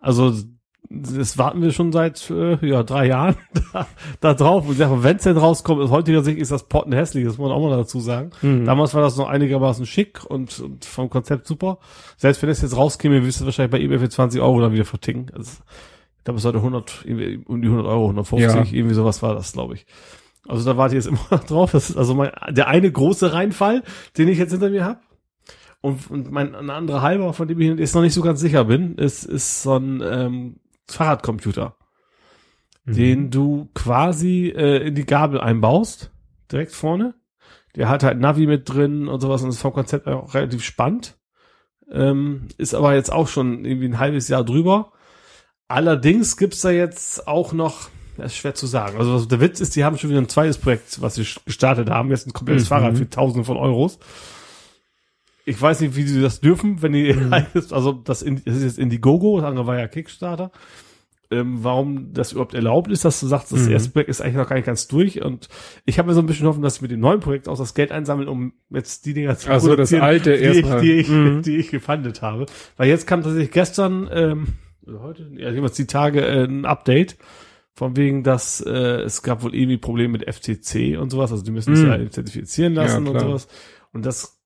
Also 0.00 0.34
das 0.90 1.36
warten 1.36 1.60
wir 1.60 1.70
schon 1.72 1.92
seit 1.92 2.30
äh, 2.30 2.66
ja, 2.66 2.82
drei 2.82 3.06
Jahren 3.06 3.36
da, 3.72 3.86
da 4.20 4.34
drauf. 4.34 4.66
Und 4.68 4.78
wenn 4.78 5.16
es 5.16 5.22
denn 5.22 5.36
rauskommt, 5.36 5.82
aus 5.82 5.90
heutiger 5.90 6.22
Sicht 6.22 6.38
ist 6.38 6.50
das 6.50 6.62
Potten 6.62 6.92
hässlich, 6.92 7.24
das 7.24 7.36
muss 7.36 7.48
man 7.48 7.56
auch 7.56 7.60
mal 7.60 7.76
dazu 7.76 8.00
sagen. 8.00 8.30
Mhm. 8.40 8.64
Damals 8.64 8.94
war 8.94 9.02
das 9.02 9.16
noch 9.16 9.28
einigermaßen 9.28 9.84
schick 9.84 10.24
und, 10.24 10.60
und 10.60 10.84
vom 10.84 11.10
Konzept 11.10 11.46
super. 11.46 11.78
Selbst 12.16 12.42
wenn 12.42 12.48
es 12.48 12.62
jetzt 12.62 12.76
rauskäme, 12.76 13.24
wirst 13.24 13.40
du 13.40 13.44
wahrscheinlich 13.44 13.72
bei 13.72 13.80
eBay 13.80 13.98
für 13.98 14.08
20 14.08 14.40
Euro 14.40 14.60
dann 14.60 14.72
wieder 14.72 14.86
verticken. 14.86 15.26
Also, 15.34 15.52
ich 16.16 16.24
glaube, 16.24 16.38
es 16.38 16.42
sollte 16.42 16.58
100, 16.58 17.04
um 17.46 17.60
die 17.60 17.68
100 17.68 17.86
Euro, 17.86 18.04
150, 18.04 18.40
ja. 18.40 18.64
irgendwie 18.78 18.94
sowas 18.94 19.22
war 19.22 19.34
das, 19.34 19.52
glaube 19.52 19.74
ich. 19.74 19.86
Also 20.46 20.64
da 20.64 20.78
warte 20.78 20.96
ich 20.96 21.04
jetzt 21.04 21.12
immer 21.30 21.38
noch 21.38 21.44
drauf. 21.44 21.72
Das 21.72 21.90
ist 21.90 21.96
also 21.96 22.14
mein, 22.14 22.30
der 22.48 22.68
eine 22.68 22.90
große 22.90 23.32
Reinfall, 23.34 23.82
den 24.16 24.28
ich 24.28 24.38
jetzt 24.38 24.52
hinter 24.52 24.70
mir 24.70 24.84
habe. 24.84 25.00
Und, 25.80 26.10
und 26.10 26.32
mein 26.32 26.54
ein 26.54 26.70
anderer 26.70 27.02
halber, 27.02 27.32
von 27.34 27.46
dem 27.46 27.60
ich 27.60 27.78
jetzt 27.78 27.94
noch 27.94 28.02
nicht 28.02 28.14
so 28.14 28.22
ganz 28.22 28.40
sicher 28.40 28.64
bin, 28.64 28.96
ist, 28.96 29.24
ist 29.24 29.62
so 29.62 29.76
ein 29.76 30.02
ähm, 30.04 30.56
Fahrradcomputer, 30.88 31.76
mhm. 32.84 32.94
den 32.94 33.30
du 33.30 33.68
quasi 33.74 34.48
äh, 34.48 34.86
in 34.86 34.94
die 34.94 35.06
Gabel 35.06 35.40
einbaust, 35.40 36.10
direkt 36.50 36.72
vorne. 36.72 37.14
Der 37.76 37.88
hat 37.88 38.02
halt 38.02 38.18
Navi 38.18 38.46
mit 38.46 38.68
drin 38.68 39.08
und 39.08 39.20
sowas 39.20 39.42
und 39.42 39.50
ist 39.50 39.60
vom 39.60 39.72
Konzept 39.72 40.06
auch 40.08 40.34
relativ 40.34 40.64
spannend. 40.64 41.16
Ähm, 41.90 42.48
ist 42.58 42.74
aber 42.74 42.94
jetzt 42.94 43.12
auch 43.12 43.28
schon 43.28 43.64
irgendwie 43.64 43.88
ein 43.88 43.98
halbes 43.98 44.28
Jahr 44.28 44.44
drüber. 44.44 44.92
Allerdings 45.68 46.36
gibt's 46.36 46.62
da 46.62 46.70
jetzt 46.70 47.28
auch 47.28 47.52
noch, 47.52 47.88
das 48.16 48.32
ist 48.32 48.38
schwer 48.38 48.54
zu 48.54 48.66
sagen. 48.66 48.98
Also 48.98 49.24
der 49.26 49.40
Witz 49.40 49.60
ist, 49.60 49.76
die 49.76 49.84
haben 49.84 49.98
schon 49.98 50.10
wieder 50.10 50.20
ein 50.20 50.28
zweites 50.28 50.58
Projekt, 50.58 51.00
was 51.00 51.14
sie 51.14 51.26
gestartet 51.44 51.90
haben. 51.90 52.10
Jetzt 52.10 52.26
ein 52.26 52.32
komplettes 52.32 52.64
mhm. 52.64 52.68
Fahrrad 52.68 52.98
für 52.98 53.08
Tausende 53.08 53.44
von 53.44 53.56
Euros. 53.56 53.98
Ich 55.48 55.60
weiß 55.60 55.80
nicht, 55.80 55.96
wie 55.96 56.02
sie 56.02 56.20
das 56.20 56.40
dürfen, 56.40 56.82
wenn 56.82 56.92
die, 56.92 57.12
mhm. 57.12 57.32
also 57.70 57.92
das, 57.92 58.20
das 58.20 58.22
ist 58.22 58.62
jetzt 58.62 58.78
Indiegogo, 58.78 59.38
das 59.38 59.48
andere 59.48 59.66
war 59.66 59.78
ja 59.78 59.88
Kickstarter. 59.88 60.50
Ähm, 61.30 61.58
warum 61.62 62.14
das 62.14 62.32
überhaupt 62.32 62.54
erlaubt 62.54 62.90
ist, 62.90 63.04
dass 63.04 63.20
du 63.20 63.26
sagst, 63.26 63.52
das 63.52 63.66
mhm. 63.66 63.72
erste 63.72 63.90
Projekt 63.90 64.08
ist 64.08 64.22
eigentlich 64.22 64.36
noch 64.36 64.48
gar 64.48 64.56
nicht 64.56 64.64
ganz 64.64 64.88
durch 64.88 65.22
und 65.22 65.48
ich 65.84 65.98
habe 65.98 66.08
mir 66.08 66.14
so 66.14 66.20
ein 66.20 66.26
bisschen 66.26 66.46
hoffen, 66.46 66.62
dass 66.62 66.76
ich 66.76 66.82
mit 66.82 66.90
dem 66.90 67.00
neuen 67.00 67.20
Projekt 67.20 67.48
auch 67.48 67.58
das 67.58 67.74
Geld 67.74 67.92
einsammeln, 67.92 68.28
um 68.28 68.54
jetzt 68.70 69.04
die 69.04 69.12
Dinger 69.12 69.36
zu 69.36 69.50
also 69.50 69.76
das 69.76 69.92
alte 69.92 70.38
die, 70.38 70.44
ich, 70.44 70.66
die, 70.80 70.92
ich, 70.92 71.08
mhm. 71.10 71.42
die 71.42 71.56
ich 71.56 71.70
gefundet 71.70 72.22
habe. 72.22 72.46
Weil 72.78 72.88
jetzt 72.88 73.06
kam 73.06 73.22
tatsächlich 73.22 73.50
gestern, 73.50 74.08
ähm, 74.10 74.46
oder 74.86 75.00
heute, 75.00 75.30
ja, 75.36 75.50
jemals 75.50 75.76
die 75.76 75.86
Tage, 75.86 76.22
äh, 76.22 76.44
ein 76.44 76.64
Update, 76.64 77.18
von 77.74 77.94
wegen, 77.96 78.22
dass 78.22 78.62
äh, 78.62 78.70
es 79.02 79.22
gab 79.22 79.42
wohl 79.42 79.54
irgendwie 79.54 79.76
Probleme 79.76 80.12
mit 80.18 80.24
FTC 80.24 80.98
und 80.98 81.10
sowas, 81.10 81.30
also 81.30 81.44
die 81.44 81.52
müssen 81.52 81.74
es 81.74 81.80
mhm. 81.80 81.88
ja 81.88 82.10
zertifizieren 82.10 82.72
lassen 82.72 83.04
ja, 83.04 83.12
und 83.12 83.20
sowas. 83.20 83.48
Und 83.92 84.06
das 84.06 84.37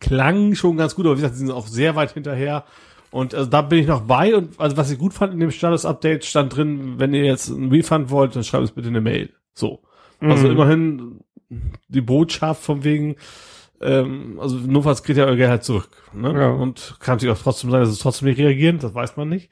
klang 0.00 0.54
schon 0.54 0.76
ganz 0.76 0.94
gut, 0.94 1.06
aber 1.06 1.16
wie 1.16 1.20
gesagt, 1.20 1.34
die 1.34 1.40
sind 1.40 1.50
auch 1.50 1.66
sehr 1.66 1.96
weit 1.96 2.12
hinterher. 2.12 2.64
Und 3.10 3.34
also 3.34 3.48
da 3.48 3.62
bin 3.62 3.78
ich 3.78 3.86
noch 3.86 4.02
bei 4.02 4.34
und 4.34 4.58
also 4.58 4.76
was 4.76 4.90
ich 4.90 4.98
gut 4.98 5.14
fand 5.14 5.32
in 5.32 5.40
dem 5.40 5.52
Status-Update 5.52 6.24
stand 6.24 6.56
drin, 6.56 6.94
wenn 6.98 7.14
ihr 7.14 7.24
jetzt 7.24 7.48
ein 7.48 7.70
Refund 7.70 8.10
wollt, 8.10 8.34
dann 8.34 8.42
schreibt 8.42 8.64
es 8.64 8.72
bitte 8.72 8.88
eine 8.88 9.00
Mail. 9.00 9.30
So. 9.54 9.82
Also 10.20 10.46
mhm. 10.46 10.52
immerhin 10.52 11.20
die 11.88 12.00
Botschaft 12.00 12.62
von 12.62 12.82
wegen, 12.82 13.16
ähm, 13.80 14.38
also 14.40 14.56
notfalls 14.56 15.02
kriegt 15.02 15.18
ihr 15.18 15.26
euer 15.26 15.36
Geld 15.36 15.50
halt 15.50 15.64
zurück. 15.64 15.90
Ne? 16.12 16.32
Ja. 16.32 16.50
Und 16.50 16.96
kann 16.98 17.16
natürlich 17.16 17.36
auch 17.36 17.42
trotzdem 17.42 17.70
sein, 17.70 17.80
dass 17.80 17.90
es 17.90 17.98
trotzdem 17.98 18.28
nicht 18.28 18.38
reagieren, 18.38 18.78
das 18.80 18.94
weiß 18.94 19.16
man 19.16 19.28
nicht. 19.28 19.50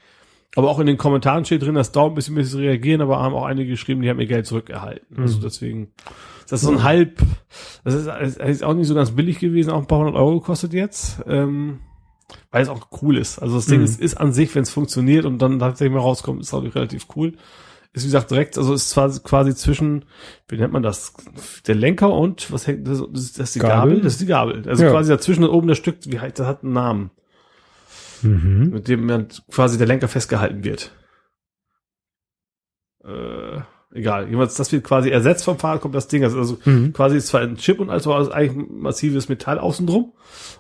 Aber 0.57 0.69
auch 0.69 0.81
in 0.81 0.87
den 0.87 0.99
Kommentaren 0.99 1.45
steht 1.45 1.63
drin, 1.63 1.75
dass 1.75 1.93
dauert 1.93 2.13
ein 2.13 2.15
bisschen, 2.15 2.35
bis 2.35 2.51
sie 2.51 2.59
reagieren, 2.59 3.01
aber 3.01 3.21
haben 3.21 3.35
auch 3.35 3.47
einige 3.47 3.71
geschrieben, 3.71 4.03
die 4.03 4.11
haben 4.11 4.21
ihr 4.21 4.27
Geld 4.27 4.47
zurückerhalten. 4.47 5.07
Also 5.11 5.21
mhm. 5.21 5.25
Also 5.25 5.41
deswegen 5.41 5.93
das 6.49 6.63
ist 6.63 6.67
so 6.69 6.73
ein 6.73 6.83
halb, 6.83 7.21
das 7.85 7.95
ist, 7.95 8.07
das 8.07 8.37
ist 8.37 8.65
auch 8.65 8.75
nicht 8.75 8.87
so 8.87 8.95
ganz 8.95 9.11
billig 9.11 9.39
gewesen, 9.39 9.71
auch 9.71 9.79
ein 9.79 9.87
paar 9.87 9.99
hundert 9.99 10.17
Euro 10.17 10.41
gekostet 10.41 10.73
jetzt. 10.73 11.23
Ähm, 11.27 11.81
weil 12.51 12.63
es 12.63 12.69
auch 12.69 12.89
cool 13.03 13.19
ist. 13.19 13.39
Also 13.39 13.57
das 13.57 13.67
Ding 13.67 13.81
mhm. 13.81 13.85
ist, 13.85 14.01
ist 14.01 14.15
an 14.15 14.33
sich, 14.33 14.55
wenn 14.55 14.63
es 14.63 14.71
funktioniert 14.71 15.25
und 15.25 15.39
dann 15.41 15.59
tatsächlich 15.59 15.95
mal 15.95 16.01
rauskommt, 16.01 16.41
ist 16.41 16.55
auch 16.55 16.63
relativ 16.63 17.07
cool. 17.17 17.37
Ist 17.95 18.05
wie 18.05 18.09
gesagt 18.09 18.31
direkt, 18.31 18.57
also 18.57 18.73
ist 18.73 18.89
zwar 18.89 19.11
quasi 19.21 19.55
zwischen, 19.55 20.07
wie 20.49 20.57
nennt 20.57 20.73
man 20.73 20.83
das? 20.83 21.13
Der 21.67 21.75
Lenker 21.75 22.13
und 22.13 22.51
was 22.51 22.67
hängt 22.67 22.89
das? 22.89 23.03
Das 23.13 23.39
ist 23.39 23.55
die 23.55 23.59
Gabel? 23.59 23.91
Gabel? 23.91 24.01
Das 24.01 24.15
ist 24.15 24.23
die 24.23 24.27
Gabel. 24.27 24.67
Also 24.67 24.85
ja. 24.85 24.91
quasi 24.91 25.11
dazwischen 25.11 25.45
und 25.45 25.51
oben 25.51 25.69
das 25.69 25.77
Stück, 25.77 25.99
wie 26.07 26.19
heißt 26.19 26.39
das 26.39 26.47
hat 26.47 26.63
einen 26.63 26.73
Namen. 26.73 27.11
Mhm. 28.23 28.71
Mit 28.73 28.89
dem 28.89 29.05
man 29.05 29.29
quasi 29.51 29.77
der 29.77 29.87
Lenker 29.87 30.09
festgehalten 30.09 30.65
wird. 30.65 30.93
Äh, 33.05 33.61
egal, 33.95 34.29
jeweils, 34.29 34.55
das 34.55 34.73
wird 34.73 34.85
quasi 34.85 35.11
ersetzt 35.11 35.45
vom 35.45 35.59
Fahrrad, 35.59 35.81
kommt 35.81 35.95
das 35.95 36.09
Ding, 36.09 36.25
also, 36.25 36.39
also 36.39 36.59
mhm. 36.65 36.93
quasi 36.93 37.17
ist 37.17 37.29
zwar 37.29 37.43
ein 37.43 37.57
Chip 37.57 37.81
und 37.81 37.91
alles, 37.91 38.07
aber 38.07 38.21
ist 38.21 38.31
eigentlich 38.31 38.69
massives 38.69 39.29
Metall 39.29 39.59
außen 39.59 39.87
drum. 39.87 40.13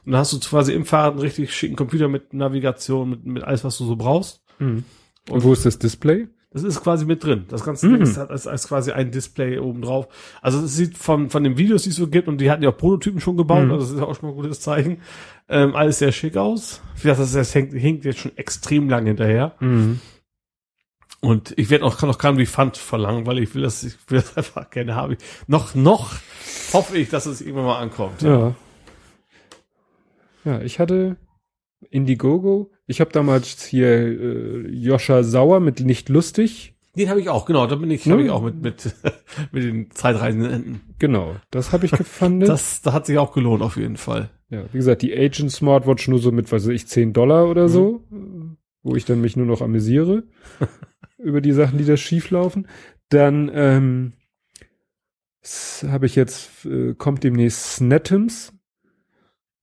Und 0.05 0.13
dann 0.13 0.21
hast 0.21 0.33
du 0.33 0.41
quasi 0.41 0.73
im 0.73 0.85
Fahrrad 0.85 1.13
einen 1.13 1.21
richtig 1.21 1.55
schicken 1.55 1.77
Computer 1.77 2.09
mit 2.09 2.35
Navigation, 2.35 3.11
mit, 3.11 3.27
mit 3.27 3.45
alles, 3.45 3.65
was 3.65 3.79
du 3.79 3.85
so 3.85 3.97
brauchst. 3.97 4.43
Mhm. 4.59 4.85
Und, 5.29 5.37
und 5.37 5.45
wo 5.45 5.53
ist 5.53 5.65
das 5.65 5.79
Display? 5.79 6.29
Das 6.53 6.65
ist 6.65 6.83
quasi 6.83 7.07
mit 7.07 7.25
drin. 7.25 7.47
Das 7.49 7.65
ganze 7.65 7.89
Ding 7.89 8.03
ist, 8.03 8.19
hat 8.19 8.31
als, 8.31 8.47
als 8.47 8.69
quasi 8.69 8.93
ein 8.93 9.11
Display 9.11 9.59
oben 9.59 9.81
drauf. 9.81 10.09
Also 10.43 10.63
es 10.63 10.77
sieht 10.77 10.99
von, 10.99 11.31
von 11.31 11.43
den 11.45 11.57
Videos, 11.57 11.85
die 11.85 11.91
es 11.91 11.97
so 11.97 12.09
gibt, 12.09 12.29
und 12.29 12.43
die 12.43 12.51
hatten 12.51 12.63
ja 12.63 12.69
auch 12.69 12.77
Prototypen 12.77 13.21
schon 13.21 13.39
gebaut, 13.39 13.71
also 13.71 13.79
das 13.79 13.91
ist 13.91 13.99
ja 13.99 14.05
auch 14.05 14.15
schon 14.15 14.29
mal 14.29 14.35
ein 14.35 14.43
gutes 14.43 14.61
Zeichen. 14.61 14.99
Ähm, 15.49 15.75
alles 15.75 16.01
sehr 16.01 16.13
schick 16.13 16.37
aus. 16.37 16.83
Wie 16.97 17.03
gesagt, 17.05 17.21
das, 17.21 17.33
das 17.33 17.55
hängt, 17.55 17.73
hinkt 17.73 18.05
jetzt 18.05 18.21
schon 18.21 18.37
extrem 18.37 18.91
lang 18.91 19.07
hinterher. 19.07 19.55
Und 21.25 21.55
ich 21.57 21.71
werde 21.71 21.85
auch, 21.85 21.99
kann 21.99 22.11
auch 22.11 22.19
keinen 22.19 22.37
Refund 22.37 22.77
verlangen, 22.77 23.27
weil 23.27 23.39
ich 23.39 23.55
will 23.55 23.63
das, 23.63 23.85
ich 23.85 23.95
will 24.09 24.21
das 24.21 24.37
einfach 24.37 24.69
gerne 24.71 24.97
haben. 24.97 25.17
Noch, 25.47 25.75
noch 25.77 26.15
hoffe 26.73 26.99
ich, 26.99 27.11
dass 27.11 27.27
es 27.27 27.41
irgendwann 27.41 27.67
mal 27.67 27.79
ankommt. 27.79 28.23
Ja. 28.23 28.55
Ja, 30.45 30.61
ich 30.61 30.81
hatte 30.81 31.17
Indiegogo. 31.91 32.73
Ich 32.87 33.01
habe 33.01 33.13
damals 33.13 33.63
hier 33.65 33.89
äh, 33.89 34.69
Joscha 34.69 35.23
Sauer 35.23 35.61
mit 35.61 35.81
Nicht 35.81 36.09
lustig. 36.09 36.75
Den 36.97 37.09
habe 37.09 37.21
ich 37.21 37.29
auch, 37.29 37.47
genau. 37.47 37.67
Da 37.69 37.77
bin 37.77 37.91
ich, 37.93 38.05
Ne? 38.05 38.13
habe 38.15 38.25
ich 38.25 38.31
auch 38.31 38.43
mit, 38.43 38.61
mit, 38.61 38.93
mit 39.53 39.63
den 39.63 39.91
Zeitreisenden 39.93 40.51
Enten. 40.51 40.81
Genau, 40.99 41.37
das 41.53 41.73
habe 41.73 41.87
ich 41.87 41.93
gefunden. 41.93 42.41
Das, 42.47 42.83
da 42.83 42.93
hat 42.93 43.07
sich 43.07 43.19
auch 43.19 43.33
gelohnt, 43.33 43.63
auf 43.63 43.77
jeden 43.77 43.97
Fall. 43.97 44.31
ja, 44.51 44.65
wie 44.73 44.79
gesagt, 44.79 45.03
die 45.03 45.17
Agent 45.17 45.53
Smartwatch 45.53 46.09
nur 46.09 46.19
so 46.19 46.33
mit, 46.33 46.51
weiß 46.51 46.67
ich, 46.67 46.89
10 46.89 47.13
Dollar 47.13 47.49
oder 47.49 47.69
so, 47.69 48.03
wo 48.83 48.97
ich 48.97 49.05
dann 49.05 49.21
mich 49.21 49.37
nur 49.37 49.47
noch 49.47 49.63
amüsiere 49.63 50.25
über 51.23 51.41
die 51.41 51.53
Sachen, 51.53 51.79
die 51.79 51.85
da 51.85 51.97
schief 51.97 52.31
laufen. 52.31 52.67
Dann 53.09 53.51
ähm, 53.53 54.13
habe 55.89 56.07
ich 56.07 56.15
jetzt, 56.17 56.65
äh, 56.67 56.95
kommt 56.95 57.25
demnächst 57.25 57.75
Snettems. 57.77 58.53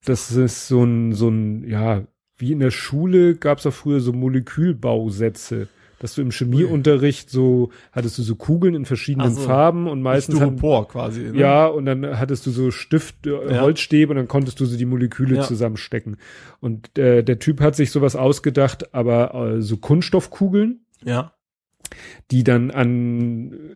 Das 0.06 0.32
ist 0.32 0.68
so 0.68 0.84
ein, 0.84 1.14
so 1.14 1.30
ein, 1.30 1.64
ja, 1.68 2.04
wie 2.38 2.52
in 2.52 2.60
der 2.60 2.72
Schule 2.72 3.36
gab 3.36 3.60
es 3.60 3.66
auch 3.66 3.74
früher 3.74 4.00
so 4.00 4.14
Molekülbausätze. 4.14 5.68
Dass 6.00 6.16
du 6.16 6.22
im 6.22 6.32
Chemieunterricht 6.32 7.30
so, 7.30 7.72
hattest 7.92 8.18
du 8.18 8.22
so 8.22 8.36
Kugeln 8.38 8.74
in 8.74 8.86
verschiedenen 8.86 9.34
so. 9.36 9.42
Farben 9.42 9.86
und 9.90 10.02
meistens 10.02 10.40
hatten, 10.40 10.58
Styropor 10.58 10.88
quasi. 10.88 11.24
Ne? 11.24 11.38
ja, 11.38 11.68
und 11.68 11.86
dann 11.86 12.18
hattest 12.18 12.46
du 12.46 12.52
so 12.52 12.72
Stift, 12.72 13.28
äh, 13.28 13.32
Ja. 13.56 13.62
Holzstäbe 13.62 14.12
und 14.12 14.16
dann 14.16 14.30
konntest 14.30 14.62
du 14.62 14.66
so 14.66 14.78
die 14.78 14.86
Moleküle 14.86 15.36
Ja. 15.36 15.42
zusammenstecken. 15.42 16.16
Und 16.62 16.98
äh, 16.98 17.22
der 17.22 17.40
Typ 17.40 17.60
hat 17.60 17.76
sich 17.76 17.92
sowas 17.92 18.16
ausgedacht, 18.16 18.94
aber 18.94 19.34
äh, 19.58 19.62
so 19.62 19.76
Kunststoffkugeln, 19.76 20.86
Ja. 21.04 21.34
Die 22.32 22.44
dann 22.44 22.72
an 22.72 23.76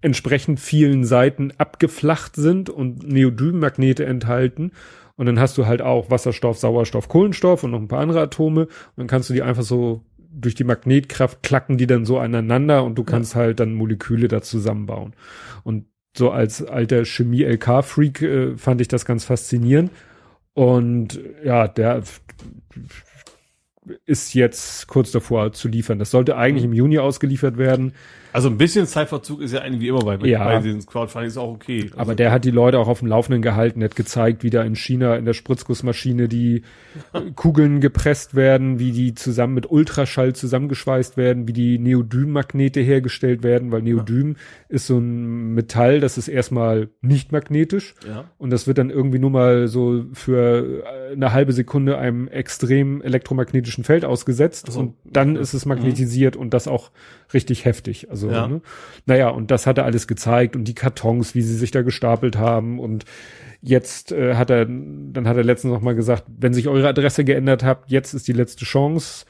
entsprechend 0.00 0.60
vielen 0.60 1.04
Seiten 1.04 1.52
abgeflacht 1.56 2.36
sind 2.36 2.68
und 2.68 3.08
Neodym-Magnete 3.08 4.04
enthalten. 4.04 4.72
Und 5.16 5.26
dann 5.26 5.40
hast 5.40 5.56
du 5.56 5.66
halt 5.66 5.80
auch 5.80 6.10
Wasserstoff, 6.10 6.58
Sauerstoff, 6.58 7.08
Kohlenstoff 7.08 7.64
und 7.64 7.70
noch 7.70 7.80
ein 7.80 7.88
paar 7.88 8.00
andere 8.00 8.20
Atome. 8.20 8.62
Und 8.62 8.96
dann 8.96 9.06
kannst 9.06 9.30
du 9.30 9.34
die 9.34 9.42
einfach 9.42 9.62
so 9.62 10.02
durch 10.36 10.54
die 10.54 10.64
Magnetkraft 10.64 11.42
klacken 11.42 11.78
die 11.78 11.86
dann 11.86 12.04
so 12.04 12.18
aneinander 12.18 12.84
und 12.84 12.96
du 12.96 13.04
kannst 13.04 13.34
halt 13.34 13.60
dann 13.60 13.74
Moleküle 13.74 14.28
da 14.28 14.42
zusammenbauen. 14.42 15.14
Und 15.62 15.86
so 16.16 16.30
als 16.30 16.64
alter 16.64 17.04
Chemie-LK-Freak 17.04 18.22
äh, 18.22 18.56
fand 18.56 18.80
ich 18.80 18.88
das 18.88 19.04
ganz 19.04 19.24
faszinierend. 19.24 19.90
Und 20.52 21.20
ja, 21.44 21.66
der 21.66 22.02
ist 24.06 24.34
jetzt 24.34 24.86
kurz 24.86 25.12
davor 25.12 25.52
zu 25.52 25.68
liefern. 25.68 25.98
Das 25.98 26.10
sollte 26.10 26.36
eigentlich 26.36 26.64
im 26.64 26.72
Juni 26.72 26.98
ausgeliefert 26.98 27.56
werden. 27.56 27.92
Also 28.34 28.48
ein 28.48 28.58
bisschen 28.58 28.84
Zeitverzug 28.88 29.40
ist 29.40 29.52
ja 29.52 29.60
eigentlich 29.60 29.80
wie 29.80 29.86
immer 29.86 30.00
bei, 30.00 30.16
Ja. 30.26 30.42
bei 30.42 30.58
den 30.58 30.84
Crowdfunding 30.84 31.28
ist 31.28 31.36
auch 31.36 31.52
okay. 31.52 31.84
Also, 31.84 31.98
Aber 31.98 32.16
der 32.16 32.32
hat 32.32 32.44
die 32.44 32.50
Leute 32.50 32.80
auch 32.80 32.88
auf 32.88 32.98
dem 32.98 33.06
Laufenden 33.06 33.42
gehalten, 33.42 33.80
hat 33.84 33.94
gezeigt, 33.94 34.42
wie 34.42 34.50
da 34.50 34.64
in 34.64 34.74
China 34.74 35.14
in 35.14 35.24
der 35.24 35.34
Spritzgussmaschine 35.34 36.26
die 36.26 36.62
Kugeln 37.36 37.80
gepresst 37.80 38.34
werden, 38.34 38.80
wie 38.80 38.90
die 38.90 39.14
zusammen 39.14 39.54
mit 39.54 39.70
Ultraschall 39.70 40.34
zusammengeschweißt 40.34 41.16
werden, 41.16 41.46
wie 41.46 41.52
die 41.52 41.78
Neodym-Magnete 41.78 42.80
hergestellt 42.80 43.44
werden, 43.44 43.70
weil 43.70 43.82
Neodym 43.82 44.34
ist 44.68 44.88
so 44.88 44.98
ein 44.98 45.54
Metall, 45.54 46.00
das 46.00 46.18
ist 46.18 46.26
erstmal 46.26 46.88
nicht 47.02 47.30
magnetisch 47.30 47.94
ja. 48.04 48.24
und 48.38 48.50
das 48.50 48.66
wird 48.66 48.78
dann 48.78 48.90
irgendwie 48.90 49.20
nur 49.20 49.30
mal 49.30 49.68
so 49.68 50.06
für 50.12 50.82
äh, 50.84 51.12
eine 51.12 51.32
halbe 51.32 51.52
Sekunde 51.52 51.98
einem 51.98 52.26
extrem 52.26 53.00
elektromagnetischen 53.00 53.84
Feld 53.84 54.04
ausgesetzt 54.04 54.66
Ach 54.70 54.72
so, 54.72 54.80
und 54.80 54.94
dann 55.04 55.36
ist 55.36 55.54
es 55.54 55.66
magnetisiert 55.66 56.34
und 56.34 56.52
das 56.52 56.66
auch 56.66 56.90
richtig 57.32 57.64
heftig. 57.64 58.10
Also, 58.10 58.23
Ja. 58.30 58.46
ne? 58.48 58.60
naja, 59.06 59.28
und 59.28 59.50
das 59.50 59.66
hat 59.66 59.78
er 59.78 59.84
alles 59.84 60.06
gezeigt 60.06 60.56
und 60.56 60.64
die 60.64 60.74
Kartons, 60.74 61.34
wie 61.34 61.42
sie 61.42 61.56
sich 61.56 61.70
da 61.70 61.82
gestapelt 61.82 62.36
haben 62.38 62.78
und 62.78 63.04
jetzt 63.60 64.12
äh, 64.12 64.34
hat 64.34 64.50
er, 64.50 64.66
dann 64.66 65.26
hat 65.26 65.36
er 65.36 65.44
letztens 65.44 65.72
noch 65.72 65.80
mal 65.82 65.94
gesagt, 65.94 66.24
wenn 66.28 66.52
sich 66.54 66.68
eure 66.68 66.88
Adresse 66.88 67.24
geändert 67.24 67.64
habt, 67.64 67.90
jetzt 67.90 68.12
ist 68.14 68.28
die 68.28 68.32
letzte 68.32 68.64
Chance 68.64 69.24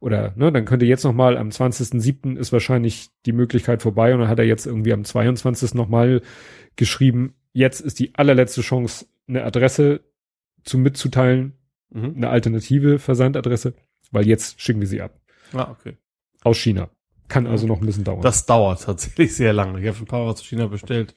oder 0.00 0.32
ne, 0.36 0.52
dann 0.52 0.64
könnt 0.64 0.82
ihr 0.82 0.88
jetzt 0.88 1.04
noch 1.04 1.14
mal 1.14 1.36
am 1.36 1.48
20.07. 1.48 2.36
ist 2.36 2.52
wahrscheinlich 2.52 3.08
die 3.26 3.32
Möglichkeit 3.32 3.82
vorbei 3.82 4.14
und 4.14 4.20
dann 4.20 4.28
hat 4.28 4.38
er 4.38 4.44
jetzt 4.44 4.66
irgendwie 4.66 4.92
am 4.92 5.04
22. 5.04 5.74
noch 5.74 5.88
mal 5.88 6.20
geschrieben, 6.76 7.34
jetzt 7.52 7.80
ist 7.80 7.98
die 7.98 8.14
allerletzte 8.14 8.60
Chance, 8.60 9.06
eine 9.26 9.44
Adresse 9.44 10.00
zu 10.64 10.78
mitzuteilen, 10.78 11.54
Mhm. 11.90 12.12
eine 12.16 12.28
alternative 12.28 12.98
Versandadresse, 12.98 13.72
weil 14.12 14.26
jetzt 14.26 14.60
schicken 14.60 14.80
wir 14.80 14.86
sie 14.86 15.00
ab 15.00 15.18
Ah, 15.54 15.70
okay. 15.70 15.96
aus 16.44 16.58
China. 16.58 16.90
Kann 17.28 17.46
also 17.46 17.66
noch 17.66 17.80
ein 17.80 17.86
bisschen 17.86 18.04
dauern. 18.04 18.22
Das 18.22 18.46
dauert 18.46 18.82
tatsächlich 18.84 19.36
sehr 19.36 19.52
lange. 19.52 19.80
Ich 19.80 19.86
habe 19.86 19.96
schon 19.96 20.06
ein 20.06 20.08
paar 20.08 20.24
Mal 20.24 20.34
zu 20.34 20.44
China 20.44 20.66
bestellt. 20.66 21.14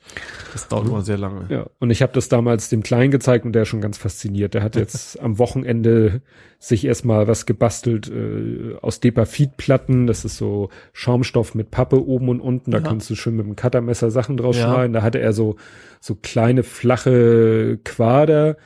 Das 0.51 0.67
dauert 0.67 0.87
immer 0.87 1.01
sehr 1.01 1.17
lange. 1.17 1.45
Ja, 1.49 1.67
und 1.79 1.89
ich 1.89 2.01
habe 2.01 2.11
das 2.11 2.27
damals 2.27 2.67
dem 2.67 2.83
Kleinen 2.83 3.11
gezeigt 3.11 3.45
und 3.45 3.53
der 3.53 3.61
ist 3.61 3.69
schon 3.69 3.79
ganz 3.79 3.97
fasziniert. 3.97 4.53
Der 4.53 4.61
hat 4.61 4.75
jetzt 4.75 5.19
am 5.21 5.39
Wochenende 5.39 6.21
sich 6.59 6.85
erstmal 6.85 7.27
was 7.27 7.45
gebastelt 7.45 8.09
äh, 8.11 8.75
aus 8.81 8.99
Depafit-Platten. 8.99 10.05
Das 10.05 10.25
ist 10.25 10.37
so 10.37 10.69
Schaumstoff 10.93 11.55
mit 11.55 11.71
Pappe 11.71 12.05
oben 12.05 12.27
und 12.29 12.41
unten. 12.41 12.71
Da 12.71 12.79
Ja. 12.79 12.83
kannst 12.83 13.09
du 13.09 13.15
schön 13.15 13.37
mit 13.37 13.45
dem 13.45 13.55
Cuttermesser 13.55 14.11
Sachen 14.11 14.35
draus 14.37 14.57
Ja. 14.57 14.65
schneiden. 14.71 14.93
Da 14.93 15.01
hatte 15.03 15.19
er 15.19 15.31
so 15.33 15.55
so 16.01 16.15
kleine 16.21 16.63
flache 16.63 17.79
Quader. 17.85 18.57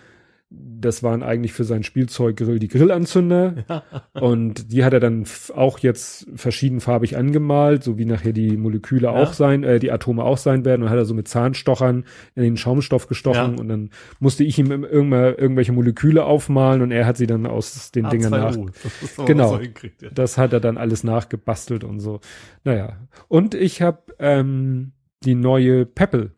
Das 0.57 1.01
waren 1.01 1.23
eigentlich 1.23 1.53
für 1.53 1.63
sein 1.63 1.83
Spielzeuggrill 1.83 2.59
die 2.59 2.67
Grillanzünder. 2.67 3.55
Und 4.13 4.71
die 4.71 4.83
hat 4.83 4.93
er 4.93 4.99
dann 4.99 5.25
auch 5.55 5.79
jetzt 5.79 6.27
verschiedenfarbig 6.35 7.17
angemalt, 7.17 7.83
so 7.83 7.97
wie 7.97 8.05
nachher 8.05 8.33
die 8.33 8.55
Moleküle 8.55 9.09
auch 9.09 9.33
sein, 9.33 9.63
äh, 9.63 9.79
die 9.79 9.91
Atome 9.91 10.23
auch 10.23 10.37
sein 10.37 10.63
werden. 10.63 10.83
Und 10.83 10.89
hat 10.89 10.97
er 10.97 11.05
so 11.05 11.13
mit 11.15 11.27
Zahnstochern 11.27 12.05
in 12.35 12.43
den 12.43 12.57
Schaumstoff 12.57 13.07
gestochen 13.07 13.55
Ja. 13.55 13.59
und 13.59 13.67
dann 13.67 13.89
musste 14.19 14.43
ich 14.43 14.59
ihm 14.59 14.69
irgendwann 14.71 15.35
irgendwelche 15.35 15.71
Moleküle 15.71 16.23
aufmalen 16.23 16.81
und 16.81 16.91
er 16.91 17.05
hat 17.05 17.17
sie 17.17 17.27
dann 17.27 17.45
aus 17.47 17.91
den 17.91 18.09
Dingen 18.09 18.29
nach. 18.29 18.55
A2O. 18.55 18.69
Das 19.17 19.25
Genau. 19.25 19.59
ja. 19.59 20.09
Das 20.13 20.37
hat 20.37 20.53
er 20.53 20.59
dann 20.59 20.77
alles 20.77 21.03
nachgebastelt 21.03 21.83
und 21.83 21.99
so. 21.99 22.19
Naja. 22.63 22.97
Und 23.27 23.55
ich 23.55 23.81
habe 23.81 24.03
ähm, 24.19 24.91
die 25.23 25.35
neue 25.35 25.85
Pebble. 25.85 26.31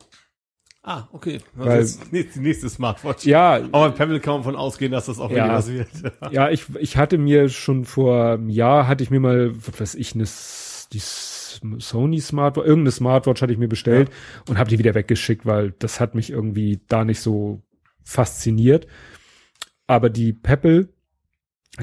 Ah, 0.90 1.06
okay. 1.12 1.40
Das 1.58 1.66
Weil- 1.68 1.82
ist 1.82 2.36
die 2.36 2.40
nächste 2.40 2.70
Smartwatch. 2.70 3.26
Ja, 3.26 3.60
Aber 3.74 3.92
Pebble 3.92 4.22
kann 4.22 4.36
man 4.36 4.44
von 4.44 4.56
ausgehen, 4.56 4.94
dass 4.94 5.08
das 5.08 5.20
auch 5.20 5.30
Ja. 5.30 5.50
was 5.50 5.70
wird. 5.70 5.90
Ja, 6.32 6.50
ich, 6.50 6.64
ich 6.80 6.96
hatte 6.96 7.18
mir 7.18 7.50
schon 7.50 7.84
vor 7.84 8.24
einem 8.36 8.50
Jahr, 8.50 8.88
hatte 8.88 9.04
ich 9.04 9.10
mir 9.12 9.20
mal, 9.20 9.52
was 9.54 9.82
weiß 9.82 9.96
ich, 9.96 10.16
eine, 10.16 10.24
die 10.24 11.00
Sony 11.80 12.22
Smartwatch, 12.22 12.66
irgendeine 12.66 12.92
Smartwatch 12.92 13.42
hatte 13.42 13.52
ich 13.52 13.60
mir 13.60 13.68
bestellt 13.68 14.10
und 14.48 14.58
habe 14.58 14.70
die 14.70 14.80
wieder 14.80 14.96
weggeschickt, 14.96 15.46
weil 15.46 15.72
das 15.80 16.00
hat 16.00 16.16
mich 16.16 16.30
irgendwie 16.30 16.80
da 16.88 17.04
nicht 17.04 17.20
so 17.20 17.62
fasziniert. 18.06 18.88
Aber 19.88 20.10
die 20.10 20.32
Pebble, 20.32 20.88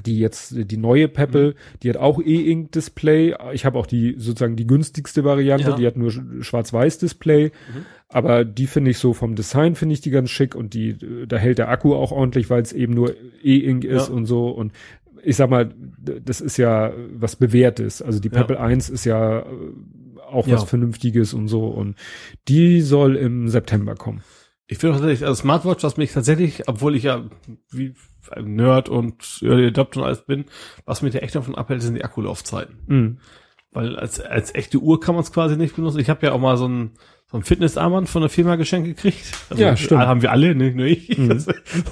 die 0.05 0.19
jetzt, 0.19 0.55
die 0.57 0.77
neue 0.77 1.09
Pebble, 1.09 1.51
Mhm. 1.51 1.79
die 1.83 1.91
hat 1.91 1.97
auch 1.97 2.21
E-Ink-Display. 2.21 3.35
Ich 3.53 3.65
habe 3.65 3.79
auch 3.79 3.87
die, 3.87 4.15
sozusagen 4.19 4.57
die 4.57 4.67
günstigste 4.67 5.25
Variante, 5.25 5.71
Ja. 5.71 5.77
die 5.77 5.87
hat 5.87 5.97
nur 5.97 6.11
Sch- 6.11 6.43
Schwarz-Weiß-Display. 6.43 7.47
Mhm. 7.47 7.87
Aber 8.09 8.45
die 8.45 8.67
finde 8.67 8.91
ich 8.91 8.99
so 8.99 9.13
vom 9.13 9.35
Design 9.35 9.75
finde 9.75 9.95
ich 9.95 10.01
die 10.01 10.11
ganz 10.11 10.31
schick 10.31 10.55
und 10.55 10.75
die, 10.75 10.97
da 11.27 11.37
hält 11.37 11.59
der 11.59 11.69
Akku 11.69 11.95
auch 11.95 12.13
ordentlich, 12.13 12.51
weil 12.51 12.63
es 12.63 12.73
eben 12.73 12.95
nur 12.95 13.15
E-Ink 13.43 13.85
ist 13.85 14.09
Ja. 14.09 14.15
und 14.15 14.27
so 14.27 14.49
und 14.49 14.73
ich 15.27 15.37
sag 15.37 15.49
mal, 15.49 15.73
das 16.23 16.41
ist 16.43 16.59
ja 16.59 16.93
was 17.13 17.37
Bewährtes. 17.37 18.03
Also 18.03 18.21
die 18.21 18.29
Ja. 18.29 18.35
Pebble 18.35 18.61
1 18.61 18.91
ist 18.91 19.05
ja 19.07 19.41
äh, 19.41 19.45
auch 20.31 20.47
Ja. 20.47 20.55
was 20.57 20.65
Vernünftiges 20.65 21.33
und 21.35 21.49
so 21.49 21.67
und 21.67 21.97
die 22.49 22.81
soll 22.83 23.17
im 23.17 23.49
September 23.49 23.95
kommen. 23.95 24.23
Ich 24.67 24.79
finde 24.79 24.97
tatsächlich, 24.97 25.27
also 25.27 25.41
Smartwatch, 25.41 25.83
was 25.83 25.97
mich 25.97 26.13
tatsächlich, 26.13 26.69
obwohl 26.69 26.95
ich 26.97 27.05
ja 27.05 27.25
wie 27.71 27.95
Nerd 28.43 28.89
und 28.89 29.39
Early 29.43 29.67
Adopter 29.69 30.01
und 30.01 30.07
alles 30.07 30.23
bin, 30.23 30.45
was 30.85 31.03
mich 31.03 31.13
da 31.13 31.21
echt 31.21 31.35
davon 31.35 31.55
abhält, 31.55 31.83
sind 31.83 31.95
die 31.95 32.05
Akkulaufzeiten. 32.05 32.77
Mhm. 32.87 33.19
Weil 33.73 33.97
als, 33.97 34.21
als 34.21 34.55
echte 34.55 34.79
Uhr 34.79 35.01
kann 35.01 35.15
man 35.17 35.25
es 35.25 35.33
quasi 35.33 35.57
nicht 35.57 35.75
benutzen. 35.75 35.99
Ich 35.99 36.09
habe 36.09 36.25
ja 36.27 36.33
auch 36.33 36.39
mal 36.39 36.57
so 36.57 36.69
ein, 36.69 36.93
so 37.27 37.37
ein 37.39 37.43
Fitnessarmband 37.43 38.09
von 38.09 38.23
der 38.23 38.29
Firma 38.31 38.55
geschenkt 38.55 38.87
gekriegt. 38.87 39.33
Also 39.51 39.61
Ja, 39.61 39.77
stimmt. 39.77 40.03
Haben 40.03 40.23
wir 40.23 40.31
alle, 40.31 40.55
nicht 40.55 40.77
nur 40.77 40.87
ich. 40.87 41.19
Mhm. 41.19 41.29
Das, 41.31 41.47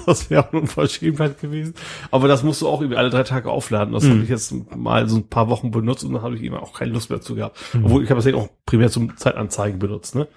das 0.06 0.30
wäre 0.30 0.44
auch 0.46 0.52
eine 0.52 0.60
Unverschämtheit 0.60 1.40
gewesen. 1.40 1.74
Aber 2.12 2.28
das 2.28 2.44
musst 2.44 2.62
du 2.62 2.68
auch 2.68 2.80
irgendwie 2.80 2.98
alle 2.98 3.10
drei 3.10 3.24
Tage 3.24 3.50
aufladen. 3.50 3.94
Das 3.94 4.04
Mhm. 4.04 4.10
habe 4.10 4.20
ich 4.22 4.28
jetzt 4.28 4.54
mal 4.76 5.08
so 5.08 5.16
ein 5.16 5.28
paar 5.28 5.48
Wochen 5.48 5.72
benutzt 5.72 6.04
und 6.04 6.12
dann 6.12 6.22
habe 6.22 6.36
ich 6.36 6.42
eben 6.42 6.54
auch 6.54 6.72
keine 6.72 6.92
Lust 6.92 7.10
mehr 7.10 7.20
zu 7.20 7.34
gehabt. 7.34 7.58
Mhm. 7.74 7.86
Obwohl 7.86 8.04
ich 8.04 8.10
habe 8.10 8.18
das 8.18 8.26
ja 8.26 8.34
auch 8.36 8.48
primär 8.64 8.88
zum 8.88 9.16
Zeitanzeigen 9.16 9.80
benutzt, 9.80 10.14
ne? 10.14 10.28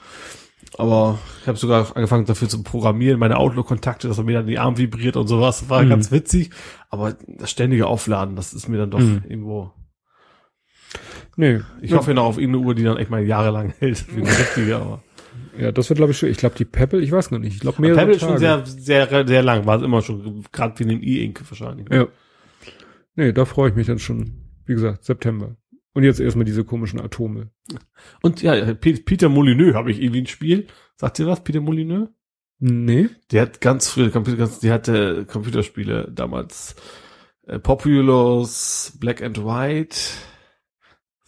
Aber 0.78 1.20
ich 1.42 1.48
habe 1.48 1.58
sogar 1.58 1.96
angefangen 1.96 2.26
dafür 2.26 2.50
zu 2.50 2.62
programmieren, 2.64 3.20
meine 3.20 3.38
Outlook-Kontakte, 3.38 4.08
dass 4.08 4.18
er 4.18 4.24
mir 4.26 4.34
dann 4.34 4.48
die 4.48 4.60
Arm 4.60 4.78
vibriert 4.78 5.16
und 5.16 5.28
sowas. 5.28 5.62
Das 5.62 5.70
war 5.70 5.84
Mhm. 5.84 5.90
ganz 5.90 6.12
witzig. 6.12 6.50
Aber 6.90 7.16
das 7.28 7.50
ständige 7.52 7.88
Aufladen, 7.88 8.36
das 8.36 8.54
ist 8.54 8.68
mir 8.68 8.78
dann 8.78 8.92
doch 8.92 9.00
Mhm. 9.00 9.24
irgendwo 9.28 9.72
Nee. 11.38 11.62
Ich 11.82 11.92
hoffe 11.94 12.14
noch 12.14 12.24
auf 12.24 12.38
irgendeine 12.38 12.66
Uhr, 12.66 12.76
die 12.76 12.84
dann 12.84 12.98
echt 12.98 13.10
mal 13.10 13.22
jahrelang 13.26 13.74
hält. 13.80 14.06
Wie 14.16 14.22
eine 14.22 14.30
richtige, 14.30 14.76
aber. 14.78 15.04
Ja, 15.60 15.72
das 15.72 15.90
wird, 15.90 15.98
glaube 15.98 16.12
ich, 16.12 16.18
schon. 16.18 16.30
Ich 16.30 16.38
glaube, 16.38 16.56
die 16.58 16.64
Pebble, 16.66 17.02
ich 17.02 17.12
weiß 17.12 17.30
gar 17.30 17.40
nicht. 17.40 17.56
Ich 17.56 17.60
glaube, 17.60 17.82
mehr 17.82 17.94
Pebble 17.94 18.16
ist 18.16 18.22
schon 18.22 18.38
sehr, 18.38 18.66
sehr, 18.66 19.28
sehr 19.28 19.44
lang. 19.44 19.66
War 19.66 19.78
es 19.78 19.84
immer 19.84 20.02
schon, 20.02 20.44
gerade 20.54 20.80
wie 20.80 20.86
den 20.86 21.02
E-Ink 21.04 21.42
wahrscheinlich. 21.50 21.88
Ja. 21.92 22.08
Nee, 23.16 23.34
da 23.34 23.44
freue 23.46 23.70
ich 23.70 23.76
mich 23.76 23.88
dann 23.88 24.00
schon. 24.00 24.42
Wie 24.66 24.74
gesagt, 24.74 25.04
September. 25.04 25.56
Und 25.96 26.04
jetzt 26.04 26.20
erstmal 26.20 26.44
diese 26.44 26.66
komischen 26.66 27.00
Atome. 27.00 27.52
Und 28.22 28.42
ja, 28.42 28.74
Peter 28.74 29.30
Molyneux 29.30 29.76
habe 29.76 29.92
ich 29.92 30.02
irgendwie 30.02 30.22
ein 30.22 30.28
Spiel. 30.28 30.68
Sagt 30.98 31.20
ihr 31.20 31.26
was, 31.26 31.44
Peter 31.44 31.62
Molyneux? 31.62 32.10
Nee. 32.60 33.10
Der 33.32 33.44
hat 33.44 33.62
ganz 33.62 33.90
früh, 33.90 34.12
der 34.12 34.74
hatte 34.74 35.26
Computerspiele 35.26 36.12
damals. 36.12 36.76
Äh, 37.48 37.60
Populous, 37.60 38.92
Black 39.00 39.24
and 39.24 39.38
White. 39.46 39.98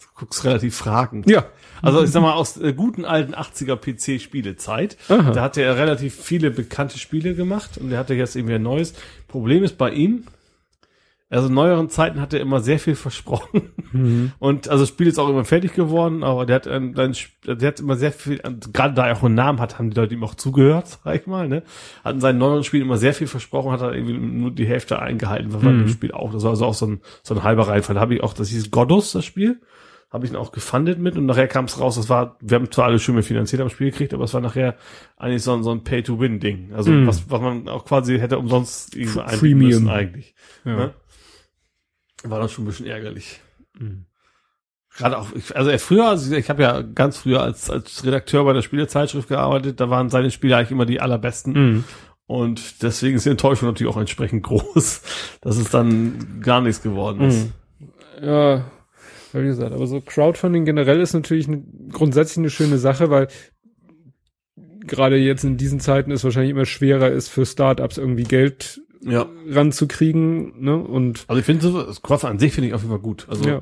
Du 0.00 0.06
guckst 0.14 0.44
relativ 0.44 0.76
fragend. 0.76 1.28
Ja. 1.30 1.46
Also 1.80 2.02
ich 2.02 2.10
sag 2.10 2.20
mal, 2.20 2.34
aus 2.34 2.58
äh, 2.58 2.74
guten 2.74 3.06
alten 3.06 3.34
80er 3.34 3.76
PC-Spielezeit. 3.76 4.98
Da 5.08 5.40
hatte 5.42 5.62
er 5.62 5.78
relativ 5.78 6.14
viele 6.14 6.50
bekannte 6.50 6.98
Spiele 6.98 7.34
gemacht 7.34 7.78
und 7.78 7.88
der 7.88 7.98
hatte 7.98 8.12
jetzt 8.12 8.36
irgendwie 8.36 8.56
ein 8.56 8.62
neues. 8.62 8.92
Problem 9.28 9.64
ist 9.64 9.78
bei 9.78 9.92
ihm, 9.92 10.24
also 11.30 11.48
in 11.48 11.54
neueren 11.54 11.90
Zeiten 11.90 12.22
hat 12.22 12.32
er 12.32 12.40
immer 12.40 12.60
sehr 12.60 12.78
viel 12.78 12.94
versprochen. 12.94 13.70
Mhm. 13.92 14.32
Und 14.38 14.68
also 14.68 14.84
das 14.84 14.88
Spiel 14.88 15.08
ist 15.08 15.18
auch 15.18 15.28
immer 15.28 15.44
fertig 15.44 15.74
geworden, 15.74 16.24
aber 16.24 16.46
der 16.46 16.56
hat 16.56 16.66
ein, 16.66 16.98
ein, 16.98 17.14
der 17.44 17.68
hat 17.68 17.80
immer 17.80 17.96
sehr 17.96 18.12
viel, 18.12 18.38
gerade 18.72 18.94
da 18.94 19.08
er 19.08 19.16
auch 19.16 19.22
einen 19.22 19.34
Namen 19.34 19.60
hat, 19.60 19.78
haben 19.78 19.90
die 19.90 19.96
Leute 19.96 20.14
ihm 20.14 20.24
auch 20.24 20.34
zugehört, 20.34 20.98
sag 21.04 21.20
ich 21.20 21.26
mal, 21.26 21.46
ne? 21.46 21.62
Hat 22.02 22.14
in 22.14 22.20
seinen 22.20 22.38
neueren 22.38 22.64
Spielen 22.64 22.84
immer 22.84 22.96
sehr 22.96 23.12
viel 23.12 23.26
versprochen, 23.26 23.72
hat 23.72 23.82
er 23.82 23.94
irgendwie 23.94 24.16
nur 24.16 24.50
die 24.52 24.66
Hälfte 24.66 25.00
eingehalten, 25.00 25.52
was 25.52 25.62
mhm. 25.62 25.80
im 25.80 25.88
Spiel 25.88 26.12
auch. 26.12 26.32
Das 26.32 26.44
war 26.44 26.50
also 26.50 26.64
auch 26.64 26.74
so 26.74 26.86
ein, 26.86 27.00
so 27.22 27.34
ein 27.34 27.42
halber 27.42 27.68
Reinfall. 27.68 27.94
Da 27.94 28.00
habe 28.00 28.14
ich 28.14 28.22
auch, 28.22 28.32
das 28.32 28.48
hieß 28.48 28.70
Godus, 28.70 29.12
das 29.12 29.26
Spiel. 29.26 29.60
Habe 30.10 30.24
ich 30.24 30.32
ihn 30.32 30.38
auch 30.38 30.52
gefundet 30.52 30.98
mit 30.98 31.18
und 31.18 31.26
nachher 31.26 31.48
kam 31.48 31.66
es 31.66 31.78
raus, 31.78 31.96
das 31.96 32.08
war, 32.08 32.38
wir 32.40 32.54
haben 32.54 32.72
zwar 32.72 32.86
alle 32.86 32.98
schön 32.98 33.22
finanziert 33.22 33.60
am 33.60 33.68
Spiel 33.68 33.90
gekriegt, 33.90 34.14
aber 34.14 34.24
es 34.24 34.32
war 34.32 34.40
nachher 34.40 34.76
eigentlich 35.18 35.42
so 35.42 35.52
ein, 35.52 35.62
so 35.62 35.70
ein 35.70 35.84
Pay-to-Win-Ding. 35.84 36.70
Also 36.74 36.90
Mhm. 36.90 37.06
was, 37.06 37.30
was 37.30 37.40
man 37.42 37.68
auch 37.68 37.84
quasi 37.84 38.18
hätte 38.18 38.38
umsonst 38.38 38.96
irgendwie 38.96 39.20
einbieten 39.20 39.58
müssen 39.58 39.88
eigentlich. 39.90 40.34
Ja. 40.64 40.76
Ne? 40.76 40.94
War 42.24 42.40
dann 42.40 42.48
schon 42.48 42.64
ein 42.64 42.68
bisschen 42.68 42.86
ärgerlich. 42.86 43.40
Mhm. 43.78 44.06
Gerade 44.96 45.18
auch, 45.18 45.32
ich, 45.32 45.54
also 45.54 45.70
er 45.70 45.78
früher, 45.78 46.08
also 46.08 46.34
ich 46.34 46.50
habe 46.50 46.62
ja 46.62 46.82
ganz 46.82 47.18
früher 47.18 47.40
als, 47.40 47.70
als 47.70 48.04
Redakteur 48.04 48.44
bei 48.44 48.52
der 48.52 48.62
Spielezeitschrift 48.62 49.28
gearbeitet, 49.28 49.78
da 49.80 49.90
waren 49.90 50.10
seine 50.10 50.30
Spiele 50.30 50.56
eigentlich 50.56 50.72
immer 50.72 50.86
die 50.86 51.00
allerbesten. 51.00 51.52
Mhm. 51.52 51.84
Und 52.26 52.82
deswegen 52.82 53.16
ist 53.16 53.24
die 53.24 53.30
Enttäuschung 53.30 53.68
natürlich 53.68 53.92
auch 53.92 53.98
entsprechend 53.98 54.42
groß, 54.44 55.02
dass 55.40 55.56
es 55.56 55.70
dann 55.70 56.40
gar 56.42 56.60
nichts 56.60 56.82
geworden 56.82 57.22
ist. 57.22 57.48
Ja, 58.20 58.64
wie 59.32 59.44
gesagt, 59.44 59.72
aber 59.72 59.86
so 59.86 60.00
Crowdfunding 60.00 60.64
generell 60.64 61.00
ist 61.00 61.14
natürlich 61.14 61.46
eine, 61.46 61.62
grundsätzlich 61.92 62.38
eine 62.38 62.50
schöne 62.50 62.78
Sache, 62.78 63.10
weil 63.10 63.28
gerade 64.80 65.16
jetzt 65.16 65.44
in 65.44 65.56
diesen 65.56 65.80
Zeiten 65.80 66.10
es 66.10 66.24
wahrscheinlich 66.24 66.50
immer 66.50 66.66
schwerer 66.66 67.10
ist 67.10 67.28
für 67.28 67.46
Startups 67.46 67.98
irgendwie 67.98 68.24
Geld 68.24 68.80
Ja. 69.02 69.26
ranzukriegen, 69.48 70.60
ne? 70.62 70.76
Und 70.76 71.24
Also 71.28 71.38
ich 71.40 71.46
finde, 71.46 71.62
so, 71.62 71.82
das 71.82 72.02
Crowdfunding 72.02 72.34
an 72.36 72.38
sich 72.40 72.52
finde 72.52 72.68
ich 72.68 72.74
auf 72.74 72.80
jeden 72.82 72.90
Fall 72.92 73.00
gut. 73.02 73.26
Also 73.28 73.48
ja. 73.48 73.60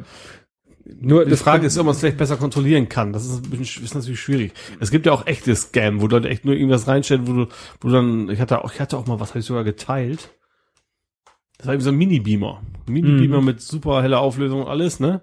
Nur 1.01 1.25
die 1.25 1.37
Frage 1.37 1.67
ist, 1.67 1.77
ob 1.79 1.87
man 1.87 1.95
es 1.95 1.99
vielleicht 2.01 2.17
besser 2.17 2.37
kontrollieren 2.37 2.89
kann. 2.89 3.13
Das 3.13 3.27
ist, 3.27 3.51
bisschen, 3.51 3.65
sch- 3.67 3.83
ist 3.83 3.95
natürlich 3.97 4.21
schwierig. 4.21 4.53
Es 4.79 4.93
gibt 4.93 5.05
ja 5.05 5.13
auch 5.13 5.27
echte 5.27 5.55
Scam, 5.57 6.01
wo 6.01 6.07
Leute 6.07 6.29
echt 6.29 6.45
nur 6.45 6.55
irgendwas 6.55 6.87
reinstellen, 6.87 7.27
wo 7.27 7.33
du, 7.33 7.47
wo 7.81 7.89
du 7.89 7.95
dann, 7.95 8.31
ich 8.31 8.41
hatte 8.41 8.65
auch, 8.65 8.73
ich 8.73 8.81
hatte 8.81 8.97
auch 8.97 9.07
mal 9.07 9.19
was, 9.19 9.31
habe 9.31 9.41
ich 9.41 9.45
sogar 9.47 9.65
geteilt. 9.65 10.31
Das 11.59 11.67
war 11.67 11.75
eben 11.75 11.83
so 11.83 11.91
ein 11.91 11.97
Mini-Beamer. 11.97 12.63
Mini-Beamer 12.89 13.43
mit 13.43 13.61
super 13.63 14.01
heller 14.03 14.21
Auflösung 14.21 14.61
und 14.63 14.69
alles, 14.69 15.01
ne? 15.01 15.23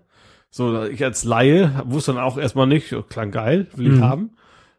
So, 0.50 0.84
ich 0.84 1.04
als 1.04 1.24
Laie 1.24 1.82
wusste 1.86 2.14
dann 2.14 2.22
auch 2.22 2.38
erstmal 2.38 2.68
nicht, 2.68 2.92
oh, 2.94 3.02
klang 3.04 3.32
geil, 3.32 3.68
will 3.76 3.88
ich 3.88 3.94
Mhm. 4.00 4.04
haben. 4.04 4.30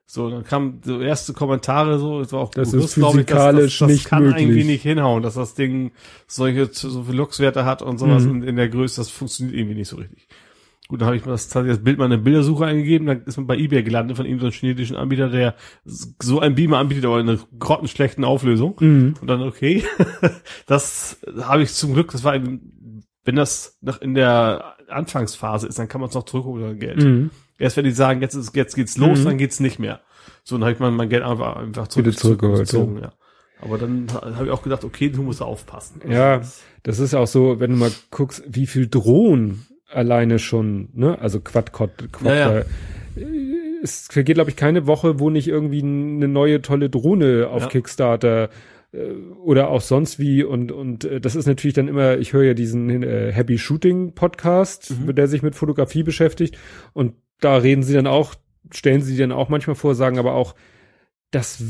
So, 0.06 0.28
dann 0.30 0.44
kamen 0.44 0.80
so 0.84 1.00
erste 1.00 1.32
Kommentare 1.32 1.98
so, 1.98 2.20
es 2.20 2.30
war 2.32 2.40
auch 2.40 2.50
Das 2.50 2.72
bewusst, 2.72 2.88
ist 2.90 2.94
glaub 2.96 3.16
ich, 3.16 3.24
dass- 3.24 3.36
physikalisch 3.36 3.78
das, 3.78 3.88
das 3.88 3.96
nicht 3.96 4.04
kann 4.04 4.22
möglich. 4.24 4.42
irgendwie 4.42 4.64
nicht 4.64 4.82
hinhauen, 4.82 5.22
dass 5.22 5.34
das 5.34 5.54
Ding 5.54 5.92
solche 6.26 6.66
so 6.66 7.04
viele 7.04 7.16
Luxwerte 7.16 7.64
hat 7.64 7.80
und 7.82 7.98
sowas 7.98 8.24
Mhm. 8.24 8.42
in, 8.42 8.48
in 8.50 8.56
der 8.56 8.68
Größe, 8.68 9.00
das 9.00 9.08
funktioniert 9.10 9.56
irgendwie 9.56 9.76
nicht 9.76 9.88
so 9.88 9.96
richtig. 9.96 10.28
Gut, 10.88 11.00
dann 11.00 11.06
habe 11.06 11.16
ich 11.16 11.24
mal 11.24 11.32
das, 11.32 11.48
das 11.48 11.82
Bild 11.82 11.96
mal 11.96 12.04
in 12.04 12.12
eine 12.12 12.20
Bildersuche 12.22 12.66
eingegeben, 12.66 13.06
dann 13.06 13.22
ist 13.24 13.38
man 13.38 13.46
bei 13.46 13.56
eBay 13.56 13.82
gelandet 13.82 14.18
von 14.18 14.26
irgendeinem 14.26 14.52
chinesischen 14.52 14.96
Anbieter, 14.96 15.30
der 15.30 15.54
so 15.86 16.40
ein 16.40 16.54
Beamer 16.54 16.76
anbietet, 16.76 17.06
aber 17.06 17.18
in 17.20 17.28
einer 17.30 17.38
grottenschlechten 17.58 18.22
Auflösung. 18.24 18.76
Mhm. 18.80 19.14
Und 19.18 19.26
dann, 19.26 19.40
okay, 19.40 19.82
das 20.66 21.18
habe 21.40 21.62
ich 21.62 21.72
zum 21.72 21.94
Glück, 21.94 22.12
das 22.12 22.24
war 22.24 22.38
wenn 23.26 23.36
das 23.36 23.78
noch 23.80 24.02
in 24.02 24.12
der 24.12 24.74
Anfangsphase 24.88 25.66
ist, 25.66 25.78
dann 25.78 25.88
kann 25.88 26.02
man 26.02 26.10
es 26.10 26.14
noch 26.14 26.24
zurückholen, 26.24 26.78
Geld. 26.78 27.02
Mhm. 27.02 27.30
Erst 27.58 27.76
wenn 27.76 27.84
die 27.84 27.90
sagen, 27.92 28.20
jetzt 28.20 28.34
ist, 28.34 28.54
jetzt 28.56 28.74
geht's 28.74 28.96
los, 28.98 29.20
Mhm. 29.20 29.24
dann 29.24 29.38
geht's 29.38 29.60
nicht 29.60 29.78
mehr. 29.78 30.00
So, 30.42 30.56
dann 30.56 30.64
habe 30.64 30.72
ich 30.72 30.78
mein, 30.80 30.94
mein 30.94 31.08
Geld 31.08 31.22
einfach, 31.22 31.56
einfach 31.56 31.88
zurück, 31.88 32.06
Wieder 32.06 32.16
zurückgeholt, 32.16 32.66
zurückgezogen, 32.68 33.02
ja. 33.02 33.12
Aber 33.60 33.78
dann 33.78 34.06
habe 34.12 34.46
ich 34.46 34.50
auch 34.50 34.62
gedacht, 34.62 34.84
okay, 34.84 35.08
du 35.08 35.22
musst 35.22 35.40
aufpassen. 35.40 36.00
Ja, 36.08 36.42
das 36.82 36.98
ist 36.98 37.14
auch 37.14 37.26
so, 37.26 37.60
wenn 37.60 37.70
du 37.70 37.76
mal 37.76 37.90
guckst, 38.10 38.42
wie 38.46 38.66
viel 38.66 38.88
Drohnen 38.88 39.66
alleine 39.90 40.38
schon, 40.38 40.88
ne, 40.92 41.18
also 41.20 41.40
Quadcopter, 41.40 42.08
Quad, 42.08 42.26
Ja, 42.34 42.52
ja. 42.54 42.58
äh, 42.58 42.64
es 43.82 44.08
vergeht, 44.10 44.34
glaube 44.36 44.50
ich, 44.50 44.56
keine 44.56 44.86
Woche, 44.86 45.18
wo 45.20 45.30
nicht 45.30 45.48
irgendwie 45.48 45.82
eine 45.82 46.28
neue 46.28 46.62
tolle 46.62 46.90
Drohne 46.90 47.48
auf 47.50 47.62
Ja. 47.62 47.68
Kickstarter 47.68 48.48
äh, 48.92 49.10
oder 49.42 49.68
auch 49.68 49.80
sonst 49.80 50.18
wie 50.18 50.42
und 50.42 50.72
und 50.72 51.04
äh, 51.04 51.20
das 51.20 51.34
ist 51.36 51.46
natürlich 51.46 51.74
dann 51.74 51.88
immer, 51.88 52.18
ich 52.18 52.32
höre 52.32 52.44
ja 52.44 52.54
diesen 52.54 53.02
äh, 53.02 53.30
Happy 53.32 53.58
Shooting 53.58 54.14
Podcast, 54.14 54.90
Mhm. 54.90 55.14
der 55.14 55.28
sich 55.28 55.42
mit 55.42 55.54
Fotografie 55.54 56.02
beschäftigt 56.02 56.58
und 56.92 57.14
da 57.40 57.56
reden 57.56 57.82
sie 57.82 57.94
dann 57.94 58.06
auch, 58.06 58.34
stellen 58.72 59.02
sie 59.02 59.16
dann 59.16 59.32
auch 59.32 59.48
manchmal 59.48 59.76
vor, 59.76 59.94
sagen 59.94 60.18
aber 60.18 60.34
auch, 60.34 60.54
dass 61.30 61.62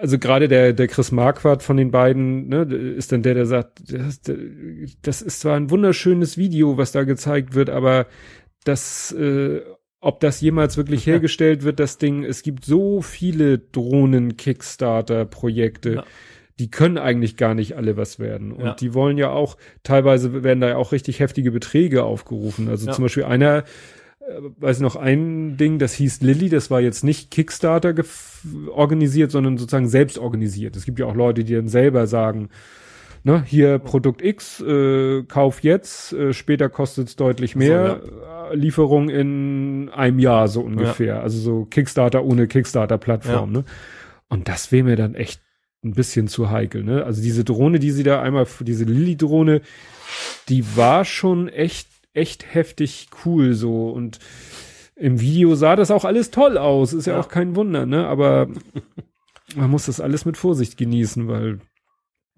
also 0.00 0.18
gerade 0.18 0.46
der 0.48 0.72
der 0.74 0.88
Chris 0.88 1.10
Marquardt 1.10 1.62
von 1.62 1.76
den 1.78 1.90
beiden 1.90 2.48
ne, 2.48 2.62
ist 2.64 3.12
dann 3.12 3.22
der 3.22 3.32
der 3.34 3.46
sagt 3.46 3.82
das, 3.90 4.20
das 5.02 5.22
ist 5.22 5.40
zwar 5.40 5.56
ein 5.56 5.70
wunderschönes 5.70 6.36
Video 6.36 6.76
was 6.76 6.92
da 6.92 7.04
gezeigt 7.04 7.54
wird 7.54 7.70
aber 7.70 8.06
das 8.64 9.12
äh, 9.12 9.62
ob 10.00 10.20
das 10.20 10.42
jemals 10.42 10.76
wirklich 10.76 11.06
hergestellt 11.06 11.62
wird 11.62 11.80
das 11.80 11.96
Ding 11.96 12.24
es 12.24 12.42
gibt 12.42 12.66
so 12.66 13.00
viele 13.00 13.58
Drohnen 13.58 14.36
Kickstarter 14.36 15.24
Projekte 15.24 15.94
Ja. 15.94 16.04
die 16.58 16.70
können 16.70 16.98
eigentlich 16.98 17.38
gar 17.38 17.54
nicht 17.54 17.74
alle 17.76 17.96
was 17.96 18.18
werden 18.18 18.52
und 18.52 18.64
Ja. 18.66 18.74
die 18.74 18.92
wollen 18.92 19.16
ja 19.16 19.30
auch 19.30 19.56
teilweise 19.82 20.44
werden 20.44 20.60
da 20.60 20.68
ja 20.68 20.76
auch 20.76 20.92
richtig 20.92 21.20
heftige 21.20 21.50
Beträge 21.50 22.04
aufgerufen 22.04 22.68
also 22.68 22.86
Ja. 22.86 22.92
zum 22.92 23.04
Beispiel 23.04 23.24
einer 23.24 23.64
weiß 24.58 24.80
noch 24.80 24.96
ein 24.96 25.56
Ding, 25.56 25.78
das 25.78 25.94
hieß 25.94 26.20
Lilly, 26.22 26.48
das 26.48 26.70
war 26.70 26.80
jetzt 26.80 27.04
nicht 27.04 27.30
Kickstarter 27.30 27.94
organisiert, 28.70 29.30
sondern 29.30 29.56
sozusagen 29.56 29.88
selbst 29.88 30.18
organisiert. 30.18 30.76
Es 30.76 30.84
gibt 30.84 30.98
ja 30.98 31.06
auch 31.06 31.14
Leute, 31.14 31.44
die 31.44 31.54
dann 31.54 31.68
selber 31.68 32.06
sagen, 32.06 32.48
ne, 33.26 33.42
hier 33.44 33.78
Produkt 33.78 34.22
X, 34.22 34.60
äh, 34.60 35.22
kauf 35.24 35.62
jetzt, 35.62 36.12
äh, 36.12 36.32
später 36.32 36.68
kostet 36.68 37.08
es 37.08 37.16
deutlich 37.16 37.56
mehr, 37.56 38.00
äh, 38.50 38.56
Lieferung 38.56 39.08
in 39.08 39.90
einem 39.92 40.18
Jahr 40.18 40.48
so 40.48 40.60
ungefähr. 40.60 41.22
Also 41.22 41.38
so 41.38 41.64
Kickstarter 41.64 42.24
ohne 42.24 42.46
Kickstarter-Plattform. 42.46 43.50
Ne? 43.52 43.64
Und 44.28 44.48
das 44.48 44.70
wäre 44.72 44.84
mir 44.84 44.96
dann 44.96 45.14
echt 45.14 45.40
ein 45.84 45.92
bisschen 45.92 46.28
zu 46.28 46.50
heikel. 46.50 46.84
Ne? 46.84 47.04
Also 47.04 47.22
diese 47.22 47.44
Drohne, 47.44 47.78
die 47.78 47.90
sie 47.90 48.02
da 48.02 48.22
einmal, 48.22 48.46
diese 48.60 48.84
Lilly-Drohne, 48.84 49.60
die 50.48 50.64
war 50.76 51.04
schon 51.04 51.48
echt, 51.48 51.88
echt 52.16 52.54
heftig 52.54 53.08
cool 53.24 53.54
so 53.54 53.88
und 53.90 54.18
im 54.96 55.20
Video 55.20 55.54
sah 55.54 55.76
das 55.76 55.90
auch 55.90 56.04
alles 56.04 56.30
toll 56.30 56.56
aus, 56.58 56.92
ist 56.92 57.06
ja, 57.06 57.14
Ja. 57.14 57.20
auch 57.20 57.28
kein 57.28 57.54
Wunder, 57.56 57.84
ne? 57.86 58.06
Aber 58.06 58.48
man 59.56 59.70
muss 59.70 59.86
das 59.86 60.00
alles 60.00 60.24
mit 60.24 60.36
Vorsicht 60.36 60.76
genießen, 60.78 61.28
weil 61.28 61.60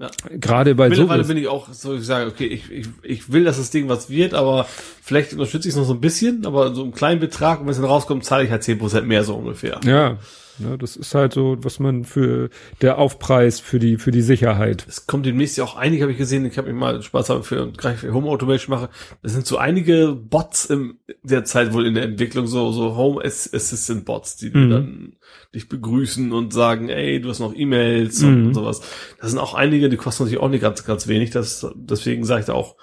Ja. 0.00 0.10
gerade 0.38 0.74
bei 0.74 0.88
Mittlerweile 0.88 1.22
sowas. 1.22 1.28
bin 1.28 1.36
ich 1.42 1.48
auch 1.48 1.72
so, 1.72 1.94
ich 1.96 2.04
sage, 2.04 2.28
okay, 2.30 2.46
ich, 2.46 2.70
ich, 2.70 2.88
ich 3.02 3.32
will, 3.32 3.44
dass 3.44 3.56
das 3.58 3.70
Ding 3.70 3.88
was 3.88 4.10
wird, 4.10 4.34
aber 4.34 4.64
vielleicht 5.02 5.32
unterstütze 5.32 5.68
ich 5.68 5.74
es 5.74 5.78
noch 5.78 5.84
so 5.86 5.94
ein 5.94 6.00
bisschen, 6.00 6.46
aber 6.46 6.74
so 6.74 6.82
einen 6.82 6.92
kleinen 6.92 7.20
Betrag 7.20 7.60
und 7.60 7.66
wenn 7.66 7.72
es 7.72 7.76
dann 7.78 7.86
rauskommt, 7.86 8.24
zahle 8.24 8.44
ich 8.44 8.50
halt 8.50 8.62
10% 8.62 9.02
mehr 9.02 9.22
so 9.24 9.34
ungefähr. 9.36 9.80
Ja, 9.84 10.18
ne, 10.58 10.76
das 10.78 10.96
ist 10.96 11.14
halt 11.14 11.32
so, 11.32 11.56
was 11.60 11.78
man 11.80 12.04
für 12.04 12.50
der 12.80 12.98
Aufpreis 12.98 13.60
für 13.60 13.78
die 13.78 13.96
für 13.96 14.10
die 14.10 14.22
Sicherheit. 14.22 14.84
Es 14.88 15.06
kommt 15.06 15.26
demnächst 15.26 15.56
ja 15.56 15.64
auch 15.64 15.76
einige, 15.76 16.02
habe 16.02 16.12
ich 16.12 16.18
gesehen, 16.18 16.44
ich 16.46 16.58
habe 16.58 16.68
mir 16.72 16.78
mal 16.78 17.02
Spaß 17.02 17.30
haben 17.30 17.42
für, 17.44 17.70
gerade 17.72 17.96
für 17.96 18.12
Home 18.12 18.28
Automation 18.28 18.74
mache. 18.74 18.88
Es 19.22 19.32
sind 19.32 19.46
so 19.46 19.56
einige 19.58 20.12
Bots 20.14 20.66
im 20.66 20.98
der 21.22 21.44
Zeit 21.44 21.72
wohl 21.72 21.86
in 21.86 21.94
der 21.94 22.04
Entwicklung, 22.04 22.46
so, 22.46 22.72
so 22.72 22.96
Home 22.96 23.22
Ass- 23.24 23.52
Assistant 23.52 24.04
Bots, 24.04 24.36
die 24.36 24.50
Mhm. 24.50 24.70
dann 24.70 25.12
dich 25.54 25.68
begrüßen 25.68 26.32
und 26.32 26.52
sagen, 26.52 26.88
ey, 26.88 27.20
du 27.20 27.28
hast 27.30 27.40
noch 27.40 27.54
E-Mails 27.54 28.22
und, 28.22 28.40
Mhm. 28.40 28.46
und 28.48 28.54
sowas. 28.54 28.80
Das 29.20 29.30
sind 29.30 29.38
auch 29.38 29.54
einige, 29.54 29.88
die 29.88 29.96
kosten 29.96 30.24
natürlich 30.24 30.42
auch 30.42 30.48
nicht 30.50 30.60
ganz, 30.62 30.84
ganz 30.84 31.06
wenig. 31.08 31.30
Das, 31.30 31.66
deswegen 31.74 32.24
sage 32.24 32.40
ich 32.40 32.46
da 32.46 32.52
auch, 32.54 32.76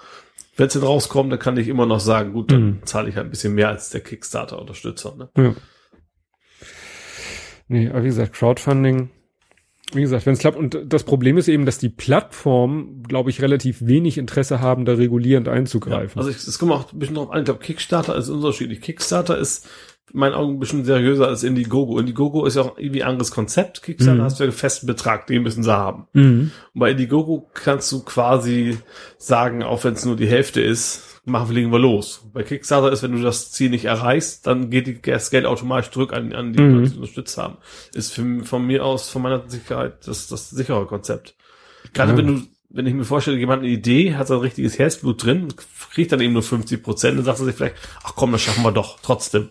wenn 0.56 0.68
es 0.68 0.72
denn 0.72 0.82
rauskommt, 0.82 1.30
dann 1.30 1.38
kann 1.38 1.56
ich 1.58 1.68
immer 1.68 1.84
noch 1.86 2.00
sagen, 2.00 2.32
gut, 2.32 2.50
dann 2.50 2.62
Mhm. 2.66 2.78
zahle 2.86 3.08
ich 3.10 3.16
halt 3.16 3.26
ein 3.26 3.30
bisschen 3.30 3.54
mehr 3.54 3.68
als 3.68 3.90
der 3.90 4.00
Kickstarter-Unterstützer. 4.00 5.14
Ne? 5.16 5.28
Ja. 5.36 5.54
Nee, 7.68 7.88
aber 7.88 8.02
wie 8.02 8.08
gesagt, 8.08 8.32
Crowdfunding 8.32 9.10
wie 9.92 10.00
gesagt, 10.00 10.26
wenn 10.26 10.32
es 10.32 10.40
klappt. 10.40 10.56
Und 10.56 10.78
das 10.86 11.04
Problem 11.04 11.38
ist 11.38 11.48
eben, 11.48 11.64
dass 11.64 11.78
die 11.78 11.88
Plattformen, 11.88 13.04
glaube 13.04 13.30
ich, 13.30 13.40
relativ 13.40 13.86
wenig 13.86 14.18
Interesse 14.18 14.60
haben, 14.60 14.84
da 14.84 14.94
regulierend 14.94 15.48
einzugreifen. 15.48 16.20
Ja, 16.20 16.26
also 16.26 16.30
es 16.30 16.58
kommt 16.58 16.72
auch 16.72 16.92
ein 16.92 16.98
bisschen 16.98 17.14
drauf 17.14 17.30
an. 17.30 17.40
Ich 17.40 17.44
glaube, 17.44 17.60
Kickstarter 17.60 18.16
ist 18.16 18.28
unterschiedlich. 18.28 18.80
Kickstarter 18.80 19.38
ist 19.38 19.68
in 20.12 20.20
meinen 20.20 20.34
Augen 20.34 20.54
ein 20.54 20.58
bisschen 20.58 20.84
seriöser 20.84 21.28
als 21.28 21.42
Indiegogo. 21.42 21.98
Indiegogo 21.98 22.46
ist 22.46 22.56
ja 22.56 22.62
auch 22.62 22.78
irgendwie 22.78 23.02
ein 23.02 23.10
anderes 23.10 23.30
Konzept. 23.30 23.82
Kickstarter 23.82 24.20
mhm. 24.20 24.24
hast 24.24 24.38
du 24.38 24.44
ja 24.44 24.48
einen 24.48 24.56
festen 24.56 24.86
Betrag, 24.86 25.26
den 25.26 25.42
müssen 25.42 25.62
sie 25.62 25.72
haben. 25.72 26.06
Mhm. 26.12 26.52
Und 26.74 26.80
bei 26.80 26.92
Indiegogo 26.92 27.50
kannst 27.54 27.90
du 27.92 28.02
quasi 28.02 28.78
sagen, 29.18 29.62
auch 29.62 29.84
wenn 29.84 29.94
es 29.94 30.04
nur 30.04 30.16
die 30.16 30.28
Hälfte 30.28 30.60
ist, 30.60 31.20
machen 31.24 31.48
wir, 31.48 31.54
legen 31.54 31.72
wir 31.72 31.78
los. 31.78 32.24
Bei 32.32 32.42
Kickstarter 32.42 32.92
ist, 32.92 33.02
wenn 33.02 33.12
du 33.12 33.20
das 33.20 33.50
Ziel 33.50 33.70
nicht 33.70 33.84
erreichst, 33.84 34.46
dann 34.46 34.70
geht 34.70 35.06
das 35.06 35.30
Geld 35.30 35.44
automatisch 35.44 35.90
zurück 35.90 36.12
an, 36.12 36.32
an 36.32 36.52
die, 36.52 36.62
mhm. 36.62 36.84
die 36.84 36.94
unterstützt 36.94 37.36
haben. 37.36 37.56
Ist 37.92 38.14
für, 38.14 38.44
von 38.44 38.64
mir 38.64 38.84
aus, 38.84 39.10
von 39.10 39.22
meiner 39.22 39.48
Sicherheit, 39.48 40.06
das, 40.06 40.28
das 40.28 40.50
sichere 40.50 40.86
Konzept. 40.86 41.34
Gerade 41.92 42.12
ja. 42.12 42.18
wenn 42.18 42.26
du, 42.26 42.42
wenn 42.76 42.86
ich 42.86 42.94
mir 42.94 43.04
vorstelle, 43.04 43.38
jemand 43.38 43.62
eine 43.62 43.72
Idee, 43.72 44.14
hat 44.14 44.28
sein 44.28 44.38
richtiges 44.38 44.78
Herzblut 44.78 45.24
drin, 45.24 45.48
kriegt 45.90 46.12
dann 46.12 46.20
eben 46.20 46.34
nur 46.34 46.42
50 46.42 46.82
Prozent, 46.82 47.16
dann 47.16 47.24
sagt 47.24 47.38
er 47.38 47.46
sich 47.46 47.54
vielleicht, 47.54 47.76
ach 48.04 48.14
komm, 48.14 48.32
das 48.32 48.42
schaffen 48.42 48.62
wir 48.62 48.72
doch, 48.72 49.00
trotzdem. 49.00 49.50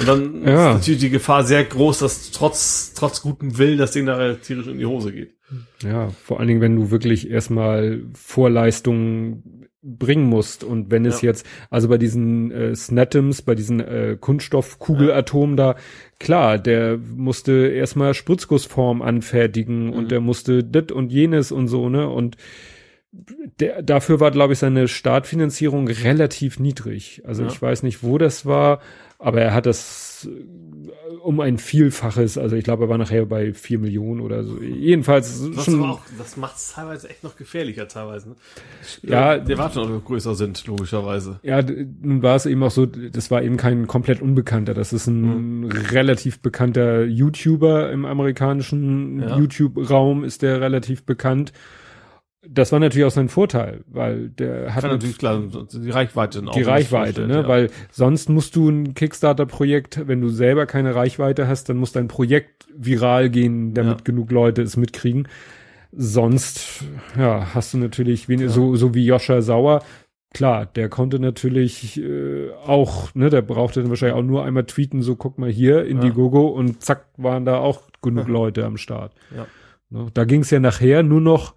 Und 0.00 0.08
dann 0.08 0.42
ja. 0.42 0.70
ist 0.70 0.74
natürlich 0.74 1.00
die 1.00 1.10
Gefahr 1.10 1.44
sehr 1.44 1.64
groß, 1.64 2.00
dass 2.00 2.32
trotz, 2.32 2.92
trotz 2.94 3.22
gutem 3.22 3.56
Willen 3.56 3.78
das 3.78 3.92
Ding 3.92 4.06
da 4.06 4.34
tierisch 4.34 4.66
in 4.66 4.78
die 4.78 4.86
Hose 4.86 5.12
geht. 5.12 5.34
Ja, 5.82 6.08
vor 6.10 6.40
allen 6.40 6.48
Dingen, 6.48 6.60
wenn 6.60 6.74
du 6.74 6.90
wirklich 6.90 7.30
erstmal 7.30 8.02
Vorleistungen 8.14 9.55
bringen 9.82 10.26
musst. 10.28 10.64
Und 10.64 10.90
wenn 10.90 11.04
es 11.04 11.22
ja. 11.22 11.28
jetzt, 11.28 11.46
also 11.70 11.88
bei 11.88 11.98
diesen 11.98 12.50
äh, 12.50 12.74
Snatoms, 12.74 13.42
bei 13.42 13.54
diesen 13.54 13.80
äh, 13.80 14.16
Kunststoffkugelatomen 14.20 15.56
ja. 15.56 15.74
da, 15.74 15.78
klar, 16.18 16.58
der 16.58 16.98
musste 16.98 17.68
erstmal 17.68 18.14
Spritzgussform 18.14 19.02
anfertigen 19.02 19.88
mhm. 19.88 19.92
und 19.92 20.10
der 20.10 20.20
musste 20.20 20.64
dit 20.64 20.92
und 20.92 21.12
jenes 21.12 21.52
und 21.52 21.68
so, 21.68 21.88
ne? 21.88 22.08
Und 22.08 22.36
der, 23.60 23.82
dafür 23.82 24.20
war, 24.20 24.30
glaube 24.30 24.52
ich, 24.52 24.58
seine 24.58 24.88
Startfinanzierung 24.88 25.88
relativ 25.88 26.58
niedrig. 26.58 27.22
Also 27.24 27.44
ja. 27.44 27.48
ich 27.48 27.60
weiß 27.60 27.82
nicht, 27.82 28.02
wo 28.02 28.18
das 28.18 28.44
war, 28.44 28.80
aber 29.18 29.40
er 29.40 29.54
hat 29.54 29.66
das 29.66 30.05
äh, 30.24 31.14
um 31.22 31.40
ein 31.40 31.58
Vielfaches, 31.58 32.38
also 32.38 32.56
ich 32.56 32.64
glaube, 32.64 32.84
er 32.84 32.88
war 32.88 32.98
nachher 32.98 33.26
bei 33.26 33.52
vier 33.52 33.78
Millionen 33.78 34.20
oder 34.20 34.44
so. 34.44 34.60
Jedenfalls 34.60 35.50
das 35.54 35.64
schon. 35.64 35.82
Auch, 35.82 36.00
das 36.18 36.36
macht 36.36 36.56
es 36.56 36.72
teilweise 36.72 37.08
echt 37.10 37.22
noch 37.22 37.36
gefährlicher, 37.36 37.88
teilweise. 37.88 38.30
Ne? 38.30 38.36
Ja, 39.02 39.38
der 39.38 39.58
Warten 39.58 39.78
auch 39.80 40.04
größer 40.04 40.34
sind, 40.34 40.66
logischerweise. 40.66 41.40
Ja, 41.42 41.62
nun 41.62 42.22
war 42.22 42.36
es 42.36 42.46
eben 42.46 42.62
auch 42.62 42.70
so, 42.70 42.86
das 42.86 43.30
war 43.30 43.42
eben 43.42 43.56
kein 43.56 43.86
komplett 43.86 44.22
Unbekannter. 44.22 44.74
Das 44.74 44.92
ist 44.92 45.06
ein 45.06 45.60
mhm. 45.60 45.70
relativ 45.70 46.40
bekannter 46.40 47.04
YouTuber 47.04 47.90
im 47.92 48.04
amerikanischen 48.04 49.20
ja. 49.20 49.38
YouTube-Raum, 49.38 50.24
ist 50.24 50.42
der 50.42 50.60
relativ 50.60 51.04
bekannt 51.04 51.52
das 52.48 52.72
war 52.72 52.80
natürlich 52.80 53.06
auch 53.06 53.10
sein 53.10 53.28
Vorteil, 53.28 53.84
weil 53.86 54.28
der 54.30 54.74
hat 54.74 54.82
Kann 54.82 54.92
natürlich 54.92 55.18
klar 55.18 55.42
die 55.72 55.90
Reichweite 55.90 56.42
die 56.54 56.62
Reichweite, 56.62 57.26
ne? 57.26 57.42
Ja. 57.42 57.48
Weil 57.48 57.70
sonst 57.90 58.28
musst 58.28 58.56
du 58.56 58.68
ein 58.68 58.94
Kickstarter-Projekt, 58.94 60.06
wenn 60.06 60.20
du 60.20 60.28
selber 60.28 60.66
keine 60.66 60.94
Reichweite 60.94 61.48
hast, 61.48 61.68
dann 61.68 61.76
muss 61.76 61.92
dein 61.92 62.08
Projekt 62.08 62.66
viral 62.76 63.30
gehen, 63.30 63.74
damit 63.74 63.98
ja. 63.98 64.04
genug 64.04 64.30
Leute 64.30 64.62
es 64.62 64.76
mitkriegen. 64.76 65.28
Sonst, 65.92 66.84
ja, 67.18 67.54
hast 67.54 67.74
du 67.74 67.78
natürlich 67.78 68.28
wenig, 68.28 68.46
ja. 68.46 68.52
so 68.52 68.76
so 68.76 68.94
wie 68.94 69.06
Joscha 69.06 69.40
Sauer. 69.40 69.82
Klar, 70.34 70.66
der 70.66 70.88
konnte 70.90 71.18
natürlich 71.18 71.98
äh, 71.98 72.50
auch, 72.66 73.14
ne, 73.14 73.30
der 73.30 73.42
brauchte 73.42 73.80
dann 73.80 73.88
wahrscheinlich 73.88 74.18
auch 74.18 74.26
nur 74.26 74.44
einmal 74.44 74.64
tweeten, 74.64 75.00
so 75.00 75.16
guck 75.16 75.38
mal 75.38 75.50
hier, 75.50 75.86
Indiegogo 75.86 76.46
und 76.48 76.82
zack 76.82 77.06
waren 77.16 77.46
da 77.46 77.58
auch 77.58 77.82
genug 78.02 78.28
Leute 78.28 78.64
am 78.66 78.76
Start. 78.76 79.12
Ja. 79.34 79.46
Ne, 79.88 80.10
da 80.12 80.24
ging 80.24 80.42
es 80.42 80.50
ja 80.50 80.60
nachher 80.60 81.02
nur 81.02 81.20
noch 81.20 81.54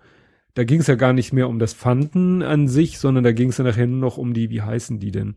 da 0.56 0.64
ging 0.64 0.82
es 0.82 0.88
ja 0.88 0.96
gar 0.96 1.14
nicht 1.14 1.34
mehr 1.34 1.48
um 1.48 1.60
das 1.60 1.74
Fanden 1.74 2.42
an 2.42 2.68
sich, 2.68 3.00
sondern 3.00 3.24
da 3.24 3.32
ging 3.32 3.50
es 3.50 3.58
ja 3.58 3.64
nachher 3.64 3.88
nur 3.88 4.00
noch 4.00 4.18
um 4.18 4.34
die, 4.34 4.50
wie 4.50 4.62
heißen 4.62 5.00
die 5.00 5.12
denn? 5.12 5.36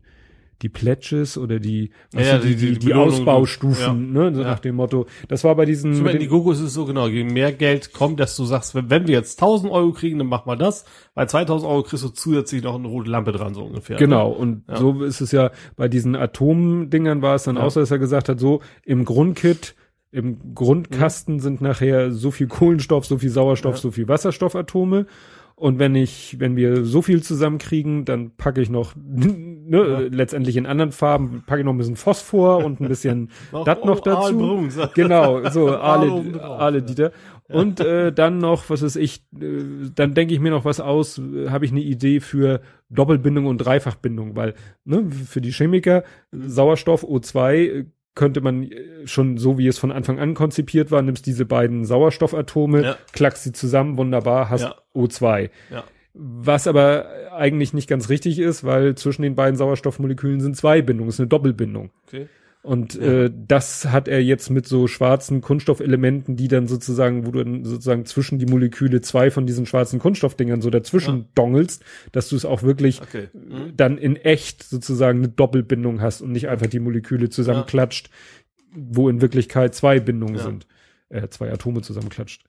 Die 0.61 0.69
Pledges 0.69 1.37
oder 1.37 1.59
die, 1.59 1.91
was 2.13 2.25
ja, 2.25 2.37
die, 2.37 2.55
die, 2.55 2.73
die, 2.73 2.79
die 2.79 2.93
Ausbaustufen, 2.93 4.15
ja. 4.15 4.21
ne, 4.23 4.35
so 4.35 4.41
ja. 4.41 4.47
nach 4.47 4.59
dem 4.59 4.75
Motto. 4.75 5.07
Das 5.27 5.43
war 5.43 5.55
bei 5.55 5.65
diesen. 5.65 5.93
So, 5.95 6.07
die 6.07 6.27
Gogos 6.27 6.59
ist 6.59 6.67
es 6.67 6.73
so 6.73 6.85
genau, 6.85 7.07
je 7.07 7.25
mehr 7.25 7.51
Geld 7.51 7.91
kommt, 7.91 8.19
dass 8.21 8.37
du 8.37 8.45
sagst, 8.45 8.73
wenn, 8.73 8.89
wenn 8.89 9.07
wir 9.07 9.15
jetzt 9.15 9.41
1000 9.41 9.73
Euro 9.73 9.91
kriegen, 9.91 10.19
dann 10.19 10.27
machen 10.27 10.49
wir 10.49 10.55
das. 10.55 10.85
Bei 11.15 11.25
2000 11.25 11.69
Euro 11.69 11.83
kriegst 11.83 12.05
du 12.05 12.09
zusätzlich 12.09 12.63
noch 12.63 12.75
eine 12.75 12.87
rote 12.87 13.09
Lampe 13.09 13.33
dran, 13.33 13.53
so 13.53 13.63
ungefähr. 13.63 13.97
Genau. 13.97 14.29
Ne? 14.29 14.35
Und 14.35 14.63
ja. 14.69 14.77
so 14.77 15.03
ist 15.03 15.19
es 15.19 15.33
ja 15.33 15.51
bei 15.75 15.89
diesen 15.89 16.15
Atomdingern 16.15 17.21
war 17.21 17.35
es 17.35 17.43
dann 17.43 17.57
auch 17.57 17.71
so, 17.71 17.81
dass 17.81 17.91
er 17.91 17.99
gesagt 17.99 18.29
hat, 18.29 18.39
so 18.39 18.61
im 18.85 19.03
Grundkit 19.03 19.75
im 20.13 20.53
Grundkasten 20.53 21.35
mhm. 21.35 21.39
sind 21.39 21.61
nachher 21.61 22.11
so 22.11 22.29
viel 22.31 22.47
Kohlenstoff, 22.47 23.05
so 23.05 23.17
viel 23.17 23.29
Sauerstoff, 23.29 23.75
ja. 23.75 23.81
so 23.81 23.91
viel 23.91 24.07
Wasserstoffatome. 24.07 25.07
Und 25.55 25.79
wenn 25.79 25.95
ich, 25.95 26.39
wenn 26.39 26.55
wir 26.55 26.83
so 26.83 27.01
viel 27.01 27.21
zusammenkriegen, 27.21 28.05
dann 28.05 28.31
packe 28.35 28.61
ich 28.61 28.69
noch, 28.69 28.93
ne, 28.95 29.77
ja. 29.77 29.99
letztendlich 29.99 30.55
in 30.57 30.65
anderen 30.67 30.91
Farben, 30.91 31.43
packe 31.45 31.61
ich 31.61 31.65
noch 31.65 31.73
ein 31.73 31.77
bisschen 31.77 31.95
Phosphor 31.95 32.63
und 32.63 32.79
ein 32.79 32.87
bisschen 32.87 33.31
dat 33.65 33.85
noch 33.85 34.01
dazu. 34.01 34.37
Brun, 34.37 34.69
genau, 34.93 35.49
so 35.49 35.69
alle, 35.77 36.41
alle 36.41 36.83
Dieter. 36.83 37.11
Und 37.49 37.79
äh, 37.79 38.13
dann 38.13 38.37
noch, 38.37 38.69
was 38.69 38.83
ist 38.83 38.95
ich, 38.95 39.25
äh, 39.39 39.89
dann 39.95 40.13
denke 40.13 40.33
ich 40.33 40.39
mir 40.39 40.51
noch 40.51 40.65
was 40.65 40.79
aus, 40.79 41.17
äh, 41.17 41.49
habe 41.49 41.65
ich 41.65 41.71
eine 41.71 41.81
Idee 41.81 42.19
für 42.19 42.61
Doppelbindung 42.89 43.47
und 43.47 43.57
Dreifachbindung, 43.57 44.35
weil 44.35 44.53
ne, 44.85 45.09
für 45.09 45.41
die 45.41 45.51
Chemiker 45.51 46.03
Sauerstoff 46.31 47.03
O2 47.03 47.85
könnte 48.15 48.41
man 48.41 48.63
äh, 48.63 49.07
schon 49.07 49.37
so 49.37 49.57
wie 49.57 49.67
es 49.67 49.77
von 49.77 49.91
Anfang 49.91 50.19
an 50.19 50.33
konzipiert 50.33 50.91
war, 50.91 51.01
nimmst 51.01 51.25
diese 51.25 51.45
beiden 51.45 51.85
Sauerstoffatome, 51.85 52.83
ja. 52.83 52.97
klackst 53.11 53.43
sie 53.43 53.51
zusammen, 53.51 53.97
wunderbar, 53.97 54.49
hast 54.49 54.61
ja. 54.61 54.75
O2. 54.95 55.49
Ja. 55.71 55.83
Was 56.13 56.67
aber 56.67 57.07
eigentlich 57.31 57.73
nicht 57.73 57.89
ganz 57.89 58.09
richtig 58.09 58.37
ist, 58.37 58.63
weil 58.63 58.95
zwischen 58.95 59.23
den 59.23 59.35
beiden 59.35 59.55
Sauerstoffmolekülen 59.55 60.41
sind 60.41 60.55
zwei 60.55 60.81
Bindungen, 60.81 61.09
ist 61.09 61.19
eine 61.19 61.27
Doppelbindung. 61.27 61.89
Okay. 62.07 62.27
Und 62.63 62.95
ja. 62.95 63.25
äh, 63.25 63.31
das 63.33 63.87
hat 63.87 64.07
er 64.07 64.23
jetzt 64.23 64.49
mit 64.49 64.65
so 64.65 64.87
schwarzen 64.87 65.41
Kunststoffelementen, 65.41 66.37
die 66.37 66.47
dann 66.47 66.67
sozusagen, 66.67 67.27
wo 67.27 67.31
du 67.31 67.43
dann 67.43 67.65
sozusagen 67.65 68.05
zwischen 68.05 68.39
die 68.39 68.45
Moleküle 68.45 69.01
zwei 69.01 69.31
von 69.31 69.45
diesen 69.45 69.65
schwarzen 69.65 69.99
Kunststoffdingern 69.99 70.61
so 70.61 70.69
dazwischen 70.69 71.17
ja. 71.17 71.25
dongelst, 71.35 71.83
dass 72.13 72.29
du 72.29 72.37
es 72.37 72.45
auch 72.45 72.63
wirklich 72.63 73.01
okay. 73.01 73.27
mhm. 73.33 73.73
dann 73.75 73.97
in 73.97 74.15
echt 74.15 74.63
sozusagen 74.63 75.19
eine 75.19 75.27
Doppelbindung 75.27 75.99
hast 75.99 76.21
und 76.21 76.31
nicht 76.31 76.47
einfach 76.47 76.67
die 76.67 76.79
Moleküle 76.79 77.29
zusammenklatscht, 77.29 78.07
ja. 78.07 78.81
wo 78.93 79.09
in 79.09 79.19
Wirklichkeit 79.19 79.75
zwei 79.75 79.99
Bindungen 79.99 80.37
sind, 80.37 80.65
äh, 81.09 81.27
zwei 81.27 81.51
Atome 81.51 81.81
zusammenklatscht. 81.81 82.45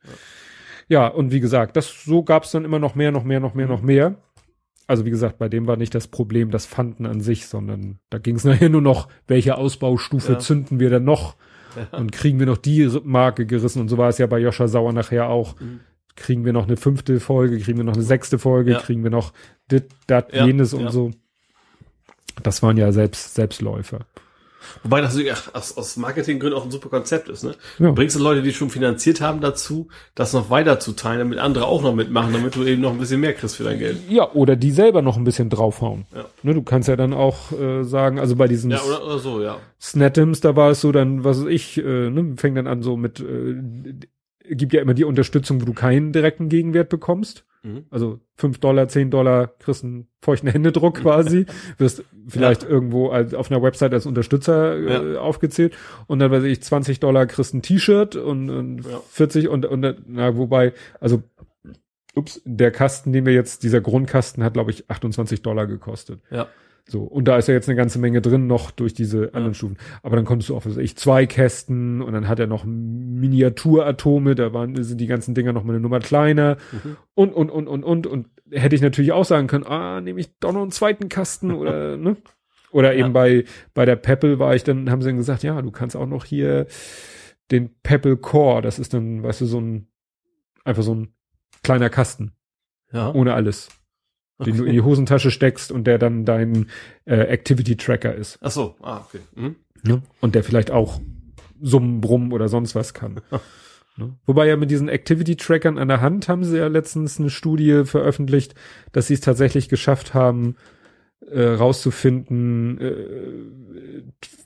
Ja. 0.87 1.09
und 1.09 1.33
wie 1.33 1.41
gesagt, 1.41 1.77
das 1.77 2.05
so 2.05 2.23
gab's 2.23 2.53
dann 2.53 2.65
immer 2.65 2.79
noch 2.79 2.95
mehr, 2.95 3.11
noch 3.11 3.25
mehr, 3.25 3.41
noch 3.41 3.55
mehr, 3.55 3.67
mhm. 3.67 3.73
noch 3.73 3.83
mehr 3.83 4.17
also 4.87 5.05
wie 5.05 5.11
gesagt, 5.11 5.39
bei 5.39 5.49
dem 5.49 5.67
war 5.67 5.77
nicht 5.77 5.95
das 5.95 6.09
Problem 6.09 6.51
das 6.51 6.67
Fanden 6.67 7.07
an 7.07 7.21
sich, 7.21 7.47
sondern 7.47 7.99
da 8.11 8.19
ging 8.19 8.37
es 8.37 8.45
nachher 8.45 8.69
nur 8.69 8.83
noch, 8.83 9.09
welche 9.27 9.57
Ausbaustufe 9.57 10.33
ja. 10.33 10.39
zünden 10.39 10.81
wir 10.81 10.91
denn 10.91 11.05
noch 11.05 11.37
ja. 11.77 11.99
und 11.99 12.13
kriegen 12.13 12.39
wir 12.39 12.47
noch 12.47 12.59
die 12.59 12.89
Marke 13.05 13.47
gerissen 13.47 13.81
und 13.81 13.89
so 13.89 13.99
war 13.99 14.09
es 14.09 14.19
ja 14.19 14.27
bei 14.27 14.39
Joscha 14.39 14.69
Sauer 14.69 14.93
nachher 14.93 15.29
auch. 15.29 15.59
Mhm. 15.61 15.81
Kriegen 16.17 16.45
wir 16.45 16.53
noch 16.53 16.67
eine 16.69 16.77
fünfte 16.77 17.19
Folge, 17.19 17.59
kriegen 17.59 17.79
wir 17.79 17.85
noch 17.85 17.95
eine 17.95 18.05
sechste 18.05 18.39
Folge, 18.39 18.73
ja. 18.73 18.79
kriegen 18.79 19.03
wir 19.03 19.11
noch 19.11 19.33
dit, 19.71 19.87
dat, 20.07 20.33
jenes 20.33 20.73
und 20.73 20.91
so. 20.93 21.11
Das 22.43 22.63
waren 22.63 22.77
ja 22.77 22.93
selbst 22.93 23.35
Selbstläufer. 23.35 24.07
Wobei 24.83 25.01
das 25.01 25.19
ja, 25.19 25.35
aus, 25.53 25.77
aus 25.77 25.97
Marketinggründen 25.97 26.59
auch 26.59 26.65
ein 26.65 26.71
super 26.71 26.89
Konzept 26.89 27.29
ist. 27.29 27.45
Ne? 27.45 27.55
Ja. 27.79 27.89
Du 27.89 27.95
bringst 27.95 28.17
du 28.17 28.21
Leute, 28.21 28.43
die 28.43 28.53
schon 28.53 28.71
finanziert 28.71 29.21
haben, 29.21 29.41
dazu, 29.41 29.89
das 30.15 30.33
noch 30.33 30.51
weiter 30.51 30.81
zu 30.81 30.93
teilen, 30.93 31.21
damit 31.21 31.39
andere 31.39 31.67
auch 31.67 31.83
noch 31.83 31.95
mitmachen, 31.95 32.33
damit 32.33 32.55
du 32.55 32.65
eben 32.65 32.83
noch 32.83 32.93
ein 32.93 32.99
bisschen 32.99 33.21
mehr 33.21 33.33
kriegst 33.33 33.57
für 33.57 33.65
dein 33.65 33.79
Geld. 33.79 33.99
Ja, 34.09 34.31
oder 34.33 34.57
die 34.57 34.71
selber 34.71 35.03
noch 35.03 35.17
ein 35.17 35.25
bisschen 35.25 35.51
draufhauen. 35.51 36.07
Ja. 36.15 36.25
Ne, 36.43 36.55
du 36.55 36.63
kannst 36.63 36.89
ja 36.89 36.97
dann 36.97 37.13
auch 37.13 37.53
äh, 37.53 37.85
sagen, 37.85 38.19
also 38.19 38.37
bei 38.37 38.49
diesen 38.49 38.71
ja, 38.71 38.81
oder, 38.83 39.05
oder 39.05 39.19
so, 39.19 39.43
ja. 39.43 39.59
Snatims, 39.81 40.41
da 40.41 40.57
war 40.57 40.71
es 40.71 40.81
so 40.81 40.93
dann, 40.93 41.25
was 41.25 41.41
weiß 41.41 41.49
ich, 41.49 41.79
äh, 41.79 42.11
ne, 42.11 42.35
fängt 42.37 42.57
dann 42.57 42.67
an 42.67 42.83
so 42.83 42.97
mit, 42.97 43.21
äh, 43.21 43.57
gibt 44.55 44.73
ja 44.73 44.83
immer 44.83 44.95
die 44.95 45.05
Unterstützung, 45.05 45.61
wo 45.61 45.65
du 45.65 45.73
keinen 45.73 46.13
direkten 46.13 46.49
Gegenwert 46.49 46.89
bekommst. 46.89 47.45
Mhm. 47.65 47.87
Also 47.91 48.21
fünf 48.37 48.59
Dollar, 48.59 48.89
zehn 48.89 49.11
Dollar, 49.11 49.49
kriegst 49.59 49.85
einen 49.85 50.07
feuchten 50.21 50.49
Händedruck 50.49 51.01
quasi, 51.01 51.47
wirst 51.79 52.05
vielleicht 52.29 52.63
ja. 52.63 52.69
irgendwo 52.69 53.09
als, 53.09 53.33
auf 53.33 53.51
einer 53.51 53.63
Website 53.63 53.95
als 53.95 54.07
Unterstützer 54.07 54.77
äh, 54.77 55.15
ja. 55.15 55.21
aufgezählt 55.21 55.75
und 56.07 56.19
dann 56.19 56.31
weiß 56.31 56.45
ich, 56.45 56.63
20 56.63 57.01
Dollar 57.01 57.27
kriegst 57.27 57.55
ein 57.55 57.63
T-Shirt 57.63 58.17
und, 58.17 58.51
und 58.51 58.85
ja. 58.85 59.01
40 59.11 59.49
und, 59.49 59.65
und 59.65 59.97
na, 60.07 60.37
wobei, 60.37 60.75
also 61.01 61.23
ups, 62.15 62.43
der 62.45 62.71
Kasten, 62.71 63.13
den 63.13 63.25
wir 63.27 63.33
jetzt, 63.33 63.63
dieser 63.63 63.81
Grundkasten 63.81 64.45
hat, 64.45 64.53
glaube 64.53 64.71
ich, 64.71 64.89
28 64.91 65.43
Dollar 65.43 65.67
gekostet. 65.67 66.21
Ja. 66.31 66.49
So, 66.87 67.03
und 67.03 67.27
da 67.27 67.39
ist 67.39 67.49
ja 67.49 67.55
jetzt 67.55 67.69
eine 67.69 67.77
ganze 67.77 67.99
Menge 67.99 68.21
drin 68.21 68.47
noch 68.47 68.71
durch 68.71 68.93
diese 68.93 69.29
anderen 69.29 69.53
ja. 69.53 69.55
Stufen. 69.55 69.79
Aber 70.03 70.17
dann 70.17 70.27
konntest 70.27 70.51
du 70.51 70.57
auch, 70.57 70.67
was 70.67 70.77
ich, 70.77 70.97
zwei 70.97 71.25
Kästen 71.27 72.03
und 72.03 72.13
dann 72.13 72.29
hat 72.29 72.39
er 72.39 72.47
noch 72.47 72.65
Miniaturatome, 72.65 74.35
da 74.35 74.53
waren, 74.53 74.83
sind 74.83 75.01
die 75.01 75.07
ganzen 75.07 75.35
Dinger 75.35 75.53
noch 75.53 75.65
mal 75.65 75.73
eine 75.73 75.81
Nummer 75.81 76.01
kleiner 76.01 76.59
mhm. 76.73 76.97
und, 77.15 77.33
und, 77.33 77.51
und, 77.51 77.69
und, 77.69 77.85
und, 77.85 78.07
und 78.07 78.27
hätte 78.51 78.77
ich 78.77 78.83
natürlich 78.83 79.13
auch 79.13 79.25
sagen 79.25 79.47
können, 79.47 79.65
ah, 79.65 80.03
nehme 80.03 80.21
ich 80.21 80.39
doch 80.41 80.53
noch 80.53 80.63
einen 80.63 80.73
zweiten 80.73 81.09
Kasten 81.09 81.53
oder, 81.53 81.97
ne? 81.97 82.17
Oder 82.71 82.95
eben 82.95 83.09
ja. 83.09 83.13
bei, 83.13 83.45
bei 83.73 83.85
der 83.85 83.97
Pebble 83.97 84.39
war 84.39 84.55
ich 84.55 84.65
dann, 84.65 84.91
haben 84.91 85.01
sie 85.01 85.09
dann 85.09 85.17
gesagt, 85.17 85.45
ja, 85.45 85.63
du 85.63 85.71
kannst 85.71 85.97
auch 85.97 86.07
noch 86.07 86.25
hier 86.25 86.67
den 87.51 87.71
Pebble 87.83 88.17
Core, 88.17 88.63
das 88.63 88.79
ist 88.79 88.93
dann, 88.93 89.23
weißt 89.23 89.43
du, 89.43 89.47
so 89.47 89.61
ein 89.61 89.87
Einfach 90.65 90.83
so 90.83 90.95
ein 90.95 91.15
kleiner 91.63 91.91
Kasten. 91.91 92.33
Ja. 92.91 93.13
Ohne 93.13 93.35
alles. 93.35 93.69
Den 94.39 94.57
du 94.57 94.65
in 94.65 94.73
die 94.73 94.81
Hosentasche 94.81 95.31
steckst 95.31 95.71
und 95.71 95.87
der 95.87 95.99
dann 95.99 96.25
dein 96.25 96.69
äh, 97.05 97.15
Activity 97.15 97.77
Tracker 97.77 98.15
ist. 98.15 98.39
Ach 98.41 98.51
so, 98.51 98.75
ah, 98.83 98.99
okay. 99.07 99.21
Mhm. 99.37 99.57
Ja. 99.87 100.03
Und 100.21 100.35
der 100.35 100.43
vielleicht 100.43 100.71
auch 100.71 101.01
summen, 101.61 102.01
brummen 102.01 102.33
oder 102.33 102.49
sonst 102.49 102.75
was 102.75 102.95
kann. 102.95 103.21
ne? 103.97 104.17
Wobei 104.27 104.47
ja 104.49 104.57
mit 104.57 104.71
diesen 104.71 104.89
Activity-Trackern 104.89 105.79
an 105.79 105.89
der 105.89 106.01
Hand 106.01 106.29
haben 106.29 106.45
sie 106.45 106.59
ja 106.59 106.67
letztens 106.67 107.21
eine 107.21 107.31
Studie 107.31 107.85
veröffentlicht, 107.85 108.55
dass 108.93 109.07
sie 109.07 109.15
es 109.15 109.21
tatsächlich 109.21 109.69
geschafft 109.69 110.15
haben, 110.15 110.57
äh, 111.31 111.43
rauszufinden, 111.43 112.81
äh, 112.81 114.03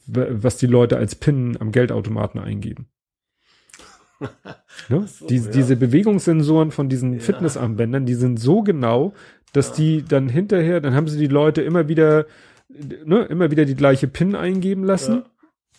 was 0.06 0.56
die 0.56 0.66
Leute 0.66 0.96
als 0.96 1.14
PIN 1.14 1.56
am 1.58 1.72
Geldautomaten 1.72 2.40
eingeben. 2.40 2.88
ne? 4.88 5.06
so, 5.06 5.26
die, 5.26 5.36
ja. 5.36 5.50
Diese 5.50 5.76
Bewegungssensoren 5.76 6.70
von 6.70 6.88
diesen 6.88 7.14
Ja. 7.14 7.20
Fitnessarmbändern, 7.20 8.06
die 8.06 8.14
sind 8.14 8.38
so 8.38 8.62
genau, 8.62 9.14
dass 9.52 9.72
die 9.72 10.02
dann 10.04 10.28
hinterher, 10.28 10.80
dann 10.80 10.94
haben 10.94 11.08
sie 11.08 11.18
die 11.18 11.26
Leute 11.26 11.62
immer 11.62 11.88
wieder, 11.88 12.26
ne, 13.04 13.22
immer 13.24 13.50
wieder 13.50 13.64
die 13.64 13.74
gleiche 13.74 14.08
PIN 14.08 14.34
eingeben 14.34 14.84
lassen 14.84 15.14
Ja. 15.14 15.24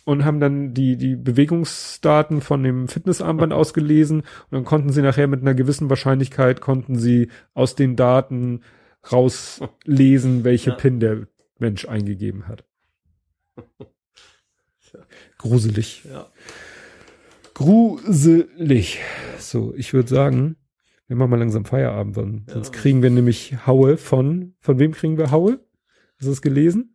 und 0.04 0.24
haben 0.24 0.40
dann 0.40 0.74
die, 0.74 0.96
die 0.96 1.16
Bewegungsdaten 1.16 2.40
von 2.40 2.62
dem 2.62 2.88
Fitnessarmband 2.88 3.52
ausgelesen 3.60 4.20
und 4.20 4.26
dann 4.50 4.64
konnten 4.64 4.90
sie 4.92 5.02
nachher 5.02 5.26
mit 5.28 5.40
einer 5.42 5.54
gewissen 5.54 5.88
Wahrscheinlichkeit 5.90 6.60
konnten 6.60 6.98
sie 6.98 7.28
aus 7.54 7.74
den 7.76 7.96
Daten 7.96 8.62
rauslesen, 9.10 10.44
welche 10.44 10.70
Ja. 10.70 10.76
PIN 10.76 11.00
der 11.00 11.26
Mensch 11.58 11.86
eingegeben 11.88 12.48
hat. 12.48 12.64
Gruselig. 15.38 16.04
Ja. 16.10 16.26
Gruselig. 17.54 19.00
So, 19.38 19.74
ich 19.76 19.92
würde 19.92 20.08
sagen, 20.08 20.56
wir 21.10 21.16
machen 21.16 21.30
mal 21.30 21.40
langsam 21.40 21.64
Feierabend, 21.64 22.16
weil 22.16 22.26
Ja. 22.46 22.54
sonst 22.54 22.72
kriegen 22.72 23.02
wir 23.02 23.10
nämlich 23.10 23.66
Haue 23.66 23.96
von, 23.96 24.54
von 24.60 24.78
wem 24.78 24.92
kriegen 24.92 25.18
wir 25.18 25.32
Haue? 25.32 25.58
Hast 26.18 26.28
du 26.28 26.30
es 26.32 26.40
gelesen? 26.40 26.94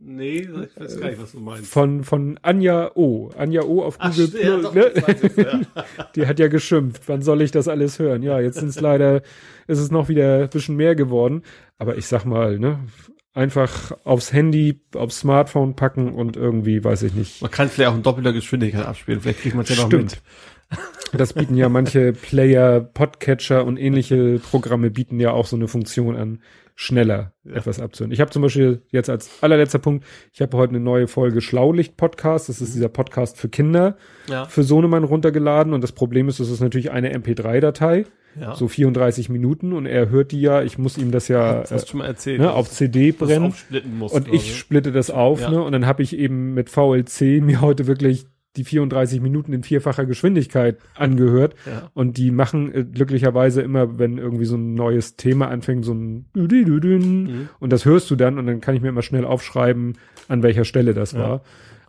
Nee, 0.00 0.40
ich 0.46 0.50
weiß 0.78 1.00
gar 1.00 1.08
nicht, 1.08 1.20
was 1.20 1.32
du 1.32 1.40
meinst. 1.40 1.66
Von, 1.72 2.04
von 2.04 2.38
Anja 2.42 2.92
O. 2.94 3.30
Anja 3.36 3.62
O 3.62 3.82
auf 3.82 3.96
Ach, 3.98 4.14
Google 4.14 4.40
ja, 4.40 4.56
doch, 4.58 4.74
ne? 4.74 4.92
das 4.94 5.22
ich, 5.22 5.36
ja. 5.36 5.60
Die 6.14 6.26
hat 6.26 6.38
ja 6.38 6.46
geschimpft. 6.48 7.02
Wann 7.08 7.22
soll 7.22 7.42
ich 7.42 7.50
das 7.50 7.66
alles 7.68 7.98
hören? 7.98 8.22
Ja, 8.22 8.38
jetzt 8.38 8.58
sind 8.58 8.68
es 8.68 8.80
leider, 8.80 9.22
ist 9.66 9.78
es 9.80 9.90
noch 9.90 10.08
wieder 10.08 10.42
ein 10.44 10.50
bisschen 10.50 10.76
mehr 10.76 10.94
geworden. 10.94 11.42
Aber 11.78 11.96
ich 11.96 12.06
sag 12.06 12.26
mal, 12.26 12.58
ne, 12.58 12.78
einfach 13.32 13.92
aufs 14.04 14.32
Handy, 14.32 14.82
aufs 14.94 15.20
Smartphone 15.20 15.74
packen 15.74 16.12
und 16.12 16.36
irgendwie, 16.36 16.84
weiß 16.84 17.02
ich 17.02 17.14
nicht. 17.14 17.42
Man 17.42 17.50
kann 17.50 17.68
vielleicht 17.70 17.90
auch 17.90 17.96
in 17.96 18.02
doppelter 18.02 18.32
Geschwindigkeit 18.34 18.86
abspielen. 18.86 19.20
Vielleicht 19.20 19.40
kriegt 19.40 19.56
man 19.56 19.64
es 19.64 19.70
ja 19.70 19.76
noch 19.76 19.86
Stimmt. 19.86 20.20
mit. 20.70 20.78
Das 21.16 21.32
bieten 21.32 21.56
ja 21.56 21.68
manche 21.68 22.12
Player, 22.12 22.80
Podcatcher 22.80 23.64
und 23.64 23.76
ähnliche 23.76 24.38
Programme 24.50 24.90
bieten 24.90 25.20
ja 25.20 25.30
auch 25.32 25.46
so 25.46 25.56
eine 25.56 25.68
Funktion 25.68 26.16
an, 26.16 26.40
schneller 26.74 27.32
Ja. 27.44 27.54
etwas 27.54 27.78
abzuhören. 27.80 28.10
Ich 28.12 28.20
habe 28.20 28.30
zum 28.30 28.42
Beispiel 28.42 28.82
jetzt 28.90 29.08
als 29.08 29.30
allerletzter 29.42 29.78
Punkt, 29.78 30.04
ich 30.32 30.40
habe 30.40 30.56
heute 30.56 30.70
eine 30.70 30.80
neue 30.80 31.06
Folge 31.06 31.40
Schlaulicht-Podcast. 31.40 32.48
Das 32.48 32.60
ist 32.60 32.74
dieser 32.74 32.88
Podcast 32.88 33.36
für 33.38 33.48
Kinder 33.48 33.96
Ja. 34.28 34.46
für 34.46 34.64
Sohnemann 34.64 35.04
runtergeladen 35.04 35.72
und 35.72 35.82
das 35.82 35.92
Problem 35.92 36.28
ist, 36.28 36.40
es 36.40 36.50
ist 36.50 36.60
natürlich 36.60 36.90
eine 36.90 37.12
MP3-Datei, 37.16 38.06
ja. 38.40 38.56
so 38.56 38.66
34 38.66 39.28
Minuten 39.28 39.72
und 39.72 39.86
er 39.86 40.08
hört 40.10 40.32
die 40.32 40.40
ja, 40.40 40.62
ich 40.62 40.78
muss 40.78 40.98
ihm 40.98 41.12
das 41.12 41.28
ja 41.28 41.60
das 41.60 41.70
hast 41.70 41.84
äh, 41.84 41.88
schon 41.90 41.98
mal 41.98 42.06
erzählt. 42.06 42.40
ne, 42.40 42.52
auf 42.52 42.68
CD 42.70 43.12
brennen 43.12 43.54
musst. 43.98 44.14
und 44.14 44.32
ich 44.32 44.56
splitte 44.58 44.90
das 44.90 45.10
auf, 45.10 45.40
Ja. 45.42 45.50
ne, 45.50 45.62
und 45.62 45.70
dann 45.70 45.86
habe 45.86 46.02
ich 46.02 46.16
eben 46.18 46.54
mit 46.54 46.70
VLC 46.70 47.40
mir 47.40 47.60
heute 47.60 47.86
wirklich 47.86 48.26
die 48.56 48.64
34 48.64 49.20
Minuten 49.20 49.52
in 49.52 49.62
vierfacher 49.62 50.06
Geschwindigkeit 50.06 50.78
angehört 50.94 51.54
Ja. 51.66 51.90
und 51.94 52.16
die 52.18 52.30
machen 52.30 52.72
äh, 52.74 52.84
glücklicherweise 52.84 53.62
immer, 53.62 53.98
wenn 53.98 54.18
irgendwie 54.18 54.44
so 54.44 54.56
ein 54.56 54.74
neues 54.74 55.16
Thema 55.16 55.48
anfängt, 55.48 55.84
so 55.84 55.92
ein 55.94 56.26
Mhm. 56.34 57.48
und 57.60 57.72
das 57.72 57.84
hörst 57.84 58.10
du 58.10 58.16
dann 58.16 58.38
und 58.38 58.46
dann 58.46 58.60
kann 58.60 58.74
ich 58.76 58.82
mir 58.82 58.88
immer 58.88 59.02
schnell 59.02 59.24
aufschreiben, 59.24 59.98
an 60.28 60.42
welcher 60.42 60.64
Stelle 60.64 60.94
das 60.94 61.12
Ja. 61.12 61.18
war. 61.20 61.42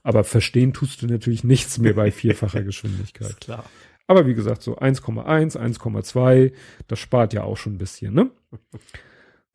Aber 0.04 0.24
verstehen 0.24 0.74
tust 0.74 1.02
du 1.02 1.08
natürlich 1.08 1.44
nichts 1.44 1.78
mehr 1.80 1.94
bei 1.94 2.12
vierfacher 2.12 2.64
Geschwindigkeit. 2.64 3.30
Ist 3.30 3.42
klar. 3.42 3.64
Aber 4.08 4.28
wie 4.28 4.36
gesagt, 4.36 4.62
so 4.62 4.78
1,1, 4.78 5.58
1,2, 5.58 6.52
das 6.88 7.00
spart 7.00 7.34
ja 7.34 7.44
auch 7.44 7.58
schon 7.58 7.74
ein 7.74 7.78
bisschen, 7.80 8.14
ne? 8.14 8.30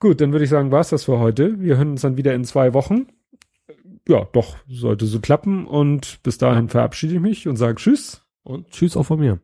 Gut, 0.00 0.20
dann 0.20 0.32
würde 0.32 0.44
ich 0.44 0.50
sagen, 0.50 0.72
war's 0.72 0.88
das 0.88 1.04
für 1.04 1.18
heute. 1.18 1.60
Wir 1.60 1.76
hören 1.76 1.90
uns 1.90 2.00
dann 2.00 2.16
wieder 2.16 2.34
in 2.34 2.44
zwei 2.44 2.72
Wochen. 2.74 3.06
Ja, 4.10 4.26
doch, 4.32 4.56
sollte 4.66 5.06
so 5.06 5.20
klappen. 5.20 5.68
Und 5.68 6.20
bis 6.24 6.36
dahin 6.36 6.68
verabschiede 6.68 7.14
ich 7.14 7.20
mich 7.20 7.46
und 7.46 7.54
sage 7.54 7.76
Tschüss. 7.76 8.26
Und 8.42 8.68
tschüss 8.72 8.96
auch 8.96 9.04
von 9.04 9.20
mir. 9.20 9.38